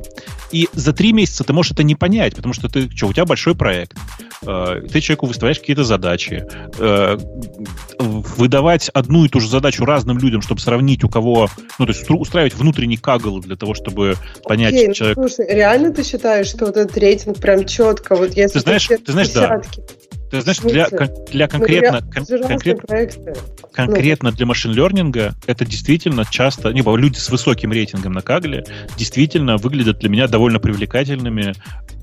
И 0.51 0.67
за 0.73 0.91
три 0.91 1.13
месяца 1.13 1.45
ты 1.45 1.53
можешь 1.53 1.71
это 1.71 1.83
не 1.83 1.95
понять, 1.95 2.35
потому 2.35 2.53
что 2.53 2.67
ты, 2.67 2.89
что, 2.93 3.07
у 3.07 3.13
тебя 3.13 3.23
большой 3.23 3.55
проект, 3.55 3.97
э, 4.45 4.81
ты 4.91 4.99
человеку 4.99 5.25
выставляешь 5.27 5.59
какие-то 5.59 5.85
задачи, 5.85 6.45
э, 6.77 7.17
выдавать 7.99 8.89
одну 8.89 9.23
и 9.23 9.29
ту 9.29 9.39
же 9.39 9.47
задачу 9.47 9.85
разным 9.85 10.17
людям, 10.17 10.41
чтобы 10.41 10.59
сравнить, 10.59 11.05
у 11.05 11.09
кого, 11.09 11.47
ну, 11.79 11.85
то 11.85 11.93
есть 11.93 12.09
устраивать 12.09 12.55
внутренний 12.55 12.97
кагл 12.97 13.39
для 13.39 13.55
того, 13.55 13.73
чтобы 13.73 14.15
понять 14.43 14.73
Окей, 14.73 14.87
ну, 14.89 14.93
человек. 14.93 15.17
слушай, 15.17 15.45
реально 15.49 15.93
ты 15.93 16.03
считаешь, 16.03 16.47
что 16.47 16.65
вот 16.65 16.75
этот 16.75 16.97
рейтинг 16.97 17.37
прям 17.37 17.65
четко, 17.65 18.15
вот 18.15 18.35
если 18.35 18.59
Ты 18.59 18.59
знаешь- 18.59 18.87
ты 18.87 19.11
знаешь, 19.11 19.29
да. 19.29 19.61
Ты 20.31 20.41
знаешь, 20.41 20.59
для, 20.59 20.87
для 20.87 21.45
ну, 21.45 21.51
конкретно, 21.51 21.85
реально, 21.85 22.01
кон- 22.01 22.23
это 22.23 22.25
же 22.25 22.43
разные 22.43 22.57
конкрет- 22.57 22.87
проекты. 22.87 23.33
конкретно 23.73 24.31
для 24.31 24.45
машин-лернинга 24.45 25.35
это 25.45 25.65
действительно 25.65 26.25
часто, 26.29 26.71
не, 26.71 26.81
люди 26.81 27.17
с 27.17 27.29
высоким 27.29 27.71
рейтингом 27.71 28.13
на 28.13 28.21
Кагле 28.21 28.65
действительно 28.97 29.57
выглядят 29.57 29.99
для 29.99 30.09
меня 30.09 30.27
довольно 30.27 30.59
привлекательными, 30.59 31.53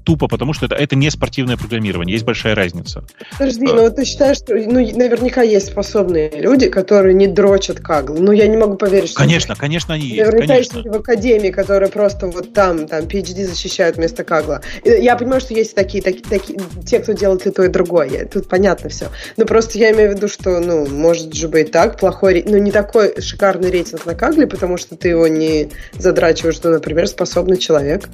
тупо 0.09 0.27
потому, 0.27 0.55
что 0.55 0.65
это, 0.65 0.75
это 0.75 0.97
не 0.97 1.11
спортивное 1.11 1.59
программирование, 1.59 2.15
есть 2.15 2.25
большая 2.25 2.55
разница. 2.55 3.05
Подожди, 3.33 3.67
А. 3.67 3.75
ну 3.75 3.83
вот 3.83 3.97
ты 3.97 4.07
считаешь, 4.07 4.39
что 4.39 4.55
ну, 4.55 4.81
наверняка 4.97 5.43
есть 5.43 5.67
способные 5.67 6.31
люди, 6.31 6.71
которые 6.71 7.13
не 7.13 7.27
дрочат 7.27 7.81
каглы. 7.81 8.19
Ну, 8.19 8.33
я 8.33 8.47
не 8.47 8.57
могу 8.57 8.79
поверить, 8.79 9.11
что... 9.11 9.19
Конечно, 9.19 9.55
конечно, 9.55 9.93
они 9.93 10.07
есть, 10.07 10.17
Наверняка 10.17 10.55
есть 10.55 10.71
конечно. 10.71 10.89
люди 10.89 10.97
в 10.97 11.01
академии, 11.01 11.51
которые 11.51 11.91
просто 11.91 12.29
вот 12.29 12.55
там, 12.55 12.87
там, 12.87 13.05
PhD 13.05 13.45
защищают 13.45 13.99
вместо 13.99 14.25
Кагла. 14.25 14.63
Я 14.83 15.15
понимаю, 15.15 15.43
что 15.43 15.53
есть 15.53 15.75
такие, 15.75 16.03
такие, 16.03 16.25
такие, 16.25 16.59
те, 16.87 17.01
кто 17.01 17.13
делает 17.13 17.47
и 17.47 17.51
то, 17.51 17.65
и 17.65 17.69
другое. 17.69 18.25
Тут 18.25 18.49
понятно 18.49 18.89
все. 18.89 19.09
Но 19.37 19.45
просто 19.45 19.77
я 19.77 19.93
имею 19.93 20.13
в 20.13 20.15
виду, 20.15 20.29
что, 20.29 20.59
ну, 20.59 20.87
может 20.87 21.35
же 21.35 21.49
быть 21.49 21.71
так, 21.71 22.01
плохой, 22.01 22.43
ну, 22.49 22.57
не 22.57 22.71
такой 22.71 23.21
шикарный 23.21 23.71
рейтинг 23.71 24.07
на 24.07 24.15
Кагле, 24.15 24.47
потому 24.47 24.79
что 24.79 24.97
ты 24.97 25.09
его 25.09 25.29
не 25.29 25.69
задрачиваешь, 25.99 26.55
что, 26.55 26.71
например, 26.71 27.07
способный 27.09 27.59
человек. 27.59 28.09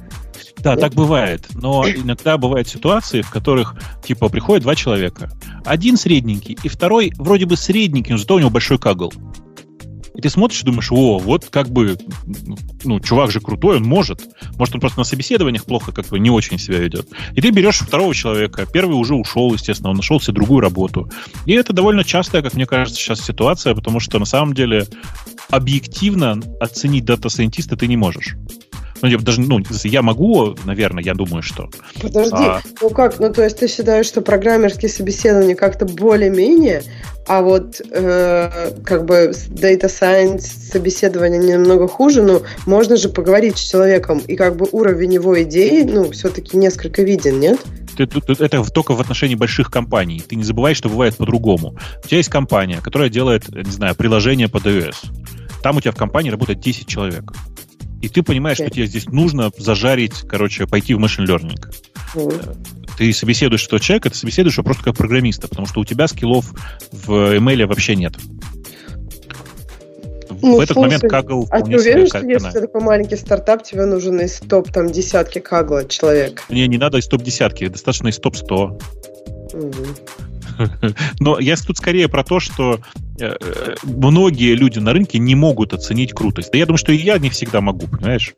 Да, 0.57 0.71
Нет? 0.71 0.81
так 0.81 0.93
бывает. 0.93 1.41
Но 1.53 1.84
иногда 1.91 2.37
бывают 2.37 2.67
ситуации, 2.67 3.21
в 3.21 3.29
которых, 3.29 3.75
типа, 4.03 4.29
приходят 4.29 4.63
два 4.63 4.75
человека. 4.75 5.31
Один 5.65 5.97
средненький, 5.97 6.57
и 6.63 6.67
второй 6.67 7.11
вроде 7.17 7.45
бы 7.45 7.57
средненький, 7.57 8.11
но 8.11 8.17
зато 8.17 8.35
у 8.35 8.39
него 8.39 8.49
большой 8.49 8.77
кагл. 8.77 9.11
И 10.15 10.21
ты 10.21 10.29
смотришь 10.29 10.61
и 10.61 10.65
думаешь, 10.65 10.91
о, 10.91 11.19
вот 11.19 11.45
как 11.49 11.69
бы, 11.69 11.97
ну, 12.85 12.99
чувак 13.01 13.31
же 13.31 13.41
крутой, 13.41 13.77
он 13.77 13.83
может. 13.83 14.21
Может, 14.57 14.75
он 14.75 14.79
просто 14.79 14.99
на 14.99 15.03
собеседованиях 15.03 15.65
плохо 15.65 15.91
как 15.91 16.07
бы 16.07 16.19
не 16.19 16.29
очень 16.29 16.57
себя 16.57 16.77
ведет. 16.77 17.07
И 17.33 17.41
ты 17.41 17.49
берешь 17.49 17.79
второго 17.79 18.15
человека. 18.15 18.65
Первый 18.65 18.93
уже 18.93 19.13
ушел, 19.13 19.53
естественно, 19.53 19.89
он 19.89 19.97
нашел 19.97 20.21
себе 20.21 20.35
другую 20.35 20.61
работу. 20.61 21.11
И 21.45 21.51
это 21.51 21.73
довольно 21.73 22.05
частая, 22.05 22.41
как 22.41 22.53
мне 22.53 22.65
кажется, 22.65 22.99
сейчас 22.99 23.19
ситуация, 23.19 23.75
потому 23.75 23.99
что 23.99 24.17
на 24.17 24.25
самом 24.25 24.53
деле 24.53 24.87
объективно 25.49 26.39
оценить 26.61 27.03
data 27.03 27.24
scientist 27.24 27.70
а 27.70 27.75
ты 27.75 27.87
не 27.87 27.97
можешь. 27.97 28.37
Ну, 29.01 29.09
я 29.09 29.17
даже, 29.17 29.41
ну, 29.41 29.59
я 29.83 30.01
могу, 30.01 30.55
наверное, 30.65 31.03
я 31.03 31.13
думаю, 31.13 31.41
что. 31.41 31.69
Подожди, 32.01 32.35
А. 32.37 32.61
ну 32.81 32.89
как, 32.89 33.19
ну 33.19 33.31
то 33.31 33.43
есть 33.43 33.59
ты 33.59 33.67
считаешь, 33.67 34.05
что 34.05 34.21
программерские 34.21 34.89
собеседования 34.89 35.55
как-то 35.55 35.85
более-менее, 35.85 36.83
а 37.27 37.41
вот 37.41 37.81
э, 37.91 38.71
как 38.85 39.05
бы 39.05 39.31
Data 39.49 39.85
Science 39.87 40.41
собеседование 40.71 41.39
немного 41.39 41.87
хуже, 41.87 42.21
но 42.21 42.43
можно 42.65 42.97
же 42.97 43.09
поговорить 43.09 43.57
с 43.57 43.61
человеком, 43.61 44.19
и 44.19 44.35
как 44.35 44.55
бы 44.55 44.67
уровень 44.71 45.13
его 45.13 45.41
идей, 45.41 45.83
ну, 45.83 46.11
все-таки 46.11 46.55
несколько 46.55 47.01
виден, 47.01 47.39
нет? 47.39 47.59
Это 47.97 48.63
только 48.71 48.93
в 48.93 49.01
отношении 49.01 49.35
больших 49.35 49.71
компаний. 49.71 50.21
Ты 50.27 50.35
не 50.35 50.43
забывай, 50.43 50.73
что 50.75 50.89
бывает 50.89 51.17
по-другому. 51.17 51.77
У 52.03 52.07
тебя 52.07 52.17
есть 52.17 52.29
компания, 52.29 52.79
которая 52.81 53.09
делает, 53.09 53.47
не 53.49 53.71
знаю, 53.71 53.95
приложение 53.95 54.49
под 54.49 54.65
iOS. 54.65 54.95
Там 55.63 55.77
у 55.77 55.81
тебя 55.81 55.91
в 55.91 55.95
компании 55.95 56.29
работает 56.29 56.59
10 56.59 56.87
человек. 56.87 57.31
И 58.05 58.07
ты 58.07 58.21
понимаешь, 58.21 58.57
что 58.57 58.69
тебе 58.69 58.85
здесь 58.85 59.07
нужно 59.07 59.49
зажарить, 59.57 60.13
короче, 60.29 60.67
пойти 60.67 60.93
в 60.93 60.99
machine 60.99 61.25
learning. 61.25 61.59
Ты 62.99 63.11
собеседуешь 63.13 63.65
этого 63.65 63.79
человека, 63.79 64.11
ты 64.11 64.15
собеседуешь 64.15 64.53
его 64.53 64.63
просто 64.63 64.83
как 64.83 64.95
программиста, 64.95 65.47
потому 65.47 65.65
что 65.65 65.81
у 65.81 65.85
тебя 65.85 66.07
скиллов 66.07 66.53
в 66.91 67.35
email 67.35 67.65
вообще 67.65 67.95
нет. 67.95 68.13
Ну, 70.39 70.57
в 70.57 70.59
этот 70.59 70.75
слушай, 70.75 70.85
момент 70.85 71.03
Kaggle 71.05 71.47
А 71.49 71.61
ты 71.61 71.75
уверен, 71.75 72.05
что 72.05 72.19
если 72.19 72.51
ты 72.51 72.61
такой 72.61 72.81
маленький 72.81 73.15
стартап, 73.15 73.63
тебе 73.63 73.85
нужен 73.85 74.21
из 74.21 74.37
топ 74.37 74.71
там 74.71 74.91
десятки 74.91 75.39
кагла 75.39 75.85
человек? 75.85 76.43
Мне 76.49 76.67
не 76.67 76.77
надо 76.77 76.99
из 76.99 77.07
топ-десятки, 77.07 77.67
достаточно 77.69 78.09
из 78.09 78.19
топ-100. 78.19 78.83
Мгм. 79.53 80.95
Но 81.19 81.39
я 81.39 81.55
тут 81.55 81.77
скорее 81.77 82.07
про 82.07 82.23
то, 82.23 82.39
что 82.39 82.79
многие 83.83 84.55
люди 84.55 84.79
на 84.79 84.93
рынке 84.93 85.19
не 85.19 85.35
могут 85.35 85.73
оценить 85.73 86.13
крутость. 86.13 86.51
Да 86.51 86.57
я 86.57 86.65
думаю, 86.65 86.77
что 86.77 86.91
и 86.91 86.97
я 86.97 87.17
не 87.17 87.29
всегда 87.29 87.61
могу, 87.61 87.87
понимаешь? 87.87 88.35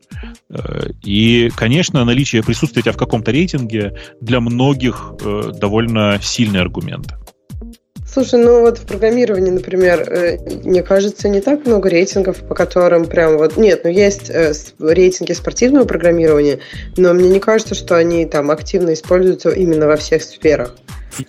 Э, 0.49 0.89
И, 1.03 1.49
конечно, 1.55 2.03
наличие 2.05 2.43
присутствия 2.43 2.81
тебя 2.81 2.91
в 2.91 2.97
каком-то 2.97 3.31
рейтинге 3.31 3.97
для 4.21 4.39
многих 4.39 5.13
э, 5.23 5.51
довольно 5.59 6.19
сильный 6.21 6.61
аргумент. 6.61 7.13
Слушай, 8.05 8.39
ну 8.39 8.61
вот 8.61 8.79
в 8.79 8.85
программировании, 8.85 9.51
например, 9.51 10.01
э, 10.09 10.37
мне 10.63 10.81
кажется, 10.81 11.27
не 11.27 11.41
так 11.41 11.65
много 11.65 11.89
рейтингов, 11.89 12.37
по 12.37 12.55
которым 12.55 13.05
прям 13.05 13.37
вот... 13.37 13.57
Нет, 13.57 13.81
ну 13.83 13.89
есть 13.89 14.29
э, 14.29 14.53
рейтинги 14.79 15.33
спортивного 15.33 15.85
программирования, 15.85 16.59
но 16.95 17.13
мне 17.13 17.29
не 17.29 17.39
кажется, 17.39 17.75
что 17.75 17.95
они 17.95 18.25
там 18.25 18.49
активно 18.49 18.93
используются 18.93 19.49
именно 19.49 19.87
во 19.87 19.97
всех 19.97 20.23
сферах. 20.23 20.75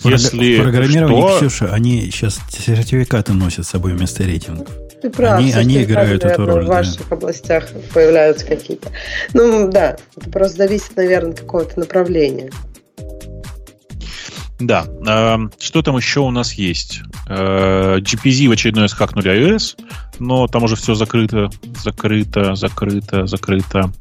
Если 0.05 0.59
в 0.59 0.63
программировании, 0.63 1.21
что- 1.29 1.39
Ксюша, 1.39 1.73
они 1.73 2.03
сейчас 2.11 2.41
сертификаты 2.51 3.33
носят 3.33 3.67
с 3.67 3.71
собой 3.71 3.93
вместо 3.95 4.23
рейтингов. 4.25 4.69
Ты 5.01 5.11
прав, 5.11 5.39
Они- 5.39 5.53
они 5.53 5.83
играют 5.85 6.25
эту 6.25 6.45
роль, 6.45 6.65
В 6.65 6.67
да. 6.67 6.73
ваших 6.75 7.13
областях 7.13 7.69
появляются 7.95 8.45
какие-то. 8.47 8.91
Ну, 9.33 9.71
да, 9.71 9.97
это 10.17 10.31
просто 10.31 10.57
зависит, 10.59 10.97
наверное, 10.97 11.33
от 11.33 11.41
какого-то 11.41 11.79
направления. 11.79 12.51
Да. 14.59 14.87
Эм, 15.07 15.53
Что 15.61 15.83
там 15.83 15.97
еще 15.97 16.19
у 16.21 16.33
нас 16.33 16.55
есть? 16.55 17.01
Э, 17.29 17.99
GPZ 18.01 18.49
в 18.49 18.51
очередной 18.51 18.83
раз 18.85 18.93
хакнули 18.93 19.31
iOS, 19.31 19.77
но 20.19 20.49
там 20.49 20.65
уже 20.65 20.75
все 20.75 20.95
закрыто, 20.95 21.49
закрыто, 21.81 22.57
закрыто, 22.57 23.27
закрыто. 23.29 23.93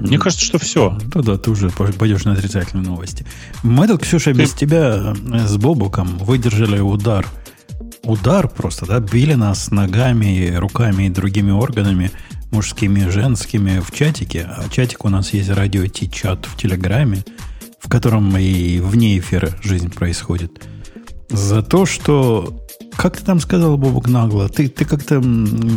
Мне 0.00 0.18
кажется, 0.18 0.44
что 0.44 0.58
все. 0.58 0.98
Да-да, 1.06 1.36
ты 1.36 1.50
уже 1.50 1.70
пойдешь 1.70 2.24
на 2.24 2.32
отрицательные 2.32 2.86
новости. 2.86 3.26
Мы 3.62 3.86
тут, 3.88 4.02
Ксюша, 4.02 4.32
без 4.32 4.52
тебя 4.52 5.14
э, 5.32 5.46
с 5.46 5.56
Бобуком 5.56 6.18
выдержали 6.18 6.78
удар. 6.80 7.26
Удар 8.02 8.48
просто, 8.48 8.86
да, 8.86 9.00
били 9.00 9.34
нас 9.34 9.70
ногами, 9.70 10.54
руками 10.56 11.04
и 11.04 11.10
другими 11.10 11.50
органами, 11.50 12.10
мужскими, 12.52 13.08
женскими 13.08 13.80
в 13.80 13.90
чатике. 13.90 14.48
А 14.48 14.68
чатик 14.68 15.04
у 15.04 15.08
нас 15.08 15.32
есть 15.32 15.50
радио 15.50 15.86
Ти-чат 15.86 16.46
в 16.46 16.56
Телеграме, 16.56 17.24
в 17.80 17.88
котором 17.88 18.36
и 18.36 18.78
вне 18.80 19.18
эфира 19.18 19.50
жизнь 19.62 19.90
происходит. 19.90 20.66
За 21.28 21.62
то, 21.62 21.86
что... 21.86 22.62
Как 22.96 23.18
ты 23.18 23.24
там 23.24 23.40
сказал, 23.40 23.76
Бобук, 23.76 24.08
нагло? 24.08 24.48
Ты, 24.48 24.68
ты 24.68 24.84
как-то 24.84 25.22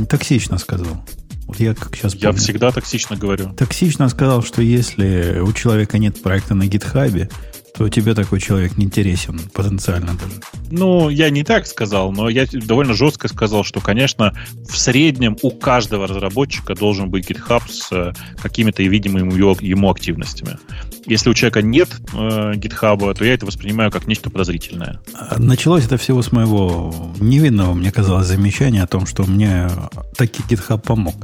токсично 0.10 0.58
сказал. 0.58 1.04
Вот 1.50 1.60
я 1.60 1.74
как 1.74 1.96
сейчас 1.96 2.14
Я 2.14 2.32
всегда 2.32 2.72
токсично 2.72 3.16
говорю. 3.16 3.52
токсично 3.58 4.08
сказал, 4.08 4.44
что 4.44 4.62
если 4.62 5.40
у 5.40 5.52
человека 5.52 5.98
нет 5.98 6.22
проекта 6.22 6.54
на 6.54 6.68
гитхабе, 6.68 7.28
то 7.74 7.90
тебе 7.90 8.14
такой 8.14 8.40
человек 8.40 8.78
не 8.78 8.86
интересен 8.86 9.40
потенциально 9.54 10.14
даже. 10.14 10.42
Ну, 10.72 11.10
я 11.10 11.30
не 11.30 11.44
так 11.44 11.66
сказал, 11.68 12.12
но 12.12 12.30
я 12.30 12.46
довольно 12.52 12.94
жестко 12.94 13.28
сказал, 13.28 13.64
что, 13.64 13.80
конечно, 13.80 14.34
в 14.68 14.78
среднем 14.78 15.38
у 15.42 15.52
каждого 15.52 16.08
разработчика 16.08 16.76
должен 16.76 17.10
быть 17.10 17.30
GitHub 17.30 17.64
с 17.70 17.92
э, 17.92 18.14
какими-то 18.42 18.84
видимыми 18.84 19.34
ему, 19.34 19.56
ему 19.60 19.90
активностями. 19.90 20.58
Если 21.06 21.30
у 21.30 21.34
человека 21.34 21.62
нет 21.62 21.90
э, 22.14 22.54
GitHub, 22.56 23.14
то 23.14 23.26
я 23.26 23.34
это 23.34 23.46
воспринимаю 23.46 23.92
как 23.92 24.08
нечто 24.08 24.30
подозрительное. 24.30 25.00
А 25.14 25.40
Началось 25.40 25.86
это 25.86 25.98
всего 25.98 26.22
с 26.22 26.32
моего 26.32 26.94
невинного, 27.20 27.74
мне 27.74 27.92
казалось, 27.92 28.28
замечания 28.28 28.84
о 28.84 28.88
том, 28.88 29.06
что 29.06 29.24
мне 29.24 29.70
таки 30.16 30.42
GitHub 30.50 30.80
помог 30.80 31.16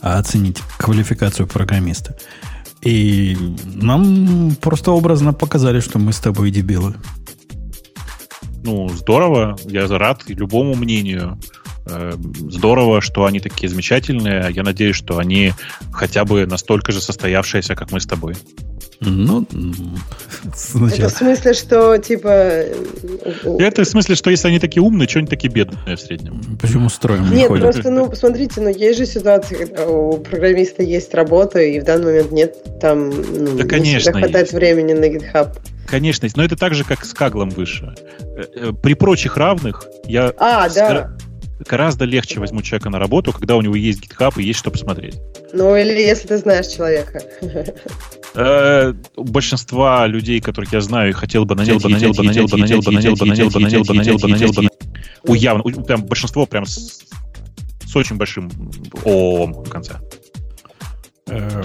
оценить 0.00 0.58
квалификацию 0.78 1.46
программиста. 1.46 2.16
И 2.84 3.36
нам 3.74 4.54
просто 4.60 4.92
образно 4.92 5.32
показали, 5.32 5.80
что 5.80 5.98
мы 5.98 6.12
с 6.12 6.20
тобой 6.20 6.50
дебилы. 6.50 6.94
Ну, 8.62 8.88
здорово, 8.90 9.56
я 9.64 9.86
рад 9.86 10.22
любому 10.28 10.74
мнению. 10.74 11.38
Э, 11.86 12.12
Здорово, 12.50 13.00
что 13.00 13.24
они 13.26 13.40
такие 13.40 13.68
замечательные. 13.68 14.46
Я 14.50 14.62
надеюсь, 14.62 14.96
что 14.96 15.18
они 15.18 15.52
хотя 15.92 16.24
бы 16.24 16.46
настолько 16.46 16.92
же 16.92 17.00
состоявшиеся, 17.00 17.74
как 17.74 17.90
мы 17.92 18.00
с 18.00 18.06
тобой. 18.06 18.34
Ну, 19.00 19.44
м, 19.52 19.98
Это 20.44 20.56
сначала... 20.56 21.08
в 21.10 21.12
смысле, 21.12 21.52
что, 21.52 21.98
типа... 21.98 22.28
э, 22.28 22.74
Это 23.58 23.82
в 23.84 23.88
смысле, 23.88 24.14
что 24.14 24.30
если 24.30 24.48
они 24.48 24.58
такие 24.58 24.82
умные, 24.82 25.08
что 25.08 25.18
они 25.18 25.28
такие 25.28 25.52
бедные 25.52 25.96
в 25.96 26.00
среднем? 26.00 26.40
Почему 26.60 26.88
строим 26.88 27.28
не 27.30 27.36
Нет, 27.38 27.48
ходят? 27.48 27.64
просто, 27.72 27.90
ну, 27.90 28.08
посмотрите, 28.08 28.60
ну, 28.62 28.68
есть 28.70 28.98
же 28.98 29.04
ситуации, 29.04 29.56
когда 29.56 29.86
у 29.86 30.16
программиста 30.18 30.82
есть 30.82 31.12
работа, 31.12 31.58
и 31.60 31.80
в 31.80 31.84
данный 31.84 32.06
момент 32.06 32.32
нет 32.32 32.80
там... 32.80 33.10
Ну, 33.10 33.56
Да, 33.56 33.62
не 33.64 33.68
конечно, 33.68 33.98
всегда 34.12 34.18
хватает 34.20 34.46
есть. 34.46 34.52
времени 34.54 34.92
на 34.94 35.04
GitHub. 35.06 35.50
Конечно, 35.86 36.26
но 36.36 36.44
это 36.44 36.56
так 36.56 36.74
же, 36.74 36.84
как 36.84 37.04
с 37.04 37.12
Каглом 37.12 37.50
выше. 37.50 37.94
Э, 38.56 38.72
При 38.82 38.94
прочих 38.94 39.36
равных 39.36 39.86
я 40.06 40.32
А, 40.38 40.68
с- 40.70 40.74
да. 40.74 41.14
Гораздо 41.60 42.04
легче 42.04 42.40
возьму 42.40 42.62
человека 42.62 42.90
на 42.90 42.98
работу, 42.98 43.32
когда 43.32 43.56
у 43.56 43.62
него 43.62 43.74
есть 43.74 44.00
GitHub 44.00 44.32
и 44.36 44.44
есть 44.44 44.58
что 44.58 44.70
посмотреть. 44.70 45.20
Ну, 45.52 45.76
или 45.76 46.00
если 46.00 46.28
ты 46.28 46.38
знаешь 46.38 46.66
человека. 46.66 47.22
Э, 48.36 48.92
У 49.14 49.22
большинства 49.22 50.06
людей, 50.08 50.40
которых 50.40 50.72
я 50.72 50.80
знаю 50.80 51.10
и 51.10 51.12
хотел 51.12 51.44
бы 51.44 51.54
нанять, 51.54 51.80
хотел 51.80 52.10
бы 52.12 52.24
нанять, 52.24 52.48
хотел 52.48 52.48
бы 52.48 52.60
хотел 52.62 52.80
бы 52.80 52.86
нанять, 52.88 53.12
хотел 53.12 53.14
бы 53.14 53.24
нанять, 53.26 53.52
хотел 53.52 53.54
бы 53.54 53.64
хотел 53.64 53.82
бы 53.84 53.94
нанять, 53.94 54.22
хотел 54.22 54.52
бы 54.52 54.62
нанять. 54.62 54.72
У 55.22 55.34
явно, 55.34 55.62
прям 55.84 56.04
большинство 56.04 56.44
прям 56.44 56.66
с, 56.66 57.04
очень 57.94 58.16
большим 58.16 58.50
ООМ 59.04 59.52
в 59.52 59.70
конце. 59.70 59.94
Э. 61.28 61.60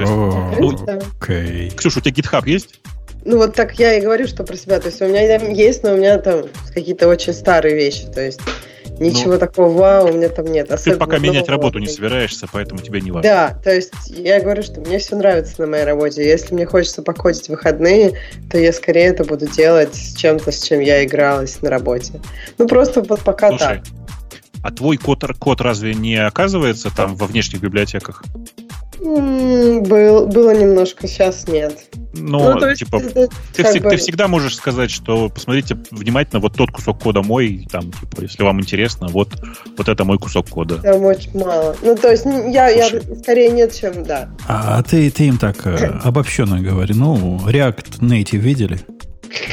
Окей. 1.21 1.71
Ксюша, 1.71 1.99
у 1.99 2.01
тебя 2.01 2.11
GitHub 2.11 2.47
есть? 2.47 2.79
Ну, 3.25 3.37
вот 3.37 3.55
так 3.55 3.77
я 3.79 3.95
и 3.95 4.01
говорю, 4.01 4.27
что 4.27 4.43
про 4.43 4.55
себя. 4.55 4.79
То 4.79 4.87
есть 4.87 5.01
у 5.01 5.07
меня 5.07 5.37
есть, 5.51 5.83
но 5.83 5.93
у 5.93 5.97
меня 5.97 6.17
там 6.19 6.45
какие-то 6.73 7.07
очень 7.07 7.33
старые 7.33 7.75
вещи. 7.75 8.05
То 8.05 8.21
есть 8.21 8.39
ничего 8.99 9.37
такого 9.37 9.69
вау 9.69 10.09
у 10.09 10.13
меня 10.13 10.29
там 10.29 10.45
нет. 10.45 10.67
Ну, 10.69 10.75
Ты 10.75 10.81
Особенно 10.81 10.99
пока 10.99 11.17
менять 11.17 11.47
нового 11.47 11.51
работу 11.51 11.79
не 11.79 11.87
собираешься, 11.87 12.47
поэтому 12.51 12.81
тебе 12.81 13.01
не 13.01 13.11
важно. 13.11 13.29
Да, 13.29 13.61
то 13.63 13.73
есть 13.73 13.93
я 14.07 14.39
говорю, 14.41 14.63
что 14.63 14.81
мне 14.81 14.99
все 14.99 15.15
нравится 15.15 15.61
на 15.61 15.67
моей 15.67 15.85
работе. 15.85 16.23
Если 16.27 16.53
мне 16.53 16.65
хочется 16.65 17.01
покодить 17.01 17.47
в 17.47 17.49
выходные, 17.49 18.13
то 18.51 18.57
я 18.57 18.73
скорее 18.73 19.05
это 19.07 19.23
буду 19.23 19.47
делать 19.47 19.95
с 19.95 20.15
чем-то, 20.15 20.51
с 20.51 20.63
чем 20.63 20.79
я 20.79 21.03
игралась 21.03 21.61
на 21.61 21.69
работе. 21.69 22.21
Ну, 22.57 22.67
просто 22.67 23.01
вот 23.01 23.21
пока 23.21 23.49
Слушай, 23.49 23.77
так. 23.77 23.83
а 24.63 24.71
твой 24.71 24.97
код, 24.97 25.23
код 25.39 25.61
разве 25.61 25.93
не 25.93 26.15
оказывается 26.15 26.93
там 26.95 27.15
во 27.15 27.27
внешних 27.27 27.61
библиотеках? 27.61 28.23
Был, 28.99 30.27
было 30.27 30.53
немножко, 30.55 31.07
сейчас 31.07 31.47
нет. 31.47 31.77
Ну, 32.13 32.59
то 32.59 32.69
есть, 32.69 32.79
типа, 32.79 32.97
это 32.97 33.29
ты, 33.53 33.79
бы- 33.79 33.89
ты 33.89 33.97
всегда 33.97 34.27
можешь 34.27 34.55
сказать, 34.57 34.91
что 34.91 35.29
посмотрите 35.29 35.77
внимательно, 35.91 36.39
вот 36.41 36.55
тот 36.55 36.71
кусок 36.71 37.01
кода 37.01 37.21
мой, 37.21 37.65
там, 37.71 37.91
типа, 37.91 38.21
если 38.21 38.43
вам 38.43 38.59
интересно, 38.59 39.07
вот, 39.07 39.29
вот 39.77 39.87
это 39.87 40.03
мой 40.03 40.17
кусок 40.17 40.49
кода. 40.49 40.79
Там 40.79 41.03
очень 41.05 41.37
мало. 41.39 41.75
Ну, 41.81 41.95
то 41.95 42.11
есть 42.11 42.25
я, 42.25 42.67
я 42.69 42.89
скорее 43.21 43.51
нет, 43.51 43.73
чем 43.73 44.03
да. 44.03 44.29
А 44.47 44.83
ты, 44.83 45.09
ты 45.11 45.27
им 45.27 45.37
так 45.37 45.65
э, 45.65 45.99
обобщенно 46.03 46.59
говори. 46.59 46.93
Ну, 46.93 47.39
React 47.45 47.99
Native 47.99 48.37
видели? 48.37 48.79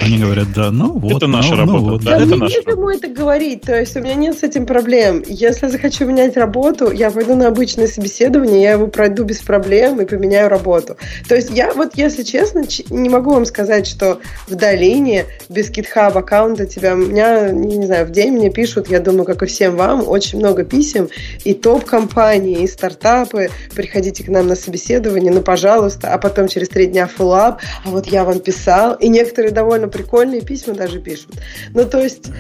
Они 0.02 0.18
говорят, 0.18 0.48
да, 0.54 0.70
ну 0.70 0.98
вот. 0.98 1.16
Это 1.16 1.26
наша 1.26 1.54
ну, 1.54 1.56
работа, 1.56 1.78
ну 1.78 1.90
вот, 1.90 2.04
да, 2.04 2.10
я 2.10 2.16
это 2.16 2.34
не 2.34 2.36
наша 2.36 2.60
ему 2.66 2.90
это 2.90 3.08
говорить, 3.08 3.62
то 3.62 3.78
есть 3.78 3.96
у 3.96 4.00
меня 4.00 4.14
нет 4.14 4.38
с 4.38 4.42
этим 4.42 4.66
проблем. 4.66 5.22
Если 5.26 5.68
захочу 5.68 6.04
менять 6.06 6.36
работу, 6.36 6.90
я 6.90 7.10
пойду 7.10 7.34
на 7.34 7.48
обычное 7.48 7.86
собеседование, 7.86 8.62
я 8.62 8.72
его 8.72 8.86
пройду 8.86 9.24
без 9.24 9.40
проблем 9.40 10.00
и 10.00 10.06
поменяю 10.06 10.48
работу. 10.48 10.96
То 11.28 11.34
есть 11.34 11.50
я 11.50 11.72
вот, 11.72 11.92
если 11.94 12.22
честно, 12.22 12.64
не 12.90 13.08
могу 13.08 13.32
вам 13.32 13.44
сказать, 13.44 13.86
что 13.86 14.20
в 14.48 14.54
долине 14.54 15.26
без 15.48 15.70
GitHub 15.70 16.16
аккаунта 16.16 16.66
тебя, 16.66 16.94
у 16.94 16.98
меня, 16.98 17.50
не, 17.50 17.76
не 17.76 17.86
знаю, 17.86 18.06
в 18.06 18.10
день 18.10 18.32
мне 18.32 18.50
пишут, 18.50 18.88
я 18.88 19.00
думаю, 19.00 19.24
как 19.24 19.42
и 19.42 19.46
всем 19.46 19.76
вам, 19.76 20.06
очень 20.08 20.38
много 20.38 20.64
писем, 20.64 21.08
и 21.44 21.54
топ-компании, 21.54 22.62
и 22.62 22.66
стартапы, 22.66 23.50
приходите 23.74 24.24
к 24.24 24.28
нам 24.28 24.46
на 24.46 24.56
собеседование, 24.56 25.32
ну, 25.32 25.42
пожалуйста, 25.42 26.12
а 26.12 26.18
потом 26.18 26.48
через 26.48 26.68
три 26.68 26.86
дня 26.86 27.06
фуллап, 27.06 27.60
а 27.84 27.90
вот 27.90 28.06
я 28.06 28.24
вам 28.24 28.40
писал, 28.40 28.94
и 28.94 29.08
некоторые 29.08 29.52
довольно 29.52 29.65
прикольные 29.88 30.40
письма 30.42 30.74
даже 30.74 31.00
пишут. 31.00 31.32
Ну, 31.74 31.84
то 31.84 32.02
есть... 32.02 32.30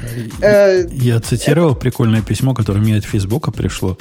э, 0.42 0.86
Я 0.90 1.20
цитировал 1.20 1.74
прикольное 1.74 2.22
письмо, 2.22 2.54
которое 2.54 2.80
мне 2.80 2.96
от 2.96 3.04
Фейсбука 3.04 3.50
пришло. 3.50 3.96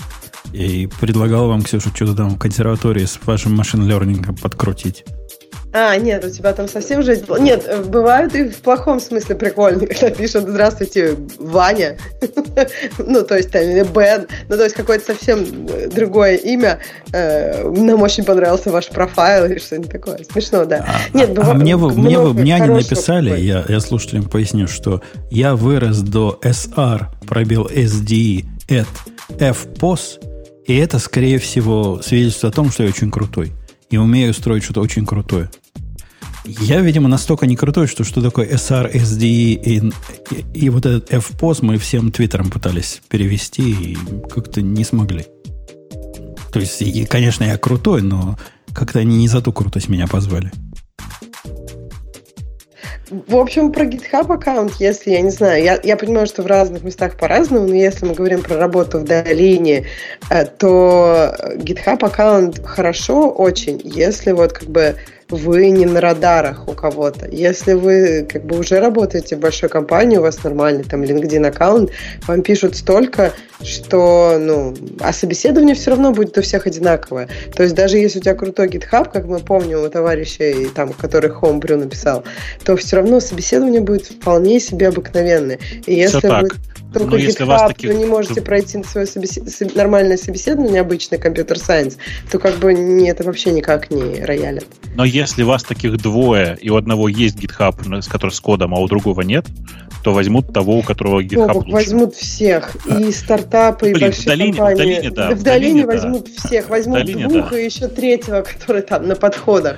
И 0.53 0.87
предлагал 1.01 1.47
вам, 1.47 1.63
Ксюша, 1.63 1.89
что-то 1.93 2.15
там 2.15 2.29
в 2.29 2.39
консерватории 2.39 3.05
с 3.05 3.19
вашим 3.25 3.53
машин-лернингом 3.55 4.35
подкрутить. 4.35 5.03
А, 5.77 5.97
нет, 5.97 6.23
у 6.23 6.29
тебя 6.29 6.53
там 6.53 6.69
совсем 6.69 7.03
жизнь... 7.03 7.25
была. 7.25 7.37
Нет, 7.37 7.65
э, 7.67 7.83
бывают 7.83 8.33
и 8.33 8.47
в 8.47 8.55
плохом 8.59 9.01
смысле 9.01 9.35
прикольные, 9.35 9.87
когда 9.89 10.09
пишут 10.09 10.47
«Здравствуйте, 10.47 11.17
Ваня». 11.37 11.97
Ну, 12.97 13.23
то 13.23 13.35
есть, 13.35 13.51
там, 13.51 13.61
или 13.61 13.83
Бен. 13.83 14.25
Ну, 14.47 14.55
то 14.55 14.63
есть, 14.63 14.73
какое-то 14.73 15.05
совсем 15.13 15.67
э, 15.67 15.89
другое 15.89 16.35
имя. 16.37 16.79
Э, 17.11 17.69
Нам 17.69 18.01
очень 18.01 18.23
понравился 18.23 18.71
ваш 18.71 18.87
профайл 18.87 19.45
или 19.45 19.59
что-нибудь 19.59 19.91
такое. 19.91 20.19
Смешно, 20.31 20.63
да. 20.63 20.85
А, 20.87 21.17
Нет, 21.17 21.31
а 21.31 21.33
бывает 21.33 21.57
мне, 21.57 21.75
вы- 21.75 21.93
мне, 21.93 22.19
вы- 22.19 22.33
мне 22.33 22.55
они 22.55 22.69
написали, 22.73 23.29
такое. 23.31 23.43
я, 23.43 23.65
я 23.67 23.79
слушателям 23.81 24.29
поясню, 24.29 24.67
что 24.67 25.01
я 25.29 25.55
вырос 25.55 25.99
до 25.99 26.39
SR, 26.41 27.07
пробил 27.27 27.65
SDE, 27.65 28.45
at 28.69 28.87
FPOS, 29.29 30.21
и 30.65 30.77
это, 30.77 30.99
скорее 30.99 31.37
всего, 31.37 32.01
свидетельствует 32.01 32.53
о 32.53 32.55
том, 32.55 32.71
что 32.71 32.83
я 32.83 32.89
очень 32.89 33.11
крутой. 33.11 33.51
И 33.95 33.97
умею 33.97 34.33
строить 34.33 34.65
что-то 34.65 34.81
очень 34.81 35.05
крутое. 35.05 35.49
Я, 36.43 36.81
видимо, 36.81 37.07
настолько 37.07 37.47
не 37.47 37.55
крутой, 37.55 37.87
что 37.87 38.03
что 38.03 38.21
такое 38.21 38.45
SR, 38.45 38.91
SDE 38.93 39.23
и, 39.23 39.77
и, 40.31 40.65
и 40.65 40.69
вот 40.69 40.85
этот 40.85 41.13
FPOS 41.13 41.59
мы 41.61 41.77
всем 41.77 42.11
твиттером 42.11 42.51
пытались 42.51 43.01
перевести 43.07 43.71
и 43.71 43.97
как-то 44.29 44.61
не 44.61 44.83
смогли. 44.83 45.27
То 46.51 46.59
есть, 46.59 46.81
и, 46.81 47.05
конечно, 47.05 47.45
я 47.45 47.57
крутой, 47.57 48.01
но 48.01 48.37
как-то 48.73 48.99
они 48.99 49.15
не 49.15 49.29
за 49.29 49.41
ту 49.41 49.53
крутость 49.53 49.87
меня 49.87 50.07
позвали. 50.07 50.51
В 53.09 53.35
общем, 53.35 53.71
про 53.71 53.85
GitHub 53.85 54.33
аккаунт, 54.33 54.73
если, 54.79 55.11
я 55.11 55.21
не 55.21 55.29
знаю, 55.29 55.63
я, 55.63 55.79
я 55.83 55.95
понимаю, 55.95 56.25
что 56.25 56.41
в 56.41 56.47
разных 56.47 56.83
местах 56.83 57.17
по-разному, 57.17 57.67
но 57.67 57.75
если 57.75 58.05
мы 58.05 58.15
говорим 58.15 58.41
про 58.41 58.57
работу 58.57 58.99
в 58.99 59.03
долине, 59.03 59.85
э, 60.31 60.45
то 60.45 61.35
GitHub 61.57 62.03
аккаунт 62.03 62.65
хорошо 62.65 63.29
очень, 63.29 63.79
если 63.83 64.31
вот 64.31 64.53
как 64.53 64.69
бы 64.69 64.95
вы 65.29 65.69
не 65.71 65.85
на 65.85 66.01
радарах 66.01 66.67
у 66.67 66.73
кого-то. 66.73 67.27
Если 67.31 67.73
вы 67.73 68.27
как 68.31 68.45
бы 68.45 68.59
уже 68.59 68.79
работаете 68.79 69.35
в 69.35 69.39
большой 69.39 69.69
компании, 69.69 70.17
у 70.17 70.21
вас 70.21 70.43
нормальный 70.43 70.83
там 70.83 71.01
LinkedIn 71.01 71.47
аккаунт, 71.47 71.91
вам 72.27 72.41
пишут 72.43 72.75
столько, 72.75 73.33
что, 73.61 74.37
ну, 74.39 74.75
а 74.99 75.11
собеседование 75.13 75.75
все 75.75 75.91
равно 75.91 76.11
будет 76.11 76.37
у 76.37 76.41
всех 76.41 76.67
одинаковое. 76.67 77.27
То 77.55 77.63
есть 77.63 77.75
даже 77.75 77.97
если 77.97 78.19
у 78.19 78.21
тебя 78.21 78.35
крутой 78.35 78.67
GitHub, 78.67 79.11
как 79.11 79.25
мы 79.25 79.39
помним 79.39 79.83
у 79.83 79.89
товарищей, 79.89 80.67
там, 80.75 80.93
который 80.93 81.31
Homebrew 81.31 81.75
написал, 81.75 82.23
то 82.63 82.75
все 82.75 82.97
равно 82.97 83.19
собеседование 83.19 83.81
будет 83.81 84.05
вполне 84.05 84.59
себе 84.59 84.89
обыкновенное. 84.89 85.59
И 85.85 85.95
если 85.95 86.19
Все 86.19 86.41
вы 86.41 86.49
так. 86.49 86.57
Только 86.93 87.11
Но 87.11 87.17
если 87.17 87.43
GitHub, 87.43 87.47
вас 87.47 87.67
таких- 87.67 87.91
вы 87.91 87.97
не 87.97 88.05
можете 88.05 88.41
пройти 88.41 88.81
свое 88.83 89.05
собесед- 89.05 89.43
соб- 89.47 89.75
нормальное 89.75 90.17
собеседование, 90.17 90.81
обычный 90.81 91.17
компьютер-сайенс, 91.17 91.97
то 92.31 92.39
как 92.39 92.55
бы 92.55 92.73
не, 92.73 93.09
это 93.09 93.23
вообще 93.23 93.51
никак 93.51 93.91
не 93.91 94.23
роялит. 94.23 94.65
Но 94.95 95.03
если 95.03 95.43
вас 95.43 95.63
таких 95.63 95.97
двое, 95.97 96.57
и 96.61 96.69
у 96.69 96.77
одного 96.77 97.09
есть 97.09 97.37
GitHub, 97.37 98.01
с 98.01 98.07
который 98.07 98.31
с 98.31 98.39
кодом, 98.39 98.73
а 98.73 98.79
у 98.79 98.87
другого 98.87 99.21
нет, 99.21 99.45
то 100.03 100.13
возьмут 100.13 100.53
того, 100.53 100.77
у 100.77 100.83
которого 100.83 101.21
GitHub 101.21 101.47
Бобок, 101.47 101.55
лучше. 101.63 101.71
возьмут 101.71 102.15
всех, 102.15 102.75
и 102.85 103.11
стартапы, 103.11 103.89
и 103.89 103.93
Блин, 103.93 104.11
в 104.11 104.15
большие 104.15 104.27
долине- 104.27 104.53
в 104.53 104.55
компании. 104.57 104.77
долине, 104.77 105.11
да, 105.11 105.31
в 105.31 105.35
в 105.35 105.43
долине 105.43 105.65
долине, 105.67 105.81
да. 105.81 105.87
возьмут 105.87 106.27
всех, 106.29 106.69
возьмут 106.69 106.97
долине, 106.99 107.27
двух 107.27 107.49
да. 107.49 107.59
и 107.59 107.65
еще 107.65 107.87
третьего, 107.87 108.41
который 108.41 108.83
там 108.83 109.07
на 109.07 109.15
подходах. 109.15 109.77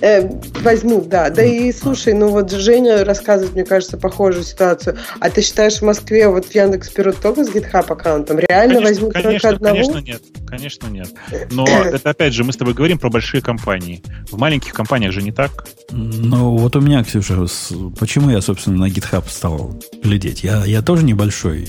Э, 0.00 0.28
возьмут, 0.62 1.08
да. 1.08 1.30
Да 1.30 1.42
и 1.42 1.72
слушай, 1.72 2.12
ну 2.12 2.28
вот 2.28 2.50
Женя 2.52 3.04
рассказывает, 3.04 3.54
мне 3.54 3.64
кажется, 3.64 3.96
похожую 3.96 4.44
ситуацию. 4.44 4.96
А 5.20 5.30
ты 5.30 5.40
считаешь, 5.42 5.78
в 5.78 5.82
Москве 5.82 6.28
вот 6.28 6.41
в 6.46 6.54
Яндекс 6.54 6.92
берут 6.92 7.20
только 7.20 7.44
с 7.44 7.48
GitHub 7.50 7.86
аккаунтом? 7.92 8.38
Реально 8.38 8.74
Конечно, 8.74 8.88
возьмут 8.90 9.12
конечно, 9.12 9.32
только 9.32 9.48
одного? 9.56 9.76
конечно 9.76 9.98
нет. 10.06 10.22
Конечно 10.46 10.86
нет. 10.88 11.08
Но 11.50 11.66
это 11.66 12.10
опять 12.10 12.34
же, 12.34 12.44
мы 12.44 12.52
с 12.52 12.56
тобой 12.56 12.74
говорим 12.74 12.98
про 12.98 13.08
большие 13.10 13.40
компании. 13.40 14.02
В 14.30 14.38
маленьких 14.38 14.72
компаниях 14.72 15.12
же 15.12 15.22
не 15.22 15.32
так. 15.32 15.66
Ну, 15.90 16.56
вот 16.56 16.76
у 16.76 16.80
меня, 16.80 17.02
Ксюша, 17.04 17.46
с- 17.46 17.72
почему 17.98 18.30
я, 18.30 18.40
собственно, 18.40 18.78
на 18.78 18.88
GitHub 18.90 19.24
стал 19.28 19.80
глядеть? 20.02 20.42
Я, 20.44 20.64
я 20.64 20.82
тоже 20.82 21.04
небольшой 21.04 21.68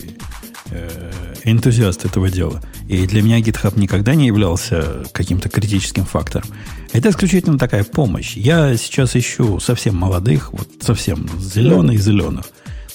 э, 0.72 1.12
энтузиаст 1.44 2.06
этого 2.06 2.30
дела. 2.30 2.62
И 2.88 3.06
для 3.08 3.22
меня 3.22 3.40
GitHub 3.40 3.80
никогда 3.80 4.16
не 4.16 4.28
являлся 4.28 5.04
каким-то 5.14 5.50
критическим 5.50 6.06
фактором. 6.06 6.48
Это 6.92 7.10
исключительно 7.10 7.58
такая 7.58 7.84
помощь. 7.84 8.36
Я 8.36 8.76
сейчас 8.78 9.16
ищу 9.16 9.60
совсем 9.60 9.96
молодых, 9.96 10.52
вот 10.54 10.68
совсем 10.82 11.28
зеленых-зеленых. 11.40 12.46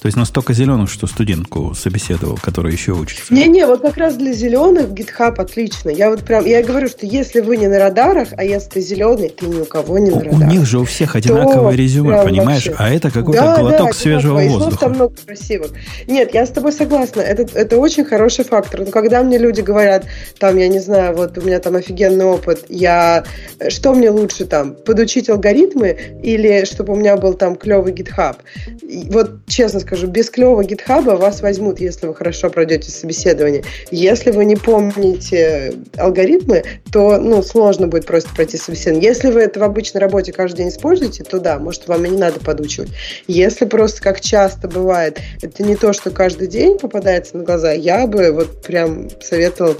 То 0.01 0.07
есть 0.07 0.17
настолько 0.17 0.52
зеленых, 0.52 0.89
что 0.89 1.07
студентку 1.09 1.75
собеседовал, 1.75 2.39
которая 2.41 2.73
еще 2.73 2.93
учится. 2.93 3.35
Не-не, 3.35 3.67
вот 3.67 3.81
как 3.81 3.97
раз 3.97 4.15
для 4.17 4.33
зеленых 4.33 4.91
GitHub 4.91 5.35
отлично. 5.41 5.91
Я 5.91 6.10
вот 6.10 6.20
прям, 6.23 6.47
я 6.47 6.62
говорю, 6.62 6.89
что 6.89 7.05
если 7.05 7.41
вы 7.41 7.57
не 7.57 7.67
на 7.67 7.78
радарах, 7.81 8.28
а 8.36 8.44
если 8.44 8.68
ты 8.70 8.81
зеленый, 8.81 9.28
ты 9.28 9.47
ни 9.47 9.60
у 9.60 9.65
кого 9.65 9.99
не 9.99 10.10
на 10.10 10.17
У, 10.17 10.20
у 10.20 10.23
радарах. 10.23 10.49
них 10.52 10.67
же 10.67 10.78
у 10.78 10.85
всех 10.85 11.17
одинаковое 11.17 11.75
резюме, 11.75 12.23
понимаешь? 12.23 12.67
вообще. 12.67 12.75
А 12.78 12.91
это 12.91 13.10
какой-то 13.10 13.43
Да, 13.43 13.59
глоток 13.59 13.89
да, 13.89 13.93
свежего. 13.93 14.39
И 14.44 14.49
воздуха. 14.49 14.78
там 14.78 14.93
много 14.93 15.15
красивых. 15.27 15.73
Нет, 16.07 16.33
я 16.33 16.47
с 16.47 16.51
тобой 16.51 16.73
согласна. 16.73 17.20
Это, 17.20 17.59
это 17.59 17.77
очень 17.78 18.05
хороший 18.05 18.44
фактор. 18.44 18.81
Но 18.81 18.86
когда 18.93 19.23
мне 19.25 19.36
люди 19.36 19.62
говорят, 19.62 20.05
там, 20.39 20.57
я 20.59 20.68
не 20.68 20.78
знаю, 20.78 21.17
вот 21.17 21.36
у 21.39 21.41
меня 21.43 21.59
там 21.59 21.75
офигенный 21.75 22.25
опыт, 22.25 22.67
я 22.68 23.25
что 23.68 23.93
мне 23.94 24.10
лучше 24.10 24.44
там, 24.47 24.75
подучить 24.75 25.28
алгоритмы 25.28 26.20
или 26.23 26.65
чтобы 26.67 26.93
у 26.93 26.97
меня 26.97 27.17
был 27.17 27.35
там 27.35 27.57
клевый 27.57 27.93
GitHub? 27.93 28.36
И 28.83 29.09
вот 29.10 29.44
честно 29.47 29.81
скажу, 29.89 30.07
без 30.07 30.28
клевого 30.28 30.62
GitHub 30.62 31.17
вас 31.17 31.41
возьмут, 31.41 31.81
если 31.81 32.07
вы 32.07 32.15
хорошо 32.15 32.50
пройдете 32.50 32.91
собеседование. 32.91 33.65
Если 33.91 34.31
вы 34.31 34.44
не 34.44 34.57
помните 34.57 35.75
алгоритмы, 35.97 36.62
то 36.92 37.17
ну, 37.17 37.42
сложно 37.42 37.89
будет 37.89 38.05
просто 38.05 38.28
пройти 38.34 38.58
собеседование. 38.58 39.08
Если 39.08 39.31
вы 39.31 39.41
это 39.41 39.60
в 39.60 39.62
обычной 39.62 40.00
работе 40.00 40.33
каждый 40.33 40.58
день 40.58 40.68
используете, 40.68 41.25
то 41.25 41.41
да, 41.41 41.58
может, 41.58 41.89
вам 41.89 42.05
и 42.05 42.10
не 42.10 42.18
надо 42.18 42.39
подучивать. 42.39 42.91
Если 43.26 43.65
просто, 43.65 44.02
как 44.02 44.20
часто 44.20 44.68
бывает, 44.68 45.20
это 45.41 45.62
не 45.62 45.75
то, 45.75 45.94
что 45.94 46.10
каждый 46.10 46.49
день 46.49 46.78
попадается 46.78 47.39
на 47.39 47.44
глаза, 47.44 47.73
я 47.73 48.07
бы 48.07 48.31
вот 48.33 48.62
прям 48.62 49.08
советовала 49.23 49.75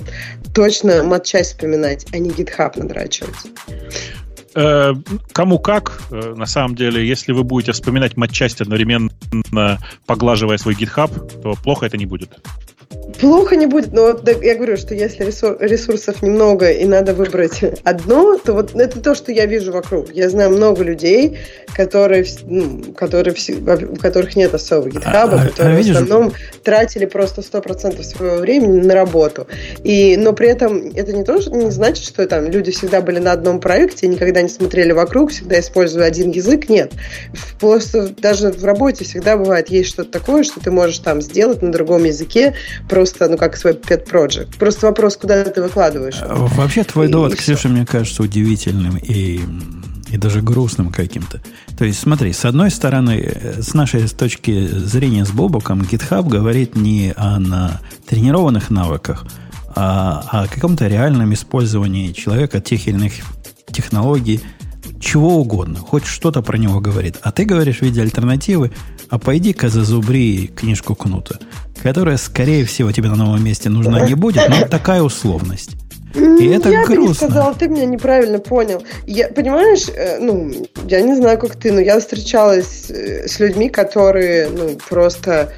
точно 0.55 1.03
матчасть 1.03 1.51
вспоминать, 1.51 2.07
а 2.13 2.19
не 2.19 2.31
GitHub 2.31 2.79
надрачивать. 2.79 3.37
Э, 4.59 4.93
Кому 5.33 5.61
как, 5.61 6.03
э, 6.11 6.35
на 6.37 6.47
самом 6.47 6.75
деле, 6.75 7.07
если 7.07 7.31
вы 7.31 7.45
будете 7.45 7.71
вспоминать 7.71 8.17
матчасть 8.17 8.61
одновременно 8.61 9.11
поглаживая 10.05 10.59
свой 10.59 10.75
GitHub, 10.75 11.43
то 11.43 11.55
плохо 11.63 11.87
это 11.87 11.97
не 11.97 12.07
будет. 12.07 12.41
Плохо 13.21 13.57
не 13.57 13.67
будет, 13.67 13.93
но 13.93 14.03
вот 14.03 14.23
да, 14.23 14.33
я 14.33 14.55
говорю, 14.55 14.77
что 14.77 14.95
если 14.95 15.27
ресур- 15.27 15.57
ресурсов 15.61 16.23
немного 16.23 16.71
и 16.71 16.85
надо 16.85 17.15
выбрать 17.15 17.63
одно, 17.83 18.39
то 18.39 18.53
вот 18.53 18.75
это 18.77 19.01
то, 19.01 19.15
что 19.15 19.33
я 19.33 19.47
вижу 19.47 19.73
вокруг. 19.73 20.15
Я 20.15 20.29
знаю 20.31 20.51
много 20.51 20.85
людей, 20.85 21.39
которые, 21.75 22.25
ну, 22.45 22.93
которые 22.95 23.35
у 23.91 23.97
которых 23.97 24.37
нет 24.37 24.55
особого 24.55 25.01
А- 25.05 25.25
а- 25.25 25.49
которые 25.49 25.81
а 25.81 25.83
в 25.83 25.91
основном 25.91 26.33
тратили 26.63 27.07
просто 27.07 27.43
100% 27.43 28.05
своего 28.05 28.37
времени 28.37 28.81
на 28.81 28.95
работу. 28.95 29.49
И, 29.83 30.17
но 30.17 30.33
при 30.33 30.49
этом 30.49 30.93
это 30.95 31.13
не, 31.13 31.25
то, 31.25 31.39
не 31.51 31.71
значит, 31.71 32.05
что 32.05 32.27
там 32.27 32.49
люди 32.49 32.71
всегда 32.71 33.01
были 33.01 33.19
на 33.19 33.33
одном 33.33 33.61
проекте, 33.61 34.07
никогда 34.07 34.43
не 34.43 34.49
смотрели 34.49 34.93
вокруг, 34.93 35.33
всегда 35.33 35.59
используя 35.59 36.05
один 36.05 36.31
язык. 36.31 36.69
Нет. 36.69 36.93
Просто 37.59 38.09
даже 38.09 38.51
в 38.53 38.65
работе 38.65 39.05
всегда 39.05 39.37
бывает, 39.37 39.71
есть 39.71 39.89
что-то 39.89 40.11
такое, 40.11 40.45
что 40.45 40.61
ты 40.61 40.71
можешь 40.71 40.99
там 40.99 41.21
сделать 41.21 41.63
на 41.63 41.73
другом 41.73 42.05
языке, 42.05 42.55
просто, 42.89 43.29
ну, 43.29 43.37
как 43.37 43.57
свой 43.57 43.73
pet 43.75 44.07
project. 44.11 44.57
Просто 44.59 44.87
вопрос, 44.87 45.17
куда 45.17 45.45
ты 45.45 45.63
выкладываешь. 45.63 46.19
А, 46.23 46.35
Вообще 46.35 46.85
твой 46.85 47.09
И- 47.09 47.11
довод, 47.11 47.33
и 47.35 47.37
Ксюша, 47.37 47.69
мне 47.69 47.87
кажется 47.87 48.23
удивительным 48.23 48.97
и, 48.97 49.41
и 50.11 50.17
даже 50.17 50.41
грустным 50.43 50.91
каким-то. 50.91 51.41
То 51.77 51.85
есть, 51.85 52.01
смотри, 52.01 52.33
с 52.33 52.45
одной 52.45 52.71
стороны, 52.71 53.21
э, 53.21 53.63
с 53.63 53.75
нашей 53.75 54.07
точки 54.09 54.67
зрения 54.67 55.25
с 55.25 55.31
Бобоком, 55.31 55.83
GitHub 55.83 56.29
говорит 56.29 56.77
не 56.77 57.13
о 57.17 57.39
на 57.39 57.81
тренированных 58.09 58.71
навыках, 58.71 59.27
а 59.75 60.25
о 60.31 60.47
каком-то 60.49 60.87
реальном 60.89 61.33
использовании 61.35 62.13
человека 62.13 62.61
тех 62.61 62.87
или 62.89 62.95
иных 62.97 63.13
технологий, 63.71 64.41
чего 65.01 65.37
угодно, 65.37 65.79
хоть 65.79 66.05
что-то 66.05 66.43
про 66.43 66.57
него 66.57 66.81
говорит. 66.81 67.17
А 67.23 67.33
ты 67.33 67.45
говоришь 67.45 67.79
в 67.79 67.83
виде 67.83 68.01
альтернативы, 68.01 68.73
а 69.09 69.19
пойди-ка 69.19 69.69
зазубри 69.69 70.49
книжку 70.49 70.95
Кнута, 70.95 71.39
которая, 71.83 72.17
скорее 72.17 72.65
всего, 72.65 72.93
тебе 72.93 73.09
на 73.09 73.17
новом 73.17 73.43
месте 73.45 73.69
нужна 73.69 74.01
не 74.07 74.15
будет, 74.15 74.49
но 74.49 74.67
такая 74.67 75.03
условность. 75.03 75.77
И 76.15 76.47
это 76.47 76.71
я 76.71 76.87
бы 76.87 76.89
не 76.89 76.97
грустно. 76.97 77.29
сказала, 77.29 77.55
ты 77.55 77.69
меня 77.69 77.85
неправильно 77.85 78.39
понял. 78.39 78.83
Я, 79.07 79.29
понимаешь, 79.29 79.89
э, 79.95 80.19
ну, 80.19 80.51
я 80.87 81.03
не 81.03 81.15
знаю, 81.15 81.39
как 81.39 81.57
ты, 81.57 81.71
но 81.73 81.81
я 81.81 82.01
встречалась 82.01 82.91
э, 82.91 83.29
с 83.29 83.39
людьми, 83.39 83.69
которые, 83.69 84.49
ну, 84.49 84.79
просто 84.89 85.53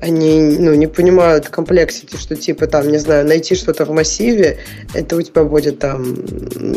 они, 0.00 0.40
ну, 0.40 0.74
не 0.74 0.86
понимают 0.86 1.48
комплексити, 1.48 2.16
что, 2.16 2.36
типа, 2.36 2.66
там, 2.66 2.90
не 2.90 2.98
знаю, 2.98 3.26
найти 3.26 3.54
что-то 3.54 3.84
в 3.84 3.90
массиве, 3.90 4.58
это 4.94 5.16
у 5.16 5.22
тебя 5.22 5.44
будет 5.44 5.78
там 5.78 6.16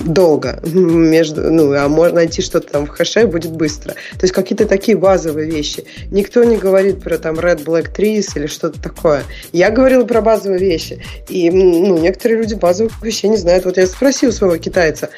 долго. 0.05 0.59
Между, 0.73 1.51
ну, 1.51 1.73
а 1.73 1.87
можно 1.87 2.15
найти 2.15 2.41
что-то 2.41 2.71
там 2.71 2.85
в 2.85 2.89
хэше 2.89 3.27
будет 3.27 3.51
быстро. 3.51 3.93
То 3.93 4.23
есть 4.23 4.33
какие-то 4.33 4.65
такие 4.65 4.97
базовые 4.97 5.49
вещи. 5.49 5.85
Никто 6.11 6.43
не 6.43 6.57
говорит 6.57 7.01
про 7.01 7.17
там 7.17 7.35
Red 7.35 7.63
Black 7.63 7.95
Trees 7.95 8.27
или 8.35 8.47
что-то 8.47 8.81
такое. 8.81 9.23
Я 9.51 9.69
говорила 9.69 10.05
про 10.05 10.21
базовые 10.21 10.59
вещи. 10.59 11.03
И, 11.27 11.49
ну, 11.51 11.97
некоторые 11.97 12.39
люди 12.39 12.55
базовых 12.55 13.01
вещей 13.01 13.27
не 13.27 13.37
знают. 13.37 13.65
Вот 13.65 13.77
я 13.77 13.85
спросила 13.85 14.31
своего 14.31 14.57
китайца 14.57 15.09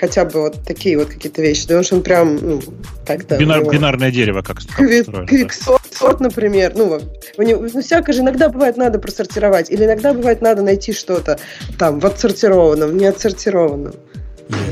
хотя 0.00 0.24
бы 0.24 0.40
вот 0.40 0.64
такие 0.66 0.96
вот 0.96 1.08
какие-то 1.08 1.42
вещи. 1.42 1.62
Потому 1.62 1.82
что 1.82 1.96
он 1.96 2.02
прям, 2.02 2.36
ну, 2.36 2.62
как-то... 3.06 3.36
Бинар- 3.36 3.60
него- 3.60 3.70
бинарное 3.70 4.10
дерево 4.10 4.42
как, 4.42 4.58
как 4.58 4.76
Квик, 4.76 5.02
устроено, 5.02 5.26
да. 5.26 5.28
квиксорт, 5.28 5.82
сорт, 5.92 6.20
например. 6.20 6.72
Ну, 6.74 6.88
вот, 6.88 7.04
у 7.36 7.42
него, 7.42 7.66
ну, 7.72 7.82
всякое 7.82 8.12
же 8.12 8.20
иногда 8.20 8.48
бывает 8.48 8.76
надо 8.76 8.98
просортировать, 8.98 9.70
или 9.70 9.84
иногда 9.84 10.14
бывает 10.14 10.40
надо 10.40 10.62
найти 10.62 10.92
что-то 10.92 11.38
там 11.78 12.00
в 12.00 12.06
отсортированном, 12.06 12.90
в 12.90 12.94
неотсортированном. 12.94 13.94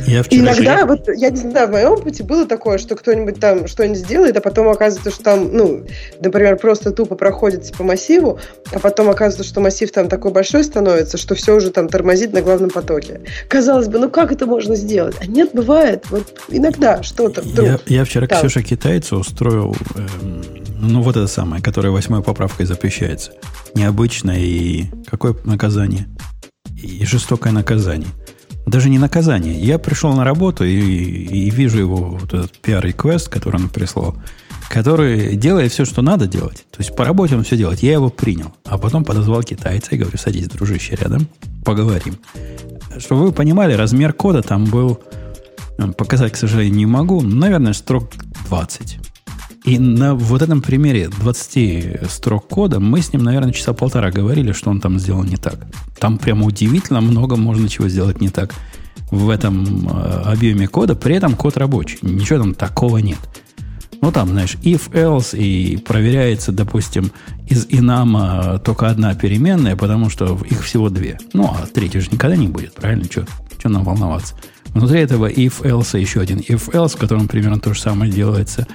Я, 0.07 0.23
вчера... 0.23 0.42
иногда, 0.42 0.86
вот, 0.86 1.08
я 1.08 1.31
не 1.31 1.36
знаю, 1.36 1.68
в 1.68 1.70
моем 1.73 1.92
опыте 1.92 2.24
было 2.24 2.47
такое, 2.47 2.78
что 2.78 2.97
кто-нибудь 2.97 3.40
там 3.40 3.66
что-нибудь 3.66 3.98
сделает, 3.98 4.36
а 4.36 4.40
потом 4.40 4.68
оказывается, 4.68 5.10
что 5.10 5.23
там, 5.23 5.52
ну, 5.52 5.84
например, 6.20 6.57
просто 6.57 6.92
тупо 6.92 7.15
проходится 7.15 7.73
по 7.73 7.84
массиву, 7.84 8.39
а 8.73 8.78
потом 8.78 9.10
оказывается, 9.10 9.48
что 9.48 9.60
массив 9.60 9.90
там 9.90 10.08
такой 10.08 10.32
большой 10.32 10.65
становится, 10.65 11.18
что 11.18 11.34
все 11.34 11.55
уже 11.55 11.70
там 11.70 11.89
тормозит 11.89 12.32
на 12.32 12.42
главном 12.42 12.70
потоке. 12.70 13.20
Казалось 13.48 13.89
бы, 13.89 13.98
ну 13.98 14.10
как 14.10 14.32
это 14.32 14.47
можно 14.47 14.74
сделать? 14.74 15.16
А 15.20 15.26
нет, 15.26 15.50
бывает. 15.52 16.05
Вот 16.10 16.34
иногда 16.48 17.02
что-то 17.02 17.42
вдруг. 17.42 17.68
Я, 17.68 17.81
я 17.86 18.05
вчера 18.05 18.26
там. 18.26 18.39
Ксюша 18.39 18.62
китайцу 18.62 19.18
устроил, 19.18 19.76
эм, 19.94 20.44
ну, 20.81 21.02
вот 21.02 21.16
это 21.16 21.26
самое, 21.26 21.62
которое 21.62 21.90
восьмой 21.90 22.23
поправкой 22.23 22.66
запрещается. 22.66 23.32
Необычное 23.74 24.39
и 24.39 24.86
какое 25.07 25.34
наказание? 25.44 26.07
И 26.81 27.05
жестокое 27.05 27.52
наказание. 27.52 28.08
Даже 28.68 28.90
не 28.90 28.98
наказание. 28.98 29.58
Я 29.58 29.78
пришел 29.78 30.12
на 30.12 30.24
работу 30.24 30.64
и, 30.64 30.70
и 30.72 31.50
вижу 31.50 31.78
его 31.78 31.97
вот 31.97 32.34
этот 32.34 32.52
PR-реквест, 32.62 33.28
который 33.28 33.56
он 33.56 33.68
прислал, 33.68 34.16
который 34.68 35.36
делает 35.36 35.72
все, 35.72 35.84
что 35.84 36.02
надо 36.02 36.26
делать. 36.26 36.66
То 36.70 36.80
есть 36.80 36.94
по 36.94 37.05
работе 37.05 37.36
он 37.36 37.44
все 37.44 37.56
делает. 37.56 37.80
Я 37.80 37.92
его 37.92 38.10
принял. 38.10 38.55
А 38.64 38.78
потом 38.78 39.05
подозвал 39.05 39.42
китайца 39.42 39.94
и 39.94 39.98
говорю, 39.98 40.18
садись, 40.18 40.48
дружище, 40.48 40.97
рядом, 40.97 41.28
поговорим. 41.64 42.18
Чтобы 42.98 43.26
вы 43.26 43.32
понимали, 43.32 43.72
размер 43.74 44.12
кода 44.12 44.42
там 44.42 44.64
был 44.64 45.00
Показать, 45.97 46.32
к 46.32 46.36
сожалению, 46.36 46.74
не 46.74 46.86
могу. 46.86 47.20
Наверное, 47.20 47.72
строк 47.72 48.10
20. 48.48 48.98
И 49.68 49.78
на 49.78 50.14
вот 50.14 50.40
этом 50.40 50.62
примере 50.62 51.08
20 51.08 52.10
строк 52.10 52.48
кода 52.48 52.80
мы 52.80 53.02
с 53.02 53.12
ним, 53.12 53.22
наверное, 53.22 53.52
часа 53.52 53.74
полтора 53.74 54.10
говорили, 54.10 54.52
что 54.52 54.70
он 54.70 54.80
там 54.80 54.98
сделал 54.98 55.24
не 55.24 55.36
так. 55.36 55.66
Там 55.98 56.16
прямо 56.16 56.47
удивительно 56.47 57.02
много 57.02 57.36
можно 57.36 57.68
чего 57.68 57.86
сделать 57.88 58.18
не 58.18 58.30
так 58.30 58.55
в 59.10 59.28
этом 59.28 59.86
э, 59.86 60.22
объеме 60.24 60.68
кода. 60.68 60.94
При 60.94 61.16
этом 61.16 61.34
код 61.34 61.58
рабочий. 61.58 61.98
Ничего 62.00 62.38
там 62.38 62.55
такого 62.55 62.97
нет. 62.97 63.18
Ну, 64.00 64.10
там, 64.10 64.28
знаешь, 64.28 64.56
if, 64.62 64.90
else, 64.92 65.36
и 65.36 65.76
проверяется, 65.76 66.50
допустим, 66.50 67.12
из 67.47 67.66
инама 67.68 68.62
только 68.64 68.88
одна 68.88 69.14
переменная, 69.14 69.76
потому 69.76 70.08
что 70.08 70.38
их 70.48 70.64
всего 70.64 70.88
две. 70.88 71.18
Ну, 71.34 71.44
а 71.44 71.66
третья 71.66 72.00
же 72.00 72.08
никогда 72.10 72.36
не 72.36 72.48
будет, 72.48 72.72
правильно? 72.72 73.05
Что 73.05 73.68
нам 73.68 73.84
волноваться? 73.84 74.34
Внутри 74.68 75.00
этого 75.00 75.30
if, 75.30 75.62
else 75.62 75.98
еще 76.00 76.20
один 76.20 76.38
if, 76.38 76.70
else, 76.72 76.97
в 76.97 76.97
котором 76.97 77.28
примерно 77.28 77.60
то 77.60 77.74
же 77.74 77.80
самое 77.80 78.10
делается. 78.10 78.66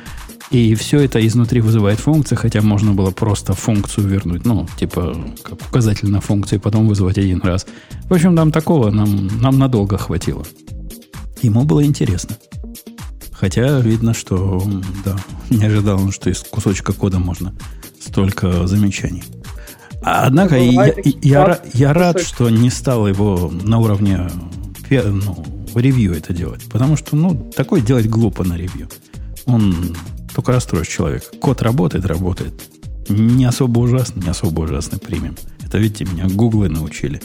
И 0.54 0.76
все 0.76 1.00
это 1.00 1.26
изнутри 1.26 1.62
вызывает 1.62 2.00
функции, 2.00 2.36
хотя 2.36 2.62
можно 2.62 2.94
было 2.94 3.10
просто 3.10 3.54
функцию 3.54 4.08
вернуть, 4.08 4.46
ну, 4.46 4.68
типа, 4.78 5.18
как 5.42 5.60
указатель 5.68 6.12
на 6.12 6.22
функции, 6.22 6.60
потом 6.60 6.88
вызвать 6.88 7.18
один 7.18 7.42
раз. 7.42 7.66
В 8.04 8.14
общем, 8.14 8.36
там 8.36 8.52
такого 8.52 8.92
нам, 8.92 9.42
нам 9.42 9.58
надолго 9.58 9.98
хватило. 9.98 10.46
Ему 11.42 11.64
было 11.64 11.84
интересно. 11.84 12.38
Хотя 13.32 13.80
видно, 13.80 14.14
что, 14.14 14.64
да, 15.04 15.18
не 15.50 15.66
ожидал 15.66 16.00
он, 16.00 16.12
что 16.12 16.30
из 16.30 16.42
кусочка 16.44 16.94
кода 16.94 17.18
можно 17.18 17.56
столько 18.00 18.68
замечаний. 18.68 19.24
Однако 20.04 20.56
я, 20.56 20.86
я, 20.86 20.94
я, 21.24 21.62
я 21.74 21.94
рад, 21.94 22.22
что 22.22 22.52
не 22.52 22.70
стал 22.70 23.08
его 23.08 23.52
на 23.64 23.80
уровне 23.80 24.30
ну, 24.92 25.44
ревью 25.74 26.14
это 26.14 26.32
делать. 26.32 26.64
Потому 26.72 26.96
что, 26.96 27.16
ну, 27.16 27.52
такое 27.56 27.82
делать 27.82 28.08
глупо 28.08 28.44
на 28.44 28.56
ревью. 28.56 28.88
Он 29.48 29.96
только 30.34 30.52
расстроишь 30.52 30.88
человека. 30.88 31.26
Код 31.40 31.62
работает, 31.62 32.06
работает. 32.06 32.54
Не 33.10 33.46
особо 33.46 33.80
ужасно, 33.80 34.22
не 34.22 34.30
особо 34.30 34.62
ужасно 34.62 35.00
примем. 35.00 35.36
Это, 35.66 35.78
видите, 35.78 36.06
меня 36.06 36.26
гуглы 36.28 36.70
научили 36.70 37.22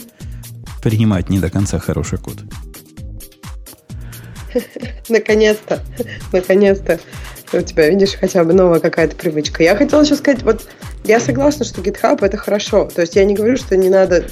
принимать 0.81 1.29
не 1.29 1.39
до 1.39 1.49
конца 1.49 1.79
хороший 1.79 2.17
код. 2.17 2.37
Наконец-то, 5.09 5.83
наконец-то 6.31 6.99
у 7.51 7.61
тебя, 7.61 7.89
видишь, 7.89 8.13
хотя 8.13 8.43
бы 8.43 8.53
новая 8.53 8.79
какая-то 8.79 9.15
привычка. 9.15 9.63
Я 9.63 9.75
хотела 9.75 10.05
сейчас 10.05 10.19
сказать, 10.19 10.43
вот 10.43 10.67
я 11.03 11.19
согласна, 11.19 11.65
что 11.65 11.81
GitHub 11.81 12.23
это 12.23 12.37
хорошо. 12.37 12.89
То 12.93 13.01
есть 13.01 13.15
я 13.15 13.25
не 13.25 13.33
говорю, 13.33 13.57
что 13.57 13.75
не 13.77 13.89
надо, 13.89 14.23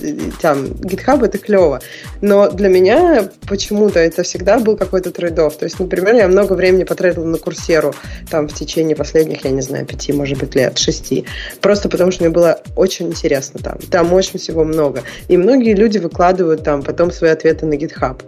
там, 0.41 0.65
GitHub 0.65 1.25
это 1.25 1.37
клево. 1.37 1.81
Но 2.21 2.49
для 2.49 2.69
меня 2.69 3.29
почему-то 3.47 3.99
это 3.99 4.23
всегда 4.23 4.59
был 4.59 4.77
какой-то 4.77 5.11
трейдов. 5.11 5.57
То 5.57 5.65
есть, 5.65 5.79
например, 5.79 6.15
я 6.15 6.27
много 6.27 6.53
времени 6.53 6.83
потратила 6.83 7.25
на 7.25 7.37
курсеру 7.37 7.95
там 8.29 8.47
в 8.47 8.53
течение 8.53 8.95
последних, 8.95 9.45
я 9.45 9.51
не 9.51 9.61
знаю, 9.61 9.85
пяти, 9.85 10.13
может 10.13 10.37
быть, 10.37 10.55
лет, 10.55 10.77
шести. 10.77 11.25
Просто 11.61 11.89
потому 11.89 12.11
что 12.11 12.23
мне 12.23 12.31
было 12.31 12.59
очень 12.75 13.07
интересно 13.07 13.59
там. 13.63 13.77
Там 13.89 14.13
очень 14.13 14.39
всего 14.39 14.63
много. 14.63 15.03
И 15.29 15.37
многие 15.37 15.73
люди 15.73 15.97
выкладывают 15.97 16.63
там 16.63 16.83
потом 16.83 17.11
свои 17.11 17.31
ответы 17.31 17.65
на 17.65 17.73
GitHub 17.73 18.21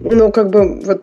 ну, 0.00 0.32
как 0.32 0.50
бы, 0.50 0.80
вот, 0.80 1.02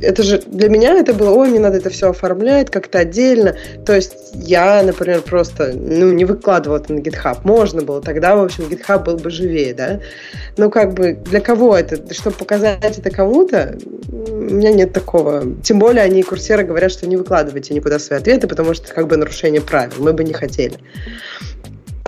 это 0.00 0.22
же, 0.22 0.42
для 0.46 0.68
меня 0.68 0.94
это 0.94 1.12
было, 1.12 1.30
ой, 1.30 1.48
мне 1.48 1.58
надо 1.58 1.78
это 1.78 1.90
все 1.90 2.10
оформлять 2.10 2.70
как-то 2.70 3.00
отдельно. 3.00 3.56
То 3.84 3.94
есть 3.94 4.12
я, 4.34 4.82
например, 4.82 5.22
просто, 5.22 5.72
ну, 6.02 6.12
не 6.12 6.24
выкладывала 6.24 6.78
это 6.78 6.92
на 6.92 6.98
GitHub. 6.98 7.38
Можно 7.44 7.82
было, 7.82 8.00
тогда, 8.00 8.36
в 8.36 8.44
общем, 8.44 8.64
GitHub 8.64 9.04
был 9.04 9.16
бы 9.16 9.30
живее, 9.30 9.74
да. 9.74 10.00
Но 10.56 10.70
как 10.70 10.94
бы, 10.94 11.12
для 11.12 11.40
кого 11.40 11.76
это? 11.76 12.12
Чтобы 12.12 12.36
показать 12.36 12.98
это 12.98 13.10
кому-то, 13.10 13.78
у 14.10 14.32
меня 14.32 14.72
нет 14.72 14.92
такого. 14.92 15.44
Тем 15.62 15.78
более 15.78 16.02
они, 16.02 16.22
курсеры, 16.22 16.64
говорят, 16.64 16.90
что 16.90 17.06
не 17.06 17.16
выкладывайте 17.16 17.74
никуда 17.74 17.98
свои 17.98 18.18
ответы, 18.18 18.48
потому 18.48 18.74
что 18.74 18.92
как 18.92 19.06
бы 19.08 19.16
нарушение 19.16 19.60
правил. 19.60 19.94
Мы 19.98 20.12
бы 20.12 20.24
не 20.24 20.32
хотели. 20.32 20.78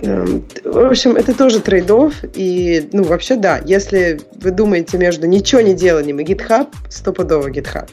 Эм, 0.01 0.45
в 0.63 0.77
общем, 0.89 1.15
это 1.15 1.33
тоже 1.33 1.59
трейдов. 1.59 2.13
И, 2.33 2.89
ну, 2.91 3.03
вообще, 3.03 3.35
да, 3.35 3.61
если 3.65 4.19
вы 4.41 4.51
думаете 4.51 4.97
между 4.97 5.27
ничего 5.27 5.61
не 5.61 5.73
деланием 5.73 6.19
и 6.19 6.23
GitHub, 6.23 6.67
стопудово 6.89 7.49
GitHub. 7.49 7.89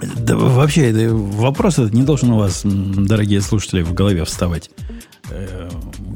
Да, 0.00 0.36
вообще, 0.36 0.90
это, 0.90 1.14
вопрос 1.14 1.78
этот 1.78 1.92
не 1.92 2.02
должен 2.02 2.30
у 2.30 2.38
вас, 2.38 2.62
дорогие 2.64 3.40
слушатели, 3.40 3.82
в 3.82 3.94
голове 3.94 4.24
вставать. 4.24 4.70
Э, 5.30 5.68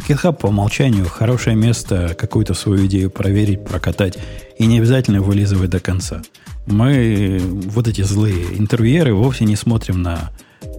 GitHub 0.08 0.34
по 0.34 0.46
умолчанию 0.46 1.06
хорошее 1.06 1.56
место 1.56 2.14
какую-то 2.18 2.54
свою 2.54 2.86
идею 2.86 3.10
проверить, 3.10 3.64
прокатать. 3.64 4.18
И 4.58 4.66
не 4.66 4.78
обязательно 4.78 5.20
вылизывать 5.20 5.70
до 5.70 5.80
конца. 5.80 6.22
Мы, 6.66 7.40
вот 7.42 7.88
эти 7.88 8.02
злые 8.02 8.58
интервьюеры, 8.58 9.14
вовсе 9.14 9.44
не 9.44 9.56
смотрим 9.56 10.02
на, 10.02 10.30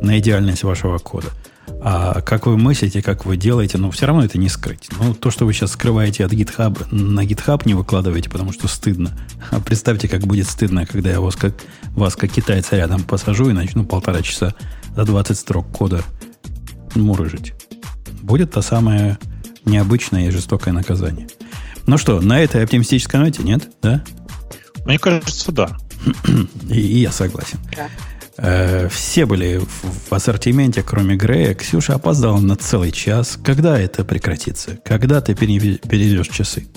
на 0.01 0.19
идеальность 0.19 0.64
вашего 0.64 0.98
кода. 0.98 1.27
А 1.85 2.22
как 2.22 2.45
вы 2.45 2.58
мыслите, 2.58 3.01
как 3.01 3.25
вы 3.25 3.35
делаете, 3.35 3.77
но 3.77 3.88
ну, 3.88 3.92
все 3.92 4.06
равно 4.06 4.24
это 4.24 4.38
не 4.38 4.48
скрыть. 4.48 4.90
Ну, 4.98 5.14
то, 5.14 5.32
что 5.32 5.45
вы 5.45 5.53
сейчас 5.53 5.72
скрываете 5.72 6.25
от 6.25 6.32
GitHub, 6.32 6.93
на 6.93 7.25
GitHub 7.25 7.61
не 7.66 7.74
выкладываете, 7.74 8.30
потому 8.30 8.53
что 8.53 8.67
стыдно. 8.67 9.11
А 9.51 9.59
представьте, 9.59 10.08
как 10.08 10.22
будет 10.22 10.48
стыдно, 10.48 10.85
когда 10.85 11.09
я 11.09 11.19
вас 11.19 11.35
как, 11.35 11.53
вас 11.92 12.16
как 12.16 12.32
китайца 12.32 12.77
рядом 12.77 13.03
посажу 13.03 13.50
и 13.50 13.53
начну 13.53 13.85
полтора 13.85 14.22
часа 14.22 14.56
за 14.95 15.03
20 15.03 15.38
строк 15.38 15.69
кода 15.72 16.03
мурыжить. 16.95 17.53
Будет 18.22 18.51
то 18.51 18.61
самое 18.61 19.17
необычное 19.66 20.27
и 20.27 20.32
жестокое 20.32 20.74
наказание. 20.74 21.27
Ну 21.85 21.98
что, 21.98 22.22
на 22.22 22.40
этой 22.40 22.64
оптимистической 22.64 23.19
ноте 23.19 23.43
нет, 23.43 23.69
да? 23.82 24.03
Мне 24.85 25.00
кажется, 25.00 25.51
да. 25.51 25.77
И, 26.69 26.80
и 26.80 27.00
я 27.00 27.11
согласен. 27.11 27.59
Да. 27.75 27.90
Э, 28.38 28.88
все 28.90 29.26
были 29.26 29.58
в, 29.58 30.10
в 30.10 30.14
ассортименте, 30.14 30.84
кроме 30.84 31.16
Грея. 31.16 31.53
Ксюша 31.53 31.95
опоздала 31.95 32.40
на 32.40 32.56
целый 32.56 32.92
час. 32.92 33.38
Когда 33.44 33.80
это 33.80 34.03
прекратится? 34.03 34.78
Когда 34.84 35.22
ты 35.22 35.36
перейдешь 35.36 36.30
часы? 36.30 36.68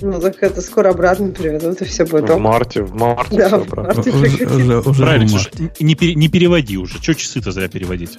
Ну, 0.00 0.20
так 0.20 0.42
это 0.42 0.60
скоро 0.60 0.90
обратно 0.90 1.30
переведут, 1.30 1.80
и 1.80 1.84
все 1.84 2.04
будет. 2.04 2.28
В 2.28 2.38
марте, 2.38 2.82
в 2.82 2.94
марте 2.94 3.36
да, 3.36 3.46
все 3.46 3.56
обратно. 3.56 3.94
Марте 3.94 4.10
уже, 4.10 4.46
уже, 4.46 4.78
уже 4.80 5.02
Правильно, 5.02 5.28
в 5.28 5.32
марте. 5.32 5.72
Не, 5.80 5.94
пере, 5.94 6.14
не 6.14 6.28
переводи 6.28 6.76
уже. 6.76 7.00
Что 7.00 7.14
часы-то 7.14 7.52
зря 7.52 7.68
переводить? 7.68 8.18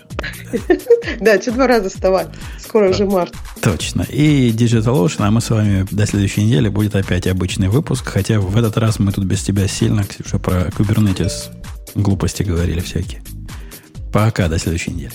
Да, 1.22 1.40
что 1.40 1.52
два 1.52 1.68
раза 1.68 1.90
вставать. 1.90 2.28
Скоро 2.60 2.90
уже 2.90 3.06
март. 3.06 3.34
Точно. 3.62 4.02
И 4.02 4.52
DigitalOcean, 4.52 5.20
а 5.20 5.32
мы 5.32 5.40
с 5.40 5.50
вами 5.50 5.88
до 5.90 6.06
следующей 6.06 6.44
недели 6.44 6.68
будет 6.68 6.96
опять 6.96 7.28
обычный 7.28 7.70
выпуск, 7.70 8.06
хотя 8.06 8.40
в 8.40 8.58
этот 8.58 8.78
раз 8.78 9.00
мы 9.00 9.12
тут 9.12 9.24
без 9.24 9.42
тебя 9.44 9.68
сильно, 9.68 10.04
Ксюша, 10.04 10.40
про 10.40 10.68
Kubernetes 10.70 11.52
глупости 11.96 12.44
говорили 12.44 12.80
всякие. 12.80 13.22
Пока, 14.12 14.48
до 14.48 14.60
следующей 14.60 14.92
недели. 14.92 15.14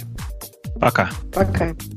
Пока. 0.80 1.10
Пока. 1.32 1.74